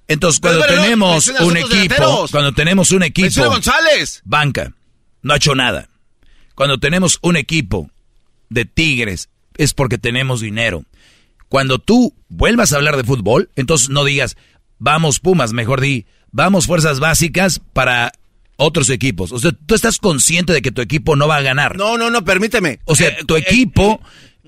Entonces, 0.08 0.40
cuando 0.40 0.62
pero, 0.62 0.82
tenemos 0.82 1.28
un 1.28 1.58
equipo, 1.58 1.72
delanteros. 1.74 2.32
cuando 2.32 2.54
tenemos 2.54 2.92
un 2.92 3.04
equipo, 3.04 3.26
Menciona 3.26 3.50
González. 3.50 4.22
banca, 4.24 4.74
no 5.22 5.34
ha 5.34 5.38
hecho 5.38 5.56
nada. 5.56 5.90
Cuando 6.54 6.78
tenemos 6.80 7.18
un 7.22 7.36
equipo 7.38 7.90
de 8.50 8.66
Tigres, 8.66 9.30
es 9.58 9.74
porque 9.74 9.98
tenemos 9.98 10.42
dinero. 10.42 10.84
Cuando 11.50 11.80
tú 11.80 12.14
vuelvas 12.30 12.72
a 12.74 12.78
hablar 12.78 12.98
de 12.98 13.04
fútbol, 13.04 13.50
entonces 13.56 13.90
no 13.90 14.04
digas, 14.04 14.38
vamos 14.78 15.20
Pumas, 15.20 15.54
mejor 15.54 15.82
di, 15.82 16.06
vamos 16.32 16.66
fuerzas 16.68 17.00
básicas 17.00 17.60
para 17.74 18.12
otros 18.58 18.90
equipos. 18.90 19.32
O 19.32 19.40
sea, 19.40 19.52
tú 19.66 19.76
estás 19.76 19.98
consciente 19.98 20.54
de 20.54 20.62
que 20.62 20.72
tu 20.72 20.82
equipo 20.82 21.16
no 21.16 21.28
va 21.28 21.38
a 21.38 21.42
ganar. 21.42 21.78
No, 21.78 21.98
no, 21.98 22.10
no, 22.10 22.24
permíteme. 22.24 22.80
O 22.86 22.96
sea, 22.96 23.10
Eh, 23.10 23.18
tu 23.28 23.36
eh, 23.36 23.40
equipo 23.40 24.00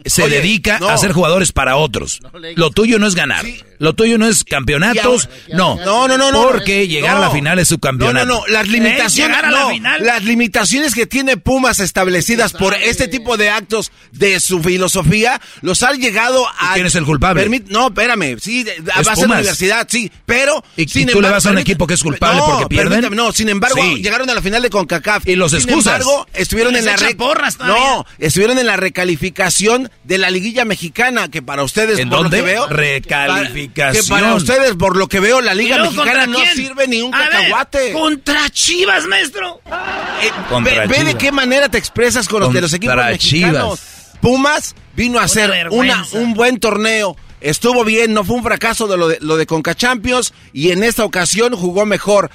se 0.05 0.23
Oye, 0.23 0.35
dedica 0.37 0.79
no. 0.79 0.89
a 0.89 0.97
ser 0.97 1.11
jugadores 1.11 1.51
para 1.51 1.75
otros. 1.75 2.19
Lo 2.55 2.71
tuyo 2.71 2.99
no 2.99 3.07
es 3.07 3.15
ganar. 3.15 3.45
Lo 3.79 3.93
tuyo 3.93 4.17
no 4.17 4.27
es 4.27 4.43
campeonatos. 4.43 5.29
No. 5.53 5.75
No, 5.75 6.07
no, 6.07 6.17
no, 6.17 6.31
no. 6.31 6.43
Porque 6.43 6.87
llegar 6.87 7.17
a 7.17 7.19
la 7.19 7.25
No. 7.27 7.31
final 7.33 7.59
es 7.59 7.67
su 7.67 7.75
No, 7.75 7.79
campeonato. 7.81 8.25
no, 8.25 8.35
no. 8.39 8.47
Las 8.47 8.67
limitaciones, 8.67 9.15
llegar 9.15 9.45
a 9.45 9.51
la 9.51 9.59
no. 9.61 9.69
final. 9.69 10.03
las 10.05 10.23
limitaciones 10.23 10.93
que 10.95 11.05
tiene 11.05 11.37
Pumas 11.37 11.79
establecidas 11.79 12.53
por 12.53 12.73
este 12.73 13.07
tipo 13.07 13.37
de 13.37 13.49
actos 13.49 13.91
de 14.11 14.39
su 14.39 14.61
filosofía, 14.63 15.39
los 15.61 15.83
han 15.83 15.99
llegado 15.99 16.47
a. 16.59 16.73
quién 16.73 16.85
es 16.87 16.95
el 16.95 17.05
culpable? 17.05 17.45
Permit- 17.47 17.67
no, 17.67 17.87
espérame. 17.87 18.37
Sí, 18.39 18.63
de- 18.63 18.73
a 18.93 19.01
Pumas. 19.03 19.17
universidad, 19.19 19.87
sí. 19.89 20.11
Pero. 20.25 20.63
¿Y- 20.75 20.83
y 21.01 21.05
tú 21.05 21.21
le 21.21 21.29
vas 21.29 21.45
a 21.45 21.51
un 21.51 21.57
equipo 21.59 21.85
que 21.85 21.93
es 21.95 22.01
culpable 22.03 22.39
no, 22.39 22.45
porque 22.47 22.67
pierden? 22.67 23.15
no, 23.15 23.31
sin 23.31 23.49
embargo, 23.49 23.77
Sí. 23.81 24.01
llegaron 24.01 24.29
a 24.29 24.33
la 24.33 24.41
final 24.41 24.61
de 24.61 24.69
CONCACAF. 24.69 25.27
Y 25.27 25.35
los 25.35 25.51
Sin 25.51 25.59
excusas. 25.61 25.93
embargo, 26.01 26.27
estuvieron 26.33 26.75
en 26.75 26.85
la 26.85 26.95
porras. 27.17 27.57
No, 27.59 28.05
estuvieron 28.19 28.57
en 28.57 28.65
la 28.65 28.75
recalificación 28.77 29.86
de 30.03 30.17
la 30.17 30.29
liguilla 30.29 30.65
mexicana, 30.65 31.29
que 31.29 31.41
para 31.41 31.63
ustedes, 31.63 31.99
¿En 31.99 32.09
por 32.09 32.23
dónde? 32.23 32.37
lo 32.39 32.43
que 32.45 32.51
veo. 32.51 32.67
Recalificación. 32.67 34.03
Que 34.05 34.09
para 34.09 34.33
ustedes, 34.35 34.75
por 34.75 34.95
lo 34.97 35.07
que 35.07 35.19
veo, 35.19 35.41
la 35.41 35.53
¿Y 35.53 35.57
liga 35.57 35.77
mexicana 35.79 36.25
no 36.27 36.39
sirve 36.53 36.87
ni 36.87 37.01
un 37.01 37.13
A 37.13 37.19
ver, 37.19 37.29
cacahuate. 37.29 37.93
contra 37.93 38.49
Chivas, 38.49 39.05
maestro. 39.05 39.61
Eh, 40.21 40.31
Contra 40.49 40.81
ve, 40.81 40.87
ve 40.87 40.97
de 40.97 41.03
Chivas. 41.05 41.15
qué 41.15 41.31
manera 41.31 41.69
te 41.69 41.77
expresas 41.77 42.27
con 42.27 42.41
los 42.41 42.53
de 42.53 42.61
los 42.61 42.73
equipos 42.73 42.95
Contra 42.95 43.11
mexicanos. 43.11 43.79
Chivas. 43.79 44.17
Pumas 44.21 44.75
vino 44.95 45.19
a 45.19 45.23
hacer 45.23 45.67
una, 45.71 46.05
un 46.13 46.33
buen 46.33 46.59
torneo. 46.59 47.15
Estuvo 47.39 47.83
bien, 47.83 48.13
no 48.15 48.23
fue 48.23 48.35
un 48.37 48.43
fracaso 48.43 48.87
de 48.87 48.97
lo 48.97 49.07
de, 49.07 49.19
lo 49.21 49.37
de 49.37 49.45
Conca 49.45 49.75
Champions 49.75 50.33
y 50.53 50.71
en 50.71 50.83
esta 50.83 51.05
ocasión 51.05 51.55
jugó 51.55 51.85
mejor. 51.85 52.31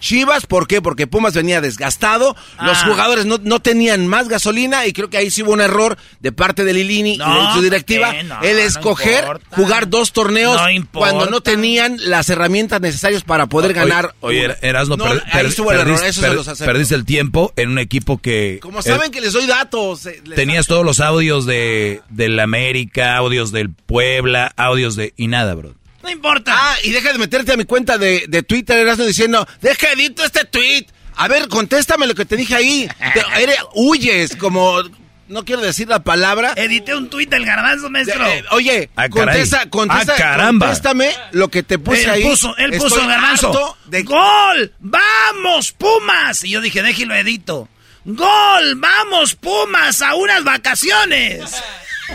Chivas, 0.00 0.46
¿por 0.46 0.66
qué? 0.66 0.82
Porque 0.82 1.06
Pumas 1.06 1.34
venía 1.34 1.60
desgastado, 1.60 2.34
los 2.62 2.78
Ah. 2.78 2.84
jugadores 2.86 3.26
no, 3.26 3.38
no 3.42 3.60
tenían 3.60 4.06
más 4.06 4.28
gasolina 4.28 4.86
y 4.86 4.92
creo 4.92 5.10
que 5.10 5.18
ahí 5.18 5.30
sí 5.30 5.42
hubo 5.42 5.52
un 5.52 5.60
error 5.60 5.96
de 6.20 6.32
parte 6.32 6.64
de 6.64 6.72
Lilini 6.72 7.14
y 7.14 7.18
de 7.18 7.52
su 7.54 7.62
directiva 7.62 8.06
¿por 8.08 8.16
qué? 8.16 8.22
No, 8.24 8.40
el 8.42 8.58
escoger 8.58 9.24
jugar 9.50 9.88
dos 9.88 10.12
torneos 10.12 10.60
cuando 10.92 11.26
no 11.26 11.40
tenían 11.42 11.98
las 12.00 12.28
herramientas 12.30 12.80
necesarias 12.80 13.22
para 13.22 13.46
poder 13.46 13.70
Oye, 13.72 13.80
ganar. 13.80 14.14
Oye, 14.20 14.56
Erasmo, 14.62 14.96
No, 14.96 15.04
per- 15.04 15.22
ahí 15.26 15.32
per- 15.32 15.46
estuvo 15.46 15.70
el 15.72 15.80
error, 15.80 15.86
perdiste, 16.00 16.08
eso 16.08 16.20
se 16.22 16.26
per- 16.26 16.36
los 16.36 16.48
acepto. 16.48 16.72
perdiste 16.72 16.94
el 16.94 17.04
tiempo 17.04 17.52
en 17.56 17.68
un 17.70 17.78
equipo 17.78 18.18
que... 18.18 18.58
Como 18.62 18.80
saben 18.82 19.10
que 19.10 19.20
les 19.20 19.32
doy 19.34 19.46
datos. 19.46 20.06
eh, 20.06 20.22
les- 20.24 20.36
Tenías 20.36 20.66
todos 20.66 20.84
los 20.84 21.00
audios 21.00 21.44
de 21.46 22.00
del 22.08 22.40
América, 22.40 23.16
audios 23.16 23.52
del 23.52 23.70
Puebla, 23.70 24.52
audios 24.56 24.96
de... 24.96 25.12
Y 25.16 25.26
nada, 25.26 25.54
bro. 25.54 25.74
No 26.02 26.10
importa. 26.10 26.54
Ah, 26.56 26.76
y 26.82 26.90
deja 26.90 27.12
de 27.12 27.18
meterte 27.18 27.52
a 27.52 27.56
mi 27.56 27.64
cuenta 27.64 27.98
de, 27.98 28.24
de 28.28 28.42
Twitter, 28.42 28.78
Erasmo, 28.78 29.04
diciendo, 29.04 29.46
deja 29.60 29.92
edito 29.92 30.24
este 30.24 30.44
tweet. 30.44 30.86
A 31.16 31.28
ver, 31.28 31.48
contéstame 31.48 32.06
lo 32.06 32.14
que 32.14 32.24
te 32.24 32.36
dije 32.36 32.54
ahí. 32.54 32.88
Te- 33.12 33.24
eres- 33.42 33.58
huyes, 33.74 34.36
como, 34.36 34.80
no 35.28 35.44
quiero 35.44 35.60
decir 35.60 35.88
la 35.88 36.02
palabra. 36.02 36.54
Edité 36.56 36.94
un 36.94 37.10
tuit 37.10 37.28
del 37.28 37.44
garbanzo, 37.44 37.90
maestro. 37.90 38.24
Eh, 38.26 38.42
oye, 38.52 38.88
Ah, 38.96 39.08
contesta, 39.10 39.68
contesta, 39.68 40.14
Ah, 40.14 40.18
caramba. 40.18 40.66
contéstame 40.66 41.10
lo 41.32 41.48
que 41.48 41.62
te 41.62 41.78
puse 41.78 42.04
él 42.04 42.10
ahí. 42.10 42.22
puso, 42.22 42.56
él 42.56 42.70
puso 42.72 42.86
Estoy 42.86 43.02
el 43.02 43.08
garbanzo. 43.08 43.76
de- 43.86 44.02
¡Gol! 44.04 44.72
¡Vamos, 44.80 45.72
Pumas! 45.72 46.42
Y 46.44 46.50
yo 46.50 46.60
dije, 46.62 46.82
déjelo 46.82 47.14
edito. 47.14 47.68
¡Gol! 48.06 48.76
¡Vamos, 48.76 49.34
Pumas! 49.34 50.00
¡A 50.00 50.14
unas 50.14 50.42
vacaciones! 50.44 51.42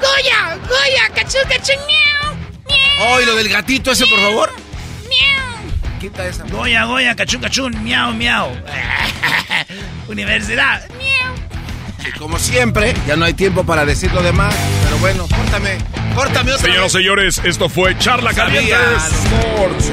Goya, 0.00 0.55
Goya, 0.68 1.08
cachú, 1.14 1.38
cachú, 1.48 1.72
miau, 1.86 2.34
miau, 2.68 3.08
Oh, 3.14 3.20
y 3.20 3.24
lo 3.26 3.34
del 3.36 3.48
gatito 3.48 3.92
ese, 3.92 4.06
por 4.06 4.18
favor. 4.20 4.52
miau. 5.08 5.98
Quita 6.00 6.26
esa. 6.26 6.44
Goya, 6.44 6.84
Goya, 6.84 7.14
cachún, 7.14 7.40
cachún, 7.40 7.84
miau, 7.84 8.12
miau. 8.14 8.50
Universidad. 10.08 10.82
Y 12.06 12.10
como 12.18 12.38
siempre, 12.38 12.94
ya 13.06 13.16
no 13.16 13.24
hay 13.24 13.34
tiempo 13.34 13.64
para 13.64 13.84
decir 13.84 14.12
lo 14.12 14.22
demás. 14.22 14.54
Pero 14.84 14.98
bueno, 14.98 15.26
córtame, 15.28 15.78
córtame 16.14 16.52
otra 16.52 16.66
Señoras 16.68 16.94
y 16.94 16.96
señores, 16.98 17.40
esto 17.44 17.68
fue 17.68 17.98
Charla. 17.98 18.32
Caliente 18.32 18.72
Sports. 19.24 19.90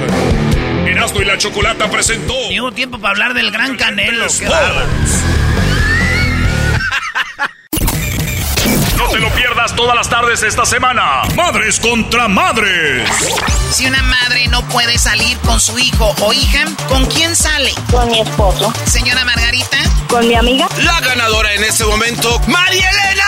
Erasmo 0.88 1.22
y 1.22 1.26
la 1.26 1.38
Chocolata 1.38 1.90
presentó 1.90 2.34
Ni 2.50 2.60
hubo 2.60 2.72
tiempo 2.72 3.00
para 3.00 3.12
hablar 3.14 3.34
del 3.34 3.50
gran 3.52 3.76
Canelo. 3.78 4.26
Sports. 4.28 5.24
No 8.98 9.10
te 9.10 9.20
lo 9.20 9.30
pierdas 9.32 9.76
todas 9.76 9.96
las 9.96 10.10
tardes 10.10 10.44
esta 10.44 10.66
semana. 10.66 11.24
Madres 11.36 11.80
contra 11.80 12.28
madres. 12.28 13.10
Si 13.72 13.86
una 13.86 14.02
madre 14.04 14.48
no 14.48 14.62
puede 14.70 14.98
salir 14.98 15.38
con 15.40 15.60
su 15.60 15.78
hijo 15.80 16.16
o 16.22 16.34
hija, 16.34 16.66
¿con 16.88 17.06
quién 17.06 17.36
sale? 17.36 17.74
Con 17.92 18.10
mi 18.10 18.20
esposo. 18.22 18.74
Señora 18.86 19.26
Margarita. 19.26 19.78
Con 20.08 20.28
mi 20.28 20.36
amiga. 20.36 20.68
La 20.78 21.00
ganadora 21.02 21.54
en 21.54 21.64
este 21.64 21.86
momento, 21.86 22.40
María 22.48 22.88
Elena. 22.90 23.26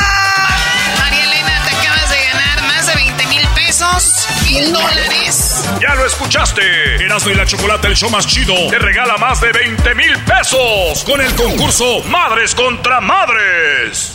María 0.99 1.23
Elena, 1.23 1.61
te 1.67 1.75
acabas 1.75 2.09
de 2.09 2.23
ganar 2.31 2.61
más 2.63 2.85
de 2.87 2.95
20 2.95 3.27
mil 3.27 3.47
pesos, 3.55 4.27
mil 4.43 4.71
dólares. 4.71 5.63
Ya 5.81 5.95
lo 5.95 6.05
escuchaste. 6.05 7.03
Erasmo 7.03 7.31
y 7.31 7.35
la 7.35 7.45
Chocolata, 7.45 7.87
el 7.87 7.95
show 7.95 8.09
más 8.09 8.27
chido, 8.27 8.53
te 8.69 8.77
regala 8.77 9.17
más 9.17 9.41
de 9.41 9.51
20 9.51 9.95
mil 9.95 10.17
pesos 10.23 11.03
con 11.05 11.19
el 11.21 11.33
concurso 11.35 12.01
Madres 12.03 12.53
contra 12.53 13.01
Madres. 13.01 14.14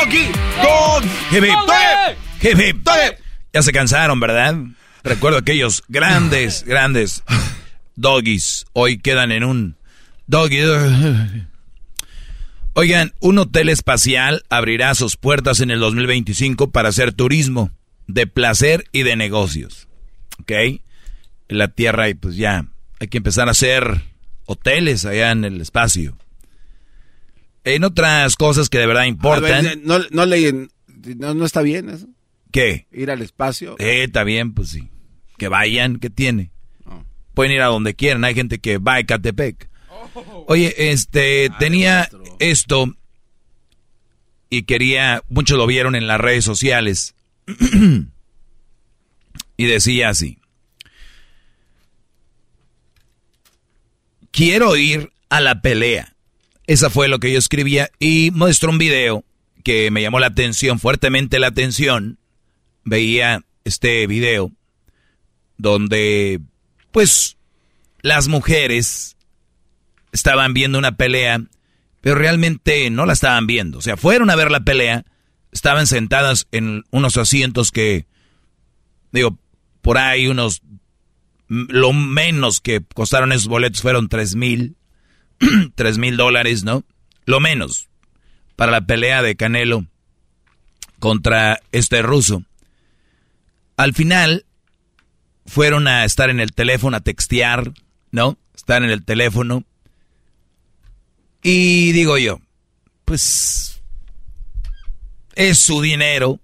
doggy, 0.00 0.26
doggy. 0.62 1.08
Hip, 1.30 1.44
hip. 2.42 2.58
Hip. 2.58 2.88
Ya 3.52 3.62
se 3.62 3.72
cansaron, 3.72 4.20
¿verdad? 4.20 4.56
Recuerdo 5.02 5.38
aquellos 5.38 5.82
grandes, 5.88 6.64
grandes 6.66 7.22
doggies. 7.96 8.66
Hoy 8.72 8.98
quedan 8.98 9.32
en 9.32 9.44
un 9.44 9.76
doggy. 10.26 10.60
Oigan, 12.74 13.12
un 13.20 13.38
hotel 13.38 13.68
espacial 13.68 14.44
abrirá 14.48 14.94
sus 14.94 15.16
puertas 15.16 15.60
en 15.60 15.70
el 15.70 15.80
2025 15.80 16.70
para 16.70 16.90
hacer 16.90 17.12
turismo 17.12 17.70
de 18.06 18.26
placer 18.26 18.84
y 18.92 19.02
de 19.02 19.16
negocios. 19.16 19.88
¿Ok? 20.40 20.52
En 20.52 21.58
la 21.58 21.68
Tierra 21.68 22.08
y 22.08 22.14
pues 22.14 22.36
ya 22.36 22.66
hay 23.00 23.08
que 23.08 23.18
empezar 23.18 23.48
a 23.48 23.52
hacer 23.52 24.02
hoteles 24.46 25.04
allá 25.04 25.32
en 25.32 25.44
el 25.44 25.60
espacio. 25.60 26.16
En 27.64 27.84
otras 27.84 28.36
cosas 28.36 28.68
que 28.68 28.78
de 28.78 28.86
verdad 28.86 29.04
importan. 29.04 29.64
ver, 29.64 29.78
no, 29.82 29.98
no 30.10 30.26
leí, 30.26 30.68
no, 31.16 31.34
no 31.34 31.44
está 31.44 31.62
bien 31.62 31.90
eso. 31.90 32.08
¿Qué? 32.50 32.86
Ir 32.92 33.10
al 33.10 33.22
espacio. 33.22 33.76
Eh, 33.78 34.04
está 34.04 34.24
bien, 34.24 34.54
pues 34.54 34.70
sí. 34.70 34.88
Que 35.38 35.48
vayan, 35.48 35.98
¿qué 35.98 36.10
tiene? 36.10 36.50
Pueden 37.34 37.52
ir 37.52 37.62
a 37.62 37.66
donde 37.66 37.94
quieran, 37.94 38.24
hay 38.24 38.34
gente 38.34 38.58
que 38.58 38.78
va 38.78 38.96
a 38.96 39.04
Catepec. 39.04 39.70
Oye, 40.46 40.74
este, 40.90 41.50
tenía 41.58 42.08
esto 42.38 42.94
y 44.50 44.64
quería, 44.64 45.22
muchos 45.28 45.56
lo 45.56 45.66
vieron 45.66 45.94
en 45.94 46.06
las 46.06 46.20
redes 46.20 46.44
sociales 46.44 47.14
y 49.56 49.64
decía 49.64 50.08
así. 50.08 50.38
Quiero 54.32 54.76
ir 54.76 55.12
a 55.28 55.40
la 55.40 55.62
pelea. 55.62 56.16
Esa 56.70 56.88
fue 56.88 57.08
lo 57.08 57.18
que 57.18 57.32
yo 57.32 57.38
escribía 57.40 57.90
y 57.98 58.30
muestro 58.30 58.70
un 58.70 58.78
video 58.78 59.24
que 59.64 59.90
me 59.90 60.02
llamó 60.02 60.20
la 60.20 60.28
atención, 60.28 60.78
fuertemente 60.78 61.40
la 61.40 61.48
atención. 61.48 62.20
Veía 62.84 63.42
este 63.64 64.06
video 64.06 64.52
donde, 65.58 66.40
pues, 66.92 67.38
las 68.02 68.28
mujeres 68.28 69.16
estaban 70.12 70.54
viendo 70.54 70.78
una 70.78 70.92
pelea, 70.92 71.42
pero 72.02 72.14
realmente 72.14 72.88
no 72.90 73.04
la 73.04 73.14
estaban 73.14 73.48
viendo. 73.48 73.78
O 73.78 73.82
sea, 73.82 73.96
fueron 73.96 74.30
a 74.30 74.36
ver 74.36 74.52
la 74.52 74.60
pelea, 74.60 75.04
estaban 75.50 75.88
sentadas 75.88 76.46
en 76.52 76.84
unos 76.92 77.16
asientos 77.16 77.72
que, 77.72 78.06
digo, 79.10 79.36
por 79.82 79.98
ahí 79.98 80.28
unos, 80.28 80.62
lo 81.48 81.92
menos 81.92 82.60
que 82.60 82.80
costaron 82.94 83.32
esos 83.32 83.48
boletos 83.48 83.82
fueron 83.82 84.08
tres 84.08 84.36
mil, 84.36 84.76
tres 85.74 85.98
mil 85.98 86.16
dólares, 86.16 86.64
¿no? 86.64 86.84
Lo 87.24 87.40
menos 87.40 87.88
para 88.56 88.72
la 88.72 88.82
pelea 88.82 89.22
de 89.22 89.36
Canelo 89.36 89.86
contra 90.98 91.60
este 91.72 92.02
ruso. 92.02 92.44
Al 93.76 93.94
final 93.94 94.44
fueron 95.46 95.88
a 95.88 96.04
estar 96.04 96.28
en 96.30 96.40
el 96.40 96.52
teléfono, 96.52 96.96
a 96.96 97.00
textear, 97.00 97.72
¿no? 98.10 98.38
Estar 98.54 98.82
en 98.82 98.90
el 98.90 99.04
teléfono. 99.04 99.64
Y 101.42 101.92
digo 101.92 102.18
yo, 102.18 102.40
pues 103.06 103.82
es 105.34 105.58
su 105.58 105.80
dinero. 105.80 106.38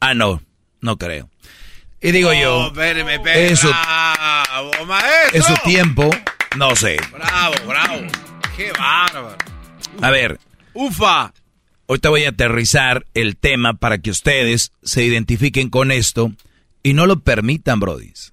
Ah, 0.00 0.14
no, 0.14 0.42
no 0.80 0.96
creo. 0.96 1.28
Y 2.00 2.12
digo 2.12 2.32
yo, 2.32 2.72
es 3.34 3.58
su, 3.58 3.72
es 5.32 5.44
su 5.44 5.54
tiempo, 5.64 6.10
no 6.56 6.76
sé. 6.76 6.98
Bravo, 7.10 7.54
bravo. 7.66 8.02
Qué 8.56 8.70
bárbaro. 8.72 9.36
A 10.02 10.10
ver. 10.10 10.38
Ufa. 10.74 11.32
Ahorita 11.88 12.10
voy 12.10 12.24
a 12.24 12.30
aterrizar 12.30 13.06
el 13.14 13.36
tema 13.36 13.74
para 13.74 13.98
que 13.98 14.10
ustedes 14.10 14.72
se 14.82 15.04
identifiquen 15.04 15.70
con 15.70 15.90
esto 15.90 16.32
y 16.82 16.94
no 16.94 17.06
lo 17.06 17.20
permitan, 17.20 17.80
brodis. 17.80 18.32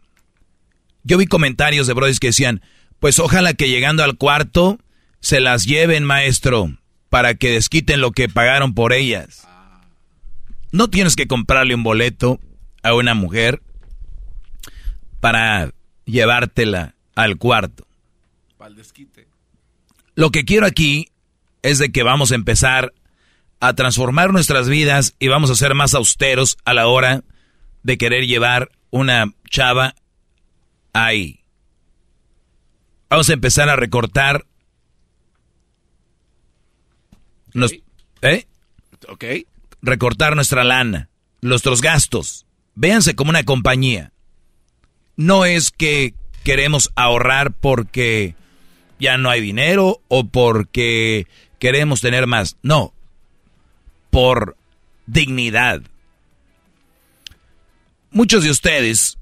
Yo 1.04 1.18
vi 1.18 1.28
comentarios 1.28 1.88
de 1.88 1.94
brodis 1.94 2.20
que 2.20 2.28
decían, 2.28 2.62
pues 3.00 3.20
ojalá 3.20 3.54
que 3.54 3.70
llegando 3.70 4.04
al 4.04 4.18
cuarto 4.18 4.80
se 5.20 5.40
las 5.40 5.66
lleven, 5.66 6.04
maestro, 6.04 6.72
para 7.10 7.36
que 7.36 7.52
desquiten 7.52 8.02
lo 8.02 8.12
que 8.12 8.28
pagaron 8.28 8.74
por 8.74 8.92
ellas. 8.92 9.48
No 10.72 10.90
tienes 10.90 11.16
que 11.16 11.28
comprarle 11.28 11.76
un 11.76 11.84
boleto 11.84 12.40
a 12.84 12.94
una 12.94 13.14
mujer 13.14 13.62
para 15.20 15.74
llevártela 16.06 16.96
al 17.16 17.38
cuarto. 17.38 17.88
Lo 20.16 20.30
que 20.32 20.46
quiero 20.46 20.66
aquí 20.66 21.10
es 21.62 21.80
de 21.80 21.92
que 21.92 22.04
vamos 22.04 22.32
a 22.32 22.36
empezar 22.36 22.94
a 23.60 23.74
transformar 23.74 24.34
nuestras 24.34 24.68
vidas 24.68 25.16
y 25.20 25.30
vamos 25.30 25.50
a 25.50 25.56
ser 25.56 25.74
más 25.74 25.94
austeros 25.94 26.58
a 26.66 26.74
la 26.74 26.88
hora 26.88 27.24
de 27.82 27.98
querer 27.98 28.28
llevar 28.28 28.70
una 28.92 29.34
chava 29.50 29.96
ahí. 30.92 31.44
Vamos 33.10 33.30
a 33.30 33.34
empezar 33.34 33.70
a 33.70 33.76
recortar. 33.76 34.46
¿Eh? 38.22 38.46
Ok. 39.08 39.24
Recortar 39.82 40.36
nuestra 40.36 40.64
lana, 40.64 41.10
nuestros 41.42 41.82
gastos. 41.82 42.46
Véanse 42.76 43.16
como 43.16 43.30
una 43.30 43.44
compañía. 43.44 44.12
No 45.16 45.46
es 45.46 45.72
que 45.72 46.16
queremos 46.44 46.92
ahorrar 46.96 47.54
porque 47.54 48.36
ya 49.00 49.18
no 49.18 49.30
hay 49.30 49.42
dinero 49.42 50.02
o 50.08 50.26
porque 50.26 51.28
queremos 51.60 52.02
tener 52.02 52.28
más. 52.28 52.58
No, 52.62 52.94
por 54.10 54.58
dignidad. 55.06 55.82
Muchos 58.12 58.44
de 58.44 58.52
ustedes 58.52 59.18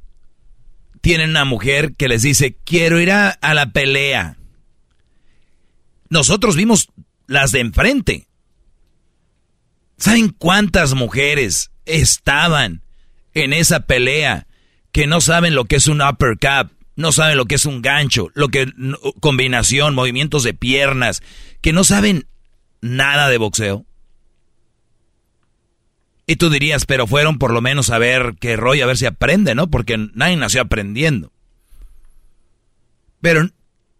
tienen 1.02 1.32
una 1.32 1.46
mujer 1.46 1.94
que 1.96 2.08
les 2.08 2.22
dice, 2.22 2.56
quiero 2.64 3.00
ir 3.00 3.12
a, 3.12 3.38
la 3.42 3.72
pelea. 3.72 4.38
Nosotros 6.10 6.56
vimos 6.56 6.90
las 7.26 7.52
de 7.52 7.62
enfrente. 7.62 8.28
¿Saben 9.98 10.30
cuántas 10.30 10.94
mujeres 10.94 11.72
estaban 11.86 12.82
en 13.34 13.54
esa 13.54 13.82
pelea 13.82 14.48
que 14.92 15.08
no 15.08 15.22
saben 15.22 15.56
lo 15.56 15.66
que 15.66 15.78
es 15.78 15.88
un 15.88 16.02
uppercut, 16.02 16.72
no 16.96 17.12
saben 17.12 17.38
lo 17.38 17.46
que 17.46 17.56
es 17.56 17.66
un 17.66 17.82
gancho, 17.82 18.30
lo 18.34 18.50
que 18.50 18.72
combinación, 19.20 19.96
movimientos 19.96 20.44
de 20.44 20.54
piernas, 20.54 21.22
que 21.62 21.74
no 21.74 21.84
saben 21.84 22.28
nada 22.82 23.30
de 23.30 23.38
boxeo? 23.38 23.86
Y 26.28 26.36
tú 26.38 26.50
dirías, 26.50 26.86
pero 26.86 27.08
fueron 27.08 27.40
por 27.40 27.52
lo 27.52 27.62
menos 27.62 27.90
a 27.90 27.98
ver 27.98 28.36
qué 28.40 28.56
rollo, 28.56 28.84
a 28.84 28.88
ver 28.88 28.98
si 28.98 29.06
aprende, 29.06 29.56
¿no? 29.56 29.70
Porque 29.70 29.98
nadie 30.14 30.38
nació 30.38 30.62
aprendiendo. 30.62 31.32
Pero 33.22 33.50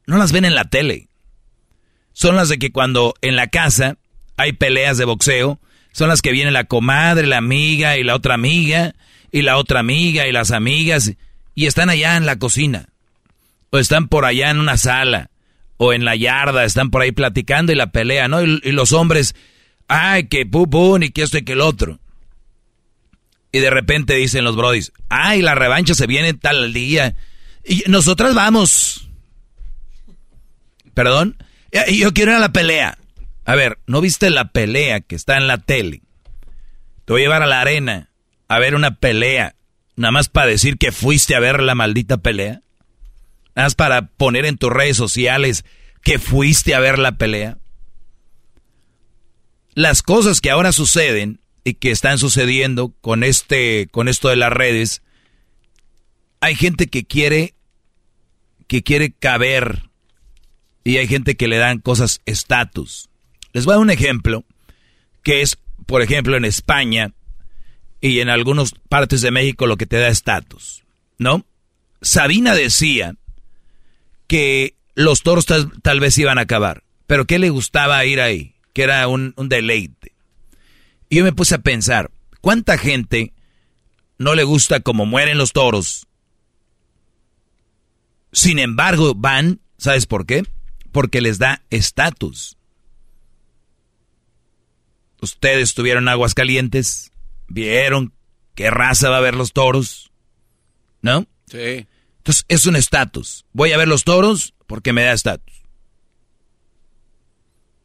no 0.08 0.18
las 0.18 0.32
ven 0.32 0.46
en 0.46 0.56
la 0.56 0.66
tele. 0.66 1.10
Son 2.14 2.36
las 2.36 2.50
de 2.50 2.60
que 2.60 2.72
cuando 2.72 3.16
en 3.22 3.36
la 3.36 3.48
casa 3.48 3.98
hay 4.38 4.54
peleas 4.54 4.98
de 4.98 5.06
boxeo, 5.06 5.60
son 5.92 6.10
las 6.10 6.22
que 6.22 6.32
viene 6.32 6.52
la 6.52 6.66
comadre, 6.66 7.28
la 7.28 7.38
amiga 7.38 7.98
y 7.98 8.04
la 8.04 8.16
otra 8.16 8.34
amiga, 8.34 8.96
y 9.32 9.42
la 9.42 9.58
otra 9.58 9.80
amiga 9.80 10.28
y 10.28 10.32
las 10.32 10.52
amigas, 10.52 11.14
y 11.56 11.66
están 11.66 11.90
allá 11.90 12.18
en 12.18 12.26
la 12.26 12.38
cocina, 12.38 12.90
o 13.70 13.78
están 13.78 14.08
por 14.08 14.26
allá 14.26 14.50
en 14.50 14.60
una 14.60 14.78
sala, 14.78 15.30
o 15.78 15.94
en 15.94 16.06
la 16.06 16.16
yarda, 16.16 16.64
están 16.64 16.92
por 16.92 17.02
ahí 17.02 17.12
platicando 17.12 17.72
y 17.72 17.76
la 17.76 17.92
pelea, 17.92 18.28
¿no? 18.28 18.44
Y, 18.44 18.72
los 18.72 18.94
hombres, 18.94 19.36
ay, 19.88 20.28
que 20.28 20.46
pupun 20.46 21.02
y 21.02 21.10
que 21.10 21.24
esto 21.24 21.40
y 21.40 21.44
que 21.44 21.54
el 21.54 21.62
otro. 21.62 22.00
Y 23.52 23.60
de 23.60 23.70
repente 23.70 24.14
dicen 24.14 24.44
los 24.44 24.56
brodis, 24.56 24.94
ay, 25.10 25.42
la 25.42 25.56
revancha 25.56 25.96
se 25.96 26.06
viene 26.06 26.34
tal 26.36 26.72
día. 26.72 27.16
Y 27.66 27.84
nosotras 27.88 28.36
vamos. 28.36 29.10
¿Perdón? 30.94 31.38
Y 31.88 31.98
yo 31.98 32.14
quiero 32.14 32.32
ir 32.32 32.38
a 32.38 32.42
la 32.42 32.54
pelea. 32.54 32.98
A 33.46 33.56
ver, 33.56 33.80
¿no 33.88 34.02
viste 34.02 34.30
la 34.30 34.52
pelea 34.52 35.02
que 35.02 35.16
está 35.16 35.38
en 35.38 35.48
la 35.48 35.58
tele? 35.58 36.04
Te 37.06 37.14
voy 37.14 37.22
a 37.22 37.26
llevar 37.26 37.42
a 37.42 37.48
la 37.48 37.60
arena 37.60 38.11
a 38.52 38.60
ver 38.60 38.76
una 38.76 38.96
pelea. 38.96 39.56
Nada 39.96 40.12
más 40.12 40.28
para 40.28 40.48
decir 40.48 40.78
que 40.78 40.92
fuiste 40.92 41.36
a 41.36 41.40
ver 41.40 41.64
la 41.64 41.74
maldita 41.74 42.18
pelea. 42.18 42.62
Nada 43.56 43.68
más 43.68 43.76
para 43.76 44.08
poner 44.08 44.46
en 44.46 44.58
tus 44.58 44.70
redes 44.70 44.98
sociales 44.98 45.64
que 46.04 46.20
fuiste 46.20 46.76
a 46.76 46.82
ver 46.82 47.00
la 47.00 47.14
pelea. 47.14 47.60
Las 49.74 50.02
cosas 50.02 50.42
que 50.42 50.52
ahora 50.52 50.74
suceden 50.74 51.40
y 51.64 51.76
que 51.76 51.92
están 51.92 52.18
sucediendo 52.18 52.94
con 53.00 53.24
este 53.24 53.88
con 53.90 54.10
esto 54.10 54.28
de 54.28 54.36
las 54.36 54.52
redes 54.52 55.02
hay 56.42 56.56
gente 56.56 56.88
que 56.88 57.06
quiere 57.06 57.54
que 58.68 58.84
quiere 58.84 59.14
caber 59.14 59.84
y 60.84 60.98
hay 60.98 61.08
gente 61.08 61.38
que 61.38 61.48
le 61.48 61.56
dan 61.56 61.80
cosas 61.80 62.22
estatus. 62.26 63.10
Les 63.54 63.64
voy 63.64 63.74
a 63.74 63.76
dar 63.76 63.84
un 63.84 63.92
ejemplo 63.92 64.44
que 65.24 65.42
es, 65.42 65.58
por 65.86 66.02
ejemplo, 66.02 66.36
en 66.36 66.44
España 66.44 67.14
y 68.02 68.20
en 68.20 68.30
algunas 68.30 68.74
partes 68.90 69.22
de 69.22 69.32
México 69.32 69.68
lo 69.68 69.78
que 69.78 69.86
te 69.86 69.98
da 69.98 70.08
estatus, 70.10 70.84
¿no? 71.20 71.46
Sabina 72.02 72.56
decía 72.56 73.16
que 74.28 74.76
los 74.96 75.22
toros 75.22 75.46
tal, 75.46 76.00
vez 76.00 76.18
iban 76.18 76.40
a 76.40 76.42
acabar, 76.42 76.84
pero 77.06 77.26
que 77.26 77.38
le 77.38 77.52
gustaba 77.52 78.04
ir 78.06 78.20
ahí, 78.20 78.56
que 78.74 78.84
era 78.84 79.08
un, 79.08 79.34
un 79.38 79.50
deleite. 79.50 80.14
Y 81.10 81.18
yo 81.18 81.24
me 81.24 81.32
puse 81.32 81.56
a 81.56 81.60
pensar, 81.60 82.10
¿cuánta 82.42 82.78
gente 82.78 83.34
no 84.18 84.34
le 84.34 84.44
gusta 84.44 84.80
cómo 84.80 85.06
mueren 85.06 85.38
los 85.38 85.54
toros? 85.54 86.08
Sin 88.32 88.58
embargo, 88.60 89.14
van, 89.14 89.60
¿sabes 89.78 90.08
por 90.08 90.26
qué? 90.26 90.44
Porque 90.92 91.22
les 91.22 91.38
da 91.38 91.62
estatus. 91.70 92.58
Ustedes 95.22 95.76
tuvieron 95.76 96.08
aguas 96.08 96.34
calientes, 96.34 97.11
vieron 97.54 98.14
qué 98.56 98.70
raza 98.70 99.10
va 99.10 99.18
a 99.18 99.22
ver 99.22 99.36
los 99.36 99.54
toros, 99.54 100.12
¿no? 101.02 101.26
Sí. 101.48 101.88
Entonces 102.18 102.46
es 102.48 102.66
un 102.66 102.76
estatus. 102.76 103.46
Voy 103.54 103.72
a 103.72 103.78
ver 103.78 103.88
los 103.88 104.04
toros 104.04 104.54
porque 104.68 104.94
me 104.94 105.04
da 105.04 105.14
estatus 105.14 105.62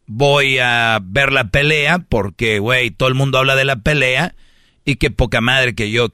voy 0.07 0.59
a 0.59 0.99
ver 1.03 1.33
la 1.33 1.51
pelea 1.51 1.99
porque, 1.99 2.59
güey, 2.59 2.91
todo 2.91 3.09
el 3.09 3.15
mundo 3.15 3.39
habla 3.39 3.57
de 3.57 3.65
la 3.65 3.77
pelea 3.77 4.35
y 4.85 4.97
qué 4.97 5.11
poca 5.11 5.41
madre 5.41 5.75
que 5.75 5.91
yo, 5.91 6.09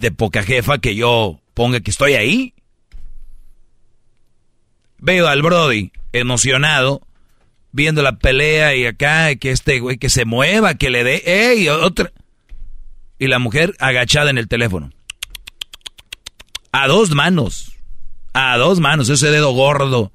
de 0.00 0.10
poca 0.10 0.42
jefa 0.42 0.78
que 0.78 0.94
yo 0.94 1.40
ponga 1.54 1.80
que 1.80 1.90
estoy 1.90 2.14
ahí. 2.14 2.54
Veo 4.98 5.28
al 5.28 5.42
Brody 5.42 5.92
emocionado 6.12 7.02
viendo 7.70 8.02
la 8.02 8.18
pelea 8.18 8.74
y 8.74 8.86
acá 8.86 9.34
que 9.36 9.52
este 9.52 9.78
güey 9.78 9.98
que 9.98 10.10
se 10.10 10.24
mueva, 10.24 10.74
que 10.74 10.90
le 10.90 11.04
dé, 11.04 11.22
ey, 11.24 11.68
otra. 11.68 12.12
Y 13.18 13.26
la 13.26 13.38
mujer 13.38 13.74
agachada 13.78 14.30
en 14.30 14.38
el 14.38 14.48
teléfono. 14.48 14.90
A 16.72 16.86
dos 16.86 17.10
manos. 17.10 17.72
A 18.32 18.56
dos 18.56 18.78
manos, 18.78 19.08
ese 19.08 19.30
dedo 19.30 19.52
gordo 19.52 20.12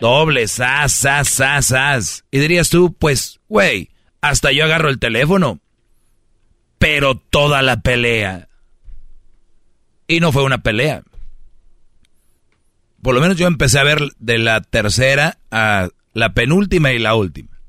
Doble, 0.00 0.46
sas, 0.48 0.92
sas, 0.92 1.28
sas, 1.28 1.66
sas. 1.66 2.24
Y 2.30 2.38
dirías 2.38 2.68
tú, 2.70 2.94
pues, 2.94 3.40
güey, 3.48 3.90
hasta 4.20 4.52
yo 4.52 4.64
agarro 4.64 4.88
el 4.88 4.98
teléfono. 4.98 5.60
Pero 6.78 7.16
toda 7.16 7.62
la 7.62 7.80
pelea. 7.80 8.48
Y 10.06 10.20
no 10.20 10.32
fue 10.32 10.44
una 10.44 10.58
pelea. 10.58 11.02
Por 13.02 13.14
lo 13.14 13.20
menos 13.20 13.36
yo 13.36 13.46
empecé 13.46 13.78
a 13.78 13.84
ver 13.84 14.00
de 14.18 14.38
la 14.38 14.60
tercera 14.60 15.38
a 15.50 15.88
la 16.12 16.34
penúltima 16.34 16.92
y 16.92 16.98
la 16.98 17.14
última. 17.14 17.60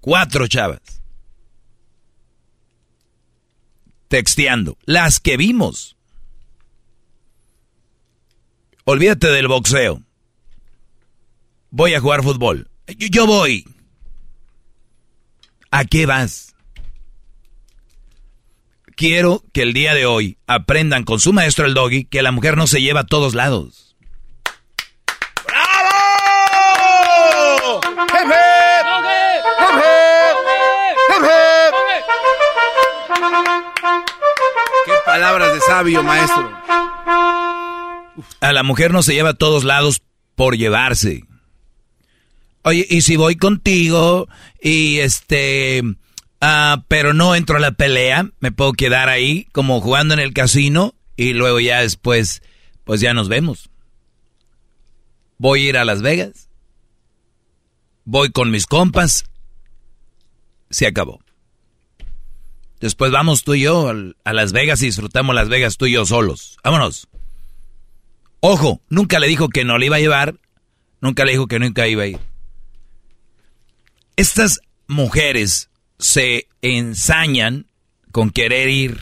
Cuatro 0.00 0.46
chavas. 0.46 0.95
texteando. 4.08 4.76
Las 4.84 5.20
que 5.20 5.36
vimos. 5.36 5.96
Olvídate 8.84 9.28
del 9.28 9.48
boxeo. 9.48 10.02
Voy 11.70 11.94
a 11.94 12.00
jugar 12.00 12.22
fútbol. 12.22 12.70
Yo, 12.86 13.26
voy. 13.26 13.64
¿A 15.70 15.84
qué 15.84 16.06
vas? 16.06 16.54
Quiero 18.94 19.42
que 19.52 19.62
el 19.62 19.72
día 19.72 19.92
de 19.94 20.06
hoy 20.06 20.38
aprendan 20.46 21.04
con 21.04 21.20
su 21.20 21.32
maestro 21.32 21.66
el 21.66 21.74
doggy 21.74 22.04
que 22.04 22.22
la 22.22 22.30
mujer 22.30 22.56
no 22.56 22.66
se 22.66 22.80
lleva 22.80 23.00
a 23.00 23.06
todos 23.06 23.34
lados. 23.34 23.96
¡Bravo! 25.46 25.80
¡Jefe! 27.82 28.34
¡Jefe! 29.58 29.95
Sabio, 35.66 36.02
maestro. 36.02 36.50
A 38.40 38.52
la 38.52 38.62
mujer 38.62 38.92
no 38.92 39.02
se 39.02 39.14
lleva 39.14 39.30
a 39.30 39.34
todos 39.34 39.64
lados 39.64 40.02
por 40.34 40.56
llevarse. 40.56 41.24
Oye, 42.62 42.86
y 42.88 43.02
si 43.02 43.16
voy 43.16 43.36
contigo 43.36 44.28
y 44.60 44.98
este, 44.98 45.82
ah, 46.40 46.84
pero 46.88 47.14
no 47.14 47.34
entro 47.34 47.56
a 47.56 47.60
la 47.60 47.72
pelea, 47.72 48.30
me 48.40 48.52
puedo 48.52 48.72
quedar 48.72 49.08
ahí 49.08 49.46
como 49.52 49.80
jugando 49.80 50.14
en 50.14 50.20
el 50.20 50.32
casino 50.32 50.94
y 51.16 51.32
luego 51.32 51.60
ya 51.60 51.80
después, 51.80 52.42
pues 52.84 53.00
ya 53.00 53.14
nos 53.14 53.28
vemos. 53.28 53.70
Voy 55.38 55.66
a 55.66 55.68
ir 55.68 55.76
a 55.76 55.84
Las 55.84 56.02
Vegas. 56.02 56.48
Voy 58.04 58.30
con 58.30 58.50
mis 58.50 58.66
compas. 58.66 59.24
Se 60.70 60.86
acabó. 60.86 61.20
Después 62.80 63.10
vamos 63.10 63.42
tú 63.42 63.54
y 63.54 63.62
yo 63.62 63.92
a 64.24 64.32
Las 64.32 64.52
Vegas 64.52 64.82
y 64.82 64.86
disfrutamos 64.86 65.34
Las 65.34 65.48
Vegas 65.48 65.76
tú 65.76 65.86
y 65.86 65.92
yo 65.92 66.04
solos. 66.04 66.58
Vámonos. 66.62 67.08
Ojo, 68.40 68.80
nunca 68.88 69.18
le 69.18 69.28
dijo 69.28 69.48
que 69.48 69.64
no 69.64 69.78
le 69.78 69.86
iba 69.86 69.96
a 69.96 70.00
llevar, 70.00 70.38
nunca 71.00 71.24
le 71.24 71.32
dijo 71.32 71.46
que 71.46 71.58
nunca 71.58 71.88
iba 71.88 72.02
a 72.02 72.06
ir. 72.06 72.18
Estas 74.16 74.60
mujeres 74.86 75.70
se 75.98 76.48
ensañan 76.62 77.66
con 78.12 78.30
querer 78.30 78.68
ir 78.68 78.98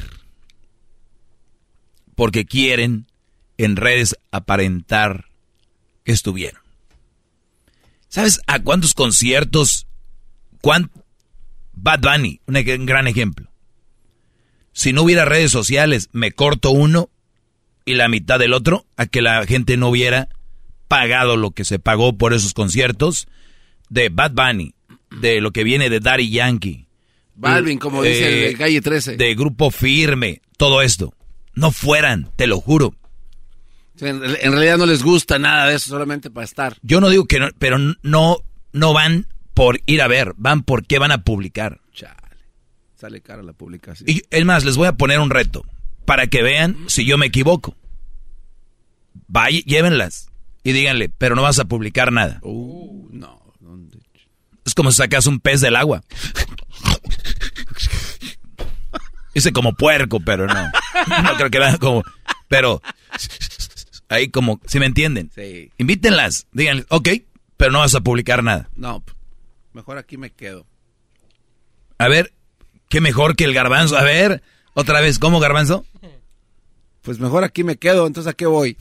porque 2.15 2.47
quieren 2.47 3.07
en 3.59 3.77
redes 3.77 4.17
aparentar 4.31 5.27
que 6.05 6.13
estuvieron. 6.13 6.61
¿Sabes 8.09 8.41
a 8.47 8.63
cuántos 8.63 8.95
conciertos? 8.95 9.87
Cuán, 10.61 10.91
Bad 11.73 12.01
Bunny, 12.01 12.41
un 12.47 12.87
gran 12.87 13.09
ejemplo. 13.09 13.51
Si 14.75 14.93
no 14.93 15.03
hubiera 15.03 15.25
redes 15.25 15.53
sociales, 15.53 16.11
me 16.13 16.33
corto 16.33 16.73
uno 16.73 17.09
y 17.85 17.95
la 17.95 18.09
mitad 18.09 18.41
del 18.41 18.53
otro 18.53 18.87
a 18.97 19.07
que 19.07 19.23
la 19.23 19.47
gente 19.47 19.77
no 19.77 19.89
hubiera 19.89 20.29
pagado 20.89 21.37
lo 21.37 21.53
que 21.53 21.65
se 21.65 21.79
pagó 21.79 22.19
por 22.19 22.35
esos 22.35 22.55
conciertos 22.55 23.29
de 23.89 24.09
Bad 24.09 24.33
Bunny, 24.33 24.75
de 25.21 25.41
lo 25.41 25.53
que 25.53 25.63
viene 25.63 25.91
de 25.91 26.01
Daddy 26.01 26.29
Yankee. 26.29 26.89
Balvin, 27.37 27.79
como 27.79 28.03
dice 28.03 28.49
el 28.49 28.59
Calle 28.59 28.81
13. 28.81 29.17
De 29.17 29.35
Grupo 29.37 29.71
Firme, 29.71 30.43
todo 30.57 30.83
esto. 30.83 31.15
No 31.55 31.71
fueran, 31.71 32.31
te 32.35 32.49
lo 32.49 32.61
juro. 32.61 32.97
en, 34.01 34.21
realidad 34.21 34.77
no 34.77 34.87
les 34.87 35.05
gusta 35.05 35.39
nada 35.39 35.69
de 35.69 35.77
eso, 35.77 35.91
solamente 35.91 36.31
para 36.31 36.45
estar. 36.45 36.77
Yo 36.83 37.01
no 37.01 37.11
digo 37.11 37.27
que 37.27 37.39
no, 37.39 37.49
pero 37.61 37.79
no, 37.79 38.39
no 38.73 38.93
van 38.93 39.29
por 39.55 39.81
ir 39.87 40.03
a 40.03 40.09
ver, 40.09 40.35
van 40.37 40.65
porque 40.65 40.99
van 40.99 41.13
a 41.13 41.23
publicar. 41.23 41.81
Chale, 41.93 42.17
sale 43.05 43.21
cara 43.21 43.43
la 43.43 43.53
publicación. 43.53 44.09
Y 44.09 44.23
es 44.31 44.45
más, 44.47 44.65
les 44.65 44.79
voy 44.79 44.89
a 44.89 44.95
poner 44.95 45.21
un 45.21 45.29
reto 45.29 45.63
para 46.07 46.27
que 46.27 46.43
vean 46.43 46.75
si 46.87 47.05
yo 47.05 47.19
me 47.19 47.27
equivoco. 47.27 47.77
Vaya, 49.29 49.61
llévenlas 49.67 50.31
y 50.63 50.73
díganle, 50.73 51.11
pero 51.11 51.37
no 51.37 51.43
vas 51.43 51.59
a 51.59 51.67
publicar 51.67 52.13
nada. 52.13 52.39
Uh, 52.43 53.07
no. 53.13 53.43
Es 54.65 54.75
como 54.75 54.91
si 54.91 54.97
sacas 54.97 55.27
un 55.27 55.39
pez 55.39 55.61
del 55.61 55.77
agua. 55.77 56.03
Hice 59.35 59.53
como 59.53 59.75
puerco, 59.75 60.21
pero 60.21 60.47
no. 60.47 60.73
No 61.23 61.37
creo 61.37 61.51
que 61.51 61.59
vean 61.59 61.77
como. 61.77 62.03
Pero. 62.49 62.81
Ahí 64.09 64.31
como. 64.31 64.61
¿Si 64.67 64.79
me 64.79 64.87
entienden? 64.87 65.31
Sí. 65.35 65.71
Invítenlas. 65.77 66.47
Díganle, 66.53 66.87
ok, 66.89 67.09
pero 67.59 67.71
no 67.71 67.81
vas 67.81 67.95
a 67.95 68.01
publicar 68.01 68.43
nada. 68.43 68.71
No. 68.75 69.05
Mejor 69.75 69.99
aquí 69.99 70.17
me 70.17 70.31
quedo. 70.31 70.67
A 71.99 72.09
ver, 72.09 72.33
¿qué 72.95 73.01
mejor 73.01 73.35
que 73.35 73.43
el 73.43 73.53
garbanzo? 73.53 73.97
A 73.97 74.05
ver. 74.05 74.41
Otra 74.73 75.01
vez, 75.01 75.19
¿cómo 75.19 75.41
garbanzo? 75.41 75.85
Pues 77.03 77.19
mejor 77.19 77.43
aquí 77.43 77.65
me 77.65 77.77
quedo, 77.77 78.07
entonces 78.07 78.31
¿a 78.31 78.37
qué 78.37 78.47
voy? 78.47 78.77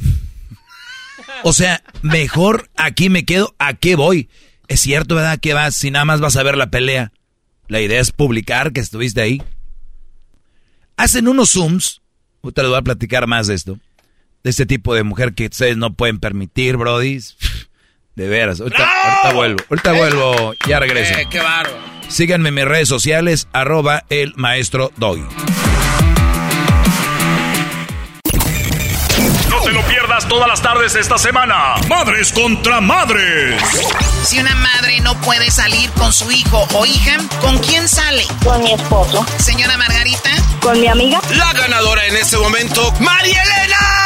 O 1.41 1.51
sea, 1.51 1.81
mejor 2.03 2.69
aquí 2.75 3.09
me 3.09 3.25
quedo, 3.25 3.55
¿a 3.57 3.73
qué 3.73 3.95
voy? 3.95 4.29
Es 4.67 4.81
cierto, 4.81 5.15
¿verdad? 5.15 5.39
Que 5.39 5.55
vas, 5.55 5.75
si 5.75 5.89
nada 5.89 6.05
más 6.05 6.21
vas 6.21 6.35
a 6.35 6.43
ver 6.43 6.57
la 6.57 6.69
pelea. 6.69 7.11
La 7.67 7.81
idea 7.81 7.99
es 7.99 8.11
publicar 8.11 8.71
que 8.71 8.81
estuviste 8.81 9.19
ahí. 9.19 9.41
Hacen 10.95 11.27
unos 11.27 11.49
zooms, 11.49 12.03
ahorita 12.43 12.61
les 12.61 12.69
voy 12.69 12.77
a 12.77 12.83
platicar 12.83 13.25
más 13.25 13.47
de 13.47 13.55
esto, 13.55 13.79
de 14.43 14.49
este 14.51 14.67
tipo 14.67 14.93
de 14.93 15.01
mujer 15.01 15.33
que 15.33 15.47
ustedes 15.47 15.75
no 15.75 15.95
pueden 15.95 16.19
permitir, 16.19 16.77
brodis. 16.77 17.35
De 18.15 18.27
veras, 18.27 18.59
ahorita, 18.59 19.31
vuelvo, 19.33 19.63
ahorita 19.69 19.91
vuelvo, 19.93 20.53
ya 20.67 20.79
regreso. 20.79 21.15
Eh, 21.15 21.27
qué 21.29 21.39
bárbaro. 21.39 21.75
Síganme 22.09 22.49
en 22.49 22.55
mis 22.55 22.65
redes 22.65 22.87
sociales, 22.87 23.47
arroba 23.53 24.03
el 24.09 24.33
maestro 24.35 24.91
Doggy. 24.97 25.25
te 29.63 29.71
lo 29.71 29.81
pierdas 29.83 30.27
todas 30.27 30.47
las 30.47 30.61
tardes 30.61 30.93
esta 30.95 31.17
semana. 31.17 31.75
Madres 31.87 32.33
contra 32.33 32.81
madres. 32.81 33.61
Si 34.23 34.37
una 34.39 34.53
madre 34.55 34.99
no 34.99 35.15
puede 35.21 35.49
salir 35.51 35.89
con 35.91 36.11
su 36.11 36.29
hijo 36.31 36.67
o 36.73 36.85
hija, 36.85 37.17
¿con 37.39 37.57
quién 37.59 37.87
sale? 37.87 38.25
Con 38.43 38.61
mi 38.61 38.73
esposo. 38.73 39.25
Señora 39.39 39.77
Margarita. 39.77 40.29
Con 40.61 40.79
mi 40.81 40.87
amiga. 40.87 41.21
La 41.37 41.53
ganadora 41.53 42.05
en 42.07 42.17
este 42.17 42.37
momento, 42.37 42.91
María 42.99 43.41
Elena. 43.41 44.02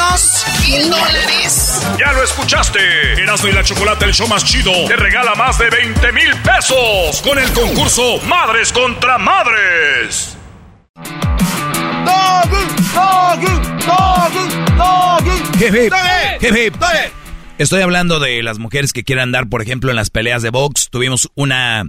Pesos. 0.00 0.46
Mil 0.66 0.90
dólares. 0.90 1.82
Ya 1.98 2.12
lo 2.12 2.22
escuchaste. 2.22 2.80
Erasmo 3.20 3.48
y 3.48 3.52
la 3.52 3.62
Chocolate, 3.62 4.04
el 4.04 4.12
show 4.12 4.28
más 4.28 4.44
chido, 4.44 4.72
te 4.86 4.96
regala 4.96 5.34
más 5.34 5.58
de 5.58 5.68
20 5.70 6.12
mil 6.12 6.34
pesos 6.42 7.20
con 7.22 7.38
el 7.38 7.50
concurso 7.52 8.20
Madres 8.26 8.72
contra 8.72 9.18
Madres. 9.18 10.36
Estoy 17.58 17.82
hablando 17.82 18.20
de 18.20 18.42
las 18.42 18.58
mujeres 18.58 18.92
que 18.92 19.04
quieren 19.04 19.24
andar, 19.24 19.48
por 19.48 19.60
ejemplo, 19.60 19.90
en 19.90 19.96
las 19.96 20.10
peleas 20.10 20.42
de 20.42 20.50
box. 20.50 20.88
Tuvimos 20.90 21.28
una 21.34 21.84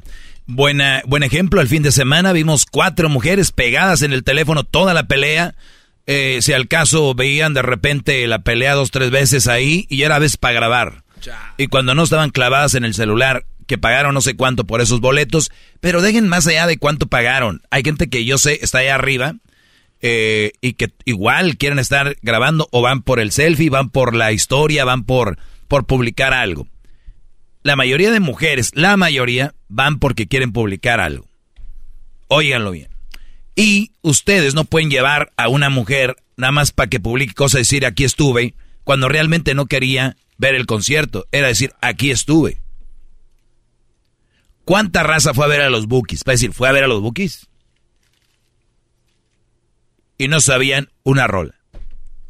buena 0.47 1.01
buen 1.05 1.23
ejemplo 1.23 1.61
el 1.61 1.67
fin 1.67 1.83
de 1.83 1.91
semana. 1.91 2.33
Vimos 2.33 2.65
cuatro 2.65 3.07
mujeres 3.07 3.51
pegadas 3.51 4.01
en 4.01 4.11
el 4.11 4.23
teléfono 4.23 4.63
toda 4.63 4.93
la 4.93 5.03
pelea. 5.03 5.55
Eh, 6.07 6.39
si 6.41 6.53
al 6.53 6.67
caso 6.67 7.13
veían 7.13 7.53
de 7.53 7.61
repente 7.61 8.25
la 8.27 8.39
pelea 8.39 8.73
dos 8.73 8.91
tres 8.91 9.11
veces 9.11 9.47
ahí 9.47 9.85
y 9.89 10.03
era 10.03 10.19
vez 10.19 10.37
para 10.37 10.53
grabar. 10.53 11.03
Y 11.57 11.67
cuando 11.67 11.93
no 11.93 12.03
estaban 12.03 12.31
clavadas 12.31 12.73
en 12.73 12.83
el 12.83 12.95
celular, 12.95 13.45
que 13.67 13.77
pagaron 13.77 14.13
no 14.13 14.21
sé 14.21 14.35
cuánto 14.35 14.65
por 14.65 14.81
esos 14.81 14.99
boletos, 14.99 15.51
pero 15.79 16.01
dejen 16.01 16.27
más 16.27 16.47
allá 16.47 16.67
de 16.67 16.77
cuánto 16.77 17.07
pagaron. 17.07 17.61
Hay 17.69 17.83
gente 17.83 18.09
que 18.09 18.25
yo 18.25 18.37
sé 18.37 18.59
está 18.61 18.79
allá 18.79 18.95
arriba 18.95 19.35
eh, 20.01 20.51
y 20.61 20.73
que 20.73 20.91
igual 21.05 21.57
quieren 21.57 21.79
estar 21.79 22.17
grabando 22.21 22.67
o 22.71 22.81
van 22.81 23.01
por 23.01 23.19
el 23.19 23.31
selfie, 23.31 23.69
van 23.69 23.89
por 23.89 24.15
la 24.15 24.31
historia, 24.31 24.83
van 24.83 25.03
por, 25.03 25.37
por 25.67 25.85
publicar 25.85 26.33
algo. 26.33 26.67
La 27.63 27.75
mayoría 27.75 28.11
de 28.11 28.19
mujeres, 28.19 28.71
la 28.73 28.97
mayoría, 28.97 29.53
van 29.69 29.99
porque 29.99 30.27
quieren 30.27 30.51
publicar 30.51 30.99
algo. 30.99 31.27
Óiganlo 32.27 32.71
bien. 32.71 32.90
Y 33.55 33.91
ustedes 34.01 34.53
no 34.53 34.65
pueden 34.65 34.89
llevar 34.89 35.33
a 35.37 35.47
una 35.47 35.69
mujer 35.69 36.15
nada 36.37 36.51
más 36.51 36.71
para 36.71 36.89
que 36.89 36.99
publique 36.99 37.33
cosas 37.33 37.55
y 37.55 37.61
decir 37.61 37.85
aquí 37.85 38.03
estuve, 38.03 38.55
cuando 38.83 39.09
realmente 39.09 39.53
no 39.53 39.65
quería 39.65 40.15
ver 40.37 40.55
el 40.55 40.65
concierto. 40.65 41.27
Era 41.31 41.47
decir 41.47 41.73
aquí 41.81 42.11
estuve. 42.11 42.61
¿Cuánta 44.65 45.03
raza 45.03 45.33
fue 45.33 45.45
a 45.45 45.49
ver 45.49 45.61
a 45.61 45.69
los 45.69 45.87
Bookies? 45.87 46.23
Para 46.23 46.33
decir, 46.33 46.53
¿fue 46.53 46.69
a 46.69 46.71
ver 46.71 46.83
a 46.83 46.87
los 46.87 47.01
Bookies? 47.01 47.49
y 50.21 50.27
no 50.27 50.39
sabían 50.39 50.87
una 51.01 51.25
rola. 51.25 51.55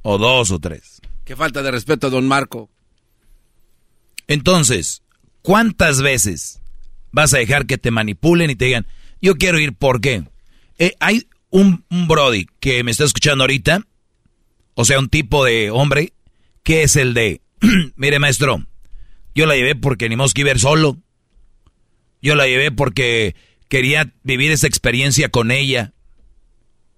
O 0.01 0.17
dos 0.17 0.50
o 0.51 0.59
tres. 0.59 1.01
Qué 1.25 1.35
falta 1.35 1.61
de 1.61 1.72
respeto, 1.72 2.09
don 2.09 2.25
Marco. 2.25 2.69
Entonces, 4.27 5.03
¿cuántas 5.41 6.01
veces 6.01 6.61
vas 7.11 7.33
a 7.33 7.40
dejar 7.40 7.66
que 7.66 7.77
te 7.77 7.91
manipulen 7.91 8.50
y 8.50 8.56
te 8.56 8.64
digan, 8.64 8.88
yo 9.22 9.35
quiero 9.35 9.59
ir, 9.59 9.74
¿por 9.74 10.00
qué? 10.00 10.24
Eh, 10.82 10.95
hay 11.00 11.27
un, 11.51 11.85
Brody 11.92 12.48
que 12.60 12.84
me 12.84 12.90
está 12.90 13.03
escuchando 13.03 13.43
ahorita, 13.43 13.85
o 14.74 14.84
sea, 14.84 14.98
un 14.98 15.10
tipo 15.10 15.45
de 15.45 15.69
hombre, 15.69 16.14
que 16.64 16.82
es 16.82 16.95
el 16.95 17.14
de, 17.14 17.42
mire 17.95 18.18
maestro, 18.18 18.66
yo 19.35 19.45
la 19.45 19.56
llevé 19.56 19.76
porque 19.76 20.10
ni 20.10 20.16
que 20.34 20.42
iba 20.42 20.58
solo. 20.58 20.98
Yo 22.19 22.34
la 22.34 22.48
llevé 22.48 22.72
porque 22.72 23.35
quería 23.68 24.11
vivir 24.24 24.51
esa 24.51 24.66
experiencia 24.66 25.30
con 25.30 25.51
ella. 25.51 25.93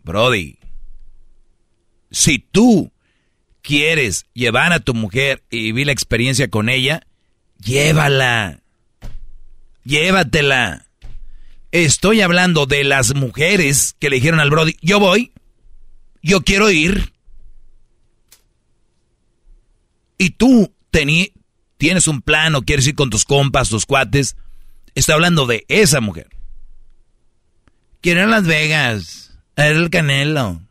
Brody, 0.01 0.59
si 2.09 2.39
tú 2.39 2.93
quieres 3.61 4.27
llevar 4.33 4.71
a 4.71 4.79
tu 4.79 4.93
mujer 4.93 5.43
y 5.49 5.57
vivir 5.57 5.87
la 5.87 5.91
experiencia 5.91 6.47
con 6.47 6.69
ella, 6.69 7.05
llévala. 7.57 8.61
Llévatela. 9.83 10.87
Estoy 11.73 12.21
hablando 12.21 12.65
de 12.65 12.85
las 12.85 13.13
mujeres 13.13 13.97
que 13.99 14.09
le 14.09 14.15
dijeron 14.15 14.39
al 14.39 14.49
Brody, 14.49 14.77
yo 14.81 15.01
voy, 15.01 15.33
yo 16.21 16.41
quiero 16.41 16.71
ir. 16.71 17.11
Y 20.17 20.29
tú 20.29 20.73
tienes 21.77 22.07
un 22.07 22.21
plan 22.21 22.55
o 22.55 22.61
quieres 22.61 22.87
ir 22.87 22.95
con 22.95 23.09
tus 23.09 23.25
compas, 23.25 23.67
tus 23.67 23.85
cuates. 23.85 24.37
Estoy 24.95 25.15
hablando 25.15 25.45
de 25.45 25.65
esa 25.67 25.99
mujer 25.99 26.29
quiero 28.03 28.19
ir 28.19 28.27
a 28.27 28.29
Las 28.29 28.45
Vegas, 28.45 29.31
a 29.55 29.63
ver 29.63 29.77
el 29.77 29.89
Canelo. 29.89 30.61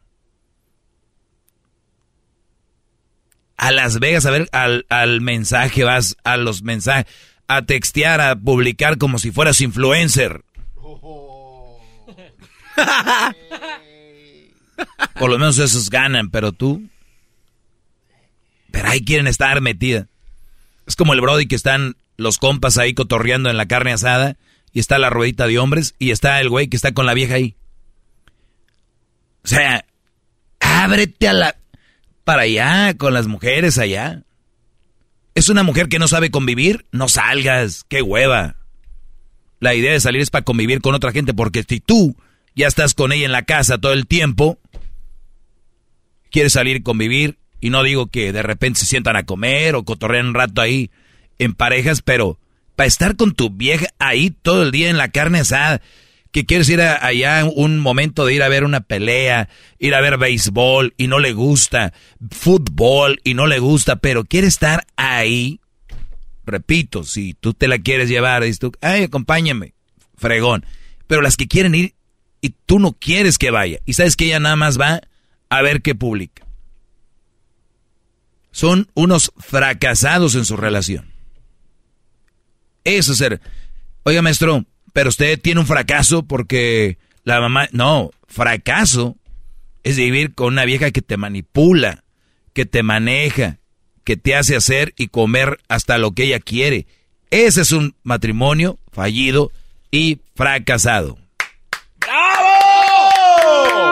A 3.56 3.72
Las 3.72 3.98
Vegas, 3.98 4.26
a 4.26 4.30
ver, 4.30 4.48
al, 4.52 4.86
al 4.88 5.20
mensaje 5.20 5.82
vas, 5.82 6.16
a 6.24 6.36
los 6.36 6.62
mensajes, 6.62 7.12
a 7.48 7.62
textear, 7.62 8.20
a 8.20 8.36
publicar 8.36 8.98
como 8.98 9.18
si 9.18 9.32
fueras 9.32 9.60
influencer. 9.60 10.44
Por 15.18 15.30
lo 15.30 15.38
menos 15.38 15.58
esos 15.58 15.90
ganan, 15.90 16.30
pero 16.30 16.52
tú. 16.52 16.82
Pero 18.70 18.88
ahí 18.88 19.04
quieren 19.04 19.26
estar 19.26 19.60
metida. 19.60 20.08
Es 20.86 20.96
como 20.96 21.12
el 21.12 21.20
Brody 21.20 21.46
que 21.46 21.54
están 21.54 21.96
los 22.16 22.38
compas 22.38 22.78
ahí 22.78 22.94
cotorreando 22.94 23.50
en 23.50 23.56
la 23.56 23.66
carne 23.66 23.92
asada 23.92 24.36
y 24.72 24.80
está 24.80 24.98
la 24.98 25.10
ruedita 25.10 25.46
de 25.46 25.58
hombres 25.58 25.94
y 25.98 26.10
está 26.10 26.40
el 26.40 26.48
güey 26.48 26.68
que 26.68 26.76
está 26.76 26.92
con 26.92 27.06
la 27.06 27.14
vieja 27.14 27.34
ahí. 27.34 27.56
O 29.44 29.48
sea, 29.48 29.84
ábrete 30.60 31.28
a 31.28 31.32
la... 31.32 31.56
para 32.24 32.42
allá, 32.42 32.96
con 32.96 33.12
las 33.12 33.26
mujeres 33.26 33.78
allá. 33.78 34.22
Es 35.34 35.48
una 35.48 35.62
mujer 35.62 35.88
que 35.88 35.98
no 35.98 36.08
sabe 36.08 36.30
convivir, 36.30 36.86
no 36.92 37.08
salgas, 37.08 37.84
qué 37.88 38.02
hueva. 38.02 38.56
La 39.62 39.76
idea 39.76 39.92
de 39.92 40.00
salir 40.00 40.20
es 40.20 40.30
para 40.30 40.44
convivir 40.44 40.80
con 40.80 40.96
otra 40.96 41.12
gente, 41.12 41.34
porque 41.34 41.62
si 41.62 41.78
tú 41.78 42.16
ya 42.56 42.66
estás 42.66 42.94
con 42.94 43.12
ella 43.12 43.26
en 43.26 43.30
la 43.30 43.44
casa 43.44 43.78
todo 43.78 43.92
el 43.92 44.08
tiempo, 44.08 44.58
quieres 46.32 46.54
salir 46.54 46.82
convivir, 46.82 47.38
y 47.60 47.70
no 47.70 47.84
digo 47.84 48.08
que 48.08 48.32
de 48.32 48.42
repente 48.42 48.80
se 48.80 48.86
sientan 48.86 49.14
a 49.14 49.22
comer 49.22 49.76
o 49.76 49.84
cotorrean 49.84 50.26
un 50.26 50.34
rato 50.34 50.60
ahí 50.60 50.90
en 51.38 51.54
parejas, 51.54 52.02
pero 52.02 52.40
para 52.74 52.88
estar 52.88 53.14
con 53.14 53.36
tu 53.36 53.50
vieja 53.50 53.86
ahí 54.00 54.30
todo 54.30 54.64
el 54.64 54.72
día 54.72 54.90
en 54.90 54.96
la 54.96 55.12
carne 55.12 55.38
asada, 55.38 55.80
que 56.32 56.44
quieres 56.44 56.68
ir 56.68 56.80
allá 56.80 57.44
un 57.44 57.78
momento 57.78 58.26
de 58.26 58.34
ir 58.34 58.42
a 58.42 58.48
ver 58.48 58.64
una 58.64 58.80
pelea, 58.80 59.48
ir 59.78 59.94
a 59.94 60.00
ver 60.00 60.18
béisbol 60.18 60.92
y 60.96 61.06
no 61.06 61.20
le 61.20 61.34
gusta, 61.34 61.92
fútbol 62.32 63.20
y 63.22 63.34
no 63.34 63.46
le 63.46 63.60
gusta, 63.60 63.94
pero 63.94 64.24
quiere 64.24 64.48
estar 64.48 64.88
ahí. 64.96 65.60
Repito, 66.44 67.04
si 67.04 67.34
tú 67.34 67.54
te 67.54 67.68
la 67.68 67.78
quieres 67.78 68.08
llevar, 68.08 68.42
dices 68.42 68.58
tú, 68.58 68.72
ay, 68.80 69.04
acompáñame, 69.04 69.74
fregón. 70.16 70.66
Pero 71.06 71.22
las 71.22 71.36
que 71.36 71.48
quieren 71.48 71.74
ir 71.74 71.94
y 72.40 72.50
tú 72.66 72.78
no 72.78 72.92
quieres 72.92 73.38
que 73.38 73.50
vaya, 73.50 73.78
y 73.86 73.92
sabes 73.94 74.16
que 74.16 74.26
ella 74.26 74.40
nada 74.40 74.56
más 74.56 74.80
va 74.80 75.02
a 75.48 75.62
ver 75.62 75.82
qué 75.82 75.94
publica. 75.94 76.46
Son 78.50 78.90
unos 78.94 79.32
fracasados 79.38 80.34
en 80.34 80.44
su 80.44 80.56
relación. 80.56 81.12
Eso 82.84 83.12
es 83.12 83.18
ser. 83.18 83.40
Oiga, 84.02 84.22
maestro, 84.22 84.66
pero 84.92 85.08
usted 85.08 85.40
tiene 85.40 85.60
un 85.60 85.66
fracaso 85.66 86.24
porque 86.24 86.98
la 87.24 87.40
mamá... 87.40 87.68
No, 87.72 88.10
fracaso 88.26 89.16
es 89.84 89.96
vivir 89.96 90.34
con 90.34 90.48
una 90.48 90.64
vieja 90.64 90.90
que 90.90 91.02
te 91.02 91.16
manipula, 91.16 92.04
que 92.52 92.66
te 92.66 92.82
maneja, 92.82 93.58
que 94.04 94.16
te 94.16 94.34
hace 94.34 94.56
hacer 94.56 94.94
y 94.96 95.08
comer 95.08 95.60
hasta 95.68 95.98
lo 95.98 96.12
que 96.12 96.24
ella 96.24 96.40
quiere. 96.40 96.86
Ese 97.30 97.62
es 97.62 97.72
un 97.72 97.94
matrimonio 98.02 98.78
fallido 98.92 99.50
y 99.90 100.20
fracasado. 100.34 101.18
¡Bravo! 102.00 102.48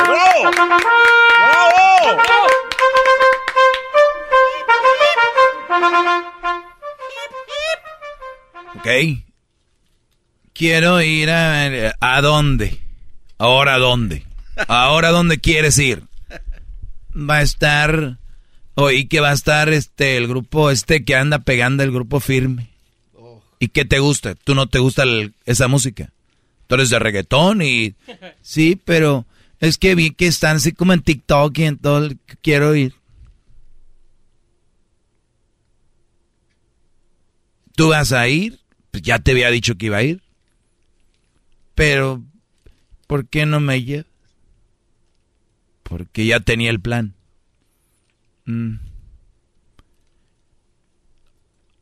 ¡Bravo! 0.05 0.51
¡Bravo! 0.53 0.91
Ok. 8.77 8.87
Quiero 10.53 11.01
ir 11.01 11.31
a... 11.31 11.95
¿A 12.01 12.21
dónde? 12.21 12.81
¿Ahora 13.39 13.79
dónde? 13.79 14.25
¿Ahora 14.69 15.11
dónde 15.11 15.39
quieres 15.39 15.79
ir? 15.79 16.03
Va 17.15 17.37
a 17.37 17.43
estar... 17.43 18.19
Oí 18.83 19.09
que 19.09 19.21
va 19.21 19.29
a 19.29 19.35
estar 19.35 19.69
este 19.69 20.17
el 20.17 20.27
grupo 20.27 20.71
este 20.71 21.05
que 21.05 21.15
anda 21.15 21.41
pegando 21.41 21.83
el 21.83 21.93
grupo 21.93 22.19
firme. 22.19 22.71
¿Y 23.59 23.69
qué 23.69 23.85
te 23.85 23.99
gusta? 23.99 24.35
¿Tú 24.35 24.55
no 24.55 24.69
te 24.69 24.79
gusta 24.79 25.05
esa 25.45 25.69
música? 25.69 26.15
Tú 26.67 26.77
eres 26.77 26.89
de 26.89 26.99
reggaetón 26.99 27.61
y... 27.61 27.95
Sí, 28.41 28.81
pero 28.83 29.27
es 29.59 29.77
que 29.77 29.95
vi 29.95 30.13
que 30.13 30.27
están 30.27 30.57
así 30.57 30.73
como 30.73 30.95
en 30.95 31.03
TikTok 31.03 31.59
y 31.59 31.65
en 31.65 31.77
todo... 31.77 32.09
Quiero 32.41 32.75
ir. 32.75 32.95
¿Tú 37.77 37.89
vas 37.89 38.13
a 38.13 38.27
ir? 38.29 38.61
Pues 38.93 39.03
ya 39.03 39.19
te 39.19 39.33
había 39.33 39.51
dicho 39.51 39.77
que 39.77 39.87
iba 39.87 39.99
a 39.99 40.03
ir. 40.05 40.23
Pero, 41.75 42.23
¿por 43.07 43.29
qué 43.29 43.45
no 43.45 43.61
me 43.61 43.83
llevas? 43.83 44.07
Porque 45.83 46.25
ya 46.25 46.41
tenía 46.41 46.71
el 46.71 46.81
plan. 46.81 47.15
Mm. 48.51 48.81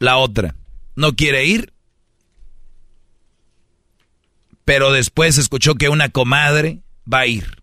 La 0.01 0.19
otra, 0.19 0.55
no 0.95 1.17
quiere 1.17 1.47
ir, 1.47 1.73
pero 4.65 4.93
después 4.93 5.39
escuchó 5.39 5.75
que 5.75 5.89
una 5.89 6.11
comadre 6.11 6.81
va 7.13 7.21
a 7.21 7.27
ir. 7.27 7.63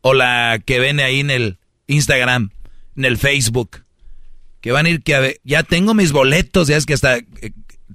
O 0.00 0.14
la 0.14 0.62
que 0.64 0.78
ven 0.78 1.00
ahí 1.00 1.20
en 1.20 1.30
el 1.30 1.58
Instagram, 1.88 2.50
en 2.96 3.04
el 3.04 3.18
Facebook, 3.18 3.82
que 4.60 4.72
van 4.72 4.86
a 4.86 4.90
ir, 4.90 5.02
que 5.02 5.40
ya 5.44 5.64
tengo 5.64 5.92
mis 5.92 6.12
boletos, 6.12 6.68
ya 6.68 6.76
es 6.76 6.86
que 6.86 6.94
hasta 6.94 7.16
eh, 7.16 7.52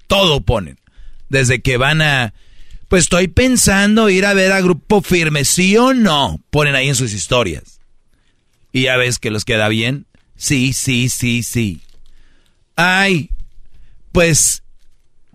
todo 0.08 0.42
ponen. 0.42 0.80
Desde 1.30 1.62
que 1.62 1.78
van 1.78 2.02
a... 2.02 2.34
Pues 2.90 3.04
estoy 3.04 3.30
pensando 3.30 4.10
ir 4.10 4.26
a 4.26 4.36
ver 4.36 4.52
a 4.52 4.62
Grupo 4.62 5.02
Firme, 5.02 5.46
¿sí 5.46 5.76
o 5.78 5.94
no? 5.94 6.40
Ponen 6.52 6.76
ahí 6.76 6.90
en 6.90 6.96
sus 6.96 7.14
historias. 7.14 7.80
Y 8.74 8.84
ya 8.84 8.98
ves 8.98 9.19
que 9.19 9.32
los 9.32 9.45
queda 9.45 9.69
bien. 9.69 10.08
Sí, 10.35 10.74
sí, 10.74 11.08
sí, 11.08 11.43
sí. 11.43 11.82
Ay, 12.76 13.30
pues 14.11 14.64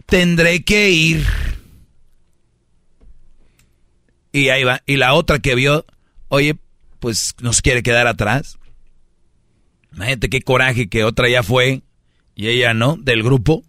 tendré 0.07 0.65
que 0.65 0.91
ir. 0.91 1.25
Y 4.33 4.51
ahí 4.51 4.65
va. 4.65 4.83
Y 4.87 4.97
la 4.97 5.15
otra 5.15 5.39
que 5.39 5.55
vio, 5.55 5.87
oye, 6.29 6.59
pues 6.99 7.37
nos 7.41 7.63
quiere 7.63 7.83
quedar 7.83 8.09
atrás. 8.09 8.59
Imagínate 9.95 10.29
qué 10.29 10.43
coraje 10.43 10.89
que 10.89 11.05
otra 11.05 11.29
ya 11.29 11.43
fue 11.43 11.83
y 12.35 12.49
ella 12.49 12.75
no, 12.75 12.97
del 12.97 13.23
grupo. 13.23 13.65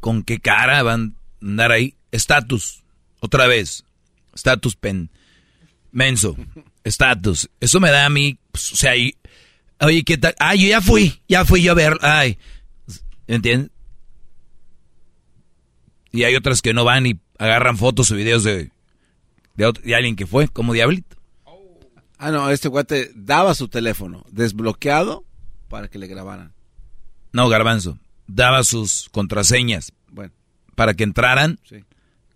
¿Con 0.00 0.22
qué 0.22 0.38
cara 0.38 0.82
van 0.82 1.16
a 1.42 1.46
andar 1.46 1.72
ahí? 1.72 1.94
Estatus, 2.12 2.82
otra 3.20 3.46
vez. 3.46 3.84
Estatus 4.38 4.76
pen. 4.76 5.10
Menso. 5.90 6.36
Estatus. 6.84 7.50
Eso 7.60 7.80
me 7.80 7.90
da 7.90 8.06
a 8.06 8.08
mí, 8.08 8.38
pues, 8.52 8.72
o 8.72 8.76
sea, 8.76 8.92
oye, 9.80 10.04
¿qué 10.04 10.16
tal? 10.16 10.34
Ah, 10.38 10.54
yo 10.54 10.68
ya 10.68 10.80
fui, 10.80 11.20
ya 11.28 11.44
fui 11.44 11.62
yo 11.62 11.72
a 11.72 11.74
ver, 11.74 11.98
ay. 12.00 12.38
¿Entiendes? 13.26 13.70
Y 16.12 16.22
hay 16.22 16.36
otras 16.36 16.62
que 16.62 16.72
no 16.72 16.84
van 16.84 17.06
y 17.06 17.20
agarran 17.38 17.76
fotos 17.76 18.10
o 18.10 18.14
videos 18.14 18.44
de, 18.44 18.70
de, 19.56 19.94
alguien 19.94 20.16
que 20.16 20.26
fue, 20.26 20.48
como 20.48 20.72
Diablito. 20.72 21.16
Ah, 22.16 22.30
no, 22.30 22.50
este 22.50 22.68
guate 22.68 23.10
daba 23.14 23.54
su 23.54 23.68
teléfono 23.68 24.24
desbloqueado 24.30 25.24
para 25.68 25.88
que 25.88 25.98
le 25.98 26.06
grabaran. 26.06 26.54
No, 27.32 27.48
Garbanzo 27.48 27.98
daba 28.28 28.62
sus 28.62 29.08
contraseñas 29.10 29.92
para 30.76 30.94
que 30.94 31.02
entraran, 31.02 31.58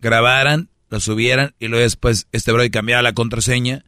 grabaran, 0.00 0.68
lo 0.92 1.00
subieran 1.00 1.54
y 1.58 1.68
luego 1.68 1.82
después 1.82 2.26
este 2.32 2.52
bro 2.52 2.62
cambiaba 2.70 3.00
la 3.00 3.14
contraseña 3.14 3.82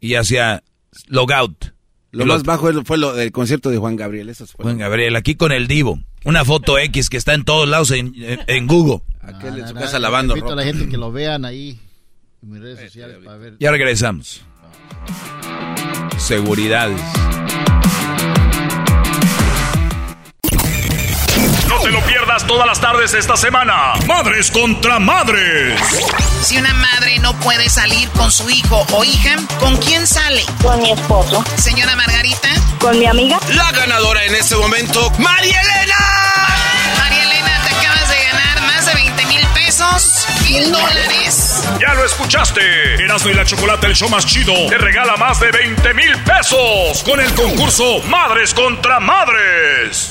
y 0.00 0.14
hacía 0.14 0.62
logout. 1.08 1.72
Lo 2.12 2.24
más 2.24 2.44
bajo 2.44 2.70
fue 2.84 2.98
lo 2.98 3.14
del 3.14 3.32
concierto 3.32 3.68
de 3.68 3.78
Juan 3.78 3.96
Gabriel. 3.96 4.28
Eso 4.28 4.46
fue 4.46 4.62
Juan 4.62 4.78
Gabriel, 4.78 5.16
aquí 5.16 5.34
con 5.34 5.50
el 5.50 5.66
Divo. 5.66 5.98
Una 6.24 6.44
foto 6.44 6.78
X 6.78 7.10
que 7.10 7.16
está 7.16 7.34
en 7.34 7.44
todos 7.44 7.68
lados 7.68 7.90
en, 7.90 8.12
Google. 8.68 9.02
Aquel 9.22 9.58
en 9.58 9.66
su 9.66 9.74
casa 9.74 9.98
lavando 9.98 10.36
ropa. 10.36 10.52
a 10.52 10.56
la 10.56 10.62
gente 10.62 10.88
que 10.88 10.96
lo 10.96 11.10
vean 11.10 11.44
ahí 11.44 11.80
en 12.40 12.50
mis 12.50 12.60
redes 12.60 12.78
sociales 12.78 13.16
para 13.24 13.38
ver. 13.38 13.56
Ya 13.58 13.72
regresamos. 13.72 14.44
Seguridades. 16.18 17.02
Te 21.86 21.92
lo 21.92 22.00
pierdas 22.00 22.44
todas 22.48 22.66
las 22.66 22.80
tardes 22.80 23.14
esta 23.14 23.36
semana. 23.36 23.92
Madres 24.08 24.50
contra 24.50 24.98
madres. 24.98 25.80
Si 26.42 26.58
una 26.58 26.74
madre 26.74 27.20
no 27.20 27.32
puede 27.38 27.68
salir 27.68 28.08
con 28.10 28.32
su 28.32 28.50
hijo 28.50 28.84
o 28.90 29.04
hija, 29.04 29.36
¿con 29.60 29.76
quién 29.76 30.04
sale? 30.04 30.44
Con 30.60 30.82
mi 30.82 30.90
esposo. 30.90 31.44
Señora 31.56 31.94
Margarita. 31.94 32.48
Con 32.80 32.98
mi 32.98 33.06
amiga. 33.06 33.38
La 33.54 33.70
ganadora 33.70 34.24
en 34.24 34.34
este 34.34 34.56
momento, 34.56 35.12
María 35.20 35.60
Elena. 35.60 35.94
María 36.98 37.22
Elena, 37.22 37.60
te 37.68 37.74
acabas 37.76 38.08
de 38.08 38.16
ganar 38.32 38.62
más 38.62 38.86
de 38.86 38.94
20 38.94 39.26
mil 39.26 39.46
pesos. 39.54 40.26
Mil 40.42 40.72
dólares. 40.72 41.62
Ya 41.80 41.94
lo 41.94 42.04
escuchaste. 42.04 42.94
Erasmo 43.04 43.30
y 43.30 43.34
la 43.34 43.44
Chocolate, 43.44 43.86
el 43.86 43.94
show 43.94 44.08
más 44.08 44.26
chido, 44.26 44.54
te 44.68 44.76
regala 44.76 45.16
más 45.18 45.38
de 45.38 45.52
20 45.52 45.94
mil 45.94 46.18
pesos 46.24 47.04
con 47.04 47.20
el 47.20 47.32
concurso 47.34 48.02
Madres 48.08 48.52
contra 48.54 48.98
Madres. 48.98 50.10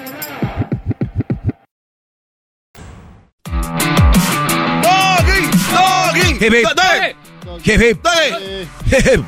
Doggy. 5.71 6.45
Hip, 6.45 6.53
hip. 6.53 6.67
Hip, 7.63 7.81
hip. 7.81 9.23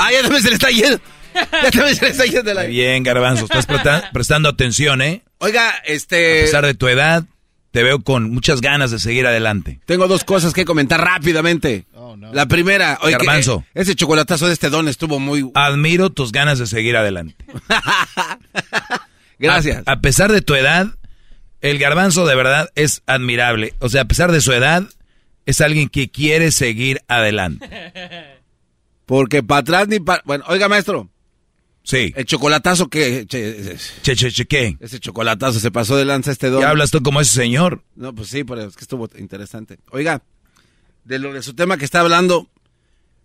Ah, 0.00 0.10
ya 0.12 0.22
también 0.22 0.42
se 0.42 0.48
le 0.48 0.54
está 0.54 0.70
yendo. 0.70 1.00
Ya 1.34 1.70
también 1.70 1.94
se 1.96 2.04
le 2.04 2.10
está 2.12 2.24
yendo 2.24 2.54
la... 2.54 2.62
Bien, 2.64 3.02
Garbanzo, 3.02 3.44
estás 3.44 3.66
presta- 3.66 4.10
prestando 4.12 4.48
atención, 4.48 5.02
¿eh? 5.02 5.22
Oiga, 5.38 5.70
A 5.70 5.76
este... 5.86 6.42
pesar 6.42 6.64
de 6.64 6.74
tu 6.74 6.88
edad, 6.88 7.24
te 7.72 7.82
veo 7.82 8.00
con 8.02 8.30
muchas 8.32 8.60
ganas 8.60 8.90
de 8.90 8.98
seguir 8.98 9.26
adelante. 9.26 9.80
Tengo 9.86 10.08
dos 10.08 10.24
cosas 10.24 10.52
que 10.52 10.64
comentar 10.64 11.00
rápidamente. 11.00 11.86
La 12.32 12.46
primera, 12.46 12.98
oye, 13.02 13.16
que, 13.16 13.24
Garbanzo. 13.24 13.64
eh, 13.74 13.82
ese 13.82 13.94
chocolatazo 13.94 14.46
de 14.46 14.52
este 14.54 14.70
don 14.70 14.88
estuvo 14.88 15.18
muy... 15.20 15.50
Admiro 15.54 16.10
tus 16.10 16.32
ganas 16.32 16.58
de 16.58 16.66
seguir 16.66 16.96
adelante. 16.96 17.36
Gracias. 19.38 19.82
A, 19.86 19.92
a 19.92 20.00
pesar 20.00 20.32
de 20.32 20.42
tu 20.42 20.54
edad, 20.54 20.88
el 21.60 21.78
garbanzo 21.78 22.26
de 22.26 22.34
verdad 22.34 22.70
es 22.74 23.02
admirable. 23.06 23.74
O 23.80 23.88
sea, 23.88 24.02
a 24.02 24.04
pesar 24.06 24.32
de 24.32 24.40
su 24.40 24.52
edad, 24.52 24.84
es 25.46 25.60
alguien 25.60 25.88
que 25.88 26.10
quiere 26.10 26.50
seguir 26.50 27.02
adelante. 27.08 27.68
Porque 29.06 29.42
para 29.42 29.60
atrás 29.60 29.88
ni 29.88 30.00
para... 30.00 30.22
Bueno, 30.26 30.44
oiga, 30.48 30.68
maestro. 30.68 31.08
Sí. 31.82 32.12
El 32.14 32.26
chocolatazo 32.26 32.88
que... 32.88 33.24
Che, 33.26 33.78
che, 34.02 34.14
che, 34.14 34.30
che, 34.30 34.46
¿qué? 34.46 34.76
Ese 34.80 35.00
chocolatazo 35.00 35.58
se 35.58 35.70
pasó 35.70 35.96
de 35.96 36.04
lanza 36.04 36.30
este 36.30 36.50
don. 36.50 36.60
¿Qué 36.60 36.66
hablas 36.66 36.90
tú 36.90 37.02
como 37.02 37.20
ese 37.20 37.34
señor? 37.34 37.82
No, 37.96 38.14
pues 38.14 38.28
sí, 38.28 38.44
pero 38.44 38.64
es 38.64 38.76
que 38.76 38.82
estuvo 38.82 39.08
interesante. 39.18 39.78
Oiga, 39.90 40.22
de 41.04 41.18
lo 41.18 41.32
de 41.32 41.42
su 41.42 41.54
tema 41.54 41.78
que 41.78 41.86
está 41.86 42.00
hablando, 42.00 42.50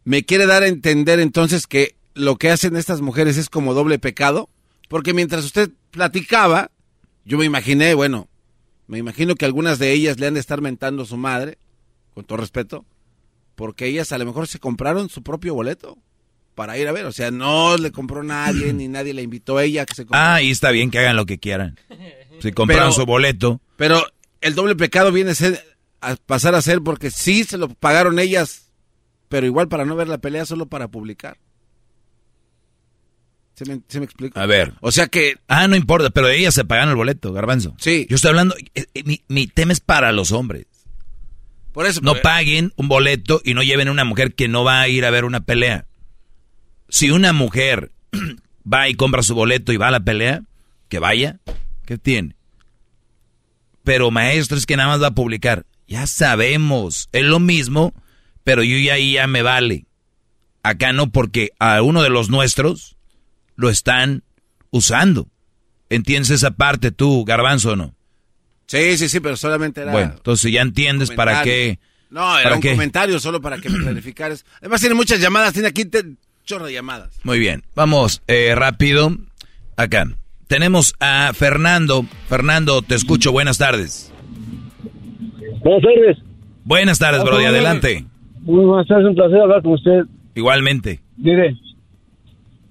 ¿me 0.06 0.24
quiere 0.24 0.46
dar 0.46 0.64
a 0.64 0.68
entender 0.68 1.20
entonces 1.20 1.68
que 1.68 1.98
lo 2.14 2.38
que 2.38 2.50
hacen 2.50 2.78
estas 2.78 3.02
mujeres 3.02 3.36
es 3.36 3.50
como 3.50 3.74
doble 3.74 4.00
pecado? 4.00 4.50
Porque 4.88 5.14
mientras 5.14 5.44
usted 5.44 5.70
platicaba, 5.92 6.72
yo 7.26 7.38
me 7.38 7.46
imaginé, 7.46 7.94
bueno, 7.94 8.28
me 8.88 8.98
imagino 8.98 9.36
que 9.36 9.46
algunas 9.46 9.80
de 9.80 9.92
ellas 9.92 10.20
le 10.20 10.28
han 10.28 10.34
de 10.34 10.40
estar 10.40 10.62
mentando 10.62 11.04
a 11.04 11.06
su 11.06 11.18
madre, 11.18 11.58
con 12.14 12.26
todo 12.26 12.38
respeto, 12.38 12.86
porque 13.56 13.86
ellas 13.88 14.12
a 14.12 14.18
lo 14.18 14.26
mejor 14.26 14.48
se 14.48 14.60
compraron 14.60 15.10
su 15.10 15.24
propio 15.24 15.54
boleto 15.54 15.98
para 16.56 16.78
ir 16.78 16.88
a 16.88 16.92
ver. 16.92 17.06
O 17.06 17.12
sea, 17.12 17.32
no 17.32 17.78
le 17.78 17.92
compró 17.92 18.24
nadie, 18.24 18.74
ni 18.74 18.88
nadie 18.88 19.14
le 19.14 19.22
invitó 19.24 19.58
a 19.58 19.64
ella 19.64 19.84
a 19.84 19.86
que 19.86 19.96
se 19.96 20.04
comprara. 20.06 20.36
Ah, 20.36 20.42
y 20.42 20.52
está 20.52 20.72
bien 20.72 20.92
que 20.92 21.00
hagan 21.00 21.16
lo 21.16 21.26
que 21.26 21.40
quieran. 21.40 21.80
Si 22.40 22.52
compraron 22.52 22.86
Pero- 22.90 22.92
su 22.94 23.06
boleto. 23.06 23.62
Pero 23.78 24.04
el 24.42 24.56
doble 24.56 24.76
pecado 24.76 25.12
viene 25.12 25.32
a, 25.32 25.36
ser, 25.36 25.64
a 26.02 26.16
pasar 26.16 26.56
a 26.56 26.62
ser 26.62 26.82
porque 26.82 27.10
sí 27.10 27.44
se 27.44 27.58
lo 27.58 27.70
pagaron 27.70 28.20
ellas, 28.20 28.72
pero 29.30 29.46
igual 29.46 29.68
para 29.68 29.86
no 29.86 29.96
ver 29.96 30.08
la 30.08 30.18
pelea, 30.20 30.46
solo 30.46 30.66
para 30.68 30.90
publicar. 30.90 31.38
¿Se 33.56 33.66
me, 33.66 33.82
se 33.88 34.00
me 34.00 34.06
explica? 34.06 34.42
A 34.42 34.46
ver. 34.46 34.74
O 34.82 34.92
sea 34.92 35.08
que... 35.08 35.36
Ah, 35.48 35.68
no 35.68 35.76
importa, 35.76 36.10
pero 36.10 36.28
ellas 36.28 36.56
se 36.56 36.66
pagaron 36.66 36.90
el 36.90 36.96
boleto, 36.96 37.32
garbanzo. 37.34 37.76
Sí. 37.78 38.08
Yo 38.10 38.16
estoy 38.16 38.30
hablando, 38.30 38.56
eh, 38.74 38.86
eh, 38.94 39.04
mi, 39.06 39.22
mi 39.28 39.48
tema 39.48 39.74
es 39.74 39.80
para 39.80 40.12
los 40.12 40.32
hombres. 40.32 40.66
Por 41.72 41.86
eso... 41.86 42.02
No 42.02 42.16
paguen 42.22 42.74
un 42.76 42.88
boleto 42.88 43.42
y 43.44 43.54
no 43.54 43.62
lleven 43.62 43.88
a 43.88 43.92
una 43.92 44.06
mujer 44.06 44.34
que 44.34 44.48
no 44.48 44.64
va 44.64 44.82
a 44.82 44.88
ir 44.88 45.06
a 45.06 45.12
ver 45.12 45.26
una 45.26 45.42
pelea. 45.42 45.86
Si 46.90 47.12
una 47.12 47.32
mujer 47.32 47.92
va 48.72 48.90
y 48.90 48.96
compra 48.96 49.22
su 49.24 49.36
boleto 49.36 49.72
y 49.72 49.78
va 49.78 49.90
a 49.90 49.92
la 49.92 50.04
pelea, 50.04 50.42
que 50.90 51.00
vaya, 51.00 51.40
¿qué 51.86 51.98
tiene? 51.98 52.36
Pero 53.84 54.12
maestro 54.12 54.58
es 54.58 54.66
que 54.66 54.78
nada 54.78 54.90
más 54.90 55.02
va 55.02 55.08
a 55.08 55.16
publicar. 55.16 55.66
Ya 55.88 56.08
sabemos, 56.08 57.10
es 57.12 57.24
lo 57.24 57.40
mismo, 57.40 57.94
pero 58.44 58.64
yo 58.64 58.78
ya 58.78 58.94
ahí 58.94 59.14
ya 59.14 59.28
me 59.28 59.42
vale. 59.42 59.86
Acá 60.64 60.94
no, 60.94 61.12
porque 61.12 61.52
a 61.60 61.82
uno 61.82 62.02
de 62.02 62.10
los 62.10 62.30
nuestros 62.30 62.96
lo 63.56 63.70
están 63.70 64.24
usando. 64.72 65.28
¿Entiendes 65.90 66.32
esa 66.32 66.52
parte 66.52 66.92
tú, 66.92 67.24
garbanzo 67.26 67.72
o 67.72 67.76
no? 67.76 67.94
Sí, 68.68 68.98
sí, 68.98 69.10
sí, 69.10 69.20
pero 69.20 69.36
solamente 69.38 69.82
era... 69.82 69.92
Bueno, 69.92 70.14
entonces 70.16 70.52
ya 70.52 70.62
entiendes 70.62 71.12
para 71.12 71.44
qué. 71.44 71.80
No, 72.10 72.34
era 72.36 72.44
¿para 72.44 72.56
un 72.56 72.62
qué? 72.62 72.72
comentario 72.72 73.20
solo 73.20 73.42
para 73.42 73.58
que 73.60 73.70
me 73.70 73.80
clarificaras. 73.84 74.46
Además 74.60 74.80
tiene 74.82 74.96
muchas 74.96 75.20
llamadas, 75.20 75.54
tiene 75.54 75.68
aquí 75.68 75.86
te- 75.86 76.16
chorro 76.46 76.66
de 76.66 76.74
llamadas. 76.74 77.20
Muy 77.24 77.40
bien, 77.40 77.64
vamos 77.76 78.22
eh, 78.28 78.54
rápido. 78.56 79.16
Acá 79.78 80.08
tenemos 80.48 80.96
a 81.00 81.32
Fernando. 81.34 82.06
Fernando, 82.30 82.82
te 82.82 82.96
escucho. 82.96 83.32
Buenas 83.32 83.58
tardes. 83.58 84.12
Buenas 85.64 85.82
tardes. 85.84 86.18
Buenas 86.66 87.00
tardes, 87.00 87.24
Brody. 87.24 87.46
Adelante. 87.46 88.06
Muy 88.42 88.66
buenas 88.66 88.88
tardes, 88.88 89.08
un 89.08 89.16
placer 89.16 89.40
hablar 89.40 89.62
con 89.62 89.74
usted. 89.74 90.02
Igualmente. 90.36 91.00
Mire, 91.18 91.56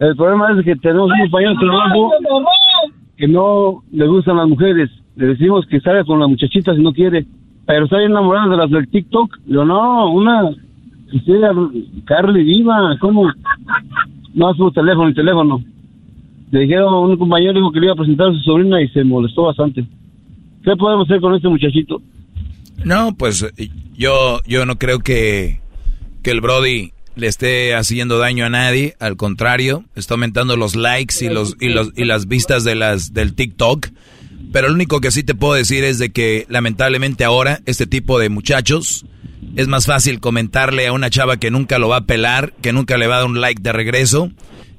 el 0.09 0.17
problema 0.17 0.51
es 0.53 0.65
que 0.65 0.75
tenemos 0.77 1.11
un 1.13 1.19
compañero 1.21 1.53
de 1.55 1.61
trabajo 1.61 2.11
que 3.17 3.29
no 3.29 3.85
le 3.93 4.07
gustan 4.09 4.37
las 4.37 4.49
mujeres. 4.49 4.91
Le 5.15 5.27
decimos 5.27 5.65
que 5.67 5.81
salga 5.81 6.05
con 6.05 6.19
la 6.19 6.27
muchachita 6.27 6.75
si 6.75 6.83
no 6.83 6.93
quiere, 6.93 7.25
pero 7.67 7.85
está 7.85 8.03
enamorada 8.03 8.49
de 8.49 8.57
las 8.57 8.71
del 8.71 8.89
TikTok. 8.89 9.39
Yo 9.47 9.65
no, 9.65 10.11
una 10.11 10.51
Cristina 11.09 11.53
Carly 12.05 12.43
Viva, 12.43 12.97
¿cómo? 13.01 13.31
No, 14.35 14.55
su 14.55 14.73
teléfono, 14.73 15.07
el 15.09 15.15
teléfono. 15.15 15.63
Le 16.51 16.61
dijeron, 16.61 17.11
un 17.11 17.17
compañero 17.17 17.53
dijo 17.53 17.71
que 17.71 17.79
le 17.79 17.87
iba 17.87 17.93
a 17.93 17.97
presentar 17.97 18.29
a 18.29 18.33
su 18.33 18.41
sobrina 18.41 18.83
y 18.83 18.89
se 18.89 19.05
molestó 19.05 19.45
bastante. 19.45 19.87
¿Qué 20.65 20.77
podemos 20.77 21.09
hacer 21.09 21.21
con 21.21 21.35
este 21.35 21.49
muchachito? 21.49 22.03
No, 22.85 23.15
pues 23.17 23.47
yo, 23.97 24.41
yo 24.49 24.67
no 24.67 24.77
creo 24.77 24.99
que, 24.99 25.61
que 26.25 26.33
el 26.33 26.41
Brody 26.41 26.91
le 27.15 27.27
esté 27.27 27.75
haciendo 27.75 28.19
daño 28.19 28.47
a 28.47 28.51
nadie. 28.51 28.95
Al 29.01 29.17
contrario, 29.17 29.85
está 29.95 30.15
aumentando 30.15 30.57
los 30.57 30.75
likes 30.75 31.25
y 31.25 31.29
los, 31.29 31.57
y 31.61 31.69
los, 31.69 31.91
y 31.97 32.05
las 32.05 32.27
vistas 32.27 32.65
de 32.65 32.75
las, 32.75 33.13
del 33.13 33.35
TikTok. 33.35 33.89
Pero 34.53 34.69
lo 34.69 34.75
único 34.75 35.01
que 35.01 35.11
sí 35.11 35.23
te 35.23 35.35
puedo 35.35 35.55
decir 35.55 35.85
es 35.85 35.99
de 35.99 36.11
que 36.11 36.47
lamentablemente 36.49 37.25
ahora 37.25 37.61
este 37.65 37.87
tipo 37.87 38.19
de 38.19 38.29
muchachos 38.29 39.07
es 39.57 39.69
más 39.69 39.87
fácil 39.87 40.21
comentarle 40.21 40.87
a 40.87 40.93
una 40.93 41.11
chava 41.11 41.37
que 41.37 41.51
nunca 41.51 41.79
lo 41.79 41.89
va 41.89 41.99
a 41.99 42.07
pelar, 42.07 42.53
que 42.61 42.73
nunca 42.73 42.97
le 42.97 43.07
va 43.07 43.17
a 43.17 43.19
dar 43.19 43.27
un 43.27 43.41
like 43.41 43.63
de 43.63 43.73
regreso, 43.73 44.31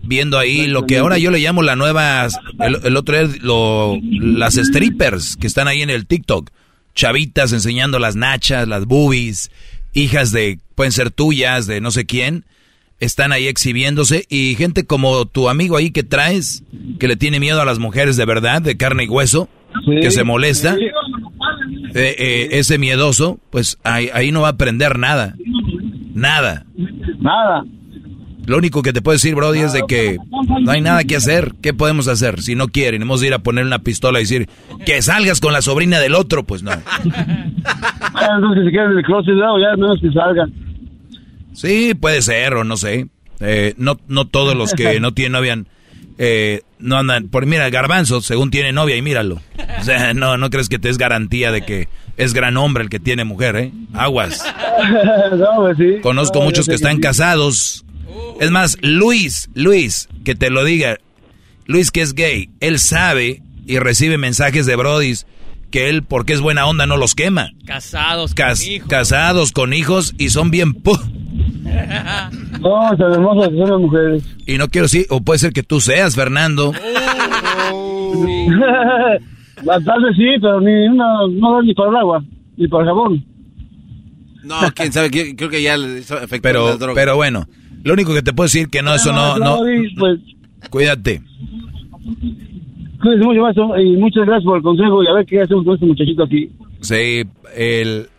viendo 0.04 0.38
ahí 0.38 0.68
lo 0.68 0.86
que 0.86 0.98
ahora 0.98 1.18
yo 1.18 1.32
le 1.32 1.40
llamo 1.40 1.62
la 1.62 1.76
nueva, 1.76 2.28
el, 2.60 2.98
otro 2.98 3.18
es 3.18 3.42
lo, 3.42 4.00
las 4.02 4.56
strippers 4.56 5.38
que 5.38 5.48
están 5.48 5.68
ahí 5.68 5.82
en 5.82 5.90
el 5.90 6.08
TikTok, 6.08 6.50
chavitas 6.96 7.52
enseñando 7.54 8.00
las 8.00 8.16
nachas, 8.16 8.68
las 8.68 8.86
boobies, 8.86 9.52
hijas 9.94 10.32
de, 10.32 10.60
pueden 10.76 10.92
ser 10.92 11.12
tuyas, 11.12 11.68
de 11.68 11.82
no 11.82 11.92
sé 11.92 12.06
quién, 12.06 12.46
están 13.00 13.32
ahí 13.32 13.48
exhibiéndose 13.48 14.26
y 14.30 14.56
gente 14.56 14.86
como 14.86 15.26
tu 15.26 15.50
amigo 15.50 15.78
ahí 15.78 15.92
que 15.92 16.04
traes, 16.04 16.64
que 17.00 17.08
le 17.08 17.16
tiene 17.16 17.40
miedo 17.40 17.62
a 17.62 17.66
las 17.66 17.80
mujeres 17.80 18.18
de 18.18 18.26
verdad, 18.26 18.62
de 18.62 18.78
carne 18.78 19.06
y 19.06 19.10
hueso, 19.10 19.50
que 19.86 20.12
se 20.12 20.24
molesta, 20.24 20.78
eh, 20.80 22.16
eh, 22.18 22.48
ese 22.54 22.78
miedoso, 22.78 23.40
pues 23.50 23.78
ahí, 23.84 24.10
ahí 24.14 24.32
no 24.32 24.42
va 24.42 24.48
a 24.48 24.52
aprender 24.52 24.98
nada. 24.98 25.36
Nada. 26.14 26.66
Nada. 27.20 27.64
Lo 28.46 28.58
único 28.58 28.82
que 28.82 28.94
te 28.94 29.02
puedo 29.02 29.14
decir, 29.16 29.36
Brody, 29.36 29.60
es 29.60 29.74
de 29.74 29.84
que 29.88 30.18
no 30.62 30.72
hay 30.72 30.82
nada 30.82 31.04
que 31.04 31.16
hacer. 31.16 31.54
¿Qué 31.62 31.74
podemos 31.74 32.08
hacer? 32.08 32.42
Si 32.42 32.56
no 32.56 32.68
quieren, 32.68 33.02
hemos 33.02 33.22
de 33.22 33.28
ir 33.28 33.34
a 33.34 33.40
poner 33.40 33.66
una 33.66 33.80
pistola 33.80 34.20
y 34.20 34.24
decir 34.24 34.50
que 34.86 35.02
salgas 35.02 35.40
con 35.40 35.54
la 35.54 35.62
sobrina 35.62 36.00
del 36.00 36.16
otro, 36.16 36.44
pues 36.44 36.64
no. 36.64 36.72
Ah, 38.16 38.36
entonces 38.36 38.64
que 38.64 38.70
se 38.70 38.72
queden 38.72 38.92
en 38.92 38.98
el 39.00 39.04
closet, 39.04 39.34
¿no? 39.34 39.60
ya 39.60 39.76
no 39.76 39.96
es 39.96 40.02
que 40.02 40.12
salgan. 40.12 40.54
Sí, 41.54 41.94
puede 41.96 42.22
ser, 42.22 42.54
o 42.54 42.64
no 42.64 42.78
sé. 42.78 43.08
Eh, 43.40 43.74
no, 43.78 43.98
no 44.08 44.26
todos 44.28 44.56
los 44.56 44.74
que 44.74 45.00
no 45.00 45.14
tienen 45.14 45.32
novia 45.34 45.58
eh, 46.18 46.62
no 46.80 46.98
andan. 46.98 47.28
Por 47.30 47.46
mira, 47.46 47.70
Garbanzo, 47.70 48.22
según 48.22 48.52
tiene 48.52 48.72
novia, 48.72 48.96
y 48.96 49.02
míralo. 49.02 49.42
O 49.80 49.84
sea, 49.84 50.14
no, 50.14 50.38
no 50.38 50.50
crees 50.50 50.70
que 50.70 50.80
te 50.80 50.90
es 50.90 50.98
garantía 50.98 51.52
de 51.52 51.64
que 51.64 51.88
es 52.18 52.34
gran 52.34 52.58
hombre 52.58 52.84
el 52.84 52.90
que 52.90 53.00
tiene 53.00 53.24
mujer, 53.24 53.56
¿eh? 53.56 53.72
Aguas. 53.94 54.44
no, 55.38 55.48
pues 55.58 55.78
sí. 55.78 55.96
Conozco 56.02 56.40
No, 56.40 56.46
muchos 56.46 56.68
que 56.68 56.76
están 56.76 56.98
sí. 56.98 57.02
casados. 57.02 57.86
Es 58.40 58.52
más, 58.52 58.78
Luis, 58.82 59.50
Luis, 59.54 60.10
que 60.26 60.36
te 60.36 60.50
lo 60.50 60.64
diga. 60.64 60.98
Luis 61.66 61.92
que 61.92 62.02
es 62.02 62.14
gay, 62.14 62.50
él 62.60 62.78
sabe 62.80 63.42
y 63.66 63.80
recibe 63.80 64.18
mensajes 64.18 64.66
de 64.66 64.76
brodis 64.76 65.26
que 65.72 65.90
él, 65.90 66.04
porque 66.04 66.34
es 66.34 66.42
buena 66.42 66.66
onda, 66.68 66.86
no 66.86 66.98
los 66.98 67.16
quema. 67.16 67.52
Casados, 67.66 68.34
Cas- 68.36 68.62
con 68.62 68.72
hijos. 68.72 68.90
casados 68.90 69.52
con 69.54 69.74
hijos 69.74 70.14
y 70.18 70.30
son 70.30 70.52
bien 70.52 70.74
pu 70.74 70.92
No, 72.62 72.96
tan 72.98 73.14
hermosas 73.14 73.50
que 73.50 73.58
son 73.58 73.70
las 73.70 73.80
mujeres. 73.80 74.24
y 74.46 74.58
no 74.58 74.68
quiero 74.68 74.86
decir, 74.86 75.06
o 75.10 75.22
puede 75.22 75.40
ser 75.40 75.52
que 75.54 75.64
tú 75.64 75.80
seas, 75.82 76.16
Fernando. 76.16 76.74
Tal 79.66 80.04
vez 80.04 80.16
sí, 80.16 80.26
pero 80.42 80.60
ni 80.62 80.88
una, 80.90 81.06
no 81.32 81.56
da 81.56 81.62
ni 81.64 81.74
para 81.74 81.90
el 81.90 81.96
agua, 81.96 82.24
ni 82.58 82.68
para 82.68 82.84
el 82.84 82.90
jabón. 82.90 83.26
No, 84.44 84.56
quién 84.76 84.92
sabe, 84.92 85.10
creo 85.36 85.50
que 85.50 85.62
ya 85.62 85.78
le 85.78 86.00
hizo 86.00 86.18
efecto 86.18 86.42
Pero, 86.42 86.68
las 86.68 86.80
drogas. 86.80 86.96
pero 87.02 87.16
bueno, 87.16 87.48
lo 87.84 87.94
único 87.94 88.14
que 88.14 88.22
te 88.22 88.34
puedo 88.34 88.46
decir 88.46 88.70
que 88.70 88.82
no, 88.82 88.94
eso 88.96 89.12
no, 89.12 89.38
no. 89.38 89.60
Pues, 89.98 90.20
Cuídate. 90.70 91.22
mucho, 93.02 93.78
y 93.78 93.98
muchas 93.98 94.26
gracias 94.26 94.46
por 94.46 94.58
el 94.58 94.64
consejo 94.64 95.04
y 95.04 95.08
a 95.08 95.14
ver 95.14 95.26
qué 95.26 95.42
hacemos 95.42 95.66
con 95.66 95.74
este 95.74 95.86
muchachito 95.86 96.24
aquí. 96.24 96.50
Sí, 96.82 97.24
el... 97.56 98.10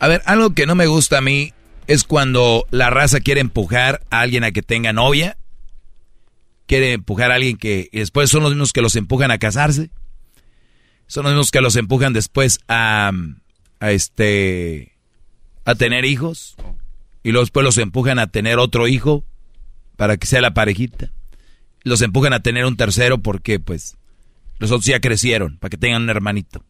A 0.00 0.06
ver, 0.06 0.22
algo 0.26 0.50
que 0.50 0.66
no 0.66 0.76
me 0.76 0.86
gusta 0.86 1.18
a 1.18 1.20
mí 1.20 1.52
es 1.88 2.04
cuando 2.04 2.66
la 2.70 2.90
raza 2.90 3.20
quiere 3.20 3.40
empujar 3.40 4.02
a 4.10 4.20
alguien 4.20 4.44
a 4.44 4.52
que 4.52 4.62
tenga 4.62 4.92
novia. 4.92 5.36
Quiere 6.66 6.92
empujar 6.92 7.32
a 7.32 7.36
alguien 7.36 7.56
que... 7.56 7.88
Y 7.90 7.98
después 7.98 8.30
son 8.30 8.42
los 8.42 8.52
mismos 8.52 8.72
que 8.72 8.82
los 8.82 8.94
empujan 8.94 9.30
a 9.30 9.38
casarse. 9.38 9.90
Son 11.06 11.24
los 11.24 11.32
mismos 11.32 11.50
que 11.50 11.60
los 11.60 11.74
empujan 11.76 12.12
después 12.12 12.60
a... 12.68 13.10
A 13.80 13.90
este... 13.90 14.92
A 15.64 15.74
tener 15.74 16.04
hijos. 16.04 16.56
Y 17.22 17.30
luego 17.32 17.44
después 17.44 17.64
los 17.64 17.78
empujan 17.78 18.18
a 18.18 18.26
tener 18.28 18.58
otro 18.58 18.88
hijo. 18.88 19.24
Para 19.96 20.16
que 20.16 20.26
sea 20.26 20.40
la 20.40 20.54
parejita. 20.54 21.10
Los 21.82 22.02
empujan 22.02 22.32
a 22.32 22.40
tener 22.42 22.64
un 22.64 22.76
tercero 22.76 23.18
porque 23.18 23.58
pues... 23.60 23.96
Los 24.58 24.70
otros 24.70 24.86
ya 24.86 25.00
crecieron. 25.00 25.56
Para 25.58 25.70
que 25.70 25.76
tengan 25.76 26.02
un 26.02 26.10
hermanito. 26.10 26.64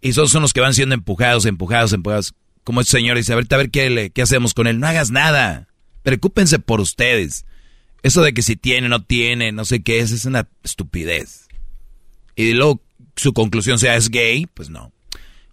Y 0.00 0.10
esos 0.10 0.30
son 0.30 0.42
los 0.42 0.52
que 0.52 0.60
van 0.60 0.74
siendo 0.74 0.94
empujados, 0.94 1.44
empujados, 1.46 1.92
empujados. 1.92 2.34
Como 2.64 2.80
este 2.80 2.92
señor 2.98 3.16
dice, 3.16 3.32
ahorita 3.32 3.56
a 3.56 3.58
ver 3.58 3.70
qué, 3.70 3.90
le- 3.90 4.10
qué 4.10 4.22
hacemos 4.22 4.54
con 4.54 4.66
él. 4.66 4.78
No 4.80 4.86
hagas 4.86 5.10
nada. 5.10 5.68
Preocúpense 6.02 6.58
por 6.58 6.80
ustedes. 6.80 7.44
Eso 8.02 8.22
de 8.22 8.32
que 8.32 8.40
si 8.42 8.56
tiene, 8.56 8.88
no 8.88 9.02
tiene, 9.02 9.52
no 9.52 9.64
sé 9.66 9.82
qué 9.82 9.98
es, 9.98 10.10
es 10.10 10.24
una 10.24 10.48
estupidez. 10.64 11.48
Y 12.36 12.54
luego 12.54 12.80
su 13.16 13.34
conclusión 13.34 13.78
sea 13.78 13.96
es 13.96 14.08
gay, 14.08 14.46
pues 14.54 14.70
no. 14.70 14.92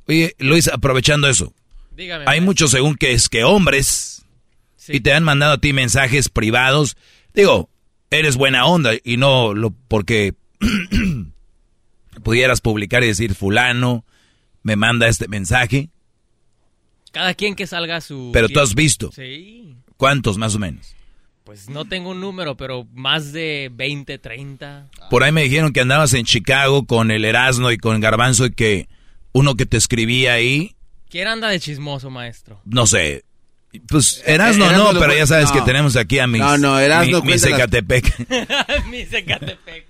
Oye, 0.08 0.34
Luis, 0.40 0.70
aprovechando 0.70 1.28
eso. 1.28 1.54
Dígame. 1.98 2.26
Hay 2.28 2.40
muchos 2.40 2.72
según 2.72 2.96
que 2.96 3.12
es 3.12 3.28
que 3.28 3.44
hombres 3.44 4.26
y 4.88 5.02
te 5.02 5.12
han 5.12 5.24
mandado 5.24 5.54
a 5.54 5.58
ti 5.58 5.74
mensajes 5.74 6.30
privados. 6.30 6.96
Digo, 7.34 7.70
eres 8.10 8.38
buena 8.38 8.66
onda 8.66 8.92
y 9.04 9.18
no 9.18 9.54
lo 9.54 9.72
porque 9.72 10.36
pudieras 12.24 12.62
publicar 12.62 13.04
y 13.04 13.08
decir 13.08 13.36
fulano 13.36 14.06
me 14.64 14.76
manda 14.76 15.08
este 15.08 15.28
mensaje, 15.28 15.90
Cada 17.14 17.34
quien 17.34 17.56
que 17.56 17.66
salga 17.66 17.96
a 17.96 18.02
su... 18.02 18.32
pero 18.34 18.50
tú 18.50 18.60
has 18.60 18.76
visto. 18.76 19.12
Sí. 19.14 19.78
¿Cuántos 19.96 20.38
más 20.38 20.56
o 20.56 20.60
menos? 20.60 20.94
Pues 21.46 21.70
no 21.70 21.86
tengo 21.86 22.10
un 22.10 22.20
número, 22.20 22.58
pero 22.58 22.86
más 22.94 23.32
de 23.32 23.72
20, 23.74 24.18
30. 24.18 24.90
Por 25.10 25.24
ahí 25.24 25.32
me 25.32 25.44
dijeron 25.44 25.72
que 25.72 25.80
andabas 25.80 26.14
en 26.14 26.26
Chicago 26.26 26.86
con 26.86 27.12
el 27.12 27.24
Erasmo 27.24 27.72
y 27.72 27.78
con 27.78 28.02
Garbanzo 28.02 28.48
y 28.48 28.52
que 28.52 28.90
uno 29.32 29.56
que 29.56 29.66
te 29.66 29.78
escribía 29.78 30.34
ahí, 30.34 30.76
¿Quién 31.10 31.28
anda 31.28 31.50
de 31.50 31.60
chismoso, 31.60 32.10
maestro? 32.10 32.60
no 32.66 32.86
sé. 32.88 33.24
Pues 33.90 34.24
Erasmo 34.26 34.66
Erasmo 34.66 34.86
no, 34.86 34.94
lo 34.94 35.00
pero 35.00 35.12
fue- 35.12 35.20
ya 35.20 35.28
sabes 35.28 35.50
no. 35.50 35.54
que 35.54 35.62
tenemos 35.62 35.96
aquí 35.98 36.20
a 36.20 36.26
mis, 36.28 36.40
No, 36.40 36.58
no, 36.58 36.76
mi, 36.78 37.22
mi 37.22 37.32
las- 37.34 37.42
Zacatepec. 37.42 38.30
Mi 38.90 39.06
Zacatepec. 39.06 39.86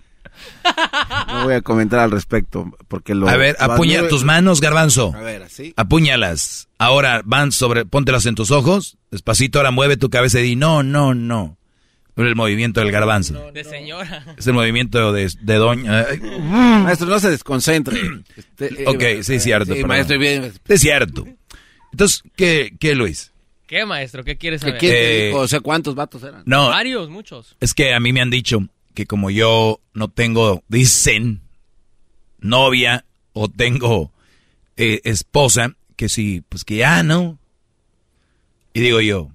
No 1.28 1.44
voy 1.46 1.54
a 1.56 1.62
comentar 1.62 2.00
al 2.00 2.12
respecto, 2.12 2.72
porque 2.88 3.16
lo... 3.16 3.28
A 3.30 3.38
ver, 3.38 3.56
apuña 3.60 4.08
tus 4.08 4.24
manos, 4.24 4.62
Garbanzo. 4.62 5.14
A 5.16 5.22
ver, 5.22 5.44
así. 5.44 5.74
Apúñalas. 5.78 6.68
Ahora 6.78 7.22
van 7.26 7.52
sobre, 7.52 7.86
póntelas 7.86 8.26
en 8.26 8.36
tus 8.36 8.52
ojos. 8.52 8.98
Despacito, 9.12 9.60
ahora 9.60 9.72
mueve 9.72 9.98
tu 9.98 10.10
cabeza 10.10 10.40
y 10.40 10.44
di 10.44 10.56
no, 10.56 10.84
no, 10.84 11.14
no. 11.14 11.57
El 12.18 12.36
movimiento 12.36 12.80
del 12.80 12.92
garbanzo. 12.92 13.52
De 13.52 13.64
señora. 13.64 14.26
Es 14.38 14.48
el 14.48 14.54
movimiento 14.54 15.14
de, 15.14 15.32
de 15.40 15.56
doña. 15.56 16.08
Maestro, 16.42 17.08
no 17.08 17.20
se 17.20 17.30
desconcentre. 17.30 18.00
Este, 18.36 18.84
eh, 18.84 18.86
Ok, 18.88 19.24
sí, 19.24 19.36
es 19.36 19.44
cierto. 19.44 19.74
Sí, 19.76 19.84
maestro, 19.84 20.18
bien. 20.18 20.52
Es 20.68 20.82
cierto. 20.82 21.26
Entonces, 21.92 22.24
¿qué, 22.36 22.74
qué 22.80 22.96
Luis? 22.96 23.32
¿Qué, 23.68 23.86
maestro? 23.86 24.24
¿Qué 24.24 24.36
quieres 24.38 24.62
¿Qué- 24.62 24.68
saber? 24.68 24.80
¿Quién 24.80 24.92
te 24.92 25.30
Eh? 25.30 25.34
O 25.34 25.48
sea, 25.48 25.60
¿cuántos 25.60 25.94
vatos 25.94 26.24
eran? 26.24 26.42
No, 26.46 26.70
Varios, 26.70 27.10
muchos. 27.10 27.56
es 27.60 27.74
que 27.74 27.94
a 27.94 28.00
mí 28.00 28.12
me 28.14 28.22
han 28.22 28.30
dicho 28.30 28.60
que 28.94 29.06
como 29.06 29.30
yo 29.30 29.80
no 29.94 30.08
tengo, 30.08 30.64
dicen, 30.70 31.42
novia 32.40 33.06
o 33.34 33.48
tengo 33.50 34.12
eh, 34.76 35.02
esposa, 35.04 35.76
que 35.96 36.10
sí, 36.10 36.44
pues 36.50 36.64
que 36.64 36.78
ya 36.78 37.04
no. 37.04 37.38
Y 38.74 38.80
digo 38.80 39.02
yo, 39.02 39.30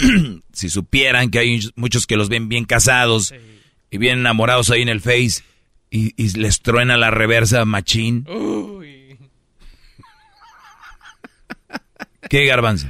si 0.52 0.68
supieran 0.70 1.30
que 1.30 1.38
hay 1.38 1.60
muchos 1.76 2.06
que 2.06 2.16
los 2.16 2.28
ven 2.28 2.48
bien 2.48 2.64
casados 2.64 3.34
y 3.90 3.98
bien 3.98 4.20
enamorados 4.20 4.70
ahí 4.70 4.82
en 4.82 4.88
el 4.88 5.00
Face 5.00 5.42
y, 5.90 6.12
y 6.16 6.30
les 6.38 6.60
truena 6.62 6.96
la 6.96 7.10
reversa 7.10 7.64
machín. 7.64 8.26
Uy. 8.28 9.18
¿Qué 12.28 12.46
garbanzo? 12.46 12.86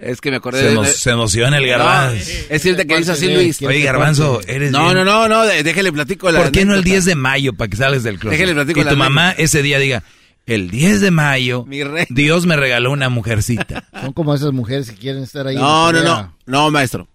Es 0.00 0.20
que 0.20 0.30
me 0.32 0.38
acordé 0.38 0.60
Se, 0.62 0.66
de... 0.70 0.74
emo- 0.74 0.84
se 0.84 1.10
emociona 1.10 1.58
el 1.58 1.66
garbanzo. 1.68 2.16
No, 2.16 2.54
es 2.56 2.62
cierto 2.62 2.84
que 2.84 2.98
hizo 2.98 3.12
así 3.12 3.32
Luis. 3.32 3.62
Oye, 3.62 3.82
garbanzo, 3.82 4.40
eres 4.48 4.72
No, 4.72 4.86
bien- 4.86 4.94
no, 4.96 5.04
no, 5.04 5.28
no, 5.28 5.44
déjele 5.44 5.92
platico 5.92 6.30
la 6.32 6.40
¿Por 6.42 6.50
qué 6.50 6.64
no 6.64 6.72
el 6.72 6.80
anécdota. 6.80 6.92
10 6.94 7.04
de 7.04 7.14
mayo 7.14 7.52
para 7.52 7.68
que 7.70 7.76
sales 7.76 8.02
del 8.02 8.18
closet? 8.18 8.36
Déjale 8.38 8.54
platico 8.54 8.80
que 8.80 8.84
la 8.84 8.90
tu 8.90 8.96
mamá 8.96 9.30
ese 9.30 9.62
día 9.62 9.78
diga, 9.78 10.02
el 10.46 10.70
10 10.70 11.00
de 11.00 11.10
mayo, 11.10 11.64
Mi 11.64 11.82
rey. 11.84 12.06
Dios 12.10 12.46
me 12.46 12.56
regaló 12.56 12.90
una 12.92 13.08
mujercita. 13.08 13.88
Son 14.00 14.12
como 14.12 14.34
esas 14.34 14.52
mujeres 14.52 14.90
que 14.90 14.96
quieren 14.96 15.22
estar 15.22 15.46
ahí. 15.46 15.56
No, 15.56 15.92
no, 15.92 16.02
no, 16.02 16.36
no, 16.46 16.70
maestro. 16.70 17.08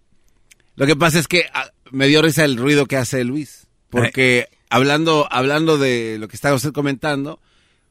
Lo 0.76 0.86
que 0.86 0.96
pasa 0.96 1.20
es 1.20 1.28
que 1.28 1.46
ah, 1.54 1.70
me 1.92 2.08
dio 2.08 2.22
risa 2.22 2.46
el 2.46 2.58
ruido 2.58 2.86
que 2.86 2.98
hace 2.98 3.24
Luis. 3.24 3.68
Porque 3.90 4.48
hablando, 4.70 5.28
hablando 5.32 5.78
de 5.78 6.18
lo 6.20 6.28
que 6.28 6.36
estaba 6.36 6.56
usted 6.56 6.72
comentando, 6.74 7.40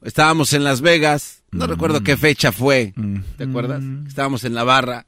estábamos 0.03 0.53
en 0.53 0.63
Las 0.65 0.81
Vegas, 0.83 1.43
no 1.51 1.67
recuerdo 1.67 2.03
qué 2.03 2.17
fecha 2.17 2.53
fue, 2.53 2.93
¿te 3.39 3.45
acuerdas? 3.45 3.83
Estábamos 4.07 4.45
en 4.45 4.55
la 4.55 4.63
barra 4.65 5.07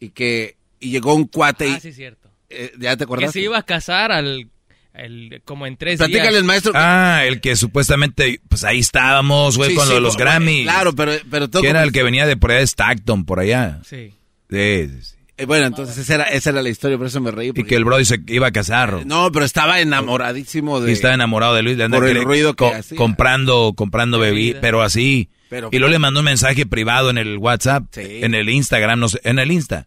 y 0.00 0.08
que 0.10 0.56
y 0.80 0.90
llegó 0.90 1.14
un 1.14 1.26
cuate 1.26 1.68
y... 1.68 1.72
Ah, 1.72 1.80
sí, 1.80 1.92
cierto. 1.92 2.28
eh, 2.50 2.72
¿Ya 2.78 2.92
te 2.92 2.98
Que 2.98 3.04
acuerdas? 3.04 3.32
se 3.32 3.40
iba 3.40 3.58
a 3.58 3.62
casar 3.62 4.10
al, 4.12 4.48
al- 4.96 5.42
como 5.44 5.66
en 5.66 5.76
tres 5.76 5.98
Platícale, 5.98 6.30
días. 6.30 6.44
maestro. 6.44 6.72
Ah, 6.74 7.22
el 7.26 7.40
que 7.40 7.56
supuestamente, 7.56 8.40
pues 8.48 8.64
ahí 8.64 8.78
estábamos, 8.80 9.56
güey, 9.56 9.70
Sí, 9.70 9.76
con 9.76 9.84
sí, 9.84 9.90
lo 9.90 9.94
de 9.96 10.00
los 10.00 10.14
bueno, 10.16 10.30
Grammys. 10.30 10.62
Claro, 10.64 10.94
pero, 10.94 11.12
pero 11.30 11.48
todo 11.48 11.62
Que 11.62 11.68
era 11.68 11.82
el 11.82 11.92
que 11.92 12.02
venía 12.02 12.26
de 12.26 12.36
por 12.36 12.50
allá 12.50 12.60
de 12.60 12.66
Stockton, 12.66 13.24
por 13.24 13.40
allá. 13.40 13.80
Sí. 13.84 14.12
Sí, 14.50 14.88
sí, 14.88 15.02
sí. 15.02 15.12
Eh, 15.38 15.44
bueno, 15.44 15.66
entonces 15.66 15.98
esa 15.98 16.14
era, 16.14 16.24
esa 16.24 16.48
era 16.48 16.62
la 16.62 16.70
historia, 16.70 16.96
por 16.96 17.08
eso 17.08 17.20
me 17.20 17.30
reí. 17.30 17.52
Y 17.54 17.64
que 17.64 17.74
el 17.76 17.84
Brody 17.84 18.06
se 18.06 18.20
iba 18.28 18.46
a 18.46 18.52
casar. 18.52 19.04
No, 19.04 19.30
pero 19.32 19.44
estaba 19.44 19.80
enamoradísimo 19.80 20.80
de... 20.80 20.90
y 20.90 20.94
estaba 20.94 21.12
enamorado 21.12 21.54
de 21.54 21.62
Luis. 21.62 21.78
anda 21.78 21.98
por 21.98 22.08
el 22.08 22.22
ruido 22.24 22.52
que 22.54 22.64
co- 22.64 22.72
hacía. 22.74 22.96
Comprando, 22.96 23.74
comprando 23.76 24.18
bebida, 24.18 24.60
pero 24.62 24.80
así. 24.82 25.28
Pero- 25.50 25.68
y 25.72 25.78
luego 25.78 25.92
le 25.92 25.98
mandó 25.98 26.20
un 26.20 26.24
mensaje 26.26 26.64
privado 26.64 27.10
en 27.10 27.18
el 27.18 27.36
WhatsApp, 27.36 27.84
Sí. 27.90 28.00
en 28.22 28.34
el 28.34 28.48
Instagram, 28.48 28.98
no 28.98 29.08
sé, 29.10 29.20
en 29.24 29.38
el 29.38 29.52
Insta, 29.52 29.86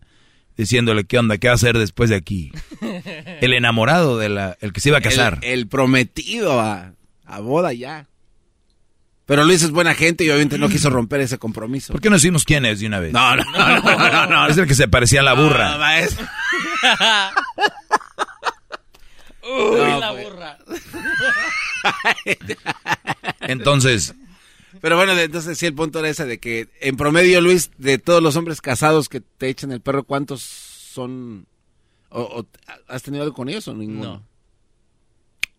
diciéndole 0.59 1.05
qué 1.05 1.17
onda, 1.17 1.37
qué 1.37 1.47
va 1.47 1.53
a 1.53 1.55
hacer 1.55 1.77
después 1.77 2.09
de 2.09 2.17
aquí. 2.17 2.51
el 3.41 3.53
enamorado 3.53 4.17
de 4.17 4.27
la, 4.29 4.57
el 4.59 4.73
que 4.73 4.81
se 4.81 4.89
iba 4.89 4.97
a 4.97 5.01
casar. 5.01 5.39
El, 5.41 5.59
el 5.59 5.67
prometido 5.67 6.59
a, 6.59 6.93
a 7.25 7.39
boda 7.39 7.71
ya. 7.73 8.07
Pero 9.25 9.45
Luis 9.45 9.61
es 9.63 9.71
buena 9.71 9.93
gente 9.93 10.23
y 10.25 10.29
obviamente 10.29 10.57
no 10.57 10.67
quiso 10.69 10.89
romper 10.91 11.21
ese 11.21 11.37
compromiso. 11.37 11.93
¿Por 11.93 12.01
qué 12.01 12.09
no 12.09 12.17
decimos 12.17 12.43
quién 12.43 12.65
es 12.65 12.79
de 12.81 12.87
una 12.87 12.99
vez? 12.99 13.13
No, 13.13 13.35
no, 13.37 13.43
no, 13.45 13.79
no, 13.81 14.09
no, 14.09 14.25
no. 14.27 14.47
Es 14.47 14.57
el 14.57 14.67
que 14.67 14.75
se 14.75 14.87
parecía 14.89 15.21
a 15.21 15.23
la 15.23 15.33
burra. 15.33 15.71
No, 15.71 15.77
maestro. 15.79 16.27
Uy, 19.43 19.79
No, 19.79 19.99
la 19.99 20.11
pues. 20.11 20.29
burra. 20.29 20.57
Entonces, 23.41 24.13
Pero 24.81 24.95
bueno, 24.95 25.11
entonces 25.17 25.57
sí, 25.57 25.65
el 25.65 25.73
punto 25.73 25.99
era 25.99 26.09
ese 26.09 26.25
de 26.25 26.39
que 26.39 26.67
en 26.81 26.95
promedio, 26.97 27.41
Luis, 27.41 27.71
de 27.77 27.97
todos 27.97 28.21
los 28.23 28.35
hombres 28.35 28.61
casados 28.61 29.09
que 29.09 29.19
te 29.21 29.49
echan 29.49 29.71
el 29.71 29.81
perro, 29.81 30.03
¿cuántos 30.03 30.41
son? 30.41 31.45
O, 32.09 32.21
o- 32.21 32.47
¿Has 32.87 33.03
tenido 33.03 33.23
algo 33.23 33.35
con 33.35 33.49
ellos 33.49 33.67
o 33.67 33.73
ninguno? 33.73 34.23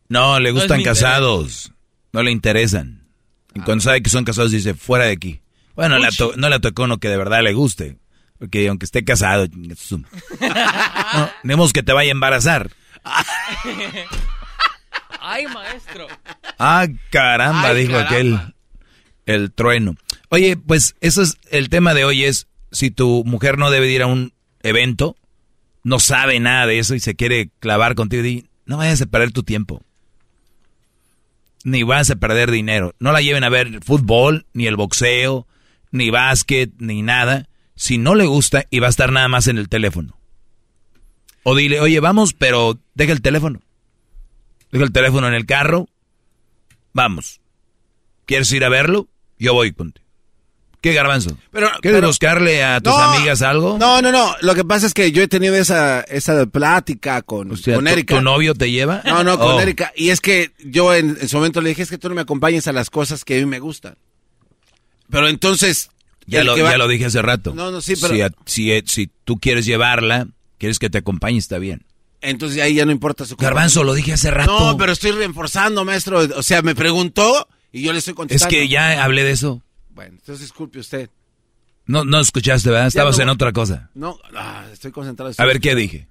No. 0.08 0.34
no, 0.34 0.40
le 0.40 0.50
gustan 0.52 0.82
casados. 0.82 1.73
No 2.12 2.23
le 2.23 2.31
interesan. 2.32 3.07
Y 3.55 3.60
cuando 3.60 3.82
sabe 3.82 4.02
que 4.02 4.10
son 4.10 4.24
casados 4.24 4.50
dice, 4.52 4.74
fuera 4.74 5.05
de 5.07 5.12
aquí. 5.12 5.40
Bueno, 5.74 5.97
to- 6.16 6.32
no 6.36 6.49
le 6.49 6.58
tocó 6.60 6.84
uno 6.84 6.99
que 6.99 7.08
de 7.08 7.16
verdad 7.16 7.42
le 7.42 7.52
guste. 7.52 7.97
Porque 8.39 8.68
aunque 8.68 8.86
esté 8.86 9.05
casado, 9.05 9.47
no, 9.52 11.31
tenemos 11.42 11.73
que 11.73 11.82
te 11.82 11.92
vaya 11.92 12.10
a 12.10 12.12
embarazar. 12.12 12.70
Ay, 15.20 15.47
maestro. 15.47 16.07
Ah, 16.58 16.86
caramba, 17.10 17.68
Ay, 17.68 17.76
dijo 17.86 17.92
caramba. 17.92 18.10
aquel. 18.10 18.55
El 19.26 19.52
trueno. 19.52 19.97
Oye, 20.28 20.57
pues 20.57 20.94
eso 21.00 21.23
es 21.23 21.36
el 21.50 21.68
tema 21.68 21.94
de 21.94 22.05
hoy 22.05 22.24
es 22.24 22.49
si 22.73 22.90
tu 22.90 23.24
mujer 23.24 23.58
no 23.58 23.70
debe 23.70 23.86
de 23.86 23.92
ir 23.92 24.02
a 24.02 24.07
un 24.07 24.32
evento, 24.62 25.16
no 25.82 25.99
sabe 25.99 26.40
nada 26.40 26.66
de 26.66 26.78
eso 26.78 26.94
y 26.94 27.00
se 27.00 27.15
quiere 27.15 27.50
clavar 27.58 27.94
contigo, 27.94 28.23
di, 28.23 28.47
no 28.66 28.76
vayas 28.76 29.02
a 29.02 29.07
perder 29.07 29.32
tu 29.32 29.42
tiempo. 29.42 29.82
Ni 31.65 31.82
vas 31.82 32.10
a 32.10 32.16
perder 32.16 32.50
dinero. 32.50 32.94
No 32.99 33.12
la 33.12 33.20
lleven 33.20 33.44
a 33.44 33.49
ver 33.50 33.81
fútbol, 33.84 34.47
ni 34.55 34.66
el 34.66 34.76
boxeo, 34.76 35.47
ni 35.90 36.10
básquet, 36.10 36.70
ni 36.78 37.02
nada. 37.02 37.49
Si 37.76 37.99
no 37.99 38.15
le 38.15 38.26
gusta 38.26 38.65
y 38.70 38.78
va 38.78 38.86
a 38.86 38.90
estar 38.90 39.12
nada 39.12 39.28
más 39.28 39.47
en 39.47 39.58
el 39.58 39.68
teléfono. 39.68 40.18
O 41.42 41.55
dile, 41.55 41.81
oye, 41.81 42.00
vamos, 42.00 42.32
pero 42.32 42.78
deja 42.94 43.12
el 43.12 43.23
teléfono. 43.23 43.60
Deja 44.70 44.84
el 44.84 44.92
teléfono 44.92 45.28
en 45.28 45.34
el 45.34 45.47
carro 45.47 45.89
Vamos. 46.92 47.39
¿Quieres 48.31 48.52
ir 48.52 48.65
a 48.65 48.68
verlo? 48.68 49.09
Yo 49.41 49.55
voy 49.55 49.73
contigo. 49.73 50.07
¿Qué 50.81 50.92
garbanzo? 50.94 51.36
Pero, 51.50 51.68
¿Quieres 51.83 51.99
pero- 51.99 52.07
buscarle 52.07 52.62
a 52.62 52.81
tus 52.81 52.92
No, 52.92 52.99
amigas 53.00 53.42
algo? 53.42 53.76
No, 53.76 54.00
no, 54.00 54.12
no. 54.12 54.36
Lo 54.41 54.55
que 54.55 54.65
pasa 54.65 54.86
es 54.86 54.94
que 54.94 55.10
yo 55.10 55.20
he 55.20 55.26
tenido 55.26 55.57
esa, 55.57 56.00
esa 56.02 56.47
plática 56.47 57.23
con, 57.23 57.50
O 57.50 57.57
sea, 57.57 57.75
con 57.75 57.84
¿tu- 57.86 57.91
Erika. 57.91 58.15
¿tu 58.15 58.23
novio 58.23 58.55
te 58.55 58.70
lleva? 58.70 59.02
No, 59.05 59.25
no, 59.25 59.36
con 59.36 59.57
Oh. 59.57 59.60
Erika. 59.60 59.92
Y 59.97 60.10
es 60.10 60.20
que 60.20 60.52
yo 60.65 60.94
en, 60.94 61.18
en 61.20 61.28
su 61.28 61.39
momento 61.39 61.60
le 61.60 61.70
dije, 61.70 61.83
es 61.83 61.91
que 61.91 61.99
tú 61.99 62.09
no 62.09 62.15
me 62.15 62.20
acompañes 62.20 62.68
a 62.68 62.73
las 62.73 62.89
cosas 62.89 63.25
que 63.25 63.36
a 63.36 63.41
mí 63.41 63.47
me 63.47 63.59
gustan. 63.59 63.97
Pero 65.10 65.26
entonces... 65.28 65.91
Ya 66.26 66.44
lo, 66.44 66.52
va- 66.52 66.70
ya 66.70 66.78
lo 66.78 66.86
dije 66.86 67.07
hace 67.07 67.20
rato. 67.20 67.52
No, 67.52 67.70
no, 67.73 67.81
sí, 67.81 67.94
pero- 68.00 68.15
Si, 68.15 68.23
a- 68.23 68.31
si, 68.47 68.73
eh, 68.73 68.84
si 68.86 69.10
tú 69.25 69.39
quieres 69.39 69.67
llevarla, 69.67 70.28
quieres 70.57 70.78
que 70.78 70.89
te 70.89 70.99
acompañe, 70.99 71.39
está 71.39 71.59
bien. 71.59 71.84
Entonces 72.23 72.62
ahí 72.62 72.75
ya 72.75 72.84
no 72.86 72.92
importa 72.92 73.25
su 73.26 73.34
Garbanzo, 73.36 73.83
lo 73.83 73.92
dije 73.94 74.12
hace 74.12 74.31
rato. 74.31 74.59
No, 74.59 74.76
pero 74.76 74.92
estoy 74.92 75.10
reforzando, 75.10 75.84
maestro. 75.84 76.20
O 76.36 76.42
sea, 76.42 76.62
me 76.62 76.75
preguntó 76.75 77.49
y 77.73 77.82
yo 77.82 77.92
le 77.92 77.99
estoy 77.99 78.12
Es 78.12 78.16
contestando. 78.16 78.50
que 78.50 78.68
ya 78.68 79.02
hablé 79.02 79.24
de 79.24 79.32
eso. 79.32 79.62
Bueno, 79.90 80.16
entonces 80.18 80.40
disculpe 80.47 80.78
usted. 80.78 81.10
No, 81.86 82.05
no 82.05 82.20
escuchaste, 82.20 82.70
¿verdad? 82.70 82.86
Estabas 82.86 83.16
no- 83.18 83.24
en 83.24 83.28
otra 83.31 83.52
cosa. 83.52 83.90
No, 83.94 84.18
ah, 84.34 84.66
estoy 84.73 84.92
concentrado. 84.92 85.32
A 85.36 85.44
ver, 85.44 85.60
¿qué 85.60 85.74
dije? 85.74 86.07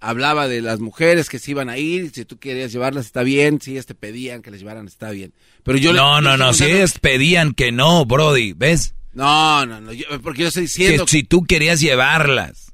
Hablaba 0.00 0.48
de 0.48 0.60
las 0.60 0.80
mujeres 0.80 1.30
que 1.30 1.38
se 1.38 1.52
iban 1.52 1.70
a 1.70 1.78
ir, 1.78 2.10
si 2.14 2.26
tú 2.26 2.38
querías 2.38 2.72
llevarlas 2.72 3.06
está 3.06 3.22
bien, 3.22 3.60
si 3.62 3.72
ellas 3.72 3.86
te 3.86 3.94
pedían 3.94 4.42
que 4.42 4.50
las 4.50 4.60
llevaran 4.60 4.86
está 4.86 5.10
bien. 5.10 5.32
Pero 5.62 5.78
yo 5.78 5.94
no, 5.94 6.20
le 6.20 6.28
no, 6.28 6.36
no, 6.36 6.52
si 6.52 6.64
ellas 6.64 6.98
pedían 6.98 7.54
que 7.54 7.72
no, 7.72 8.04
Brody, 8.04 8.52
¿ves? 8.52 8.94
No, 9.14 9.64
no, 9.64 9.80
no, 9.80 9.92
yo- 9.94 10.04
porque 10.22 10.42
yo 10.42 10.48
estoy 10.48 10.64
Que 10.64 10.68
diciendo 10.68 11.06
si 11.06 11.22
tú 11.22 11.44
querías 11.44 11.80
llevarlas. 11.80 12.72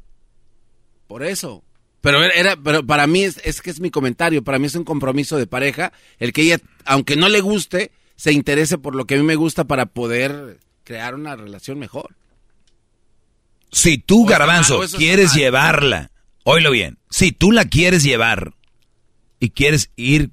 por 1.07 1.23
eso. 1.23 1.63
Pero 2.01 2.23
era- 2.25 2.57
pero 2.57 2.85
para 2.87 3.07
mí 3.07 3.25
es, 3.25 3.41
es 3.45 3.61
que 3.61 3.71
es 3.71 3.79
mi 3.79 3.91
comentario, 3.91 4.43
para 4.43 4.59
mí 4.59 4.67
es 4.67 4.75
un 4.75 4.85
compromiso 4.85 5.37
de 5.37 5.47
pareja, 5.47 5.93
el 6.19 6.33
que 6.33 6.43
ella, 6.43 6.59
aunque 6.87 7.15
no 7.15 7.29
le 7.29 7.41
guste, 7.41 7.91
se 8.21 8.33
interese 8.33 8.77
por 8.77 8.95
lo 8.95 9.07
que 9.07 9.15
a 9.15 9.17
mí 9.17 9.23
me 9.23 9.35
gusta 9.35 9.65
para 9.65 9.87
poder 9.87 10.61
crear 10.85 11.15
una 11.15 11.37
relación 11.37 11.79
mejor. 11.79 12.17
Si 13.73 13.97
tú, 13.97 14.27
Garbanzo, 14.27 14.79
quieres 14.99 15.33
llevarla, 15.33 16.11
oílo 16.45 16.71
bien, 16.71 16.99
si 17.09 17.33
tú 17.33 17.51
la 17.51 17.65
quieres 17.65 18.03
llevar 18.03 18.53
y 19.39 19.49
quieres 19.49 19.91
ir, 19.97 20.33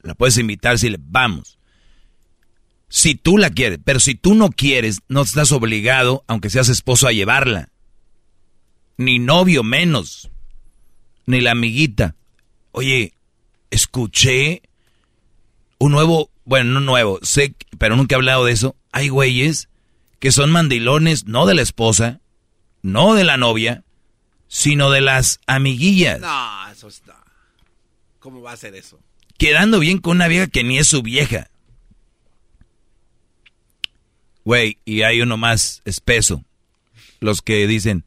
la 0.00 0.14
puedes 0.14 0.38
invitar 0.38 0.78
si 0.78 0.88
le 0.88 0.96
vamos. 0.98 1.58
Si 2.88 3.16
tú 3.16 3.36
la 3.36 3.50
quieres, 3.50 3.80
pero 3.84 4.00
si 4.00 4.14
tú 4.14 4.34
no 4.34 4.48
quieres, 4.48 5.00
no 5.06 5.20
estás 5.20 5.52
obligado, 5.52 6.24
aunque 6.26 6.48
seas 6.48 6.70
esposo, 6.70 7.06
a 7.06 7.12
llevarla. 7.12 7.68
Ni 8.96 9.18
novio 9.18 9.62
menos. 9.62 10.30
Ni 11.26 11.42
la 11.42 11.50
amiguita. 11.50 12.16
Oye, 12.72 13.12
escuché 13.70 14.62
un 15.76 15.92
nuevo, 15.92 16.30
bueno, 16.44 16.72
no 16.72 16.80
nuevo, 16.80 17.18
sé, 17.22 17.54
pero 17.78 17.96
nunca 17.96 18.14
he 18.14 18.16
hablado 18.16 18.44
de 18.44 18.52
eso. 18.52 18.76
Hay 18.92 19.08
güeyes 19.08 19.68
que 20.18 20.32
son 20.32 20.50
mandilones, 20.50 21.26
no 21.26 21.46
de 21.46 21.54
la 21.54 21.62
esposa, 21.62 22.20
no 22.82 23.14
de 23.14 23.24
la 23.24 23.36
novia, 23.36 23.84
sino 24.48 24.90
de 24.90 25.00
las 25.00 25.40
amiguillas. 25.46 26.20
No, 26.20 26.70
eso 26.70 26.88
está. 26.88 27.24
¿Cómo 28.18 28.40
va 28.42 28.52
a 28.52 28.56
ser 28.56 28.74
eso? 28.74 28.98
Quedando 29.38 29.80
bien 29.80 29.98
con 29.98 30.16
una 30.16 30.28
vieja 30.28 30.46
que 30.46 30.64
ni 30.64 30.78
es 30.78 30.88
su 30.88 31.02
vieja. 31.02 31.50
Güey, 34.44 34.78
y 34.84 35.02
hay 35.02 35.22
uno 35.22 35.36
más 35.36 35.82
espeso. 35.84 36.44
Los 37.20 37.40
que 37.40 37.66
dicen, 37.66 38.04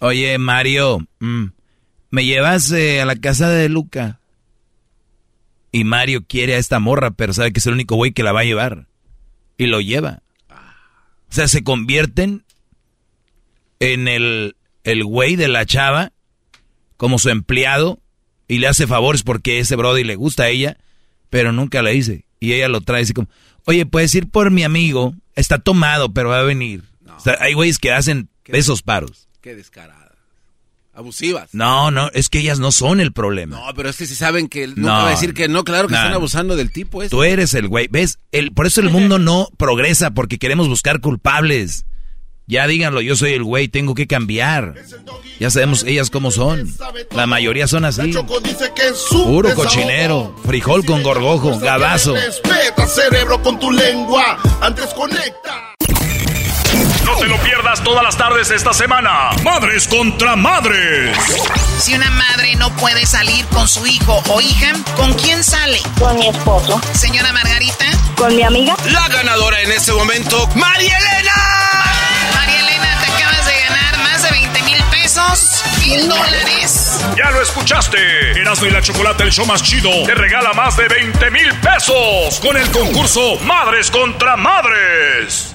oye 0.00 0.38
Mario, 0.38 1.06
mm, 1.20 1.44
¿me 2.10 2.24
llevas 2.24 2.70
eh, 2.72 3.02
a 3.02 3.04
la 3.04 3.16
casa 3.16 3.50
de 3.50 3.68
Luca? 3.68 4.20
Y 5.70 5.84
Mario 5.84 6.24
quiere 6.26 6.54
a 6.54 6.58
esta 6.58 6.78
morra, 6.78 7.10
pero 7.10 7.32
sabe 7.32 7.52
que 7.52 7.60
es 7.60 7.66
el 7.66 7.74
único 7.74 7.96
güey 7.96 8.12
que 8.12 8.22
la 8.22 8.32
va 8.32 8.40
a 8.40 8.44
llevar. 8.44 8.86
Y 9.56 9.66
lo 9.66 9.80
lleva. 9.80 10.22
O 10.50 11.32
sea, 11.32 11.48
se 11.48 11.62
convierten 11.62 12.44
en 13.80 14.08
el, 14.08 14.56
el 14.84 15.04
güey 15.04 15.36
de 15.36 15.48
la 15.48 15.66
chava 15.66 16.12
como 16.96 17.18
su 17.18 17.28
empleado 17.28 18.00
y 18.48 18.58
le 18.58 18.68
hace 18.68 18.86
favores 18.86 19.22
porque 19.22 19.58
ese 19.58 19.76
Brody 19.76 20.04
le 20.04 20.16
gusta 20.16 20.44
a 20.44 20.48
ella, 20.48 20.78
pero 21.28 21.52
nunca 21.52 21.82
le 21.82 21.92
dice. 21.92 22.24
Y 22.40 22.54
ella 22.54 22.68
lo 22.68 22.80
trae 22.80 23.02
así 23.02 23.12
como, 23.12 23.28
oye, 23.64 23.84
puedes 23.84 24.14
ir 24.14 24.30
por 24.30 24.50
mi 24.50 24.64
amigo, 24.64 25.14
está 25.34 25.58
tomado, 25.58 26.12
pero 26.12 26.30
va 26.30 26.40
a 26.40 26.44
venir. 26.44 26.82
O 27.16 27.20
sea, 27.20 27.36
hay 27.40 27.52
güeyes 27.52 27.78
que 27.78 27.92
hacen 27.92 28.30
esos 28.46 28.82
paros. 28.82 29.28
Qué 29.40 29.54
descaradas. 29.54 29.97
Abusivas. 30.98 31.50
No, 31.52 31.92
no, 31.92 32.10
es 32.12 32.28
que 32.28 32.40
ellas 32.40 32.58
no 32.58 32.72
son 32.72 33.00
el 33.00 33.12
problema. 33.12 33.56
No, 33.56 33.72
pero 33.76 33.88
es 33.88 33.96
que 33.96 34.04
si 34.06 34.16
saben 34.16 34.48
que 34.48 34.66
nunca 34.66 34.80
No. 34.80 34.88
va 34.88 35.06
a 35.06 35.10
decir 35.10 35.32
que 35.32 35.46
no, 35.46 35.62
claro 35.62 35.86
que 35.86 35.94
No. 35.94 36.00
están 36.00 36.12
abusando 36.14 36.56
del 36.56 36.72
tipo 36.72 37.02
ese. 37.04 37.10
Tú 37.10 37.22
eres 37.22 37.54
el 37.54 37.68
güey, 37.68 37.86
¿ves? 37.88 38.18
El, 38.32 38.50
por 38.52 38.66
eso 38.66 38.80
el 38.80 38.90
mundo 38.90 39.20
no 39.20 39.48
progresa, 39.56 40.10
porque 40.10 40.38
queremos 40.38 40.66
buscar 40.68 41.00
culpables. 41.00 41.84
Ya 42.48 42.66
díganlo, 42.66 43.00
yo 43.02 43.14
soy 43.14 43.34
el 43.34 43.44
güey, 43.44 43.68
tengo 43.68 43.94
que 43.94 44.06
cambiar. 44.06 44.74
Ya 45.38 45.50
sabemos 45.50 45.84
ellas 45.84 46.10
cómo 46.10 46.30
son. 46.32 46.74
La 47.12 47.26
mayoría 47.26 47.68
son 47.68 47.84
así. 47.84 48.12
Puro 49.10 49.54
cochinero, 49.54 50.34
frijol 50.46 50.84
con 50.84 51.02
gorgojo, 51.02 51.58
gabazo. 51.60 52.14
Respeta, 52.14 52.86
cerebro, 52.88 53.40
con 53.42 53.60
tu 53.60 53.70
lengua. 53.70 54.38
Antes 54.62 54.86
conecta. 54.94 55.74
No 57.08 57.16
te 57.16 57.26
lo 57.26 57.38
pierdas 57.38 57.82
todas 57.82 58.04
las 58.04 58.18
tardes 58.18 58.50
esta 58.50 58.74
semana. 58.74 59.30
Madres 59.42 59.88
contra 59.88 60.36
madres. 60.36 61.16
Si 61.80 61.94
una 61.94 62.10
madre 62.10 62.54
no 62.56 62.70
puede 62.76 63.06
salir 63.06 63.46
con 63.46 63.66
su 63.66 63.86
hijo 63.86 64.22
o 64.28 64.42
hija, 64.42 64.74
¿con 64.94 65.14
quién 65.14 65.42
sale? 65.42 65.80
Con 65.98 66.18
mi 66.18 66.28
esposo. 66.28 66.78
Señora 66.92 67.32
Margarita. 67.32 67.86
Con 68.14 68.36
mi 68.36 68.42
amiga. 68.42 68.76
La 68.92 69.08
ganadora 69.08 69.58
en 69.62 69.72
este 69.72 69.90
momento, 69.92 70.48
María 70.54 70.98
Elena. 70.98 71.32
María 72.34 72.60
Elena, 72.60 72.98
te 73.00 73.10
acabas 73.10 73.46
de 73.46 73.58
ganar 73.58 73.98
más 74.00 74.22
de 74.22 74.30
20 74.30 74.62
mil 74.64 74.82
pesos, 74.90 75.64
mil 75.78 76.08
dólares. 76.10 77.00
Ya 77.16 77.30
lo 77.30 77.40
escuchaste. 77.40 78.38
Erasmo 78.38 78.66
y 78.66 78.70
la 78.70 78.82
Chocolate, 78.82 79.22
el 79.22 79.32
show 79.32 79.46
más 79.46 79.62
chido, 79.62 79.90
te 80.04 80.14
regala 80.14 80.52
más 80.52 80.76
de 80.76 80.86
20 80.86 81.30
mil 81.30 81.54
pesos 81.60 82.38
con 82.42 82.54
el 82.58 82.70
concurso 82.70 83.38
Madres 83.46 83.90
contra 83.90 84.36
Madres. 84.36 85.54